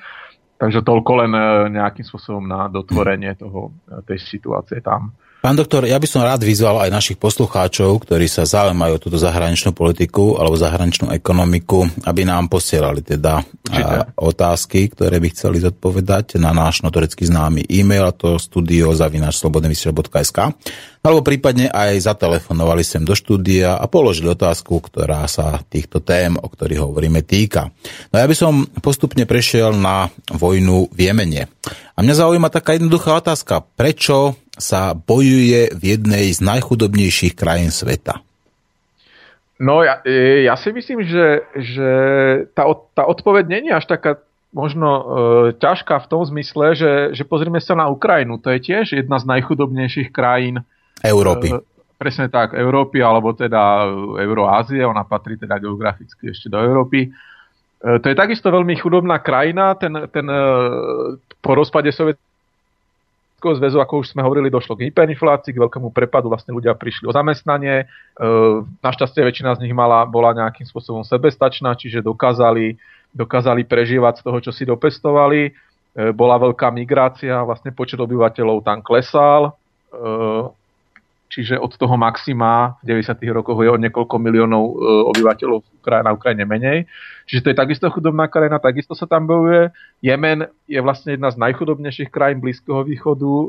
takže 0.59 0.83
toľko 0.83 1.11
len 1.23 1.31
uh, 1.31 1.71
nejakým 1.71 2.03
spôsobom 2.03 2.43
na 2.43 2.67
dotvorenie 2.67 3.37
toho, 3.39 3.71
tej 4.03 4.19
situácie 4.19 4.83
tam. 4.83 5.15
Pán 5.45 5.53
doktor, 5.53 5.85
ja 5.85 6.01
by 6.01 6.09
som 6.09 6.25
rád 6.25 6.41
vyzval 6.41 6.81
aj 6.81 6.89
našich 6.89 7.21
poslucháčov, 7.21 8.01
ktorí 8.01 8.25
sa 8.25 8.49
zaujímajú 8.49 8.97
o 8.97 9.03
túto 9.05 9.21
zahraničnú 9.21 9.77
politiku 9.77 10.41
alebo 10.41 10.57
zahraničnú 10.57 11.13
ekonomiku, 11.13 11.85
aby 12.01 12.25
nám 12.25 12.49
posielali 12.49 13.05
teda 13.05 13.45
a, 13.69 14.09
otázky, 14.17 14.89
ktoré 14.89 15.21
by 15.21 15.29
chceli 15.37 15.61
zodpovedať 15.61 16.41
na 16.41 16.49
náš 16.49 16.81
notoricky 16.81 17.29
známy 17.29 17.61
e-mail, 17.69 18.09
a 18.09 18.13
to 18.17 18.41
studio.slobodnyvysiel.sk 18.41 20.37
alebo 21.05 21.21
prípadne 21.21 21.69
aj 21.69 22.09
zatelefonovali 22.09 22.81
sem 22.81 23.05
do 23.05 23.13
štúdia 23.13 23.77
a 23.77 23.85
položili 23.85 24.25
otázku, 24.33 24.81
ktorá 24.81 25.29
sa 25.29 25.61
týchto 25.61 26.01
tém, 26.01 26.33
o 26.33 26.47
ktorých 26.49 26.81
hovoríme, 26.81 27.21
týka. 27.21 27.69
No 28.09 28.17
ja 28.17 28.25
by 28.25 28.33
som 28.33 28.65
postupne 28.81 29.29
prešiel 29.29 29.77
na 29.77 30.09
vojnu 30.33 30.89
v 30.89 30.99
Jemene. 31.05 31.45
A 31.93 32.01
mňa 32.01 32.25
zaujíma 32.25 32.49
taká 32.49 32.73
jednoduchá 32.73 33.21
otázka. 33.21 33.61
Prečo 33.77 34.33
sa 34.55 34.95
bojuje 34.95 35.75
v 35.75 35.83
jednej 35.95 36.31
z 36.31 36.39
najchudobnejších 36.43 37.35
krajín 37.35 37.71
sveta? 37.71 38.23
No 39.55 39.83
ja, 39.87 40.03
e, 40.03 40.43
ja 40.43 40.59
si 40.59 40.71
myslím, 40.75 41.07
že, 41.07 41.47
že 41.55 41.89
tá, 42.51 42.67
tá 42.91 43.07
odpoveď 43.07 43.47
není 43.47 43.71
až 43.71 43.87
taká 43.87 44.19
možno 44.51 44.87
e, 44.87 45.03
ťažká 45.55 45.99
v 46.03 46.09
tom 46.11 46.23
zmysle, 46.27 46.75
že, 46.75 46.93
že 47.15 47.23
pozrime 47.27 47.59
sa 47.63 47.75
na 47.75 47.87
Ukrajinu. 47.87 48.39
To 48.39 48.51
je 48.51 48.59
tiež 48.59 48.95
jedna 48.95 49.19
z 49.19 49.27
najchudobnejších 49.31 50.11
krajín 50.11 50.63
Európy. 51.03 51.55
E, 51.55 51.59
presne 51.95 52.27
tak, 52.27 52.55
Európy, 52.55 52.99
alebo 52.99 53.31
teda 53.31 53.87
Euroázie, 54.19 54.83
ona 54.83 55.07
patrí 55.07 55.39
teda 55.39 55.59
geograficky 55.59 56.31
ešte 56.31 56.51
do 56.51 56.59
Európy. 56.59 57.07
E, 57.07 57.09
to 57.99 58.07
je 58.11 58.15
takisto 58.15 58.51
veľmi 58.51 58.75
chudobná 58.75 59.23
krajina, 59.23 59.75
ten, 59.79 59.91
ten 60.11 60.27
e, 60.27 60.39
po 61.39 61.51
rozpade 61.55 61.91
Sovietskeho 61.95 62.34
zväzu, 63.53 63.77
ako 63.77 64.01
už 64.01 64.17
sme 64.17 64.25
hovorili, 64.25 64.49
došlo 64.49 64.73
k 64.73 64.89
hyperinflácii, 64.89 65.53
k 65.53 65.61
veľkému 65.61 65.93
prepadu, 65.93 66.33
vlastne 66.33 66.57
ľudia 66.57 66.73
prišli 66.73 67.05
o 67.05 67.13
zamestnanie. 67.13 67.85
Našťastie 68.81 69.21
väčšina 69.21 69.53
z 69.53 69.69
nich 69.69 69.75
mala, 69.77 70.09
bola 70.09 70.33
nejakým 70.33 70.65
spôsobom 70.65 71.05
sebestačná, 71.05 71.77
čiže 71.77 72.01
dokázali, 72.01 72.79
dokázali 73.13 73.61
prežívať 73.69 74.19
z 74.19 74.25
toho, 74.25 74.37
čo 74.41 74.49
si 74.49 74.65
dopestovali. 74.65 75.53
Bola 76.17 76.41
veľká 76.41 76.73
migrácia, 76.73 77.45
vlastne 77.45 77.69
počet 77.69 78.01
obyvateľov 78.01 78.65
tam 78.65 78.81
klesal 78.81 79.53
čiže 81.29 81.59
od 81.59 81.73
toho 81.75 81.97
maxima 81.97 82.77
v 82.85 83.01
90. 83.01 83.17
rokoch 83.33 83.57
je 83.59 83.69
o 83.71 83.81
niekoľko 83.81 84.15
miliónov 84.21 84.63
e, 84.63 84.73
obyvateľov 85.13 85.59
na 85.85 86.11
Ukrajine 86.13 86.45
menej. 86.45 86.89
Čiže 87.25 87.41
to 87.41 87.49
je 87.51 87.61
takisto 87.61 87.85
chudobná 87.89 88.29
krajina, 88.29 88.61
takisto 88.61 88.93
sa 88.93 89.09
tam 89.09 89.25
bojuje. 89.29 89.73
Jemen 90.01 90.45
je 90.69 90.79
vlastne 90.81 91.17
jedna 91.17 91.29
z 91.33 91.37
najchudobnejších 91.41 92.09
krajín 92.13 92.41
Blízkeho 92.41 92.85
východu, 92.85 93.33
e, 93.33 93.47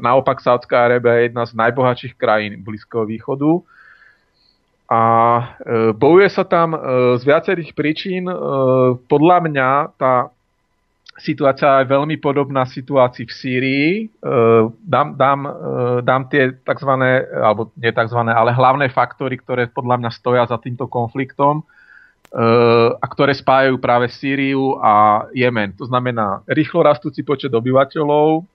naopak 0.00 0.40
Saudská 0.40 0.88
Arábia 0.88 1.20
je 1.20 1.22
jedna 1.32 1.44
z 1.44 1.52
najbohatších 1.56 2.14
krajín 2.16 2.60
Blízkeho 2.64 3.04
východu. 3.04 3.60
A 4.88 5.02
e, 5.04 5.42
bojuje 5.92 6.28
sa 6.32 6.48
tam 6.48 6.72
z 7.20 7.22
viacerých 7.28 7.76
príčin. 7.76 8.24
Podľa 9.04 9.38
mňa 9.44 9.68
tá 10.00 10.32
situácia 11.18 11.82
je 11.82 11.90
veľmi 11.90 12.16
podobná 12.22 12.64
situácii 12.64 13.26
v 13.26 13.34
Sýrii. 13.34 13.90
E, 14.06 14.30
dám, 14.82 15.18
dám, 15.18 15.40
e, 15.44 15.52
dám 16.06 16.22
tie 16.30 16.54
tzv. 16.62 16.90
alebo 17.34 17.74
nie 17.74 17.90
tzv. 17.90 18.20
ale 18.22 18.50
hlavné 18.54 18.86
faktory, 18.94 19.38
ktoré 19.42 19.66
podľa 19.68 19.98
mňa 20.00 20.10
stoja 20.14 20.46
za 20.46 20.56
týmto 20.62 20.86
konfliktom 20.86 21.62
e, 21.62 22.42
a 22.94 23.06
ktoré 23.10 23.34
spájajú 23.34 23.76
práve 23.82 24.08
Sýriu 24.08 24.78
a 24.78 25.26
Jemen. 25.34 25.74
To 25.76 25.90
znamená 25.90 26.46
rýchlo 26.46 26.86
rastúci 26.86 27.26
počet 27.26 27.50
obyvateľov, 27.50 28.46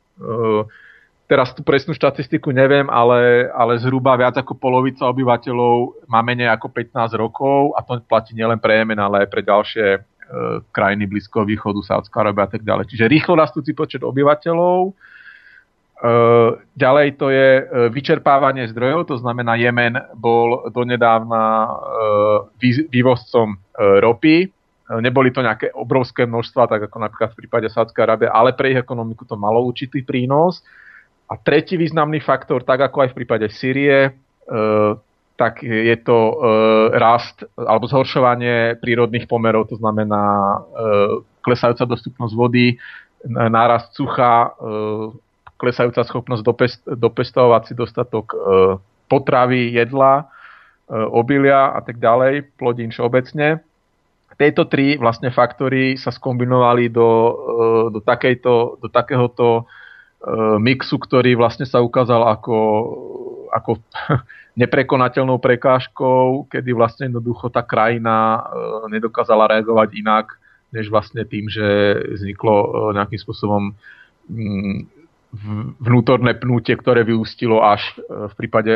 teraz 1.26 1.49
tú 1.56 1.65
presnú 1.65 1.98
štatistiku 1.98 2.53
neviem, 2.53 2.85
ale, 2.94 3.49
ale 3.57 3.81
zhruba 3.81 4.14
viac 4.14 4.38
ako 4.38 4.53
polovica 4.53 5.10
obyvateľov 5.10 6.06
má 6.06 6.22
menej 6.22 6.52
ako 6.53 6.69
15 6.69 7.18
rokov 7.18 7.73
a 7.73 7.81
to 7.81 7.98
platí 8.06 8.38
nielen 8.38 8.61
pre 8.61 8.77
Jemen, 8.77 9.02
ale 9.02 9.26
aj 9.26 9.27
pre 9.34 9.41
ďalšie 9.41 10.12
krajiny 10.73 11.05
Blízkoho 11.05 11.45
východu, 11.45 11.80
Sádzka 11.81 12.26
Arábia 12.26 12.45
a 12.45 12.51
tak 12.51 12.65
ďalej. 12.65 12.89
Čiže 12.89 13.11
rýchlo 13.11 13.38
rastúci 13.38 13.77
počet 13.77 14.01
obyvateľov. 14.01 14.89
E, 14.89 14.93
ďalej 16.73 17.07
to 17.22 17.30
je 17.30 17.49
e, 17.60 17.64
vyčerpávanie 17.93 18.65
zdrojov, 18.73 19.10
to 19.10 19.15
znamená 19.22 19.55
Jemen 19.55 19.97
bol 20.18 20.69
donedávna 20.73 21.69
vývozcom 22.89 23.57
ropy. 23.77 24.49
Neboli 24.93 25.31
to 25.31 25.39
nejaké 25.41 25.72
obrovské 25.73 26.27
množstva, 26.27 26.68
tak 26.68 26.91
ako 26.91 26.97
napríklad 26.99 27.30
v 27.34 27.39
prípade 27.45 27.68
Sádskej 27.72 28.03
Arábie, 28.03 28.27
ale 28.30 28.51
pre 28.53 28.76
ich 28.76 28.80
ekonomiku 28.81 29.23
to 29.23 29.39
malo 29.39 29.64
určitý 29.64 30.03
prínos. 30.03 30.61
A 31.31 31.39
tretí 31.39 31.80
významný 31.80 32.19
faktor, 32.19 32.68
tak 32.68 32.91
ako 32.91 33.07
aj 33.07 33.10
v 33.15 33.18
prípade 33.23 33.47
Sýrie, 33.47 34.11
tak 35.34 35.65
je 35.65 35.97
to 36.01 36.18
e, 36.18 36.35
rast 36.97 37.41
alebo 37.57 37.89
zhoršovanie 37.89 38.77
prírodných 38.77 39.26
pomerov, 39.26 39.73
to 39.73 39.81
znamená 39.81 40.22
e, 40.22 40.57
klesajúca 41.41 41.89
dostupnosť 41.89 42.34
vody, 42.38 42.77
nárast 43.26 43.95
sucha, 43.97 44.53
e, 44.53 44.69
klesajúca 45.57 46.03
schopnosť 46.03 46.43
dopest, 46.43 46.81
dopestovať 46.85 47.61
si 47.72 47.73
dostatok 47.73 48.26
e, 48.31 48.38
potravy, 49.07 49.73
jedla, 49.73 50.22
e, 50.22 50.26
obilia 50.93 51.72
a 51.72 51.80
tak 51.80 51.97
ďalej, 51.97 52.53
plodín 52.60 52.91
všeobecne. 52.91 53.64
Tieto 54.34 54.65
tri 54.65 54.97
vlastne 54.97 55.30
faktory 55.30 55.93
sa 55.95 56.10
skombinovali 56.10 56.89
do, 56.89 57.10
e, 57.10 57.34
do, 57.93 57.99
takejto, 58.01 58.81
do 58.81 58.88
takéhoto 58.89 59.47
e, 59.61 59.64
mixu, 60.57 60.97
ktorý 60.97 61.38
vlastne 61.38 61.69
sa 61.69 61.80
ukázal 61.80 62.27
ako, 62.27 62.55
ako 63.54 63.78
neprekonateľnou 64.62 65.38
prekážkou, 65.42 66.50
kedy 66.50 66.70
vlastne 66.74 67.10
jednoducho 67.10 67.50
tá 67.50 67.66
krajina 67.66 68.38
e, 68.38 68.42
nedokázala 68.94 69.50
reagovať 69.50 69.90
inak, 69.98 70.38
než 70.74 70.90
vlastne 70.90 71.26
tým, 71.26 71.50
že 71.50 71.98
vzniklo 72.18 72.54
e, 72.54 72.68
nejakým 72.98 73.20
spôsobom 73.22 73.74
mm, 74.30 74.78
vnútorné 75.82 76.38
pnutie, 76.38 76.78
ktoré 76.78 77.02
vyústilo 77.02 77.66
až 77.66 77.82
e, 77.98 78.30
v 78.30 78.34
prípade 78.38 78.74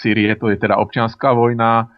Sýrie, 0.00 0.36
to 0.36 0.52
je 0.52 0.60
teda 0.60 0.76
občianská 0.76 1.32
vojna, 1.32 1.88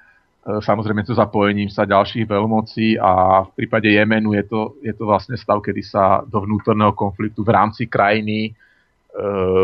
samozrejme 0.40 1.04
to 1.04 1.12
zapojením 1.12 1.68
sa 1.68 1.84
ďalších 1.84 2.24
veľmocí 2.24 2.96
a 2.96 3.44
v 3.44 3.50
prípade 3.60 3.92
Jemenu 3.92 4.32
je 4.32 4.44
to, 4.48 4.60
je 4.80 4.94
to 4.96 5.04
vlastne 5.04 5.36
stav, 5.36 5.60
kedy 5.60 5.84
sa 5.84 6.24
do 6.24 6.40
vnútorného 6.40 6.96
konfliktu 6.96 7.44
v 7.44 7.52
rámci 7.52 7.92
krajiny 7.92 8.56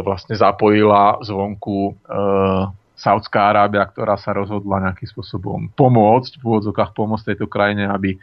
vlastne 0.03 0.35
zapojila 0.35 1.23
zvonku 1.23 1.95
Saudská 2.97 3.53
Arábia, 3.53 3.85
ktorá 3.85 4.17
sa 4.17 4.33
rozhodla 4.33 4.81
nejakým 4.81 5.07
spôsobom 5.13 5.69
pomôcť, 5.77 6.41
v 6.41 6.45
úvodzokách 6.49 6.97
pomôcť 6.97 7.37
tejto 7.37 7.47
krajine, 7.47 7.93
aby 7.93 8.17
e, 8.17 8.19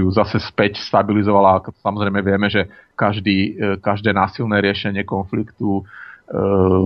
ju 0.00 0.08
zase 0.08 0.40
späť 0.40 0.80
stabilizovala. 0.80 1.60
Samozrejme 1.84 2.24
vieme, 2.24 2.48
že 2.48 2.66
každý, 2.96 3.60
každé 3.84 4.16
násilné 4.16 4.64
riešenie 4.64 5.04
konfliktu 5.04 5.84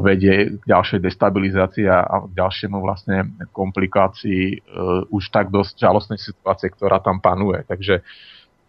vedie 0.02 0.58
k 0.58 0.62
ďalšej 0.66 0.98
destabilizácii 0.98 1.86
a 1.86 2.26
k 2.26 2.34
ďalšiemu 2.34 2.82
vlastne 2.82 3.38
komplikácii 3.54 4.66
už 5.14 5.30
tak 5.30 5.54
dosť 5.54 5.78
žalostnej 5.78 6.18
situácie, 6.18 6.74
ktorá 6.74 6.98
tam 6.98 7.22
panuje. 7.22 7.62
Takže 7.62 8.02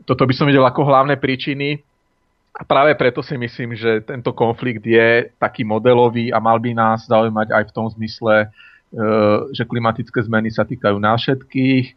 toto 0.06 0.30
by 0.30 0.34
som 0.38 0.46
videl 0.46 0.62
ako 0.62 0.86
hlavné 0.86 1.18
príčiny 1.18 1.82
a 2.60 2.68
práve 2.68 2.91
preto 2.99 3.23
si 3.23 3.40
myslím, 3.40 3.72
že 3.72 4.03
tento 4.03 4.36
konflikt 4.36 4.84
je 4.84 5.31
taký 5.40 5.64
modelový 5.64 6.36
a 6.36 6.44
mal 6.44 6.60
by 6.60 6.76
nás 6.76 7.07
zaujímať 7.07 7.56
aj 7.56 7.64
v 7.72 7.76
tom 7.76 7.88
zmysle, 7.88 8.36
e, 8.44 8.48
že 9.56 9.64
klimatické 9.64 10.19
zmeny 10.27 10.52
sa 10.52 10.68
týkajú 10.68 10.99
nás 10.99 11.23
všetkých. 11.23 11.86
E, 11.88 11.94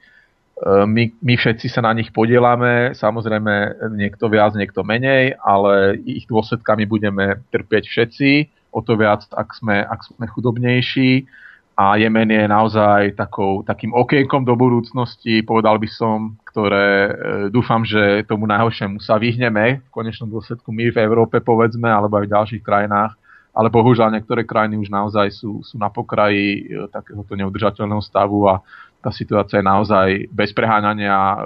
my, 0.86 1.04
my 1.18 1.34
všetci 1.34 1.66
sa 1.66 1.82
na 1.82 1.90
nich 1.90 2.14
podielame, 2.14 2.94
samozrejme 2.94 3.90
niekto 3.98 4.30
viac, 4.30 4.54
niekto 4.54 4.86
menej, 4.86 5.34
ale 5.42 5.98
ich 6.06 6.30
dôsledkami 6.30 6.86
budeme 6.86 7.42
trpieť 7.50 7.84
všetci, 7.90 8.30
o 8.70 8.86
to 8.86 8.94
viac, 8.94 9.26
ak 9.34 9.58
sme, 9.58 9.82
ak 9.82 10.14
sme 10.14 10.30
chudobnejší 10.30 11.26
a 11.72 11.96
Jemen 11.96 12.28
je 12.28 12.44
naozaj 12.44 13.16
takou, 13.16 13.64
takým 13.64 13.96
okienkom 13.96 14.44
do 14.44 14.52
budúcnosti, 14.52 15.40
povedal 15.40 15.80
by 15.80 15.88
som, 15.88 16.36
ktoré 16.44 16.88
e, 16.88 17.12
dúfam, 17.48 17.80
že 17.80 18.28
tomu 18.28 18.44
najhoršiemu 18.44 19.00
sa 19.00 19.16
vyhneme 19.16 19.80
v 19.80 19.88
konečnom 19.88 20.28
dôsledku 20.28 20.68
my 20.68 20.92
v 20.92 21.00
Európe 21.00 21.40
povedzme, 21.40 21.88
alebo 21.88 22.20
aj 22.20 22.28
v 22.28 22.34
ďalších 22.36 22.62
krajinách, 22.62 23.16
ale 23.56 23.72
bohužiaľ 23.72 24.12
niektoré 24.12 24.44
krajiny 24.44 24.76
už 24.84 24.92
naozaj 24.92 25.32
sú, 25.32 25.64
sú 25.64 25.80
na 25.80 25.88
pokraji 25.88 26.44
e, 26.60 26.88
takéhoto 26.92 27.32
neudržateľného 27.32 28.04
stavu 28.04 28.52
a 28.52 28.60
tá 29.00 29.08
situácia 29.08 29.64
je 29.64 29.66
naozaj 29.66 30.28
bez 30.28 30.52
preháňania 30.52 31.16
e, 31.16 31.36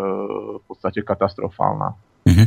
v 0.59 0.63
podstate 0.67 1.07
katastrofálna. 1.07 1.95
Uh-huh. 2.27 2.47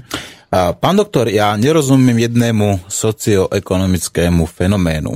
Pán 0.51 0.95
doktor, 0.99 1.31
ja 1.31 1.55
nerozumiem 1.55 2.27
jednému 2.27 2.83
socioekonomickému 2.91 4.43
fenoménu. 4.43 5.15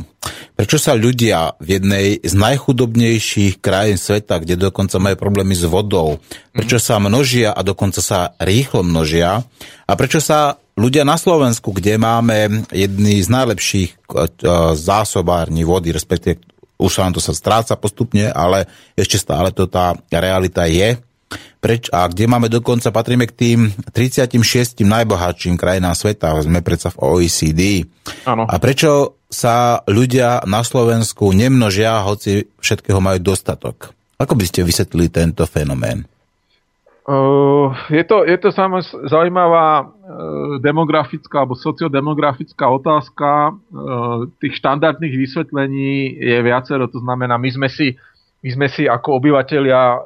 Prečo 0.53 0.77
sa 0.77 0.93
ľudia 0.93 1.57
v 1.57 1.81
jednej 1.81 2.07
z 2.21 2.33
najchudobnejších 2.37 3.57
krajín 3.57 3.97
sveta, 3.97 4.37
kde 4.37 4.69
dokonca 4.69 5.01
majú 5.01 5.17
problémy 5.17 5.57
s 5.57 5.65
vodou, 5.65 6.21
prečo 6.53 6.77
sa 6.77 7.01
množia 7.01 7.49
a 7.49 7.65
dokonca 7.65 8.05
sa 8.05 8.37
rýchlo 8.37 8.85
množia 8.85 9.41
a 9.89 9.91
prečo 9.97 10.21
sa 10.21 10.61
ľudia 10.77 11.05
na 11.05 11.17
Slovensku, 11.17 11.73
kde 11.73 11.97
máme 11.97 12.69
jedný 12.69 13.21
z 13.21 13.29
najlepších 13.33 13.89
e, 13.93 13.97
e, 13.97 14.25
zásobární 14.77 15.65
vody, 15.65 15.89
respektíve 15.89 16.41
už 16.77 16.91
sa 16.91 17.05
nám 17.05 17.17
to 17.17 17.21
sa 17.21 17.33
stráca 17.33 17.73
postupne, 17.77 18.29
ale 18.29 18.69
ešte 18.97 19.17
stále 19.17 19.53
to 19.53 19.69
tá 19.69 19.97
realita 20.09 20.65
je. 20.69 20.97
Preč, 21.63 21.87
a 21.95 22.03
kde 22.11 22.27
máme 22.27 22.51
dokonca, 22.51 22.91
patríme 22.91 23.23
k 23.23 23.33
tým 23.39 23.59
36 23.95 24.83
najbohatším 24.83 25.55
krajinám 25.55 25.95
sveta, 25.95 26.35
sme 26.43 26.59
predsa 26.59 26.91
v 26.91 26.99
OECD. 26.99 27.61
Áno. 28.27 28.43
A 28.43 28.59
prečo 28.59 29.15
sa 29.31 29.79
ľudia 29.87 30.43
na 30.43 30.59
Slovensku 30.59 31.31
nemnožia, 31.31 32.03
hoci 32.03 32.51
všetkého 32.59 32.99
majú 32.99 33.23
dostatok? 33.23 33.95
Ako 34.19 34.35
by 34.35 34.43
ste 34.43 34.67
vysvetlili 34.67 35.07
tento 35.07 35.47
fenomén? 35.47 36.03
Uh, 37.03 37.75
je 37.91 38.03
to, 38.07 38.23
je 38.23 38.35
to 38.39 38.51
samoz, 38.51 38.87
zaujímavá 39.11 39.83
uh, 39.83 39.87
demografická 40.63 41.43
alebo 41.43 41.55
sociodemografická 41.55 42.63
otázka. 42.71 43.55
Uh, 43.71 44.31
tých 44.39 44.59
štandardných 44.59 45.15
vysvetlení 45.15 46.15
je 46.15 46.37
viacero, 46.39 46.87
to 46.87 47.03
znamená, 47.03 47.35
my 47.35 47.49
sme 47.51 47.67
si, 47.67 47.99
my 48.43 48.49
sme 48.51 48.67
si 48.67 48.83
ako 48.85 49.23
obyvateľia 49.23 49.81
uh, 49.95 49.99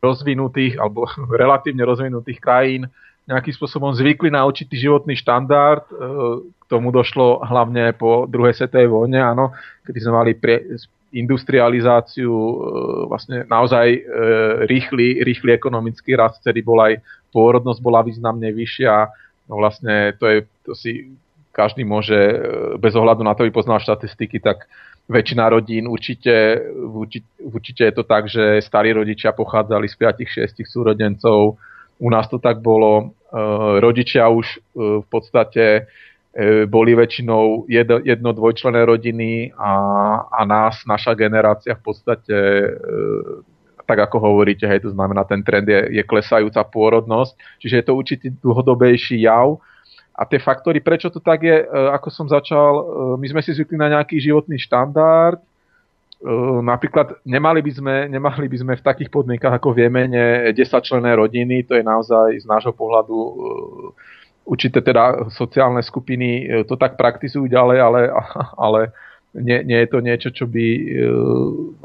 rozvinutých 0.00 0.80
alebo 0.80 1.04
relatívne 1.42 1.84
rozvinutých 1.84 2.40
krajín 2.40 2.88
nejakým 3.28 3.52
spôsobom 3.52 3.92
zvykli 3.92 4.32
na 4.32 4.48
určitý 4.48 4.80
životný 4.80 5.12
štandard. 5.20 5.84
Uh, 5.92 6.40
k 6.58 6.64
tomu 6.64 6.92
došlo 6.92 7.44
hlavne 7.44 7.92
po 7.96 8.24
druhej 8.28 8.56
svetovej 8.56 8.88
vojne, 8.88 9.20
áno, 9.20 9.56
kedy 9.88 9.98
sme 10.04 10.12
mali 10.20 10.32
pre, 10.36 10.64
industrializáciu, 11.12 12.28
e, 12.28 12.54
vlastne 13.08 13.48
naozaj 13.48 13.86
e, 13.96 14.00
rýchly, 14.68 15.24
rýchly 15.24 15.56
ekonomický 15.56 16.12
rast, 16.12 16.44
ktorý 16.44 16.60
bol 16.60 16.78
aj 16.84 17.00
pôrodnosť 17.32 17.80
bola 17.80 18.04
významne 18.04 18.52
vyššia. 18.52 19.08
No 19.48 19.60
vlastne 19.60 20.12
to, 20.20 20.24
je, 20.28 20.38
to 20.68 20.72
si 20.76 21.16
každý 21.56 21.88
môže, 21.88 22.16
e, 22.16 22.36
bez 22.76 22.92
ohľadu 22.92 23.24
na 23.24 23.32
to, 23.32 23.48
by 23.48 23.52
poznal 23.52 23.80
štatistiky, 23.80 24.40
tak 24.44 24.68
väčšina 25.08 25.48
rodín 25.48 25.88
určite, 25.88 26.60
určite, 27.40 27.88
je 27.88 27.94
to 27.96 28.04
tak, 28.04 28.28
že 28.28 28.60
starí 28.60 28.92
rodičia 28.92 29.32
pochádzali 29.32 29.88
z 29.88 29.96
5-6 29.96 30.68
súrodencov. 30.68 31.56
U 31.98 32.08
nás 32.12 32.28
to 32.28 32.38
tak 32.38 32.60
bolo. 32.60 33.16
Rodičia 33.80 34.28
už 34.28 34.60
v 34.76 35.06
podstate 35.08 35.88
E, 36.38 36.70
boli 36.70 36.94
väčšinou 36.94 37.66
jedno, 37.66 37.98
jedno 38.04 38.30
dvojčlené 38.30 38.86
rodiny 38.86 39.50
a, 39.58 39.72
a 40.28 40.40
nás, 40.46 40.86
naša 40.86 41.16
generácia 41.18 41.74
v 41.74 41.82
podstate, 41.82 42.36
e, 42.36 42.68
tak 43.82 44.06
ako 44.06 44.22
hovoríte, 44.22 44.62
hej, 44.62 44.86
to 44.86 44.94
znamená, 44.94 45.26
ten 45.26 45.42
trend 45.42 45.66
je, 45.66 45.88
je 45.88 46.02
klesajúca 46.06 46.62
pôrodnosť, 46.62 47.32
čiže 47.58 47.74
je 47.80 47.84
to 47.84 47.92
určitý 47.96 48.26
dlhodobejší 48.44 49.24
jav. 49.24 49.58
A 50.18 50.26
tie 50.26 50.42
faktory, 50.42 50.82
prečo 50.82 51.14
to 51.14 51.22
tak 51.22 51.46
je, 51.46 51.62
e, 51.62 51.66
ako 51.94 52.08
som 52.10 52.26
začal, 52.26 52.72
my 53.22 53.26
sme 53.30 53.40
si 53.40 53.54
zvykli 53.54 53.78
na 53.78 53.94
nejaký 53.94 54.18
životný 54.18 54.58
štandard, 54.58 55.38
napríklad 56.66 57.22
nemali 57.22 57.62
by, 57.62 57.72
sme, 57.78 57.94
nemali 58.10 58.50
by 58.50 58.58
sme 58.58 58.74
v 58.74 58.82
takých 58.82 59.06
podmienkach 59.06 59.54
ako 59.54 59.70
v 59.70 59.86
Jemene 59.86 60.50
10 60.50 60.58
člené 60.82 61.14
rodiny, 61.14 61.62
to 61.62 61.78
je 61.78 61.86
naozaj 61.86 62.42
z 62.42 62.42
nášho 62.42 62.74
pohľadu 62.74 63.14
určité 64.48 64.80
teda 64.80 65.28
sociálne 65.28 65.84
skupiny 65.84 66.28
e, 66.48 66.64
to 66.64 66.80
tak 66.80 66.96
praktizujú 66.96 67.52
ďalej, 67.52 67.78
ale, 67.84 68.00
ale 68.64 68.80
nie, 69.36 69.60
nie 69.68 69.78
je 69.84 69.88
to 69.92 69.98
niečo, 70.00 70.28
čo 70.32 70.48
by 70.48 70.64
e, 70.64 70.82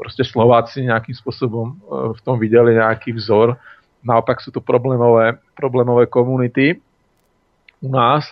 proste 0.00 0.24
Slováci 0.24 0.88
nejakým 0.88 1.12
spôsobom 1.12 1.66
e, 1.68 1.74
v 2.16 2.20
tom 2.24 2.40
videli 2.40 2.80
nejaký 2.80 3.12
vzor. 3.20 3.60
Naopak 4.00 4.40
sú 4.40 4.48
to 4.48 4.64
problémové, 4.64 5.36
problémové 5.52 6.08
komunity 6.08 6.80
u 7.84 7.92
nás. 7.92 8.24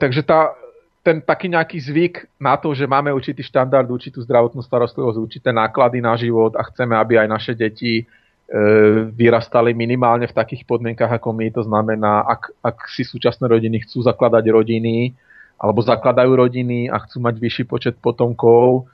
Takže 0.00 0.24
tá, 0.24 0.56
ten 1.04 1.20
taký 1.20 1.52
nejaký 1.52 1.76
zvyk 1.76 2.14
na 2.40 2.56
to, 2.56 2.72
že 2.72 2.88
máme 2.88 3.12
určitý 3.12 3.44
štandard, 3.44 3.84
určitú 3.84 4.24
zdravotnú 4.24 4.64
starostlivosť, 4.64 5.20
určité 5.20 5.52
náklady 5.52 6.00
na 6.00 6.16
život 6.16 6.56
a 6.56 6.64
chceme, 6.64 6.96
aby 6.96 7.20
aj 7.20 7.28
naše 7.28 7.52
deti 7.52 8.08
E, 8.44 9.08
vyrastali 9.08 9.72
minimálne 9.72 10.28
v 10.28 10.36
takých 10.36 10.68
podmienkach 10.68 11.08
ako 11.08 11.32
my. 11.32 11.48
To 11.56 11.64
znamená, 11.64 12.28
ak, 12.28 12.52
ak 12.60 12.76
si 12.92 13.00
súčasné 13.00 13.48
rodiny 13.48 13.88
chcú 13.88 14.04
zakladať 14.04 14.44
rodiny 14.52 15.16
alebo 15.56 15.80
zakladajú 15.80 16.28
rodiny 16.28 16.92
a 16.92 17.00
chcú 17.00 17.24
mať 17.24 17.40
vyšší 17.40 17.64
počet 17.64 17.94
potomkov, 18.04 18.84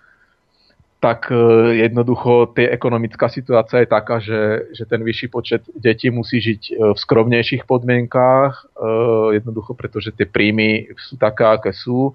tak 1.01 1.32
e, 1.32 1.36
jednoducho 1.81 2.52
tie 2.52 2.68
ekonomická 2.68 3.32
situácia 3.32 3.82
je 3.82 3.89
taká, 3.89 4.20
že, 4.20 4.68
že 4.77 4.85
ten 4.85 5.01
vyšší 5.01 5.27
počet 5.32 5.64
detí 5.72 6.12
musí 6.12 6.39
žiť 6.44 6.62
e, 6.68 6.72
v 6.93 6.98
skromnejších 6.98 7.64
podmienkách, 7.64 8.68
jednoducho 9.32 9.72
pretože 9.72 10.12
tie 10.12 10.28
príjmy 10.28 10.93
sú 11.01 11.16
také, 11.16 11.48
aké 11.48 11.72
sú 11.72 12.12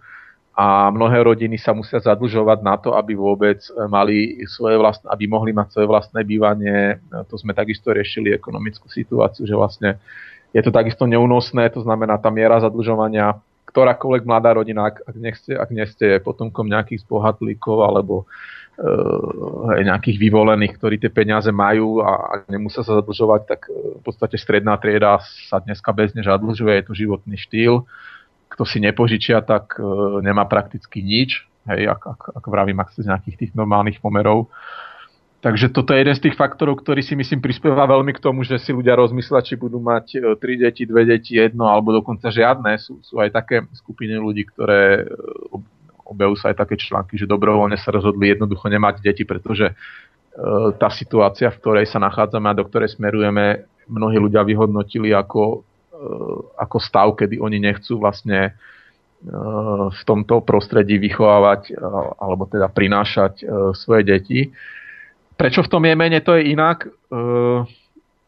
a 0.55 0.87
mnohé 0.87 1.19
rodiny 1.27 1.59
sa 1.59 1.75
musia 1.75 1.99
zadlžovať 1.99 2.63
na 2.63 2.79
to, 2.79 2.95
aby 2.95 3.11
vôbec 3.11 3.59
e, 3.67 3.71
mali 3.91 4.39
svoje 4.47 4.79
vlastné, 4.79 5.11
aby 5.11 5.27
mohli 5.27 5.51
mať 5.51 5.67
svoje 5.75 5.87
vlastné 5.91 6.23
bývanie. 6.23 6.95
E, 6.95 7.27
to 7.27 7.35
sme 7.35 7.51
takisto 7.51 7.91
riešili 7.91 8.31
ekonomickú 8.31 8.87
situáciu, 8.87 9.43
že 9.43 9.51
vlastne 9.51 9.99
je 10.55 10.63
to 10.63 10.71
takisto 10.71 11.03
neúnosné, 11.03 11.67
to 11.75 11.83
znamená 11.83 12.15
tá 12.15 12.31
miera 12.31 12.63
zadlžovania, 12.63 13.35
ktorákoľvek 13.75 14.23
mladá 14.23 14.55
rodina, 14.55 14.87
ak, 14.87 15.03
ak, 15.03 15.15
nechste, 15.19 15.51
ak 15.51 15.69
neste 15.75 16.07
potomkom 16.23 16.71
nejakých 16.71 17.03
zbohatlíkov 17.03 17.83
alebo 17.83 18.23
e, 18.79 19.83
nejakých 19.83 20.15
vyvolených, 20.15 20.79
ktorí 20.79 20.95
tie 20.95 21.11
peniaze 21.11 21.51
majú 21.51 21.99
a, 21.99 22.11
a 22.15 22.33
nemusia 22.47 22.87
sa 22.87 23.03
zadlžovať, 23.03 23.41
tak 23.43 23.67
e, 23.67 23.99
v 23.99 24.01
podstate 24.07 24.39
stredná 24.39 24.79
trieda 24.79 25.19
sa 25.51 25.59
dneska 25.59 25.91
bežne 25.91 26.23
zadlžuje, 26.23 26.71
je 26.71 26.85
to 26.87 26.93
životný 26.95 27.35
štýl 27.35 27.83
kto 28.55 28.63
si 28.63 28.79
nepožičia, 28.79 29.43
tak 29.43 29.75
e, 29.75 29.83
nemá 30.23 30.47
prakticky 30.47 31.03
nič, 31.03 31.43
hej, 31.67 31.91
ak, 31.91 32.01
ak, 32.07 32.21
ak 32.39 32.45
vravím, 32.47 32.79
ak 32.79 32.95
z 32.95 33.11
nejakých 33.11 33.35
tých 33.35 33.51
normálnych 33.51 33.99
pomerov. 33.99 34.47
Takže 35.45 35.69
toto 35.69 35.93
je 35.93 36.01
jeden 36.01 36.17
z 36.17 36.25
tých 36.25 36.39
faktorov, 36.41 36.81
ktorý 36.81 37.05
si 37.05 37.13
myslím 37.13 37.37
prispieva 37.37 37.85
veľmi 37.85 38.17
k 38.17 38.23
tomu, 38.23 38.41
že 38.41 38.57
si 38.57 38.73
ľudia 38.73 38.97
rozmyslia, 38.97 39.45
či 39.45 39.53
budú 39.53 39.77
mať 39.77 40.05
e, 40.17 40.19
tri 40.41 40.57
deti, 40.57 40.89
dve 40.89 41.05
deti, 41.05 41.37
jedno 41.37 41.69
alebo 41.69 41.93
dokonca 41.93 42.33
žiadne. 42.33 42.81
Sú, 42.81 42.97
sú 43.05 43.21
aj 43.21 43.29
také 43.29 43.61
skupiny 43.77 44.17
ľudí, 44.17 44.49
ktoré 44.49 45.05
e, 45.05 45.13
objavujú 46.01 46.41
sa 46.41 46.49
aj 46.49 46.65
také 46.65 46.81
články, 46.81 47.21
že 47.21 47.29
dobrovoľne 47.29 47.77
sa 47.77 47.93
rozhodli 47.93 48.33
jednoducho 48.33 48.73
nemať 48.73 49.05
deti, 49.05 49.21
pretože 49.21 49.69
e, 49.69 49.73
tá 50.81 50.89
situácia, 50.89 51.53
v 51.53 51.61
ktorej 51.61 51.85
sa 51.93 52.01
nachádzame 52.01 52.49
a 52.49 52.57
do 52.57 52.65
ktorej 52.65 52.97
smerujeme, 52.97 53.69
mnohí 53.85 54.17
ľudia 54.17 54.41
vyhodnotili 54.41 55.13
ako 55.13 55.61
ako 56.59 56.77
stav, 56.83 57.15
kedy 57.15 57.39
oni 57.39 57.55
nechcú 57.55 57.95
vlastne 57.95 58.51
v 59.87 60.01
tomto 60.03 60.43
prostredí 60.43 60.99
vychovávať 60.99 61.71
alebo 62.19 62.51
teda 62.51 62.67
prinášať 62.67 63.47
svoje 63.73 64.03
deti. 64.03 64.51
Prečo 65.35 65.61
v 65.63 65.71
tom 65.71 65.83
Jemene 65.83 66.23
to 66.23 66.35
je 66.39 66.55
inak? 66.55 66.87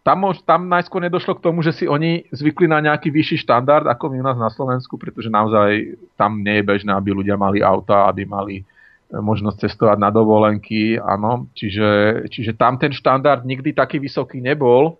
Tam, 0.03 0.19
tam 0.47 0.61
najskôr 0.71 1.03
nedošlo 1.03 1.35
k 1.35 1.43
tomu, 1.43 1.59
že 1.63 1.75
si 1.75 1.85
oni 1.87 2.23
zvykli 2.31 2.67
na 2.67 2.79
nejaký 2.79 3.11
vyšší 3.11 3.43
štandard 3.43 3.83
ako 3.87 4.11
my 4.11 4.23
u 4.23 4.25
nás 4.27 4.39
na 4.39 4.47
Slovensku, 4.47 4.95
pretože 4.95 5.27
naozaj 5.27 5.99
tam 6.15 6.39
nie 6.39 6.59
je 6.59 6.67
bežné, 6.67 6.91
aby 6.95 7.11
ľudia 7.11 7.35
mali 7.35 7.59
auta, 7.59 8.07
aby 8.07 8.23
mali 8.23 8.63
možnosť 9.11 9.67
cestovať 9.67 9.97
na 9.99 10.11
dovolenky, 10.11 10.99
áno. 10.99 11.47
Čiže, 11.55 11.87
čiže 12.31 12.55
tam 12.55 12.79
ten 12.79 12.91
štandard 12.91 13.43
nikdy 13.43 13.71
taký 13.71 13.99
vysoký 13.99 14.39
nebol 14.39 14.99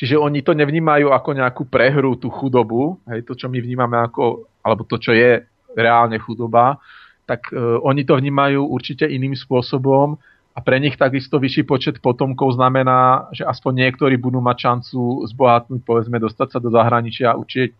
Čiže 0.00 0.16
oni 0.16 0.40
to 0.40 0.56
nevnímajú 0.56 1.12
ako 1.12 1.30
nejakú 1.36 1.62
prehru, 1.68 2.16
tú 2.16 2.32
chudobu, 2.32 2.96
hej, 3.04 3.20
to, 3.20 3.36
čo 3.36 3.52
my 3.52 3.60
vnímame 3.60 4.00
ako, 4.00 4.48
alebo 4.64 4.88
to, 4.88 4.96
čo 4.96 5.12
je 5.12 5.44
reálne 5.76 6.16
chudoba, 6.16 6.80
tak 7.28 7.52
e, 7.52 7.60
oni 7.60 8.08
to 8.08 8.16
vnímajú 8.16 8.64
určite 8.64 9.04
iným 9.04 9.36
spôsobom 9.36 10.16
a 10.60 10.62
pre 10.62 10.76
nich 10.76 11.00
takisto 11.00 11.40
vyšší 11.40 11.64
počet 11.64 11.96
potomkov 12.04 12.60
znamená, 12.60 13.32
že 13.32 13.48
aspoň 13.48 13.88
niektorí 13.88 14.20
budú 14.20 14.44
mať 14.44 14.68
šancu 14.68 15.24
zbohatnúť, 15.32 15.80
povedzme, 15.88 16.20
dostať 16.20 16.48
sa 16.52 16.58
do 16.60 16.68
zahraničia. 16.68 17.32
Určite, 17.32 17.72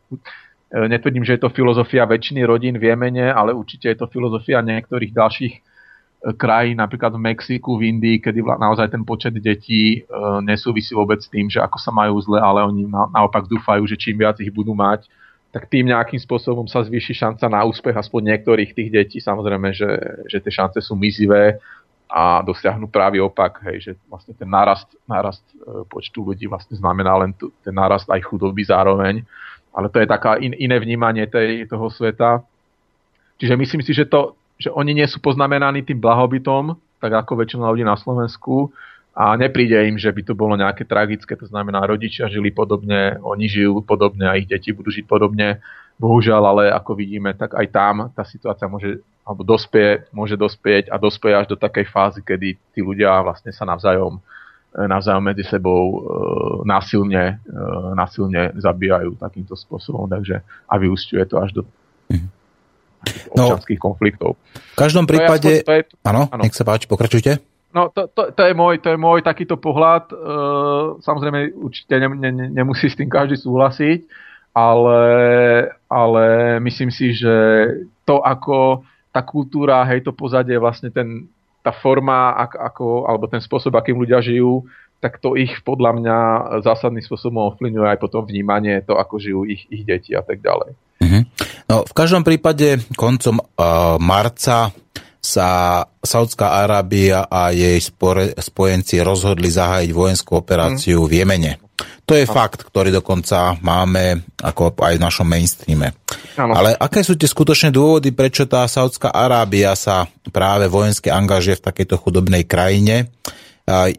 e, 0.73 0.89
netvrdím, 0.89 1.21
že 1.21 1.37
je 1.37 1.45
to 1.45 1.53
filozofia 1.53 2.09
väčšiny 2.09 2.41
rodín 2.49 2.81
v 2.81 2.89
Jemene, 2.89 3.29
ale 3.29 3.53
určite 3.53 3.93
je 3.93 4.01
to 4.01 4.09
filozofia 4.09 4.65
niektorých 4.65 5.13
ďalších 5.13 5.55
krajín, 6.41 6.81
napríklad 6.81 7.17
v 7.17 7.25
Mexiku, 7.33 7.77
v 7.77 7.97
Indii, 7.97 8.17
kedy 8.21 8.45
naozaj 8.45 8.93
ten 8.93 9.05
počet 9.05 9.37
detí 9.37 10.01
e, 10.01 10.17
nesúvisí 10.41 10.97
vôbec 10.97 11.21
s 11.21 11.29
tým, 11.29 11.53
že 11.53 11.61
ako 11.61 11.77
sa 11.77 11.93
majú 11.93 12.17
zle, 12.25 12.41
ale 12.41 12.65
oni 12.65 12.89
na, 12.89 13.13
naopak 13.13 13.45
dúfajú, 13.45 13.85
že 13.85 14.01
čím 14.01 14.25
viac 14.25 14.41
ich 14.41 14.53
budú 14.53 14.73
mať, 14.73 15.05
tak 15.51 15.67
tým 15.67 15.91
nejakým 15.91 16.21
spôsobom 16.21 16.71
sa 16.71 16.87
zvýši 16.87 17.13
šanca 17.13 17.51
na 17.51 17.67
úspech 17.67 17.97
aspoň 17.97 18.37
niektorých 18.37 18.71
tých 18.71 18.89
detí. 18.95 19.19
Samozrejme, 19.19 19.75
že, 19.75 19.91
že 20.31 20.39
tie 20.39 20.53
šance 20.55 20.79
sú 20.79 20.95
mizivé 20.95 21.59
a 22.11 22.43
dosiahnu 22.43 22.91
práve 22.91 23.23
opak, 23.23 23.63
hej, 23.71 23.77
že 23.81 23.93
vlastne 24.11 24.35
ten 24.35 24.51
nárast, 24.51 24.91
nárast 25.07 25.47
e, 25.55 25.87
počtu 25.87 26.27
ľudí 26.27 26.51
vlastne 26.51 26.75
znamená 26.75 27.15
len 27.23 27.31
tu, 27.31 27.55
ten 27.63 27.71
nárast 27.71 28.11
aj 28.11 28.19
chudoby 28.27 28.67
zároveň. 28.67 29.23
Ale 29.71 29.87
to 29.87 30.03
je 30.03 30.11
taká 30.11 30.35
in, 30.43 30.51
iné 30.59 30.83
vnímanie 30.83 31.31
tej, 31.31 31.71
toho 31.71 31.87
sveta. 31.87 32.43
Čiže 33.39 33.55
myslím 33.55 33.83
si, 33.87 33.95
že 33.95 34.11
to, 34.11 34.35
že 34.59 34.75
oni 34.75 34.91
nie 34.91 35.07
sú 35.07 35.23
poznamenaní 35.23 35.87
tým 35.87 36.03
blahobytom, 36.03 36.75
tak 36.99 37.15
ako 37.15 37.47
väčšina 37.47 37.71
ľudí 37.71 37.87
na 37.87 37.95
Slovensku, 37.95 38.75
a 39.11 39.35
nepríde 39.35 39.75
im, 39.91 39.99
že 39.99 40.15
by 40.15 40.23
to 40.23 40.35
bolo 40.39 40.55
nejaké 40.55 40.87
tragické, 40.87 41.35
to 41.35 41.47
znamená, 41.51 41.83
rodičia 41.83 42.31
žili 42.31 42.55
podobne, 42.55 43.19
oni 43.19 43.51
žijú 43.51 43.83
podobne 43.83 44.31
a 44.31 44.39
ich 44.39 44.47
deti 44.47 44.71
budú 44.71 44.95
žiť 44.95 45.05
podobne. 45.11 45.59
Bohužiaľ, 46.01 46.43
ale 46.57 46.65
ako 46.73 46.97
vidíme, 46.97 47.37
tak 47.37 47.53
aj 47.53 47.67
tam 47.69 48.09
tá 48.17 48.25
situácia 48.25 48.65
môže, 48.65 49.05
alebo 49.21 49.45
dospie, 49.45 50.09
môže 50.17 50.33
dospieť 50.33 50.89
a 50.89 50.97
dospieť 50.97 51.45
až 51.45 51.47
do 51.53 51.57
takej 51.61 51.93
fázy, 51.93 52.25
kedy 52.25 52.57
tí 52.73 52.81
ľudia 52.81 53.21
vlastne 53.21 53.53
sa 53.53 53.69
navzájom, 53.69 54.17
e, 54.17 54.81
navzájom 54.81 55.21
medzi 55.21 55.45
sebou 55.45 55.85
e, 55.85 55.99
násilne, 56.65 57.37
e, 57.45 57.61
násilne 57.93 58.57
zabíjajú 58.57 59.21
takýmto 59.21 59.53
spôsobom, 59.61 60.09
takže 60.09 60.41
a 60.41 60.75
vyústiuje 60.81 61.25
to 61.29 61.37
až 61.37 61.61
do 61.61 61.63
mhm. 62.09 62.29
občanských 63.37 63.81
no, 63.81 63.85
konfliktov. 63.85 64.31
V 64.57 64.77
každom 64.81 65.05
prípade... 65.05 65.61
Áno, 66.01 66.33
nech 66.41 66.57
sa 66.57 66.65
páči, 66.65 66.89
pokračujte. 66.89 67.45
No 67.71 67.93
to, 67.93 68.11
to, 68.11 68.35
to, 68.35 68.43
je 68.43 68.55
môj, 68.57 68.83
to 68.83 68.91
je 68.91 68.99
môj 68.99 69.23
takýto 69.23 69.61
pohľad. 69.61 70.11
E, 70.11 70.15
samozrejme, 71.05 71.55
určite 71.55 71.93
ne, 72.03 72.09
ne, 72.09 72.49
nemusí 72.51 72.89
s 72.89 72.97
tým 72.99 73.07
každý 73.07 73.39
súhlasiť, 73.39 74.30
ale, 74.51 75.03
ale 75.87 76.25
myslím 76.63 76.91
si, 76.91 77.15
že 77.15 77.35
to, 78.03 78.23
ako 78.23 78.83
tá 79.11 79.23
kultúra, 79.23 79.83
hej, 79.91 80.07
to 80.07 80.15
pozadie, 80.15 80.59
vlastne 80.59 80.91
ten, 80.91 81.27
tá 81.63 81.75
forma, 81.75 82.35
ako, 82.41 83.07
alebo 83.07 83.27
ten 83.27 83.43
spôsob, 83.43 83.75
akým 83.75 83.99
ľudia 83.99 84.23
žijú, 84.23 84.67
tak 85.01 85.17
to 85.19 85.33
ich 85.35 85.65
podľa 85.65 85.97
mňa 85.97 86.19
zásadným 86.61 87.01
spôsobom 87.01 87.57
ovplyvňuje 87.57 87.89
aj 87.89 87.99
potom 87.99 88.23
vnímanie, 88.23 88.85
to, 88.85 89.01
ako 89.01 89.17
žijú 89.17 89.41
ich, 89.49 89.65
ich 89.73 89.83
deti 89.89 90.13
a 90.13 90.21
tak 90.21 90.45
ďalej. 90.45 90.77
Mm-hmm. 91.01 91.23
No, 91.73 91.77
v 91.89 91.93
každom 91.97 92.23
prípade 92.23 92.85
koncom 92.95 93.41
uh, 93.41 93.97
marca 93.97 94.69
sa 95.21 95.49
Saudská 96.01 96.65
Arábia 96.65 97.29
a 97.29 97.53
jej 97.53 97.77
spore, 97.81 98.33
spojenci 98.37 99.05
rozhodli 99.05 99.53
zahájiť 99.53 99.91
vojenskú 99.93 100.41
operáciu 100.41 101.05
mm. 101.05 101.09
v 101.09 101.13
Jemene. 101.13 101.53
To 102.11 102.19
je 102.19 102.27
fakt, 102.27 102.67
ktorý 102.67 102.91
dokonca 102.91 103.55
máme 103.63 104.27
ako 104.43 104.75
aj 104.83 104.99
v 104.99 105.05
našom 105.07 105.31
mainstreame. 105.31 105.95
Ano. 106.35 106.59
Ale 106.59 106.75
aké 106.75 107.07
sú 107.07 107.15
tie 107.15 107.31
skutočné 107.31 107.71
dôvody, 107.71 108.11
prečo 108.11 108.51
tá 108.51 108.67
Saudská 108.67 109.15
Arábia 109.15 109.79
sa 109.79 110.11
práve 110.35 110.67
vojensky 110.67 111.07
angažuje 111.07 111.63
v 111.63 111.67
takejto 111.71 112.03
chudobnej 112.03 112.43
krajine? 112.51 113.15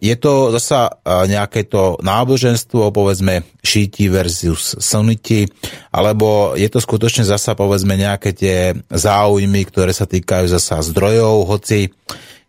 Je 0.03 0.15
to 0.19 0.51
zasa 0.51 0.91
nejaké 1.07 1.63
to 1.71 1.95
náboženstvo, 2.03 2.91
povedzme 2.91 3.47
šíti 3.63 4.11
versus 4.11 4.75
suniti, 4.83 5.47
alebo 5.95 6.59
je 6.59 6.67
to 6.67 6.83
skutočne 6.83 7.23
zasa 7.23 7.55
povedzme 7.55 7.95
nejaké 7.95 8.35
tie 8.35 8.75
záujmy, 8.91 9.63
ktoré 9.71 9.95
sa 9.95 10.03
týkajú 10.03 10.51
zasa 10.51 10.83
zdrojov, 10.83 11.47
hoci 11.47 11.87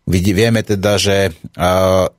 vieme 0.07 0.61
teda, 0.63 0.99
že 0.99 1.31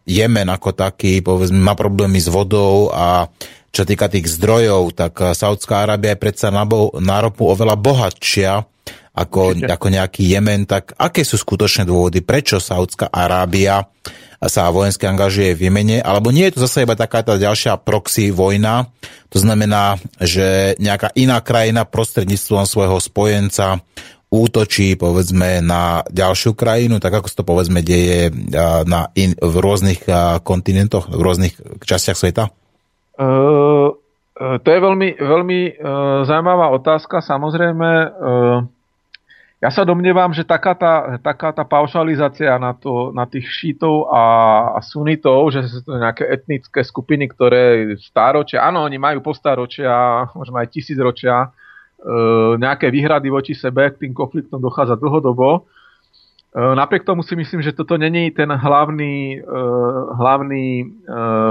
Jemen 0.09 0.48
ako 0.48 0.73
taký 0.73 1.20
povedzme 1.20 1.61
má 1.61 1.77
problémy 1.77 2.16
s 2.20 2.32
vodou 2.32 2.89
a 2.93 3.28
čo 3.74 3.82
týka 3.82 4.06
tých 4.06 4.31
zdrojov, 4.31 4.94
tak 4.94 5.35
Saudská 5.35 5.82
Arábia 5.82 6.15
je 6.15 6.23
predsa 6.23 6.55
na, 6.55 6.62
bo- 6.62 6.94
na 7.02 7.19
ropu 7.19 7.51
oveľa 7.51 7.74
bohatšia 7.74 8.62
ako, 9.15 9.66
ako 9.66 9.86
nejaký 9.90 10.23
Jemen, 10.27 10.66
tak 10.66 10.94
aké 10.94 11.23
sú 11.23 11.39
skutočné 11.39 11.86
dôvody, 11.86 12.23
prečo 12.23 12.62
Saudská 12.62 13.11
Arábia 13.11 13.86
sa 14.44 14.69
vojensky 14.69 15.09
angažuje 15.09 15.56
v 15.56 15.70
Jemene, 15.70 15.98
alebo 16.05 16.28
nie 16.28 16.44
je 16.51 16.59
to 16.59 16.69
zase 16.69 16.85
iba 16.85 16.98
taká 16.98 17.24
tá 17.24 17.39
ďalšia 17.40 17.81
proxy 17.81 18.28
vojna, 18.28 18.93
to 19.32 19.40
znamená, 19.40 19.97
že 20.20 20.77
nejaká 20.78 21.11
iná 21.16 21.40
krajina 21.40 21.89
prostredníctvom 21.89 22.69
svojho 22.69 22.98
spojenca 23.01 23.81
útočí 24.35 24.98
povedzme 24.98 25.62
na 25.62 26.02
ďalšiu 26.11 26.59
krajinu, 26.59 26.98
tak 26.98 27.23
ako 27.23 27.31
sa 27.31 27.39
to 27.39 27.44
povedzme 27.47 27.78
deje 27.86 28.35
na 28.82 29.06
in, 29.15 29.39
v 29.39 29.55
rôznych 29.62 30.02
kontinentoch, 30.43 31.06
v 31.06 31.23
rôznych 31.23 31.55
častiach 31.78 32.19
sveta? 32.19 32.51
Uh, 33.15 33.94
to 34.35 34.66
je 34.66 34.81
veľmi, 34.82 35.15
veľmi 35.23 35.61
uh, 35.78 36.27
zaujímavá 36.27 36.74
otázka. 36.74 37.23
Samozrejme, 37.23 37.90
uh, 38.11 38.59
ja 39.62 39.70
sa 39.70 39.86
domnievam, 39.86 40.35
že 40.35 40.43
taká 40.43 40.74
tá, 40.74 41.16
taká 41.23 41.55
tá 41.55 41.62
paušalizácia 41.62 42.59
na, 42.59 42.74
to, 42.74 43.15
na 43.15 43.24
tých 43.31 43.47
šítov 43.47 44.11
a, 44.11 44.24
a 44.77 44.81
sunitov, 44.82 45.55
že 45.55 45.65
sú 45.70 45.86
to 45.86 45.97
nejaké 45.97 46.27
etnické 46.27 46.82
skupiny, 46.82 47.31
ktoré 47.31 47.94
stáročia, 48.02 48.66
áno, 48.66 48.82
oni 48.82 48.98
majú 48.98 49.23
postáročia, 49.23 50.27
možno 50.35 50.59
aj 50.59 50.69
tisícročia, 50.74 51.55
nejaké 52.60 52.93
výhrady 52.93 53.32
voči 53.32 53.56
sebe, 53.56 53.89
k 53.89 54.05
tým 54.05 54.12
konfliktom 54.12 54.60
dochádza 54.60 55.01
dlhodobo. 55.01 55.64
E, 56.55 56.74
napriek 56.76 57.02
tomu 57.02 57.26
si 57.26 57.35
myslím, 57.35 57.66
že 57.66 57.74
toto 57.74 57.98
není 57.98 58.31
ten 58.31 58.47
hlavný, 58.47 59.43
e, 59.43 59.60
hlavný 60.14 60.66
e, 60.81 60.86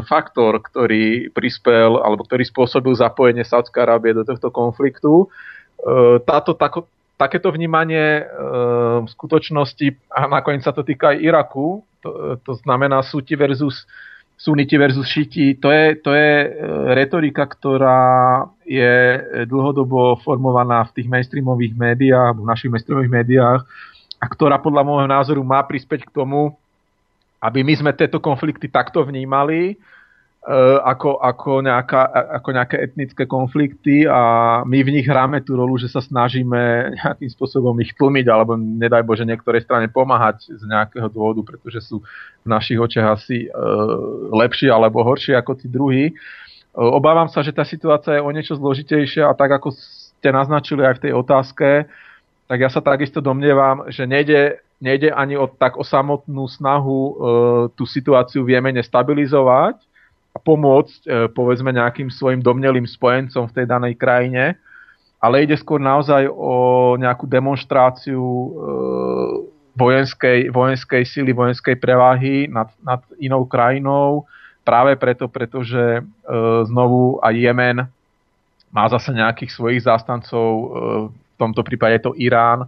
faktor, 0.08 0.64
ktorý 0.64 1.28
prispel 1.36 2.00
alebo 2.00 2.24
ktorý 2.24 2.48
spôsobil 2.48 2.96
zapojenie 2.96 3.44
Sádskej 3.44 3.84
Arábie 3.84 4.16
do 4.16 4.24
tohto 4.24 4.48
konfliktu. 4.48 5.28
E, 5.84 6.24
táto, 6.24 6.56
tako, 6.56 6.88
takéto 7.20 7.52
vnímanie 7.52 8.22
e, 8.22 8.24
v 9.04 9.08
skutočnosti, 9.12 10.08
a 10.08 10.32
nakoniec 10.32 10.64
sa 10.64 10.72
to 10.72 10.88
týka 10.88 11.12
aj 11.12 11.20
Iraku, 11.20 11.84
to, 12.00 12.40
to 12.40 12.56
znamená 12.64 13.04
súti 13.04 13.36
versus 13.36 13.84
suniti 14.40 14.76
versus 14.76 15.08
šiti, 15.08 15.56
to 15.56 15.72
je, 15.72 15.96
to 16.04 16.12
je 16.12 16.32
e, 16.44 16.48
retorika, 16.96 17.48
ktorá 17.48 18.44
je 18.65 18.94
dlhodobo 19.45 20.19
formovaná 20.22 20.88
v 20.88 20.94
tých 21.02 21.07
mainstreamových 21.07 21.73
médiách, 21.76 22.40
v 22.40 22.48
našich 22.48 22.72
mainstreamových 22.72 23.15
médiách 23.23 23.61
a 24.18 24.26
ktorá 24.26 24.60
podľa 24.60 24.84
môjho 24.88 25.07
názoru 25.10 25.41
má 25.44 25.60
prispäť 25.68 26.07
k 26.07 26.15
tomu, 26.15 26.56
aby 27.44 27.60
my 27.61 27.73
sme 27.76 27.91
tieto 27.91 28.23
konflikty 28.23 28.72
takto 28.72 29.03
vnímali 29.03 29.76
Eh, 30.44 30.80
ako, 30.84 31.23
ako, 31.23 31.64
nejaká, 31.64 32.03
ako 32.35 32.49
nejaké 32.52 32.76
etnické 32.84 33.23
konflikty 33.23 34.03
a 34.03 34.60
my 34.68 34.84
v 34.84 34.99
nich 34.99 35.07
hráme 35.07 35.40
tú 35.40 35.56
rolu, 35.56 35.80
že 35.80 35.88
sa 35.88 36.03
snažíme 36.03 36.60
nejakým 36.99 37.31
spôsobom 37.31 37.72
ich 37.80 37.95
tlmiť 37.95 38.27
alebo 38.27 38.60
nedaj 38.60 39.07
Bože 39.07 39.23
niektorej 39.23 39.64
strane 39.64 39.88
pomáhať 39.88 40.52
z 40.52 40.68
nejakého 40.68 41.07
dôvodu, 41.07 41.48
pretože 41.48 41.88
sú 41.88 42.03
v 42.44 42.48
našich 42.52 42.76
očiach 42.76 43.23
asi 43.23 43.48
uh, 43.48 44.35
lepší 44.35 44.68
alebo 44.68 44.99
horší 45.07 45.31
ako 45.31 45.64
tí 45.64 45.72
druhí. 45.72 46.11
Uh, 46.11 46.44
obávam 46.74 47.30
sa, 47.30 47.45
že 47.45 47.54
tá 47.54 47.62
situácia 47.64 48.18
je 48.18 48.26
o 48.26 48.34
niečo 48.34 48.58
zložitejšia 48.58 49.30
a 49.30 49.38
tak 49.38 49.62
ako 49.62 49.74
ste 49.74 50.30
naznačili 50.34 50.82
aj 50.82 50.98
v 50.98 51.04
tej 51.10 51.14
otázke, 51.14 51.70
tak 52.50 52.58
ja 52.60 52.70
sa 52.70 52.84
takisto 52.84 53.22
domnievam, 53.24 53.88
že 53.90 54.04
nejde, 54.04 54.62
nejde 54.82 55.14
ani 55.14 55.38
o 55.38 55.48
tak 55.48 55.80
o 55.80 55.86
samotnú 55.86 56.50
snahu 56.50 57.00
uh, 57.00 57.14
tú 57.74 57.88
situáciu 57.88 58.44
v 58.44 58.58
Jemene 58.58 58.84
stabilizovať, 58.84 59.80
a 60.34 60.38
pomôcť 60.41 61.02
e, 61.06 61.10
povedzme 61.30 61.70
nejakým 61.70 62.10
svojim 62.10 62.41
domnelým 62.41 62.90
spojencom 62.90 63.45
v 63.48 63.56
tej 63.56 63.66
danej 63.70 63.94
krajine, 64.02 64.58
ale 65.22 65.45
ide 65.45 65.56
skôr 65.56 65.78
naozaj 65.78 66.26
o 66.28 66.94
nejakú 66.98 67.30
demonstráciu 67.30 68.20
e, 68.20 68.50
vojenskej, 69.78 70.50
vojenskej 70.50 71.04
sily, 71.06 71.32
vojenskej 71.38 71.78
prevahy 71.78 72.50
nad, 72.50 72.74
nad 72.82 73.06
inou 73.22 73.45
krajinou, 73.45 74.26
práve 74.64 74.95
preto, 74.95 75.27
pretože 75.27 75.99
e, 75.99 76.02
znovu 76.68 77.19
aj 77.19 77.34
Jemen 77.35 77.77
má 78.73 78.85
zase 78.90 79.14
nejakých 79.14 79.53
svojich 79.53 79.85
zástancov, 79.85 80.45
v 81.14 81.35
tomto 81.38 81.61
prípade 81.61 82.02
je 82.02 82.03
to 82.10 82.18
Irán, 82.18 82.65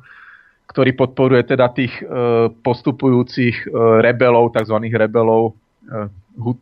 ktorý 0.69 0.93
podporuje 0.93 1.41
teda 1.49 1.73
tých 1.73 1.97
postupujúcich 2.61 3.65
rebelov, 4.05 4.53
tzv. 4.53 4.77
rebelov 4.85 5.57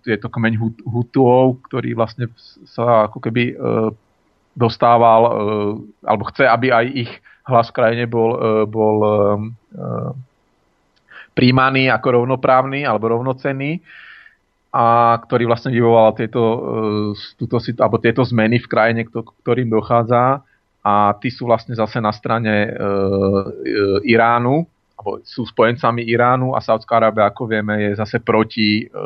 je 0.05 0.17
to 0.17 0.29
kmeň 0.29 0.53
Hutuov, 0.85 1.63
ktorý 1.69 1.97
vlastne 1.97 2.29
sa 2.69 3.09
ako 3.09 3.17
keby 3.17 3.43
e, 3.53 3.55
dostával, 4.53 5.21
e, 5.25 5.31
alebo 6.05 6.23
chce, 6.29 6.45
aby 6.45 6.69
aj 6.69 6.85
ich 6.93 7.11
hlas 7.49 7.73
v 7.73 7.77
krajine 7.81 8.05
bol, 8.05 8.37
e, 8.37 8.49
bol 8.69 8.97
príjmaný 11.33 11.89
ako 11.89 12.21
rovnoprávny 12.21 12.85
alebo 12.85 13.09
rovnocenný 13.09 13.81
a 14.73 15.15
ktorý 15.21 15.45
vlastne 15.45 15.69
vyvolal 15.69 16.17
tieto, 16.17 16.41
túto, 17.37 17.61
alebo 17.77 18.01
tieto 18.01 18.25
zmeny 18.25 18.57
v 18.57 18.65
krajine, 18.65 19.05
ktorým 19.05 19.69
dochádza 19.69 20.41
a 20.81 21.13
tí 21.21 21.29
sú 21.29 21.45
vlastne 21.45 21.77
zase 21.77 22.01
na 22.01 22.09
strane 22.09 22.73
Iránu, 24.01 24.65
alebo 25.03 25.19
sú 25.27 25.43
spojencami 25.43 26.07
Iránu 26.07 26.55
a 26.55 26.63
Saudská 26.63 27.01
Arábia, 27.01 27.27
ako 27.27 27.49
vieme, 27.49 27.91
je 27.91 27.99
zase 27.99 28.23
proti, 28.23 28.87
e, 28.87 29.03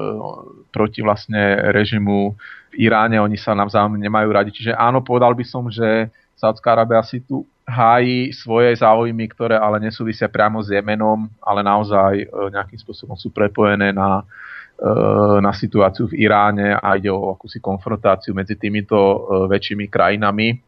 proti 0.69 1.01
vlastne 1.01 1.73
režimu 1.73 2.37
v 2.71 2.75
Iráne. 2.85 3.17
Oni 3.17 3.39
sa 3.39 3.57
navzájom 3.57 3.97
nemajú 3.97 4.29
radi. 4.29 4.53
Čiže 4.53 4.77
áno, 4.77 5.01
povedal 5.01 5.33
by 5.33 5.45
som, 5.47 5.71
že 5.73 6.13
Saudská 6.37 6.77
Arábia 6.77 7.01
si 7.01 7.25
tu 7.25 7.47
hájí 7.65 8.31
svoje 8.31 8.77
záujmy, 8.77 9.27
ktoré 9.33 9.57
ale 9.57 9.81
nesúvisia 9.81 10.29
priamo 10.29 10.61
s 10.61 10.71
Jemenom, 10.71 11.27
ale 11.41 11.65
naozaj 11.65 12.13
e, 12.21 12.25
nejakým 12.53 12.79
spôsobom 12.83 13.17
sú 13.17 13.33
prepojené 13.33 13.89
na, 13.95 14.21
e, 14.21 14.23
na 15.41 15.51
situáciu 15.57 16.05
v 16.05 16.21
Iráne 16.21 16.77
a 16.77 16.93
ide 16.93 17.09
o 17.09 17.33
akúsi 17.33 17.57
konfrontáciu 17.57 18.37
medzi 18.37 18.53
týmito 18.53 19.25
väčšími 19.49 19.89
krajinami 19.89 20.61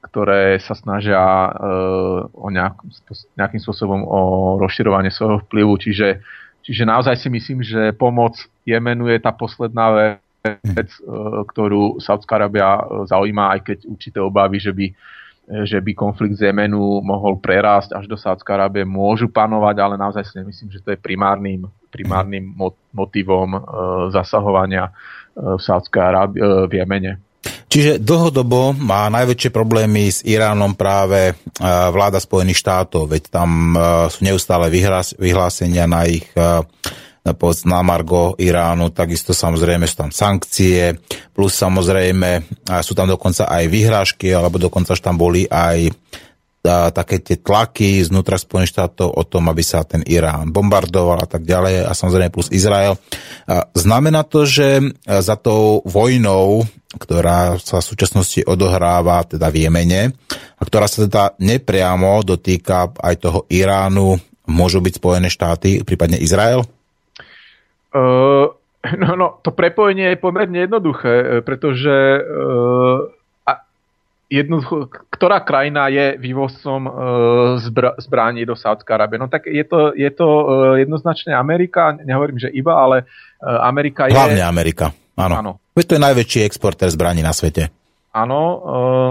ktoré 0.00 0.56
sa 0.64 0.72
snažia 0.72 1.20
uh, 1.20 2.24
o 2.32 2.48
nejakým, 2.48 2.88
nejakým 3.36 3.60
spôsobom 3.60 4.00
o 4.00 4.20
rozširovanie 4.56 5.12
svojho 5.12 5.44
vplyvu. 5.44 5.76
Čiže 5.76 6.24
čiže 6.64 6.88
naozaj 6.88 7.20
si 7.20 7.28
myslím, 7.28 7.60
že 7.60 7.92
pomoc 7.92 8.36
Jemenu 8.64 9.12
je 9.12 9.20
tá 9.20 9.32
posledná 9.32 10.16
vec, 10.40 10.90
ktorú 11.52 12.00
Saudská 12.00 12.40
Arábia 12.40 12.80
zaujíma, 13.04 13.52
aj 13.56 13.60
keď 13.60 13.78
určité 13.88 14.18
obavy, 14.24 14.56
že 14.56 14.72
by 14.72 14.86
že 15.50 15.82
by 15.82 15.98
konflikt 15.98 16.38
z 16.38 16.46
Jemenu 16.46 17.02
mohol 17.02 17.42
prerásť 17.42 17.98
až 17.98 18.06
do 18.06 18.14
Sádskej 18.14 18.54
Arábie, 18.54 18.86
môžu 18.86 19.26
panovať, 19.26 19.76
ale 19.82 19.98
naozaj 19.98 20.22
si 20.22 20.38
nemyslím, 20.38 20.70
že 20.70 20.78
to 20.78 20.94
je 20.94 21.02
primárnym, 21.02 21.66
primárnym 21.90 22.54
motivom 22.94 23.50
e, 23.54 23.60
zasahovania 24.14 24.88
e, 24.88 24.92
v 25.58 25.60
Sádskej 25.60 26.00
Arábii, 26.00 26.40
e, 26.40 26.46
v 26.70 26.72
Jemene. 26.78 27.12
Čiže 27.70 28.02
dlhodobo 28.02 28.74
má 28.74 29.06
najväčšie 29.10 29.50
problémy 29.54 30.10
s 30.10 30.26
Iránom 30.26 30.74
práve 30.74 31.38
vláda 31.62 32.18
Spojených 32.18 32.58
štátov, 32.66 33.06
veď 33.06 33.30
tam 33.30 33.78
sú 34.10 34.26
neustále 34.26 34.66
vyhlásenia 35.14 35.86
na 35.86 36.02
ich 36.02 36.26
na 37.22 37.80
Margo 37.86 38.34
Iránu, 38.34 38.90
takisto 38.90 39.30
samozrejme 39.30 39.86
sú 39.86 40.02
tam 40.02 40.10
sankcie, 40.10 40.98
plus 41.30 41.54
samozrejme 41.54 42.42
sú 42.82 42.92
tam 42.98 43.06
dokonca 43.06 43.46
aj 43.46 43.64
vyhrážky, 43.70 44.34
alebo 44.34 44.58
dokonca 44.58 44.98
už 44.98 45.00
tam 45.00 45.14
boli 45.14 45.46
aj 45.46 45.94
a, 46.66 46.92
také 46.92 47.20
tie 47.20 47.40
tlaky 47.40 48.04
znútra 48.04 48.36
Spojených 48.36 48.72
štátov 48.76 49.08
o 49.16 49.22
tom, 49.24 49.48
aby 49.48 49.64
sa 49.64 49.84
ten 49.84 50.04
Irán 50.04 50.52
bombardoval 50.52 51.24
a 51.24 51.28
tak 51.28 51.48
ďalej 51.48 51.88
a 51.88 51.92
samozrejme 51.96 52.34
plus 52.34 52.52
Izrael. 52.52 53.00
A 53.48 53.68
znamená 53.72 54.22
to, 54.28 54.44
že 54.44 54.80
za 55.04 55.36
tou 55.40 55.80
vojnou, 55.88 56.68
ktorá 56.98 57.56
sa 57.62 57.78
v 57.78 57.88
súčasnosti 57.88 58.42
odohráva 58.44 59.22
teda 59.22 59.46
v 59.48 59.66
Jemene 59.66 60.12
a 60.58 60.62
ktorá 60.66 60.90
sa 60.90 61.06
teda 61.06 61.24
nepriamo 61.38 62.20
dotýka 62.26 62.90
aj 62.98 63.14
toho 63.22 63.40
Iránu, 63.46 64.18
môžu 64.50 64.82
byť 64.82 64.98
Spojené 64.98 65.28
štáty, 65.30 65.86
prípadne 65.86 66.18
Izrael? 66.18 66.66
Uh, 67.94 68.50
no, 69.02 69.14
no, 69.14 69.38
to 69.46 69.54
prepojenie 69.54 70.14
je 70.14 70.18
pomerne 70.18 70.66
jednoduché, 70.66 71.14
e, 71.14 71.26
pretože 71.46 71.94
uh, 72.18 73.06
jednoducho, 74.30 74.86
ktorá 75.10 75.42
krajina 75.42 75.90
je 75.90 76.14
vývozcom 76.16 76.86
zbr- 77.58 77.98
zbraní 77.98 78.46
do 78.46 78.54
Sádskej 78.54 78.94
Arábie? 78.94 79.18
No 79.18 79.26
tak 79.26 79.50
je 79.50 79.66
to, 79.66 79.90
je 79.98 80.06
to 80.14 80.24
uh, 80.24 80.44
jednoznačne 80.78 81.34
Amerika, 81.34 81.98
nehovorím, 81.98 82.38
že 82.38 82.48
iba, 82.54 82.78
ale 82.78 83.04
uh, 83.04 83.66
Amerika 83.66 84.06
je... 84.06 84.14
Hlavne 84.14 84.46
Amerika, 84.46 84.94
áno. 85.18 85.34
áno. 85.34 85.52
Veď 85.74 85.84
to 85.84 85.94
je 85.98 86.06
najväčší 86.06 86.40
exportér 86.46 86.88
zbraní 86.94 87.26
na 87.26 87.34
svete. 87.34 87.74
Áno, 88.14 88.40
uh, 88.62 89.10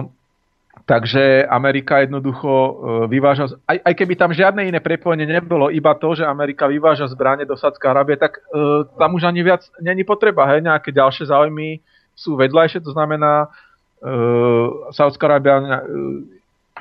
Takže 0.90 1.46
Amerika 1.46 2.02
jednoducho 2.02 2.50
e, 2.50 2.72
vyváža, 3.14 3.62
aj, 3.70 3.78
aj 3.78 3.94
keby 3.94 4.18
tam 4.18 4.34
žiadne 4.34 4.66
iné 4.74 4.82
prepojenie 4.82 5.30
nebolo, 5.30 5.70
iba 5.70 5.94
to, 5.94 6.18
že 6.18 6.26
Amerika 6.26 6.66
vyváža 6.66 7.06
zbranie 7.14 7.46
do 7.46 7.54
Sádskej 7.54 7.94
Arábie, 7.94 8.18
tak 8.18 8.42
uh, 8.50 8.90
tam 8.98 9.14
už 9.14 9.30
ani 9.30 9.46
viac 9.46 9.70
není 9.78 10.02
potreba. 10.02 10.50
Hej, 10.50 10.66
nejaké 10.66 10.90
ďalšie 10.90 11.30
záujmy 11.30 11.78
sú 12.18 12.34
vedľajšie, 12.42 12.82
to 12.82 12.98
znamená, 12.98 13.54
Saudská 14.96 15.28
Arábia 15.28 15.60
uh, 15.60 15.76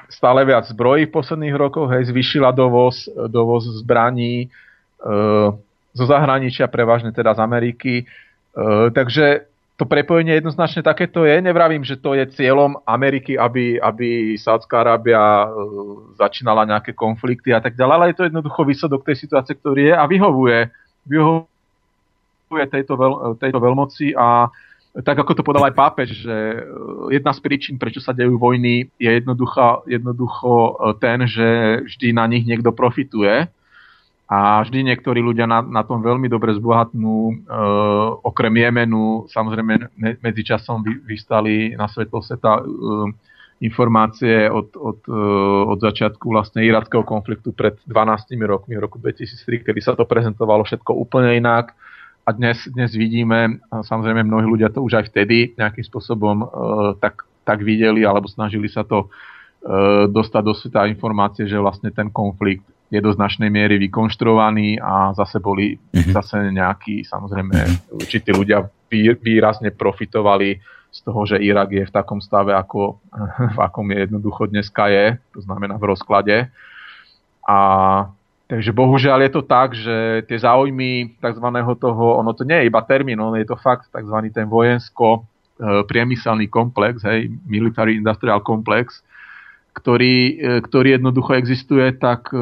stále 0.06 0.46
viac 0.46 0.70
zbrojí 0.70 1.10
v 1.10 1.14
posledných 1.14 1.56
rokoch, 1.58 1.90
hej, 1.90 2.08
zvyšila 2.08 2.54
dovoz, 2.54 3.10
dovoz 3.28 3.66
zbraní 3.82 4.48
uh, 5.02 5.50
zo 5.92 6.04
zahraničia, 6.06 6.70
prevažne 6.70 7.10
teda 7.10 7.34
z 7.34 7.40
Ameriky. 7.42 7.94
Takže 8.94 9.48
to 9.78 9.86
prepojenie 9.86 10.34
jednoznačne 10.42 10.82
takéto 10.82 11.22
je. 11.22 11.38
Nevravím, 11.38 11.86
že 11.86 11.94
to 11.94 12.18
je 12.18 12.26
cieľom 12.34 12.82
Ameriky, 12.82 13.38
aby, 13.38 13.78
aby 13.78 14.34
Sádzka 14.34 14.82
Arábia 14.82 15.22
e, 15.22 15.48
začínala 16.18 16.66
nejaké 16.66 16.98
konflikty 16.98 17.54
a 17.54 17.62
tak 17.62 17.78
ďalej, 17.78 17.94
ale 17.94 18.06
je 18.10 18.18
to 18.18 18.26
jednoducho 18.26 18.66
výsledok 18.66 19.06
tej 19.06 19.22
situácie, 19.22 19.54
ktorý 19.54 19.82
je 19.86 19.94
a 19.94 20.04
vyhovuje, 20.10 20.58
vyhovuje 21.06 22.64
tejto, 22.74 22.98
veľ, 22.98 23.12
tejto 23.38 23.58
veľmoci 23.62 24.18
a 24.18 24.50
tak 25.04 25.16
ako 25.18 25.32
to 25.34 25.46
podal 25.46 25.62
aj 25.62 25.78
pápež, 25.78 26.26
že 26.26 26.34
e, 26.34 26.60
jedna 27.14 27.30
z 27.30 27.40
príčin, 27.44 27.78
prečo 27.78 28.02
sa 28.02 28.10
dejú 28.10 28.34
vojny, 28.34 28.90
je 28.98 29.10
jednoducho, 29.10 29.86
jednoducho 29.86 30.50
e, 30.50 30.72
ten, 30.98 31.18
že 31.28 31.48
vždy 31.86 32.08
na 32.10 32.26
nich 32.26 32.42
niekto 32.42 32.74
profituje 32.74 33.46
a 34.28 34.60
vždy 34.60 34.92
niektorí 34.92 35.24
ľudia 35.24 35.48
na, 35.48 35.64
na 35.64 35.80
tom 35.86 36.04
veľmi 36.04 36.28
dobre 36.28 36.52
zbohatnú. 36.52 37.16
E, 37.30 37.34
okrem 38.26 38.52
Jemenu, 38.52 39.24
samozrejme 39.30 39.72
me, 39.96 40.10
medzi 40.20 40.42
časom 40.44 40.84
vy, 40.84 41.00
vystali 41.06 41.72
na 41.78 41.88
svetlo 41.88 42.20
sveta 42.20 42.58
e, 42.58 42.62
informácie 43.64 44.46
od, 44.52 44.76
od, 44.76 45.00
e, 45.08 45.22
od 45.64 45.78
začiatku 45.80 46.28
vlastne 46.28 46.60
irackého 46.60 47.02
konfliktu 47.02 47.56
pred 47.56 47.80
12 47.86 48.36
rokmi, 48.44 48.76
v 48.76 48.82
roku 48.84 49.00
2003, 49.00 49.64
kedy 49.64 49.80
sa 49.80 49.96
to 49.96 50.04
prezentovalo 50.04 50.62
všetko 50.62 50.92
úplne 50.92 51.38
inak. 51.38 51.72
A 52.28 52.36
dnes, 52.36 52.60
dnes 52.68 52.92
vidíme, 52.92 53.56
samozrejme 53.72 54.20
mnohí 54.20 54.44
ľudia 54.44 54.68
to 54.68 54.84
už 54.84 55.00
aj 55.00 55.04
vtedy 55.08 55.56
nejakým 55.56 55.80
spôsobom 55.80 56.44
e, 56.44 56.46
tak, 57.00 57.24
tak 57.40 57.64
videli, 57.64 58.04
alebo 58.04 58.28
snažili 58.28 58.68
sa 58.68 58.84
to 58.84 59.08
e, 59.64 60.12
dostať 60.12 60.42
do 60.44 60.52
sveta 60.52 60.84
informácie, 60.92 61.48
že 61.48 61.56
vlastne 61.56 61.88
ten 61.88 62.12
konflikt 62.12 62.68
je 62.92 63.00
do 63.00 63.16
značnej 63.16 63.48
miery 63.48 63.80
vykonštruovaný 63.80 64.76
a 64.76 65.16
zase 65.16 65.40
boli 65.40 65.80
mm-hmm. 65.80 66.12
zase 66.12 66.52
nejakí, 66.52 67.08
samozrejme, 67.08 67.56
mm-hmm. 67.56 67.96
určití 67.96 68.28
ľudia 68.28 68.68
výrazne 69.24 69.72
profitovali 69.72 70.60
z 70.92 70.98
toho, 71.08 71.24
že 71.24 71.40
Irak 71.40 71.72
je 71.72 71.88
v 71.88 71.94
takom 71.96 72.20
stave, 72.20 72.52
ako, 72.52 73.00
v 73.56 73.58
akom 73.64 73.88
je 73.88 74.04
jednoducho 74.04 74.52
dneska 74.52 74.92
je, 74.92 75.16
to 75.32 75.40
znamená 75.40 75.80
v 75.80 75.96
rozklade. 75.96 76.36
A 77.48 77.58
takže 78.48 78.72
bohužiaľ 78.72 79.28
je 79.28 79.32
to 79.32 79.42
tak, 79.44 79.76
že 79.76 80.24
tie 80.24 80.38
záujmy 80.40 81.20
tzv. 81.20 81.46
toho, 81.76 82.04
ono 82.16 82.32
to 82.32 82.42
nie 82.48 82.64
je 82.64 82.68
iba 82.72 82.80
termín, 82.82 83.20
ono 83.20 83.36
je 83.36 83.46
to 83.46 83.60
fakt 83.60 83.92
tzv. 83.92 84.16
ten 84.32 84.48
vojensko 84.48 85.28
priemyselný 85.58 86.46
komplex, 86.46 87.02
hej, 87.02 87.34
military 87.42 87.98
industrial 87.98 88.38
komplex, 88.46 89.02
ktorý, 89.74 90.16
e, 90.34 90.34
ktorý 90.62 90.98
jednoducho 90.98 91.38
existuje, 91.38 91.94
tak 91.98 92.34
e, 92.34 92.38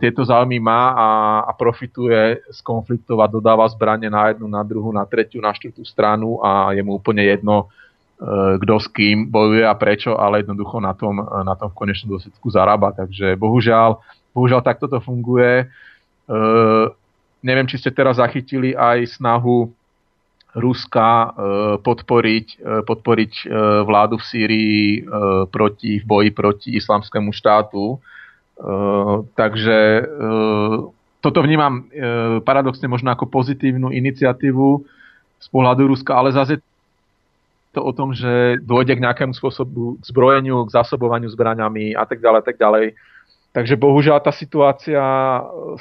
tieto 0.00 0.24
záujmy 0.24 0.56
má 0.64 0.96
a, 0.96 1.08
a 1.44 1.52
profituje 1.52 2.40
z 2.48 2.58
konfliktov 2.64 3.20
a 3.20 3.28
dodáva 3.28 3.68
zbranie 3.68 4.08
na 4.08 4.32
jednu, 4.32 4.48
na 4.48 4.64
druhú, 4.64 4.88
na 4.88 5.04
tretiu, 5.04 5.44
na 5.44 5.52
štvrtú 5.52 5.84
stranu 5.84 6.40
a 6.40 6.72
je 6.72 6.80
mu 6.80 6.96
úplne 6.96 7.20
jedno, 7.20 7.68
e, 8.16 8.56
kto 8.64 8.74
s 8.80 8.88
kým 8.88 9.28
bojuje 9.28 9.64
a 9.68 9.76
prečo, 9.76 10.16
ale 10.16 10.40
jednoducho 10.40 10.80
na 10.80 10.96
tom, 10.96 11.20
na 11.20 11.52
tom 11.52 11.68
v 11.68 11.78
konečnom 11.84 12.16
dôsledku 12.16 12.48
zarába. 12.48 12.96
Takže 12.96 13.36
bohužiaľ, 13.36 14.00
bohužiaľ 14.32 14.60
takto 14.62 14.86
to 14.86 14.98
funguje. 15.02 15.64
E, 15.64 16.44
neviem, 17.42 17.66
či 17.68 17.80
ste 17.80 17.90
teraz 17.90 18.20
zachytili 18.20 18.76
aj 18.76 19.20
snahu 19.20 19.70
Ruska 20.54 21.06
e, 21.06 21.28
podporiť, 21.78 22.46
e, 22.58 22.82
podporiť 22.82 23.32
e, 23.38 23.44
vládu 23.86 24.18
v 24.18 24.26
Sýrii 24.26 24.82
proti, 25.54 26.02
v 26.02 26.04
boji 26.06 26.30
proti 26.34 26.68
islamskému 26.74 27.30
štátu. 27.30 27.98
Takže 29.40 30.04
toto 31.24 31.38
vnímam 31.40 31.88
paradoxne 32.44 32.92
možno 32.92 33.08
ako 33.08 33.32
pozitívnu 33.32 33.88
iniciatívu 33.88 34.68
z 35.40 35.46
pohľadu 35.48 35.88
Ruska, 35.88 36.12
ale 36.12 36.36
zase 36.36 36.60
to 37.72 37.80
o 37.80 37.88
tom, 37.96 38.12
že 38.12 38.60
dôjde 38.60 39.00
k 39.00 39.04
nejakému 39.08 39.32
spôsobu 39.32 39.96
k 39.96 40.12
zbrojeniu, 40.12 40.68
k 40.68 40.76
zasobovaniu 40.76 41.32
zbraňami 41.32 41.96
a 41.96 42.04
tak 42.04 42.20
ďalej, 42.20 42.44
tak 42.44 42.60
ďalej. 42.60 42.92
Takže 43.50 43.74
bohužiaľ 43.74 44.22
tá 44.22 44.30
situácia, 44.30 45.02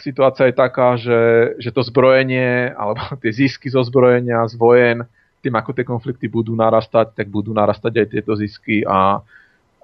situácia 0.01 0.49
je 0.49 0.55
taká, 0.57 0.97
že, 0.97 1.53
že 1.61 1.69
to 1.69 1.85
zbrojenie 1.85 2.73
alebo 2.73 2.97
tie 3.21 3.29
zisky 3.29 3.69
zo 3.69 3.85
zbrojenia, 3.85 4.49
z 4.49 4.57
vojen, 4.57 5.05
tým 5.45 5.53
ako 5.53 5.71
tie 5.77 5.85
konflikty 5.85 6.25
budú 6.25 6.57
narastať, 6.57 7.13
tak 7.13 7.29
budú 7.29 7.53
narastať 7.53 7.93
aj 7.93 8.07
tieto 8.09 8.33
zisky 8.33 8.81
a, 8.83 9.21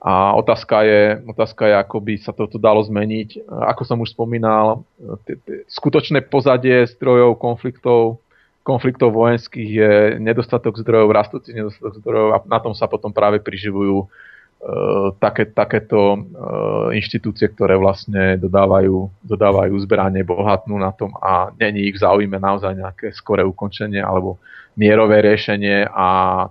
a 0.01 0.33
otázka, 0.33 0.81
je, 0.81 1.01
otázka 1.29 1.63
je, 1.69 1.75
ako 1.77 1.97
by 2.01 2.13
sa 2.19 2.33
toto 2.33 2.57
dalo 2.57 2.81
zmeniť. 2.81 3.47
Ako 3.47 3.81
som 3.85 4.01
už 4.01 4.17
spomínal, 4.17 4.83
t- 5.29 5.37
t- 5.37 5.63
skutočné 5.69 6.25
pozadie 6.27 6.89
zdrojov 6.89 7.37
konfliktov, 7.37 8.19
konfliktov 8.65 9.13
vojenských 9.13 9.69
je 9.69 9.93
nedostatok 10.17 10.75
zdrojov, 10.81 11.13
rastúci 11.13 11.53
nedostatok 11.53 12.01
zdrojov 12.01 12.29
a 12.33 12.37
na 12.49 12.59
tom 12.59 12.73
sa 12.73 12.89
potom 12.89 13.13
práve 13.13 13.39
priživujú 13.39 14.09
Eh, 14.09 14.09
také, 15.21 15.45
takéto 15.53 16.17
uh, 16.17 16.89
inštitúcie, 16.89 17.53
ktoré 17.53 17.77
vlastne 17.77 18.33
dodávajú, 18.41 19.13
dodávajú 19.21 19.77
zbranie, 19.85 20.25
bohatnú 20.25 20.81
na 20.81 20.89
tom 20.89 21.13
a 21.21 21.53
není 21.53 21.85
ich 21.85 22.01
záujme 22.01 22.41
naozaj 22.41 22.73
nejaké 22.73 23.13
skoré 23.13 23.45
ukončenie 23.45 24.01
alebo 24.01 24.41
mierové 24.73 25.21
riešenie 25.21 25.85
a 25.85 26.07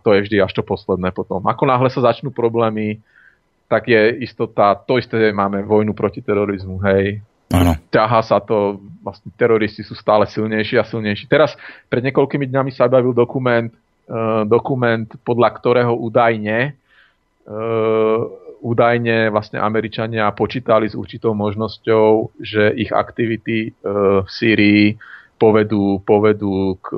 to 0.07 0.15
je 0.15 0.31
vždy 0.31 0.37
až 0.47 0.55
to 0.55 0.63
posledné 0.63 1.11
potom. 1.11 1.43
Ako 1.43 1.67
náhle 1.67 1.91
sa 1.91 2.07
začnú 2.07 2.31
problémy, 2.31 3.03
tak 3.67 3.91
je 3.91 4.23
istota, 4.23 4.79
to 4.79 5.03
isté 5.03 5.35
máme 5.35 5.67
vojnu 5.67 5.91
proti 5.91 6.23
terorizmu, 6.23 6.79
hej. 6.87 7.19
Ano. 7.51 7.75
Ťahá 7.91 8.23
sa 8.23 8.39
to, 8.39 8.79
vlastne 9.03 9.29
teroristi 9.35 9.83
sú 9.83 9.99
stále 9.99 10.25
silnejší 10.31 10.79
a 10.79 10.87
silnejší. 10.87 11.27
Teraz 11.27 11.59
pred 11.91 12.01
niekoľkými 12.07 12.47
dňami 12.47 12.71
sa 12.71 12.87
objavil 12.87 13.11
dokument, 13.11 13.75
uh, 14.07 14.47
dokument, 14.47 15.11
podľa 15.27 15.51
ktorého 15.59 15.93
údajne 15.99 16.79
údajne 18.65 19.29
vlastne 19.29 19.61
Američania 19.61 20.33
počítali 20.33 20.89
s 20.89 20.97
určitou 20.97 21.37
možnosťou, 21.37 22.41
že 22.41 22.73
ich 22.73 22.89
aktivity 22.89 23.77
uh, 23.85 24.25
v 24.25 24.29
Sýrii 24.33 24.85
povedú, 25.37 26.01
povedú 26.01 26.81
k, 26.81 26.89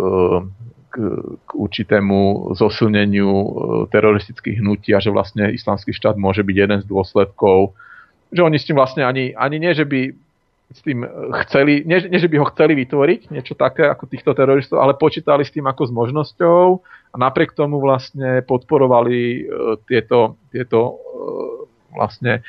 k, 0.93 0.97
k 1.43 1.51
určitému 1.51 2.53
zosilneniu 2.55 3.33
e, 3.33 3.49
teroristických 3.91 4.61
hnutí 4.61 4.93
a 4.95 5.03
že 5.03 5.11
vlastne 5.11 5.51
islamský 5.51 5.91
štát 5.91 6.15
môže 6.21 6.45
byť 6.45 6.57
jeden 6.57 6.79
z 6.85 6.87
dôsledkov, 6.87 7.75
že 8.31 8.45
oni 8.45 8.57
s 8.61 8.67
tým 8.69 8.77
vlastne 8.77 9.03
ani, 9.03 9.33
ani 9.35 9.57
nie, 9.57 9.73
že 9.73 9.89
by 9.89 10.13
s 10.67 10.81
tým 10.83 11.07
chceli, 11.47 11.87
nie, 11.87 12.03
nie 12.11 12.19
že 12.19 12.27
by 12.27 12.37
ho 12.43 12.47
chceli 12.51 12.75
vytvoriť, 12.75 13.31
niečo 13.31 13.55
také 13.55 13.87
ako 13.87 14.11
týchto 14.11 14.35
teroristov, 14.35 14.83
ale 14.83 14.99
počítali 14.99 15.47
s 15.47 15.55
tým 15.55 15.63
ako 15.67 15.83
s 15.87 15.93
možnosťou 15.95 16.63
a 17.17 17.19
napriek 17.19 17.57
tomu 17.57 17.81
vlastne 17.81 18.45
podporovali 18.45 19.19
uh, 19.41 19.81
tieto, 19.89 20.37
tieto 20.53 20.81
uh, 20.85 20.97
vlastne 21.97 22.45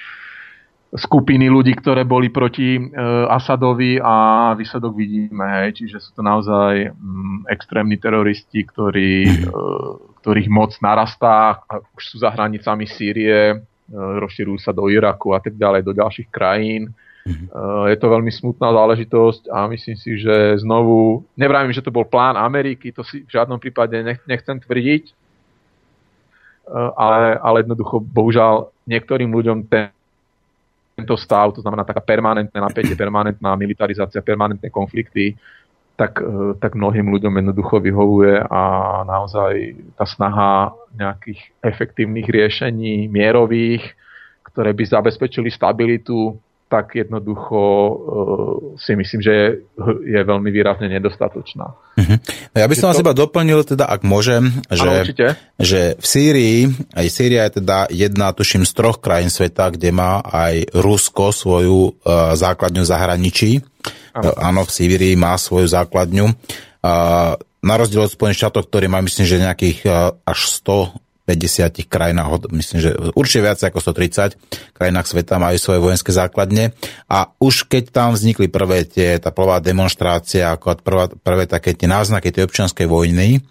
skupiny 0.91 1.48
ľudí, 1.48 1.80
ktoré 1.80 2.03
boli 2.03 2.27
proti 2.27 2.76
uh, 2.76 3.31
Asadovi 3.31 3.95
a 4.03 4.52
výsledok 4.60 4.91
vidíme, 4.91 5.64
hej, 5.64 5.80
čiže 5.80 6.03
sú 6.03 6.19
to 6.19 6.22
naozaj 6.23 6.91
um, 6.91 7.48
extrémni 7.48 7.95
teroristi, 7.95 8.68
ktorí, 8.68 9.48
uh, 9.48 10.19
ktorých 10.19 10.52
moc 10.52 10.76
narastá, 10.84 11.64
už 11.95 12.03
sú 12.03 12.15
za 12.19 12.35
hranicami 12.35 12.84
Sýrie, 12.84 13.64
rozširujú 13.88 14.60
sa 14.60 14.76
do 14.76 14.91
Iraku 14.91 15.31
a 15.31 15.39
tak 15.39 15.56
ďalej, 15.56 15.88
do 15.88 15.95
ďalších 15.95 16.27
krajín 16.27 16.91
Uh, 17.27 17.91
je 17.91 17.97
to 17.99 18.07
veľmi 18.07 18.31
smutná 18.31 18.71
záležitosť 18.71 19.51
a 19.51 19.67
myslím 19.67 19.97
si, 19.99 20.15
že 20.15 20.61
znovu, 20.63 21.27
nevravím, 21.35 21.75
že 21.75 21.83
to 21.83 21.91
bol 21.91 22.07
plán 22.07 22.39
Ameriky, 22.39 22.95
to 22.95 23.03
si 23.03 23.27
v 23.27 23.33
žiadnom 23.35 23.59
prípade 23.59 23.99
nechcem 24.23 24.55
tvrdiť, 24.55 25.11
uh, 26.71 26.91
ale, 26.95 27.35
ale 27.43 27.57
jednoducho, 27.67 27.99
bohužiaľ, 27.99 28.71
niektorým 28.87 29.27
ľuďom 29.27 29.67
ten, 29.67 29.91
tento 30.95 31.19
stav, 31.19 31.51
to 31.51 31.59
znamená 31.59 31.83
taká 31.83 31.99
permanentné 31.99 32.55
napätie, 32.55 32.95
permanentná 33.03 33.51
militarizácia, 33.59 34.23
permanentné 34.23 34.71
konflikty, 34.71 35.35
tak, 35.99 36.23
uh, 36.23 36.55
tak 36.55 36.79
mnohým 36.79 37.11
ľuďom 37.11 37.33
jednoducho 37.43 37.83
vyhovuje 37.83 38.39
a 38.39 38.61
naozaj 39.03 39.75
tá 39.99 40.07
snaha 40.07 40.71
nejakých 40.95 41.43
efektívnych 41.59 42.27
riešení, 42.29 43.11
mierových, 43.11 43.83
ktoré 44.47 44.71
by 44.71 44.83
zabezpečili 44.89 45.51
stabilitu 45.51 46.39
tak 46.68 46.99
jednoducho 46.99 47.60
uh, 47.64 47.95
si 48.76 48.99
myslím, 48.99 49.19
že 49.23 49.31
je, 49.31 49.48
je 50.03 50.22
veľmi 50.22 50.52
výrazne 50.52 50.91
nedostatočná. 50.91 51.68
Uh-huh. 51.72 52.18
No 52.52 52.57
ja 52.60 52.68
by 52.68 52.76
som 52.76 52.91
vás 52.91 52.99
iba 52.99 53.15
doplnil, 53.15 53.64
teda 53.64 53.88
ak 53.88 54.03
môžem, 54.03 54.52
že, 54.68 55.15
že 55.56 55.81
v 55.95 56.06
Sýrii, 56.06 56.60
aj 56.91 57.07
Sýria 57.07 57.48
je 57.48 57.64
teda 57.64 57.88
jedna, 57.88 58.35
tuším, 58.35 58.68
z 58.68 58.72
troch 58.76 58.99
krajín 58.99 59.31
sveta, 59.31 59.72
kde 59.72 59.95
má 59.95 60.19
aj 60.19 60.76
Rusko 60.76 61.31
svoju 61.31 61.95
uh, 62.03 62.35
základňu 62.35 62.84
zahraničí. 62.84 63.64
Áno. 64.11 64.35
Áno, 64.35 64.61
v 64.68 64.72
Sýrii 64.72 65.15
má 65.15 65.39
svoju 65.39 65.72
základňu. 65.72 66.27
Uh, 66.84 67.39
na 67.64 67.76
rozdiel 67.76 68.06
od 68.06 68.14
Spojených 68.14 68.44
štátov, 68.44 68.69
ktorý 68.69 68.91
má 68.91 68.99
myslím, 69.02 69.26
že 69.26 69.44
nejakých 69.44 69.80
až 70.23 70.39
100 70.61 71.06
50 71.27 71.91
krajinách, 71.91 72.47
myslím, 72.55 72.79
že 72.79 72.95
určite 73.11 73.43
viac 73.43 73.59
ako 73.59 73.83
130 73.83 74.39
krajinách 74.71 75.07
sveta 75.11 75.35
majú 75.35 75.59
svoje 75.59 75.83
vojenské 75.83 76.15
základne. 76.15 76.71
A 77.11 77.35
už 77.43 77.67
keď 77.67 77.91
tam 77.91 78.15
vznikli 78.15 78.47
prvé 78.47 78.87
tie, 78.87 79.19
tá 79.19 79.35
prvá 79.35 79.59
demonstrácia, 79.59 80.55
ako 80.55 80.79
prvá, 80.79 81.11
prvé 81.11 81.43
také 81.43 81.75
tie 81.75 81.91
náznaky 81.91 82.31
tej 82.31 82.47
občianskej 82.47 82.87
vojny, 82.87 83.43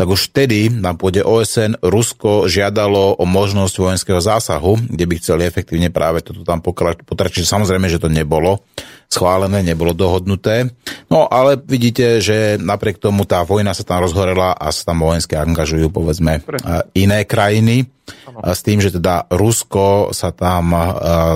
tak 0.00 0.08
už 0.08 0.32
vtedy 0.32 0.72
na 0.72 0.96
pôde 0.96 1.20
OSN 1.20 1.76
Rusko 1.84 2.48
žiadalo 2.48 3.20
o 3.20 3.24
možnosť 3.28 3.74
vojenského 3.76 4.16
zásahu, 4.16 4.80
kde 4.88 5.04
by 5.04 5.14
chceli 5.20 5.44
efektívne 5.44 5.92
práve 5.92 6.24
toto 6.24 6.40
tam 6.40 6.64
potračiť. 6.64 7.44
Samozrejme, 7.44 7.84
že 7.92 8.00
to 8.00 8.08
nebolo 8.08 8.64
schválené, 9.12 9.60
nebolo 9.60 9.92
dohodnuté. 9.92 10.72
No 11.12 11.28
ale 11.28 11.60
vidíte, 11.60 12.24
že 12.24 12.56
napriek 12.56 12.96
tomu 12.96 13.28
tá 13.28 13.44
vojna 13.44 13.76
sa 13.76 13.84
tam 13.84 14.00
rozhorela 14.00 14.56
a 14.56 14.72
sa 14.72 14.88
tam 14.88 15.04
vojensky 15.04 15.36
angažujú 15.36 15.92
povedzme 15.92 16.40
iné 16.96 17.28
krajiny. 17.28 17.84
A 18.40 18.56
s 18.56 18.64
tým, 18.64 18.80
že 18.80 18.96
teda 18.96 19.28
Rusko 19.28 20.16
sa 20.16 20.32
tam 20.32 20.72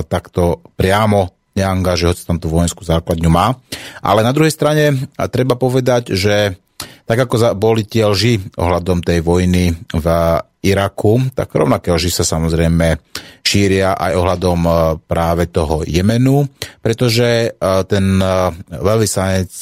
takto 0.09 0.65
priamo 0.73 1.37
neangažuje, 1.53 2.17
hoci 2.17 2.25
tam 2.25 2.41
tú 2.41 2.49
vojenskú 2.49 2.81
základňu 2.81 3.29
má. 3.29 3.53
Ale 4.01 4.25
na 4.25 4.33
druhej 4.33 4.51
strane 4.51 5.05
treba 5.29 5.53
povedať, 5.53 6.17
že 6.17 6.57
tak 7.05 7.17
ako 7.29 7.53
boli 7.53 7.85
tie 7.85 8.09
lži 8.09 8.57
ohľadom 8.57 9.05
tej 9.05 9.21
vojny 9.21 9.71
v 9.93 10.07
Iraku, 10.65 11.29
tak 11.37 11.53
rovnaké 11.53 11.93
lži 11.93 12.09
sa 12.09 12.25
samozrejme 12.25 12.97
šíria 13.45 13.93
aj 13.93 14.11
ohľadom 14.17 14.59
e, 14.65 14.71
práve 15.05 15.45
toho 15.53 15.85
Jemenu, 15.85 16.49
pretože 16.81 17.53
e, 17.53 17.59
ten 17.85 18.17
e, 18.17 18.27
veľvyslanec 18.73 19.53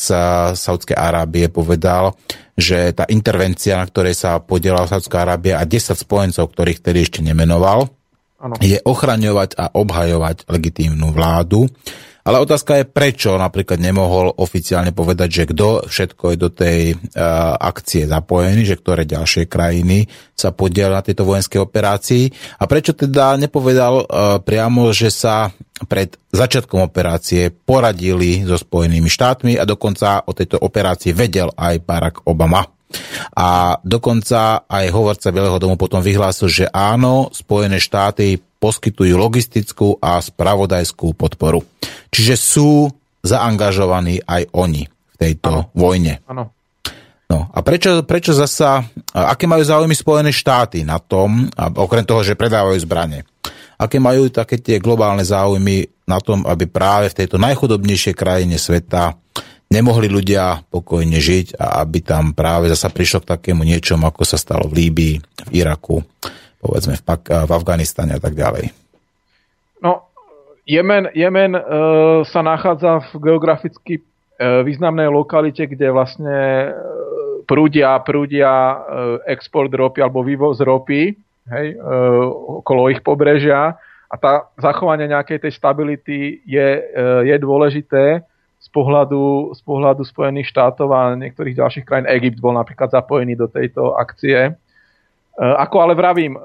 Saudskej 0.55 0.95
Arábie 0.95 1.51
povedal, 1.51 2.15
že 2.55 2.95
tá 2.95 3.03
intervencia, 3.11 3.75
na 3.75 3.83
ktorej 3.83 4.15
sa 4.15 4.39
podielala 4.39 4.87
Saudská 4.87 5.27
Arábia 5.27 5.59
a 5.59 5.67
10 5.67 5.99
spojencov, 5.99 6.55
ktorých 6.55 6.79
tedy 6.79 7.03
ešte 7.03 7.19
nemenoval, 7.19 7.91
ano. 8.39 8.55
je 8.63 8.79
ochraňovať 8.79 9.59
a 9.59 9.75
obhajovať 9.75 10.47
legitímnu 10.47 11.11
vládu 11.11 11.67
ale 12.23 12.39
otázka 12.39 12.79
je, 12.79 12.85
prečo 12.87 13.35
napríklad 13.35 13.83
nemohol 13.83 14.31
oficiálne 14.39 14.95
povedať, 14.95 15.29
že 15.29 15.43
kto 15.51 15.67
všetko 15.91 16.23
je 16.31 16.37
do 16.39 16.49
tej 16.49 16.79
uh, 16.95 17.59
akcie 17.59 18.07
zapojený, 18.07 18.63
že 18.63 18.79
ktoré 18.79 19.03
ďalšie 19.03 19.51
krajiny 19.51 20.07
sa 20.31 20.55
podielajú 20.55 20.95
na 20.95 21.03
tejto 21.03 21.27
vojenskej 21.27 21.59
operácii 21.59 22.23
a 22.59 22.63
prečo 22.63 22.95
teda 22.95 23.35
nepovedal 23.35 23.93
uh, 23.99 24.05
priamo, 24.39 24.95
že 24.95 25.11
sa 25.11 25.51
pred 25.83 26.15
začiatkom 26.31 26.79
operácie 26.79 27.51
poradili 27.51 28.47
so 28.47 28.55
Spojenými 28.55 29.11
štátmi 29.11 29.59
a 29.59 29.67
dokonca 29.67 30.23
o 30.23 30.31
tejto 30.31 30.63
operácii 30.63 31.11
vedel 31.11 31.51
aj 31.59 31.83
Barack 31.83 32.23
Obama. 32.23 32.63
A 33.33 33.81
dokonca 33.81 34.69
aj 34.69 34.85
hovorca 34.93 35.33
Bieleho 35.33 35.57
domu 35.57 35.75
potom 35.75 35.99
vyhlásil, 35.99 36.47
že 36.47 36.65
áno, 36.69 37.33
Spojené 37.33 37.81
štáty 37.81 38.37
poskytujú 38.63 39.19
logistickú 39.19 39.99
a 39.99 40.23
spravodajskú 40.23 41.11
podporu. 41.19 41.67
Čiže 42.07 42.35
sú 42.39 42.87
zaangažovaní 43.19 44.23
aj 44.23 44.47
oni 44.55 44.87
v 44.87 45.15
tejto 45.19 45.67
ano. 45.67 45.75
vojne. 45.75 46.23
Ano. 46.31 46.55
No 47.27 47.51
a 47.51 47.59
prečo, 47.59 48.07
prečo 48.07 48.31
zasa, 48.31 48.87
aké 49.11 49.43
majú 49.43 49.63
záujmy 49.67 49.91
Spojené 49.91 50.31
štáty 50.31 50.87
na 50.87 51.01
tom, 51.03 51.51
okrem 51.57 52.07
toho, 52.07 52.23
že 52.23 52.39
predávajú 52.39 52.79
zbranie, 52.83 53.27
aké 53.75 53.99
majú 53.99 54.31
také 54.31 54.59
tie 54.61 54.79
globálne 54.79 55.27
záujmy 55.27 56.07
na 56.07 56.19
tom, 56.23 56.47
aby 56.47 56.67
práve 56.67 57.11
v 57.11 57.17
tejto 57.23 57.35
najchudobnejšej 57.41 58.15
krajine 58.15 58.55
sveta 58.55 59.17
nemohli 59.71 60.11
ľudia 60.11 60.61
pokojne 60.69 61.17
žiť 61.17 61.57
a 61.57 61.81
aby 61.81 62.05
tam 62.05 62.37
práve 62.37 62.69
zasa 62.69 62.93
prišlo 62.93 63.25
k 63.25 63.29
takému 63.33 63.65
niečomu, 63.65 64.05
ako 64.05 64.21
sa 64.27 64.37
stalo 64.37 64.69
v 64.69 64.85
Líbii, 64.85 65.15
v 65.17 65.49
Iraku, 65.49 66.05
povedzme 66.63 66.95
v, 66.95 67.03
Pak- 67.03 67.27
v 67.27 67.51
Afganistane 67.51 68.15
a 68.15 68.21
tak 68.23 68.39
ďalej. 68.39 68.71
No, 69.83 70.07
Jemen, 70.63 71.11
Jemen 71.11 71.59
uh, 71.59 72.23
sa 72.23 72.39
nachádza 72.39 73.03
v 73.11 73.27
geograficky 73.27 73.99
uh, 73.99 74.63
významnej 74.63 75.11
lokalite, 75.11 75.67
kde 75.67 75.91
vlastne 75.91 76.71
uh, 76.71 77.43
prúdia, 77.43 77.99
prúdia 77.99 78.47
uh, 78.47 79.19
export 79.27 79.67
ropy 79.67 79.99
alebo 79.99 80.23
vývoz 80.23 80.63
ropy 80.63 81.19
hej, 81.51 81.67
uh, 81.75 82.63
okolo 82.63 82.87
ich 82.87 83.03
pobrežia 83.03 83.75
a 84.07 84.15
tá 84.15 84.47
zachovanie 84.55 85.11
nejakej 85.11 85.43
tej 85.43 85.51
stability 85.51 86.39
je, 86.47 86.69
uh, 86.79 87.27
je 87.27 87.35
dôležité 87.43 88.23
z 88.63 88.67
pohľadu, 88.71 89.51
z 89.51 89.61
pohľadu 89.67 90.07
Spojených 90.07 90.47
štátov 90.47 90.87
a 90.95 91.19
niektorých 91.19 91.59
ďalších 91.59 91.83
krajín. 91.83 92.07
Egypt 92.07 92.39
bol 92.39 92.55
napríklad 92.55 92.95
zapojený 92.95 93.35
do 93.35 93.51
tejto 93.51 93.99
akcie. 93.99 94.55
E, 95.33 95.41
ako 95.41 95.75
ale 95.81 95.93
vravím, 95.97 96.37
e, 96.37 96.39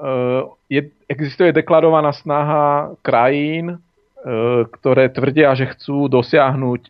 je, 0.69 0.81
existuje 1.05 1.53
deklarovaná 1.53 2.09
snaha 2.09 2.97
krajín, 3.05 3.77
e, 3.77 3.77
ktoré 4.65 5.13
tvrdia, 5.13 5.53
že 5.53 5.69
chcú 5.77 6.09
dosiahnuť 6.09 6.89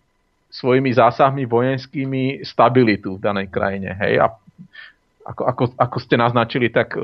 svojimi 0.50 0.96
zásahmi 0.96 1.44
vojenskými 1.46 2.42
stabilitu 2.48 3.20
v 3.20 3.24
danej 3.24 3.48
krajine. 3.52 3.94
Hej? 4.00 4.24
A 4.24 4.26
ako, 5.30 5.44
ako, 5.46 5.64
ako 5.78 5.98
ste 6.02 6.18
naznačili, 6.18 6.74
tak 6.74 6.98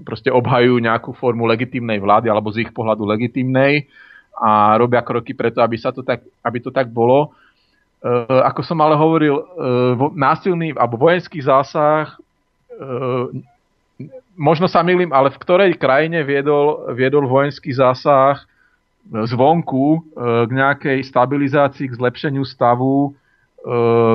proste 0.00 0.32
obhajujú 0.32 0.80
nejakú 0.80 1.12
formu 1.12 1.44
legitímnej 1.44 2.00
vlády 2.00 2.32
alebo 2.32 2.48
z 2.48 2.64
ich 2.64 2.72
pohľadu 2.72 3.04
legitímnej 3.04 3.84
a 4.40 4.72
robia 4.80 5.04
kroky 5.04 5.36
preto, 5.36 5.60
aby, 5.60 5.76
sa 5.76 5.92
to 5.92 6.00
tak, 6.00 6.24
aby 6.40 6.64
to 6.64 6.72
tak 6.72 6.88
bolo. 6.88 7.36
ako 8.24 8.64
som 8.64 8.80
ale 8.80 8.96
hovoril, 8.96 9.36
násilný 10.16 10.80
alebo 10.80 10.96
vojenský 10.96 11.44
zásah 11.44 12.16
možno 14.38 14.70
sa 14.70 14.86
milím, 14.86 15.10
ale 15.10 15.34
v 15.34 15.40
ktorej 15.42 15.76
krajine 15.76 16.22
viedol, 16.22 16.94
viedol 16.94 17.26
vojenský 17.26 17.74
zásah 17.74 18.46
zvonku 19.08 19.98
e, 19.98 20.00
k 20.46 20.50
nejakej 20.54 20.98
stabilizácii, 21.04 21.90
k 21.90 21.98
zlepšeniu 21.98 22.46
stavu, 22.46 23.10
e, 23.10 23.70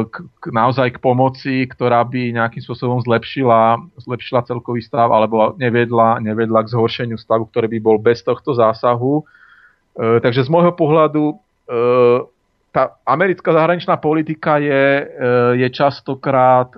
k, 0.07 0.15
k, 0.39 0.45
naozaj 0.49 0.97
k 0.97 1.03
pomoci, 1.03 1.67
ktorá 1.67 2.07
by 2.07 2.31
nejakým 2.33 2.63
spôsobom 2.63 3.03
zlepšila, 3.03 3.83
zlepšila 3.99 4.47
celkový 4.47 4.79
stav 4.85 5.11
alebo 5.11 5.59
nevedla, 5.59 6.23
nevedla 6.23 6.63
k 6.63 6.71
zhoršeniu 6.71 7.19
stavu, 7.19 7.49
ktorý 7.51 7.67
by 7.67 7.79
bol 7.83 7.97
bez 7.99 8.23
tohto 8.23 8.55
zásahu. 8.55 9.21
E, 9.97 10.23
takže 10.23 10.47
z 10.47 10.49
môjho 10.49 10.73
pohľadu 10.73 11.43
tá 12.73 12.97
americká 13.05 13.53
zahraničná 13.53 14.01
politika 14.01 14.57
je, 14.57 15.05
je 15.61 15.67
častokrát 15.69 16.73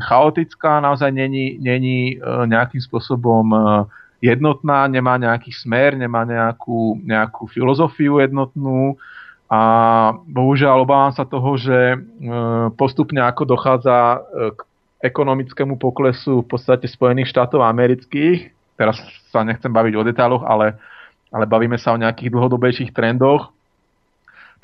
chaotická, 0.00 0.80
naozaj 0.80 1.12
není, 1.12 1.60
není 1.60 2.16
nejakým 2.48 2.80
spôsobom 2.80 3.52
jednotná, 4.24 4.88
nemá 4.88 5.20
nejaký 5.20 5.52
smer, 5.52 5.92
nemá 6.00 6.24
nejakú, 6.24 7.04
nejakú 7.04 7.44
filozofiu 7.52 8.24
jednotnú. 8.24 8.96
A 9.52 9.60
bohužiaľ 10.24 10.88
obávam 10.88 11.12
sa 11.12 11.28
toho, 11.28 11.52
že 11.60 12.00
postupne 12.80 13.20
ako 13.20 13.44
dochádza 13.44 14.24
k 14.56 14.60
ekonomickému 15.04 15.76
poklesu 15.76 16.40
v 16.42 16.48
podstate 16.48 16.88
Spojených 16.88 17.28
štátov 17.28 17.60
amerických, 17.60 18.50
teraz 18.80 18.98
sa 19.28 19.44
nechcem 19.44 19.68
baviť 19.68 19.94
o 19.94 20.02
detailoch, 20.02 20.42
ale, 20.48 20.80
ale 21.28 21.44
bavíme 21.44 21.76
sa 21.76 21.92
o 21.92 22.00
nejakých 22.00 22.32
dlhodobejších 22.32 22.90
trendoch, 22.96 23.53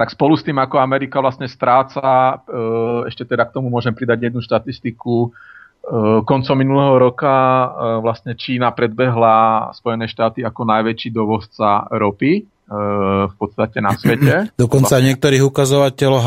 tak 0.01 0.16
spolu 0.16 0.32
s 0.32 0.40
tým, 0.40 0.56
ako 0.56 0.81
Amerika 0.81 1.20
vlastne 1.20 1.44
stráca, 1.44 2.40
e, 2.48 3.12
ešte 3.12 3.28
teda 3.28 3.44
k 3.44 3.52
tomu 3.52 3.68
môžem 3.68 3.93
pridať 3.93 4.32
jednu 4.32 4.40
štatistiku, 4.40 5.28
e, 5.28 6.24
koncom 6.24 6.56
minulého 6.56 6.97
roka 6.97 7.28
e, 7.28 7.68
vlastne 8.01 8.32
Čína 8.32 8.72
predbehla 8.72 9.68
Spojené 9.77 10.09
štáty 10.09 10.40
ako 10.40 10.64
najväčší 10.64 11.12
dovozca 11.12 11.85
ropy 11.93 12.48
v 13.26 13.34
podstate 13.34 13.82
na 13.82 13.98
svete. 13.98 14.47
Dokonca 14.62 15.02
v 15.02 15.10
niektorých 15.10 15.42
ukazovateľoch, 15.42 16.26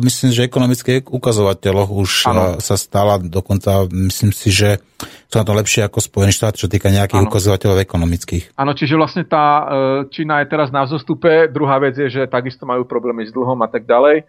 myslím, 0.00 0.30
že 0.32 0.48
ekonomických 0.48 1.12
ukazovateľoch 1.12 1.90
už 1.92 2.10
ano. 2.32 2.42
sa 2.64 2.80
stala, 2.80 3.20
dokonca 3.20 3.84
myslím 3.92 4.32
si, 4.32 4.48
že 4.48 4.80
sú 5.28 5.36
na 5.36 5.44
to 5.44 5.52
lepšie 5.52 5.84
ako 5.84 6.00
Spojené 6.00 6.32
štáty, 6.32 6.64
čo 6.64 6.72
týka 6.72 6.88
nejakých 6.88 7.20
ano. 7.20 7.28
ukazovateľov 7.28 7.84
ekonomických. 7.84 8.56
Áno, 8.56 8.72
čiže 8.72 8.96
vlastne 8.96 9.28
tá 9.28 9.44
e, 9.44 9.62
Čína 10.08 10.40
je 10.40 10.46
teraz 10.48 10.72
na 10.72 10.88
vzostupe. 10.88 11.52
Druhá 11.52 11.76
vec 11.76 11.92
je, 12.00 12.08
že 12.08 12.24
takisto 12.24 12.64
majú 12.64 12.88
problémy 12.88 13.28
s 13.28 13.32
dlhom 13.36 13.60
a 13.60 13.68
tak 13.68 13.84
ďalej. 13.84 14.24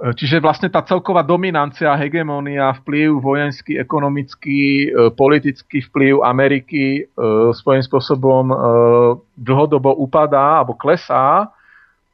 E, 0.00 0.16
čiže 0.16 0.40
vlastne 0.40 0.72
tá 0.72 0.80
celková 0.80 1.20
dominancia, 1.20 1.92
hegemónia, 1.92 2.72
vplyv 2.80 3.20
vojenský, 3.20 3.76
ekonomický, 3.76 4.88
e, 4.88 5.12
politický 5.12 5.84
vplyv 5.92 6.24
Ameriky 6.24 7.04
e, 7.04 7.12
svojím 7.52 7.84
spôsobom 7.84 8.48
dlhodobo 9.36 9.92
upadá 10.00 10.64
alebo 10.64 10.72
klesá. 10.72 11.52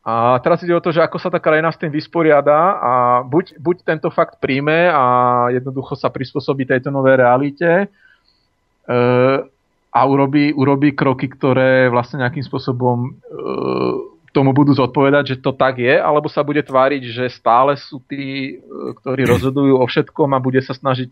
A 0.07 0.39
teraz 0.39 0.63
ide 0.63 0.71
o 0.71 0.83
to, 0.83 0.95
že 0.95 1.03
ako 1.03 1.19
sa 1.19 1.31
tá 1.31 1.43
krajina 1.43 1.71
s 1.71 1.83
tým 1.83 1.91
vysporiada 1.91 2.79
a 2.79 2.93
buď, 3.27 3.59
buď 3.59 3.77
tento 3.83 4.07
fakt 4.15 4.39
príjme 4.39 4.87
a 4.87 5.03
jednoducho 5.51 5.99
sa 5.99 6.15
prispôsobí 6.15 6.63
tejto 6.63 6.95
novej 6.95 7.19
realite 7.27 7.91
a 9.91 10.01
urobí, 10.07 10.55
urobí 10.55 10.95
kroky, 10.95 11.27
ktoré 11.27 11.91
vlastne 11.91 12.23
nejakým 12.23 12.47
spôsobom 12.47 13.19
tomu 14.37 14.53
budú 14.53 14.77
zodpovedať, 14.77 15.25
že 15.33 15.37
to 15.41 15.57
tak 15.57 15.81
je, 15.81 15.97
alebo 15.97 16.29
sa 16.29 16.45
bude 16.45 16.61
tváriť, 16.61 17.03
že 17.09 17.25
stále 17.33 17.73
sú 17.81 18.05
tí, 18.05 18.61
ktorí 19.01 19.25
rozhodujú 19.33 19.81
o 19.81 19.85
všetkom 19.89 20.37
a 20.37 20.45
bude 20.45 20.61
sa 20.61 20.77
snažiť 20.77 21.09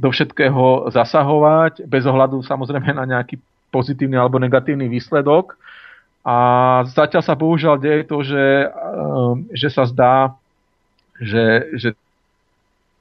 do 0.00 0.08
všetkého 0.08 0.88
zasahovať, 0.88 1.84
bez 1.84 2.08
ohľadu 2.08 2.40
samozrejme 2.40 2.96
na 2.96 3.04
nejaký 3.04 3.36
pozitívny 3.68 4.16
alebo 4.16 4.40
negatívny 4.40 4.88
výsledok. 4.88 5.60
A 6.24 6.36
zatiaľ 6.88 7.20
sa 7.20 7.36
bohužiaľ 7.36 7.76
deje 7.76 8.08
to, 8.08 8.24
že, 8.24 8.46
e, 8.64 8.68
že 9.52 9.68
sa 9.68 9.84
zdá, 9.84 10.32
že, 11.20 11.68
že 11.76 11.88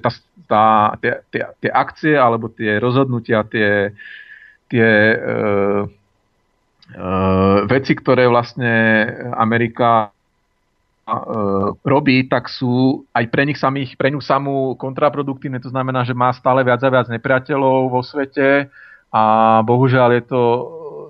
tá, 0.04 0.12
tá, 0.46 0.66
tie, 1.00 1.12
tie, 1.32 1.44
tie 1.64 1.72
akcie 1.72 2.14
alebo 2.20 2.52
tie 2.52 2.84
rozhodnutia, 2.84 3.48
tie, 3.48 3.96
tie 4.68 4.90
e, 5.16 5.18
veci, 7.70 7.94
ktoré 7.96 8.28
vlastne 8.28 8.72
Amerika 9.40 10.12
uh, 10.12 11.72
robí, 11.80 12.28
tak 12.28 12.52
sú 12.52 13.08
aj 13.16 13.26
pre 13.32 13.48
nich 13.48 13.56
samých, 13.56 13.96
pre 13.96 14.12
ňu 14.12 14.20
samú 14.20 14.76
kontraproduktívne. 14.76 15.64
To 15.64 15.72
znamená, 15.72 16.04
že 16.04 16.12
má 16.12 16.30
stále 16.36 16.62
viac 16.62 16.84
a 16.84 16.92
viac 16.92 17.08
nepriateľov 17.08 17.88
vo 17.88 18.02
svete 18.04 18.68
a 19.16 19.24
bohužiaľ 19.64 20.10
je 20.20 20.24
to 20.28 20.42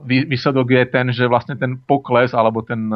výsledok 0.04 0.68
je 0.76 0.84
ten, 0.92 1.08
že 1.16 1.32
vlastne 1.32 1.56
ten 1.56 1.80
pokles 1.80 2.36
alebo 2.36 2.60
ten, 2.60 2.92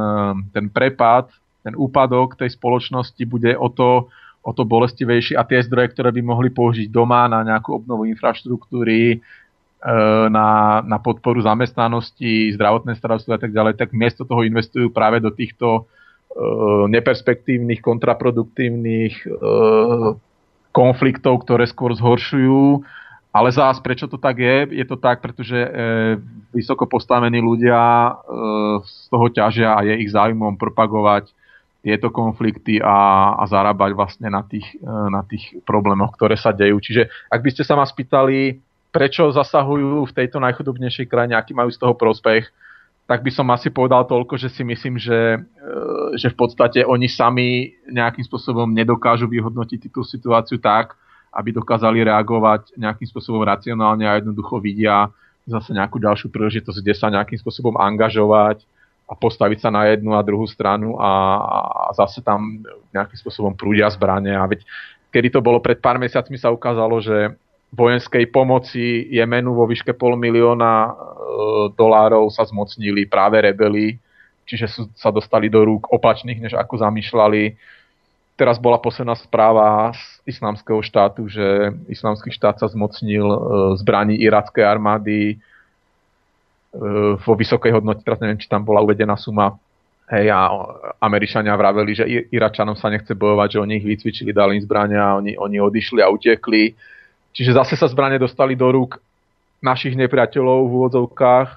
ten 0.52 0.68
prepad, 0.68 1.32
ten 1.64 1.72
úpadok 1.72 2.36
tej 2.36 2.52
spoločnosti 2.56 3.24
bude 3.24 3.56
o 3.56 3.72
to, 3.72 4.12
o 4.44 4.52
to 4.52 4.68
bolestivejší 4.68 5.40
a 5.40 5.48
tie 5.48 5.64
zdroje, 5.64 5.96
ktoré 5.96 6.12
by 6.12 6.22
mohli 6.24 6.50
použiť 6.52 6.92
doma 6.92 7.32
na 7.32 7.48
nejakú 7.48 7.80
obnovu 7.80 8.08
infraštruktúry, 8.12 9.24
na, 10.34 10.82
na 10.82 10.98
podporu 10.98 11.38
zamestnanosti, 11.46 12.50
zdravotné 12.58 12.98
starostlivosti 12.98 13.38
a 13.38 13.44
tak 13.46 13.54
ďalej, 13.54 13.74
tak 13.78 13.94
miesto 13.94 14.26
toho 14.26 14.42
investujú 14.42 14.90
práve 14.90 15.22
do 15.22 15.30
týchto 15.30 15.86
uh, 15.86 16.86
neperspektívnych, 16.90 17.86
kontraproduktívnych 17.86 19.14
uh, 19.30 20.18
konfliktov, 20.74 21.46
ktoré 21.46 21.70
skôr 21.70 21.94
zhoršujú. 21.94 22.82
Ale 23.30 23.54
zás, 23.54 23.78
prečo 23.78 24.10
to 24.10 24.18
tak 24.18 24.42
je? 24.42 24.66
Je 24.74 24.86
to 24.90 24.98
tak, 24.98 25.22
pretože 25.22 25.54
uh, 25.62 26.18
vysoko 26.58 26.90
postavení 26.90 27.38
ľudia 27.38 27.78
uh, 27.78 28.82
z 28.82 29.14
toho 29.14 29.30
ťažia 29.30 29.78
a 29.78 29.86
je 29.86 29.94
ich 30.02 30.10
záujmom 30.10 30.58
propagovať 30.58 31.30
tieto 31.86 32.10
konflikty 32.12 32.82
a, 32.82 33.38
a 33.40 33.48
zarábať 33.48 33.96
vlastne 33.96 34.28
na 34.28 34.44
tých, 34.44 34.66
na 34.84 35.24
tých 35.24 35.56
problémoch, 35.64 36.20
ktoré 36.20 36.36
sa 36.36 36.52
dejú. 36.52 36.84
Čiže 36.84 37.08
ak 37.32 37.40
by 37.40 37.50
ste 37.54 37.64
sa 37.64 37.80
ma 37.80 37.88
spýtali, 37.88 38.60
prečo 38.98 39.30
zasahujú 39.30 40.10
v 40.10 40.16
tejto 40.18 40.42
najchudobnejšej 40.42 41.06
krajine, 41.06 41.38
aký 41.38 41.54
majú 41.54 41.70
z 41.70 41.78
toho 41.78 41.94
prospech, 41.94 42.50
tak 43.06 43.22
by 43.22 43.30
som 43.30 43.46
asi 43.54 43.70
povedal 43.70 44.10
toľko, 44.10 44.42
že 44.42 44.50
si 44.50 44.66
myslím, 44.66 44.98
že, 44.98 45.38
e, 45.38 45.40
že 46.18 46.34
v 46.34 46.36
podstate 46.36 46.82
oni 46.82 47.06
sami 47.06 47.78
nejakým 47.94 48.26
spôsobom 48.26 48.66
nedokážu 48.74 49.30
vyhodnotiť 49.30 49.94
tú 49.94 50.02
situáciu 50.02 50.58
tak, 50.58 50.98
aby 51.30 51.54
dokázali 51.54 52.10
reagovať 52.10 52.74
nejakým 52.74 53.06
spôsobom 53.06 53.46
racionálne 53.46 54.10
a 54.10 54.18
jednoducho 54.18 54.58
vidia 54.58 55.14
zase 55.46 55.78
nejakú 55.78 56.02
ďalšiu 56.02 56.34
príležitosť, 56.34 56.82
kde 56.82 56.96
sa 56.98 57.14
nejakým 57.14 57.38
spôsobom 57.38 57.78
angažovať 57.78 58.66
a 59.08 59.14
postaviť 59.14 59.64
sa 59.64 59.70
na 59.72 59.88
jednu 59.88 60.18
a 60.18 60.26
druhú 60.26 60.50
stranu 60.50 60.98
a, 60.98 61.12
a 61.88 61.96
zase 61.96 62.20
tam 62.26 62.66
nejakým 62.92 63.16
spôsobom 63.22 63.54
prúdia 63.54 63.88
zbranie. 63.94 64.36
A 64.36 64.44
veď 64.44 64.66
kedy 65.14 65.32
to 65.32 65.40
bolo 65.40 65.64
pred 65.64 65.80
pár 65.80 65.96
mesiacmi 65.96 66.36
sa 66.36 66.52
ukázalo, 66.52 67.00
že 67.00 67.38
vojenskej 67.72 68.32
pomoci 68.32 69.08
Jemenu 69.12 69.52
vo 69.52 69.68
výške 69.68 69.92
pol 69.92 70.16
milióna 70.16 70.74
e, 70.88 70.92
dolárov 71.76 72.32
sa 72.32 72.48
zmocnili 72.48 73.04
práve 73.04 73.44
rebeli, 73.44 74.00
čiže 74.48 74.66
sú, 74.72 74.82
sa 74.96 75.12
dostali 75.12 75.52
do 75.52 75.68
rúk 75.68 75.92
opačných, 75.92 76.40
než 76.40 76.54
ako 76.56 76.80
zamýšľali. 76.80 77.60
Teraz 78.38 78.62
bola 78.62 78.80
posledná 78.80 79.18
správa 79.18 79.92
z 79.92 80.38
islamského 80.38 80.80
štátu, 80.80 81.28
že 81.28 81.74
islamský 81.92 82.32
štát 82.32 82.62
sa 82.64 82.72
zmocnil 82.72 83.28
e, 83.28 83.40
zbraní 83.84 84.16
irackej 84.24 84.64
armády 84.64 85.20
e, 85.34 85.36
vo 87.20 87.34
vysokej 87.36 87.76
hodnote, 87.76 88.06
teraz 88.08 88.24
neviem, 88.24 88.40
či 88.40 88.48
tam 88.48 88.64
bola 88.64 88.80
uvedená 88.80 89.20
suma 89.20 89.60
Hej, 90.08 90.32
a 90.32 90.48
Američania 91.04 91.52
vraveli, 91.52 91.92
že 91.92 92.08
Iračanom 92.32 92.80
sa 92.80 92.88
nechce 92.88 93.12
bojovať, 93.12 93.60
že 93.60 93.60
oni 93.60 93.74
ich 93.76 93.88
vycvičili, 93.92 94.32
dali 94.32 94.56
im 94.56 94.64
zbrania 94.64 95.20
oni, 95.20 95.36
oni 95.36 95.60
odišli 95.60 96.00
a 96.00 96.08
utekli. 96.08 96.72
Čiže 97.38 97.54
zase 97.54 97.78
sa 97.78 97.86
zbranie 97.86 98.18
dostali 98.18 98.58
do 98.58 98.66
rúk 98.66 98.98
našich 99.62 99.94
nepriateľov 99.94 100.66
v 100.66 100.74
úvodzovkách, 100.74 101.50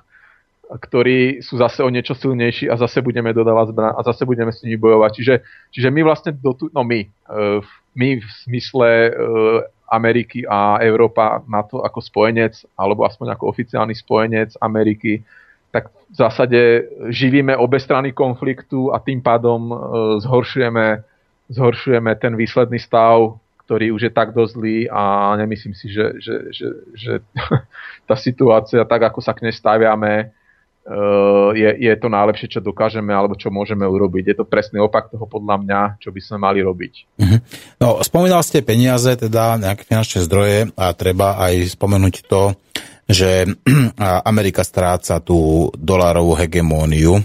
ktorí 0.70 1.40
sú 1.40 1.56
zase 1.56 1.80
o 1.80 1.88
niečo 1.88 2.12
silnejší 2.12 2.68
a 2.68 2.76
zase 2.76 3.00
budeme 3.00 3.32
dodávať 3.32 3.72
zbraň 3.72 3.92
a 3.96 4.00
zase 4.04 4.28
budeme 4.28 4.52
s 4.52 4.60
nimi 4.60 4.76
bojovať. 4.76 5.10
Čiže, 5.16 5.34
čiže 5.72 5.88
my 5.88 6.00
vlastne, 6.04 6.36
do 6.36 6.52
tu, 6.52 6.68
no 6.70 6.84
my, 6.84 7.00
uh, 7.32 7.64
my 7.96 8.20
v 8.20 8.28
smysle 8.44 8.88
uh, 9.08 9.12
Ameriky 9.90 10.46
a 10.46 10.78
Európa 10.84 11.42
na 11.48 11.64
to 11.66 11.82
ako 11.82 11.98
spojenec, 12.04 12.54
alebo 12.76 13.02
aspoň 13.08 13.34
ako 13.34 13.50
oficiálny 13.50 13.96
spojenec 13.96 14.54
Ameriky, 14.62 15.24
tak 15.74 15.90
v 15.90 16.14
zásade 16.14 16.60
živíme 17.10 17.56
obe 17.56 17.82
strany 17.82 18.14
konfliktu 18.14 18.94
a 18.94 19.02
tým 19.02 19.18
pádom 19.24 19.72
uh, 19.72 19.76
zhoršujeme, 20.22 21.02
zhoršujeme 21.50 22.12
ten 22.20 22.36
výsledný 22.36 22.78
stav 22.78 23.40
ktorý 23.70 23.94
už 23.94 24.10
je 24.10 24.12
tak 24.12 24.34
dosť 24.34 24.58
zlý 24.58 24.90
a 24.90 25.30
nemyslím 25.38 25.78
si, 25.78 25.94
že, 25.94 26.18
že, 26.18 26.50
že, 26.50 26.68
že 26.98 27.12
tá 28.10 28.18
situácia, 28.18 28.82
tak 28.82 29.06
ako 29.06 29.22
sa 29.22 29.30
k 29.30 29.46
nej 29.46 29.54
staviame, 29.54 30.26
eh, 30.26 31.48
je, 31.54 31.70
je 31.78 31.94
to 31.94 32.10
najlepšie, 32.10 32.50
čo 32.50 32.58
dokážeme 32.58 33.14
alebo 33.14 33.38
čo 33.38 33.54
môžeme 33.54 33.86
urobiť. 33.86 34.34
Je 34.34 34.36
to 34.42 34.50
presný 34.50 34.82
opak 34.82 35.14
toho 35.14 35.22
podľa 35.22 35.62
mňa, 35.62 35.80
čo 36.02 36.10
by 36.10 36.18
sme 36.18 36.42
mali 36.42 36.66
robiť. 36.66 37.22
Mhm. 37.22 37.36
No, 37.78 38.02
spomínal 38.02 38.42
ste 38.42 38.66
peniaze, 38.66 39.14
teda 39.14 39.62
nejaké 39.62 39.86
finančné 39.86 40.26
zdroje 40.26 40.58
a 40.74 40.90
treba 40.90 41.38
aj 41.38 41.78
spomenúť 41.78 42.26
to, 42.26 42.58
že 43.06 43.46
Amerika 44.30 44.66
stráca 44.66 45.22
tú 45.22 45.70
dolárovú 45.78 46.34
hegemóniu 46.34 47.22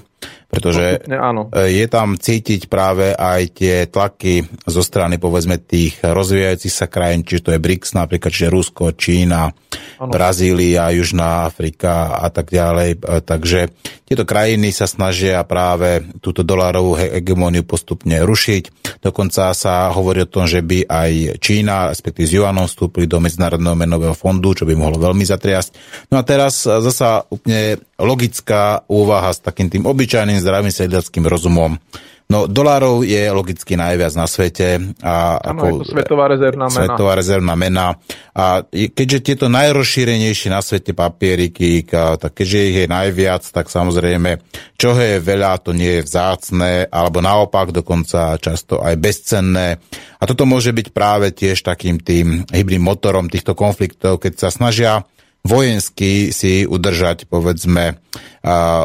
pretože 0.56 1.04
Postupne 1.04 1.18
áno. 1.20 1.42
e, 1.52 1.84
je 1.84 1.86
tam 1.92 2.16
cítiť 2.16 2.72
práve 2.72 3.12
aj 3.12 3.42
tie 3.52 3.76
tlaky 3.92 4.48
zo 4.64 4.80
strany 4.80 5.20
povedzme 5.20 5.60
tých 5.60 6.00
rozvíjajúcich 6.00 6.72
sa 6.72 6.88
krajín, 6.88 7.28
čiže 7.28 7.44
to 7.44 7.52
je 7.52 7.60
BRICS 7.60 7.92
napríklad, 7.94 8.32
čiže 8.32 8.48
Rusko, 8.48 8.96
Čína, 8.96 9.52
Áno. 10.00 10.12
Brazília, 10.12 10.92
Južná 10.96 11.44
Afrika 11.44 12.16
a 12.16 12.32
tak 12.32 12.56
ďalej. 12.56 12.90
E, 12.96 13.20
Takže 13.20 13.60
tieto 14.06 14.22
krajiny 14.22 14.70
sa 14.70 14.86
snažia 14.86 15.42
práve 15.44 16.06
túto 16.22 16.46
dolárovú 16.46 16.94
he- 16.94 17.20
hegemóniu 17.20 17.66
postupne 17.66 18.22
rušiť. 18.22 18.64
Dokonca 19.02 19.50
sa 19.58 19.90
hovorí 19.90 20.24
o 20.24 20.30
tom, 20.30 20.46
že 20.46 20.62
by 20.62 20.86
aj 20.86 21.12
Čína, 21.42 21.90
respektíve 21.90 22.30
s 22.30 22.36
Juanom 22.38 22.70
vstúpili 22.70 23.10
do 23.10 23.18
Medzinárodného 23.18 23.74
menového 23.74 24.14
fondu, 24.14 24.54
čo 24.54 24.70
by 24.70 24.78
mohlo 24.78 25.02
veľmi 25.02 25.26
zatriasť. 25.26 25.70
No 26.14 26.22
a 26.22 26.24
teraz 26.24 26.64
zasa 26.64 27.26
úplne 27.28 27.82
logická 27.98 28.86
úvaha 28.86 29.34
s 29.34 29.42
takým 29.42 29.74
tým 29.74 29.90
obyčajným 29.90 30.38
zdravým 30.46 30.70
sedliackým 30.70 31.26
rozumom. 31.26 31.82
No, 32.26 32.50
dolárov 32.50 33.06
je 33.06 33.22
logicky 33.30 33.78
najviac 33.78 34.18
na 34.18 34.26
svete. 34.26 34.98
A 35.06 35.38
Áno, 35.46 35.62
je 35.62 35.86
to 35.86 35.94
svetová 35.94 36.26
rezervná 36.26 36.66
mena. 36.66 36.82
Svetová 36.82 37.14
rezervná 37.14 37.54
mena. 37.54 37.86
A 38.34 38.66
keďže 38.66 39.22
tieto 39.22 39.46
najrozšírenejšie 39.46 40.50
na 40.50 40.66
svete 40.66 40.98
papieriky, 40.98 41.86
tak 41.86 42.34
keďže 42.34 42.60
ich 42.66 42.78
je 42.82 42.88
najviac, 42.90 43.46
tak 43.46 43.70
samozrejme, 43.70 44.42
čo 44.74 44.98
je 44.98 45.22
veľa, 45.22 45.62
to 45.62 45.78
nie 45.78 46.02
je 46.02 46.06
vzácne, 46.10 46.90
alebo 46.90 47.22
naopak 47.22 47.70
dokonca 47.70 48.42
často 48.42 48.82
aj 48.82 48.98
bezcenné. 48.98 49.78
A 50.18 50.24
toto 50.26 50.50
môže 50.50 50.74
byť 50.74 50.98
práve 50.98 51.30
tiež 51.30 51.62
takým 51.62 52.02
tým 52.02 52.42
hybným 52.50 52.82
motorom 52.82 53.30
týchto 53.30 53.54
konfliktov, 53.54 54.18
keď 54.18 54.34
sa 54.42 54.50
snažia 54.50 55.06
vojensky 55.46 56.34
si 56.34 56.66
udržať, 56.66 57.30
povedzme, 57.30 58.02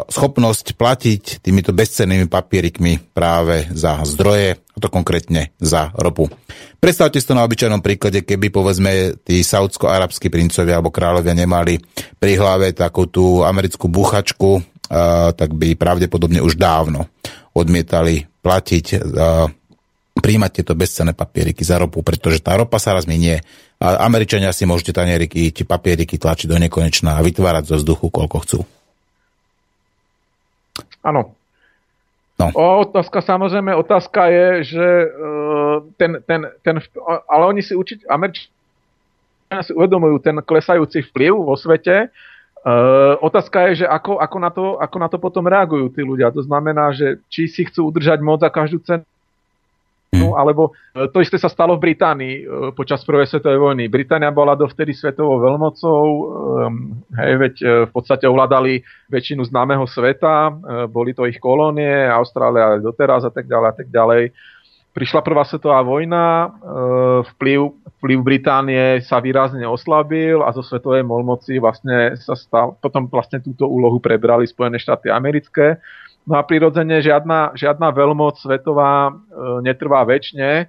schopnosť 0.05 0.77
platiť 0.77 1.41
týmito 1.41 1.73
bezcennými 1.73 2.29
papierikmi 2.29 3.11
práve 3.17 3.65
za 3.73 4.05
zdroje, 4.05 4.61
a 4.61 4.77
to 4.77 4.87
konkrétne 4.93 5.49
za 5.57 5.89
ropu. 5.97 6.29
Predstavte 6.77 7.17
si 7.17 7.25
to 7.25 7.33
na 7.33 7.45
obyčajnom 7.45 7.81
príklade, 7.81 8.21
keby 8.21 8.53
povedzme 8.53 9.17
tí 9.25 9.41
saudsko-arabskí 9.41 10.29
princovia 10.29 10.77
alebo 10.77 10.93
kráľovia 10.93 11.33
nemali 11.33 11.81
pri 12.21 12.37
hlave 12.37 12.77
takú 12.77 13.09
tú 13.09 13.41
americkú 13.41 13.89
buchačku, 13.89 14.61
tak 15.33 15.49
by 15.57 15.73
pravdepodobne 15.73 16.43
už 16.45 16.61
dávno 16.61 17.09
odmietali 17.57 18.29
platiť 18.41 18.85
príjmať 20.11 20.51
tieto 20.51 20.75
bezcenné 20.75 21.15
papieriky 21.15 21.63
za 21.63 21.79
ropu, 21.79 22.03
pretože 22.03 22.43
tá 22.43 22.59
ropa 22.59 22.75
sa 22.77 22.91
raz 22.91 23.07
minie 23.07 23.39
a 23.81 24.05
Američania 24.05 24.53
si 24.53 24.69
môžete 24.69 24.93
tanieriky 24.93 25.49
či 25.49 25.65
papieriky 25.65 26.21
tlačiť 26.21 26.45
do 26.45 26.61
nekonečná 26.61 27.17
a 27.17 27.25
vytvárať 27.25 27.73
zo 27.73 27.75
vzduchu, 27.81 28.13
koľko 28.13 28.37
chcú. 28.45 28.59
Áno. 31.01 31.33
No. 32.37 32.45
O, 32.53 32.85
otázka, 32.85 33.21
samozrejme, 33.21 33.73
otázka 33.73 34.29
je, 34.29 34.47
že 34.77 34.87
uh, 35.09 35.85
ten, 35.97 36.21
ten, 36.25 36.45
ten, 36.65 36.75
ale 37.29 37.43
oni 37.49 37.61
si 37.61 37.77
určite, 37.77 38.05
Američania 38.09 39.61
si 39.61 39.73
uvedomujú 39.73 40.17
ten 40.21 40.37
klesajúci 40.41 41.05
vplyv 41.09 41.33
vo 41.37 41.53
svete. 41.53 42.09
Uh, 42.61 43.17
otázka 43.21 43.73
je, 43.73 43.85
že 43.85 43.87
ako, 43.89 44.21
ako, 44.21 44.37
na 44.37 44.49
to, 44.53 44.65
ako 44.77 44.97
na 45.01 45.07
to 45.09 45.17
potom 45.17 45.45
reagujú 45.49 45.89
tí 45.93 46.01
ľudia. 46.01 46.33
To 46.33 46.45
znamená, 46.45 46.93
že 46.93 47.21
či 47.29 47.49
si 47.49 47.65
chcú 47.65 47.89
udržať 47.89 48.21
moc 48.21 48.41
za 48.41 48.49
každú 48.53 48.81
cenu, 48.85 49.05
Mhm. 50.11 50.35
alebo 50.35 50.75
e, 50.91 51.07
to 51.07 51.23
isté 51.23 51.39
sa 51.39 51.47
stalo 51.47 51.79
v 51.79 51.87
Británii 51.87 52.35
e, 52.35 52.45
počas 52.75 52.99
prvej 53.07 53.31
svetovej 53.31 53.63
vojny. 53.63 53.87
Británia 53.87 54.27
bola 54.27 54.59
dovtedy 54.59 54.91
svetovou 54.91 55.39
veľmocou, 55.39 56.03
um, 56.03 56.99
hej, 57.15 57.33
veď 57.39 57.55
e, 57.63 57.65
v 57.87 57.91
podstate 57.95 58.27
ovládali 58.27 58.83
väčšinu 59.07 59.47
známeho 59.47 59.87
sveta, 59.87 60.51
boli 60.91 61.15
to 61.15 61.23
ich 61.27 61.39
kolónie, 61.39 62.11
Austrália 62.11 62.79
doteraz 62.83 63.23
a 63.23 63.31
tak 63.31 63.47
ďalej 63.47 63.67
a 63.71 63.75
tak 63.75 63.87
ďalej. 63.87 64.23
Prišla 64.91 65.23
prvá 65.23 65.47
svetová 65.47 65.79
vojna, 65.87 66.51
vplyv, 67.35 67.59
vplyv 67.99 68.19
Británie 68.27 68.99
sa 68.99 69.23
výrazne 69.23 69.63
oslabil 69.63 70.35
a 70.43 70.51
zo 70.51 70.59
svetovej 70.59 71.07
moci 71.07 71.63
vlastne 71.63 72.19
sa 72.19 72.35
stal, 72.35 72.75
potom 72.75 73.07
vlastne 73.07 73.39
túto 73.39 73.71
úlohu 73.71 74.03
prebrali 74.03 74.43
Spojené 74.43 74.75
štáty 74.83 75.07
americké. 75.07 75.79
No 76.21 76.37
a 76.37 76.45
prirodzene 76.45 77.01
žiadna, 77.01 77.57
žiadna 77.57 77.89
veľmoc 77.89 78.37
svetová 78.37 79.09
e, 79.09 79.11
netrvá 79.65 80.05
väčšine. 80.05 80.49
E, 80.61 80.65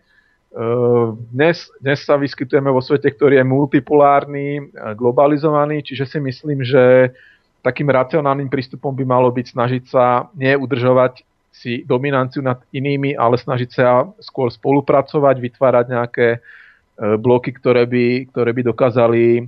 dnes, 1.28 1.68
dnes 1.76 1.98
sa 2.00 2.16
vyskytujeme 2.16 2.72
vo 2.72 2.80
svete, 2.80 3.12
ktorý 3.12 3.40
je 3.40 3.44
multipolárny, 3.44 4.48
e, 4.56 4.62
globalizovaný, 4.96 5.84
čiže 5.84 6.08
si 6.08 6.18
myslím, 6.24 6.64
že 6.64 7.12
takým 7.60 7.92
racionálnym 7.92 8.48
prístupom 8.48 8.96
by 8.96 9.04
malo 9.04 9.28
byť 9.28 9.46
snažiť 9.54 9.82
sa 9.86 10.26
nie 10.34 10.56
udržovať 10.56 11.22
si 11.52 11.84
dominanciu 11.84 12.40
nad 12.40 12.58
inými, 12.72 13.12
ale 13.14 13.36
snažiť 13.36 13.70
sa 13.70 14.08
skôr 14.24 14.48
spolupracovať, 14.48 15.36
vytvárať 15.36 15.86
nejaké 15.92 16.28
e, 16.36 16.38
bloky, 17.20 17.52
ktoré 17.52 17.84
by, 17.84 18.32
ktoré 18.32 18.50
by 18.56 18.62
dokázali 18.72 19.46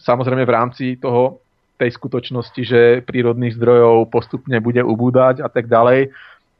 samozrejme 0.00 0.44
v 0.48 0.54
rámci 0.54 0.84
toho 0.96 1.43
tej 1.78 1.90
skutočnosti, 1.90 2.62
že 2.62 2.80
prírodných 3.02 3.58
zdrojov 3.58 4.10
postupne 4.10 4.58
bude 4.62 4.80
ubúdať 4.80 5.42
a 5.42 5.48
tak 5.50 5.66
ďalej, 5.66 6.14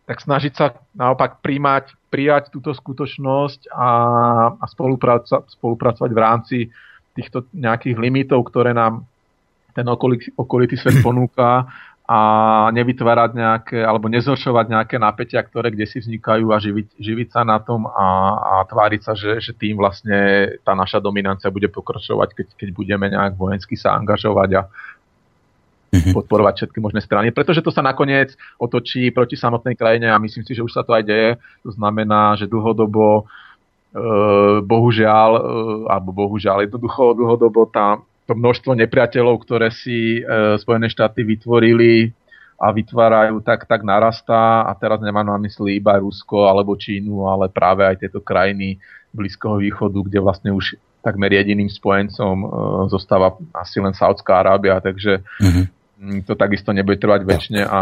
tak 0.04 0.20
snažiť 0.20 0.52
sa 0.52 0.66
naopak 0.92 1.40
príjmať, 1.40 1.96
prijať 2.12 2.52
túto 2.52 2.76
skutočnosť 2.76 3.72
a, 3.72 3.88
a 4.60 4.64
spolupraco- 4.68 5.48
spolupracovať 5.48 6.10
v 6.12 6.20
rámci 6.20 6.58
týchto 7.16 7.48
nejakých 7.56 7.96
limitov, 7.96 8.44
ktoré 8.44 8.76
nám 8.76 9.08
ten 9.72 9.86
okolitý, 9.88 10.28
okolitý 10.36 10.76
svet 10.76 11.00
ponúka 11.06 11.64
a 12.04 12.18
nevytvárať 12.76 13.30
nejaké, 13.32 13.78
alebo 13.80 14.12
nezhoršovať 14.12 14.66
nejaké 14.68 15.00
napätia, 15.00 15.40
ktoré 15.40 15.72
kde 15.72 15.88
si 15.88 16.04
vznikajú 16.04 16.52
a 16.52 16.60
živiť, 16.60 17.00
živiť 17.00 17.28
sa 17.32 17.48
na 17.48 17.56
tom 17.64 17.88
a, 17.88 18.08
a 18.36 18.54
tváriť 18.68 19.00
sa, 19.00 19.16
že, 19.16 19.40
že 19.40 19.56
tým 19.56 19.80
vlastne 19.80 20.52
tá 20.68 20.76
naša 20.76 21.00
dominancia 21.00 21.48
bude 21.48 21.72
pokračovať, 21.72 22.28
keď, 22.36 22.46
keď 22.60 22.68
budeme 22.76 23.08
nejak 23.08 23.40
vojensky 23.40 23.80
sa 23.80 23.96
angažovať 23.96 24.50
a, 24.52 24.62
podporovať 26.16 26.54
všetky 26.64 26.78
možné 26.80 27.00
strany, 27.04 27.30
pretože 27.30 27.62
to 27.62 27.70
sa 27.70 27.84
nakoniec 27.84 28.34
otočí 28.56 29.12
proti 29.14 29.36
samotnej 29.38 29.78
krajine 29.78 30.10
a 30.10 30.18
myslím 30.18 30.42
si, 30.42 30.56
že 30.56 30.64
už 30.64 30.72
sa 30.72 30.82
to 30.82 30.96
aj 30.96 31.04
deje. 31.04 31.30
To 31.62 31.70
znamená, 31.74 32.34
že 32.34 32.50
dlhodobo, 32.50 33.22
e, 33.22 34.02
bohužiaľ, 34.64 35.30
e, 35.36 35.40
alebo 35.90 36.10
bohužiaľ, 36.10 36.66
jednoducho 36.66 37.14
dlhodobo 37.14 37.68
tá, 37.70 38.00
to 38.24 38.32
množstvo 38.32 38.72
nepriateľov, 38.74 39.44
ktoré 39.44 39.68
si 39.68 40.20
e, 40.20 40.56
Spojené 40.56 40.88
štáty 40.88 41.22
vytvorili 41.22 42.10
a 42.56 42.72
vytvárajú, 42.72 43.42
tak, 43.44 43.66
tak 43.68 43.82
narastá 43.84 44.64
a 44.64 44.72
teraz 44.78 45.02
nemám 45.02 45.26
na 45.26 45.36
mysli 45.42 45.76
iba 45.82 45.98
Rusko 46.00 46.48
alebo 46.48 46.78
Čínu, 46.78 47.28
ale 47.28 47.50
práve 47.50 47.84
aj 47.84 48.00
tieto 48.00 48.22
krajiny 48.24 48.80
Blízkoho 49.12 49.60
východu, 49.60 49.98
kde 50.00 50.18
vlastne 50.18 50.50
už 50.54 50.78
takmer 51.04 51.28
jediným 51.36 51.68
spojencom 51.68 52.34
e, 52.40 52.46
zostáva 52.88 53.36
asi 53.52 53.76
len 53.76 53.92
Saudská 53.92 54.40
Arábia, 54.40 54.80
takže 54.80 55.20
Mhm. 55.44 55.68
Mm, 56.04 56.28
to 56.28 56.36
takisto 56.36 56.76
nebude 56.76 57.00
trvať 57.00 57.24
väčšine 57.24 57.62
a 57.64 57.80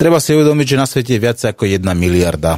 Treba 0.00 0.16
si 0.16 0.32
uvedomiť, 0.32 0.66
že 0.66 0.80
na 0.80 0.88
svete 0.88 1.12
je 1.14 1.22
viac 1.22 1.38
ako 1.44 1.68
jedna 1.68 1.92
miliarda 1.92 2.56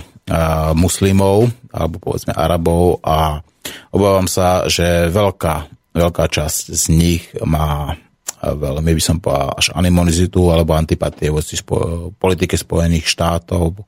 muslimov, 0.79 1.51
alebo 1.75 1.99
povedzme 1.99 2.31
Arabov 2.33 3.03
a 3.03 3.43
obávam 3.91 4.31
sa, 4.31 4.71
že 4.71 5.11
veľká, 5.11 5.55
veľká 5.93 6.25
časť 6.31 6.63
z 6.71 6.85
nich 6.95 7.23
má 7.43 7.99
veľmi 8.43 8.91
by 8.99 9.03
som 9.03 9.23
povedal 9.23 9.55
až 9.55 9.71
animonizitu 9.75 10.51
alebo 10.51 10.75
antipatie 10.75 11.31
voči 11.31 11.55
spo, 11.55 12.11
politike 12.19 12.59
Spojených 12.59 13.07
štátov. 13.07 13.79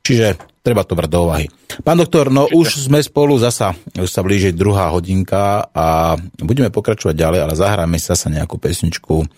Čiže 0.00 0.40
treba 0.64 0.80
to 0.88 0.96
brať 0.96 1.10
do 1.12 1.28
úvahy. 1.28 1.46
Pán 1.84 2.00
doktor, 2.00 2.32
no 2.32 2.48
už 2.48 2.88
sme 2.88 3.04
spolu 3.04 3.36
zasa, 3.36 3.76
už 3.92 4.08
sa 4.08 4.24
blíži 4.24 4.56
druhá 4.56 4.88
hodinka 4.96 5.68
a 5.68 6.16
budeme 6.40 6.72
pokračovať 6.72 7.12
ďalej, 7.12 7.40
ale 7.44 7.54
zahráme 7.56 8.00
sa 8.00 8.16
sa 8.16 8.32
nejakú 8.32 8.56
pesničku. 8.56 9.28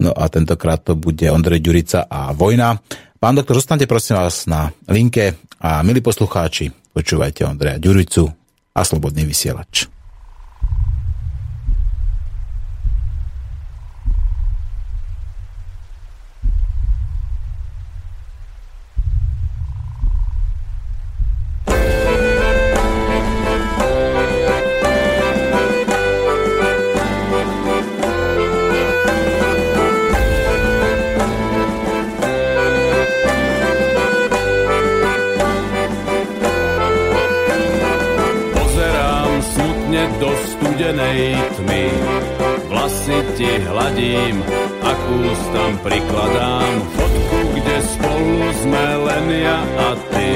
No 0.00 0.16
a 0.16 0.32
tentokrát 0.32 0.80
to 0.80 0.96
bude 0.96 1.28
Ondrej 1.28 1.60
Ďurica 1.60 2.08
a 2.08 2.32
Vojna. 2.32 2.80
Pán 3.20 3.36
doktor, 3.36 3.60
zostanete 3.60 3.84
prosím 3.84 4.16
vás 4.16 4.48
na 4.48 4.72
linke 4.88 5.36
a 5.60 5.84
milí 5.84 6.00
poslucháči, 6.00 6.72
počúvajte 6.96 7.44
Ondreja 7.44 7.76
Ďuricu 7.76 8.24
a 8.72 8.80
Slobodný 8.80 9.28
vysielač. 9.28 9.99
K 45.40 45.46
ústam 45.48 45.72
prikladám 45.80 46.72
fotku, 46.92 47.38
kde 47.56 47.76
spolu 47.96 48.44
sme 48.60 48.86
len 49.08 49.24
ja 49.40 49.60
a 49.64 49.90
ty. 50.12 50.28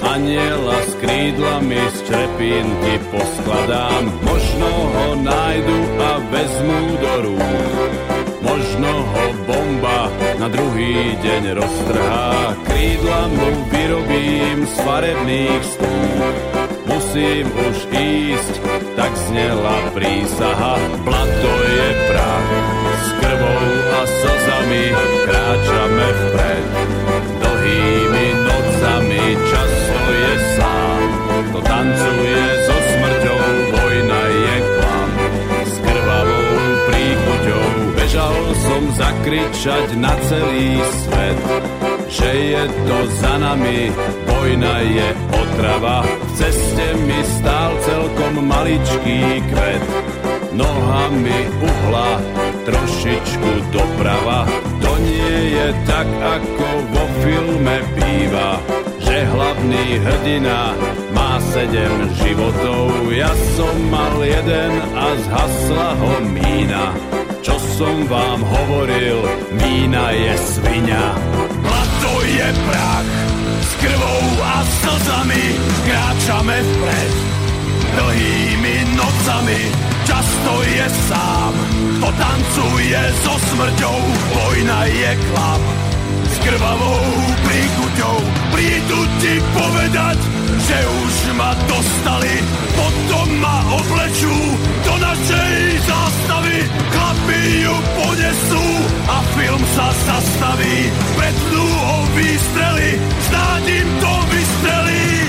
Aniela 0.00 0.78
s 0.80 0.92
krídlami 0.96 1.80
z 1.92 1.98
črepínky 2.08 2.94
poskladám. 3.12 4.08
Možno 4.24 4.70
ho 4.70 5.06
nájdu 5.20 5.78
a 6.00 6.12
vezmú 6.32 6.82
do 7.04 7.14
rúk. 7.28 7.90
Možno 8.40 8.90
ho 9.04 9.24
bomba 9.44 10.08
na 10.40 10.48
druhý 10.48 11.20
deň 11.20 11.42
roztrhá. 11.60 12.56
Krídla 12.64 13.20
mu 13.28 13.48
vyrobím 13.68 14.64
z 14.64 14.74
farebných 14.88 15.62
stúk. 15.68 16.53
Musím 17.14 17.46
už 17.46 17.78
ísť, 17.94 18.54
tak 18.98 19.14
znela 19.14 19.86
prísaha. 19.94 20.82
Blato 21.06 21.52
je 21.62 21.88
prach, 22.10 22.50
s 22.90 23.08
krvou 23.22 23.66
a 23.94 24.00
slzami 24.02 24.90
kráčame 25.22 26.06
vpred. 26.10 26.66
Dlhými 27.38 28.26
nocami 28.34 29.24
často 29.46 29.98
je 30.10 30.32
sám, 30.58 31.02
to 31.54 31.58
tancuje 31.62 32.53
som 38.74 38.90
zakričať 38.90 39.94
na 40.02 40.10
celý 40.26 40.82
svet, 41.06 41.38
že 42.10 42.30
je 42.58 42.64
to 42.90 42.98
za 43.22 43.38
nami, 43.38 43.86
vojna 44.26 44.82
je 44.82 45.08
otrava. 45.30 46.02
V 46.02 46.30
ceste 46.34 46.86
mi 47.06 47.22
stál 47.38 47.70
celkom 47.86 48.42
maličký 48.42 49.46
kvet, 49.46 49.84
nohami 50.58 51.38
uhla 51.62 52.18
trošičku 52.66 53.50
doprava. 53.70 54.42
To 54.82 54.92
nie 55.06 55.54
je 55.54 55.68
tak, 55.86 56.10
ako 56.10 56.66
vo 56.90 57.04
filme 57.22 57.76
býva, 57.94 58.58
že 58.98 59.22
hlavný 59.22 60.02
hrdina 60.02 60.74
má 61.14 61.38
sedem 61.54 62.10
životov. 62.26 62.90
Ja 63.14 63.30
som 63.54 63.74
mal 63.86 64.18
jeden 64.18 64.72
a 64.98 65.06
zhasla 65.30 65.88
ho 65.94 66.12
mína. 66.26 67.14
Som 67.74 68.06
vám 68.06 68.38
hovoril, 68.38 69.18
mína 69.50 70.14
je 70.14 70.34
svinia. 70.38 71.18
Blato 71.58 72.14
je 72.22 72.48
prach, 72.70 73.10
s 73.66 73.70
krvou 73.82 74.22
a 74.46 74.62
slzami 74.62 75.44
kráčame 75.82 76.62
vpred. 76.62 77.12
Dlhými 77.98 78.94
nocami 78.94 79.60
často 80.06 80.54
je 80.70 80.86
sám, 81.10 81.52
kto 81.98 82.08
tancuje 82.14 83.02
so 83.26 83.34
smrťou, 83.42 83.98
vojna 84.38 84.80
je 84.86 85.10
klam. 85.34 85.62
Krvavou 86.44 87.00
príkuťou 87.40 88.16
prídu 88.52 89.00
ti 89.16 89.40
povedať, 89.56 90.20
že 90.60 90.76
už 90.76 91.14
ma 91.40 91.56
dostali, 91.64 92.36
potom 92.76 93.28
ma 93.40 93.64
oblečú 93.72 94.36
do 94.84 94.94
našej 95.00 95.56
zástavy, 95.88 96.68
chlapi 96.68 97.40
ju 97.64 97.76
ponesú 97.96 98.66
a 99.08 99.16
film 99.32 99.62
sa 99.72 99.88
zastaví, 100.04 100.92
pretnú 101.16 101.64
ho 101.64 101.98
výstrely, 102.12 103.00
snáď 103.24 103.64
im 103.80 103.88
to 104.04 104.12
vystrelí. 104.28 105.23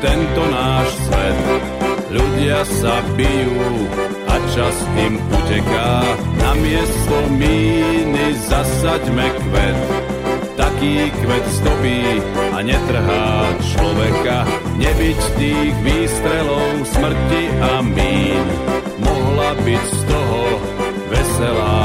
Tento 0.00 0.42
náš 0.50 0.88
svet. 1.06 1.40
Ľudia 2.12 2.60
sa 2.68 3.00
bijú 3.16 3.88
a 4.28 4.34
čas 4.52 4.76
im 5.00 5.16
uteká. 5.32 5.92
Na 6.38 6.52
miesto 6.60 7.16
míny 7.32 8.36
zasaďme 8.46 9.26
kvet. 9.32 9.80
Taký 10.52 11.08
kvet 11.24 11.46
stopí 11.48 12.00
a 12.52 12.58
netrhá 12.60 13.26
človeka. 13.72 14.44
Nebyť 14.76 15.20
tých 15.40 15.74
výstrelov 15.80 16.84
smrti 16.92 17.44
a 17.64 17.72
mín. 17.80 18.44
Mohla 19.00 19.50
byť 19.64 19.84
z 19.88 20.00
toho 20.04 20.42
veselá 21.08 21.82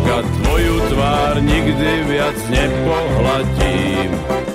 pesnička. 0.00 0.16
Tvoju 0.42 0.76
tvár 0.88 1.34
nikdy 1.42 1.90
viac 2.08 2.38
nepohladím. 2.48 4.10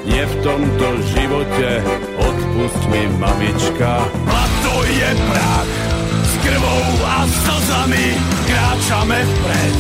Nie 0.06 0.24
v 0.26 0.36
tomto 0.44 0.88
živote, 1.14 1.70
odpust 2.18 2.82
mi 2.90 3.04
mamička. 3.18 4.06
A 4.10 4.42
to 4.64 4.76
je 4.86 5.10
prach, 5.30 5.72
s 6.24 6.34
krvou 6.42 6.86
a 7.06 7.18
slzami 7.26 8.06
kráčame 8.46 9.20
vpred. 9.26 9.76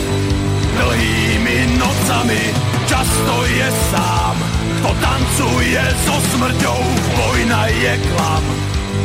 Dlhými 0.76 1.80
nocami 1.80 2.44
často 2.90 3.36
je 3.48 3.68
sám, 3.94 4.36
kto 4.82 4.90
tancuje 5.00 5.84
so 6.04 6.16
smrťou, 6.36 6.80
vojna 7.16 7.62
je 7.72 7.94
klam. 8.12 8.46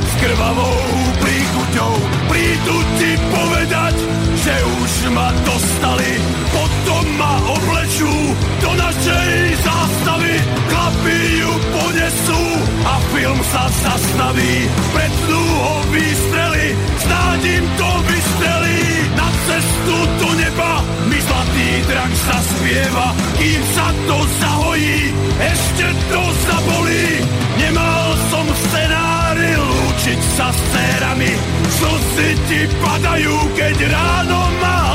S 0.02 0.12
krvavou 0.18 0.78
príchuťou 1.22 1.94
prídu 2.26 2.76
ti 2.98 3.14
povedať, 3.30 3.94
že 4.40 4.56
už 4.80 4.92
ma 5.12 5.28
dostali, 5.44 6.12
potom 6.48 7.04
ma 7.20 7.34
oblečú 7.44 8.14
do 8.64 8.70
našej 8.72 9.32
zástavy, 9.60 10.34
chlapi 10.64 11.18
ju 11.44 11.52
ponesú 11.68 12.42
a 12.88 12.94
film 13.12 13.40
sa 13.52 13.64
zastaví, 13.68 14.54
pretnú 14.96 15.42
ho 15.44 15.76
výstrely, 15.92 16.66
snáď 17.04 17.40
im 17.60 17.64
to 17.76 17.90
vystrelí. 18.08 18.80
Na 19.12 19.28
cestu 19.44 19.96
do 20.24 20.30
neba, 20.40 20.72
mi 21.12 21.18
zlatý 21.20 21.68
drak 21.84 22.12
sa 22.16 22.36
spieva, 22.40 23.08
kým 23.36 23.62
sa 23.76 23.86
to 24.08 24.18
zahojí, 24.40 25.00
ešte 25.36 25.86
to 26.08 26.22
zabolí, 26.48 27.08
nemal 27.60 28.04
som 28.32 28.46
v 28.48 28.60
scenári 30.00 30.16
lúčiť 30.16 30.20
sa 30.32 30.48
s 30.48 30.60
cérami, 30.72 31.32
slzy 31.68 32.30
ti 32.48 32.60
padajú, 32.80 33.36
keď 33.52 33.76
ráno 33.92 34.40
ma 34.56 34.89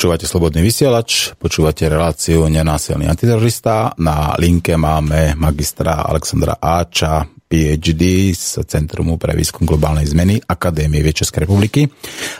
Počúvate 0.00 0.24
Slobodný 0.24 0.64
vysielač, 0.64 1.36
počúvate 1.36 1.84
reláciu 1.84 2.48
Nenásilný 2.48 3.04
antiterorista. 3.04 3.92
Na 4.00 4.32
linke 4.40 4.72
máme 4.72 5.36
magistra 5.36 6.08
Alexandra 6.08 6.56
Áča, 6.56 7.28
PhD 7.28 8.32
z 8.32 8.64
Centrumu 8.64 9.20
pre 9.20 9.36
výskum 9.36 9.68
globálnej 9.68 10.08
zmeny 10.08 10.40
Akadémie 10.40 11.04
vie 11.04 11.12
Českej 11.12 11.44
republiky. 11.44 11.84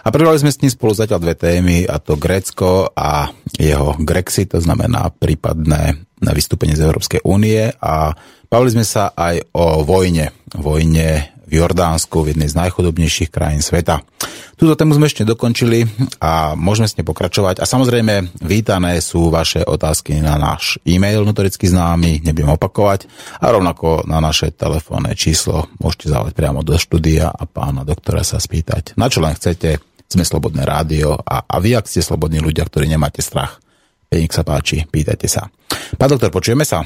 A 0.01 0.09
prebrali 0.09 0.41
sme 0.41 0.49
s 0.49 0.65
ním 0.65 0.73
spolu 0.73 0.97
zatiaľ 0.97 1.21
dve 1.21 1.37
témy, 1.37 1.85
a 1.85 2.01
to 2.01 2.17
Grécko 2.17 2.97
a 2.97 3.29
jeho 3.53 3.93
Grexit, 4.01 4.57
to 4.57 4.65
znamená 4.65 5.13
prípadné 5.13 6.01
vystúpenie 6.33 6.73
z 6.73 6.89
Európskej 6.89 7.21
únie 7.29 7.77
a 7.77 8.17
bavili 8.49 8.81
sme 8.81 8.89
sa 8.89 9.13
aj 9.13 9.53
o 9.53 9.85
vojne, 9.85 10.33
vojne 10.57 11.37
v 11.51 11.59
Jordánsku, 11.59 12.23
v 12.23 12.33
jednej 12.33 12.47
z 12.47 12.55
najchudobnejších 12.55 13.35
krajín 13.35 13.59
sveta. 13.59 14.07
Túto 14.55 14.79
tému 14.79 14.95
sme 14.95 15.11
ešte 15.11 15.27
dokončili 15.27 15.89
a 16.23 16.55
môžeme 16.55 16.87
s 16.87 16.95
nej 16.95 17.03
pokračovať. 17.03 17.59
A 17.59 17.67
samozrejme, 17.67 18.39
vítané 18.45 19.03
sú 19.03 19.33
vaše 19.35 19.67
otázky 19.67 20.23
na 20.23 20.39
náš 20.39 20.79
e-mail 20.87 21.27
notoricky 21.27 21.67
známy, 21.67 22.23
nebudem 22.23 22.55
opakovať, 22.55 23.11
a 23.43 23.51
rovnako 23.51 24.07
na 24.07 24.23
naše 24.23 24.55
telefónne 24.55 25.17
číslo 25.19 25.67
môžete 25.83 26.13
zavolať 26.13 26.33
priamo 26.39 26.63
do 26.63 26.79
štúdia 26.79 27.33
a 27.33 27.43
pána 27.49 27.83
doktora 27.83 28.23
sa 28.23 28.39
spýtať, 28.39 28.95
na 28.95 29.11
čo 29.11 29.19
len 29.19 29.35
chcete. 29.35 29.83
Sme 30.11 30.27
Slobodné 30.27 30.67
rádio 30.67 31.15
a, 31.23 31.47
a 31.47 31.57
vy, 31.63 31.79
ak 31.79 31.87
ste 31.87 32.03
slobodní 32.03 32.43
ľudia, 32.43 32.67
ktorí 32.67 32.91
nemáte 32.91 33.23
strach, 33.23 33.63
nech 34.11 34.35
sa 34.35 34.43
páči, 34.43 34.83
pýtajte 34.83 35.31
sa. 35.31 35.47
Pán 35.95 36.11
doktor, 36.11 36.35
počujeme 36.35 36.67
sa? 36.67 36.83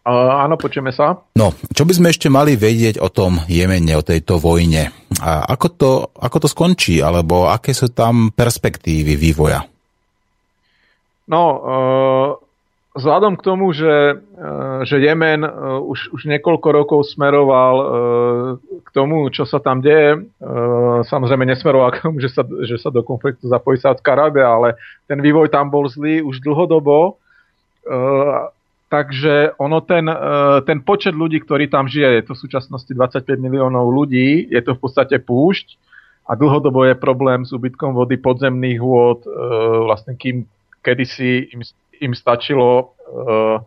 Uh, 0.00 0.48
áno, 0.48 0.56
počujeme 0.56 0.96
sa. 0.96 1.20
No, 1.36 1.52
čo 1.76 1.84
by 1.84 1.92
sme 1.92 2.08
ešte 2.08 2.32
mali 2.32 2.56
vedieť 2.56 2.98
o 3.04 3.12
tom 3.12 3.44
Jemene, 3.44 4.00
o 4.00 4.06
tejto 4.06 4.40
vojne? 4.40 4.88
A 5.20 5.44
ako 5.52 5.66
to, 5.76 5.90
ako 6.16 6.36
to 6.40 6.48
skončí, 6.48 7.04
alebo 7.04 7.52
aké 7.52 7.76
sú 7.76 7.92
tam 7.92 8.32
perspektívy 8.32 9.20
vývoja? 9.20 9.60
No, 11.28 11.42
uh, 11.44 12.30
vzhľadom 12.94 13.38
k 13.38 13.46
tomu, 13.46 13.70
že, 13.70 14.18
e, 14.18 14.44
že 14.82 14.98
Jemen 14.98 15.46
e, 15.46 15.50
už, 15.86 16.10
už 16.10 16.22
niekoľko 16.26 16.68
rokov 16.74 17.00
smeroval 17.14 17.74
e, 17.78 17.86
k 18.82 18.88
tomu, 18.90 19.30
čo 19.30 19.46
sa 19.46 19.62
tam 19.62 19.78
deje, 19.78 20.26
samozrejme 21.06 21.46
nesmeroval 21.46 21.94
k 21.94 22.02
tomu, 22.02 22.18
že 22.18 22.34
sa, 22.34 22.42
že 22.42 22.74
sa 22.82 22.90
do 22.90 23.06
konfliktu 23.06 23.46
zapojí 23.46 23.78
Sádzka 23.78 24.18
Arábia, 24.18 24.50
ale 24.50 24.74
ten 25.06 25.22
vývoj 25.22 25.46
tam 25.46 25.70
bol 25.70 25.86
zlý 25.86 26.26
už 26.26 26.42
dlhodobo. 26.42 27.22
Takže 28.90 29.54
ono 29.62 29.78
ten, 29.86 30.02
ten 30.66 30.82
počet 30.82 31.14
ľudí, 31.14 31.38
ktorí 31.38 31.70
tam 31.70 31.86
žije, 31.86 32.10
je 32.10 32.24
to 32.26 32.32
v 32.34 32.42
súčasnosti 32.42 32.90
25 32.90 33.22
miliónov 33.38 33.86
ľudí, 33.86 34.50
je 34.50 34.60
to 34.66 34.74
v 34.74 34.80
podstate 34.82 35.22
púšť 35.22 35.78
a 36.26 36.34
dlhodobo 36.34 36.82
je 36.90 36.98
problém 36.98 37.46
s 37.46 37.54
úbytkom 37.54 37.94
vody 37.94 38.18
podzemných 38.18 38.82
vôd, 38.82 39.22
vlastne 39.86 40.18
kým 40.18 40.42
kedysi 40.82 41.54
im 41.54 41.62
im 42.00 42.16
stačilo 42.16 42.96
uh, 42.96 43.60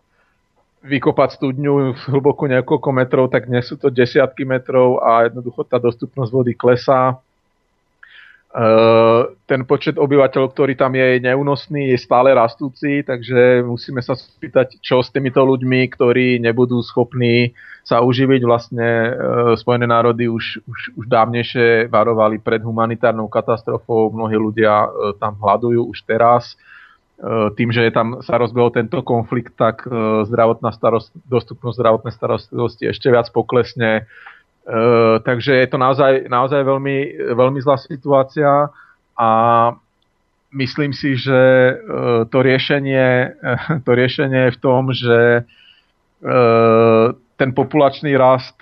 vykopať 0.83 1.39
studňu 1.39 1.95
v 1.95 2.01
hlboku 2.11 2.49
niekoľko 2.49 2.89
metrov, 2.91 3.25
tak 3.31 3.47
dnes 3.47 3.63
sú 3.63 3.79
to 3.79 3.87
desiatky 3.87 4.43
metrov 4.43 4.99
a 4.99 5.29
jednoducho 5.31 5.63
tá 5.63 5.79
dostupnosť 5.79 6.31
vody 6.33 6.53
klesá. 6.57 7.23
Uh, 8.53 9.33
ten 9.49 9.65
počet 9.65 9.97
obyvateľov, 9.97 10.53
ktorý 10.53 10.77
tam 10.77 10.93
je, 10.93 11.17
neúnosný, 11.17 11.89
je 11.89 11.97
stále 11.97 12.37
rastúci, 12.37 13.01
takže 13.01 13.65
musíme 13.65 13.97
sa 13.97 14.13
spýtať, 14.13 14.77
čo 14.77 15.01
s 15.01 15.09
týmito 15.09 15.41
ľuďmi, 15.41 15.89
ktorí 15.89 16.37
nebudú 16.37 16.77
schopní 16.85 17.57
sa 17.81 18.05
uživiť. 18.05 18.41
Vlastne 18.45 18.87
uh, 19.09 19.57
Spojené 19.57 19.89
národy 19.89 20.29
už, 20.29 20.61
už, 20.69 20.79
už 21.01 21.05
dávnejšie 21.09 21.89
varovali 21.89 22.37
pred 22.37 22.61
humanitárnou 22.61 23.25
katastrofou, 23.25 24.13
mnohí 24.13 24.37
ľudia 24.37 24.85
uh, 24.85 25.17
tam 25.17 25.33
hľadujú 25.41 25.89
už 25.89 26.05
teraz. 26.05 26.53
Tým, 27.55 27.71
že 27.71 27.87
je 27.87 27.91
tam 27.93 28.19
sa 28.19 28.35
rozbehol 28.35 28.73
tento 28.73 28.99
konflikt, 28.99 29.55
tak 29.55 29.87
zdravotná 30.27 30.75
starost, 30.75 31.13
dostupnosť 31.23 31.77
zdravotnej 31.79 32.11
starostlivosti 32.11 32.89
ešte 32.89 33.07
viac 33.07 33.31
poklesne. 33.31 34.09
E, 34.63 35.19
takže 35.19 35.55
je 35.55 35.67
to 35.67 35.77
naozaj, 35.77 36.31
naozaj 36.31 36.63
veľmi, 36.63 36.97
veľmi 37.35 37.59
zlá 37.59 37.75
situácia 37.77 38.71
a 39.19 39.29
myslím 40.55 40.95
si, 40.95 41.19
že 41.19 41.41
to 42.29 42.37
riešenie, 42.41 43.35
to 43.85 43.91
riešenie 43.91 44.49
je 44.49 44.55
v 44.55 44.61
tom, 44.61 44.93
že 44.93 45.19
ten 47.35 47.51
populačný 47.51 48.15
rast 48.15 48.55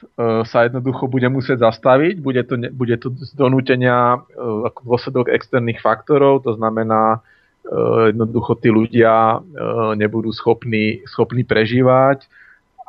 sa 0.49 0.65
jednoducho 0.65 1.06
bude 1.06 1.30
musieť 1.30 1.61
zastaviť, 1.61 2.18
bude 2.18 2.41
to, 2.49 2.57
bude 2.73 2.98
to 2.98 3.14
z 3.22 3.38
donútenia 3.38 4.18
ako 4.65 4.80
dôsledok 4.82 5.30
externých 5.30 5.78
faktorov, 5.78 6.41
to 6.41 6.57
znamená 6.57 7.22
jednoducho 8.10 8.57
tí 8.57 8.73
ľudia 8.73 9.45
nebudú 9.94 10.34
schopní, 10.34 11.06
schopní 11.06 11.45
prežívať. 11.45 12.26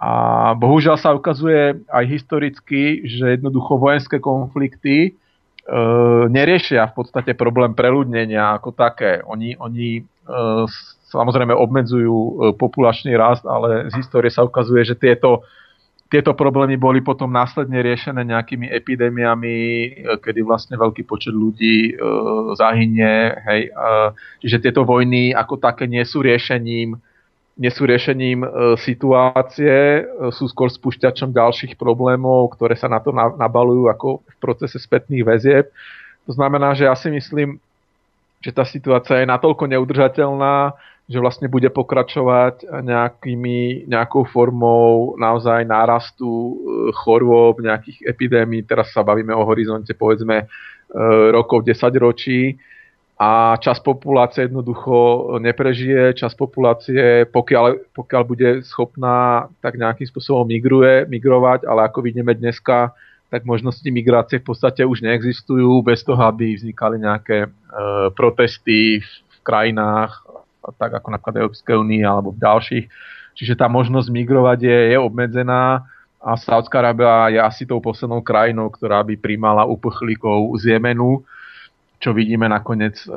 A 0.03 0.12
bohužiaľ 0.59 0.99
sa 0.99 1.15
ukazuje 1.15 1.79
aj 1.87 2.05
historicky, 2.11 3.07
že 3.07 3.39
jednoducho 3.39 3.79
vojenské 3.79 4.19
konflikty 4.19 5.15
eh, 5.15 6.24
neriešia 6.27 6.91
v 6.91 6.95
podstate 6.99 7.39
problém 7.39 7.70
preľudnenia 7.79 8.59
ako 8.59 8.74
také. 8.74 9.23
Oni, 9.23 9.55
oni 9.55 10.03
samozrejme 11.11 11.51
obmedzujú 11.51 12.55
populačný 12.55 13.11
rast, 13.19 13.43
ale 13.43 13.91
z 13.91 13.99
histórie 13.99 14.31
sa 14.31 14.47
ukazuje, 14.47 14.87
že 14.87 14.95
tieto 14.95 15.43
tieto 16.12 16.37
problémy 16.37 16.77
boli 16.77 17.01
potom 17.01 17.33
následne 17.33 17.81
riešené 17.81 18.20
nejakými 18.29 18.69
epidémiami, 18.69 19.57
e, 19.57 19.89
kedy 20.20 20.45
vlastne 20.45 20.77
veľký 20.77 21.09
počet 21.09 21.33
ľudí 21.33 21.89
e, 21.89 21.93
zahynie. 22.53 23.33
Hej. 23.49 23.73
E, 23.73 23.91
čiže 24.45 24.61
tieto 24.61 24.85
vojny 24.85 25.33
ako 25.33 25.57
také 25.57 25.89
nie 25.89 26.05
sú 26.05 26.20
riešením, 26.20 27.01
nie 27.53 27.69
sú 27.69 27.85
riešením 27.85 28.45
e, 28.45 28.49
situácie, 28.81 30.01
e, 30.01 30.03
sú 30.33 30.49
skôr 30.49 30.73
spúšťačom 30.73 31.37
ďalších 31.37 31.77
problémov, 31.77 32.57
ktoré 32.57 32.73
sa 32.81 32.89
na 32.89 32.97
to 32.97 33.12
na, 33.12 33.29
nabalujú 33.29 33.93
ako 33.93 34.09
v 34.24 34.37
procese 34.41 34.81
spätných 34.81 35.24
väzieb. 35.24 35.69
To 36.24 36.33
znamená, 36.33 36.73
že 36.73 36.89
ja 36.89 36.97
si 36.97 37.12
myslím, 37.12 37.61
že 38.41 38.57
tá 38.57 38.65
situácia 38.65 39.20
je 39.20 39.29
natoľko 39.29 39.69
neudržateľná, 39.69 40.73
že 41.11 41.19
vlastne 41.20 41.51
bude 41.51 41.69
pokračovať 41.69 42.65
nejakými, 42.83 43.85
nejakou 43.91 44.24
formou 44.24 45.19
naozaj 45.20 45.69
nárastu 45.69 46.24
e, 46.27 46.53
chorôb, 47.05 47.61
nejakých 47.61 48.01
epidémií. 48.09 48.65
Teraz 48.65 48.97
sa 48.97 49.05
bavíme 49.05 49.37
o 49.37 49.45
horizonte 49.45 49.93
povedzme 49.93 50.49
rokov 51.33 51.65
10 51.65 51.89
ročí 52.05 52.61
a 53.18 53.55
čas 53.62 53.78
populácie 53.78 54.51
jednoducho 54.51 55.26
neprežije, 55.39 56.18
čas 56.18 56.34
populácie, 56.34 57.28
pokiaľ, 57.30 57.94
pokiaľ 57.94 58.22
bude 58.26 58.51
schopná, 58.66 59.47
tak 59.62 59.78
nejakým 59.78 60.09
spôsobom 60.10 60.48
migruje, 60.48 61.06
migrovať, 61.06 61.68
ale 61.68 61.86
ako 61.86 62.02
vidíme 62.02 62.34
dneska, 62.34 62.90
tak 63.30 63.48
možnosti 63.48 63.86
migrácie 63.89 64.43
v 64.43 64.47
podstate 64.51 64.82
už 64.84 65.06
neexistujú 65.06 65.80
bez 65.86 66.05
toho, 66.05 66.20
aby 66.20 66.52
vznikali 66.52 67.01
nejaké 67.01 67.47
e, 67.47 67.48
protesty 68.12 69.01
v, 69.01 69.09
v 69.09 69.39
krajinách 69.40 70.32
tak 70.78 71.02
ako 71.02 71.09
napríklad 71.10 71.43
Európskej 71.43 71.74
únie 71.74 72.06
alebo 72.06 72.30
v 72.30 72.43
ďalších. 72.43 72.86
Čiže 73.34 73.59
tá 73.59 73.66
možnosť 73.66 74.12
migrovať 74.12 74.59
je, 74.62 74.78
je 74.94 74.98
obmedzená 75.01 75.82
a 76.22 76.30
Saudská 76.39 76.78
Arábia 76.78 77.34
je 77.34 77.40
asi 77.43 77.62
tou 77.66 77.82
poslednou 77.82 78.22
krajinou, 78.22 78.70
ktorá 78.70 79.02
by 79.02 79.18
primala 79.18 79.66
uprchlíkov 79.66 80.55
z 80.62 80.76
Jemenu, 80.78 81.26
čo 82.03 82.11
vidíme 82.11 82.51
nakoniec 82.51 82.99
e, 83.07 83.09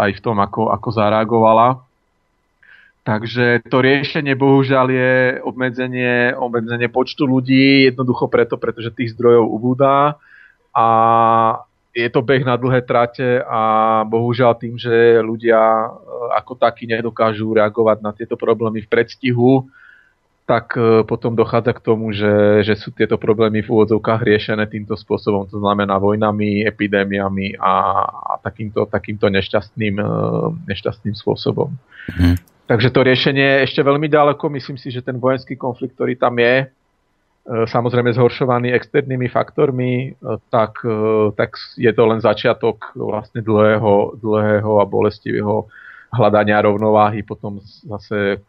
aj 0.00 0.16
v 0.16 0.20
tom, 0.24 0.40
ako, 0.40 0.72
ako 0.72 0.88
zareagovala. 0.96 1.84
Takže 3.04 3.68
to 3.68 3.84
riešenie 3.84 4.32
bohužiaľ 4.32 4.86
je 4.88 5.12
obmedzenie, 5.44 6.32
obmedzenie 6.32 6.88
počtu 6.88 7.28
ľudí, 7.28 7.92
jednoducho 7.92 8.32
preto, 8.32 8.56
pretože 8.56 8.96
tých 8.96 9.12
zdrojov 9.12 9.44
ubúda 9.44 10.16
a 10.72 10.86
je 11.90 12.06
to 12.06 12.22
beh 12.22 12.46
na 12.46 12.54
dlhé 12.54 12.86
trate 12.86 13.42
a 13.42 13.60
bohužiaľ 14.06 14.56
tým, 14.56 14.80
že 14.80 15.20
ľudia 15.20 15.60
e, 15.60 15.88
ako 16.40 16.56
takí 16.56 16.88
nedokážu 16.88 17.52
reagovať 17.52 17.98
na 18.00 18.16
tieto 18.16 18.40
problémy 18.40 18.80
v 18.80 18.88
predstihu, 18.88 19.68
tak 20.50 20.74
e, 20.74 21.06
potom 21.06 21.38
dochádza 21.38 21.78
k 21.78 21.84
tomu, 21.86 22.10
že, 22.10 22.66
že 22.66 22.74
sú 22.74 22.90
tieto 22.90 23.14
problémy 23.14 23.62
v 23.62 23.70
úvodzovkách 23.70 24.26
riešené 24.26 24.66
týmto 24.66 24.98
spôsobom, 24.98 25.46
to 25.46 25.62
znamená 25.62 25.94
vojnami, 26.02 26.66
epidémiami 26.66 27.54
a, 27.54 28.02
a 28.02 28.32
takýmto, 28.42 28.90
takýmto 28.90 29.30
nešťastným, 29.30 30.02
e, 30.02 30.10
nešťastným 30.66 31.14
spôsobom. 31.14 31.70
Mhm. 32.10 32.42
Takže 32.66 32.90
to 32.90 33.02
riešenie 33.02 33.46
je 33.46 33.64
ešte 33.66 33.82
veľmi 33.82 34.06
ďaleko. 34.10 34.46
Myslím 34.50 34.78
si, 34.78 34.94
že 34.94 35.02
ten 35.02 35.18
vojenský 35.18 35.54
konflikt, 35.54 35.94
ktorý 35.94 36.18
tam 36.18 36.38
je, 36.38 36.66
E, 37.40 37.66
samozrejme 37.66 38.12
zhoršovaný 38.14 38.76
externými 38.76 39.32
faktormi, 39.32 40.12
tak, 40.52 40.84
tak 41.34 41.50
je 41.72 41.88
to 41.88 42.02
len 42.04 42.20
začiatok 42.20 42.92
vlastne 42.92 43.40
dlhého, 43.40 44.20
dlhého 44.20 44.76
a 44.76 44.84
bolestivého 44.84 45.66
hľadania 46.10 46.58
rovnováhy, 46.58 47.22
potom 47.22 47.62
zase 47.86 48.42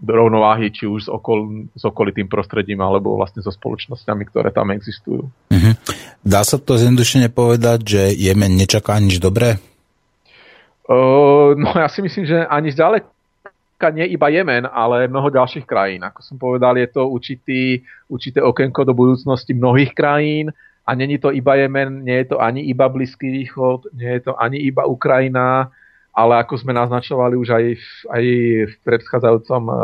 do 0.00 0.12
rovnováhy 0.12 0.68
či 0.74 0.84
už 0.84 1.06
s, 1.06 1.08
okol, 1.08 1.70
s 1.72 1.82
okolitým 1.86 2.26
prostredím 2.28 2.82
alebo 2.82 3.16
vlastne 3.16 3.40
so 3.40 3.48
spoločnosťami, 3.48 4.22
ktoré 4.28 4.50
tam 4.52 4.74
existujú. 4.74 5.30
Mm-hmm. 5.54 5.74
Dá 6.20 6.44
sa 6.44 6.60
to 6.60 6.76
zjednodušene 6.76 7.32
povedať, 7.32 7.78
že 7.86 8.02
Jemen 8.12 8.58
nečaká 8.58 9.00
nič 9.00 9.22
dobré? 9.22 9.56
Uh, 10.84 11.56
no 11.56 11.70
ja 11.72 11.88
si 11.88 12.02
myslím, 12.02 12.26
že 12.26 12.42
ani 12.44 12.74
zďaleka 12.74 13.88
nie 13.94 14.10
iba 14.10 14.28
Jemen, 14.28 14.66
ale 14.66 15.08
mnoho 15.08 15.30
ďalších 15.30 15.64
krajín. 15.64 16.04
Ako 16.04 16.20
som 16.20 16.36
povedal, 16.36 16.76
je 16.76 16.90
to 16.90 17.06
určitý, 17.08 17.80
určité 18.10 18.42
okenko 18.42 18.84
do 18.84 18.92
budúcnosti 18.92 19.54
mnohých 19.56 19.94
krajín 19.96 20.52
a 20.84 20.90
není 20.98 21.16
to 21.22 21.30
iba 21.30 21.54
Jemen, 21.54 22.04
nie 22.04 22.26
je 22.26 22.34
to 22.34 22.42
ani 22.42 22.66
iba 22.66 22.90
Blízky 22.90 23.30
východ, 23.30 23.94
nie 23.94 24.20
je 24.20 24.28
to 24.28 24.32
ani 24.36 24.58
iba 24.58 24.84
Ukrajina, 24.84 25.70
ale 26.10 26.42
ako 26.42 26.58
sme 26.58 26.74
naznačovali 26.74 27.38
už 27.38 27.48
aj 27.54 27.64
v, 27.78 27.86
aj 28.10 28.24
v 28.66 28.74
predchádzajúcom, 28.82 29.62
uh, 29.70 29.76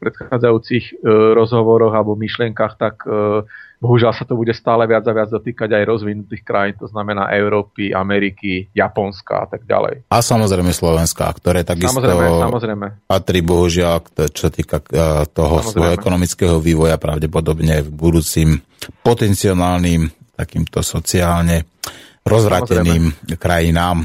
predchádzajúcich 0.00 0.84
uh, 0.96 1.36
rozhovoroch 1.36 1.92
alebo 1.92 2.16
myšlienkach, 2.16 2.80
tak 2.80 3.04
uh, 3.04 3.44
bohužiaľ 3.80 4.12
sa 4.16 4.24
to 4.24 4.36
bude 4.36 4.52
stále 4.56 4.84
viac 4.88 5.04
a 5.08 5.12
viac 5.12 5.28
dotýkať 5.32 5.72
aj 5.72 5.84
rozvinutých 5.88 6.42
krajín, 6.44 6.76
to 6.80 6.88
znamená 6.88 7.32
Európy, 7.32 7.92
Ameriky, 7.92 8.68
Japonska 8.72 9.44
a 9.44 9.46
tak 9.48 9.64
ďalej. 9.64 10.08
A 10.12 10.20
samozrejme 10.20 10.72
Slovenska, 10.72 11.28
ktoré 11.32 11.64
takisto 11.64 12.00
samozrejme, 12.00 12.26
samozrejme. 12.44 12.86
patrí 13.08 13.40
bohužiaľ, 13.40 14.04
čo 14.32 14.52
týka 14.52 14.84
toho 15.32 15.56
svojho 15.64 15.96
ekonomického 15.96 16.60
vývoja 16.60 17.00
pravdepodobne 17.00 17.84
v 17.84 17.90
budúcim 17.92 18.60
potenciálnym 19.00 20.08
takýmto 20.36 20.80
sociálne 20.84 21.68
rozvrateným 22.24 23.12
samozrejme. 23.12 23.36
krajinám. 23.40 23.96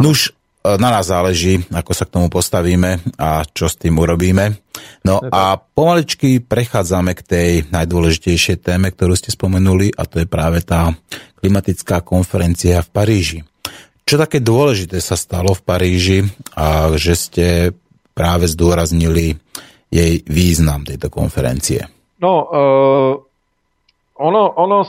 Nuž, 0.00 0.32
E, 0.32 0.39
na 0.64 0.88
nás 0.92 1.08
záleží, 1.08 1.64
ako 1.72 1.92
sa 1.96 2.04
k 2.04 2.14
tomu 2.20 2.28
postavíme 2.28 3.00
a 3.16 3.44
čo 3.48 3.64
s 3.64 3.80
tým 3.80 3.96
urobíme. 3.96 4.60
No 5.08 5.20
a 5.24 5.56
pomaličky 5.56 6.44
prechádzame 6.44 7.16
k 7.16 7.22
tej 7.24 7.50
najdôležitejšej 7.72 8.60
téme, 8.60 8.92
ktorú 8.92 9.16
ste 9.16 9.32
spomenuli 9.32 9.88
a 9.96 10.04
to 10.04 10.20
je 10.20 10.28
práve 10.28 10.60
tá 10.60 10.92
klimatická 11.40 12.04
konferencia 12.04 12.84
v 12.84 12.92
Paríži. 12.92 13.38
Čo 14.04 14.20
také 14.20 14.44
dôležité 14.44 15.00
sa 15.00 15.16
stalo 15.16 15.56
v 15.56 15.64
Paríži 15.64 16.18
a 16.52 16.92
že 16.98 17.14
ste 17.16 17.46
práve 18.12 18.44
zdôraznili 18.50 19.40
jej 19.88 20.20
význam 20.28 20.84
tejto 20.84 21.08
konferencie? 21.08 21.88
No, 22.20 22.32
uh, 22.44 23.29
ono, 24.20 24.52
ono 24.52 24.84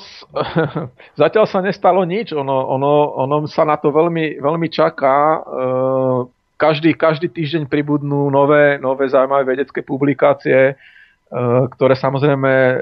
zatiaľ 1.21 1.45
sa 1.47 1.63
nestalo 1.63 2.03
nič, 2.03 2.35
ono, 2.35 2.67
ono, 2.67 3.15
ono 3.15 3.35
sa 3.47 3.63
na 3.63 3.79
to 3.79 3.95
veľmi, 3.95 4.43
veľmi 4.43 4.67
čaká. 4.67 5.39
Uh, 5.39 6.27
každý, 6.59 6.93
každý 6.93 7.31
týždeň 7.31 7.71
pribudnú 7.71 8.27
nové, 8.27 8.77
nové 8.77 9.07
zaujímavé 9.07 9.55
vedecké 9.55 9.81
publikácie, 9.81 10.75
uh, 10.75 11.65
ktoré 11.71 11.95
samozrejme 11.95 12.51
uh, 12.51 12.75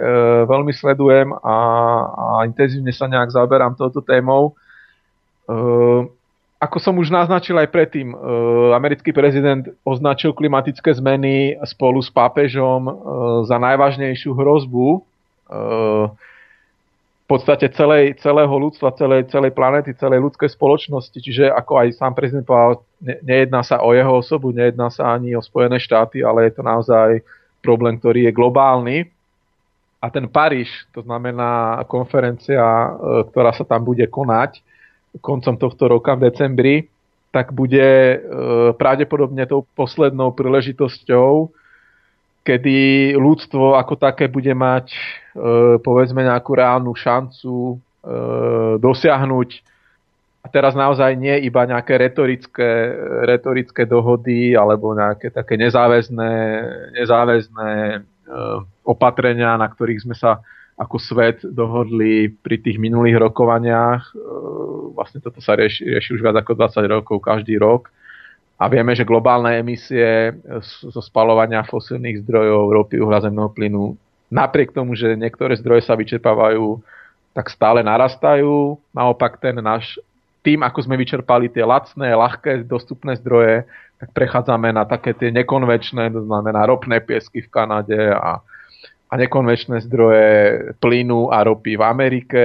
veľmi 0.49 0.73
sledujem 0.73 1.29
a, 1.37 1.57
a 2.09 2.25
intenzívne 2.49 2.89
sa 2.89 3.05
nejak 3.05 3.29
zaoberám 3.29 3.77
touto 3.77 4.01
témou. 4.01 4.57
Ako 6.61 6.77
som 6.77 6.93
už 7.01 7.09
naznačil 7.09 7.57
aj 7.57 7.73
predtým, 7.73 8.13
americký 8.77 9.09
prezident 9.09 9.65
označil 9.81 10.29
klimatické 10.29 10.93
zmeny 10.93 11.57
spolu 11.65 11.97
s 12.05 12.13
pápežom 12.13 12.85
za 13.49 13.57
najvážnejšiu 13.57 14.29
hrozbu 14.29 15.01
podstate 17.29 17.69
celej, 17.77 18.17
celého 18.17 18.49
ľudstva, 18.49 18.97
celej, 18.97 19.29
celej 19.29 19.53
planety, 19.53 19.93
celej 19.93 20.25
ľudskej 20.25 20.49
spoločnosti. 20.49 21.13
Čiže 21.13 21.53
ako 21.53 21.85
aj 21.85 21.87
sám 22.01 22.17
prezident 22.17 22.41
povedal, 22.41 22.81
ne, 23.05 23.21
nejedná 23.21 23.61
sa 23.61 23.85
o 23.85 23.93
jeho 23.93 24.17
osobu, 24.17 24.49
nejedná 24.49 24.89
sa 24.89 25.13
ani 25.13 25.37
o 25.37 25.45
Spojené 25.45 25.77
štáty, 25.77 26.25
ale 26.25 26.49
je 26.49 26.57
to 26.57 26.63
naozaj 26.65 27.21
problém, 27.61 28.01
ktorý 28.01 28.25
je 28.25 28.33
globálny. 28.33 28.97
A 30.01 30.09
ten 30.09 30.25
Paríž, 30.25 30.89
to 30.89 31.05
znamená 31.05 31.83
konferencia, 31.85 32.97
ktorá 33.29 33.53
sa 33.53 33.67
tam 33.67 33.85
bude 33.85 34.09
konať, 34.09 34.65
koncom 35.21 35.59
tohto 35.59 35.85
roka 35.85 36.17
v 36.17 36.31
decembri, 36.31 36.75
tak 37.29 37.53
bude 37.53 37.85
e, 37.85 38.17
pravdepodobne 38.73 39.45
tou 39.45 39.65
poslednou 39.77 40.33
príležitosťou, 40.33 41.53
kedy 42.49 43.13
ľudstvo 43.13 43.77
ako 43.77 43.93
také 44.01 44.25
bude 44.25 44.49
mať 44.57 44.89
e, 44.89 44.97
povedzme 45.85 46.25
nejakú 46.25 46.57
reálnu 46.57 46.97
šancu 46.97 47.53
e, 47.69 47.75
dosiahnuť 48.81 49.49
a 50.41 50.47
teraz 50.49 50.73
naozaj 50.73 51.13
nie 51.13 51.45
iba 51.45 51.61
nejaké 51.69 51.93
retorické, 52.01 52.97
retorické 53.29 53.85
dohody 53.85 54.57
alebo 54.57 54.97
nejaké 54.97 55.29
také 55.29 55.59
nezáväzné, 55.61 56.33
nezáväzné 56.97 58.01
opatrenia, 58.85 59.57
na 59.57 59.65
ktorých 59.65 60.05
sme 60.05 60.15
sa 60.17 60.41
ako 60.79 60.95
svet 60.95 61.43
dohodli 61.43 62.31
pri 62.31 62.55
tých 62.63 62.79
minulých 62.79 63.19
rokovaniach. 63.19 64.15
E, 64.15 64.21
vlastne 64.95 65.19
toto 65.19 65.43
sa 65.43 65.59
rieši, 65.59 65.83
rieši 65.83 66.15
už 66.15 66.23
viac 66.23 66.39
ako 66.39 66.55
20 66.55 66.87
rokov 66.87 67.17
každý 67.19 67.59
rok. 67.59 67.91
A 68.59 68.67
vieme, 68.67 68.91
že 68.91 69.07
globálne 69.07 69.63
emisie 69.63 70.35
zo 70.83 70.99
spalovania 70.99 71.63
fosílnych 71.63 72.27
zdrojov, 72.27 72.75
ropy, 72.75 72.99
uhla, 72.99 73.23
zemného 73.23 73.47
plynu, 73.55 73.95
napriek 74.27 74.75
tomu, 74.75 74.99
že 74.99 75.15
niektoré 75.15 75.55
zdroje 75.55 75.87
sa 75.87 75.95
vyčerpávajú, 75.95 76.83
tak 77.31 77.47
stále 77.47 77.79
narastajú. 77.79 78.75
Naopak 78.91 79.39
ten 79.39 79.55
náš 79.63 79.95
tým, 80.43 80.59
ako 80.59 80.83
sme 80.83 80.99
vyčerpali 80.99 81.47
tie 81.47 81.63
lacné, 81.63 82.11
ľahké, 82.11 82.67
dostupné 82.67 83.15
zdroje, 83.15 83.63
tak 83.99 84.11
prechádzame 84.11 84.75
na 84.75 84.83
také 84.83 85.11
tie 85.15 85.31
nekonvečné, 85.31 86.11
to 86.11 86.23
znamená 86.23 86.63
ropné 86.67 86.99
piesky 87.03 87.43
v 87.43 87.51
Kanade 87.51 87.99
a 88.11 88.43
a 89.09 89.13
nekonvečné 89.17 89.81
zdroje 89.89 90.29
plynu 90.77 91.33
a 91.33 91.41
ropy 91.41 91.81
v 91.81 91.83
Amerike. 91.83 92.41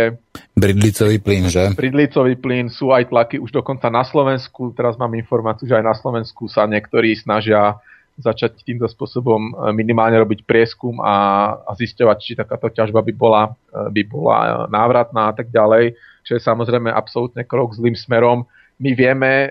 Bridlicový 0.56 1.20
plyn, 1.20 1.52
že? 1.52 1.76
Bridlicový 1.76 2.40
plyn, 2.40 2.72
sú 2.72 2.88
aj 2.88 3.12
tlaky 3.12 3.36
už 3.36 3.52
dokonca 3.52 3.92
na 3.92 4.00
Slovensku. 4.00 4.72
Teraz 4.72 4.96
mám 4.96 5.12
informáciu, 5.12 5.68
že 5.68 5.76
aj 5.76 5.84
na 5.84 5.92
Slovensku 5.92 6.48
sa 6.48 6.64
niektorí 6.64 7.12
snažia 7.20 7.76
začať 8.14 8.62
týmto 8.62 8.86
spôsobom 8.86 9.50
e, 9.50 9.52
minimálne 9.74 10.14
robiť 10.22 10.46
prieskum 10.46 11.02
a, 11.02 11.50
a 11.66 11.74
zisťovať, 11.74 12.16
či 12.22 12.38
takáto 12.38 12.70
ťažba 12.70 13.02
by 13.02 13.12
bola, 13.12 13.42
e, 13.74 13.90
by 13.90 14.02
bola 14.06 14.38
e, 14.38 14.50
návratná 14.70 15.30
a 15.30 15.34
tak 15.34 15.50
ďalej, 15.50 15.98
čo 16.22 16.38
je 16.38 16.46
samozrejme 16.46 16.94
absolútne 16.94 17.42
krok 17.42 17.74
zlým 17.74 17.98
smerom. 17.98 18.46
My 18.78 18.94
vieme, 18.94 19.50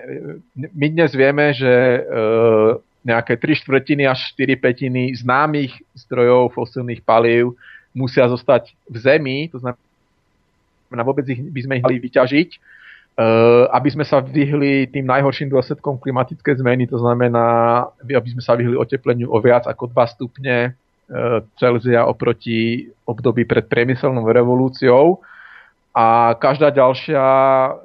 my 0.56 0.86
dnes 0.92 1.12
vieme, 1.16 1.56
že 1.56 2.04
nejaké 3.04 3.36
3 3.36 3.60
štvrtiny 3.60 4.08
až 4.08 4.32
4 4.32 4.56
petiny 4.56 5.12
známych 5.12 5.76
zdrojov 5.92 6.56
fosilných 6.56 7.04
palív 7.04 7.52
musia 7.92 8.26
zostať 8.26 8.72
v 8.88 8.96
zemi, 8.98 9.38
to 9.52 9.60
znamená, 9.60 11.02
vôbec 11.04 11.28
ich 11.28 11.38
by 11.38 11.60
sme 11.62 11.74
ich 11.78 11.84
mali 11.84 11.96
vyťažiť, 12.00 12.50
eh, 12.56 13.64
aby 13.70 13.88
sme 13.92 14.02
sa 14.08 14.24
vyhli 14.24 14.88
tým 14.90 15.06
najhorším 15.06 15.52
dôsledkom 15.52 16.00
klimatické 16.00 16.56
zmeny, 16.58 16.88
to 16.88 16.98
znamená, 16.98 17.86
aby 18.00 18.28
sme 18.34 18.42
sa 18.42 18.56
vyhli 18.56 18.74
otepleniu 18.74 19.30
o 19.30 19.38
viac 19.38 19.68
ako 19.68 19.92
2 19.92 20.14
stupne 20.16 20.74
eh, 20.74 21.38
Celzia 21.60 22.08
oproti 22.08 22.88
období 23.04 23.44
pred 23.44 23.68
priemyselnou 23.68 24.24
revolúciou. 24.26 25.20
A 25.94 26.34
každá 26.42 26.74
ďalšia 26.74 27.22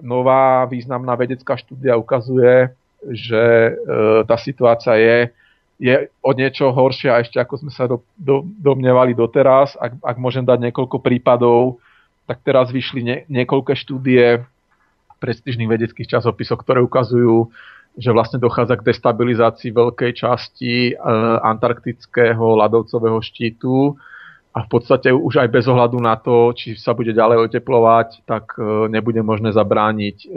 nová 0.02 0.66
významná 0.66 1.14
vedecká 1.14 1.54
štúdia 1.54 1.94
ukazuje, 1.94 2.74
že 3.08 3.44
e, 3.44 3.72
tá 4.28 4.36
situácia 4.36 4.96
je, 5.00 5.18
je 5.80 5.96
o 6.20 6.32
niečo 6.36 6.72
horšia 6.76 7.24
ešte 7.24 7.40
ako 7.40 7.56
sme 7.66 7.72
sa 7.72 7.88
do, 7.88 8.04
do, 8.20 8.44
domnievali 8.60 9.16
doteraz. 9.16 9.80
Ak, 9.80 9.96
ak 10.04 10.18
môžem 10.20 10.44
dať 10.44 10.70
niekoľko 10.70 11.00
prípadov, 11.00 11.80
tak 12.28 12.44
teraz 12.44 12.70
vyšli 12.70 13.02
nie, 13.02 13.18
niekoľké 13.32 13.74
štúdie 13.74 14.44
prestížnych 15.20 15.68
vedeckých 15.68 16.20
časopisov, 16.20 16.64
ktoré 16.64 16.80
ukazujú, 16.84 17.52
že 18.00 18.14
vlastne 18.16 18.40
dochádza 18.40 18.80
k 18.80 18.88
destabilizácii 18.88 19.72
veľkej 19.76 20.12
časti 20.16 20.76
e, 20.92 20.94
antarktického 21.44 22.60
ľadovcového 22.60 23.20
štítu 23.20 24.00
a 24.60 24.68
v 24.68 24.76
podstate 24.76 25.08
už 25.16 25.40
aj 25.40 25.50
bez 25.56 25.72
ohľadu 25.72 26.04
na 26.04 26.20
to, 26.20 26.52
či 26.52 26.76
sa 26.76 26.92
bude 26.92 27.16
ďalej 27.16 27.48
oteplovať, 27.48 28.28
tak 28.28 28.60
e, 28.60 28.92
nebude 28.92 29.24
možné 29.24 29.56
zabrániť 29.56 30.18
e, 30.20 30.30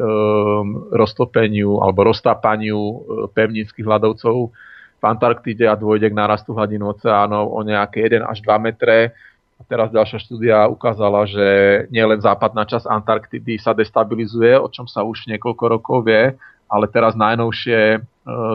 roztopeniu 0.94 1.82
alebo 1.82 2.06
roztápaniu 2.06 2.78
e, 2.78 2.96
pevninských 3.34 3.82
hľadovcov 3.82 4.54
v 5.02 5.04
Antarktide 5.10 5.66
a 5.66 5.74
dôjde 5.74 6.14
k 6.14 6.14
nárastu 6.14 6.54
hladín 6.54 6.86
oceánov 6.86 7.50
o 7.50 7.66
nejaké 7.66 8.06
1 8.06 8.22
až 8.22 8.38
2 8.46 8.62
metre. 8.62 9.10
A 9.58 9.62
teraz 9.66 9.90
ďalšia 9.90 10.22
štúdia 10.22 10.70
ukázala, 10.70 11.26
že 11.26 11.46
nielen 11.90 12.22
západná 12.22 12.62
časť 12.62 12.86
Antarktidy 12.86 13.58
sa 13.58 13.74
destabilizuje, 13.74 14.54
o 14.54 14.70
čom 14.70 14.86
sa 14.86 15.02
už 15.02 15.26
niekoľko 15.34 15.64
rokov 15.66 16.06
vie, 16.06 16.30
ale 16.70 16.86
teraz 16.86 17.18
najnovšie 17.18 17.98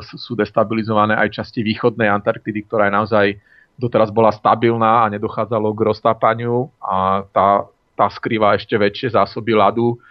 sú 0.04 0.36
destabilizované 0.36 1.16
aj 1.20 1.44
časti 1.44 1.60
východnej 1.60 2.08
Antarktidy, 2.08 2.64
ktorá 2.64 2.88
je 2.88 2.96
naozaj 2.96 3.28
doteraz 3.78 4.10
bola 4.10 4.34
stabilná 4.34 5.06
a 5.06 5.12
nedochádzalo 5.14 5.70
k 5.78 5.86
roztápaniu 5.86 6.74
a 6.82 7.24
tá, 7.30 7.70
tá 7.94 8.10
skrýva 8.10 8.58
ešte 8.58 8.74
väčšie 8.74 9.14
zásoby 9.14 9.54
ľadu. 9.54 10.02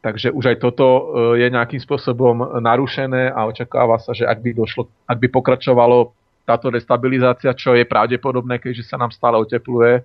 Takže 0.00 0.32
už 0.32 0.44
aj 0.54 0.56
toto 0.64 0.86
e, 0.88 1.02
je 1.44 1.46
nejakým 1.52 1.82
spôsobom 1.82 2.62
narušené 2.62 3.34
a 3.34 3.44
očakáva 3.44 4.00
sa, 4.00 4.16
že 4.16 4.24
ak 4.24 4.40
by, 4.40 4.50
došlo, 4.56 4.88
ak 5.04 5.18
by 5.20 5.28
pokračovalo 5.28 6.16
táto 6.48 6.72
destabilizácia, 6.72 7.52
čo 7.52 7.76
je 7.76 7.84
pravdepodobné, 7.84 8.56
keďže 8.62 8.88
sa 8.88 8.96
nám 8.96 9.12
stále 9.12 9.36
otepluje, 9.36 10.00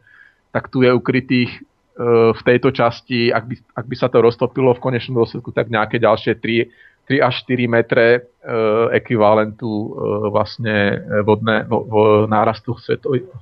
tak 0.52 0.68
tu 0.68 0.84
je 0.84 0.92
ukrytých 0.92 1.52
e, 1.56 1.60
v 2.36 2.42
tejto 2.44 2.76
časti, 2.76 3.32
ak 3.32 3.44
by, 3.48 3.56
ak 3.72 3.86
by 3.88 3.96
sa 3.96 4.12
to 4.12 4.20
roztopilo 4.20 4.76
v 4.76 4.84
konečnom 4.84 5.24
dôsledku, 5.24 5.56
tak 5.56 5.72
nejaké 5.72 6.02
ďalšie 6.02 6.44
3 6.44 6.68
3 7.06 7.22
až 7.22 7.46
4 7.46 7.70
metre 7.70 8.06
e, 8.10 8.20
ekvivalentu 8.98 9.70
e, 9.70 9.88
vlastne 10.34 10.76
vodné, 11.22 11.66
vo, 11.70 11.86
vo 11.86 12.04
nárastu 12.26 12.74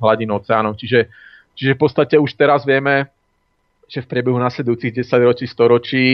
hladín 0.03 0.31
oceánov. 0.35 0.75
Čiže, 0.75 1.07
čiže 1.55 1.71
v 1.75 1.79
podstate 1.79 2.15
už 2.19 2.35
teraz 2.35 2.67
vieme, 2.67 3.07
že 3.87 4.03
v 4.03 4.09
priebehu 4.09 4.35
nasledujúcich 4.39 5.05
10 5.05 5.29
ročí, 5.29 5.45
100 5.47 5.73
ročí, 5.75 6.05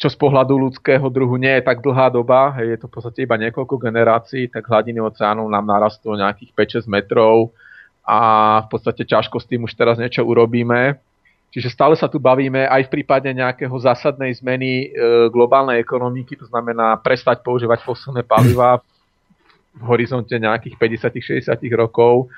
čo 0.00 0.08
z 0.08 0.16
pohľadu 0.16 0.56
ľudského 0.56 1.04
druhu 1.12 1.36
nie 1.36 1.60
je 1.60 1.66
tak 1.68 1.84
dlhá 1.84 2.08
doba, 2.08 2.56
hej, 2.56 2.72
je 2.72 2.78
to 2.80 2.86
v 2.88 2.94
podstate 2.96 3.18
iba 3.28 3.36
niekoľko 3.36 3.76
generácií, 3.76 4.48
tak 4.48 4.64
hladiny 4.64 4.96
oceánov 4.96 5.44
nám 5.52 5.68
narastú 5.68 6.16
nejakých 6.16 6.80
5-6 6.80 6.88
metrov 6.88 7.52
a 8.00 8.18
v 8.64 8.68
podstate 8.72 9.04
ťažko 9.04 9.36
s 9.36 9.46
tým 9.46 9.68
už 9.68 9.76
teraz 9.76 10.00
niečo 10.00 10.24
urobíme. 10.24 10.96
Čiže 11.50 11.74
stále 11.74 11.98
sa 11.98 12.06
tu 12.06 12.22
bavíme 12.22 12.62
aj 12.70 12.86
v 12.86 12.92
prípade 13.00 13.26
nejakého 13.26 13.74
zásadnej 13.74 14.30
zmeny 14.38 14.86
e, 14.86 15.26
globálnej 15.34 15.82
ekonomiky, 15.82 16.38
to 16.38 16.46
znamená 16.46 16.94
prestať 17.02 17.42
používať 17.42 17.82
fosilné 17.82 18.22
paliva 18.22 18.78
v 19.74 19.82
horizonte 19.82 20.30
nejakých 20.38 20.78
50-60 21.42 21.50
rokov, 21.74 22.30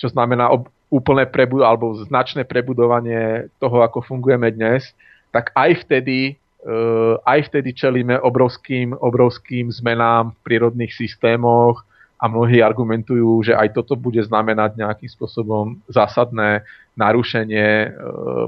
čo 0.00 0.08
znamená 0.08 0.48
ob, 0.48 0.72
úplné 0.88 1.28
prebud 1.28 1.60
alebo 1.60 1.92
značné 2.08 2.48
prebudovanie 2.48 3.52
toho, 3.60 3.84
ako 3.84 4.00
fungujeme 4.00 4.48
dnes, 4.48 4.96
tak 5.28 5.52
aj 5.52 5.84
vtedy, 5.84 6.32
e, 6.64 6.74
aj 7.20 7.52
vtedy 7.52 7.76
čelíme 7.76 8.16
obrovským, 8.16 8.96
obrovským 8.96 9.68
zmenám 9.68 10.32
v 10.32 10.38
prírodných 10.40 10.96
systémoch, 10.96 11.84
a 12.24 12.28
mnohí 12.32 12.64
argumentujú, 12.64 13.44
že 13.44 13.52
aj 13.52 13.76
toto 13.76 14.00
bude 14.00 14.24
znamenať 14.24 14.80
nejakým 14.80 15.12
spôsobom 15.12 15.76
zásadné 15.92 16.64
narušenie 16.96 17.68
e, 17.84 17.88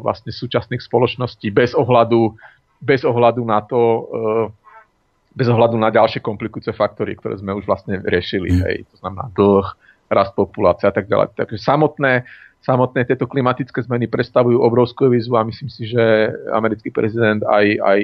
vlastne 0.00 0.32
súčasných 0.32 0.80
spoločností 0.80 1.52
bez 1.52 1.76
ohľadu, 1.76 2.32
bez 2.80 3.04
ohľadu 3.04 3.44
na 3.44 3.60
to, 3.60 3.80
e, 3.84 4.00
bez 5.36 5.52
ohľadu 5.52 5.76
na 5.76 5.92
ďalšie 5.92 6.24
komplikujúce 6.24 6.72
faktory, 6.72 7.20
ktoré 7.20 7.36
sme 7.36 7.52
už 7.52 7.68
vlastne 7.68 8.00
riešili. 8.00 8.48
Mm. 8.56 8.60
Hej. 8.64 8.76
To 8.96 9.04
znamená 9.04 9.28
dlh, 9.36 9.68
rast 10.08 10.32
populácie 10.32 10.88
a 10.88 10.94
tak 10.96 11.04
ďalej. 11.12 11.36
Takže 11.36 11.60
samotné, 11.60 12.24
samotné 12.64 13.04
tieto 13.04 13.28
klimatické 13.28 13.76
zmeny 13.84 14.08
predstavujú 14.08 14.56
obrovskú 14.56 15.12
výzvu 15.12 15.36
a 15.36 15.44
myslím 15.44 15.68
si, 15.68 15.84
že 15.84 16.32
americký 16.48 16.88
prezident 16.88 17.44
aj, 17.44 17.66
aj, 17.84 18.00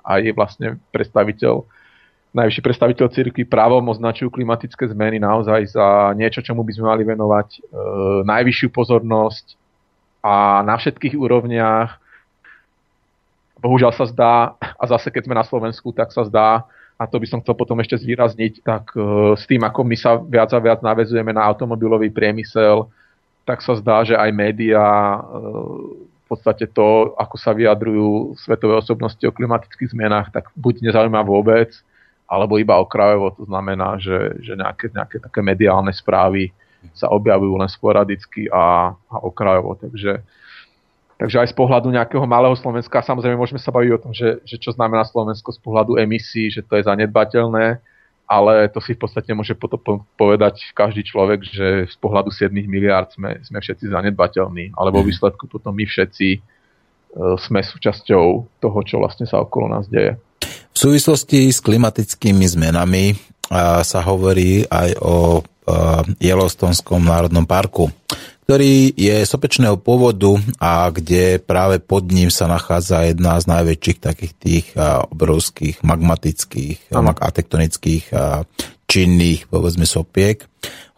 aj 0.00 0.20
vlastne 0.32 0.80
predstaviteľ 0.96 1.68
najvyšší 2.30 2.62
predstaviteľ 2.62 3.06
cirkvi 3.10 3.42
právom 3.42 3.82
označujú 3.90 4.30
klimatické 4.30 4.86
zmeny 4.94 5.18
naozaj 5.18 5.74
za 5.74 6.14
niečo, 6.14 6.42
čomu 6.42 6.62
by 6.62 6.72
sme 6.74 6.86
mali 6.86 7.02
venovať 7.02 7.48
e, 7.50 7.60
najvyššiu 8.22 8.68
pozornosť 8.70 9.58
a 10.22 10.62
na 10.62 10.78
všetkých 10.78 11.18
úrovniach. 11.18 11.98
Bohužiaľ 13.60 13.92
sa 13.92 14.06
zdá, 14.08 14.34
a 14.56 14.84
zase 14.86 15.10
keď 15.10 15.22
sme 15.26 15.34
na 15.36 15.44
Slovensku, 15.44 15.90
tak 15.90 16.14
sa 16.14 16.24
zdá, 16.24 16.64
a 17.00 17.04
to 17.08 17.18
by 17.18 17.26
som 17.26 17.40
chcel 17.42 17.56
potom 17.56 17.80
ešte 17.82 17.98
zvýrazniť, 17.98 18.62
tak 18.62 18.94
e, 18.94 19.34
s 19.34 19.44
tým, 19.50 19.66
ako 19.66 19.80
my 19.82 19.96
sa 19.98 20.20
viac 20.20 20.54
a 20.54 20.62
viac 20.62 20.80
navezujeme 20.86 21.34
na 21.34 21.42
automobilový 21.50 22.14
priemysel, 22.14 22.86
tak 23.42 23.58
sa 23.64 23.74
zdá, 23.74 24.06
že 24.06 24.14
aj 24.14 24.30
médiá 24.30 24.86
e, 24.86 25.18
v 25.98 26.24
podstate 26.30 26.70
to, 26.70 27.10
ako 27.18 27.34
sa 27.42 27.50
vyjadrujú 27.50 28.38
svetové 28.38 28.78
osobnosti 28.78 29.24
o 29.26 29.34
klimatických 29.34 29.90
zmenách, 29.90 30.30
tak 30.30 30.46
buď 30.54 30.86
nezaujíma 30.86 31.26
vôbec, 31.26 31.74
alebo 32.30 32.62
iba 32.62 32.78
okrajovo, 32.78 33.34
to 33.34 33.42
znamená, 33.50 33.98
že, 33.98 34.38
že 34.38 34.54
nejaké, 34.54 34.94
nejaké 34.94 35.18
také 35.18 35.42
mediálne 35.42 35.90
správy 35.90 36.54
sa 36.94 37.10
objavujú 37.10 37.58
len 37.58 37.66
sporadicky 37.66 38.46
a, 38.54 38.94
a 38.94 39.16
okrajovo. 39.26 39.74
Takže, 39.74 40.22
takže 41.18 41.36
aj 41.42 41.48
z 41.50 41.54
pohľadu 41.58 41.90
nejakého 41.90 42.22
malého 42.30 42.54
Slovenska, 42.54 43.02
samozrejme 43.02 43.34
môžeme 43.34 43.58
sa 43.58 43.74
baviť 43.74 43.90
o 43.90 44.02
tom, 44.06 44.12
že, 44.14 44.38
že 44.46 44.62
čo 44.62 44.70
znamená 44.70 45.02
Slovensko 45.02 45.50
z 45.50 45.58
pohľadu 45.58 45.98
emisí, 45.98 46.54
že 46.54 46.62
to 46.62 46.78
je 46.78 46.86
zanedbateľné, 46.86 47.82
ale 48.30 48.70
to 48.70 48.78
si 48.78 48.94
v 48.94 49.02
podstate 49.02 49.34
môže 49.34 49.58
potom 49.58 50.06
povedať 50.14 50.70
každý 50.70 51.02
človek, 51.02 51.42
že 51.42 51.90
z 51.90 51.96
pohľadu 51.98 52.30
7 52.30 52.54
miliard 52.54 53.10
sme, 53.10 53.42
sme 53.42 53.58
všetci 53.58 53.90
zanedbateľní, 53.90 54.78
alebo 54.78 55.02
v 55.02 55.10
výsledku 55.10 55.50
potom 55.50 55.74
my 55.74 55.82
všetci 55.82 56.38
uh, 56.38 57.34
sme 57.42 57.58
súčasťou 57.58 58.24
toho, 58.62 58.78
čo 58.86 59.02
vlastne 59.02 59.26
sa 59.26 59.42
okolo 59.42 59.74
nás 59.74 59.90
deje. 59.90 60.14
V 60.70 60.76
súvislosti 60.78 61.50
s 61.52 61.60
klimatickými 61.60 62.46
zmenami 62.46 63.14
sa 63.82 64.00
hovorí 64.06 64.64
aj 64.64 64.90
o 65.02 65.42
Yellowstonskom 66.18 67.04
národnom 67.04 67.44
parku, 67.44 67.90
ktorý 68.46 68.90
je 68.98 69.22
sopečného 69.22 69.78
pôvodu 69.78 70.34
a 70.58 70.90
kde 70.90 71.38
práve 71.38 71.78
pod 71.78 72.10
ním 72.10 72.30
sa 72.34 72.50
nachádza 72.50 73.06
jedna 73.06 73.38
z 73.38 73.46
najväčších 73.46 73.98
takých 74.02 74.32
tých 74.34 74.66
obrovských 75.14 75.86
magmatických 75.86 76.90
a 76.94 77.28
tektonických 77.30 78.10
činných, 78.90 79.46
povedzme, 79.46 79.86
sopiek. 79.86 80.42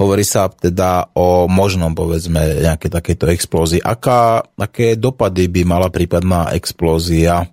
Hovorí 0.00 0.24
sa 0.24 0.48
teda 0.48 1.12
o 1.12 1.44
možnom, 1.44 1.92
povedzme, 1.92 2.64
nejaké 2.64 2.88
takéto 2.88 3.28
explózii. 3.28 3.84
Aká, 3.84 4.40
aké 4.56 4.96
dopady 4.96 5.52
by 5.52 5.62
mala 5.68 5.92
prípadná 5.92 6.56
explózia 6.56 7.44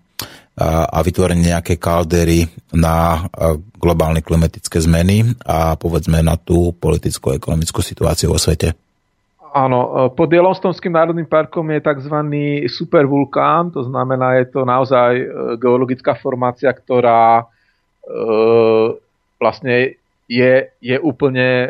a 0.60 1.00
vytvorenie 1.00 1.56
nejaké 1.56 1.80
kaldery 1.80 2.44
na 2.76 3.24
globálne 3.80 4.20
klimatické 4.20 4.84
zmeny 4.84 5.24
a 5.48 5.80
povedzme 5.80 6.20
na 6.20 6.36
tú 6.36 6.76
politickú 6.76 7.32
a 7.32 7.40
ekonomickú 7.40 7.80
situáciu 7.80 8.36
vo 8.36 8.40
svete. 8.40 8.76
Áno, 9.50 9.80
e, 9.82 9.90
pod 10.14 10.30
Yellowstoneským 10.30 10.94
národným 10.94 11.26
parkom 11.26 11.66
je 11.74 11.82
tzv. 11.82 12.16
supervulkán, 12.70 13.74
to 13.74 13.82
znamená, 13.88 14.38
je 14.38 14.46
to 14.54 14.62
naozaj 14.62 15.12
e, 15.18 15.26
geologická 15.58 16.14
formácia, 16.14 16.70
ktorá 16.70 17.42
e, 17.42 17.44
vlastne 19.42 19.98
je, 20.30 20.70
je 20.78 20.98
úplne 21.02 21.66
e, 21.66 21.70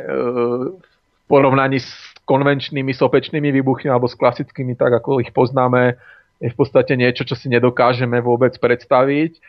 v 0.76 0.90
porovnaní 1.32 1.80
s 1.80 1.88
konvenčnými 2.28 2.91
sopečnými 2.91 3.49
výbuchmi 3.56 3.88
alebo 3.88 4.11
s 4.11 4.20
klasickými, 4.20 4.76
tak 4.76 4.99
ako 4.99 5.24
ich 5.24 5.32
poznáme, 5.32 5.95
je 6.40 6.48
v 6.48 6.56
podstate 6.56 6.95
niečo, 6.95 7.28
čo 7.28 7.36
si 7.36 7.52
nedokážeme 7.52 8.24
vôbec 8.24 8.56
predstaviť. 8.56 9.32
E, 9.36 9.40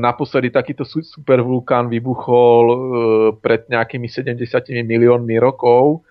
naposledy 0.00 0.48
takýto 0.48 0.88
supervulkán 0.88 1.92
vybuchol 1.92 2.64
e, 2.66 2.76
pred 3.36 3.68
nejakými 3.68 4.08
70 4.08 4.40
miliónmi 4.82 5.36
rokov. 5.36 6.02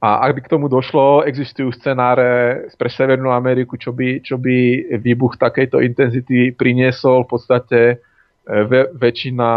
A 0.00 0.24
ak 0.24 0.32
by 0.32 0.40
k 0.46 0.52
tomu 0.56 0.72
došlo, 0.72 1.28
existujú 1.28 1.76
scenáre 1.76 2.64
pre 2.80 2.88
Severnú 2.88 3.36
Ameriku, 3.36 3.76
čo 3.76 3.92
by, 3.92 4.24
čo 4.24 4.40
by 4.40 4.88
výbuch 4.96 5.36
takejto 5.36 5.84
intenzity 5.84 6.56
priniesol. 6.56 7.28
V 7.28 7.30
podstate 7.36 7.80
e, 7.92 7.94
väčšina 8.96 9.50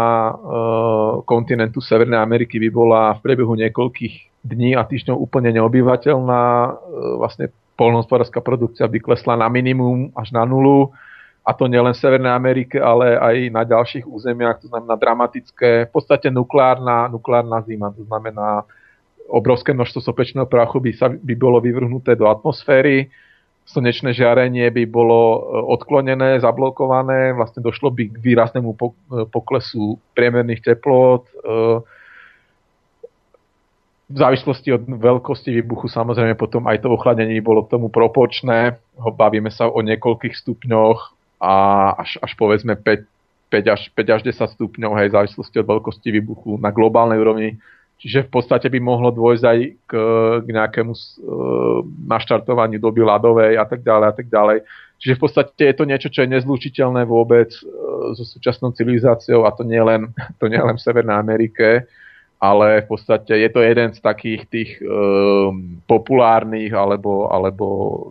kontinentu 1.24 1.78
Severnej 1.80 2.18
Ameriky 2.18 2.58
by 2.60 2.68
bola 2.68 3.02
v 3.16 3.22
priebehu 3.24 3.54
niekoľkých 3.56 4.44
dní 4.44 4.76
a 4.76 4.84
týždňov 4.84 5.16
úplne 5.16 5.54
neobyvateľná. 5.56 6.42
Vlastne 7.16 7.48
polnohospodárska 7.74 8.40
produkcia 8.40 8.86
by 8.86 8.98
klesla 9.02 9.34
na 9.38 9.50
minimum 9.50 10.10
až 10.14 10.30
na 10.30 10.46
nulu. 10.46 10.94
A 11.44 11.52
to 11.52 11.68
nielen 11.68 11.92
v 11.92 12.00
Severnej 12.00 12.32
Amerike, 12.32 12.80
ale 12.80 13.20
aj 13.20 13.36
na 13.52 13.62
ďalších 13.68 14.08
územiach, 14.08 14.64
to 14.64 14.72
znamená 14.72 14.96
dramatické, 14.96 15.84
v 15.84 15.92
podstate 15.92 16.32
nukleárna, 16.32 17.12
nukleárna 17.12 17.60
zima, 17.68 17.92
to 17.92 18.08
znamená 18.08 18.64
obrovské 19.28 19.76
množstvo 19.76 20.00
sopečného 20.00 20.48
prachu 20.48 20.80
by, 20.80 20.90
sa, 20.96 21.12
by 21.12 21.34
bolo 21.36 21.60
vyvrhnuté 21.60 22.16
do 22.16 22.32
atmosféry, 22.32 23.12
slnečné 23.64 24.12
žiarenie 24.12 24.68
by 24.68 24.84
bolo 24.84 25.20
e, 25.20 25.38
odklonené, 25.76 26.40
zablokované, 26.40 27.32
vlastne 27.32 27.64
došlo 27.64 27.88
by 27.92 28.12
k 28.12 28.16
výraznému 28.20 28.70
e, 28.72 28.78
poklesu 29.32 29.96
priemerných 30.12 30.60
teplot, 30.60 31.24
e, 31.28 31.34
v 34.14 34.18
závislosti 34.22 34.70
od 34.70 34.86
veľkosti 34.86 35.50
výbuchu 35.58 35.90
samozrejme 35.90 36.38
potom 36.38 36.70
aj 36.70 36.86
to 36.86 36.94
ochladenie 36.94 37.42
bolo 37.42 37.66
k 37.66 37.74
tomu 37.74 37.90
proporčné. 37.90 38.78
Bavíme 38.94 39.50
sa 39.50 39.66
o 39.66 39.82
niekoľkých 39.82 40.38
stupňoch 40.38 40.98
a 41.42 41.54
až, 41.98 42.22
až 42.22 42.32
povedzme 42.38 42.78
5, 42.78 43.10
5, 43.50 43.74
až, 43.74 43.82
5 43.90 44.14
až 44.14 44.22
10 44.22 44.54
stupňov 44.54 44.92
hej, 45.02 45.10
v 45.10 45.16
závislosti 45.18 45.56
od 45.58 45.66
veľkosti 45.66 46.08
výbuchu 46.14 46.62
na 46.62 46.70
globálnej 46.70 47.18
úrovni. 47.18 47.58
Čiže 47.98 48.30
v 48.30 48.38
podstate 48.38 48.70
by 48.70 48.78
mohlo 48.78 49.10
dôjsť 49.10 49.44
aj 49.50 49.58
k, 49.82 49.92
k 50.46 50.48
nejakému 50.62 50.94
uh, 50.94 51.82
naštartovaniu 52.06 52.78
doby 52.78 53.02
ľadovej 53.02 53.58
a 53.58 53.66
tak 53.66 53.82
ďalej 53.82 54.06
a 54.06 54.14
tak 54.14 54.26
ďalej. 54.30 54.58
Čiže 55.02 55.14
v 55.18 55.22
podstate 55.26 55.62
je 55.74 55.74
to 55.74 55.84
niečo, 55.90 56.08
čo 56.10 56.22
je 56.22 56.32
nezlučiteľné 56.38 57.02
vôbec 57.02 57.50
uh, 57.50 58.14
so 58.14 58.22
súčasnou 58.22 58.70
civilizáciou 58.78 59.42
a 59.42 59.50
to 59.50 59.66
nie 59.66 59.82
len, 59.82 60.14
to 60.38 60.46
nie 60.46 60.62
len 60.62 60.78
v 60.78 60.84
Severnej 60.86 61.18
Amerike 61.18 61.90
ale 62.42 62.84
v 62.84 62.86
podstate 62.92 63.32
je 63.40 63.48
to 63.48 63.60
jeden 63.64 63.94
z 63.94 64.00
takých 64.04 64.42
tých 64.52 64.70
um, 64.84 65.80
populárnych 65.88 66.74
alebo, 66.76 67.32
alebo 67.32 67.66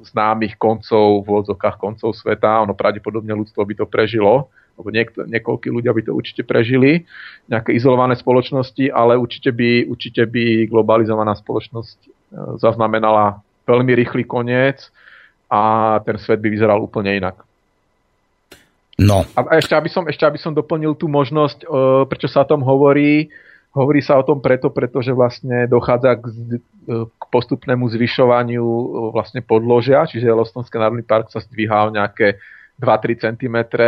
známych 0.09 0.57
koncov 0.57 1.21
v 1.21 1.43
odzokách 1.43 1.77
koncov 1.77 2.17
sveta. 2.17 2.65
Ono 2.65 2.73
pravdepodobne 2.73 3.35
ľudstvo 3.35 3.61
by 3.61 3.73
to 3.77 3.85
prežilo, 3.85 4.49
alebo 4.73 4.89
niekto, 4.89 5.29
niekoľkí 5.29 5.69
ľudia 5.69 5.93
by 5.93 6.01
to 6.09 6.17
určite 6.17 6.43
prežili, 6.49 7.05
nejaké 7.45 7.77
izolované 7.77 8.17
spoločnosti, 8.17 8.89
ale 8.89 9.21
určite 9.21 9.53
by, 9.53 9.85
určite 9.85 10.25
by 10.25 10.65
globalizovaná 10.65 11.37
spoločnosť 11.37 11.97
uh, 12.01 12.09
zaznamenala 12.57 13.43
veľmi 13.69 13.93
rýchly 13.93 14.25
koniec 14.25 14.89
a 15.47 16.01
ten 16.01 16.17
svet 16.17 16.41
by 16.41 16.49
vyzeral 16.49 16.81
úplne 16.81 17.21
inak. 17.21 17.37
No. 18.97 19.25
A 19.33 19.57
ešte 19.57 19.73
aby 19.73 19.89
som, 19.89 20.05
ešte 20.05 20.25
aby 20.25 20.37
som 20.37 20.53
doplnil 20.53 20.97
tú 20.97 21.05
možnosť, 21.05 21.65
uh, 21.65 22.05
prečo 22.09 22.25
sa 22.25 22.45
o 22.45 22.49
tom 22.49 22.65
hovorí, 22.65 23.29
Hovorí 23.73 24.05
sa 24.05 24.21
o 24.21 24.23
tom 24.23 24.37
preto, 24.37 24.69
pretože 24.69 25.09
vlastne 25.09 25.65
dochádza 25.65 26.21
k, 26.21 26.25
k 27.09 27.23
postupnému 27.33 27.89
zvyšovaniu 27.89 28.61
e, 28.61 28.85
vlastne 29.09 29.41
podložia, 29.41 30.05
čiže 30.05 30.29
Yellowstoneský 30.29 30.77
národný 30.77 31.01
park 31.01 31.33
sa 31.33 31.41
zdvíha 31.41 31.89
o 31.89 31.93
nejaké 31.93 32.37
2-3 32.77 33.33
cm 33.33 33.57
e, 33.73 33.85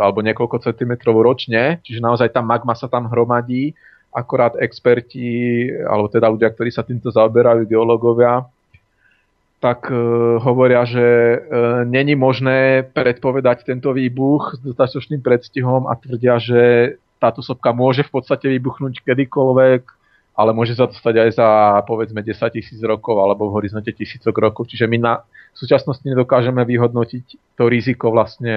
alebo 0.00 0.24
niekoľko 0.24 0.64
centimetrov 0.64 1.20
ročne, 1.20 1.84
čiže 1.84 2.00
naozaj 2.00 2.32
tá 2.32 2.40
magma 2.40 2.72
sa 2.72 2.88
tam 2.88 3.08
hromadí, 3.12 3.76
akorát 4.08 4.56
experti, 4.56 5.68
alebo 5.84 6.08
teda 6.08 6.32
ľudia, 6.32 6.48
ktorí 6.48 6.72
sa 6.72 6.80
týmto 6.80 7.12
zaoberajú, 7.12 7.68
geológovia, 7.68 8.48
tak 9.58 9.90
e, 9.90 9.94
hovoria, 10.38 10.86
že 10.86 11.04
e, 11.04 11.38
není 11.84 12.14
možné 12.14 12.86
predpovedať 12.94 13.66
tento 13.66 13.90
výbuch 13.90 14.54
s 14.54 14.60
dostatočným 14.62 15.18
predstihom 15.18 15.90
a 15.90 15.98
tvrdia, 15.98 16.38
že 16.38 16.62
táto 17.18 17.42
sopka 17.42 17.74
môže 17.74 18.06
v 18.06 18.14
podstate 18.14 18.46
vybuchnúť 18.46 19.02
kedykoľvek, 19.02 19.82
ale 20.38 20.50
môže 20.54 20.78
sa 20.78 20.86
to 20.86 20.94
stať 20.94 21.14
aj 21.18 21.30
za 21.34 21.48
povedzme 21.82 22.22
10 22.22 22.38
tisíc 22.54 22.78
rokov 22.86 23.18
alebo 23.18 23.50
v 23.50 23.58
horizonte 23.58 23.90
tisícok 23.90 24.30
rokov. 24.38 24.70
Čiže 24.70 24.86
my 24.86 24.98
na 25.02 25.14
súčasnosti 25.50 26.06
nedokážeme 26.06 26.62
vyhodnotiť 26.62 27.58
to 27.58 27.66
riziko 27.66 28.14
vlastne 28.14 28.54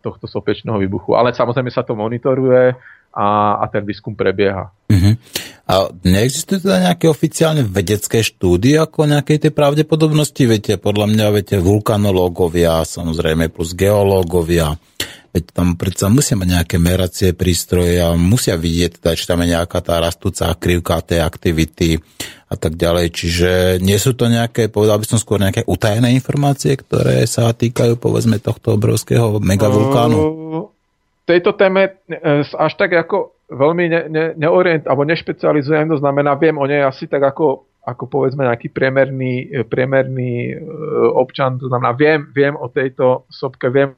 tohto 0.00 0.24
sopečného 0.24 0.80
výbuchu. 0.80 1.12
Ale 1.20 1.36
samozrejme 1.36 1.68
sa 1.68 1.84
to 1.84 1.92
monitoruje 1.92 2.72
a, 3.12 3.60
a 3.60 3.64
ten 3.68 3.84
výskum 3.84 4.16
prebieha. 4.16 4.72
Uh-huh. 4.88 5.14
A 5.68 5.92
neexistuje 6.00 6.64
teda 6.64 6.80
nejaké 6.80 7.12
oficiálne 7.12 7.60
vedecké 7.60 8.24
štúdie 8.24 8.80
ako 8.80 9.04
nejakej 9.04 9.48
tej 9.48 9.52
pravdepodobnosti? 9.52 10.48
Viete, 10.48 10.80
podľa 10.80 11.12
mňa, 11.12 11.26
viete, 11.36 11.56
vulkanológovia, 11.60 12.88
samozrejme 12.88 13.52
plus 13.52 13.76
geológovia, 13.76 14.80
Veď 15.38 15.54
tam 15.54 15.78
predsa 15.78 16.10
musia 16.10 16.34
mať 16.34 16.48
nejaké 16.50 16.76
meracie 16.82 17.30
prístroje 17.30 18.02
a 18.02 18.18
musia 18.18 18.58
vidieť, 18.58 18.98
teda, 18.98 19.14
či 19.14 19.22
tam 19.22 19.38
je 19.46 19.54
nejaká 19.54 19.78
tá 19.78 20.02
rastúca 20.02 20.50
krivka 20.58 20.98
tej 20.98 21.22
aktivity 21.22 22.02
a 22.50 22.58
tak 22.58 22.74
ďalej. 22.74 23.06
Čiže 23.14 23.50
nie 23.78 23.94
sú 24.02 24.18
to 24.18 24.26
nejaké, 24.26 24.66
povedal 24.66 24.98
by 24.98 25.06
som 25.06 25.22
skôr 25.22 25.38
nejaké 25.38 25.62
utajené 25.70 26.10
informácie, 26.10 26.74
ktoré 26.74 27.22
sa 27.30 27.54
týkajú 27.54 28.02
povedzme 28.02 28.42
tohto 28.42 28.74
obrovského 28.74 29.38
megavulkánu? 29.38 30.18
Uh, 30.18 30.66
tejto 31.28 31.54
téme 31.54 32.02
e, 32.08 32.42
až 32.42 32.72
tak 32.74 32.98
ako 32.98 33.36
veľmi 33.52 33.84
ne, 33.86 34.00
ne, 34.10 34.24
neorient, 34.34 34.90
alebo 34.90 35.04
nešpecializujem, 35.04 35.92
to 35.92 36.00
znamená, 36.00 36.34
viem 36.40 36.56
o 36.56 36.64
nej 36.64 36.82
asi 36.82 37.04
tak 37.04 37.20
ako, 37.20 37.68
ako 37.86 38.04
povedzme 38.10 38.48
nejaký 38.48 38.72
priemerný, 38.72 39.46
e, 39.46 39.62
priemerný 39.62 40.32
e, 40.50 40.54
občan, 41.14 41.60
to 41.60 41.68
znamená, 41.68 41.92
viem, 41.92 42.26
viem 42.32 42.56
o 42.56 42.66
tejto 42.72 43.28
sopke, 43.30 43.68
viem 43.68 43.92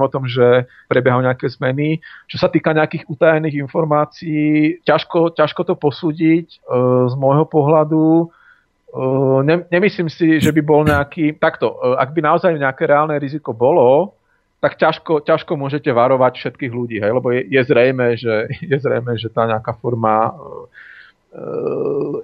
o 0.00 0.12
tom, 0.12 0.24
že 0.24 0.66
prebiehajú 0.88 1.22
nejaké 1.22 1.46
zmeny. 1.52 2.00
Čo 2.26 2.40
sa 2.40 2.48
týka 2.48 2.72
nejakých 2.72 3.06
utajených 3.06 3.60
informácií, 3.60 4.80
ťažko, 4.82 5.36
ťažko 5.36 5.60
to 5.68 5.74
posúdiť 5.76 6.46
e, 6.48 6.56
z 7.08 7.14
môjho 7.20 7.44
pohľadu. 7.44 8.24
E, 8.24 8.26
ne, 9.44 9.54
nemyslím 9.68 10.08
si, 10.08 10.40
že 10.40 10.50
by 10.50 10.62
bol 10.64 10.82
nejaký... 10.84 11.36
Takto, 11.36 11.76
e, 11.78 11.96
ak 12.00 12.10
by 12.16 12.20
naozaj 12.24 12.56
nejaké 12.56 12.88
reálne 12.88 13.16
riziko 13.20 13.52
bolo, 13.52 14.16
tak 14.60 14.76
ťažko, 14.76 15.24
ťažko 15.24 15.56
môžete 15.56 15.88
varovať 15.88 16.36
všetkých 16.36 16.72
ľudí, 16.72 17.00
hej? 17.00 17.12
lebo 17.16 17.32
je, 17.32 17.48
je, 17.48 17.60
zrejme, 17.64 18.16
že, 18.20 18.48
je 18.70 18.76
zrejme, 18.76 19.16
že 19.16 19.32
tá 19.32 19.48
nejaká 19.48 19.72
forma 19.80 20.36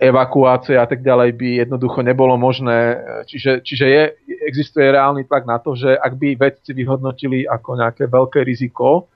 evakuácie 0.02 0.74
a 0.74 0.86
tak 0.86 0.98
ďalej 0.98 1.30
by 1.38 1.48
jednoducho 1.62 2.02
nebolo 2.02 2.34
možné. 2.34 2.98
Čiže, 3.30 3.62
čiže 3.62 3.86
je, 3.86 4.02
existuje 4.42 4.82
reálny 4.82 5.22
tlak 5.30 5.46
na 5.46 5.62
to, 5.62 5.78
že 5.78 5.94
ak 5.94 6.18
by 6.18 6.34
vedci 6.34 6.74
vyhodnotili 6.74 7.46
ako 7.46 7.78
nejaké 7.78 8.10
veľké 8.10 8.42
riziko 8.42 9.06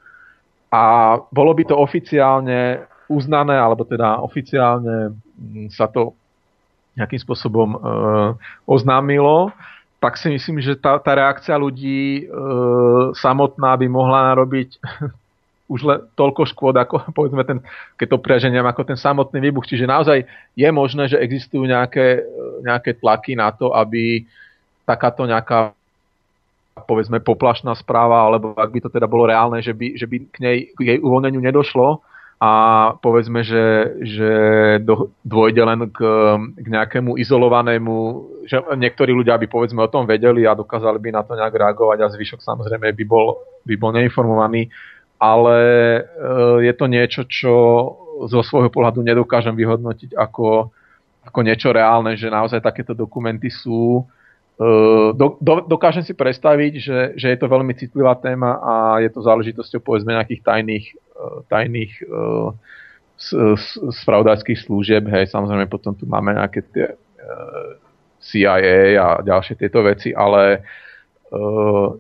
a 0.71 1.17
bolo 1.35 1.53
by 1.59 1.67
to 1.67 1.75
oficiálne 1.75 2.87
uznané, 3.11 3.59
alebo 3.59 3.83
teda 3.83 4.23
oficiálne 4.23 5.11
mm, 5.11 5.75
sa 5.75 5.91
to 5.91 6.15
nejakým 6.95 7.19
spôsobom 7.19 7.75
e, 7.75 7.79
oznámilo, 8.71 9.51
tak 9.99 10.15
si 10.15 10.31
myslím, 10.31 10.63
že 10.63 10.79
tá, 10.79 11.03
tá 11.03 11.19
reakcia 11.19 11.59
ľudí 11.59 12.23
e, 12.23 12.33
samotná 13.19 13.75
by 13.75 13.87
mohla 13.91 14.31
narobiť 14.31 14.79
už 15.71 15.81
le, 15.87 15.97
toľko 16.19 16.43
škôd, 16.51 16.75
ako 16.75 17.07
povedzme 17.17 17.47
ten, 17.47 17.63
keď 17.95 18.07
to 18.11 18.19
preženiem, 18.19 18.67
ako 18.67 18.83
ten 18.83 18.99
samotný 18.99 19.39
výbuch. 19.39 19.71
Čiže 19.71 19.87
naozaj 19.87 20.27
je 20.59 20.69
možné, 20.75 21.07
že 21.07 21.23
existujú 21.23 21.63
nejaké, 21.63 22.27
nejaké 22.67 22.99
tlaky 22.99 23.39
na 23.39 23.55
to, 23.55 23.71
aby 23.71 24.27
takáto 24.83 25.23
nejaká 25.23 25.71
povedzme 26.85 27.21
poplašná 27.21 27.77
správa, 27.77 28.27
alebo 28.27 28.57
ak 28.57 28.71
by 28.73 28.81
to 28.83 28.91
teda 28.91 29.07
bolo 29.07 29.29
reálne, 29.29 29.61
že 29.61 29.71
by, 29.71 29.95
že 29.95 30.07
by 30.09 30.17
k, 30.33 30.37
nej, 30.43 30.57
k 30.75 30.81
jej 30.81 30.99
uvoľneniu 30.99 31.39
nedošlo 31.39 32.01
a 32.41 32.53
povedzme, 33.05 33.45
že, 33.45 33.93
že 34.01 34.33
do, 34.81 35.13
dôjde 35.21 35.61
len 35.61 35.81
k, 35.93 36.01
k 36.57 36.67
nejakému 36.73 37.21
izolovanému, 37.21 37.97
že 38.49 38.65
niektorí 38.81 39.13
ľudia 39.13 39.37
by 39.37 39.45
povedzme 39.45 39.85
o 39.85 39.93
tom 39.93 40.09
vedeli 40.09 40.49
a 40.49 40.57
dokázali 40.57 40.97
by 40.97 41.11
na 41.13 41.21
to 41.21 41.37
nejak 41.37 41.53
reagovať 41.53 41.99
a 42.01 42.13
zvyšok 42.17 42.41
samozrejme 42.41 42.97
by 42.97 43.05
bol, 43.05 43.45
by 43.69 43.77
bol 43.77 43.93
neinformovaný 43.93 44.73
ale 45.21 45.59
e, 45.61 46.03
je 46.65 46.73
to 46.73 46.87
niečo, 46.89 47.23
čo 47.29 47.55
zo 48.25 48.41
svojho 48.41 48.73
pohľadu 48.73 49.05
nedokážem 49.05 49.53
vyhodnotiť 49.53 50.17
ako, 50.17 50.73
ako 51.29 51.39
niečo 51.45 51.77
reálne, 51.77 52.17
že 52.17 52.33
naozaj 52.33 52.65
takéto 52.65 52.97
dokumenty 52.97 53.53
sú. 53.53 54.01
E, 54.57 54.65
do, 55.13 55.37
do, 55.37 55.61
dokážem 55.69 56.01
si 56.01 56.17
predstaviť, 56.17 56.73
že, 56.81 56.99
že 57.21 57.27
je 57.37 57.39
to 57.39 57.53
veľmi 57.53 57.77
citlivá 57.77 58.17
téma 58.17 58.57
a 58.65 58.75
je 59.05 59.13
to 59.13 59.21
záležitosťou 59.21 59.85
povedzme 59.85 60.17
nejakých 60.17 60.41
tajných, 60.41 60.87
e, 60.89 61.25
tajných 61.53 61.93
spravodajských 63.93 64.65
služieb. 64.65 65.05
Hej, 65.05 65.37
samozrejme 65.37 65.69
potom 65.69 65.93
tu 65.93 66.09
máme 66.09 66.33
nejaké 66.33 66.65
tie 66.73 66.97
CIA 68.25 68.97
a 68.97 69.21
ďalšie 69.21 69.61
tieto 69.61 69.85
veci, 69.85 70.17
ale 70.17 70.65
Uh, 70.65 70.90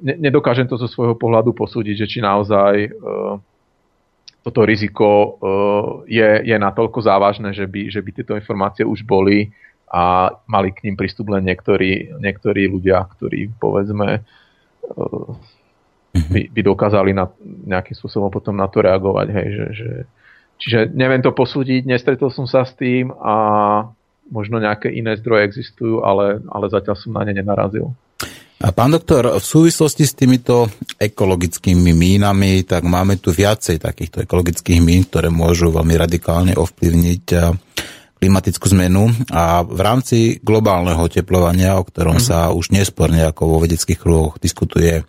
nedokážem 0.03 0.67
to 0.67 0.75
zo 0.75 0.91
svojho 0.91 1.15
pohľadu 1.15 1.55
posúdiť, 1.55 1.95
že 2.03 2.07
či 2.07 2.19
naozaj 2.19 2.91
uh, 2.91 3.39
toto 4.43 4.61
riziko 4.67 5.07
uh, 5.07 5.31
je, 6.11 6.51
je 6.51 6.57
natoľko 6.59 6.99
závažné, 6.99 7.55
že 7.55 7.71
by, 7.71 7.95
že 7.95 8.03
by 8.03 8.11
tieto 8.11 8.35
informácie 8.35 8.83
už 8.83 9.07
boli 9.07 9.55
a 9.91 10.35
mali 10.47 10.71
k 10.71 10.87
ním 10.87 10.95
prístup 10.95 11.35
len 11.35 11.43
niektorí, 11.47 12.15
niektorí 12.23 12.71
ľudia, 12.71 13.03
ktorí 13.11 13.51
povedzme 13.59 14.23
by, 16.31 16.43
by 16.51 16.61
dokázali 16.63 17.11
na, 17.15 17.31
nejakým 17.43 17.95
spôsobom 17.99 18.31
potom 18.31 18.55
na 18.55 18.67
to 18.71 18.83
reagovať. 18.83 19.27
Hej, 19.31 19.49
že, 19.51 19.67
že, 19.75 19.91
čiže 20.63 20.79
neviem 20.95 21.23
to 21.23 21.35
posúdiť, 21.35 21.87
nestretol 21.87 22.31
som 22.31 22.47
sa 22.47 22.63
s 22.63 22.75
tým 22.75 23.11
a 23.19 23.35
možno 24.31 24.63
nejaké 24.63 24.95
iné 24.95 25.19
zdroje 25.19 25.47
existujú, 25.51 26.07
ale, 26.07 26.39
ale 26.51 26.71
zatiaľ 26.71 26.95
som 26.95 27.11
na 27.15 27.27
ne 27.27 27.35
nenarazil. 27.35 27.91
A 28.61 28.77
pán 28.77 28.93
doktor, 28.93 29.25
v 29.25 29.41
súvislosti 29.41 30.05
s 30.05 30.13
týmito 30.13 30.69
ekologickými 31.01 31.97
mínami, 31.97 32.69
tak 32.69 32.85
máme 32.85 33.17
tu 33.17 33.33
viacej 33.33 33.81
takýchto 33.81 34.29
ekologických 34.29 34.85
mín, 34.85 35.09
ktoré 35.09 35.33
môžu 35.33 35.73
veľmi 35.73 35.97
radikálne 35.97 36.53
ovplyvniť 36.61 37.25
eh, 37.41 37.57
klimatickú 38.21 38.69
zmenu 38.77 39.09
a 39.33 39.65
v 39.65 39.81
rámci 39.81 40.17
globálneho 40.45 41.01
oteplovania, 41.01 41.81
o 41.81 41.89
ktorom 41.89 42.21
mm-hmm. 42.21 42.37
sa 42.37 42.53
už 42.53 42.69
nesporne 42.77 43.25
ako 43.25 43.49
vo 43.49 43.57
vedeckých 43.65 43.97
kruhoch 43.97 44.37
diskutuje 44.37 45.09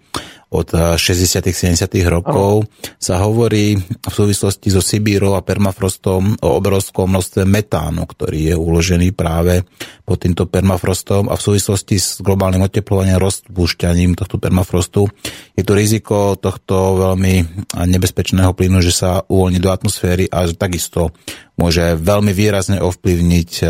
od 0.52 1.00
60. 1.00 1.48
70. 1.48 1.88
rokov 2.12 2.68
sa 3.00 3.24
hovorí 3.24 3.80
v 3.80 4.12
súvislosti 4.12 4.68
so 4.68 4.84
Sibírou 4.84 5.40
a 5.40 5.42
permafrostom 5.42 6.36
o 6.44 6.50
obrovskom 6.60 7.08
množstve 7.08 7.48
metánu, 7.48 8.04
ktorý 8.04 8.52
je 8.52 8.56
uložený 8.60 9.16
práve 9.16 9.64
pod 10.04 10.20
týmto 10.20 10.52
permafrostom 10.52 11.32
a 11.32 11.40
v 11.40 11.46
súvislosti 11.48 11.96
s 11.96 12.20
globálnym 12.20 12.68
oteplovaním 12.68 13.16
rozpúšťaním 13.16 14.20
tohto 14.20 14.44
permafrostu 14.44 15.08
je 15.56 15.64
tu 15.64 15.72
riziko 15.72 16.36
tohto 16.36 17.00
veľmi 17.00 17.66
nebezpečného 17.88 18.52
plynu, 18.52 18.84
že 18.84 18.92
sa 18.92 19.24
uvoľní 19.24 19.64
do 19.64 19.72
atmosféry 19.72 20.28
a 20.28 20.52
že 20.52 20.60
takisto 20.60 21.16
môže 21.56 21.96
veľmi 21.96 22.36
výrazne 22.36 22.84
ovplyvniť 22.84 23.52
eh, 23.64 23.70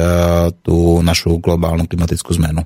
tú 0.65 0.97
našu 1.05 1.37
globálnu 1.37 1.85
klimatickú 1.85 2.33
zmenu. 2.41 2.65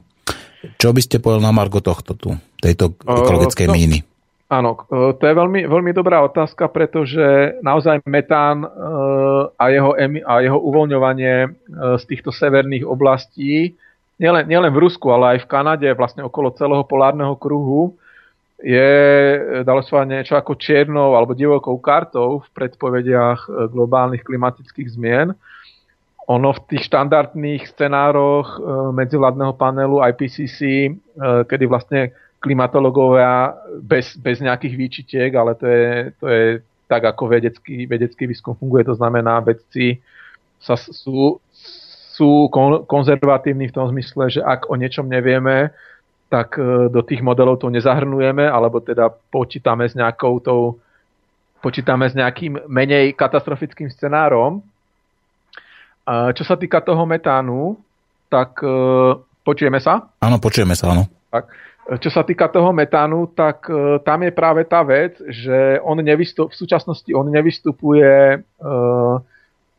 Čo 0.76 0.90
by 0.96 1.02
ste 1.02 1.22
povedal 1.22 1.46
na 1.46 1.54
Margo 1.54 1.80
tohto 1.80 2.18
tu, 2.18 2.34
tejto 2.62 2.98
ekologickej 3.04 3.66
uh, 3.66 3.72
no, 3.72 3.76
míny? 3.76 3.98
Áno, 4.46 4.78
to 4.94 5.24
je 5.26 5.34
veľmi, 5.34 5.66
veľmi 5.66 5.90
dobrá 5.90 6.22
otázka, 6.22 6.70
pretože 6.70 7.58
naozaj 7.66 8.06
metán 8.06 8.62
a 9.58 9.66
jeho, 9.74 9.98
a 10.22 10.34
jeho 10.38 10.60
uvoľňovanie 10.62 11.36
z 11.98 12.04
týchto 12.06 12.30
severných 12.30 12.86
oblastí, 12.86 13.74
nielen, 14.22 14.46
nielen 14.46 14.70
v 14.70 14.86
Rusku, 14.86 15.10
ale 15.10 15.36
aj 15.36 15.40
v 15.44 15.50
Kanade, 15.50 15.90
vlastne 15.98 16.22
okolo 16.22 16.54
celého 16.54 16.86
polárneho 16.86 17.34
kruhu, 17.42 17.98
je, 18.62 18.94
dalo 19.66 19.82
sa 19.82 20.06
niečo 20.06 20.38
ako 20.38 20.56
čiernou 20.62 21.18
alebo 21.18 21.34
divokou 21.34 21.76
kartou 21.82 22.46
v 22.46 22.50
predpovediach 22.54 23.70
globálnych 23.74 24.22
klimatických 24.24 24.94
zmien. 24.94 25.34
Ono 26.26 26.50
v 26.58 26.60
tých 26.74 26.90
štandardných 26.90 27.70
scenároch 27.70 28.58
e, 28.58 28.60
medzivládneho 28.98 29.54
panelu 29.54 30.02
IPCC, 30.02 30.60
e, 30.62 30.90
kedy 31.46 31.66
vlastne 31.70 32.02
klimatológovia 32.42 33.54
bez, 33.82 34.18
bez 34.18 34.42
nejakých 34.42 34.76
výčitiek, 34.78 35.32
ale 35.34 35.54
to 35.58 35.66
je, 35.66 35.86
to 36.18 36.26
je 36.30 36.44
tak, 36.86 37.06
ako 37.06 37.30
vedecký, 37.30 37.86
vedecký 37.90 38.30
výskum 38.30 38.54
funguje. 38.58 38.86
To 38.86 38.98
znamená, 38.98 39.42
vedci 39.42 40.02
sa, 40.62 40.78
sú, 40.78 41.42
sú 42.14 42.50
kon, 42.50 42.86
konzervatívni 42.86 43.70
v 43.70 43.76
tom 43.76 43.90
zmysle, 43.90 44.30
že 44.30 44.42
ak 44.42 44.70
o 44.70 44.78
niečom 44.78 45.06
nevieme, 45.06 45.74
tak 46.30 46.58
e, 46.58 46.90
do 46.90 47.02
tých 47.06 47.22
modelov 47.22 47.62
to 47.62 47.70
nezahrnujeme, 47.70 48.50
alebo 48.50 48.82
teda 48.82 49.14
počítame 49.30 49.86
s 49.86 49.94
nejakou 49.94 50.42
tou 50.42 50.82
počítame 51.66 52.06
s 52.06 52.14
nejakým 52.14 52.70
menej 52.70 53.18
katastrofickým 53.18 53.90
scenárom, 53.90 54.62
čo 56.08 56.44
sa 56.46 56.56
týka 56.56 56.86
toho 56.86 57.04
metánu, 57.10 57.82
tak 58.30 58.62
e, 58.62 58.76
počujeme 59.42 59.82
sa? 59.82 60.10
Áno, 60.22 60.38
počujeme 60.38 60.78
sa, 60.78 60.94
áno. 60.94 61.10
Tak, 61.34 61.46
čo 62.02 62.10
sa 62.10 62.26
týka 62.26 62.50
toho 62.50 62.74
metánu, 62.74 63.30
tak 63.34 63.70
e, 63.70 64.02
tam 64.02 64.26
je 64.26 64.32
práve 64.34 64.66
tá 64.66 64.82
vec, 64.82 65.18
že 65.30 65.82
on 65.82 65.98
nevystup, 66.02 66.54
v 66.54 66.60
súčasnosti 66.62 67.10
on 67.14 67.30
nevystupuje 67.30 68.14
e, 68.34 68.38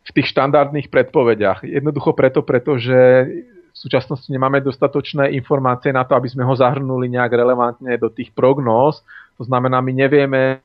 v 0.07 0.11
tých 0.15 0.31
štandardných 0.31 0.86
predpovediach. 0.90 1.66
Jednoducho 1.66 2.15
preto, 2.15 2.47
pretože 2.47 3.27
v 3.77 3.78
súčasnosti 3.78 4.31
nemáme 4.32 4.65
dostatočné 4.65 5.35
informácie 5.36 5.93
na 5.93 6.07
to, 6.07 6.16
aby 6.16 6.31
sme 6.32 6.47
ho 6.48 6.55
zahrnuli 6.57 7.12
nejak 7.12 7.32
relevantne 7.35 7.93
do 8.01 8.09
tých 8.09 8.32
prognóz. 8.32 9.05
To 9.36 9.44
znamená, 9.44 9.85
my 9.85 9.93
nevieme 9.93 10.65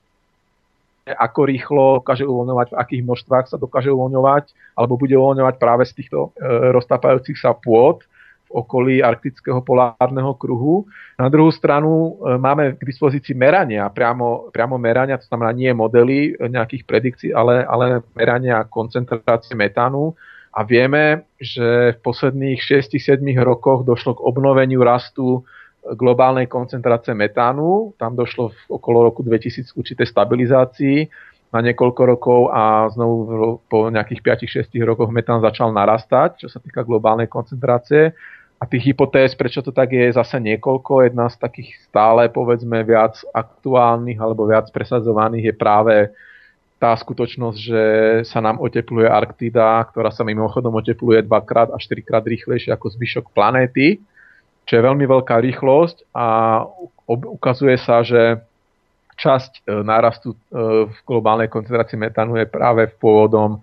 ako 1.05 1.39
rýchlo 1.49 1.85
dokáže 2.01 2.25
uvoľňovať, 2.29 2.67
v 2.73 2.79
akých 2.79 3.01
množstvách 3.05 3.45
sa 3.49 3.57
dokáže 3.57 3.89
uvoľňovať, 3.89 4.77
alebo 4.77 5.01
bude 5.01 5.17
uvoľňovať 5.17 5.55
práve 5.57 5.83
z 5.89 5.97
týchto 5.97 6.29
e, 6.37 6.69
roztápajúcich 6.71 7.37
sa 7.41 7.57
pôd 7.57 8.05
v 8.45 8.51
okolí 8.53 9.01
arktického 9.01 9.65
polárneho 9.65 10.37
kruhu. 10.37 10.85
Na 11.17 11.31
druhú 11.33 11.49
stranu 11.49 12.21
e, 12.21 12.37
máme 12.37 12.77
k 12.77 12.83
dispozícii 12.85 13.33
merania, 13.33 13.89
priamo, 13.89 14.53
priamo 14.53 14.77
merania, 14.77 15.17
to 15.17 15.25
znamená 15.25 15.49
nie 15.57 15.73
modely 15.73 16.37
nejakých 16.37 16.83
predikcií, 16.85 17.29
ale, 17.33 17.65
ale 17.65 18.05
merania 18.13 18.61
koncentrácie 18.69 19.57
metánu, 19.57 20.13
A 20.51 20.67
vieme, 20.67 21.31
že 21.39 21.95
v 21.95 21.99
posledných 22.03 22.59
6-7 22.59 23.23
rokoch 23.39 23.87
došlo 23.87 24.19
k 24.19 24.23
obnoveniu 24.27 24.83
rastu 24.83 25.47
globálnej 25.81 26.45
koncentrácie 26.45 27.17
metánu. 27.17 27.97
Tam 27.97 28.13
došlo 28.13 28.53
v 28.53 28.61
okolo 28.69 29.09
roku 29.09 29.25
2000 29.25 29.73
k 29.73 29.77
určitej 29.77 30.07
stabilizácii 30.07 30.97
na 31.51 31.59
niekoľko 31.59 32.01
rokov 32.07 32.39
a 32.53 32.87
znovu 32.95 33.59
po 33.67 33.91
nejakých 33.91 34.71
5-6 34.71 34.87
rokoch 34.87 35.11
metán 35.11 35.43
začal 35.43 35.75
narastať, 35.75 36.45
čo 36.45 36.47
sa 36.47 36.63
týka 36.63 36.87
globálnej 36.87 37.27
koncentrácie. 37.27 38.15
A 38.61 38.69
tých 38.69 38.93
hypotéz, 38.93 39.33
prečo 39.33 39.65
to 39.65 39.73
tak 39.73 39.89
je, 39.89 40.05
je 40.05 40.17
zase 40.21 40.37
niekoľko. 40.37 41.09
Jedna 41.09 41.27
z 41.33 41.41
takých 41.41 41.81
stále, 41.81 42.29
povedzme, 42.29 42.85
viac 42.85 43.17
aktuálnych 43.33 44.21
alebo 44.21 44.45
viac 44.45 44.69
presadzovaných 44.69 45.49
je 45.49 45.55
práve 45.57 45.95
tá 46.77 46.93
skutočnosť, 46.93 47.57
že 47.57 47.83
sa 48.25 48.37
nám 48.41 48.61
otepluje 48.61 49.09
Arktida, 49.09 49.81
ktorá 49.89 50.13
sa 50.13 50.21
mimochodom 50.21 50.77
otepluje 50.77 51.25
dvakrát 51.25 51.73
až 51.73 51.89
štyrikrát 51.89 52.21
rýchlejšie 52.25 52.69
ako 52.73 52.93
zvyšok 52.95 53.33
planéty 53.33 54.01
čo 54.65 54.73
je 54.79 54.85
veľmi 54.85 55.03
veľká 55.03 55.35
rýchlosť 55.41 56.15
a 56.15 56.27
ukazuje 57.09 57.75
sa, 57.81 58.05
že 58.05 58.39
časť 59.21 59.51
e, 59.53 59.85
nárastu 59.85 60.33
e, 60.33 60.37
v 60.89 60.97
globálnej 61.05 61.45
koncentrácii 61.45 61.97
metánu 62.01 62.41
je 62.41 62.49
práve 62.49 62.89
v 62.89 62.95
pôvodom 62.97 63.51
e, 63.57 63.59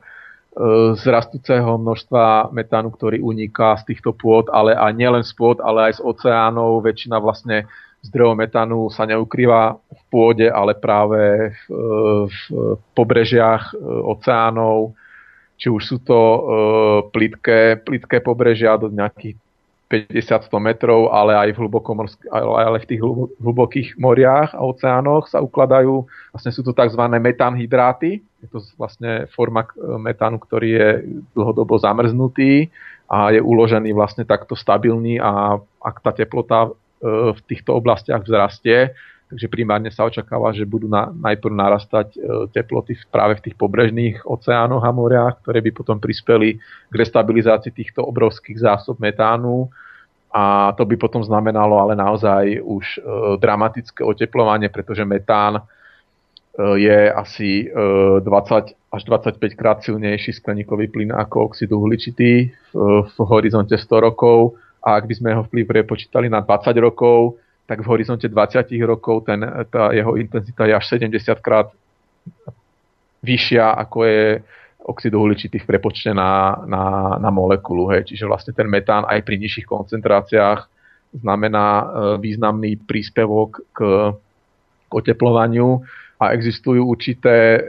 z 0.95 1.05
rastúceho 1.11 1.75
množstva 1.75 2.55
metánu, 2.55 2.95
ktorý 2.95 3.19
uniká 3.19 3.75
z 3.83 3.95
týchto 3.95 4.15
pôd, 4.15 4.47
ale 4.55 4.79
aj 4.79 4.93
nielen 4.95 5.25
z 5.27 5.35
pôd, 5.35 5.59
ale 5.59 5.91
aj 5.91 5.99
z 5.99 6.01
oceánov. 6.07 6.87
Väčšina 6.87 7.19
vlastne 7.19 7.67
zdrojov 8.07 8.39
metánu 8.39 8.87
sa 8.95 9.03
neukrýva 9.11 9.75
v 9.75 10.03
pôde, 10.07 10.47
ale 10.47 10.79
práve 10.79 11.51
v, 11.51 12.31
v 12.31 12.39
pobrežiach 12.95 13.75
oceánov, 14.07 14.95
či 15.59 15.67
už 15.67 15.83
sú 15.83 15.99
to 16.07 16.21
plitké, 17.11 17.83
plitké 17.83 18.23
pobrežia 18.23 18.79
do 18.79 18.87
nejakých 18.87 19.35
50-100 19.89 20.53
metrov, 20.61 21.09
ale 21.09 21.33
aj 21.33 21.57
v, 21.57 21.61
ale, 22.29 22.79
v 22.85 22.89
tých 22.93 23.01
hlbokých 23.41 23.89
moriach 23.97 24.53
a 24.53 24.61
oceánoch 24.61 25.33
sa 25.33 25.41
ukladajú, 25.41 26.05
vlastne 26.29 26.53
sú 26.53 26.61
to 26.61 26.77
tzv. 26.77 27.01
metánhydráty, 27.17 28.21
je 28.45 28.49
to 28.53 28.61
vlastne 28.77 29.25
forma 29.33 29.65
metánu, 29.81 30.37
ktorý 30.37 30.69
je 30.69 30.89
dlhodobo 31.33 31.81
zamrznutý 31.81 32.69
a 33.09 33.33
je 33.33 33.41
uložený 33.41 33.97
vlastne 33.97 34.29
takto 34.29 34.53
stabilný 34.53 35.17
a 35.17 35.57
ak 35.81 35.97
tá 36.05 36.13
teplota 36.13 36.69
e, 36.69 36.71
v 37.33 37.41
týchto 37.49 37.73
oblastiach 37.73 38.21
vzrastie, 38.29 38.93
takže 39.29 39.47
primárne 39.53 39.93
sa 39.93 40.09
očakáva, 40.09 40.57
že 40.57 40.65
budú 40.65 40.89
na, 40.89 41.13
najprv 41.13 41.53
narastať 41.53 42.17
e, 42.17 42.19
teploty 42.49 42.97
práve 43.13 43.37
v 43.39 43.45
tých 43.49 43.57
pobrežných 43.61 44.25
oceánoch 44.25 44.81
a 44.81 44.91
moriach, 44.91 45.45
ktoré 45.45 45.61
by 45.61 45.71
potom 45.77 46.01
prispeli 46.01 46.57
k 46.89 46.95
restabilizácii 46.97 47.71
týchto 47.71 48.01
obrovských 48.09 48.57
zásob 48.57 48.97
metánu. 48.99 49.69
A 50.33 50.73
to 50.77 50.85
by 50.85 50.97
potom 50.97 51.25
znamenalo 51.25 51.77
ale 51.81 51.93
naozaj 51.97 52.61
už 52.65 52.85
e, 52.85 53.01
dramatické 53.37 54.01
oteplovanie, 54.01 54.73
pretože 54.73 55.05
metán 55.05 55.61
e, 55.61 55.63
je 56.81 57.01
asi 57.13 57.69
e, 57.69 58.21
20 58.25 58.77
až 58.89 59.03
25 59.05 59.61
krát 59.61 59.85
silnejší 59.85 60.33
skleníkový 60.41 60.89
plyn 60.89 61.13
ako 61.13 61.53
oxid 61.53 61.69
uhličitý 61.69 62.49
v, 62.49 62.73
v 63.05 63.17
horizonte 63.29 63.77
100 63.77 64.07
rokov. 64.09 64.57
A 64.81 64.97
ak 64.97 65.05
by 65.05 65.15
sme 65.21 65.29
jeho 65.37 65.45
vplyv 65.45 65.65
prepočítali 65.69 66.33
na 66.33 66.41
20 66.41 66.73
rokov, 66.81 67.37
tak 67.69 67.85
v 67.85 67.91
horizonte 67.93 68.25
20 68.25 68.73
rokov 68.89 69.29
ten, 69.29 69.45
tá 69.69 69.93
jeho 69.93 70.17
intenzita 70.17 70.65
je 70.65 70.73
až 70.73 70.85
70 70.97 71.21
krát 71.45 71.69
vyššia 73.21 73.77
ako 73.85 73.99
je 74.09 74.25
oxid 74.89 75.13
uhličitý 75.13 75.61
v 75.61 75.69
prepočte 75.69 76.17
na, 76.17 76.57
na, 76.65 76.85
na 77.21 77.29
molekulu. 77.29 77.93
Hej. 77.93 78.09
Čiže 78.09 78.25
vlastne 78.25 78.57
ten 78.57 78.65
metán 78.65 79.05
aj 79.05 79.21
pri 79.21 79.37
nižších 79.37 79.69
koncentráciách 79.69 80.65
znamená 81.13 81.67
e, 81.69 81.85
významný 82.25 82.81
príspevok 82.89 83.61
k, 83.77 83.79
k 84.89 84.93
oteplovaniu 84.93 85.85
a 86.17 86.33
existujú 86.33 86.89
určité 86.89 87.37
e, 87.37 87.61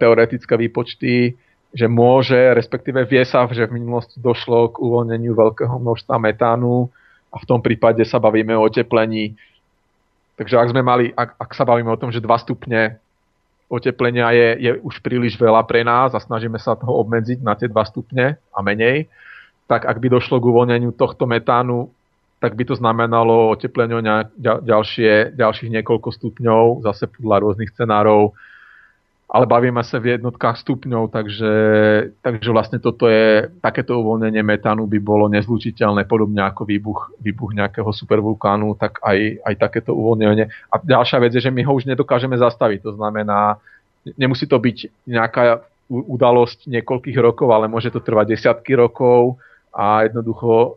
teoretické 0.00 0.56
výpočty, 0.56 1.36
že 1.72 1.86
môže, 1.88 2.40
respektíve 2.56 3.04
vie 3.04 3.24
sa, 3.28 3.44
že 3.52 3.68
v 3.68 3.76
minulosti 3.80 4.16
došlo 4.16 4.72
k 4.72 4.80
uvoľneniu 4.80 5.36
veľkého 5.36 5.76
množstva 5.76 6.16
metánu 6.16 6.88
a 7.32 7.36
v 7.40 7.48
tom 7.48 7.64
prípade 7.64 8.04
sa 8.04 8.20
bavíme 8.20 8.52
o 8.52 8.68
oteplení. 8.68 9.32
Takže 10.36 10.60
ak 10.60 10.70
sme 10.76 10.84
mali, 10.84 11.08
ak, 11.16 11.40
ak 11.40 11.50
sa 11.56 11.64
bavíme 11.64 11.88
o 11.88 11.96
tom, 11.96 12.12
že 12.12 12.20
2 12.20 12.28
stupne 12.44 13.00
oteplenia 13.72 14.28
je, 14.36 14.48
je 14.68 14.70
už 14.84 15.00
príliš 15.00 15.40
veľa 15.40 15.64
pre 15.64 15.80
nás 15.80 16.12
a 16.12 16.20
snažíme 16.20 16.60
sa 16.60 16.76
toho 16.76 17.00
obmedziť 17.00 17.40
na 17.40 17.56
tie 17.56 17.72
2 17.72 17.72
stupne 17.88 18.36
a 18.36 18.58
menej, 18.60 19.08
tak 19.64 19.88
ak 19.88 19.96
by 19.96 20.12
došlo 20.12 20.36
k 20.36 20.48
uvoľneniu 20.52 20.92
tohto 20.92 21.24
metánu, 21.24 21.88
tak 22.42 22.52
by 22.52 22.68
to 22.68 22.76
znamenalo 22.76 23.54
oteplenie 23.54 24.02
ďalšie, 24.42 25.32
ďalších 25.38 25.70
niekoľko 25.72 26.10
stupňov, 26.12 26.84
zase 26.84 27.08
podľa 27.08 27.36
rôznych 27.48 27.72
scenárov, 27.72 28.36
ale 29.32 29.48
bavíme 29.48 29.80
sa 29.80 29.96
v 29.96 30.12
jednotkách 30.12 30.60
stupňov, 30.60 31.08
takže, 31.08 31.54
takže 32.20 32.52
vlastne 32.52 32.76
toto 32.76 33.08
je, 33.08 33.48
takéto 33.64 33.96
uvoľnenie 33.96 34.44
metánu 34.44 34.84
by 34.84 35.00
bolo 35.00 35.24
nezlučiteľné, 35.32 36.04
podobne 36.04 36.44
ako 36.44 36.68
výbuch, 36.68 37.16
výbuch 37.16 37.56
nejakého 37.56 37.88
supervulkánu, 37.96 38.76
tak 38.76 39.00
aj, 39.00 39.40
aj 39.40 39.54
takéto 39.56 39.96
uvoľnenie. 39.96 40.52
A 40.68 40.74
ďalšia 40.84 41.16
vec 41.24 41.32
je, 41.32 41.48
že 41.48 41.48
my 41.48 41.64
ho 41.64 41.72
už 41.72 41.88
nedokážeme 41.88 42.36
zastaviť, 42.36 42.84
to 42.84 42.92
znamená, 43.00 43.56
nemusí 44.20 44.44
to 44.44 44.60
byť 44.60 45.08
nejaká 45.08 45.64
udalosť 45.88 46.68
niekoľkých 46.68 47.16
rokov, 47.16 47.48
ale 47.56 47.72
môže 47.72 47.88
to 47.88 48.04
trvať 48.04 48.36
desiatky 48.36 48.76
rokov 48.76 49.40
a 49.72 50.04
jednoducho 50.04 50.76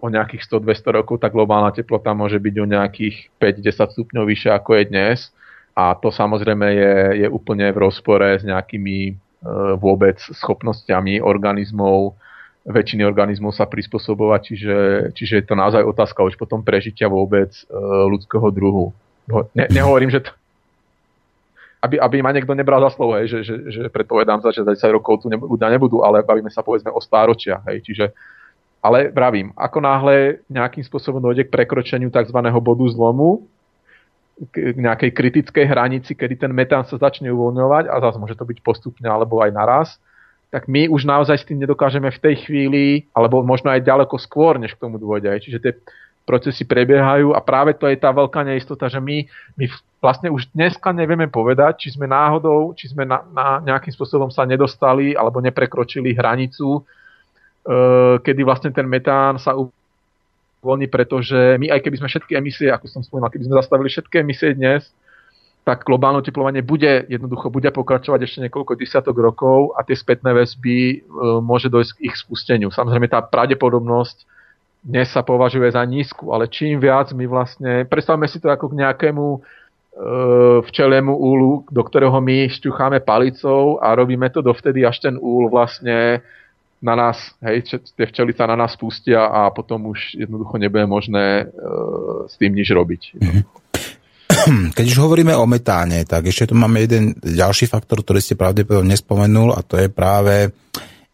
o 0.00 0.06
nejakých 0.06 0.46
100-200 0.46 0.96
rokov 1.02 1.20
tá 1.20 1.28
globálna 1.28 1.74
teplota 1.74 2.14
môže 2.14 2.38
byť 2.38 2.54
o 2.56 2.66
nejakých 2.70 3.34
5-10 3.36 3.94
stupňov 3.98 4.24
vyššia 4.24 4.56
ako 4.56 4.70
je 4.80 4.84
dnes 4.88 5.18
a 5.76 5.94
to 5.94 6.10
samozrejme 6.10 6.66
je, 6.74 6.94
je 7.24 7.28
úplne 7.30 7.70
v 7.70 7.80
rozpore 7.80 8.38
s 8.38 8.44
nejakými 8.44 8.98
e, 9.08 9.12
vôbec 9.78 10.18
schopnosťami 10.18 11.22
organizmov, 11.22 12.18
väčšiny 12.66 13.06
organizmov 13.06 13.56
sa 13.56 13.64
prispôsobovať, 13.64 14.40
čiže, 14.44 14.76
čiže 15.16 15.34
je 15.40 15.44
to 15.46 15.54
naozaj 15.56 15.80
otázka 15.80 16.20
už 16.26 16.36
potom 16.36 16.60
prežitia 16.60 17.08
vôbec 17.08 17.50
e, 17.50 17.62
ľudského 18.10 18.50
druhu. 18.52 18.92
Ne, 19.54 19.70
nehovorím, 19.70 20.10
že 20.10 20.26
to, 20.26 20.30
aby, 21.80 21.96
aby 21.96 22.16
ma 22.20 22.34
niekto 22.36 22.52
nebral 22.52 22.84
za 22.84 22.92
slovo, 22.92 23.16
hej, 23.16 23.32
že, 23.32 23.38
že, 23.40 23.54
že 23.72 23.82
predpovedám 23.88 24.44
za 24.44 24.52
10 24.52 24.68
rokov 24.92 25.24
tu 25.24 25.32
nebudú, 25.32 25.56
nebudú, 25.56 25.96
ale 26.04 26.20
bavíme 26.20 26.52
sa 26.52 26.60
povedzme 26.60 26.92
o 26.92 27.00
stáročia. 27.00 27.64
Hej, 27.64 27.88
čiže, 27.88 28.04
ale 28.84 29.08
vravím, 29.08 29.56
ako 29.56 29.78
náhle 29.80 30.44
nejakým 30.52 30.84
spôsobom 30.84 31.24
dojde 31.24 31.48
k 31.48 31.52
prekročeniu 31.52 32.12
tzv. 32.12 32.36
bodu 32.60 32.84
zlomu, 32.92 33.48
k 34.48 34.72
nejakej 34.72 35.12
kritickej 35.12 35.68
hranici, 35.68 36.16
kedy 36.16 36.48
ten 36.48 36.52
metán 36.56 36.88
sa 36.88 36.96
začne 36.96 37.28
uvoľňovať 37.28 37.92
a 37.92 38.00
zase 38.00 38.16
môže 38.16 38.40
to 38.40 38.48
byť 38.48 38.58
postupne 38.64 39.04
alebo 39.04 39.44
aj 39.44 39.52
naraz, 39.52 39.88
tak 40.48 40.66
my 40.66 40.88
už 40.88 41.04
naozaj 41.04 41.44
s 41.44 41.46
tým 41.46 41.60
nedokážeme 41.60 42.10
v 42.10 42.22
tej 42.22 42.34
chvíli, 42.48 43.06
alebo 43.14 43.44
možno 43.46 43.70
aj 43.70 43.86
ďaleko 43.86 44.16
skôr, 44.18 44.58
než 44.58 44.74
k 44.74 44.82
tomu 44.82 44.98
dôjde. 44.98 45.30
Čiže 45.38 45.62
tie 45.62 45.72
procesy 46.26 46.66
prebiehajú 46.66 47.34
a 47.36 47.40
práve 47.42 47.74
to 47.78 47.86
je 47.86 47.98
tá 47.98 48.10
veľká 48.10 48.42
neistota, 48.42 48.90
že 48.90 48.98
my, 48.98 49.26
my 49.58 49.64
vlastne 50.02 50.30
už 50.30 50.50
dneska 50.54 50.90
nevieme 50.90 51.30
povedať, 51.30 51.86
či 51.86 51.88
sme 51.94 52.10
náhodou, 52.10 52.74
či 52.74 52.90
sme 52.90 53.06
na, 53.06 53.22
na 53.30 53.58
nejakým 53.62 53.94
spôsobom 53.94 54.30
sa 54.30 54.42
nedostali 54.42 55.14
alebo 55.14 55.42
neprekročili 55.42 56.14
hranicu, 56.14 56.80
e, 56.80 56.82
kedy 58.22 58.40
vlastne 58.42 58.70
ten 58.70 58.86
metán 58.86 59.38
sa 59.38 59.54
voľný, 60.60 60.86
pretože 60.92 61.56
my 61.56 61.72
aj 61.72 61.80
keby 61.80 61.96
sme 62.00 62.08
všetky 62.08 62.32
emisie, 62.36 62.68
ako 62.68 62.86
som 62.88 63.00
spomínal, 63.00 63.32
keby 63.32 63.48
sme 63.48 63.58
zastavili 63.60 63.88
všetky 63.88 64.14
emisie 64.20 64.52
dnes, 64.52 64.92
tak 65.64 65.84
globálne 65.84 66.24
oteplovanie 66.24 66.64
bude 66.64 67.04
jednoducho 67.08 67.52
bude 67.52 67.68
pokračovať 67.68 68.20
ešte 68.24 68.38
niekoľko 68.48 68.80
desiatok 68.80 69.16
rokov 69.20 69.76
a 69.76 69.84
tie 69.84 69.92
spätné 69.92 70.32
väzby 70.32 70.78
e, 70.80 70.96
môže 71.44 71.68
dojsť 71.68 71.92
k 72.00 72.02
ich 72.08 72.16
spusteniu. 72.16 72.72
Samozrejme 72.72 73.12
tá 73.12 73.20
pravdepodobnosť 73.20 74.24
dnes 74.80 75.12
sa 75.12 75.20
považuje 75.20 75.68
za 75.68 75.84
nízku, 75.84 76.32
ale 76.32 76.48
čím 76.48 76.80
viac 76.80 77.12
my 77.12 77.28
vlastne, 77.28 77.84
predstavme 77.84 78.24
si 78.24 78.40
to 78.40 78.48
ako 78.48 78.72
k 78.72 78.80
nejakému 78.80 79.26
e, 79.36 79.38
včeliemu 80.64 81.12
úlu, 81.12 81.68
do 81.68 81.84
ktorého 81.84 82.16
my 82.24 82.48
šťucháme 82.48 83.04
palicou 83.04 83.76
a 83.84 83.92
robíme 83.92 84.32
to 84.32 84.40
dovtedy, 84.40 84.80
až 84.88 85.04
ten 85.04 85.20
úl 85.20 85.52
vlastne 85.52 86.24
na 86.80 86.96
nás, 86.96 87.36
hej, 87.44 87.76
tie 87.92 88.06
včely 88.08 88.32
sa 88.32 88.48
na 88.48 88.56
nás 88.56 88.72
pustia 88.80 89.28
a 89.28 89.52
potom 89.52 89.92
už 89.92 90.16
jednoducho 90.16 90.56
nebude 90.56 90.88
možné 90.88 91.44
e, 91.44 91.64
s 92.24 92.34
tým 92.40 92.56
nič 92.56 92.72
robiť. 92.72 93.02
Mhm. 93.20 93.40
Keď 94.76 94.86
už 94.88 94.98
hovoríme 95.04 95.36
o 95.36 95.44
metáne, 95.44 96.00
tak 96.08 96.32
ešte 96.32 96.50
tu 96.50 96.54
máme 96.56 96.80
jeden 96.80 97.12
ďalší 97.20 97.68
faktor, 97.68 98.00
ktorý 98.00 98.24
ste 98.24 98.38
pravdepodobne 98.38 98.96
nespomenul 98.96 99.52
a 99.52 99.60
to 99.60 99.76
je 99.76 99.92
práve 99.92 100.48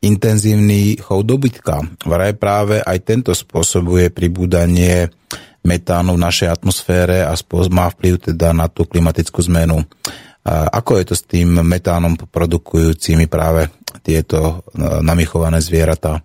intenzívny 0.05 1.01
chov 1.01 1.27
dobytka. 1.27 1.83
Vraj 2.07 2.39
práve 2.39 2.79
aj 2.79 2.99
tento 3.03 3.33
spôsobuje 3.35 4.15
pribúdanie 4.15 5.11
metánu 5.67 6.15
v 6.15 6.23
našej 6.23 6.49
atmosfére 6.53 7.27
a 7.27 7.35
má 7.75 7.91
vplyv 7.91 8.31
teda 8.31 8.55
na 8.55 8.71
tú 8.71 8.87
klimatickú 8.87 9.43
zmenu. 9.51 9.83
Ako 10.47 11.03
je 11.03 11.05
to 11.11 11.15
s 11.19 11.27
tým 11.27 11.59
metánom 11.67 12.15
produkujúcimi 12.15 13.27
práve 13.27 13.67
tieto 14.07 14.39
e, 14.39 14.79
namichované 15.03 15.59
zvieratá? 15.59 16.23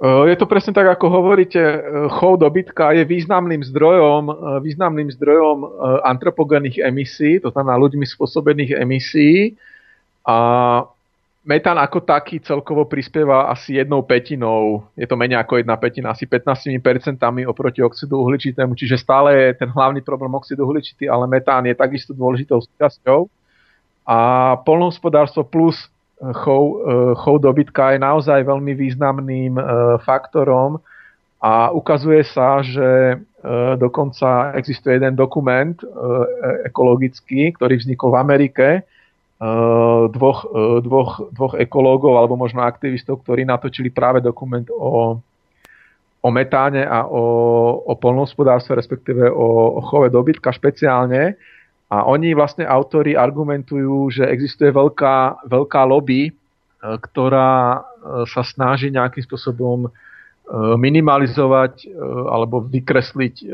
Je 0.00 0.32
to 0.40 0.48
presne 0.48 0.72
tak, 0.72 0.88
ako 0.96 1.12
hovoríte, 1.12 1.60
chov 2.08 2.40
dobytka 2.40 2.96
je 2.96 3.04
významným 3.04 3.60
zdrojom, 3.60 4.32
významným 4.64 5.12
zdrojom 5.12 5.60
antropogénnych 6.08 6.80
emisí, 6.80 7.36
to 7.36 7.52
znamená 7.52 7.76
ľuďmi 7.76 8.08
spôsobených 8.08 8.80
emisí. 8.80 9.60
A 10.24 10.36
metán 11.44 11.80
ako 11.80 12.04
taký 12.04 12.40
celkovo 12.44 12.84
prispieva 12.84 13.48
asi 13.48 13.80
jednou 13.80 14.04
petinou, 14.04 14.84
je 14.92 15.08
to 15.08 15.16
menej 15.16 15.40
ako 15.40 15.56
jedna 15.56 15.76
petina, 15.80 16.12
asi 16.12 16.28
15% 16.28 16.76
oproti 17.48 17.80
oxidu 17.80 18.20
uhličitému, 18.20 18.76
čiže 18.76 19.00
stále 19.00 19.32
je 19.32 19.64
ten 19.64 19.70
hlavný 19.72 20.04
problém 20.04 20.32
oxidu 20.36 20.68
uhličitý, 20.68 21.08
ale 21.08 21.24
metán 21.24 21.64
je 21.64 21.72
takisto 21.72 22.12
dôležitou 22.12 22.60
súčasťou. 22.60 23.28
A 24.10 24.18
polnohospodárstvo 24.66 25.46
plus 25.46 25.76
eh, 25.86 26.34
chov, 26.34 26.82
eh, 26.82 27.12
chov 27.14 27.40
dobytka 27.40 27.94
je 27.94 27.98
naozaj 28.02 28.42
veľmi 28.42 28.72
významným 28.74 29.54
eh, 29.56 29.64
faktorom. 30.02 30.82
A 31.40 31.72
ukazuje 31.72 32.20
sa, 32.20 32.60
že 32.60 33.16
dokonca 33.80 34.52
existuje 34.60 35.00
jeden 35.00 35.16
dokument 35.16 35.72
ekologický, 36.68 37.56
ktorý 37.56 37.80
vznikol 37.80 38.12
v 38.12 38.20
Amerike, 38.20 38.84
dvoch, 40.08 40.44
eh, 40.52 40.78
dvoch, 40.84 41.32
dvoch 41.32 41.54
ekológov 41.56 42.20
alebo 42.20 42.36
možno 42.36 42.60
aktivistov, 42.60 43.24
ktorí 43.24 43.48
natočili 43.48 43.88
práve 43.88 44.20
dokument 44.20 44.68
o, 44.68 45.16
o 46.20 46.28
metáne 46.28 46.84
a 46.84 47.08
o, 47.08 47.24
o 47.88 47.92
polnohospodárstve, 47.96 48.76
respektíve 48.76 49.32
o, 49.32 49.80
o 49.80 49.80
chove 49.80 50.12
dobytka 50.12 50.52
špeciálne. 50.52 51.40
A 51.90 52.06
oni 52.06 52.36
vlastne 52.36 52.68
autori 52.68 53.18
argumentujú, 53.18 54.14
že 54.14 54.28
existuje 54.28 54.70
veľká, 54.70 55.48
veľká 55.48 55.80
lobby, 55.88 56.28
eh, 56.28 56.32
ktorá 56.84 57.84
sa 58.24 58.40
snaží 58.40 58.88
nejakým 58.88 59.20
spôsobom 59.28 59.92
minimalizovať 60.80 61.84
alebo 62.32 62.64
vykresliť 62.64 63.44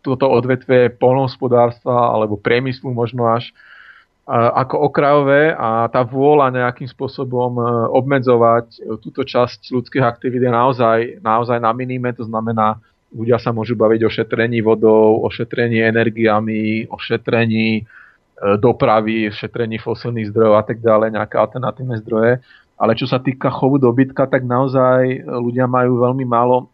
toto 0.00 0.24
odvetvie 0.24 0.88
polnohospodárstva 0.96 2.16
alebo 2.16 2.40
priemyslu 2.40 2.96
možno 2.96 3.28
až 3.28 3.52
ako 4.32 4.88
okrajové 4.88 5.52
a 5.52 5.84
tá 5.92 6.00
vôľa 6.00 6.48
nejakým 6.48 6.88
spôsobom 6.88 7.60
e, 7.60 7.62
obmedzovať 7.92 8.66
e, 8.72 8.78
túto 8.96 9.20
časť 9.20 9.68
ľudských 9.68 10.00
aktivít 10.00 10.48
je 10.48 10.52
naozaj, 10.52 10.98
naozaj 11.20 11.60
na 11.60 11.68
minime, 11.76 12.08
to 12.16 12.24
znamená, 12.24 12.80
ľudia 13.12 13.36
sa 13.36 13.52
môžu 13.52 13.76
baviť 13.76 14.00
o 14.00 14.08
šetrení 14.08 14.64
vodou, 14.64 15.20
o 15.20 15.28
šetrení 15.28 15.84
energiami, 15.84 16.88
o 16.88 16.96
šetrení 16.96 17.68
e, 17.76 17.82
dopravy, 18.56 19.28
šetrení 19.28 19.76
fosilných 19.76 20.32
zdrojov 20.32 20.56
a 20.56 20.64
tak 20.64 20.80
ďalej, 20.80 21.20
nejaké 21.20 21.36
alternatívne 21.36 22.00
zdroje. 22.00 22.40
Ale 22.80 22.96
čo 22.96 23.04
sa 23.04 23.20
týka 23.20 23.52
chovu 23.52 23.76
dobytka, 23.76 24.24
tak 24.24 24.48
naozaj 24.48 25.20
ľudia 25.20 25.68
majú 25.68 26.00
veľmi 26.00 26.24
málo 26.24 26.72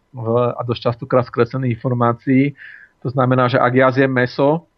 a 0.56 0.62
dosť 0.64 0.90
častokrát 0.90 1.28
skreslených 1.28 1.76
informácií. 1.76 2.56
To 3.04 3.12
znamená, 3.12 3.52
že 3.52 3.60
ak 3.60 3.72
ja 3.76 3.92
zjem 3.92 4.08
meso, 4.08 4.69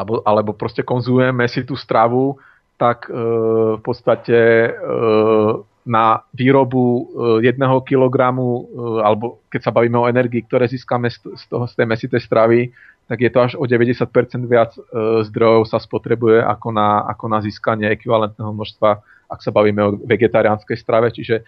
alebo, 0.00 0.24
alebo 0.24 0.56
proste 0.56 0.80
konzumujeme 0.80 1.44
si 1.44 1.60
tú 1.68 1.76
stravu, 1.76 2.40
tak 2.80 3.06
e, 3.06 3.12
v 3.76 3.82
podstate 3.84 4.38
e, 4.64 4.70
na 5.84 6.24
výrobu 6.36 6.84
e, 6.84 7.02
jedného 7.44 7.80
kilogramu, 7.84 8.46
e, 8.46 8.62
alebo 9.04 9.44
keď 9.52 9.60
sa 9.68 9.72
bavíme 9.72 9.96
o 10.00 10.08
energii, 10.08 10.44
ktoré 10.44 10.68
získame 10.68 11.08
z, 11.12 11.20
toho, 11.48 11.64
z 11.68 11.74
tej 11.76 11.86
mesitej 11.88 12.20
stravy, 12.24 12.72
tak 13.10 13.26
je 13.26 13.30
to 13.32 13.38
až 13.42 13.52
o 13.58 13.64
90% 13.66 14.06
viac 14.46 14.70
e, 14.76 14.80
zdrojov 15.26 15.66
sa 15.66 15.82
spotrebuje 15.82 16.46
ako 16.46 16.68
na, 16.70 17.04
ako 17.10 17.24
na 17.26 17.38
získanie 17.42 17.90
ekvivalentného 17.90 18.54
množstva, 18.54 18.90
ak 19.30 19.40
sa 19.40 19.50
bavíme 19.50 19.80
o 19.82 19.96
vegetariánskej 20.06 20.78
strave. 20.78 21.10
Čiže 21.10 21.42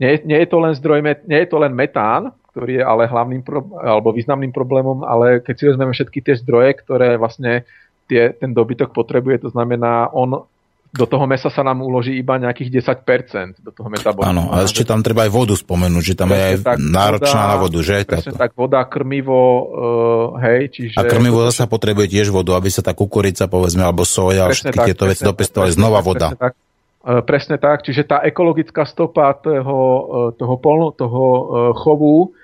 nie, 0.00 0.16
nie, 0.24 0.38
je 0.40 0.48
to 0.48 0.58
len 0.58 0.72
zdroj, 0.72 1.04
nie 1.04 1.40
je 1.44 1.48
to 1.48 1.60
len 1.60 1.76
metán, 1.76 2.32
ktorý 2.50 2.80
je 2.80 2.84
ale 2.84 3.06
hlavným 3.06 3.44
pro, 3.44 3.62
alebo 3.78 4.10
významným 4.10 4.50
problémom, 4.50 5.06
ale 5.06 5.44
keď 5.44 5.54
si 5.54 5.64
vezmeme 5.70 5.92
všetky 5.92 6.18
tie 6.24 6.34
zdroje, 6.40 6.82
ktoré 6.82 7.20
vlastne 7.20 7.68
tie, 8.10 8.34
ten 8.34 8.50
dobytok 8.50 8.90
potrebuje, 8.90 9.46
to 9.46 9.50
znamená, 9.54 10.10
on 10.10 10.50
do 10.90 11.06
toho 11.06 11.22
mesa 11.22 11.46
sa 11.54 11.62
nám 11.62 11.86
uloží 11.86 12.18
iba 12.18 12.34
nejakých 12.34 12.82
10% 12.82 13.62
do 13.62 13.70
toho 13.70 13.86
metabolizmu. 13.86 14.26
Áno, 14.26 14.50
a 14.50 14.66
ešte 14.66 14.82
tam 14.82 15.06
treba 15.06 15.22
aj 15.22 15.30
vodu 15.30 15.54
spomenúť, 15.54 16.02
že 16.02 16.14
tam 16.18 16.34
presne 16.34 16.42
je 16.42 16.66
aj 16.66 16.78
náročná 16.82 17.42
voda, 17.46 17.52
na 17.54 17.56
vodu, 17.62 17.78
že? 17.78 17.96
Presne 18.02 18.34
táto. 18.34 18.42
tak, 18.42 18.50
voda, 18.58 18.82
krmivo, 18.90 19.38
uh, 19.38 20.42
hej, 20.42 20.74
čiže... 20.74 20.98
A 20.98 21.06
krmivo 21.06 21.46
zase 21.46 21.70
potrebuje 21.70 22.10
tiež 22.10 22.34
vodu, 22.34 22.58
aby 22.58 22.66
sa 22.74 22.82
tá 22.82 22.90
kukurica, 22.90 23.46
povedzme, 23.46 23.86
alebo 23.86 24.02
soja, 24.02 24.50
všetky 24.50 24.78
tak, 24.82 24.86
tieto 24.90 25.06
veci 25.06 25.22
dopestovali, 25.22 25.70
znova 25.70 26.02
voda. 26.02 26.34
Tak, 26.34 26.58
presne 27.00 27.56
tak, 27.56 27.80
čiže 27.80 28.04
tá 28.04 28.20
ekologická 28.20 28.84
stopa 28.84 29.32
toho, 29.40 29.80
uh, 29.80 30.28
toho, 30.36 30.54
polno, 30.60 30.92
toho 30.92 31.24
uh, 31.24 31.42
chovu 31.72 32.36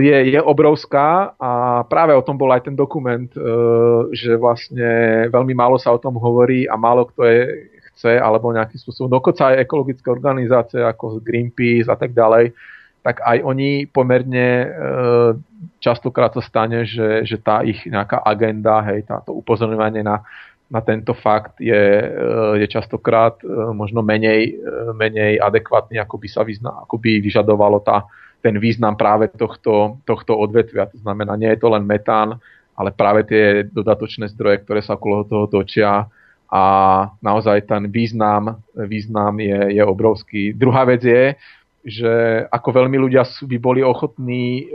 je, 0.00 0.16
je 0.32 0.40
obrovská 0.40 1.36
a 1.36 1.84
práve 1.84 2.16
o 2.16 2.24
tom 2.24 2.40
bol 2.40 2.48
aj 2.48 2.64
ten 2.64 2.72
dokument, 2.72 3.28
že 4.08 4.32
vlastne 4.40 4.88
veľmi 5.28 5.52
málo 5.52 5.76
sa 5.76 5.92
o 5.92 6.00
tom 6.00 6.16
hovorí 6.16 6.64
a 6.64 6.80
málo 6.80 7.04
kto 7.12 7.28
je 7.28 7.68
chce 7.92 8.16
alebo 8.24 8.56
nejakým 8.56 8.80
spôsobom, 8.80 9.12
dokonca 9.12 9.52
aj 9.52 9.60
ekologické 9.60 10.08
organizácie 10.08 10.80
ako 10.80 11.20
Greenpeace 11.20 11.92
a 11.92 11.96
tak 12.00 12.16
ďalej, 12.16 12.56
tak 13.04 13.20
aj 13.20 13.36
oni 13.44 13.84
pomerne 13.84 14.48
častokrát 15.76 16.32
sa 16.32 16.40
stane, 16.40 16.88
že, 16.88 17.28
že 17.28 17.36
tá 17.36 17.60
ich 17.60 17.84
nejaká 17.84 18.24
agenda, 18.24 18.80
hej, 18.88 19.04
táto 19.04 19.36
upozorňovanie 19.36 20.00
na, 20.00 20.24
na 20.70 20.78
tento 20.80 21.18
fakt 21.18 21.58
je, 21.58 21.82
je 22.62 22.66
častokrát 22.70 23.42
možno 23.74 24.06
menej, 24.06 24.54
menej 24.94 25.42
adekvátny, 25.42 25.98
ako 25.98 26.14
by 26.14 26.28
sa 26.30 26.46
vyzna, 26.46 26.86
ako 26.86 26.94
by 26.94 27.18
vyžadovalo 27.18 27.82
tá, 27.82 28.06
ten 28.38 28.54
význam 28.54 28.94
práve 28.94 29.34
tohto, 29.34 29.98
tohto 30.06 30.38
odvetvia. 30.38 30.86
To 30.86 30.98
znamená, 31.02 31.34
nie 31.34 31.50
je 31.50 31.60
to 31.60 31.74
len 31.74 31.82
metán, 31.82 32.38
ale 32.78 32.94
práve 32.94 33.26
tie 33.26 33.66
dodatočné 33.66 34.30
zdroje, 34.30 34.62
ktoré 34.62 34.80
sa 34.80 34.94
okolo 34.94 35.26
toho 35.26 35.50
točia 35.50 36.06
a 36.46 36.62
naozaj 37.18 37.66
ten 37.66 37.90
význam, 37.90 38.62
význam 38.74 39.42
je, 39.42 39.74
je 39.74 39.82
obrovský. 39.82 40.54
Druhá 40.54 40.86
vec 40.86 41.02
je, 41.02 41.34
že 41.82 42.12
ako 42.46 42.78
veľmi 42.78 42.94
ľudia 42.94 43.26
by 43.26 43.56
boli 43.58 43.82
ochotní 43.82 44.70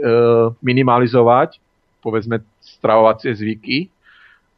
minimalizovať, 0.60 1.56
povedzme, 2.04 2.44
stravovacie 2.60 3.32
zvyky, 3.32 3.88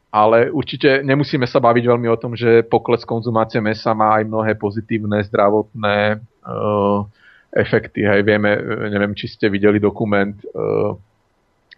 ale 0.09 0.49
určite 0.49 1.05
nemusíme 1.05 1.45
sa 1.45 1.61
baviť 1.61 1.83
veľmi 1.85 2.07
o 2.09 2.17
tom, 2.17 2.33
že 2.33 2.65
pokles 2.65 3.05
konzumácie 3.05 3.61
mesa 3.61 3.93
má 3.93 4.17
aj 4.17 4.25
mnohé 4.25 4.57
pozitívne 4.57 5.21
zdravotné 5.21 5.97
e, 6.13 6.17
efekty. 7.53 8.05
Hej, 8.05 8.25
vieme, 8.25 8.57
neviem, 8.89 9.13
či 9.13 9.29
ste 9.29 9.49
videli 9.49 9.81
dokument 9.81 10.37
uh, 10.53 10.93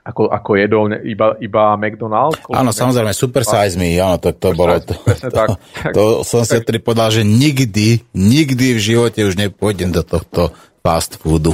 ako, 0.01 0.27
ako 0.34 0.51
jedol 0.58 0.85
iba, 1.06 1.38
iba 1.40 1.77
McDonald's. 1.77 2.42
Áno, 2.50 2.74
samozrejme, 2.74 3.14
Super 3.14 3.45
Size 3.45 3.77
Me, 3.77 3.95
áno, 4.01 4.18
to, 4.18 4.34
to 4.34 4.51
bolo, 4.58 4.82
to, 4.82 4.98
to, 4.98 5.30
to, 5.30 5.53
to 5.93 6.03
som 6.26 6.43
si 6.43 6.58
tedy 6.66 6.82
povedal, 6.82 7.14
že 7.14 7.22
nikdy, 7.22 8.01
nikdy 8.11 8.66
v 8.76 8.80
živote 8.82 9.22
už 9.22 9.38
nepôjdem 9.38 9.93
do 9.93 10.01
tohto 10.01 10.51
fast 10.82 11.22
foodu. 11.22 11.53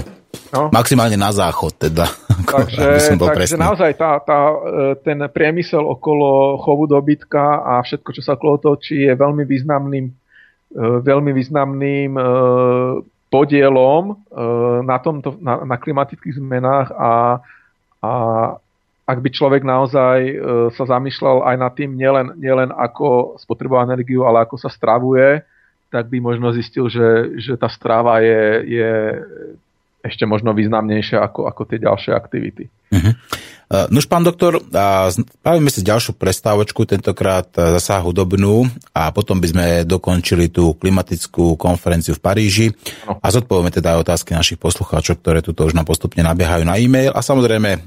No. 0.53 0.69
Maximálne 0.72 1.17
na 1.19 1.32
záchod 1.32 1.75
teda. 1.75 2.07
Takže, 2.48 3.17
takže 3.19 3.59
naozaj 3.59 3.91
tá, 3.99 4.24
tá, 4.24 4.40
e, 4.48 4.95
ten 5.03 5.19
priemysel 5.27 5.83
okolo 5.83 6.56
chovu 6.64 6.88
dobytka 6.88 7.59
a 7.59 7.83
všetko, 7.83 8.09
čo 8.16 8.22
sa 8.24 8.40
okolo 8.40 8.56
točí, 8.56 9.03
je 9.03 9.11
veľmi 9.11 9.43
významným, 9.43 10.06
e, 10.07 10.83
veľmi 11.03 11.35
významným 11.35 12.16
podielom 13.27 14.03
e, 14.07 14.16
na, 14.80 14.98
tomto, 15.03 15.35
na, 15.43 15.66
na 15.67 15.75
klimatických 15.75 16.40
zmenách 16.40 16.95
a, 16.95 17.43
a 17.99 18.11
ak 19.03 19.17
by 19.19 19.30
človek 19.33 19.64
naozaj 19.67 20.19
sa 20.75 20.83
zamýšľal 20.83 21.48
aj 21.51 21.56
nad 21.59 21.72
tým, 21.75 21.95
nielen, 21.95 22.35
nielen 22.40 22.72
ako 22.72 23.40
spotrebuje 23.40 23.91
energiu, 23.91 24.24
ale 24.24 24.43
ako 24.43 24.56
sa 24.59 24.72
stravuje, 24.72 25.43
tak 25.88 26.11
by 26.11 26.19
možno 26.19 26.51
zistil, 26.51 26.91
že, 26.91 27.40
že 27.40 27.56
tá 27.56 27.72
strava 27.72 28.19
je, 28.19 28.43
je 28.67 28.91
ešte 30.08 30.24
možno 30.24 30.56
významnejšia 30.56 31.19
ako, 31.19 31.45
ako 31.52 31.61
tie 31.68 31.84
ďalšie 31.84 32.11
aktivity. 32.16 32.72
Uh-huh. 32.88 33.14
Nož, 33.68 34.08
pán 34.08 34.24
doktor, 34.24 34.64
spravíme 35.11 35.68
si 35.68 35.84
ďalšiu 35.84 36.16
prestávočku, 36.16 36.88
tentokrát 36.88 37.52
zasa 37.52 38.00
hudobnú 38.00 38.64
a 38.95 39.11
potom 39.11 39.44
by 39.44 39.48
sme 39.52 39.66
dokončili 39.84 40.48
tú 40.48 40.72
klimatickú 40.80 41.60
konferenciu 41.60 42.16
v 42.16 42.24
Paríži 42.24 42.68
no. 43.03 43.19
a 43.19 43.27
zodpovieme 43.27 43.68
teda 43.68 44.00
aj 44.00 44.08
otázky 44.08 44.32
našich 44.32 44.56
poslucháčov, 44.56 45.19
ktoré 45.19 45.44
tuto 45.44 45.68
už 45.68 45.76
nám 45.76 45.84
postupne 45.84 46.24
nabiehajú 46.24 46.64
na 46.64 46.80
e-mail 46.80 47.11
a 47.11 47.19
samozrejme, 47.19 47.84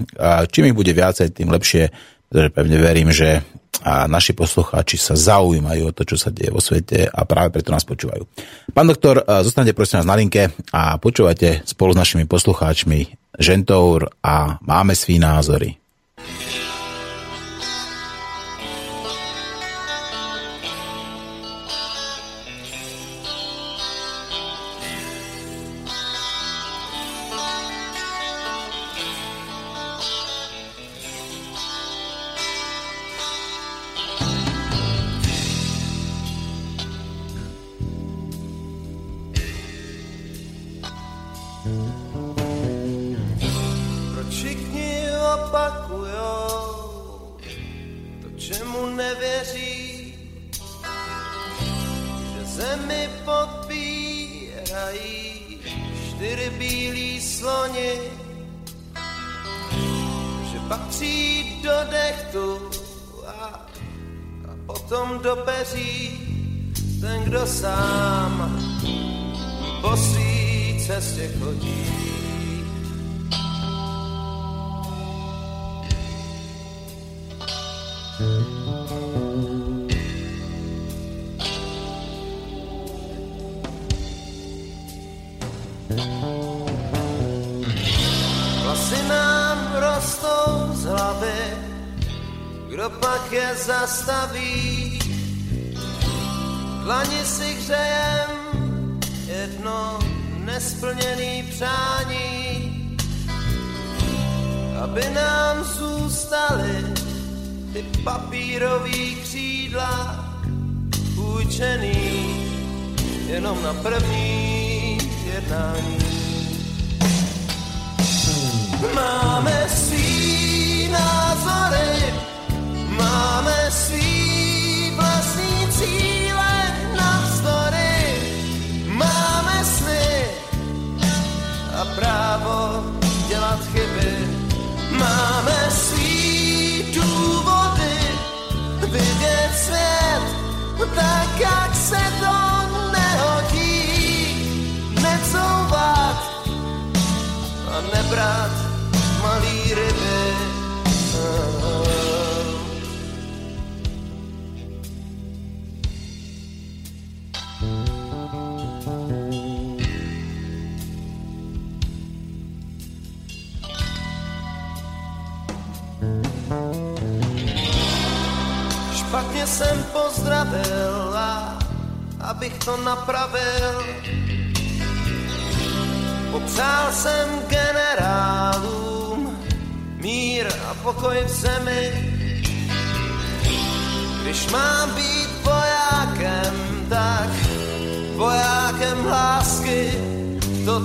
čím 0.52 0.68
ich 0.68 0.76
bude 0.76 0.92
viacej, 0.92 1.32
tým 1.32 1.48
lepšie, 1.48 1.88
pretože 2.28 2.52
pevne 2.52 2.76
verím, 2.76 3.08
že 3.08 3.40
a 3.80 4.04
naši 4.04 4.36
poslucháči 4.36 5.00
sa 5.00 5.16
zaujímajú 5.16 5.88
o 5.88 5.94
to, 5.96 6.04
čo 6.04 6.20
sa 6.20 6.28
deje 6.28 6.52
vo 6.52 6.60
svete 6.60 7.08
a 7.08 7.24
práve 7.24 7.56
preto 7.56 7.72
nás 7.72 7.86
počúvajú. 7.88 8.28
Pán 8.76 8.84
doktor, 8.84 9.24
zostanete 9.40 9.72
prosím 9.72 10.04
nás 10.04 10.10
na 10.10 10.20
linke 10.20 10.52
a 10.74 11.00
počúvate 11.00 11.64
spolu 11.64 11.96
s 11.96 12.00
našimi 12.00 12.28
poslucháčmi 12.28 13.16
Žentour 13.40 14.10
a 14.20 14.60
máme 14.60 14.92
svý 14.92 15.16
názory. 15.16 15.80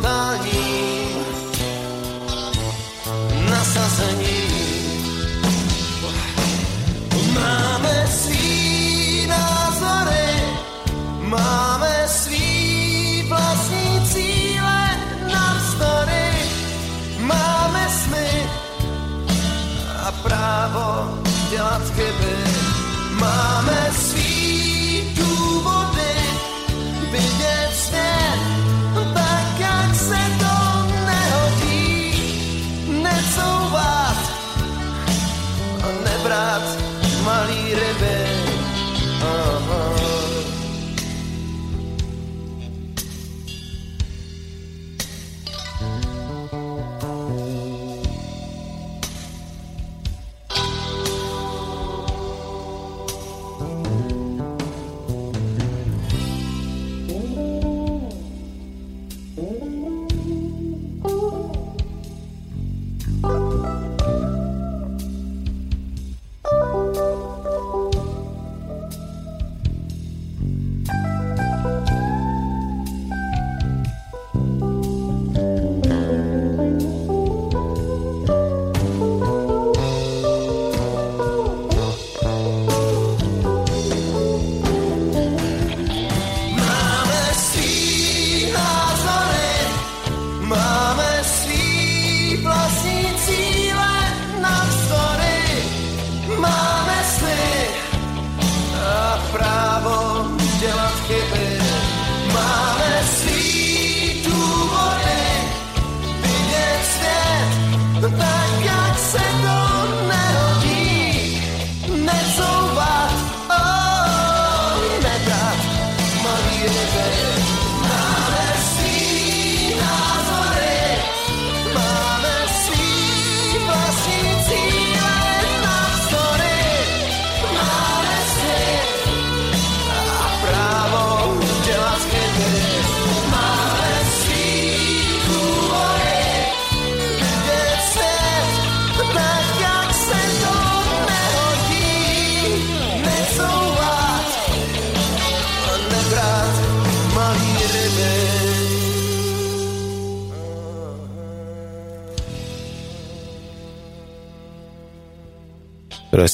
odhodlaním, 0.05 1.25
nasazením. 3.49 4.53
Máme 7.33 8.07
svý 8.07 9.27
názory, 9.27 10.29
máme 11.19 12.05
svý 12.07 13.23
vlastní 13.29 14.01
cíle 14.13 14.89
navzdory, 15.33 16.29
máme 17.19 17.89
sny 17.89 18.49
a 20.05 20.11
právo 20.11 21.17
dělat 21.49 21.81
chyby. 21.95 22.14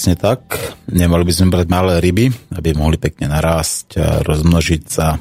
Presne 0.01 0.17
tak. 0.17 0.57
Nemali 0.89 1.21
by 1.21 1.29
sme 1.29 1.53
brať 1.53 1.69
malé 1.69 2.01
ryby, 2.01 2.33
aby 2.57 2.73
mohli 2.73 2.97
pekne 2.97 3.29
narásť 3.29 4.01
a 4.01 4.25
rozmnožiť 4.25 4.83
sa 4.89 5.13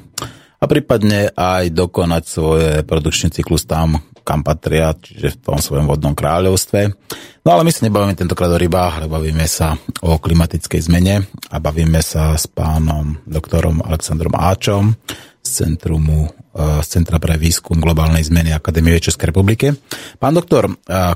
a 0.57 0.65
prípadne 0.65 1.33
aj 1.37 1.69
dokonať 1.69 2.23
svoje 2.25 2.71
produkčný 2.89 3.29
cyklus 3.29 3.69
tam, 3.69 4.01
kam 4.25 4.41
patria, 4.41 4.97
čiže 4.97 5.37
v 5.37 5.41
tom 5.41 5.61
svojom 5.61 5.85
vodnom 5.85 6.17
kráľovstve. 6.17 6.97
No 7.45 7.49
ale 7.53 7.69
my 7.69 7.73
sa 7.77 7.85
nebavíme 7.85 8.17
tentokrát 8.17 8.53
o 8.53 8.61
rybách, 8.61 9.05
ale 9.05 9.13
bavíme 9.13 9.45
sa 9.45 9.77
o 10.01 10.17
klimatickej 10.21 10.81
zmene 10.89 11.29
a 11.53 11.57
bavíme 11.61 12.01
sa 12.01 12.37
s 12.37 12.49
pánom 12.49 13.21
doktorom 13.29 13.85
Alexandrom 13.85 14.33
Áčom 14.33 14.97
z 15.41 15.51
Centrumu 15.65 16.29
z 16.51 16.87
Centra 16.91 17.23
pre 17.23 17.39
výskum 17.39 17.79
globálnej 17.79 18.27
zmeny 18.27 18.51
Akadémie 18.51 18.99
Českej 18.99 19.31
republiky. 19.31 19.71
Pán 20.19 20.35
doktor, 20.35 20.67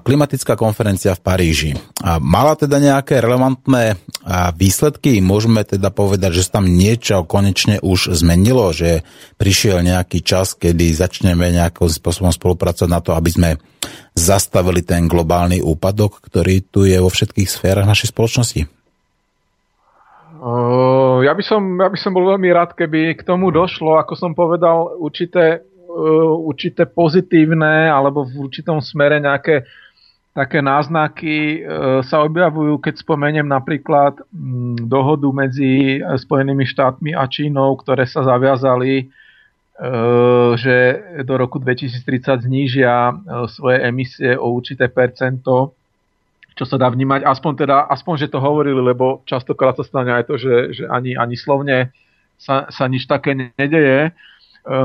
klimatická 0.07 0.55
konferencia 0.55 1.11
v 1.19 1.25
Paríži 1.27 1.71
mala 2.23 2.55
teda 2.55 2.79
nejaké 2.79 3.19
relevantné 3.19 3.99
výsledky? 4.55 5.19
Môžeme 5.19 5.67
teda 5.67 5.91
povedať, 5.91 6.39
že 6.39 6.47
sa 6.47 6.63
tam 6.63 6.71
niečo 6.71 7.27
konečne 7.27 7.83
už 7.83 8.15
zmenilo, 8.15 8.71
že 8.71 9.03
prišiel 9.35 9.83
nejaký 9.83 10.23
čas, 10.23 10.55
kedy 10.55 10.95
začneme 10.95 11.51
nejakým 11.51 11.91
spôsobom 11.91 12.31
spolupracovať 12.31 12.91
na 12.95 13.03
to, 13.03 13.19
aby 13.19 13.31
sme 13.35 13.51
zastavili 14.15 14.87
ten 14.87 15.11
globálny 15.11 15.59
úpadok, 15.67 16.23
ktorý 16.31 16.63
tu 16.63 16.87
je 16.87 17.03
vo 17.03 17.11
všetkých 17.11 17.51
sférach 17.51 17.91
našej 17.91 18.15
spoločnosti? 18.15 18.71
Ja, 21.25 21.33
by 21.33 21.43
som, 21.45 21.81
ja 21.81 21.89
by 21.89 21.97
som 21.97 22.13
bol 22.13 22.29
veľmi 22.29 22.53
rád, 22.53 22.77
keby 22.77 23.17
k 23.17 23.25
tomu 23.25 23.49
došlo, 23.49 23.97
ako 23.97 24.13
som 24.13 24.37
povedal, 24.37 24.93
určité, 25.01 25.65
určité 26.45 26.85
pozitívne 26.85 27.89
alebo 27.89 28.29
v 28.29 28.45
určitom 28.45 28.85
smere 28.85 29.25
nejaké 29.25 29.65
také 30.35 30.59
náznaky 30.59 31.63
sa 32.03 32.27
objavujú, 32.27 32.83
keď 32.83 32.95
spomeniem 32.99 33.47
napríklad 33.47 34.19
dohodu 34.83 35.31
medzi 35.31 36.03
Spojenými 36.03 36.67
štátmi 36.67 37.15
a 37.15 37.25
Čínou, 37.31 37.79
ktoré 37.79 38.03
sa 38.03 38.27
zaviazali, 38.27 39.15
že 40.59 40.77
do 41.23 41.35
roku 41.39 41.63
2030 41.63 42.51
znížia 42.51 43.15
svoje 43.47 43.79
emisie 43.87 44.35
o 44.35 44.51
určité 44.51 44.91
percento 44.91 45.79
čo 46.55 46.65
sa 46.65 46.79
dá 46.79 46.87
vnímať, 46.87 47.27
aspoň 47.27 47.53
teda, 47.67 47.77
aspoň, 47.91 48.15
že 48.27 48.31
to 48.31 48.39
hovorili, 48.39 48.79
lebo 48.79 49.27
častokrát 49.27 49.75
sa 49.75 49.83
stane 49.83 50.15
aj 50.15 50.25
to, 50.31 50.35
že, 50.39 50.55
že 50.71 50.85
ani, 50.87 51.19
ani 51.19 51.35
slovne 51.35 51.91
sa, 52.39 52.71
sa 52.71 52.87
nič 52.87 53.11
také 53.11 53.35
nedeje. 53.35 54.11
E, 54.11 54.13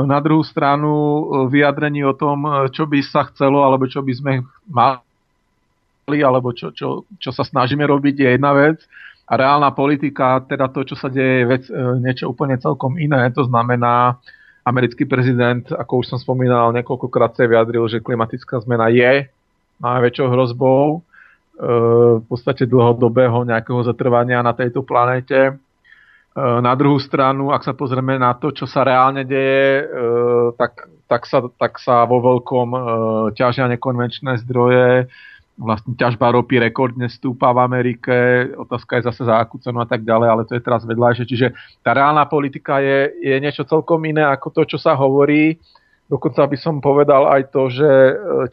na 0.10 0.18
druhú 0.18 0.42
stranu 0.42 0.90
e, 0.90 1.24
vyjadrení 1.54 2.02
o 2.02 2.18
tom, 2.18 2.42
e, 2.42 2.74
čo 2.74 2.90
by 2.90 3.00
sa 3.06 3.30
chcelo, 3.30 3.62
alebo 3.62 3.86
čo 3.86 4.02
by 4.02 4.14
sme 4.18 4.34
mali, 4.66 6.20
alebo 6.26 6.50
čo, 6.58 6.74
čo, 6.74 7.06
čo 7.22 7.30
sa 7.30 7.46
snažíme 7.46 7.86
robiť, 7.86 8.16
je 8.18 8.30
jedna 8.34 8.52
vec. 8.58 8.82
A 9.30 9.38
reálna 9.38 9.70
politika, 9.70 10.42
teda 10.42 10.74
to, 10.74 10.82
čo 10.82 10.98
sa 10.98 11.06
deje, 11.06 11.46
je 11.46 11.46
vec, 11.46 11.64
niečo 12.02 12.34
úplne 12.34 12.58
celkom 12.58 12.98
iné. 12.98 13.30
To 13.38 13.46
znamená, 13.46 14.18
americký 14.66 15.06
prezident, 15.06 15.70
ako 15.70 16.02
už 16.02 16.10
som 16.10 16.18
spomínal, 16.18 16.74
niekoľkokrát 16.74 17.38
sa 17.38 17.46
vyjadril, 17.46 17.86
že 17.86 18.02
klimatická 18.02 18.58
zmena 18.66 18.90
je 18.90 19.30
najväčšou 19.86 20.28
hrozbou 20.34 21.06
v 21.60 22.24
podstate 22.24 22.64
dlhodobého 22.64 23.44
nejakého 23.44 23.84
zatrvania 23.84 24.40
na 24.40 24.56
tejto 24.56 24.80
planete. 24.80 25.60
E, 26.40 26.62
na 26.62 26.74
druhú 26.78 27.02
stranu, 27.02 27.52
ak 27.52 27.68
sa 27.68 27.74
pozrieme 27.76 28.16
na 28.16 28.32
to, 28.32 28.56
čo 28.56 28.64
sa 28.64 28.88
reálne 28.88 29.28
deje, 29.28 29.84
e, 29.84 29.86
tak, 30.56 30.88
tak, 31.10 31.28
sa, 31.28 31.44
tak 31.60 31.82
sa 31.84 32.08
vo 32.08 32.24
veľkom 32.24 32.68
e, 32.72 32.80
ťažia 33.36 33.68
nekonvenčné 33.76 34.40
zdroje. 34.46 35.12
Vlastne 35.60 36.00
ťažba 36.00 36.32
ropy 36.32 36.72
rekordne 36.72 37.12
stúpa 37.12 37.52
v 37.52 37.60
Amerike. 37.60 38.16
Otázka 38.56 39.04
je 39.04 39.12
zase 39.12 39.28
za 39.28 39.44
akú 39.44 39.60
cenu 39.60 39.84
a 39.84 39.88
tak 39.90 40.08
ďalej, 40.08 40.28
ale 40.32 40.48
to 40.48 40.56
je 40.56 40.64
teraz 40.64 40.88
vedľajšie. 40.88 41.28
Čiže 41.28 41.48
tá 41.84 41.92
reálna 41.92 42.24
politika 42.32 42.80
je, 42.80 43.12
je 43.20 43.36
niečo 43.44 43.68
celkom 43.68 44.00
iné 44.08 44.24
ako 44.24 44.56
to, 44.56 44.62
čo 44.64 44.78
sa 44.80 44.96
hovorí. 44.96 45.60
Dokonca 46.08 46.48
by 46.48 46.58
som 46.58 46.80
povedal 46.80 47.28
aj 47.28 47.52
to, 47.52 47.68
že 47.68 47.90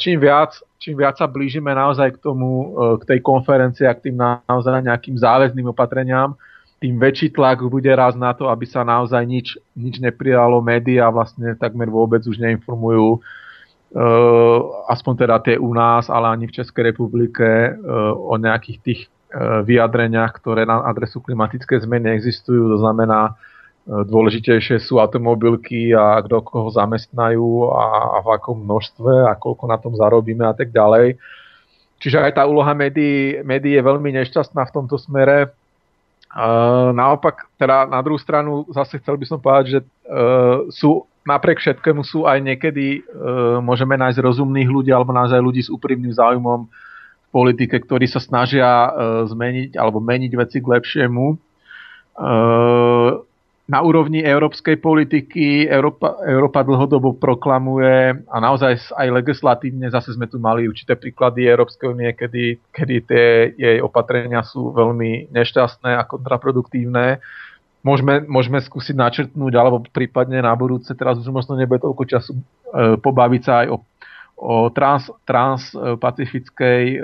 čím 0.03 0.19
viac 0.19 0.59
čím 0.79 1.01
viac 1.01 1.17
sa 1.17 1.27
blížime 1.27 1.73
naozaj 1.73 2.17
k 2.17 2.23
tomu, 2.23 2.73
e, 2.73 3.01
k 3.01 3.17
tej 3.17 3.21
konferencii 3.25 3.87
a 3.89 3.97
k 3.97 4.11
tým 4.11 4.17
naozaj 4.17 4.85
nejakým 4.85 5.17
záväzným 5.17 5.73
opatreniam, 5.73 6.37
tým 6.77 7.01
väčší 7.01 7.33
tlak 7.33 7.65
bude 7.65 7.89
raz 7.89 8.13
na 8.13 8.37
to, 8.37 8.53
aby 8.53 8.69
sa 8.69 8.85
naozaj 8.85 9.25
nič, 9.25 9.57
nič 9.73 9.97
neprijalo. 9.97 10.61
Média 10.61 11.09
vlastne 11.09 11.57
takmer 11.57 11.89
vôbec 11.89 12.21
už 12.21 12.37
neinformujú, 12.37 13.17
uh, 13.17 14.61
aspoň 14.93 15.15
teda 15.25 15.37
tie 15.41 15.57
u 15.57 15.73
nás, 15.73 16.13
ale 16.13 16.37
ani 16.37 16.45
v 16.45 16.61
Českej 16.61 16.93
republike, 16.93 17.73
uh, 17.73 18.13
o 18.13 18.37
nejakých 18.37 18.79
tých 18.85 19.01
vyjadreniach, 19.67 20.33
ktoré 20.39 20.65
na 20.65 20.81
adresu 20.87 21.21
klimatické 21.21 21.77
zmeny 21.83 22.15
existujú. 22.15 22.73
To 22.73 22.79
znamená, 22.81 23.37
Dôležitejšie 23.87 24.83
sú 24.83 24.99
automobilky 24.99 25.95
a 25.95 26.19
kto 26.27 26.43
koho 26.43 26.75
zamestnajú 26.75 27.71
a, 27.71 28.19
v 28.19 28.29
akom 28.35 28.67
množstve 28.67 29.31
a 29.31 29.39
koľko 29.39 29.65
na 29.71 29.79
tom 29.79 29.95
zarobíme 29.95 30.43
a 30.43 30.51
tak 30.59 30.75
ďalej. 30.75 31.15
Čiže 32.03 32.19
aj 32.19 32.33
tá 32.35 32.43
úloha 32.51 32.75
médií, 32.75 33.39
médií 33.47 33.79
je 33.79 33.87
veľmi 33.87 34.11
nešťastná 34.11 34.67
v 34.67 34.75
tomto 34.75 34.99
smere. 34.99 35.55
Uh, 36.37 36.93
naopak, 36.93 37.49
teda 37.57 37.87
na 37.89 38.03
druhú 38.05 38.19
stranu 38.21 38.67
zase 38.75 39.01
chcel 39.01 39.17
by 39.17 39.25
som 39.25 39.39
povedať, 39.41 39.65
že 39.71 39.79
uh, 39.81 40.67
sú 40.69 41.07
napriek 41.27 41.59
všetkému 41.59 42.07
sú 42.07 42.29
aj 42.29 42.39
niekedy 42.39 43.03
uh, 43.03 43.59
môžeme 43.59 43.99
nájsť 43.99 44.23
rozumných 44.23 44.71
ľudí 44.71 44.91
alebo 44.95 45.11
naozaj 45.11 45.43
ľudí 45.43 45.63
s 45.65 45.73
úprimným 45.73 46.15
záujmom 46.15 46.71
v 46.71 47.29
politike, 47.35 47.83
ktorí 47.83 48.07
sa 48.07 48.23
snažia 48.23 48.67
uh, 48.67 48.91
zmeniť 49.27 49.75
alebo 49.75 49.99
meniť 49.99 50.33
veci 50.39 50.59
k 50.63 50.71
lepšiemu. 50.71 51.27
Uh, 52.17 53.26
na 53.67 53.83
úrovni 53.83 54.23
európskej 54.23 54.79
politiky 54.79 55.67
Európa, 55.67 56.23
Európa 56.23 56.63
dlhodobo 56.63 57.19
proklamuje 57.19 58.15
a 58.31 58.37
naozaj 58.39 58.95
aj 58.95 59.09
legislatívne 59.11 59.91
zase 59.91 60.15
sme 60.15 60.31
tu 60.31 60.39
mali 60.39 60.71
určité 60.71 60.95
príklady 60.95 61.51
Európskej 61.51 61.91
únie, 61.91 62.15
kedy, 62.15 62.63
kedy 62.71 62.95
tie 63.11 63.27
jej 63.59 63.79
opatrenia 63.83 64.47
sú 64.47 64.71
veľmi 64.71 65.35
nešťastné 65.35 65.99
a 65.99 66.07
kontraproduktívne. 66.07 67.19
Môžeme, 67.83 68.23
môžeme 68.31 68.63
skúsiť 68.63 68.95
načrtnúť, 68.95 69.53
alebo 69.59 69.83
prípadne 69.91 70.43
na 70.43 70.55
budúce, 70.55 70.91
teraz 70.95 71.19
už 71.19 71.31
možno 71.35 71.59
nebude 71.59 71.83
toľko 71.83 72.03
času, 72.07 72.35
e, 72.35 72.43
pobaviť 72.99 73.43
sa 73.43 73.53
aj 73.63 73.67
o, 73.71 73.77
o 74.43 74.55
trans, 74.75 75.07
transpacifickej 75.23 76.83
e, 76.95 76.99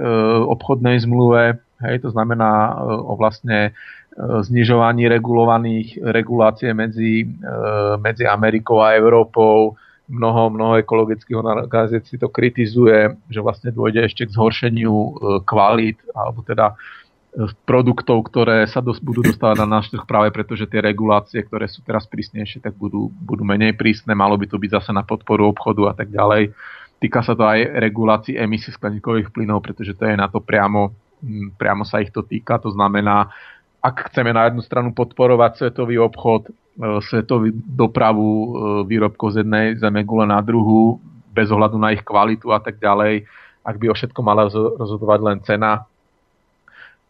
obchodnej 0.47 0.99
zmluve, 1.07 1.59
hej, 1.87 1.97
to 2.03 2.11
znamená 2.11 2.51
e, 2.67 2.99
o 2.99 3.15
vlastne 3.15 3.75
znižovaní 4.19 5.09
regulovaných 5.09 6.05
regulácie 6.13 6.77
medzi, 6.77 7.25
e, 7.25 7.27
medzi 7.97 8.29
Amerikou 8.29 8.85
a 8.85 8.93
Európou. 8.93 9.77
Mnoho, 10.13 10.53
mnoho 10.53 10.77
ekologických 10.77 11.39
organizácií 11.39 12.21
to 12.21 12.29
kritizuje, 12.29 13.17
že 13.33 13.41
vlastne 13.41 13.73
dôjde 13.73 14.05
ešte 14.05 14.29
k 14.29 14.35
zhoršeniu 14.37 14.93
e, 14.93 15.11
kvalít, 15.49 15.97
alebo 16.13 16.45
teda 16.45 16.77
e, 17.33 17.49
produktov, 17.65 18.29
ktoré 18.29 18.69
sa 18.69 18.85
dos- 18.85 19.01
budú 19.01 19.25
dostávať 19.25 19.65
na 19.65 19.81
náš 19.81 19.89
trh 19.89 20.05
práve 20.05 20.29
preto, 20.29 20.53
že 20.53 20.69
tie 20.69 20.85
regulácie, 20.85 21.41
ktoré 21.41 21.65
sú 21.65 21.81
teraz 21.81 22.05
prísnejšie, 22.05 22.61
tak 22.61 22.77
budú, 22.77 23.09
budú 23.25 23.49
menej 23.49 23.73
prísne, 23.73 24.13
malo 24.13 24.37
by 24.37 24.45
to 24.45 24.61
byť 24.61 24.71
zase 24.77 24.91
na 24.93 25.07
podporu 25.07 25.49
obchodu 25.49 25.89
a 25.89 25.95
tak 25.97 26.13
ďalej. 26.13 26.53
Týka 27.01 27.25
sa 27.25 27.33
to 27.33 27.49
aj 27.49 27.81
regulácií 27.81 28.37
emisí 28.37 28.71
skleníkových 28.71 29.33
plynov, 29.33 29.65
pretože 29.65 29.97
to 29.97 30.07
je 30.07 30.15
na 30.15 30.31
to 30.31 30.39
priamo, 30.39 30.95
priamo 31.59 31.83
sa 31.83 31.99
ich 31.99 32.15
to 32.15 32.23
týka. 32.23 32.63
To 32.63 32.71
znamená, 32.71 33.27
ak 33.83 34.15
chceme 34.15 34.31
na 34.31 34.47
jednu 34.47 34.63
stranu 34.63 34.95
podporovať 34.95 35.59
svetový 35.59 35.99
obchod, 35.99 36.47
e, 36.47 36.51
svetovú 37.03 37.51
dopravu 37.67 38.31
e, 38.31 38.47
výrobkov 38.87 39.35
z 39.35 39.43
jednej 39.43 39.75
zemegule 39.75 40.23
na 40.23 40.39
druhú, 40.39 41.03
bez 41.35 41.51
ohľadu 41.51 41.83
na 41.83 41.91
ich 41.91 42.07
kvalitu 42.07 42.55
a 42.55 42.63
tak 42.63 42.79
ďalej, 42.79 43.27
ak 43.67 43.77
by 43.83 43.87
o 43.91 43.95
všetko 43.99 44.21
mala 44.23 44.47
rozhodovať 44.55 45.21
len 45.27 45.39
cena, 45.43 45.83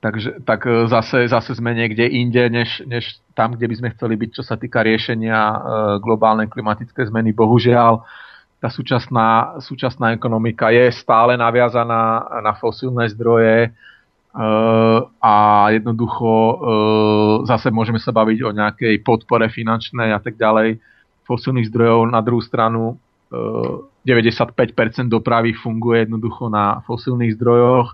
takže, 0.01 0.41
tak 0.49 0.65
e, 0.65 0.89
zase, 0.89 1.29
zase 1.29 1.53
sme 1.53 1.77
niekde 1.77 2.09
inde, 2.09 2.49
než, 2.49 2.81
než 2.89 3.21
tam, 3.37 3.53
kde 3.53 3.69
by 3.69 3.75
sme 3.77 3.93
chceli 3.93 4.15
byť, 4.17 4.31
čo 4.33 4.43
sa 4.43 4.57
týka 4.57 4.81
riešenia 4.81 5.41
globálnej 6.01 6.49
klimatické 6.49 7.05
zmeny. 7.09 7.37
Bohužiaľ, 7.37 8.01
tá 8.61 8.69
súčasná, 8.73 9.61
súčasná 9.61 10.17
ekonomika 10.17 10.73
je 10.73 10.89
stále 10.95 11.37
naviazaná 11.37 12.29
na 12.45 12.53
fosílne 12.57 13.09
zdroje, 13.11 13.73
a 14.33 15.35
jednoducho 15.77 16.31
zase 17.45 17.69
môžeme 17.69 18.01
sa 18.01 18.17
baviť 18.17 18.39
o 18.49 18.51
nejakej 18.57 19.05
podpore 19.05 19.53
finančnej 19.53 20.09
a 20.09 20.21
tak 20.25 20.41
ďalej 20.41 20.81
fosilných 21.29 21.69
zdrojov. 21.69 22.09
Na 22.09 22.25
druhú 22.25 22.41
stranu 22.41 22.97
95% 23.33 24.57
dopravy 25.13 25.53
funguje 25.53 26.09
jednoducho 26.09 26.49
na 26.49 26.81
fosilných 26.89 27.37
zdrojoch. 27.37 27.93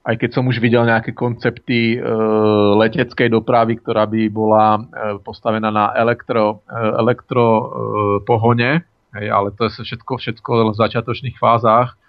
Aj 0.00 0.16
keď 0.16 0.40
som 0.40 0.48
už 0.48 0.64
videl 0.64 0.88
nejaké 0.88 1.12
koncepty 1.12 2.00
leteckej 2.80 3.28
dopravy, 3.28 3.76
ktorá 3.76 4.08
by 4.08 4.32
bola 4.32 4.80
postavená 5.20 5.68
na 5.68 5.92
elektro, 5.92 6.64
elektro 6.72 7.44
pohone, 8.24 8.80
ale 9.12 9.48
to 9.60 9.68
je 9.68 9.84
všetko, 9.84 10.12
všetko 10.16 10.72
v 10.72 10.78
začiatočných 10.80 11.36
fázach. 11.36 12.00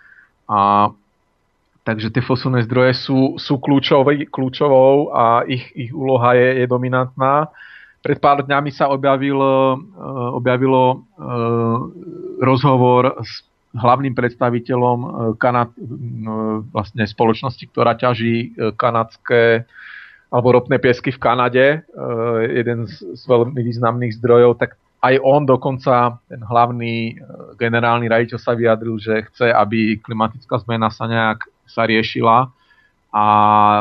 A 0.48 0.92
takže 1.82 2.14
tie 2.14 2.22
fosilné 2.22 2.66
zdroje 2.70 2.94
sú, 2.94 3.20
sú 3.42 3.58
kľúčový, 3.58 4.30
kľúčovou 4.30 5.14
a 5.14 5.42
ich, 5.50 5.66
ich 5.74 5.92
úloha 5.92 6.38
je, 6.38 6.62
je 6.62 6.66
dominantná. 6.70 7.50
Pred 8.02 8.18
pár 8.18 8.42
dňami 8.42 8.70
sa 8.74 8.90
objavil, 8.90 9.38
uh, 9.38 9.78
objavilo 10.34 11.06
uh, 11.22 11.78
rozhovor 12.42 13.22
s 13.22 13.46
hlavným 13.78 14.18
predstaviteľom 14.18 14.98
uh, 15.02 15.10
Kanad, 15.38 15.74
vlastne 16.74 17.06
spoločnosti, 17.06 17.66
ktorá 17.70 17.94
ťaží 17.98 18.58
kanadské 18.78 19.66
alebo 20.32 20.56
ropné 20.56 20.80
piesky 20.80 21.12
v 21.12 21.20
Kanade, 21.20 21.84
jeden 22.56 22.88
z, 22.88 23.20
z 23.20 23.24
veľmi 23.28 23.60
významných 23.68 24.16
zdrojov, 24.16 24.64
tak 24.64 24.80
aj 25.04 25.20
on 25.28 25.44
dokonca, 25.44 26.24
ten 26.32 26.40
hlavný 26.40 27.20
generálny 27.60 28.08
raditeľ 28.08 28.40
sa 28.40 28.56
vyjadril, 28.56 28.96
že 28.96 29.28
chce, 29.28 29.52
aby 29.52 30.00
klimatická 30.00 30.56
zmena 30.64 30.88
sa 30.88 31.10
nejak 31.12 31.44
sa 31.72 31.88
riešila 31.88 32.52
a 33.12 33.26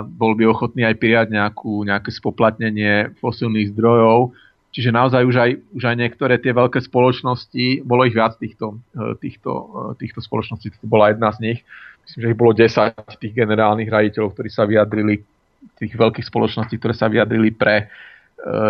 bol 0.06 0.34
by 0.34 0.46
ochotný 0.46 0.82
aj 0.86 0.96
prijať 0.98 1.26
nejakú, 1.30 1.86
nejaké 1.86 2.10
spoplatnenie 2.10 3.14
fosilných 3.22 3.70
zdrojov. 3.74 4.34
Čiže 4.70 4.94
naozaj 4.94 5.22
už 5.26 5.36
aj, 5.38 5.50
už 5.74 5.82
aj 5.82 5.96
niektoré 5.98 6.38
tie 6.38 6.54
veľké 6.54 6.78
spoločnosti, 6.78 7.82
bolo 7.82 8.06
ich 8.06 8.14
viac 8.14 8.38
týchto, 8.38 8.78
týchto, 9.18 9.50
týchto 9.98 10.22
spoločností, 10.22 10.70
to 10.78 10.86
bola 10.86 11.10
jedna 11.10 11.34
z 11.34 11.38
nich, 11.42 11.58
myslím, 12.06 12.20
že 12.22 12.30
ich 12.30 12.38
bolo 12.38 12.52
10 12.54 13.18
tých 13.18 13.34
generálnych 13.34 13.90
raditeľov, 13.90 14.30
ktorí 14.34 14.50
sa 14.50 14.70
vyjadrili, 14.70 15.26
tých 15.74 15.92
veľkých 15.92 16.26
spoločností, 16.26 16.78
ktoré 16.78 16.94
sa 16.94 17.10
vyjadrili 17.10 17.50
pre 17.50 17.90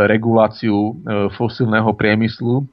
reguláciu 0.09 0.75
e, 0.75 0.93
fosilného 1.35 1.95
priemyslu. 1.95 2.67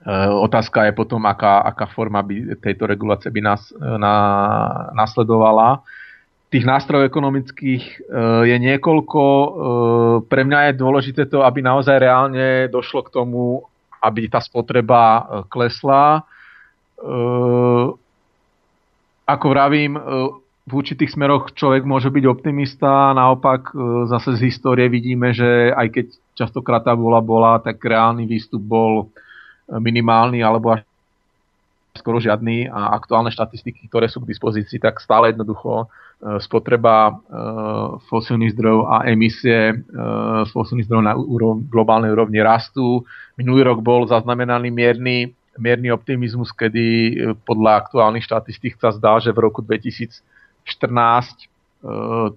E, 0.00 0.12
otázka 0.28 0.88
je 0.88 0.92
potom, 0.92 1.22
aká, 1.26 1.60
aká 1.64 1.86
forma 1.86 2.24
by 2.24 2.56
tejto 2.60 2.88
regulácie 2.88 3.30
by 3.30 3.40
nás 3.40 3.70
e, 3.70 3.76
na, 3.78 4.16
nasledovala. 4.96 5.84
Tých 6.50 6.66
nástrojov 6.66 7.06
ekonomických 7.06 8.10
je 8.42 8.56
niekoľko. 8.58 9.22
Pre 10.26 10.42
mňa 10.42 10.60
je 10.66 10.80
dôležité 10.82 11.30
to, 11.30 11.46
aby 11.46 11.62
naozaj 11.62 11.94
reálne 12.02 12.66
došlo 12.66 13.06
k 13.06 13.14
tomu, 13.14 13.62
aby 14.02 14.26
tá 14.26 14.42
spotreba 14.42 15.30
klesla. 15.46 16.26
Ako 19.30 19.46
vravím, 19.46 19.94
v 20.70 20.72
určitých 20.78 21.18
smeroch 21.18 21.50
človek 21.50 21.82
môže 21.82 22.14
byť 22.14 22.24
optimista, 22.30 23.10
naopak 23.10 23.74
e, 23.74 24.06
zase 24.06 24.38
z 24.38 24.46
histórie 24.46 24.86
vidíme, 24.86 25.34
že 25.34 25.74
aj 25.74 25.88
keď 25.90 26.06
častokrát 26.38 26.86
tá 26.86 26.94
bola 26.94 27.18
bola, 27.18 27.58
tak 27.58 27.82
reálny 27.82 28.28
výstup 28.30 28.62
bol 28.62 28.92
e, 29.02 29.06
minimálny 29.78 30.42
alebo 30.42 30.74
až 30.74 30.82
skoro 31.94 32.18
žiadny 32.22 32.70
a 32.70 32.94
aktuálne 32.94 33.30
štatistiky, 33.30 33.90
ktoré 33.90 34.06
sú 34.06 34.22
k 34.22 34.30
dispozícii, 34.30 34.78
tak 34.78 35.02
stále 35.02 35.34
jednoducho 35.34 35.84
e, 35.84 35.86
spotreba 36.38 37.18
fosílnych 38.06 38.54
zdrojov 38.54 38.82
a 38.90 38.96
emisie 39.10 39.74
fosílnych 40.50 40.86
zdrojov 40.86 41.04
na 41.06 41.14
globálnej 41.66 42.14
úrovni 42.14 42.38
rastú. 42.42 43.02
Minulý 43.34 43.66
rok 43.66 43.82
bol 43.82 44.06
zaznamenaný 44.06 44.70
mierny, 44.70 45.34
mierny 45.58 45.90
optimizmus, 45.90 46.54
kedy 46.54 47.14
podľa 47.42 47.86
aktuálnych 47.86 48.22
štatistík 48.22 48.78
sa 48.78 48.94
zdá, 48.94 49.18
že 49.18 49.34
v 49.34 49.50
roku 49.50 49.60
2000 49.60 50.22
2014 50.64 51.34
e, 51.34 51.46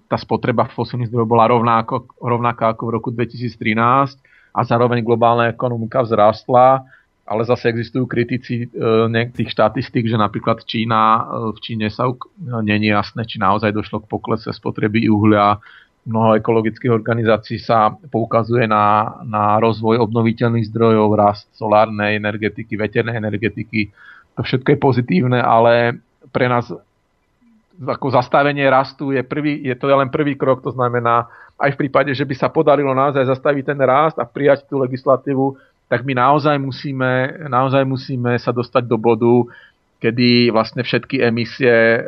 tá 0.08 0.18
spotreba 0.18 0.66
fosílnych 0.72 1.12
zdrojov 1.12 1.28
bola 1.28 1.45
rovnako, 1.52 2.08
rovnaká 2.18 2.74
ako 2.74 2.84
v 2.88 2.94
roku 2.98 3.10
2013 3.12 4.18
a 4.53 4.60
zároveň 4.64 5.03
globálna 5.03 5.50
ekonomika 5.50 6.02
vzrástla, 6.02 6.86
ale 7.34 7.50
zase 7.50 7.74
existujú 7.74 8.06
kritici 8.06 8.70
e, 8.70 9.26
tých 9.34 9.50
štatistík, 9.50 10.06
že 10.06 10.22
napríklad 10.22 10.62
Čína, 10.62 11.02
e, 11.02 11.22
v 11.52 11.60
Číne 11.66 11.90
sa 11.90 12.14
není 12.62 12.94
jasné, 12.94 13.26
či 13.26 13.42
naozaj 13.42 13.74
došlo 13.74 14.06
k 14.06 14.10
poklese 14.14 14.53
spotreby 14.53 15.10
uhlia. 15.10 15.58
Mnoho 16.06 16.38
ekologických 16.38 16.94
organizácií 16.94 17.58
sa 17.58 17.90
poukazuje 17.90 18.70
na, 18.70 19.18
na 19.26 19.58
rozvoj 19.58 19.98
obnoviteľných 20.06 20.70
zdrojov, 20.70 21.18
rast 21.18 21.50
solárnej 21.58 22.22
energetiky, 22.22 22.78
veternej 22.78 23.18
energetiky. 23.18 23.90
To 24.38 24.45
všetko 24.45 24.76
je 24.76 24.78
pozitívne, 24.78 25.40
ale 25.42 25.98
pre 26.30 26.45
nás 26.52 26.70
ako 27.82 28.14
zastavenie 28.14 28.70
rastu 28.70 29.10
je, 29.10 29.26
prvý, 29.26 29.66
je 29.66 29.74
to 29.74 29.90
len 29.90 30.14
prvý 30.14 30.38
krok, 30.38 30.62
to 30.62 30.70
znamená 30.70 31.26
aj 31.58 31.74
v 31.74 31.80
prípade, 31.86 32.12
že 32.14 32.26
by 32.26 32.36
sa 32.38 32.50
podarilo 32.50 32.94
naozaj 32.94 33.26
zastaviť 33.26 33.64
ten 33.74 33.80
rast 33.82 34.18
a 34.22 34.26
prijať 34.26 34.66
tú 34.70 34.78
legislatívu, 34.82 35.58
tak 35.94 36.02
my 36.02 36.18
naozaj 36.18 36.58
musíme, 36.58 37.46
naozaj 37.46 37.86
musíme 37.86 38.34
sa 38.42 38.50
dostať 38.50 38.90
do 38.90 38.98
bodu, 38.98 39.46
kedy 40.02 40.50
vlastne 40.50 40.82
všetky 40.82 41.22
emisie 41.22 41.70
e, 41.70 42.02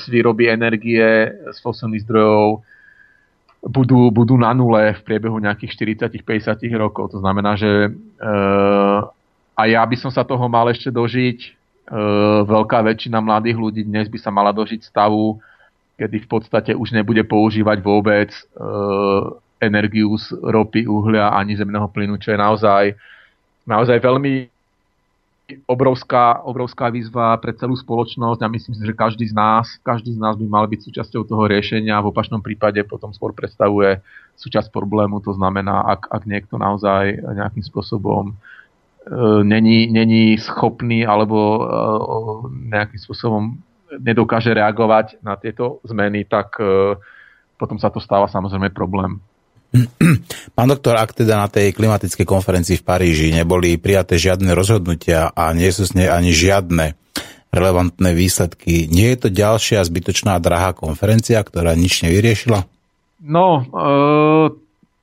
z 0.00 0.04
výroby 0.08 0.48
energie 0.48 1.04
z 1.52 1.58
fosilných 1.60 2.08
zdrojov 2.08 2.64
budú, 3.60 4.08
budú 4.08 4.40
na 4.40 4.56
nule 4.56 4.96
v 4.96 5.00
priebehu 5.04 5.36
nejakých 5.36 6.00
40-50 6.08 6.64
rokov. 6.80 7.12
To 7.12 7.20
znamená, 7.20 7.60
že 7.60 7.68
e, 7.68 7.90
a 9.52 9.62
ja 9.68 9.84
by 9.84 9.96
som 10.00 10.08
sa 10.08 10.24
toho 10.24 10.48
mal 10.48 10.64
ešte 10.72 10.88
dožiť 10.88 11.60
E, 11.90 11.98
veľká 12.46 12.86
väčšina 12.86 13.18
mladých 13.18 13.58
ľudí 13.58 13.82
dnes 13.82 14.06
by 14.06 14.18
sa 14.22 14.30
mala 14.30 14.54
dožiť 14.54 14.86
stavu, 14.86 15.42
kedy 15.98 16.22
v 16.22 16.28
podstate 16.30 16.70
už 16.70 16.94
nebude 16.94 17.26
používať 17.26 17.82
vôbec 17.82 18.30
e, 18.30 18.42
energiu 19.60 20.16
z 20.16 20.34
ropy, 20.40 20.88
uhlia 20.88 21.30
ani 21.30 21.54
zemného 21.54 21.86
plynu, 21.92 22.16
čo 22.16 22.32
je 22.32 22.38
naozaj, 22.40 22.84
naozaj 23.68 24.00
veľmi 24.00 24.48
obrovská, 25.66 26.46
obrovská 26.46 26.88
výzva 26.94 27.34
pre 27.42 27.50
celú 27.52 27.74
spoločnosť 27.74 28.40
a 28.40 28.52
myslím 28.52 28.74
si, 28.74 28.82
že 28.86 28.94
každý 28.94 29.26
z 29.28 29.34
nás, 29.34 29.66
každý 29.82 30.14
z 30.14 30.22
nás 30.22 30.38
by 30.38 30.46
mal 30.46 30.64
byť 30.70 30.80
súčasťou 30.86 31.26
toho 31.26 31.44
riešenia 31.50 31.98
a 31.98 32.04
v 32.06 32.14
opačnom 32.14 32.38
prípade 32.38 32.78
potom 32.86 33.10
skôr 33.10 33.34
predstavuje 33.34 33.98
súčasť 34.38 34.70
problému, 34.70 35.18
to 35.20 35.34
znamená, 35.34 35.84
ak, 35.84 36.06
ak 36.08 36.22
niekto 36.24 36.54
naozaj 36.56 37.18
nejakým 37.18 37.66
spôsobom 37.66 38.38
E, 39.00 39.44
není, 39.44 39.86
není 39.86 40.38
schopný 40.38 41.06
alebo 41.08 41.38
e, 41.40 41.62
nejakým 42.68 43.00
spôsobom 43.00 43.56
nedokáže 43.96 44.52
reagovať 44.52 45.24
na 45.24 45.40
tieto 45.40 45.80
zmeny, 45.88 46.28
tak 46.28 46.60
e, 46.60 46.94
potom 47.56 47.80
sa 47.80 47.88
to 47.88 47.96
stáva 47.96 48.28
samozrejme 48.28 48.68
problém. 48.76 49.16
Pán 50.56 50.68
doktor, 50.68 50.98
ak 50.98 51.14
teda 51.14 51.38
na 51.38 51.46
tej 51.46 51.70
klimatickej 51.74 52.26
konferencii 52.26 52.82
v 52.82 52.86
Paríži 52.86 53.28
neboli 53.30 53.78
prijaté 53.78 54.18
žiadne 54.18 54.50
rozhodnutia 54.54 55.30
a 55.30 55.54
nie 55.54 55.70
sú 55.70 55.86
s 55.86 55.94
nej 55.94 56.10
ani 56.10 56.34
žiadne 56.34 56.98
relevantné 57.50 58.14
výsledky, 58.14 58.86
nie 58.86 59.10
je 59.14 59.26
to 59.26 59.28
ďalšia 59.30 59.82
zbytočná 59.82 60.38
drahá 60.38 60.70
konferencia, 60.70 61.42
ktorá 61.42 61.74
nič 61.74 62.06
nevyriešila? 62.06 62.62
No, 63.26 63.66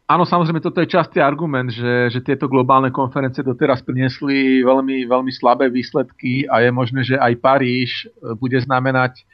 Áno, 0.07 0.23
samozrejme, 0.23 0.63
toto 0.63 0.79
je 0.79 0.87
častý 0.87 1.19
argument, 1.19 1.67
že, 1.67 2.07
že 2.07 2.23
tieto 2.23 2.47
globálne 2.47 2.95
konferencie 2.95 3.43
doteraz 3.43 3.83
priniesli 3.83 4.63
veľmi, 4.63 5.03
veľmi 5.03 5.31
slabé 5.35 5.67
výsledky 5.67 6.47
a 6.47 6.63
je 6.63 6.71
možné, 6.71 7.03
že 7.03 7.19
aj 7.19 7.35
Paríž 7.43 8.07
e, 8.07 8.31
bude 8.39 8.55
znamenať 8.55 9.27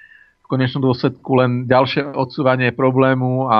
konečnom 0.53 0.85
dôsledku 0.85 1.31
len 1.41 1.65
ďalšie 1.65 2.13
odsúvanie 2.13 2.69
problému 2.69 3.49
a 3.49 3.59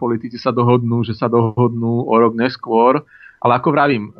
politici 0.00 0.40
sa 0.40 0.48
dohodnú, 0.48 1.04
že 1.04 1.12
sa 1.12 1.28
dohodnú 1.28 2.08
o 2.08 2.14
rok 2.16 2.32
neskôr. 2.32 3.04
Ale 3.40 3.60
ako 3.60 3.68
vravím, 3.72 4.08
e, 4.08 4.12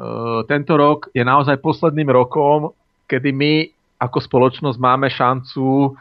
tento 0.44 0.76
rok 0.76 1.08
je 1.16 1.24
naozaj 1.24 1.64
posledným 1.64 2.12
rokom, 2.12 2.76
kedy 3.08 3.32
my 3.32 3.52
ako 4.00 4.20
spoločnosť 4.20 4.78
máme 4.80 5.08
šancu 5.08 5.96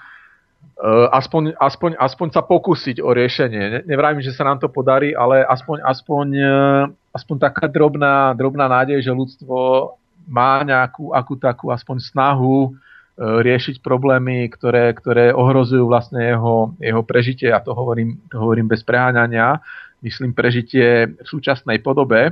Eh, 0.79 1.07
aspoň, 1.11 1.59
aspoň, 1.59 1.99
aspoň 1.99 2.27
sa 2.31 2.39
pokúsiť 2.39 3.03
o 3.03 3.11
riešenie. 3.11 3.83
Nevrajím, 3.83 4.23
že 4.23 4.31
sa 4.31 4.47
nám 4.47 4.63
to 4.63 4.71
podarí, 4.71 5.11
ale 5.11 5.43
aspoň, 5.43 5.83
aspoň, 5.83 6.27
eh, 6.39 6.83
aspoň 7.11 7.35
taká 7.35 7.67
drobná, 7.67 8.31
drobná 8.31 8.71
nádej, 8.71 9.03
že 9.03 9.11
ľudstvo 9.11 9.91
má 10.23 10.63
nejakú 10.63 11.11
akú 11.11 11.35
takú 11.35 11.67
aspoň 11.67 11.99
snahu 11.99 12.79
riešiť 13.19 13.83
problémy, 13.83 14.47
ktoré, 14.47 14.95
ktoré 14.95 15.35
ohrozujú 15.35 15.83
vlastne 15.91 16.23
jeho, 16.23 16.71
jeho 16.79 17.03
prežitie. 17.03 17.51
A 17.51 17.59
to 17.59 17.75
hovorím, 17.75 18.15
to 18.31 18.39
hovorím 18.39 18.71
bez 18.71 18.79
preháňania. 18.87 19.59
Myslím 19.99 20.31
prežitie 20.31 21.11
v 21.19 21.27
súčasnej 21.27 21.83
podobe, 21.83 22.31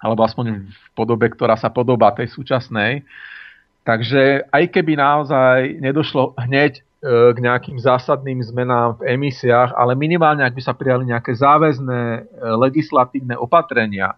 alebo 0.00 0.24
aspoň 0.24 0.64
v 0.64 0.86
podobe, 0.96 1.28
ktorá 1.28 1.60
sa 1.60 1.68
podobá 1.68 2.16
tej 2.16 2.32
súčasnej. 2.32 3.04
Takže 3.84 4.48
aj 4.48 4.64
keby 4.72 4.96
naozaj 4.96 5.76
nedošlo 5.76 6.40
hneď 6.40 6.80
k 7.02 7.36
nejakým 7.42 7.82
zásadným 7.82 8.38
zmenám 8.46 9.02
v 9.02 9.18
emisiách, 9.18 9.74
ale 9.74 9.98
minimálne, 9.98 10.46
ak 10.46 10.54
by 10.54 10.62
sa 10.62 10.70
prijali 10.70 11.10
nejaké 11.10 11.34
záväzné 11.34 11.98
e, 11.98 12.20
legislatívne 12.62 13.34
opatrenia, 13.34 14.14
e, 14.14 14.16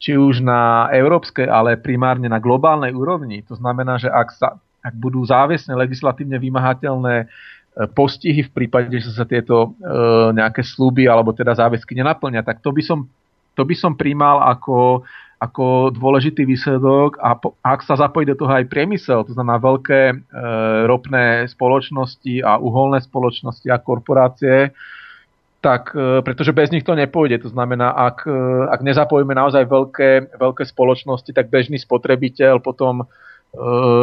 či 0.00 0.16
už 0.16 0.40
na 0.40 0.88
európskej, 0.88 1.44
ale 1.44 1.76
primárne 1.76 2.24
na 2.24 2.40
globálnej 2.40 2.96
úrovni. 2.96 3.44
To 3.44 3.54
znamená, 3.54 4.00
že 4.00 4.08
ak, 4.08 4.28
sa, 4.32 4.56
ak 4.80 4.94
budú 4.96 5.20
záväzne 5.20 5.76
legislatívne 5.76 6.40
vymahateľné 6.40 7.14
e, 7.20 7.26
postihy 7.92 8.48
v 8.48 8.54
prípade, 8.56 8.96
že 8.96 9.12
sa 9.12 9.28
tieto 9.28 9.76
nejaké 10.32 10.64
sluby 10.64 11.04
alebo 11.04 11.36
teda 11.36 11.52
záväzky 11.52 11.92
nenaplňa, 12.00 12.40
tak 12.40 12.64
to 12.64 12.72
by 12.72 12.80
som, 12.80 13.04
to 13.52 13.62
by 13.68 13.76
som 13.76 13.92
príjmal 13.92 14.40
ako, 14.40 15.04
ako 15.36 15.92
dôležitý 15.92 16.48
výsledok 16.48 17.20
a 17.20 17.36
po, 17.36 17.60
ak 17.60 17.84
sa 17.84 18.00
zapojí 18.00 18.24
do 18.24 18.40
toho 18.40 18.56
aj 18.56 18.72
priemysel, 18.72 19.28
to 19.28 19.36
znamená 19.36 19.60
veľké 19.60 20.00
e, 20.10 20.14
ropné 20.88 21.44
spoločnosti 21.52 22.40
a 22.40 22.56
uholné 22.56 23.04
spoločnosti 23.04 23.68
a 23.68 23.76
korporácie, 23.76 24.72
tak 25.64 25.96
e, 25.96 26.20
pretože 26.20 26.52
bez 26.52 26.68
nich 26.68 26.84
to 26.84 26.92
nepôjde. 26.92 27.40
To 27.40 27.48
znamená, 27.48 27.96
ak, 27.96 28.28
e, 28.28 28.36
ak 28.68 28.84
nezapojíme 28.84 29.32
naozaj 29.32 29.64
veľké, 29.64 30.36
veľké 30.36 30.64
spoločnosti, 30.68 31.32
tak 31.32 31.48
bežný 31.48 31.80
spotrebiteľ 31.80 32.60
potom 32.60 33.00
e, 33.00 33.04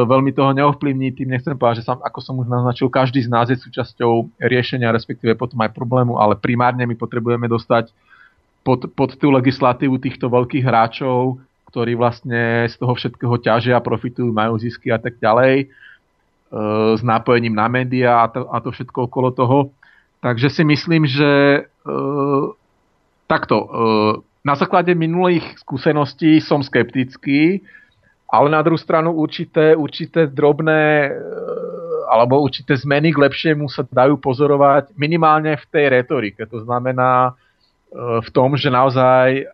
veľmi 0.09 0.33
toho 0.33 0.57
neovplyvní. 0.57 1.13
Tým 1.13 1.29
nechcem 1.29 1.53
povedať, 1.53 1.85
že 1.85 1.93
sam, 1.93 2.01
ako 2.01 2.19
som 2.25 2.41
už 2.41 2.49
naznačil, 2.49 2.89
každý 2.89 3.21
z 3.21 3.29
nás 3.29 3.45
je 3.53 3.61
súčasťou 3.61 4.41
riešenia, 4.41 4.89
respektíve 4.89 5.37
potom 5.37 5.61
aj 5.61 5.77
problému, 5.77 6.17
ale 6.17 6.33
primárne 6.33 6.81
my 6.89 6.97
potrebujeme 6.97 7.45
dostať 7.45 7.93
pod, 8.65 8.89
pod 8.97 9.13
tú 9.21 9.29
legislatívu 9.29 10.01
týchto 10.01 10.33
veľkých 10.33 10.65
hráčov, 10.65 11.37
ktorí 11.69 11.93
vlastne 11.93 12.65
z 12.65 12.75
toho 12.81 12.97
všetkého 12.97 13.37
ťažia, 13.37 13.85
profitujú, 13.85 14.33
majú 14.33 14.57
zisky 14.57 14.89
a 14.89 14.97
tak 14.97 15.21
ďalej, 15.21 15.71
s 16.99 16.99
nápojením 16.99 17.55
na 17.55 17.71
médiá 17.71 18.27
a 18.27 18.27
to, 18.27 18.43
a 18.51 18.59
to 18.59 18.75
všetko 18.75 19.07
okolo 19.07 19.31
toho. 19.31 19.71
Takže 20.21 20.47
si 20.49 20.63
myslím, 20.63 21.09
že 21.09 21.29
e, 21.29 21.61
takto, 23.25 23.57
e, 23.57 23.67
na 24.45 24.53
základe 24.53 24.93
minulých 24.93 25.57
skúseností 25.65 26.37
som 26.41 26.61
skeptický, 26.61 27.65
ale 28.29 28.47
na 28.53 28.61
druhú 28.61 28.77
stranu 28.77 29.17
určité, 29.17 29.73
určité 29.73 30.29
drobné 30.29 31.09
e, 31.09 31.11
alebo 32.05 32.37
určité 32.37 32.77
zmeny 32.77 33.11
k 33.11 33.21
lepšiemu 33.21 33.65
sa 33.65 33.81
dajú 33.81 34.21
pozorovať 34.21 34.93
minimálne 34.93 35.57
v 35.57 35.65
tej 35.73 35.85
retorike. 35.89 36.43
To 36.49 36.61
znamená, 36.61 37.33
v 37.97 38.29
tom, 38.31 38.55
že 38.55 38.71
naozaj 38.71 39.51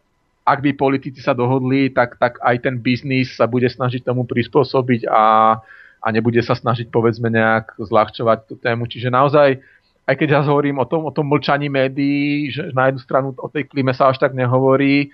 ak 0.47 0.63
by 0.63 0.71
politici 0.79 1.19
sa 1.19 1.35
dohodli, 1.35 1.91
tak, 1.91 2.15
tak 2.15 2.39
aj 2.39 2.63
ten 2.63 2.79
biznis 2.79 3.35
sa 3.35 3.51
bude 3.51 3.67
snažiť 3.67 4.07
tomu 4.07 4.23
prispôsobiť 4.23 5.03
a, 5.11 5.59
a 5.99 6.07
nebude 6.15 6.39
sa 6.39 6.55
snažiť 6.55 6.87
povedzme 6.87 7.27
nejak 7.27 7.75
zľahčovať 7.75 8.47
tú 8.47 8.55
tému. 8.55 8.87
Čiže 8.87 9.11
naozaj, 9.11 9.59
aj 10.07 10.15
keď 10.15 10.39
ja 10.39 10.41
hovorím 10.41 10.79
o 10.79 10.87
tom, 10.87 11.03
o 11.03 11.11
tom 11.11 11.27
mlčaní 11.27 11.67
médií, 11.67 12.47
že 12.47 12.71
na 12.71 12.87
jednu 12.87 13.03
stranu 13.03 13.27
o 13.35 13.47
tej 13.51 13.67
klíme 13.67 13.91
sa 13.91 14.07
až 14.07 14.23
tak 14.23 14.31
nehovorí, 14.31 15.11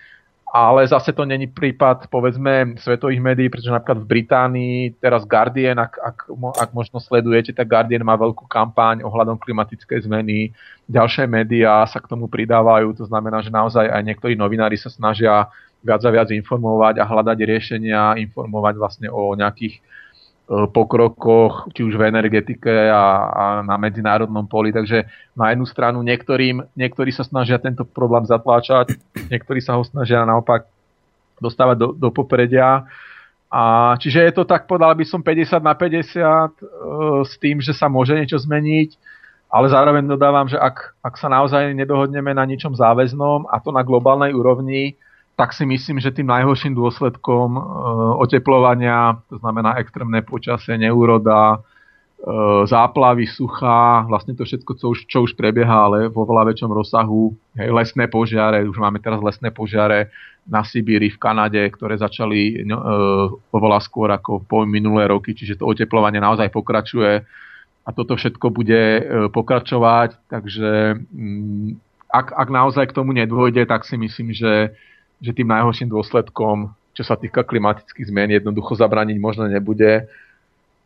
ale 0.53 0.85
zase 0.85 1.09
to 1.17 1.25
není 1.25 1.49
prípad, 1.49 2.13
povedzme, 2.13 2.77
svetových 2.77 3.25
médií, 3.25 3.49
pretože 3.49 3.73
napríklad 3.73 4.05
v 4.05 4.09
Británii 4.13 4.77
teraz 5.01 5.25
Guardian, 5.25 5.81
ak, 5.81 5.97
ak, 5.97 6.17
ak 6.61 6.69
možno 6.77 7.01
sledujete, 7.01 7.57
tak 7.57 7.65
Guardian 7.65 8.05
má 8.05 8.13
veľkú 8.13 8.45
kampaň 8.45 9.01
ohľadom 9.01 9.41
klimatickej 9.41 10.05
zmeny. 10.05 10.53
Ďalšie 10.85 11.25
médiá 11.25 11.81
sa 11.89 11.97
k 11.97 12.05
tomu 12.05 12.29
pridávajú, 12.29 12.93
to 12.93 13.09
znamená, 13.09 13.41
že 13.41 13.49
naozaj 13.49 13.89
aj 13.89 14.05
niektorí 14.05 14.37
novinári 14.37 14.77
sa 14.77 14.93
snažia 14.93 15.49
viac 15.81 16.05
a 16.05 16.13
viac 16.13 16.29
informovať 16.29 17.01
a 17.01 17.09
hľadať 17.09 17.37
riešenia, 17.41 18.21
informovať 18.21 18.77
vlastne 18.77 19.09
o 19.09 19.33
nejakých 19.33 19.81
pokrokoch, 20.47 21.71
či 21.71 21.87
už 21.87 21.95
v 21.95 22.07
energetike 22.11 22.91
a, 22.91 23.03
a 23.31 23.43
na 23.63 23.79
medzinárodnom 23.79 24.43
poli. 24.43 24.75
Takže 24.75 25.07
na 25.39 25.55
jednu 25.55 25.63
stranu 25.63 26.03
niektorým, 26.03 26.67
niektorí 26.75 27.15
sa 27.15 27.23
snažia 27.23 27.55
tento 27.63 27.87
problém 27.87 28.27
zatláčať, 28.27 28.99
niektorí 29.31 29.63
sa 29.63 29.79
ho 29.79 29.87
snažia 29.87 30.27
naopak 30.27 30.67
dostávať 31.39 31.77
do, 31.79 31.87
do 31.95 32.09
popredia. 32.11 32.83
A 33.53 33.93
čiže 34.01 34.19
je 34.19 34.33
to 34.33 34.43
tak, 34.43 34.67
podal 34.67 34.91
by 34.97 35.05
som 35.07 35.21
50 35.21 35.61
na 35.61 35.77
50 35.77 35.85
e, 35.85 36.25
s 37.23 37.33
tým, 37.37 37.61
že 37.61 37.71
sa 37.71 37.87
môže 37.87 38.17
niečo 38.17 38.41
zmeniť, 38.41 38.97
ale 39.53 39.69
zároveň 39.69 40.09
dodávam, 40.09 40.49
že 40.49 40.57
ak, 40.57 40.97
ak 41.05 41.15
sa 41.21 41.29
naozaj 41.29 41.71
nedohodneme 41.77 42.33
na 42.33 42.43
ničom 42.49 42.73
záväznom 42.73 43.45
a 43.47 43.61
to 43.61 43.69
na 43.69 43.85
globálnej 43.85 44.33
úrovni, 44.33 44.97
tak 45.33 45.53
si 45.53 45.65
myslím, 45.65 45.97
že 45.97 46.13
tým 46.13 46.29
najhorším 46.29 46.77
dôsledkom 46.77 47.57
e, 47.57 47.61
oteplovania, 48.21 49.17
to 49.29 49.41
znamená 49.41 49.81
extrémne 49.81 50.21
počasie, 50.21 50.77
neúroda, 50.77 51.57
e, 51.57 52.67
záplavy, 52.69 53.25
sucha, 53.25 54.05
vlastne 54.05 54.37
to 54.37 54.45
všetko, 54.45 54.71
čo 54.77 54.85
už, 54.93 54.99
čo 55.09 55.17
už 55.25 55.33
prebieha, 55.33 55.89
ale 55.89 56.13
vo 56.13 56.29
veľa 56.29 56.53
väčšom 56.53 56.69
rozsahu, 56.69 57.33
hej, 57.57 57.69
lesné 57.73 58.05
požiare, 58.05 58.61
už 58.69 58.77
máme 58.77 59.01
teraz 59.01 59.17
lesné 59.25 59.49
požiare 59.49 60.13
na 60.45 60.61
Sibíri, 60.61 61.09
v 61.09 61.17
Kanade, 61.17 61.65
ktoré 61.73 61.97
začali 61.97 62.61
e, 62.61 62.69
oveľa 63.49 63.79
skôr 63.81 64.13
ako 64.13 64.45
po 64.45 64.69
minulé 64.69 65.09
roky, 65.09 65.33
čiže 65.33 65.57
to 65.57 65.65
oteplovanie 65.65 66.21
naozaj 66.21 66.53
pokračuje 66.53 67.25
a 67.83 67.89
toto 67.89 68.13
všetko 68.15 68.53
bude 68.53 68.81
e, 69.01 69.01
pokračovať, 69.33 70.29
takže 70.29 71.01
mm, 71.09 71.69
ak, 72.13 72.29
ak 72.37 72.49
naozaj 72.53 72.85
k 72.93 72.95
tomu 72.95 73.17
nedôjde, 73.17 73.65
tak 73.65 73.89
si 73.89 73.97
myslím, 73.97 74.29
že 74.37 74.77
že 75.23 75.31
tým 75.31 75.47
najhorším 75.47 75.87
dôsledkom, 75.87 76.75
čo 76.91 77.03
sa 77.07 77.15
týka 77.15 77.47
klimatických 77.47 78.11
zmien, 78.11 78.35
jednoducho 78.35 78.75
zabraniť 78.75 79.17
možno 79.17 79.47
nebude. 79.47 80.05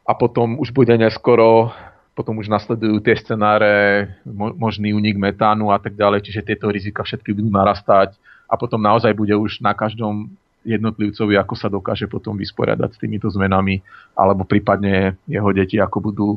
A 0.08 0.12
potom 0.14 0.62
už 0.62 0.70
bude 0.72 0.94
neskoro, 0.94 1.74
potom 2.14 2.38
už 2.38 2.48
nasledujú 2.48 3.02
tie 3.02 3.18
scenáre, 3.18 4.08
možný 4.56 4.94
únik 4.94 5.18
metánu 5.18 5.74
a 5.74 5.82
tak 5.82 5.98
ďalej, 5.98 6.24
čiže 6.30 6.48
tieto 6.54 6.70
rizika 6.70 7.02
všetky 7.02 7.34
budú 7.34 7.50
narastať. 7.50 8.16
A 8.48 8.56
potom 8.56 8.80
naozaj 8.80 9.12
bude 9.12 9.36
už 9.36 9.60
na 9.60 9.76
každom 9.76 10.32
jednotlivcovi, 10.64 11.36
ako 11.36 11.54
sa 11.58 11.68
dokáže 11.68 12.08
potom 12.08 12.38
vysporiadať 12.38 12.96
s 12.96 13.02
týmito 13.02 13.28
zmenami, 13.28 13.82
alebo 14.16 14.44
prípadne 14.48 15.16
jeho 15.28 15.50
deti, 15.52 15.82
ako 15.82 15.98
budú 16.00 16.28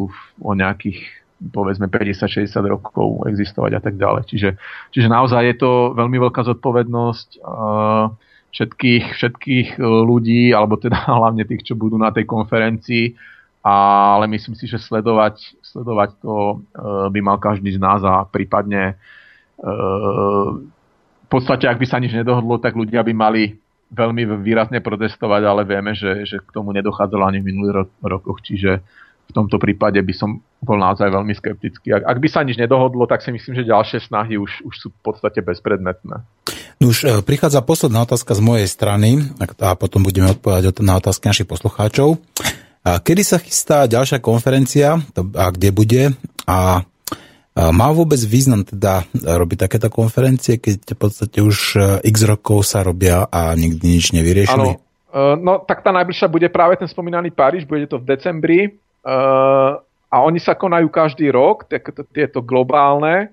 o 0.41 0.51
nejakých 0.55 0.99
povedzme 1.41 1.89
50-60 1.89 2.53
rokov 2.69 3.25
existovať 3.33 3.73
a 3.77 3.81
tak 3.81 3.97
ďalej. 3.97 4.29
Čiže, 4.29 4.51
čiže 4.93 5.09
naozaj 5.09 5.43
je 5.49 5.57
to 5.57 5.73
veľmi 5.97 6.21
veľká 6.21 6.45
zodpovednosť 6.45 7.29
uh, 7.41 8.13
všetkých, 8.53 9.05
všetkých 9.17 9.69
ľudí, 9.81 10.53
alebo 10.53 10.77
teda 10.77 11.01
hlavne 11.21 11.49
tých, 11.49 11.65
čo 11.65 11.75
budú 11.81 11.97
na 11.97 12.13
tej 12.13 12.29
konferencii, 12.29 13.17
ale 13.65 14.25
myslím 14.29 14.57
si, 14.57 14.69
že 14.69 14.81
sledovať, 14.81 15.65
sledovať 15.65 16.11
to 16.21 16.61
uh, 16.61 17.09
by 17.09 17.21
mal 17.25 17.41
každý 17.41 17.77
z 17.77 17.81
nás 17.81 18.05
a 18.05 18.29
prípadne 18.29 19.01
v 19.61 21.29
podstate, 21.29 21.69
ak 21.69 21.77
by 21.77 21.87
sa 21.87 22.01
nič 22.01 22.17
nedohodlo, 22.17 22.57
tak 22.57 22.73
ľudia 22.73 23.05
by 23.05 23.13
mali 23.13 23.61
veľmi 23.91 24.39
výrazne 24.41 24.79
protestovať, 24.79 25.43
ale 25.43 25.63
vieme, 25.67 25.93
že, 25.99 26.23
že 26.23 26.39
k 26.39 26.55
tomu 26.55 26.71
nedochádzalo 26.71 27.27
ani 27.27 27.43
v 27.43 27.49
minulých 27.51 27.75
ro- 27.75 27.97
rokoch, 28.07 28.39
čiže 28.47 28.81
v 29.31 29.37
tomto 29.39 29.57
prípade 29.63 30.03
by 30.03 30.15
som 30.15 30.43
bol 30.59 30.77
naozaj 30.77 31.09
veľmi 31.09 31.33
skeptický. 31.39 31.95
Ak, 31.95 32.03
ak 32.05 32.19
by 32.19 32.29
sa 32.29 32.43
nič 32.43 32.59
nedohodlo, 32.59 33.07
tak 33.07 33.23
si 33.23 33.31
myslím, 33.31 33.63
že 33.63 33.71
ďalšie 33.71 34.11
snahy 34.11 34.37
už, 34.37 34.67
už 34.67 34.75
sú 34.75 34.89
v 34.91 35.01
podstate 35.01 35.41
bezpredmetné. 35.41 36.27
Už 36.83 36.97
e, 37.07 37.23
prichádza 37.23 37.63
posledná 37.63 38.03
otázka 38.03 38.35
z 38.35 38.43
mojej 38.43 38.69
strany 38.69 39.31
a 39.39 39.79
potom 39.79 40.03
budeme 40.03 40.35
odpovedať 40.35 40.83
na 40.83 40.99
otázky 40.99 41.31
našich 41.31 41.49
poslucháčov. 41.49 42.19
A 42.81 42.99
kedy 42.99 43.23
sa 43.23 43.39
chystá 43.39 43.85
ďalšia 43.85 44.19
konferencia 44.25 44.99
a 45.17 45.47
kde 45.53 45.69
bude 45.71 46.03
a 46.49 46.83
má 47.69 47.89
vôbec 47.93 48.17
význam 48.25 48.63
teda 48.63 49.05
robiť 49.13 49.69
takéto 49.69 49.89
konferencie, 49.93 50.57
keď 50.57 50.95
v 50.95 50.99
podstate 50.99 51.39
už 51.43 51.57
e, 51.77 51.79
x 52.09 52.17
rokov 52.25 52.65
sa 52.65 52.81
robia 52.81 53.27
a 53.29 53.53
nikdy 53.53 54.01
nič 54.01 54.17
nevyriešili? 54.17 54.71
Áno, 54.71 54.81
e, 55.11 55.37
no 55.37 55.61
tak 55.61 55.85
tá 55.85 55.93
najbližšia 55.93 56.31
bude 56.31 56.49
práve 56.49 56.81
ten 56.81 56.89
spomínaný 56.89 57.35
Paríž, 57.35 57.67
bude 57.67 57.85
to 57.91 58.01
v 58.01 58.09
decembri 58.17 58.59
Uh, 59.01 59.81
a 60.11 60.17
oni 60.27 60.43
sa 60.43 60.59
konajú 60.59 60.91
každý 60.91 61.31
rok, 61.31 61.71
tieto 62.13 62.43
globálne. 62.43 63.31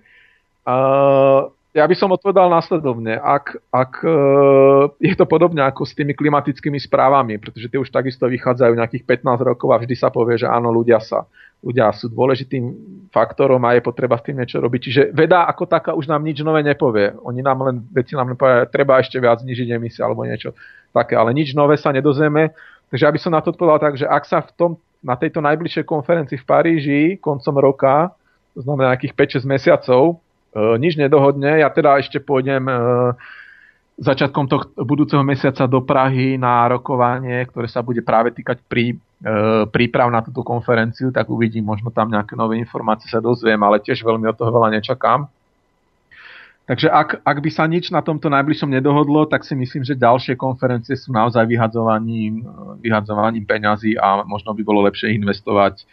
Uh, 0.64 1.50
ja 1.76 1.86
by 1.86 1.94
som 1.94 2.10
odpovedal 2.10 2.50
následovne, 2.50 3.22
ak, 3.22 3.60
ak 3.70 3.92
uh, 4.02 4.90
je 4.98 5.14
to 5.14 5.30
podobne 5.30 5.62
ako 5.62 5.86
s 5.86 5.94
tými 5.94 6.18
klimatickými 6.18 6.82
správami, 6.82 7.38
pretože 7.38 7.70
tie 7.70 7.78
už 7.78 7.94
takisto 7.94 8.26
vychádzajú 8.26 8.74
nejakých 8.74 9.04
15 9.06 9.50
rokov 9.54 9.70
a 9.74 9.82
vždy 9.82 9.96
sa 9.98 10.10
povie, 10.10 10.42
že 10.42 10.50
áno, 10.50 10.74
ľudia 10.74 10.98
sa 11.02 11.30
ľudia 11.66 11.90
sú 11.90 12.14
dôležitým 12.14 12.64
faktorom 13.10 13.62
a 13.66 13.74
je 13.74 13.82
potreba 13.82 14.18
s 14.18 14.26
tým 14.26 14.38
niečo 14.38 14.62
robiť. 14.62 14.82
Čiže 14.82 15.02
veda 15.10 15.50
ako 15.50 15.66
taká 15.66 15.92
už 15.98 16.06
nám 16.06 16.22
nič 16.22 16.46
nové 16.46 16.62
nepovie. 16.62 17.18
Oni 17.26 17.42
nám 17.42 17.66
len, 17.66 17.82
veci 17.90 18.14
nám 18.14 18.34
len 18.34 18.38
povie, 18.38 18.70
treba 18.70 19.02
ešte 19.02 19.18
viac 19.18 19.42
znižiť 19.42 19.68
emisie 19.74 20.06
alebo 20.06 20.22
niečo 20.22 20.54
také, 20.94 21.18
ale 21.18 21.34
nič 21.34 21.58
nové 21.58 21.76
sa 21.82 21.90
nedozeme. 21.90 22.54
Takže 22.94 23.10
by 23.10 23.20
som 23.20 23.34
na 23.34 23.42
to 23.42 23.52
odpovedal 23.52 23.82
tak, 23.82 23.98
že 23.98 24.06
ak 24.06 24.24
sa 24.24 24.46
v 24.46 24.52
tom 24.54 24.72
na 25.04 25.16
tejto 25.16 25.40
najbližšej 25.42 25.86
konferencii 25.86 26.38
v 26.42 26.48
Paríži 26.48 27.02
koncom 27.22 27.56
roka, 27.62 28.14
to 28.58 28.66
znamená 28.66 28.98
nejakých 28.98 29.44
5-6 29.44 29.46
mesiacov, 29.46 30.02
e, 30.10 30.76
nič 30.82 30.98
nedohodne. 30.98 31.62
Ja 31.62 31.70
teda 31.70 32.02
ešte 32.02 32.18
pôjdem 32.18 32.66
e, 32.66 32.74
začiatkom 34.02 34.46
tohto 34.50 34.82
budúceho 34.82 35.22
mesiaca 35.22 35.70
do 35.70 35.86
Prahy 35.86 36.38
na 36.38 36.66
rokovanie, 36.70 37.46
ktoré 37.50 37.70
sa 37.70 37.86
bude 37.86 38.02
práve 38.02 38.34
týkať 38.34 38.62
prí, 38.66 38.94
e, 38.94 38.98
príprav 39.70 40.10
na 40.10 40.26
túto 40.26 40.42
konferenciu, 40.42 41.14
tak 41.14 41.30
uvidím, 41.30 41.66
možno 41.70 41.94
tam 41.94 42.10
nejaké 42.10 42.34
nové 42.34 42.58
informácie 42.58 43.10
sa 43.10 43.22
dozviem, 43.22 43.62
ale 43.62 43.82
tiež 43.82 44.02
veľmi 44.02 44.26
od 44.30 44.38
toho 44.38 44.50
veľa 44.50 44.74
nečakám. 44.82 45.30
Takže 46.68 46.92
ak, 46.92 47.24
ak 47.24 47.38
by 47.40 47.50
sa 47.50 47.64
nič 47.64 47.96
na 47.96 48.04
tomto 48.04 48.28
najbližšom 48.28 48.68
nedohodlo, 48.68 49.24
tak 49.24 49.48
si 49.48 49.56
myslím, 49.56 49.88
že 49.88 49.96
ďalšie 49.96 50.36
konferencie 50.36 51.00
sú 51.00 51.16
naozaj 51.16 51.48
vyhadzovaním, 51.48 52.44
vyhadzovaním 52.84 53.48
peňazí 53.48 53.96
a 53.96 54.28
možno 54.28 54.52
by 54.52 54.62
bolo 54.68 54.84
lepšie 54.84 55.16
investovať 55.16 55.88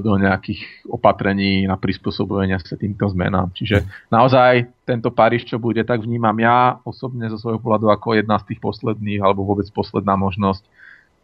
do 0.00 0.16
nejakých 0.16 0.88
opatrení 0.88 1.68
na 1.68 1.76
prispôsobenie 1.76 2.56
sa 2.56 2.72
týmto 2.72 3.04
zmenám. 3.12 3.52
Čiže 3.52 3.84
naozaj 4.08 4.64
tento 4.88 5.12
Paríž, 5.12 5.44
čo 5.44 5.60
bude, 5.60 5.84
tak 5.84 6.00
vnímam 6.00 6.34
ja 6.40 6.80
osobne 6.88 7.28
zo 7.28 7.36
svojho 7.36 7.60
pohľadu 7.60 7.92
ako 7.92 8.16
jedna 8.16 8.40
z 8.40 8.48
tých 8.48 8.60
posledných, 8.64 9.20
alebo 9.20 9.44
vôbec 9.44 9.68
posledná 9.68 10.16
možnosť, 10.16 10.64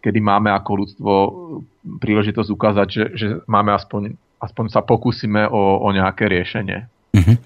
kedy 0.04 0.20
máme 0.20 0.52
ako 0.52 0.70
ľudstvo 0.76 1.12
príležitosť 2.04 2.50
ukázať, 2.52 2.88
že, 2.92 3.04
že 3.16 3.26
máme 3.48 3.72
aspoň, 3.72 4.12
aspoň 4.44 4.76
sa 4.76 4.84
pokúsime 4.84 5.48
o, 5.48 5.80
o 5.80 5.88
nejaké 5.88 6.28
riešenie. 6.28 6.84
Uh-huh. 7.14 7.36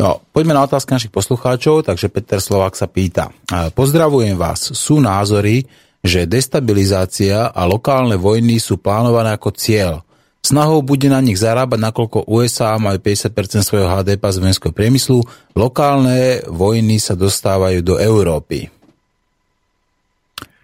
No, 0.00 0.24
poďme 0.32 0.56
na 0.56 0.64
otázky 0.64 0.96
našich 0.96 1.12
poslucháčov, 1.12 1.84
takže 1.84 2.08
Peter 2.08 2.40
Slovák 2.40 2.72
sa 2.72 2.88
pýta. 2.88 3.28
Pozdravujem 3.76 4.34
vás. 4.34 4.72
Sú 4.72 4.96
názory, 4.96 5.68
že 6.00 6.24
destabilizácia 6.24 7.52
a 7.52 7.62
lokálne 7.68 8.16
vojny 8.16 8.56
sú 8.56 8.80
plánované 8.80 9.36
ako 9.36 9.52
cieľ. 9.52 10.00
Snahou 10.40 10.80
bude 10.80 11.04
na 11.12 11.20
nich 11.20 11.36
zarábať, 11.36 11.76
nakoľko 11.76 12.24
USA 12.32 12.80
majú 12.80 12.96
50% 12.96 13.60
svojho 13.60 13.92
HDP 13.92 14.24
z 14.24 14.40
vojenského 14.40 14.72
priemyslu, 14.72 15.20
lokálne 15.52 16.40
vojny 16.48 16.96
sa 16.96 17.12
dostávajú 17.12 17.84
do 17.84 18.00
Európy. 18.00 18.72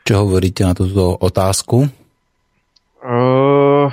Čo 0.09 0.25
hovoríte 0.25 0.65
na 0.65 0.73
túto 0.73 1.21
otázku? 1.21 1.93
Uh, 3.05 3.93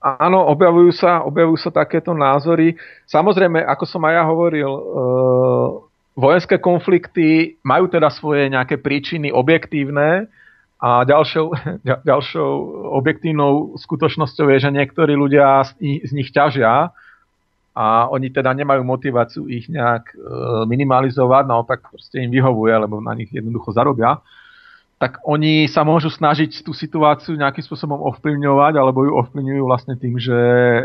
áno, 0.00 0.44
objavujú 0.50 0.90
sa, 0.92 1.22
objavujú 1.24 1.58
sa 1.60 1.70
takéto 1.70 2.12
názory. 2.16 2.76
Samozrejme, 3.06 3.62
ako 3.64 3.84
som 3.84 4.02
aj 4.06 4.14
ja 4.16 4.24
hovoril, 4.24 4.70
uh, 4.70 5.68
vojenské 6.16 6.60
konflikty 6.60 7.56
majú 7.64 7.88
teda 7.88 8.12
svoje 8.12 8.48
nejaké 8.50 8.80
príčiny 8.80 9.32
objektívne, 9.32 10.28
a 10.80 11.04
ďalšou, 11.04 11.46
ďalšou 12.08 12.50
objektívnou 12.96 13.76
skutočnosťou 13.76 14.48
je, 14.56 14.58
že 14.64 14.70
niektorí 14.72 15.12
ľudia 15.12 15.60
z, 15.68 15.76
z 16.08 16.10
nich 16.16 16.32
ťažia 16.32 16.88
a 17.76 17.86
oni 18.10 18.32
teda 18.32 18.50
nemajú 18.56 18.82
motiváciu 18.82 19.46
ich 19.46 19.70
nejak 19.70 20.10
e, 20.10 20.16
minimalizovať, 20.66 21.44
naopak 21.46 21.86
proste 21.86 22.18
im 22.18 22.32
vyhovuje, 22.32 22.74
lebo 22.74 22.98
na 22.98 23.14
nich 23.14 23.30
jednoducho 23.30 23.70
zarobia, 23.70 24.18
tak 25.00 25.24
oni 25.24 25.64
sa 25.64 25.80
môžu 25.80 26.12
snažiť 26.12 26.60
tú 26.60 26.76
situáciu 26.76 27.32
nejakým 27.32 27.64
spôsobom 27.64 27.96
ovplyvňovať, 28.12 28.76
alebo 28.76 29.08
ju 29.08 29.16
ovplyvňujú 29.16 29.62
vlastne 29.64 29.96
tým, 29.96 30.20
že 30.20 30.36
e, 30.36 30.84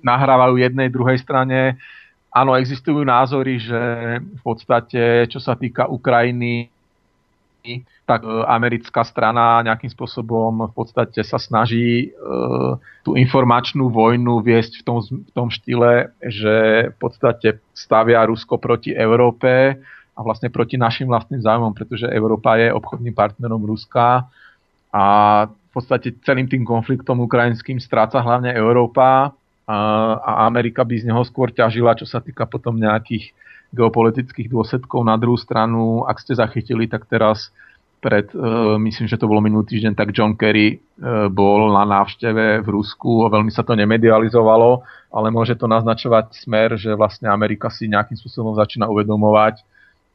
nahrávajú 0.00 0.56
jednej, 0.56 0.88
druhej 0.88 1.20
strane. 1.20 1.76
Áno, 2.32 2.56
existujú 2.56 3.04
názory, 3.04 3.60
že 3.60 3.80
v 4.24 4.40
podstate, 4.40 5.28
čo 5.28 5.36
sa 5.36 5.52
týka 5.52 5.84
Ukrajiny, 5.84 6.72
tak 8.08 8.24
e, 8.24 8.32
americká 8.48 9.04
strana 9.04 9.60
nejakým 9.68 9.92
spôsobom 9.92 10.72
v 10.72 10.72
podstate 10.72 11.20
sa 11.20 11.36
snaží 11.36 12.08
e, 12.08 12.24
tú 13.04 13.20
informačnú 13.20 13.92
vojnu 13.92 14.40
viesť 14.40 14.80
v 14.80 14.82
tom, 14.88 14.98
v 15.04 15.30
tom 15.36 15.52
štýle, 15.52 16.08
že 16.24 16.88
v 16.88 16.96
podstate 16.96 17.60
stavia 17.76 18.24
Rusko 18.24 18.56
proti 18.56 18.96
Európe 18.96 19.76
a 20.16 20.20
vlastne 20.24 20.48
proti 20.48 20.80
našim 20.80 21.04
vlastným 21.12 21.44
záujmom, 21.44 21.76
pretože 21.76 22.08
Európa 22.08 22.56
je 22.56 22.72
obchodným 22.72 23.12
partnerom 23.12 23.60
Ruska 23.60 24.24
a 24.88 25.04
v 25.44 25.70
podstate 25.76 26.16
celým 26.24 26.48
tým 26.48 26.64
konfliktom 26.64 27.20
ukrajinským 27.20 27.76
stráca 27.76 28.24
hlavne 28.24 28.48
Európa 28.56 29.36
a, 29.68 29.76
a 30.16 30.32
Amerika 30.48 30.88
by 30.88 31.04
z 31.04 31.12
neho 31.12 31.20
skôr 31.28 31.52
ťažila, 31.52 31.92
čo 32.00 32.08
sa 32.08 32.24
týka 32.24 32.48
potom 32.48 32.80
nejakých 32.80 33.36
geopolitických 33.76 34.48
dôsledkov. 34.48 35.04
Na 35.04 35.20
druhú 35.20 35.36
stranu, 35.36 36.08
ak 36.08 36.16
ste 36.16 36.32
zachytili, 36.32 36.88
tak 36.88 37.04
teraz 37.04 37.52
pred, 38.00 38.30
uh, 38.32 38.80
myslím, 38.80 39.10
že 39.10 39.20
to 39.20 39.28
bolo 39.28 39.44
minulý 39.44 39.68
týždeň, 39.68 39.92
tak 39.92 40.16
John 40.16 40.32
Kerry 40.38 40.78
uh, 40.78 41.26
bol 41.28 41.74
na 41.76 41.84
návšteve 41.84 42.64
v 42.64 42.68
Rusku, 42.72 43.28
veľmi 43.28 43.52
sa 43.52 43.66
to 43.66 43.76
nemedializovalo, 43.76 44.80
ale 45.12 45.28
môže 45.28 45.58
to 45.58 45.66
naznačovať 45.68 46.32
smer, 46.40 46.80
že 46.80 46.94
vlastne 46.94 47.28
Amerika 47.28 47.68
si 47.68 47.90
nejakým 47.90 48.16
spôsobom 48.16 48.54
začína 48.56 48.86
uvedomovať, 48.88 49.60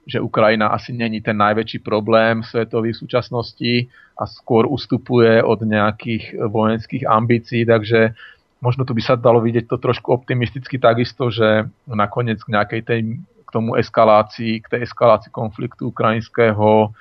že 0.07 0.21
Ukrajina 0.21 0.73
asi 0.73 0.93
není 0.93 1.21
ten 1.21 1.37
najväčší 1.37 1.85
problém 1.85 2.41
svetový 2.41 2.93
v 2.93 3.01
súčasnosti 3.01 3.73
a 4.17 4.25
skôr 4.25 4.65
ustupuje 4.65 5.41
od 5.41 5.61
nejakých 5.61 6.41
vojenských 6.41 7.05
ambícií, 7.05 7.65
takže 7.65 8.17
možno 8.61 8.85
tu 8.85 8.93
by 8.97 9.01
sa 9.01 9.13
dalo 9.17 9.41
vidieť 9.41 9.69
to 9.69 9.77
trošku 9.77 10.13
optimisticky 10.13 10.81
takisto, 10.81 11.29
že 11.29 11.69
nakoniec 11.85 12.41
k 12.41 12.53
nejakej 12.53 12.81
tej, 12.81 12.99
k 13.21 13.49
tomu 13.49 13.77
eskalácii, 13.77 14.61
k 14.65 14.67
tej 14.77 14.81
eskalácii 14.89 15.29
konfliktu 15.29 15.93
ukrajinského 15.93 16.93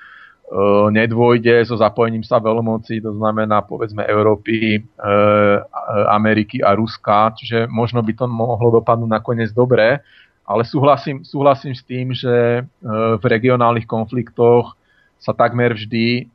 Eh, 0.51 0.87
nedôjde 0.91 1.63
so 1.63 1.79
zapojením 1.79 2.27
sa 2.27 2.35
veľmocí, 2.43 2.99
to 2.99 3.15
znamená 3.15 3.63
povedzme 3.63 4.03
Európy, 4.03 4.83
eh, 4.83 5.57
Ameriky 6.11 6.59
a 6.59 6.75
Ruska, 6.75 7.31
čiže 7.39 7.71
možno 7.71 8.03
by 8.03 8.11
to 8.11 8.27
mohlo 8.27 8.83
dopadnúť 8.83 9.07
nakoniec 9.15 9.55
dobre, 9.55 10.03
ale 10.51 10.67
súhlasím, 10.67 11.23
súhlasím 11.23 11.73
s 11.73 11.83
tým, 11.87 12.11
že 12.11 12.61
eh, 12.61 12.65
v 13.17 13.23
regionálnych 13.23 13.87
konfliktoch 13.87 14.75
sa 15.21 15.37
takmer 15.37 15.77
vždy, 15.77 16.33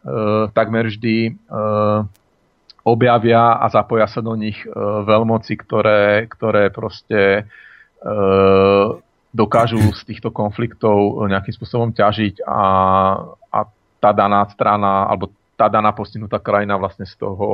takmer 0.54 0.86
vždy 0.86 1.34
objavia 2.86 3.58
a 3.58 3.66
zapoja 3.66 4.06
sa 4.06 4.22
do 4.22 4.38
nich 4.38 4.62
veľmoci, 5.02 5.58
ktoré, 5.58 6.30
ktoré 6.30 6.70
proste 6.70 7.50
dokážu 9.34 9.82
z 9.90 10.02
týchto 10.06 10.30
konfliktov 10.30 11.18
nejakým 11.26 11.50
spôsobom 11.58 11.90
ťažiť 11.98 12.46
a, 12.46 12.62
a 13.50 13.58
tá 13.98 14.10
daná 14.14 14.46
strana 14.54 15.10
alebo 15.10 15.34
tá 15.56 15.66
daná 15.72 15.90
postihnutá 15.90 16.38
krajina 16.38 16.76
vlastne 16.76 17.08
z 17.08 17.16
toho 17.16 17.46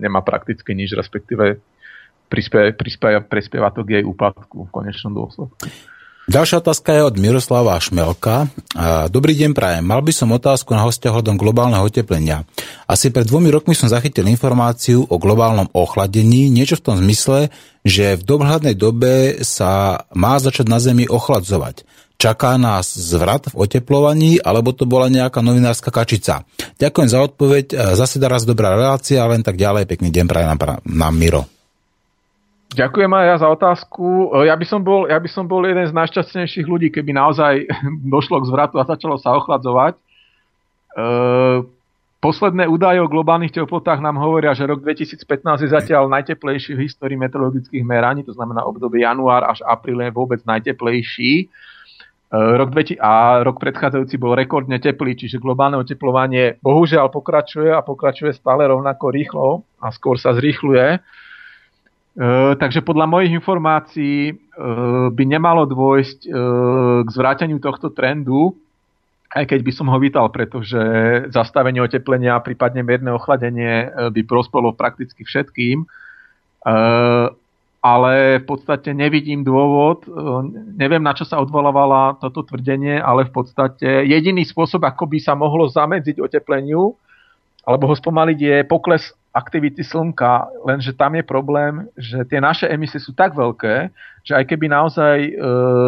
nemá 0.00 0.24
prakticky 0.24 0.72
nič, 0.72 0.96
respektíve 0.96 1.60
prispieva, 2.32 3.20
prispieva 3.20 3.68
to 3.68 3.84
k 3.84 4.00
jej 4.00 4.04
úpadku 4.08 4.66
v 4.66 4.70
konečnom 4.72 5.12
dôsledku. 5.12 5.68
Ďalšia 6.22 6.62
otázka 6.62 6.94
je 6.94 7.02
od 7.02 7.18
Miroslava 7.18 7.74
Šmelka. 7.82 8.46
Dobrý 9.10 9.34
deň, 9.34 9.58
prajem. 9.58 9.82
Mal 9.82 10.06
by 10.06 10.14
som 10.14 10.30
otázku 10.30 10.70
na 10.70 10.86
hostia 10.86 11.10
hľadom 11.10 11.34
globálneho 11.34 11.82
oteplenia. 11.82 12.46
Asi 12.86 13.10
pred 13.10 13.26
dvomi 13.26 13.50
rokmi 13.50 13.74
som 13.74 13.90
zachytil 13.90 14.30
informáciu 14.30 15.02
o 15.02 15.16
globálnom 15.18 15.66
ochladení, 15.74 16.46
niečo 16.46 16.78
v 16.78 16.84
tom 16.86 16.96
zmysle, 17.02 17.50
že 17.82 18.14
v 18.14 18.22
dohľadnej 18.22 18.78
dobe 18.78 19.42
sa 19.42 20.06
má 20.14 20.38
začať 20.38 20.70
na 20.70 20.78
Zemi 20.78 21.10
ochladzovať. 21.10 21.82
Čaká 22.22 22.54
nás 22.54 22.94
zvrat 22.94 23.50
v 23.50 23.66
oteplovaní, 23.66 24.38
alebo 24.38 24.70
to 24.70 24.86
bola 24.86 25.10
nejaká 25.10 25.42
novinárska 25.42 25.90
kačica? 25.90 26.46
Ďakujem 26.78 27.08
za 27.10 27.18
odpoveď, 27.18 27.64
e, 27.74 27.98
zase 27.98 28.22
raz 28.22 28.46
dobrá 28.46 28.78
relácia, 28.78 29.26
len 29.26 29.42
tak 29.42 29.58
ďalej, 29.58 29.90
pekný 29.90 30.14
deň 30.14 30.30
praje 30.30 30.46
nám, 30.46 30.58
nám 30.86 31.14
Miro. 31.18 31.61
Ďakujem 32.72 33.12
aj 33.12 33.24
ja 33.28 33.36
za 33.36 33.48
otázku. 33.52 34.32
E, 34.32 34.48
ja 34.48 34.56
by, 34.56 34.64
som 34.64 34.80
bol, 34.80 35.04
ja 35.04 35.20
by 35.20 35.28
som 35.28 35.44
bol 35.44 35.60
jeden 35.60 35.84
z 35.84 35.92
najšťastnejších 35.92 36.64
ľudí, 36.64 36.88
keby 36.88 37.12
naozaj 37.12 37.68
došlo 38.14 38.40
k 38.40 38.48
zvratu 38.48 38.80
a 38.80 38.88
začalo 38.88 39.20
sa 39.20 39.36
ochladzovať. 39.36 39.94
E, 39.96 40.00
posledné 42.24 42.64
údaje 42.64 43.04
o 43.04 43.12
globálnych 43.12 43.52
teplotách 43.52 44.00
nám 44.00 44.16
hovoria, 44.16 44.56
že 44.56 44.64
rok 44.64 44.80
2015 44.80 45.68
je 45.68 45.68
zatiaľ 45.68 46.08
najteplejší 46.08 46.72
v 46.72 46.88
histórii 46.88 47.20
meteorologických 47.20 47.84
meraní, 47.84 48.24
to 48.24 48.32
znamená 48.32 48.64
obdobie 48.64 49.04
január 49.04 49.44
až 49.52 49.60
apríl 49.68 50.00
je 50.00 50.08
vôbec 50.08 50.40
najteplejší. 50.48 51.32
E, 51.44 51.46
rok 52.32 52.72
2000 52.72 52.96
a 53.04 53.44
rok 53.44 53.60
predchádzajúci 53.60 54.16
bol 54.16 54.32
rekordne 54.32 54.80
teplý, 54.80 55.12
čiže 55.12 55.36
globálne 55.36 55.76
oteplovanie 55.76 56.56
bohužiaľ 56.64 57.12
pokračuje 57.12 57.68
a 57.68 57.84
pokračuje 57.84 58.32
stále 58.32 58.64
rovnako 58.64 59.12
rýchlo 59.12 59.48
a 59.76 59.92
skôr 59.92 60.16
sa 60.16 60.32
zrýchluje. 60.32 61.04
Takže 62.58 62.84
podľa 62.84 63.08
mojich 63.08 63.32
informácií 63.32 64.16
e, 64.28 64.34
by 65.08 65.24
nemalo 65.24 65.64
dôjsť 65.64 66.28
e, 66.28 66.30
k 67.02 67.08
zvráteniu 67.08 67.56
tohto 67.56 67.88
trendu, 67.88 68.52
aj 69.32 69.48
keď 69.48 69.60
by 69.64 69.72
som 69.72 69.88
ho 69.88 69.96
vítal, 69.96 70.28
pretože 70.28 70.76
zastavenie 71.32 71.80
oteplenia, 71.80 72.36
prípadne 72.44 72.84
mierne 72.84 73.16
ochladenie 73.16 73.88
by 74.12 74.20
prospelo 74.28 74.76
prakticky 74.76 75.24
všetkým. 75.24 75.88
Ale 77.80 78.12
v 78.38 78.44
podstate 78.44 78.92
nevidím 78.92 79.40
dôvod, 79.40 80.04
neviem 80.76 81.00
na 81.00 81.16
čo 81.16 81.24
sa 81.24 81.40
odvolávala 81.40 82.20
toto 82.20 82.44
tvrdenie, 82.44 83.00
ale 83.00 83.24
v 83.24 83.32
podstate 83.32 84.04
jediný 84.04 84.44
spôsob, 84.44 84.84
ako 84.84 85.08
by 85.08 85.16
sa 85.16 85.32
mohlo 85.32 85.64
zamedziť 85.64 86.20
otepleniu 86.20 86.92
alebo 87.62 87.88
ho 87.88 87.94
spomaliť 87.94 88.38
je 88.38 88.56
pokles 88.66 89.14
aktivity 89.32 89.80
slnka, 89.80 90.52
lenže 90.68 90.92
tam 90.92 91.16
je 91.16 91.24
problém, 91.24 91.88
že 91.96 92.20
tie 92.28 92.36
naše 92.36 92.68
emisie 92.68 93.00
sú 93.00 93.16
tak 93.16 93.32
veľké, 93.32 93.88
že 94.28 94.32
aj 94.36 94.44
keby 94.44 94.68
naozaj 94.68 95.16
e, 95.24 95.30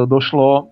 došlo 0.08 0.50
e, 0.56 0.62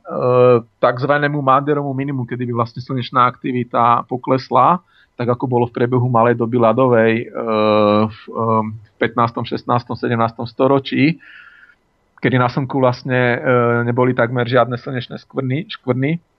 takzvanému 0.80 1.36
Manderomu 1.44 1.92
minimu, 1.92 2.24
kedy 2.24 2.48
by 2.48 2.52
vlastne 2.56 2.80
slnečná 2.80 3.28
aktivita 3.28 4.08
poklesla, 4.08 4.80
tak 5.20 5.28
ako 5.28 5.44
bolo 5.44 5.64
v 5.68 5.76
priebehu 5.76 6.08
malej 6.08 6.40
doby 6.40 6.56
ľadovej 6.56 7.12
e, 7.20 7.24
v, 8.08 8.18
e, 8.96 9.04
15., 9.04 9.44
16., 9.52 9.68
17. 9.68 10.08
storočí, 10.48 11.20
kedy 12.24 12.40
na 12.40 12.48
Slnku 12.48 12.80
vlastne 12.80 13.36
e, 13.36 13.38
neboli 13.84 14.16
takmer 14.16 14.48
žiadne 14.48 14.80
slnečné 14.80 15.20
skvrny, 15.20 15.68
škvrny, 15.68 16.31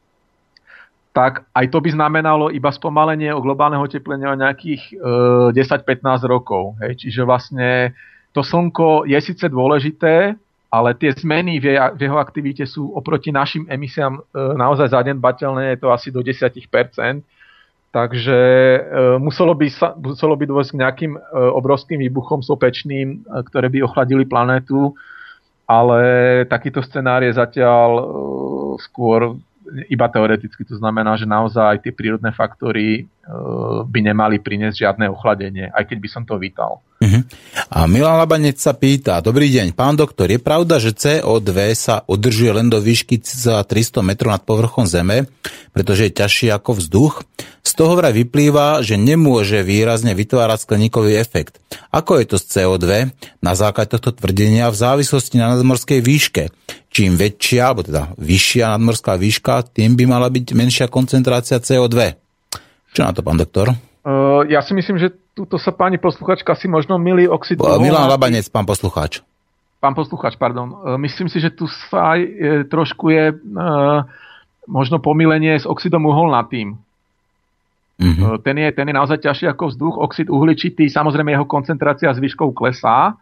tak 1.13 1.45
aj 1.53 1.69
to 1.69 1.77
by 1.77 1.93
znamenalo 1.93 2.49
iba 2.49 2.73
spomalenie 2.73 3.29
o 3.29 3.39
globálneho 3.39 3.85
oteplenia 3.85 4.33
o 4.33 4.39
nejakých 4.41 4.97
e, 4.97 5.53
10-15 5.53 6.25
rokov. 6.25 6.73
Hej? 6.81 7.05
Čiže 7.05 7.21
vlastne 7.21 7.93
to 8.33 8.41
slnko 8.41 9.05
je 9.05 9.21
síce 9.21 9.45
dôležité, 9.45 10.33
ale 10.73 10.89
tie 10.97 11.13
zmeny 11.13 11.61
v, 11.61 11.77
je- 11.77 11.93
v 11.93 11.99
jeho 12.01 12.17
aktivite 12.17 12.65
sú 12.65 12.89
oproti 12.97 13.29
našim 13.29 13.69
emisiám 13.69 14.17
e, 14.17 14.21
naozaj 14.57 14.89
zanedbateľné, 14.89 15.77
je 15.77 15.79
to 15.85 15.93
asi 15.93 16.09
do 16.09 16.25
10%. 16.25 16.49
Takže 17.93 18.39
e, 18.73 18.79
muselo, 19.21 19.53
by 19.53 19.69
sa, 19.69 19.93
muselo 19.93 20.33
by 20.33 20.49
dôjsť 20.49 20.71
k 20.73 20.81
nejakým 20.81 21.13
e, 21.13 21.19
obrovským 21.53 22.01
výbuchom 22.09 22.41
sopečným, 22.41 23.21
e, 23.21 23.45
ktoré 23.53 23.69
by 23.69 23.85
ochladili 23.85 24.25
planétu, 24.25 24.97
ale 25.69 26.01
takýto 26.49 26.81
scenár 26.81 27.21
je 27.21 27.37
zatiaľ 27.37 27.89
e, 27.93 28.03
skôr 28.81 29.37
iba 29.89 30.07
teoreticky. 30.09 30.61
To 30.69 30.77
znamená, 30.77 31.17
že 31.17 31.25
naozaj 31.25 31.81
tie 31.81 31.93
prírodné 31.93 32.29
faktory 32.29 32.87
e, 32.99 33.01
by 33.87 33.99
nemali 33.99 34.37
priniesť 34.37 34.85
žiadne 34.85 35.05
ochladenie, 35.09 35.73
aj 35.73 35.89
keď 35.89 35.97
by 35.97 36.09
som 36.09 36.23
to 36.23 36.37
vítal. 36.37 36.85
A 37.69 37.85
Milan 37.85 38.21
Labanec 38.21 38.57
sa 38.57 38.73
pýta, 38.73 39.21
dobrý 39.21 39.49
deň, 39.49 39.77
pán 39.77 39.93
doktor, 39.97 40.29
je 40.29 40.41
pravda, 40.41 40.81
že 40.81 40.93
CO2 40.93 41.73
sa 41.77 42.01
udržuje 42.05 42.51
len 42.53 42.67
do 42.69 42.81
výšky 42.81 43.21
za 43.21 43.61
300 43.61 44.01
metrov 44.01 44.33
nad 44.33 44.41
povrchom 44.41 44.89
Zeme, 44.89 45.29
pretože 45.73 46.09
je 46.09 46.17
ťažší 46.17 46.47
ako 46.53 46.81
vzduch? 46.81 47.15
Z 47.63 47.71
toho 47.79 47.95
vraj 47.95 48.11
vyplýva, 48.11 48.83
že 48.83 48.99
nemôže 48.99 49.63
výrazne 49.63 50.13
vytvárať 50.13 50.67
skleníkový 50.67 51.15
efekt. 51.17 51.57
Ako 51.89 52.19
je 52.19 52.25
to 52.29 52.37
s 52.41 52.45
CO2 52.51 53.09
na 53.39 53.53
základe 53.55 53.95
tohto 53.95 54.13
tvrdenia 54.13 54.67
v 54.69 54.77
závislosti 54.77 55.39
na 55.39 55.53
nadmorskej 55.55 56.03
výške? 56.03 56.51
Čím 56.93 57.17
väčšia, 57.17 57.61
alebo 57.71 57.81
teda 57.81 58.13
vyššia 58.19 58.75
nadmorská 58.77 59.17
výška, 59.17 59.65
tým 59.73 59.97
by 59.97 60.05
mala 60.05 60.29
byť 60.29 60.53
menšia 60.53 60.85
koncentrácia 60.91 61.57
CO2. 61.57 62.19
Čo 62.93 63.01
na 63.01 63.11
to, 63.15 63.25
pán 63.25 63.41
doktor? 63.41 63.92
Uh, 64.03 64.43
ja 64.51 64.59
si 64.59 64.75
myslím, 64.75 64.99
že 64.99 65.15
túto 65.31 65.55
sa 65.55 65.71
pani 65.71 65.95
posluchačka 65.95 66.59
si 66.59 66.67
možno 66.67 66.99
milí 66.99 67.23
oxid 67.23 67.55
Milan. 67.55 68.11
Labanec, 68.11 68.51
pán 68.51 68.67
poslucháč. 68.67 69.23
Pán 69.79 69.95
posluchač, 69.95 70.35
pardon. 70.35 70.75
Uh, 70.75 70.99
myslím 70.99 71.31
si, 71.31 71.39
že 71.39 71.47
tu 71.51 71.71
sa 71.87 72.15
aj 72.15 72.19
e, 72.19 72.29
trošku 72.67 73.11
je 73.11 73.31
uh, 73.31 74.03
možno 74.67 74.99
pomilenie 74.99 75.55
s 75.55 75.63
oxidom 75.63 76.03
uholnatým. 76.03 76.75
Mhm. 77.95 78.19
Uh, 78.19 78.35
ten, 78.43 78.59
je, 78.59 78.69
ten 78.75 78.91
je 78.91 78.95
naozaj 78.95 79.23
ťažší 79.23 79.47
ako 79.47 79.71
vzduch. 79.71 79.95
Oxid 79.95 80.27
uhličitý, 80.27 80.91
samozrejme 80.91 81.31
jeho 81.31 81.47
koncentrácia 81.47 82.11
s 82.11 82.19
výškou 82.19 82.51
klesá, 82.51 83.15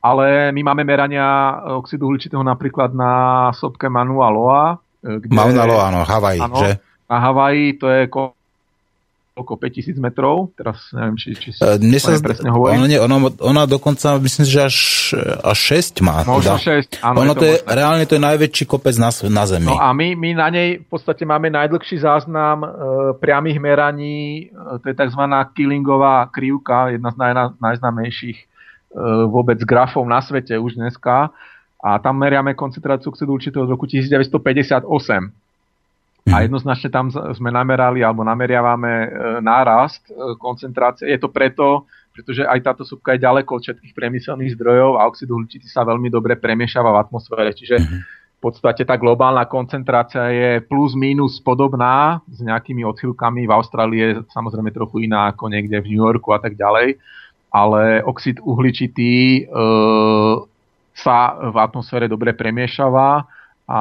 ale 0.00 0.52
my 0.56 0.72
máme 0.72 0.88
merania 0.88 1.60
oxidu 1.76 2.08
uhličitého 2.08 2.40
napríklad 2.40 2.96
na 2.96 3.12
sopke 3.52 3.92
Mauna 3.92 4.28
Loa. 4.32 4.64
e, 5.04 5.20
kde- 5.20 5.36
Mauna 5.36 5.68
Loa, 5.68 5.92
áno, 5.92 6.00
Havaj, 6.00 6.36
že? 6.64 6.70
Na 7.12 7.20
Havaji 7.20 7.76
to 7.76 7.92
je 7.92 8.08
ko- 9.34 9.42
koľko, 9.42 9.54
5000 9.58 9.98
metrov? 9.98 10.54
Teraz 10.54 10.78
neviem, 10.94 11.18
či, 11.18 11.34
či 11.34 11.50
si 11.50 11.58
E, 11.58 11.78
Mne 11.82 11.98
sa 11.98 12.14
presne 12.22 12.54
hovorím. 12.54 12.78
ona, 12.78 12.86
nie, 12.86 13.00
ona, 13.02 13.16
ona 13.42 13.62
dokonca, 13.66 14.14
myslím, 14.22 14.46
že 14.46 14.60
až, 14.62 14.78
až 15.42 15.58
6 15.82 16.00
má. 16.06 16.22
Možno 16.22 16.54
teda. 16.54 16.78
6, 16.86 17.02
áno, 17.02 17.16
ono 17.26 17.32
je 17.34 17.34
to 17.34 17.40
to 17.42 17.44
je, 17.44 17.54
možné. 17.58 17.74
reálne 17.74 18.04
to 18.06 18.14
je 18.14 18.22
najväčší 18.22 18.64
kopec 18.70 18.94
na, 18.94 19.10
na 19.10 19.44
Zemi. 19.44 19.66
No 19.66 19.76
a 19.82 19.90
my, 19.90 20.14
my 20.14 20.28
na 20.38 20.48
nej 20.54 20.68
v 20.78 20.86
podstate 20.86 21.26
máme 21.26 21.50
najdlhší 21.50 21.98
záznam 21.98 22.62
e, 22.62 22.68
priamých 23.18 23.58
meraní, 23.58 24.48
e, 24.48 24.78
to 24.78 24.86
je 24.86 24.94
tzv. 24.94 25.22
Killingová 25.52 26.30
krivka, 26.30 26.94
jedna 26.94 27.10
z 27.10 27.16
najna, 27.18 27.44
najznámejších 27.58 28.38
e, 28.38 28.46
vôbec 29.26 29.58
grafov 29.66 30.06
na 30.06 30.22
svete 30.22 30.54
už 30.54 30.78
dneska. 30.78 31.34
A 31.84 32.00
tam 32.00 32.16
meriame 32.16 32.56
koncentráciu 32.56 33.12
oxidu 33.12 33.36
určitého 33.36 33.68
od 33.68 33.70
roku 33.76 33.84
1958. 33.84 34.88
A 36.24 36.40
jednoznačne 36.40 36.88
tam 36.88 37.12
sme 37.12 37.52
namerali 37.52 38.00
alebo 38.00 38.24
nameriavame 38.24 38.92
e, 39.04 39.08
nárast 39.44 40.08
e, 40.08 40.32
koncentrácie. 40.40 41.12
Je 41.12 41.20
to 41.20 41.28
preto, 41.28 41.84
pretože 42.16 42.48
aj 42.48 42.64
táto 42.64 42.82
súpka 42.88 43.12
je 43.12 43.28
ďaleko 43.28 43.60
od 43.60 43.62
všetkých 43.68 43.92
priemyselných 43.92 44.56
zdrojov 44.56 44.96
a 44.96 45.04
oxid 45.04 45.28
uhličitý 45.28 45.68
sa 45.68 45.84
veľmi 45.84 46.08
dobre 46.08 46.40
premiešava 46.40 46.88
v 46.96 47.00
atmosfére. 47.04 47.52
Čiže 47.52 47.76
v 47.76 48.40
podstate 48.40 48.88
tá 48.88 48.96
globálna 48.96 49.44
koncentrácia 49.44 50.32
je 50.32 50.50
plus 50.64 50.96
minus 50.96 51.44
podobná 51.44 52.24
s 52.24 52.40
nejakými 52.40 52.88
odchylkami. 52.88 53.44
V 53.44 53.52
Austrálii 53.52 54.00
je 54.00 54.10
samozrejme 54.32 54.72
trochu 54.72 55.04
iná 55.04 55.28
ako 55.28 55.52
niekde 55.52 55.76
v 55.84 55.92
New 55.92 56.00
Yorku 56.08 56.32
a 56.32 56.40
tak 56.40 56.56
ďalej. 56.56 56.96
Ale 57.52 58.00
oxid 58.00 58.40
uhličitý 58.40 59.44
e, 59.44 59.62
sa 60.96 61.36
v 61.36 61.56
atmosfére 61.60 62.08
dobre 62.08 62.32
premiešava 62.32 63.28
a 63.68 63.80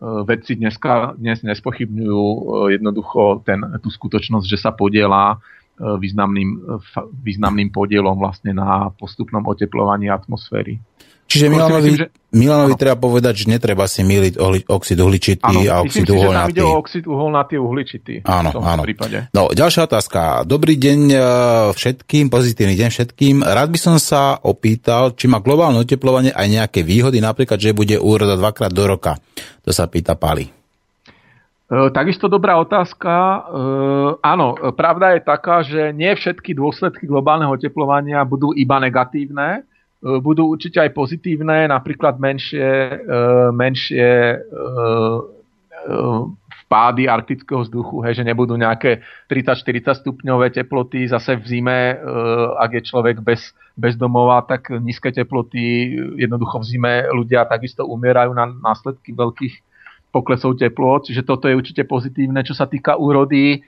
vedci 0.00 0.60
dneska, 0.60 1.16
dnes 1.16 1.40
nespochybňujú 1.40 2.24
e, 2.24 2.40
jednoducho 2.76 3.40
ten, 3.48 3.64
tú 3.80 3.88
skutočnosť, 3.88 4.44
že 4.44 4.58
sa 4.60 4.76
podiela 4.76 5.32
e, 5.32 5.36
významným, 5.80 6.80
významným 7.24 7.72
podielom 7.72 8.20
vlastne 8.20 8.52
na 8.52 8.92
postupnom 8.92 9.40
oteplovaní 9.48 10.12
atmosféry. 10.12 10.76
Čiže 11.26 11.50
Milanovi, 11.50 11.90
myslím, 11.90 11.98
že- 11.98 12.10
Milanovi 12.36 12.74
áno. 12.76 12.80
treba 12.80 12.96
povedať, 13.00 13.34
že 13.42 13.44
netreba 13.50 13.90
si 13.90 14.06
miliť 14.06 14.34
ohli, 14.38 14.60
oxid 14.68 14.98
uhličitý 15.00 15.56
a 15.66 15.82
myslím 15.82 15.86
oxid 15.88 15.90
si, 15.90 16.00
že 16.00 16.06
tam 16.06 16.18
uholnatý. 16.22 16.52
ide 16.54 16.62
o 16.62 16.72
oxid 16.78 17.04
uholnatý 17.08 17.54
uhličitý. 17.58 18.14
Áno, 18.22 18.50
áno. 18.62 18.82
prípade. 18.86 19.18
No, 19.34 19.50
ďalšia 19.50 19.90
otázka. 19.90 20.46
Dobrý 20.46 20.78
deň 20.78 21.00
e, 21.10 21.18
všetkým, 21.74 22.30
pozitívny 22.30 22.78
deň 22.78 22.88
všetkým. 22.92 23.36
Rád 23.42 23.68
by 23.74 23.78
som 23.80 23.96
sa 23.98 24.38
opýtal, 24.38 25.18
či 25.18 25.26
má 25.26 25.42
globálne 25.42 25.82
oteplovanie 25.82 26.30
aj 26.30 26.46
nejaké 26.46 26.80
výhody, 26.86 27.18
napríklad, 27.18 27.58
že 27.58 27.74
bude 27.74 27.98
úroda 27.98 28.38
dvakrát 28.38 28.70
do 28.70 28.86
roka. 28.86 29.18
To 29.66 29.74
sa 29.74 29.90
pýta 29.90 30.14
Pali. 30.14 30.46
E, 30.46 30.52
takisto 31.90 32.30
dobrá 32.30 32.60
otázka. 32.62 33.10
E, 33.10 33.38
áno, 34.22 34.54
pravda 34.78 35.18
je 35.18 35.20
taká, 35.26 35.66
že 35.66 35.90
nie 35.90 36.14
všetky 36.14 36.54
dôsledky 36.54 37.10
globálneho 37.10 37.50
oteplovania 37.50 38.22
budú 38.22 38.54
iba 38.54 38.78
negatívne. 38.78 39.66
E, 40.02 40.20
budú 40.20 40.52
určite 40.52 40.80
aj 40.80 40.92
pozitívne, 40.92 41.68
napríklad 41.72 42.20
menšie, 42.20 42.68
e, 42.68 43.18
menšie 43.52 44.08
e, 44.36 44.38
vpády 46.66 47.06
arktického 47.06 47.62
vzduchu, 47.62 48.02
hej, 48.02 48.20
že 48.20 48.26
nebudú 48.26 48.58
nejaké 48.58 49.00
30-40 49.30 50.02
stupňové 50.02 50.50
teploty, 50.50 51.06
zase 51.06 51.38
v 51.38 51.44
zime, 51.46 51.94
ak 52.58 52.70
je 52.74 52.82
človek 52.82 53.22
bez, 53.22 53.54
bez 53.78 53.94
domova, 53.94 54.42
tak 54.42 54.74
nízke 54.74 55.14
teploty, 55.14 55.94
jednoducho 56.18 56.58
v 56.58 56.66
zime 56.66 56.92
ľudia 57.06 57.46
takisto 57.46 57.86
umierajú 57.86 58.34
na 58.34 58.50
následky 58.50 59.14
veľkých 59.14 59.54
poklesov 60.10 60.58
teplot, 60.58 61.06
čiže 61.06 61.22
toto 61.22 61.46
je 61.46 61.54
určite 61.54 61.86
pozitívne. 61.86 62.42
Čo 62.42 62.58
sa 62.58 62.66
týka 62.66 62.98
úrody, 62.98 63.62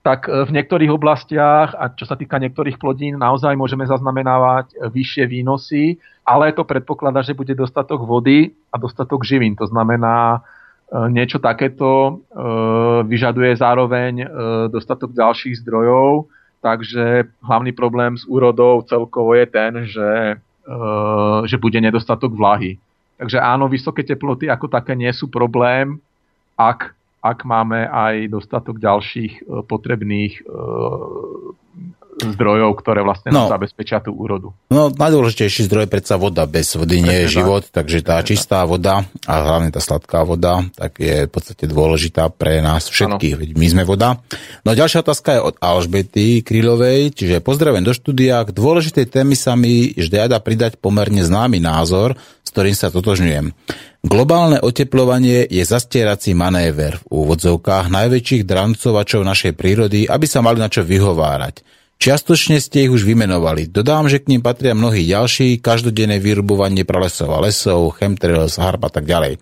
tak 0.00 0.28
e, 0.28 0.48
v 0.48 0.50
niektorých 0.56 0.92
oblastiach, 0.92 1.76
a 1.76 1.92
čo 1.92 2.08
sa 2.08 2.16
týka 2.16 2.40
niektorých 2.40 2.80
plodín, 2.80 3.20
naozaj 3.20 3.52
môžeme 3.56 3.84
zaznamenávať 3.84 4.72
e, 4.72 4.88
vyššie 4.88 5.24
výnosy, 5.28 6.00
ale 6.24 6.56
to 6.56 6.64
predpokladá, 6.64 7.20
že 7.20 7.36
bude 7.36 7.52
dostatok 7.52 8.04
vody 8.04 8.56
a 8.72 8.80
dostatok 8.80 9.24
živín. 9.28 9.52
To 9.60 9.68
znamená, 9.68 10.40
e, 10.88 11.08
niečo 11.12 11.36
takéto 11.36 12.20
vyžaduje 13.00 13.56
zároveň 13.56 14.26
dostatok 14.68 15.16
ďalších 15.16 15.62
zdrojov, 15.64 16.28
takže 16.60 17.30
hlavný 17.40 17.72
problém 17.72 18.16
s 18.16 18.24
úrodou 18.28 18.84
celkovo 18.84 19.32
je 19.32 19.46
ten, 19.48 19.72
že, 19.88 20.36
že 21.48 21.56
bude 21.56 21.80
nedostatok 21.80 22.36
vlahy. 22.36 22.76
Takže 23.16 23.40
áno, 23.40 23.64
vysoké 23.68 24.04
teploty 24.04 24.52
ako 24.52 24.68
také 24.68 24.92
nie 24.92 25.08
sú 25.12 25.32
problém, 25.32 25.96
ak, 26.56 26.92
ak 27.20 27.44
máme 27.44 27.84
aj 27.84 28.32
dostatok 28.32 28.80
ďalších 28.80 29.32
e, 29.40 29.42
potrebných 29.68 30.34
e, 30.40 30.42
zdrojov, 32.22 32.76
ktoré 32.76 33.00
vlastne 33.00 33.32
No. 33.32 33.48
zabezpečia 33.48 33.98
tú 33.98 34.12
úrodu. 34.12 34.52
No, 34.68 34.92
najdôležitejší 34.92 35.64
zdroj 35.64 35.88
je 35.88 35.90
predsa 35.90 36.14
voda. 36.14 36.44
Bez 36.44 36.76
vody 36.76 37.00
nie 37.00 37.24
je 37.24 37.28
tak. 37.28 37.36
život, 37.40 37.62
takže 37.66 37.98
tá 38.00 38.20
čistá 38.20 38.62
voda 38.64 39.02
a 39.24 39.34
hlavne 39.40 39.70
tá 39.70 39.80
sladká 39.80 40.22
voda, 40.22 40.60
tak 40.76 41.00
je 41.00 41.24
v 41.24 41.30
podstate 41.30 41.64
dôležitá 41.64 42.28
pre 42.28 42.60
nás 42.60 42.86
všetkých, 42.86 43.34
veď 43.36 43.50
my 43.54 43.66
sme 43.66 43.82
voda. 43.84 44.20
No 44.62 44.76
ďalšia 44.76 45.00
otázka 45.00 45.38
je 45.38 45.40
od 45.40 45.54
Alžbety 45.58 46.44
Krylovej, 46.44 47.14
čiže 47.14 47.40
pozdravujem 47.40 47.82
do 47.82 47.96
štúdia. 47.96 48.44
K 48.44 48.52
dôležitej 48.52 49.06
témy 49.08 49.34
sa 49.34 49.56
mi 49.56 49.96
žiada 49.96 50.36
pridať 50.38 50.76
pomerne 50.76 51.24
známy 51.24 51.58
názor, 51.58 52.18
s 52.44 52.48
ktorým 52.50 52.74
sa 52.74 52.90
totožňujem. 52.90 53.54
Globálne 54.00 54.56
oteplovanie 54.58 55.44
je 55.44 55.60
zastierací 55.60 56.32
manéver 56.32 56.96
v 57.04 57.20
úvodzovkách 57.20 57.92
najväčších 57.92 58.48
drancovačov 58.48 59.20
našej 59.20 59.52
prírody, 59.52 60.08
aby 60.08 60.24
sa 60.24 60.40
mali 60.40 60.56
na 60.56 60.72
čo 60.72 60.80
vyhovárať. 60.80 61.60
Čiastočne 62.00 62.64
ste 62.64 62.88
ich 62.88 62.92
už 62.96 63.04
vymenovali. 63.04 63.68
Dodám, 63.68 64.08
že 64.08 64.24
k 64.24 64.32
ním 64.32 64.40
patria 64.40 64.72
mnohí 64.72 65.04
ďalší, 65.04 65.60
každodenné 65.60 66.16
vyrubovanie 66.16 66.88
pralesov 66.88 67.28
a 67.36 67.44
lesov, 67.44 67.92
chemtrails, 68.00 68.56
harp 68.56 68.88
a 68.88 68.90
tak 68.90 69.04
ďalej. 69.04 69.36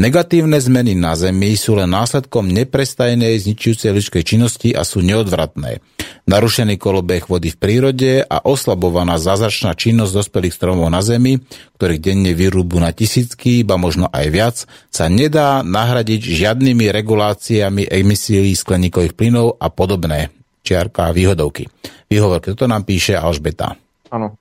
Negatívne 0.00 0.56
zmeny 0.56 0.96
na 0.96 1.12
Zemi 1.12 1.52
sú 1.60 1.76
len 1.76 1.92
následkom 1.92 2.48
neprestajnej 2.48 3.36
zničujúcej 3.44 3.92
ľudskej 3.92 4.24
činnosti 4.24 4.72
a 4.72 4.80
sú 4.80 5.04
neodvratné. 5.04 5.84
Narušený 6.24 6.80
kolobeh 6.80 7.28
vody 7.28 7.52
v 7.52 7.60
prírode 7.60 8.24
a 8.24 8.48
oslabovaná 8.48 9.20
zázračná 9.20 9.76
činnosť 9.76 10.24
dospelých 10.24 10.56
stromov 10.56 10.88
na 10.88 11.04
Zemi, 11.04 11.36
ktorých 11.76 12.00
denne 12.00 12.32
vyrúbu 12.32 12.80
na 12.80 12.96
tisícky, 12.96 13.60
iba 13.60 13.76
možno 13.76 14.08
aj 14.08 14.26
viac, 14.32 14.56
sa 14.88 15.12
nedá 15.12 15.60
nahradiť 15.60 16.32
žiadnymi 16.32 16.88
reguláciami 16.96 17.92
emisí 17.92 18.40
skleníkových 18.56 19.12
plynov 19.12 19.60
a 19.60 19.68
podobné 19.68 20.39
čiarka 20.62 21.10
výhodovky. 21.10 21.66
Výhovorky, 22.10 22.52
toto 22.52 22.66
nám 22.68 22.84
píše 22.84 23.16
Alžbeta. 23.16 23.74
Áno. 24.10 24.36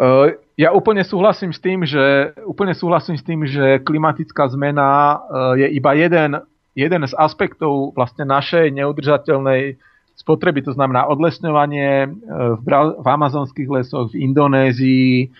Uh, 0.00 0.32
ja 0.56 0.72
úplne 0.72 1.04
súhlasím 1.04 1.52
s 1.52 1.60
tým, 1.60 1.84
že, 1.84 2.32
úplne 2.48 2.72
súhlasím 2.72 3.20
s 3.20 3.24
tým, 3.24 3.44
že 3.44 3.84
klimatická 3.84 4.48
zmena 4.48 5.20
uh, 5.20 5.54
je 5.60 5.68
iba 5.76 5.92
jeden, 5.92 6.40
jeden 6.72 7.02
z 7.04 7.12
aspektov 7.18 7.92
vlastne 7.92 8.24
našej 8.24 8.72
neudržateľnej 8.72 9.76
spotreby, 10.16 10.64
to 10.64 10.72
znamená 10.72 11.04
odlesňovanie 11.08 12.08
uh, 12.08 12.56
v, 12.56 12.60
Bra- 12.64 12.96
v 12.96 13.06
amazonských 13.06 13.68
lesoch, 13.68 14.12
v 14.12 14.24
Indonézii, 14.24 15.30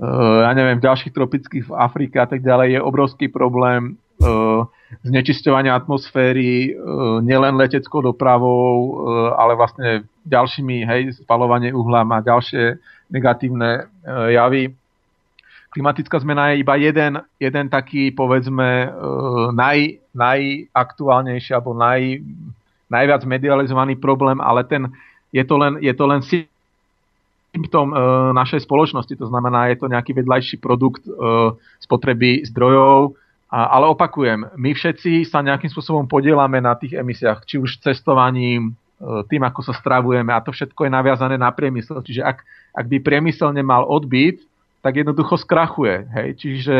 ja 0.00 0.56
neviem, 0.56 0.80
v 0.80 0.86
ďalších 0.88 1.12
tropických 1.12 1.64
v 1.68 1.76
Afrike 1.76 2.16
a 2.16 2.24
tak 2.24 2.40
ďalej 2.40 2.72
je 2.72 2.80
obrovský 2.80 3.26
problém 3.28 4.00
znečisťovania 5.06 5.74
atmosféry 5.74 6.74
uh, 6.74 7.22
nielen 7.22 7.54
leteckou 7.54 8.02
dopravou, 8.02 8.70
uh, 8.74 8.90
ale 9.38 9.54
vlastne 9.54 10.04
ďalšími, 10.26 10.76
hej, 10.86 11.00
spalovanie 11.22 11.70
uhla 11.70 12.04
má 12.04 12.20
ďalšie 12.20 12.78
negatívne 13.10 13.70
e, 13.76 13.82
javy. 14.38 14.62
Klimatická 15.70 16.18
zmena 16.18 16.50
je 16.50 16.62
iba 16.62 16.74
jeden, 16.78 17.22
jeden 17.38 17.66
taký, 17.70 18.10
povedzme, 18.14 18.86
e, 18.86 18.88
naj, 19.54 19.98
najaktuálnejší 20.14 21.50
alebo 21.54 21.74
naj, 21.74 22.22
najviac 22.90 23.22
medializovaný 23.26 23.98
problém, 23.98 24.38
ale 24.38 24.66
ten, 24.66 24.90
je 25.34 25.42
to 25.42 25.58
len, 25.58 25.78
je 25.82 25.94
to 25.94 26.04
len 26.06 26.22
symptóm 26.22 27.90
e, 27.90 27.96
našej 28.34 28.66
spoločnosti. 28.66 29.14
To 29.18 29.26
znamená, 29.26 29.70
je 29.70 29.78
to 29.78 29.90
nejaký 29.90 30.14
vedľajší 30.14 30.62
produkt 30.62 31.02
spotreby 31.82 32.46
zdrojov, 32.46 33.18
ale 33.50 33.90
opakujem, 33.90 34.46
my 34.54 34.70
všetci 34.70 35.26
sa 35.26 35.42
nejakým 35.42 35.74
spôsobom 35.74 36.06
podielame 36.06 36.62
na 36.62 36.78
tých 36.78 36.94
emisiách, 36.94 37.42
či 37.42 37.58
už 37.58 37.82
cestovaním, 37.82 38.78
tým, 39.00 39.42
ako 39.42 39.64
sa 39.64 39.74
stravujeme 39.74 40.28
a 40.30 40.44
to 40.44 40.52
všetko 40.52 40.86
je 40.86 40.90
naviazané 40.92 41.40
na 41.40 41.48
priemysel. 41.50 42.04
Čiže 42.04 42.20
ak, 42.20 42.38
ak 42.76 42.86
by 42.86 43.00
priemysel 43.00 43.50
nemal 43.50 43.88
odbyt, 43.88 44.44
tak 44.84 45.00
jednoducho 45.00 45.40
skrachuje. 45.40 46.04
Hej? 46.12 46.28
Čiže 46.36 46.76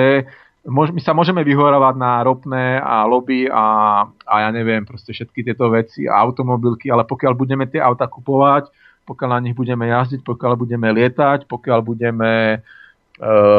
my 0.69 1.01
sa 1.01 1.17
môžeme 1.17 1.41
vyhorovať 1.41 1.95
na 1.97 2.21
ropné 2.21 2.77
a 2.77 3.09
lobby 3.09 3.49
a, 3.49 4.05
a 4.29 4.35
ja 4.45 4.49
neviem, 4.53 4.85
proste 4.85 5.17
všetky 5.17 5.41
tieto 5.41 5.73
veci 5.73 6.05
a 6.05 6.21
automobilky, 6.21 6.93
ale 6.93 7.09
pokiaľ 7.09 7.33
budeme 7.33 7.65
tie 7.65 7.81
auta 7.81 8.05
kupovať, 8.05 8.69
pokiaľ 9.09 9.41
na 9.41 9.41
nich 9.49 9.57
budeme 9.57 9.89
jazdiť, 9.89 10.21
pokiaľ 10.21 10.61
budeme 10.61 10.93
lietať, 10.93 11.49
pokiaľ 11.49 11.81
budeme 11.81 12.61
uh, 12.61 12.80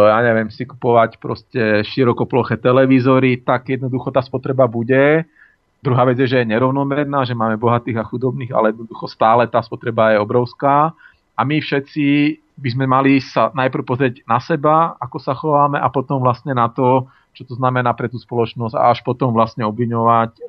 ja 0.10 0.20
neviem, 0.26 0.50
si 0.50 0.66
kupovať 0.66 1.22
proste 1.22 1.86
širokoploché 1.86 2.58
televízory, 2.58 3.46
tak 3.46 3.70
jednoducho 3.70 4.10
tá 4.10 4.26
spotreba 4.26 4.66
bude. 4.66 5.30
Druhá 5.82 6.06
vec 6.06 6.18
je, 6.22 6.30
že 6.30 6.42
je 6.42 6.50
nerovnomerná, 6.50 7.26
že 7.26 7.38
máme 7.38 7.62
bohatých 7.62 8.02
a 8.02 8.08
chudobných, 8.10 8.54
ale 8.54 8.74
jednoducho 8.74 9.06
stále 9.06 9.46
tá 9.46 9.62
spotreba 9.62 10.14
je 10.14 10.22
obrovská. 10.22 10.94
A 11.38 11.42
my 11.42 11.58
všetci 11.62 12.38
by 12.58 12.70
sme 12.70 12.86
mali 12.86 13.18
sa 13.22 13.50
najprv 13.54 13.84
pozrieť 13.86 14.14
na 14.30 14.38
seba, 14.38 14.94
ako 15.02 15.18
sa 15.18 15.34
chováme 15.34 15.82
a 15.82 15.90
potom 15.90 16.22
vlastne 16.22 16.54
na 16.54 16.70
to, 16.70 17.10
čo 17.34 17.48
to 17.48 17.58
znamená 17.58 17.96
pre 17.98 18.12
tú 18.12 18.22
spoločnosť 18.22 18.76
a 18.78 18.94
až 18.94 19.02
potom 19.02 19.34
vlastne 19.34 19.66
obviňovať 19.66 20.32
e, 20.38 20.42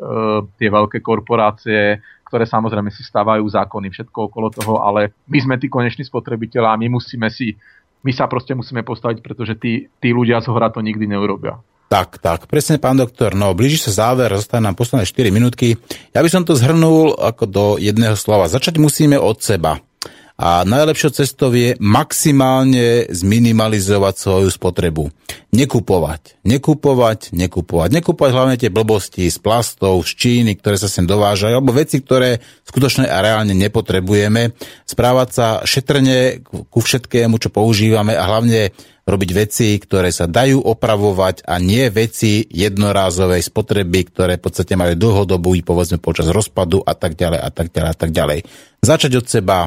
tie 0.60 0.68
veľké 0.68 0.99
korporácie, 1.00 2.02
ktoré 2.28 2.44
samozrejme 2.44 2.91
si 2.92 3.07
stávajú 3.07 3.44
zákony, 3.44 3.89
všetko 3.89 4.18
okolo 4.28 4.49
toho, 4.52 4.84
ale 4.84 5.16
my 5.28 5.39
sme 5.41 5.55
tí 5.57 5.73
koneční 5.73 6.05
spotrebiteľa 6.05 6.74
a 6.74 6.81
my 6.81 6.92
musíme 6.92 7.28
si, 7.32 7.55
my 8.02 8.12
sa 8.14 8.26
proste 8.26 8.52
musíme 8.55 8.82
postaviť, 8.82 9.18
pretože 9.22 9.55
tí, 9.58 9.86
tí 10.02 10.10
ľudia 10.10 10.42
z 10.42 10.50
hora 10.50 10.70
to 10.70 10.82
nikdy 10.82 11.06
neurobia. 11.06 11.62
Tak, 11.92 12.24
tak, 12.24 12.48
presne 12.48 12.81
pán 12.81 12.97
doktor. 12.97 13.36
No, 13.36 13.52
blíži 13.52 13.76
sa 13.76 13.92
záver, 13.92 14.32
zostane 14.32 14.64
nám 14.64 14.81
posledné 14.81 15.05
4 15.05 15.28
minútky. 15.28 15.76
Ja 16.16 16.24
by 16.24 16.31
som 16.32 16.42
to 16.42 16.56
zhrnul 16.56 17.12
ako 17.20 17.44
do 17.44 17.64
jedného 17.76 18.16
slova. 18.16 18.48
Začať 18.48 18.81
musíme 18.81 19.20
od 19.20 19.44
seba. 19.44 19.76
A 20.41 20.65
najlepšou 20.65 21.12
cestou 21.12 21.52
je 21.52 21.77
maximálne 21.78 23.07
zminimalizovať 23.12 24.15
svoju 24.17 24.49
spotrebu. 24.49 25.12
Nekupovať, 25.52 26.41
nekupovať, 26.49 27.36
nekupovať. 27.36 27.89
Nekupovať 27.93 28.31
hlavne 28.33 28.57
tie 28.57 28.73
blbosti 28.73 29.28
z 29.28 29.39
plastov, 29.39 30.01
z 30.09 30.12
Číny, 30.17 30.57
ktoré 30.57 30.81
sa 30.81 30.89
sem 30.89 31.05
dovážajú, 31.05 31.61
alebo 31.61 31.77
veci, 31.77 32.01
ktoré 32.01 32.41
skutočne 32.65 33.05
a 33.05 33.20
reálne 33.20 33.52
nepotrebujeme. 33.52 34.57
Správať 34.89 35.28
sa 35.28 35.47
šetrne 35.62 36.41
ku 36.43 36.81
všetkému, 36.81 37.36
čo 37.36 37.52
používame 37.52 38.17
a 38.17 38.25
hlavne 38.25 38.73
robiť 39.02 39.31
veci, 39.35 39.75
ktoré 39.77 40.15
sa 40.15 40.31
dajú 40.31 40.62
opravovať 40.62 41.43
a 41.43 41.59
nie 41.59 41.91
veci 41.91 42.47
jednorázovej 42.47 43.43
spotreby, 43.43 44.09
ktoré 44.09 44.39
v 44.39 44.44
podstate 44.47 44.78
majú 44.78 44.94
dlhodobú, 44.94 45.59
povedzme 45.67 45.99
počas 45.99 46.31
rozpadu 46.31 46.81
a 46.86 46.94
tak 46.94 47.19
ďalej 47.19 47.41
a 47.43 47.51
tak 47.51 47.69
ďalej 47.75 47.91
a 47.91 47.97
tak 47.99 48.11
ďalej. 48.15 48.39
Začať 48.78 49.12
od 49.19 49.27
seba, 49.27 49.59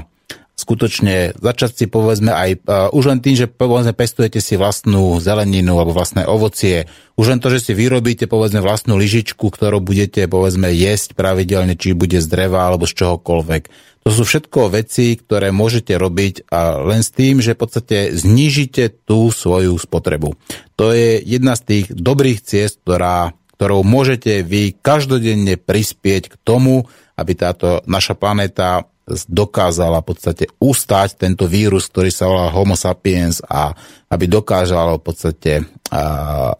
skutočne 0.55 1.35
začať 1.35 1.71
si 1.75 1.85
povedzme 1.91 2.31
aj 2.31 2.49
uh, 2.63 2.87
už 2.95 3.11
len 3.11 3.19
tým, 3.19 3.35
že 3.35 3.51
povedzme 3.51 3.91
pestujete 3.91 4.39
si 4.39 4.55
vlastnú 4.55 5.19
zeleninu 5.19 5.75
alebo 5.75 5.91
vlastné 5.91 6.23
ovocie, 6.23 6.87
už 7.19 7.35
len 7.35 7.39
to, 7.43 7.51
že 7.51 7.69
si 7.69 7.71
vyrobíte 7.75 8.25
povedzme 8.31 8.63
vlastnú 8.63 8.95
lyžičku, 8.95 9.51
ktorú 9.51 9.83
budete 9.83 10.25
povedzme 10.31 10.71
jesť 10.71 11.13
pravidelne, 11.19 11.75
či 11.75 11.91
bude 11.91 12.23
z 12.23 12.27
dreva 12.31 12.71
alebo 12.71 12.87
z 12.87 12.95
čohokoľvek. 12.95 13.63
To 14.05 14.13
sú 14.13 14.21
všetko 14.21 14.69
veci, 14.69 15.17
ktoré 15.17 15.49
môžete 15.49 15.97
robiť 15.97 16.47
a 16.53 16.77
len 16.77 17.01
s 17.01 17.09
tým, 17.09 17.41
že 17.41 17.57
v 17.57 17.61
podstate 17.65 17.97
znížite 18.13 19.01
tú 19.03 19.33
svoju 19.33 19.75
spotrebu. 19.81 20.37
To 20.77 20.93
je 20.93 21.17
jedna 21.25 21.57
z 21.57 21.61
tých 21.65 21.85
dobrých 21.89 22.39
ciest, 22.45 22.85
ktorá, 22.85 23.33
ktorou 23.57 23.81
môžete 23.81 24.45
vy 24.45 24.77
každodenne 24.77 25.57
prispieť 25.57 26.31
k 26.31 26.35
tomu, 26.45 26.85
aby 27.17 27.33
táto 27.33 27.81
naša 27.89 28.13
planéta 28.13 28.85
dokázala 29.29 30.01
v 30.01 30.07
podstate 30.09 30.45
ustať 30.57 31.21
tento 31.21 31.45
vírus, 31.45 31.85
ktorý 31.89 32.09
sa 32.09 32.25
volá 32.25 32.49
Homo 32.49 32.73
sapiens 32.73 33.37
a 33.45 33.73
aby 34.09 34.25
dokázala 34.25 34.97
v 34.97 35.03
podstate 35.05 35.53
a, 35.93 36.53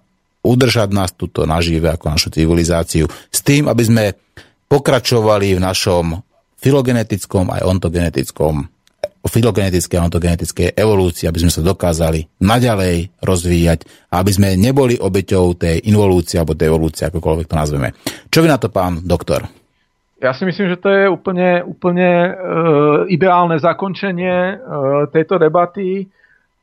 udržať 0.45 0.89
nás 0.93 1.09
tuto 1.09 1.49
nažive 1.49 1.89
ako 1.89 2.05
našu 2.13 2.29
civilizáciu 2.29 3.09
s 3.09 3.39
tým, 3.41 3.65
aby 3.65 3.81
sme 3.81 4.03
pokračovali 4.69 5.57
v 5.57 5.63
našom 5.63 6.21
filogenetickom 6.61 7.49
aj 7.49 7.65
ontogenetickom 7.65 8.75
o 9.25 9.27
filogenetickej 9.27 9.97
a 9.97 10.05
ontogenetickej 10.05 10.67
evolúcii, 10.77 11.25
aby 11.25 11.41
sme 11.41 11.49
sa 11.49 11.65
dokázali 11.65 12.29
naďalej 12.45 13.09
rozvíjať 13.25 13.89
a 14.13 14.21
aby 14.21 14.31
sme 14.31 14.53
neboli 14.53 15.01
obeťou 15.01 15.57
tej 15.57 15.81
involúcie 15.89 16.37
alebo 16.37 16.53
tej 16.53 16.69
evolúcie, 16.69 17.09
akokoľvek 17.09 17.49
to 17.49 17.55
nazveme. 17.57 17.89
Čo 18.29 18.45
vy 18.45 18.47
na 18.53 18.61
to, 18.61 18.69
pán 18.69 19.01
doktor? 19.01 19.49
Ja 20.25 20.33
si 20.33 20.41
myslím, 20.41 20.73
že 20.73 20.81
to 20.81 20.89
je 20.89 21.05
úplne, 21.05 21.61
úplne 21.61 22.09
e, 22.09 22.31
ideálne 23.13 23.61
zakončenie 23.61 24.33
e, 24.33 24.55
tejto 25.13 25.37
debaty 25.37 26.09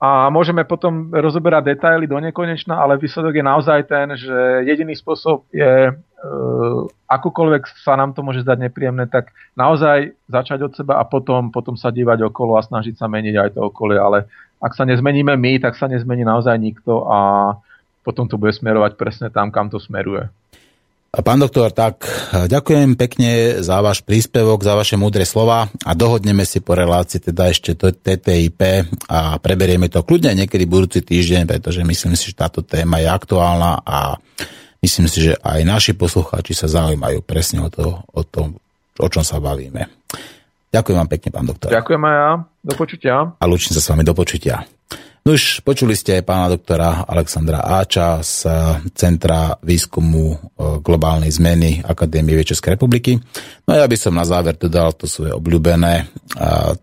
a 0.02 0.26
môžeme 0.34 0.66
potom 0.66 1.14
rozoberať 1.14 1.70
detaily 1.70 2.10
do 2.10 2.18
nekonečna, 2.18 2.74
ale 2.74 2.98
výsledok 2.98 3.38
je 3.38 3.44
naozaj 3.46 3.86
ten, 3.86 4.18
že 4.18 4.66
jediný 4.66 4.98
spôsob 4.98 5.46
je 5.54 5.94
Uh, 6.22 6.86
akokoľvek 7.10 7.82
sa 7.82 7.98
nám 7.98 8.14
to 8.14 8.22
môže 8.22 8.46
zdať 8.46 8.70
nepríjemné, 8.70 9.10
tak 9.10 9.34
naozaj 9.58 10.14
začať 10.30 10.70
od 10.70 10.72
seba 10.78 11.02
a 11.02 11.02
potom, 11.02 11.50
potom 11.50 11.74
sa 11.74 11.90
dívať 11.90 12.22
okolo 12.30 12.54
a 12.54 12.62
snažiť 12.62 12.94
sa 12.94 13.10
meniť 13.10 13.34
aj 13.34 13.50
to 13.58 13.66
okolie, 13.66 13.98
ale 13.98 14.30
ak 14.62 14.70
sa 14.70 14.86
nezmeníme 14.86 15.34
my, 15.34 15.58
tak 15.58 15.74
sa 15.74 15.90
nezmení 15.90 16.22
naozaj 16.22 16.54
nikto 16.62 17.10
a 17.10 17.18
potom 18.06 18.30
to 18.30 18.38
bude 18.38 18.54
smerovať 18.54 18.94
presne 18.94 19.34
tam, 19.34 19.50
kam 19.50 19.66
to 19.66 19.82
smeruje. 19.82 20.30
Pán 21.12 21.44
doktor, 21.44 21.76
tak 21.76 22.08
ďakujem 22.32 22.96
pekne 22.96 23.60
za 23.60 23.84
váš 23.84 24.00
príspevok, 24.00 24.64
za 24.64 24.72
vaše 24.72 24.96
múdre 24.96 25.28
slova 25.28 25.68
a 25.84 25.92
dohodneme 25.92 26.48
si 26.48 26.64
po 26.64 26.72
relácii 26.72 27.20
teda 27.20 27.52
ešte 27.52 27.76
to 27.76 27.92
TTIP 27.92 28.88
a 29.12 29.36
preberieme 29.36 29.92
to 29.92 30.00
kľudne 30.00 30.32
niekedy 30.32 30.64
budúci 30.64 31.04
týždeň, 31.04 31.44
pretože 31.44 31.84
myslím 31.84 32.16
si, 32.16 32.32
že 32.32 32.40
táto 32.40 32.64
téma 32.64 32.96
je 33.04 33.12
aktuálna 33.12 33.84
a 33.84 34.16
Myslím 34.82 35.06
si, 35.06 35.30
že 35.30 35.38
aj 35.38 35.62
naši 35.62 35.92
poslucháči 35.94 36.58
sa 36.58 36.66
zaujímajú 36.66 37.22
presne 37.22 37.62
o 37.62 37.70
to, 37.70 38.02
o 38.02 38.22
to, 38.26 38.50
o 38.98 39.06
čom 39.06 39.22
sa 39.22 39.38
bavíme. 39.38 39.86
Ďakujem 40.74 40.98
vám 40.98 41.06
pekne, 41.06 41.28
pán 41.30 41.46
doktor. 41.46 41.70
Ďakujem 41.70 42.02
aj 42.02 42.14
ja. 42.18 42.30
Do 42.66 42.74
počutia. 42.74 43.14
A 43.38 43.44
lučím 43.46 43.78
sa 43.78 43.78
s 43.78 43.86
vami 43.94 44.02
do 44.02 44.10
počutia. 44.10 44.66
No 45.22 45.38
už 45.38 45.62
počuli 45.62 45.94
ste 45.94 46.18
aj 46.18 46.26
pána 46.26 46.50
doktora 46.50 47.06
Alexandra 47.06 47.62
Áča 47.62 48.18
z 48.26 48.42
Centra 48.90 49.54
výskumu 49.62 50.34
globálnej 50.82 51.30
zmeny 51.30 51.78
Akadémie 51.78 52.42
Českej 52.42 52.74
republiky. 52.74 53.22
No 53.62 53.78
ja 53.78 53.86
by 53.86 53.94
som 53.94 54.18
na 54.18 54.26
záver 54.26 54.58
dodal 54.58 54.90
to 54.98 55.06
svoje 55.06 55.30
obľúbené. 55.30 56.10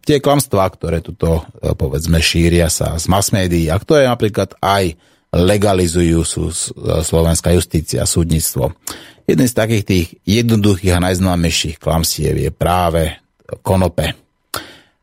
Tie 0.08 0.24
klamstvá, 0.24 0.72
ktoré 0.72 1.03
tuto 1.03 1.43
povedzme 1.59 2.24
šíria 2.24 2.72
sa 2.72 2.95
z 2.95 3.11
mass 3.11 3.35
médií, 3.35 3.68
a 3.68 3.76
to 3.76 4.00
je 4.00 4.08
napríklad 4.08 4.56
aj 4.64 4.95
legalizujú 5.35 6.24
sú 6.24 6.48
slovenská 7.03 7.51
justícia, 7.51 8.08
súdnictvo. 8.08 8.72
Jeden 9.27 9.51
z 9.51 9.53
takých 9.53 9.84
tých 9.84 10.08
jednoduchých 10.24 10.95
a 10.95 11.03
najznámejších 11.11 11.76
klamstiev 11.76 12.40
je 12.40 12.56
práve 12.56 13.19
konope. 13.68 14.16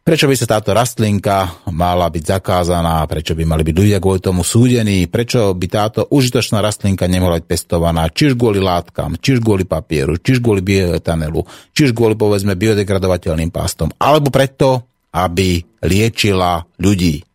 Prečo 0.06 0.30
by 0.30 0.38
sa 0.38 0.46
táto 0.46 0.70
rastlinka 0.70 1.66
mala 1.74 2.06
byť 2.06 2.38
zakázaná, 2.38 3.02
prečo 3.10 3.34
by 3.34 3.42
mali 3.42 3.66
byť 3.66 3.74
ľudia 3.74 3.98
kvôli 3.98 4.22
tomu 4.22 4.46
súdení, 4.46 5.10
prečo 5.10 5.50
by 5.50 5.66
táto 5.66 6.06
užitočná 6.06 6.62
rastlinka 6.62 7.10
nemohla 7.10 7.42
byť 7.42 7.46
pestovaná, 7.50 8.06
či 8.14 8.30
už 8.30 8.38
kvôli 8.38 8.62
látkam, 8.62 9.18
či 9.18 9.34
už 9.34 9.42
kvôli 9.42 9.66
papieru, 9.66 10.14
či 10.22 10.38
už 10.38 10.46
kvôli 10.46 10.62
bioetanelu, 10.62 11.42
či 11.74 11.90
už 11.90 11.92
kvôli 11.98 12.14
povedzme 12.14 12.54
biodegradovateľným 12.54 13.50
pástom, 13.50 13.90
alebo 13.98 14.30
preto, 14.30 14.86
aby 15.10 15.66
liečila 15.82 16.62
ľudí. 16.78 17.26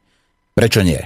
Prečo 0.55 0.79
nie? 0.79 1.03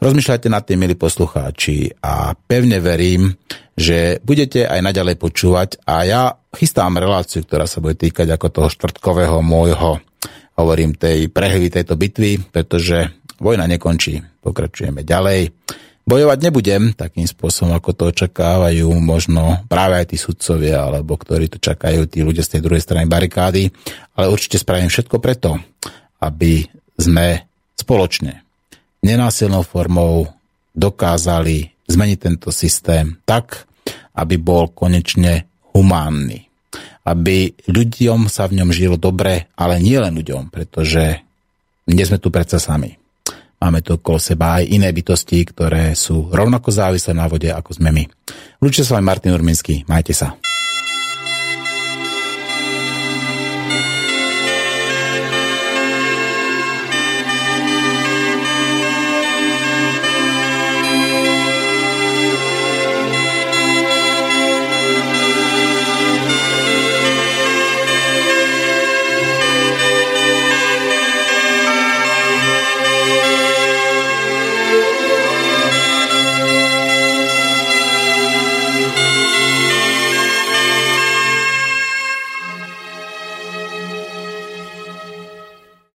Rozmýšľajte 0.00 0.48
nad 0.48 0.64
tým, 0.64 0.80
milí 0.80 0.96
poslucháči, 0.96 1.92
a 2.00 2.32
pevne 2.32 2.80
verím, 2.80 3.36
že 3.76 4.16
budete 4.24 4.64
aj 4.64 4.80
naďalej 4.80 5.20
počúvať 5.20 5.84
a 5.84 6.08
ja 6.08 6.22
chystám 6.56 6.96
reláciu, 6.96 7.44
ktorá 7.44 7.68
sa 7.68 7.84
bude 7.84 8.00
týkať 8.00 8.32
ako 8.32 8.48
toho 8.48 8.68
štvrtkového 8.72 9.44
môjho, 9.44 10.00
hovorím, 10.56 10.96
tej 10.96 11.28
prehvy 11.28 11.68
tejto 11.68 11.94
bitvy, 11.94 12.40
pretože 12.48 13.12
vojna 13.40 13.68
nekončí, 13.68 14.20
pokračujeme 14.40 15.04
ďalej. 15.04 15.52
Bojovať 16.06 16.38
nebudem 16.38 16.94
takým 16.94 17.26
spôsobom, 17.26 17.74
ako 17.74 17.90
to 17.90 18.04
očakávajú 18.14 18.86
možno 19.02 19.66
práve 19.66 19.98
aj 19.98 20.14
tí 20.14 20.16
sudcovia, 20.16 20.86
alebo 20.86 21.18
ktorí 21.18 21.50
to 21.50 21.58
čakajú, 21.58 22.06
tí 22.06 22.22
ľudia 22.22 22.46
z 22.46 22.56
tej 22.56 22.60
druhej 22.62 22.82
strany 22.82 23.10
barikády, 23.10 23.66
ale 24.14 24.30
určite 24.30 24.62
spravím 24.62 24.86
všetko 24.86 25.18
preto, 25.18 25.58
aby 26.22 26.62
sme 26.94 27.50
spoločne, 27.74 28.46
nenásilnou 29.02 29.66
formou 29.66 30.30
dokázali 30.72 31.74
zmeniť 31.90 32.18
tento 32.22 32.54
systém 32.54 33.18
tak, 33.26 33.66
aby 34.14 34.38
bol 34.38 34.70
konečne 34.70 35.50
humánny. 35.74 36.45
Aby 37.06 37.54
ľuďom 37.70 38.26
sa 38.26 38.50
v 38.50 38.58
ňom 38.58 38.74
žilo 38.74 38.98
dobre, 38.98 39.46
ale 39.54 39.78
nie 39.78 39.94
len 39.94 40.18
ľuďom, 40.18 40.50
pretože 40.50 41.22
nie 41.86 42.02
sme 42.02 42.18
tu 42.18 42.34
predsa 42.34 42.58
sami. 42.58 42.98
Máme 43.56 43.80
tu 43.80 43.96
okolo 43.96 44.20
seba 44.20 44.60
aj 44.60 44.68
iné 44.68 44.92
bytosti, 44.92 45.40
ktoré 45.48 45.96
sú 45.96 46.28
rovnako 46.28 46.68
závislé 46.68 47.16
na 47.16 47.24
vode, 47.24 47.48
ako 47.48 47.78
sme 47.78 47.88
my. 47.88 48.04
Ľučte 48.60 48.84
sa 48.84 49.00
vám 49.00 49.06
Martin 49.08 49.32
Urminský. 49.32 49.88
Majte 49.88 50.12
sa. 50.12 50.36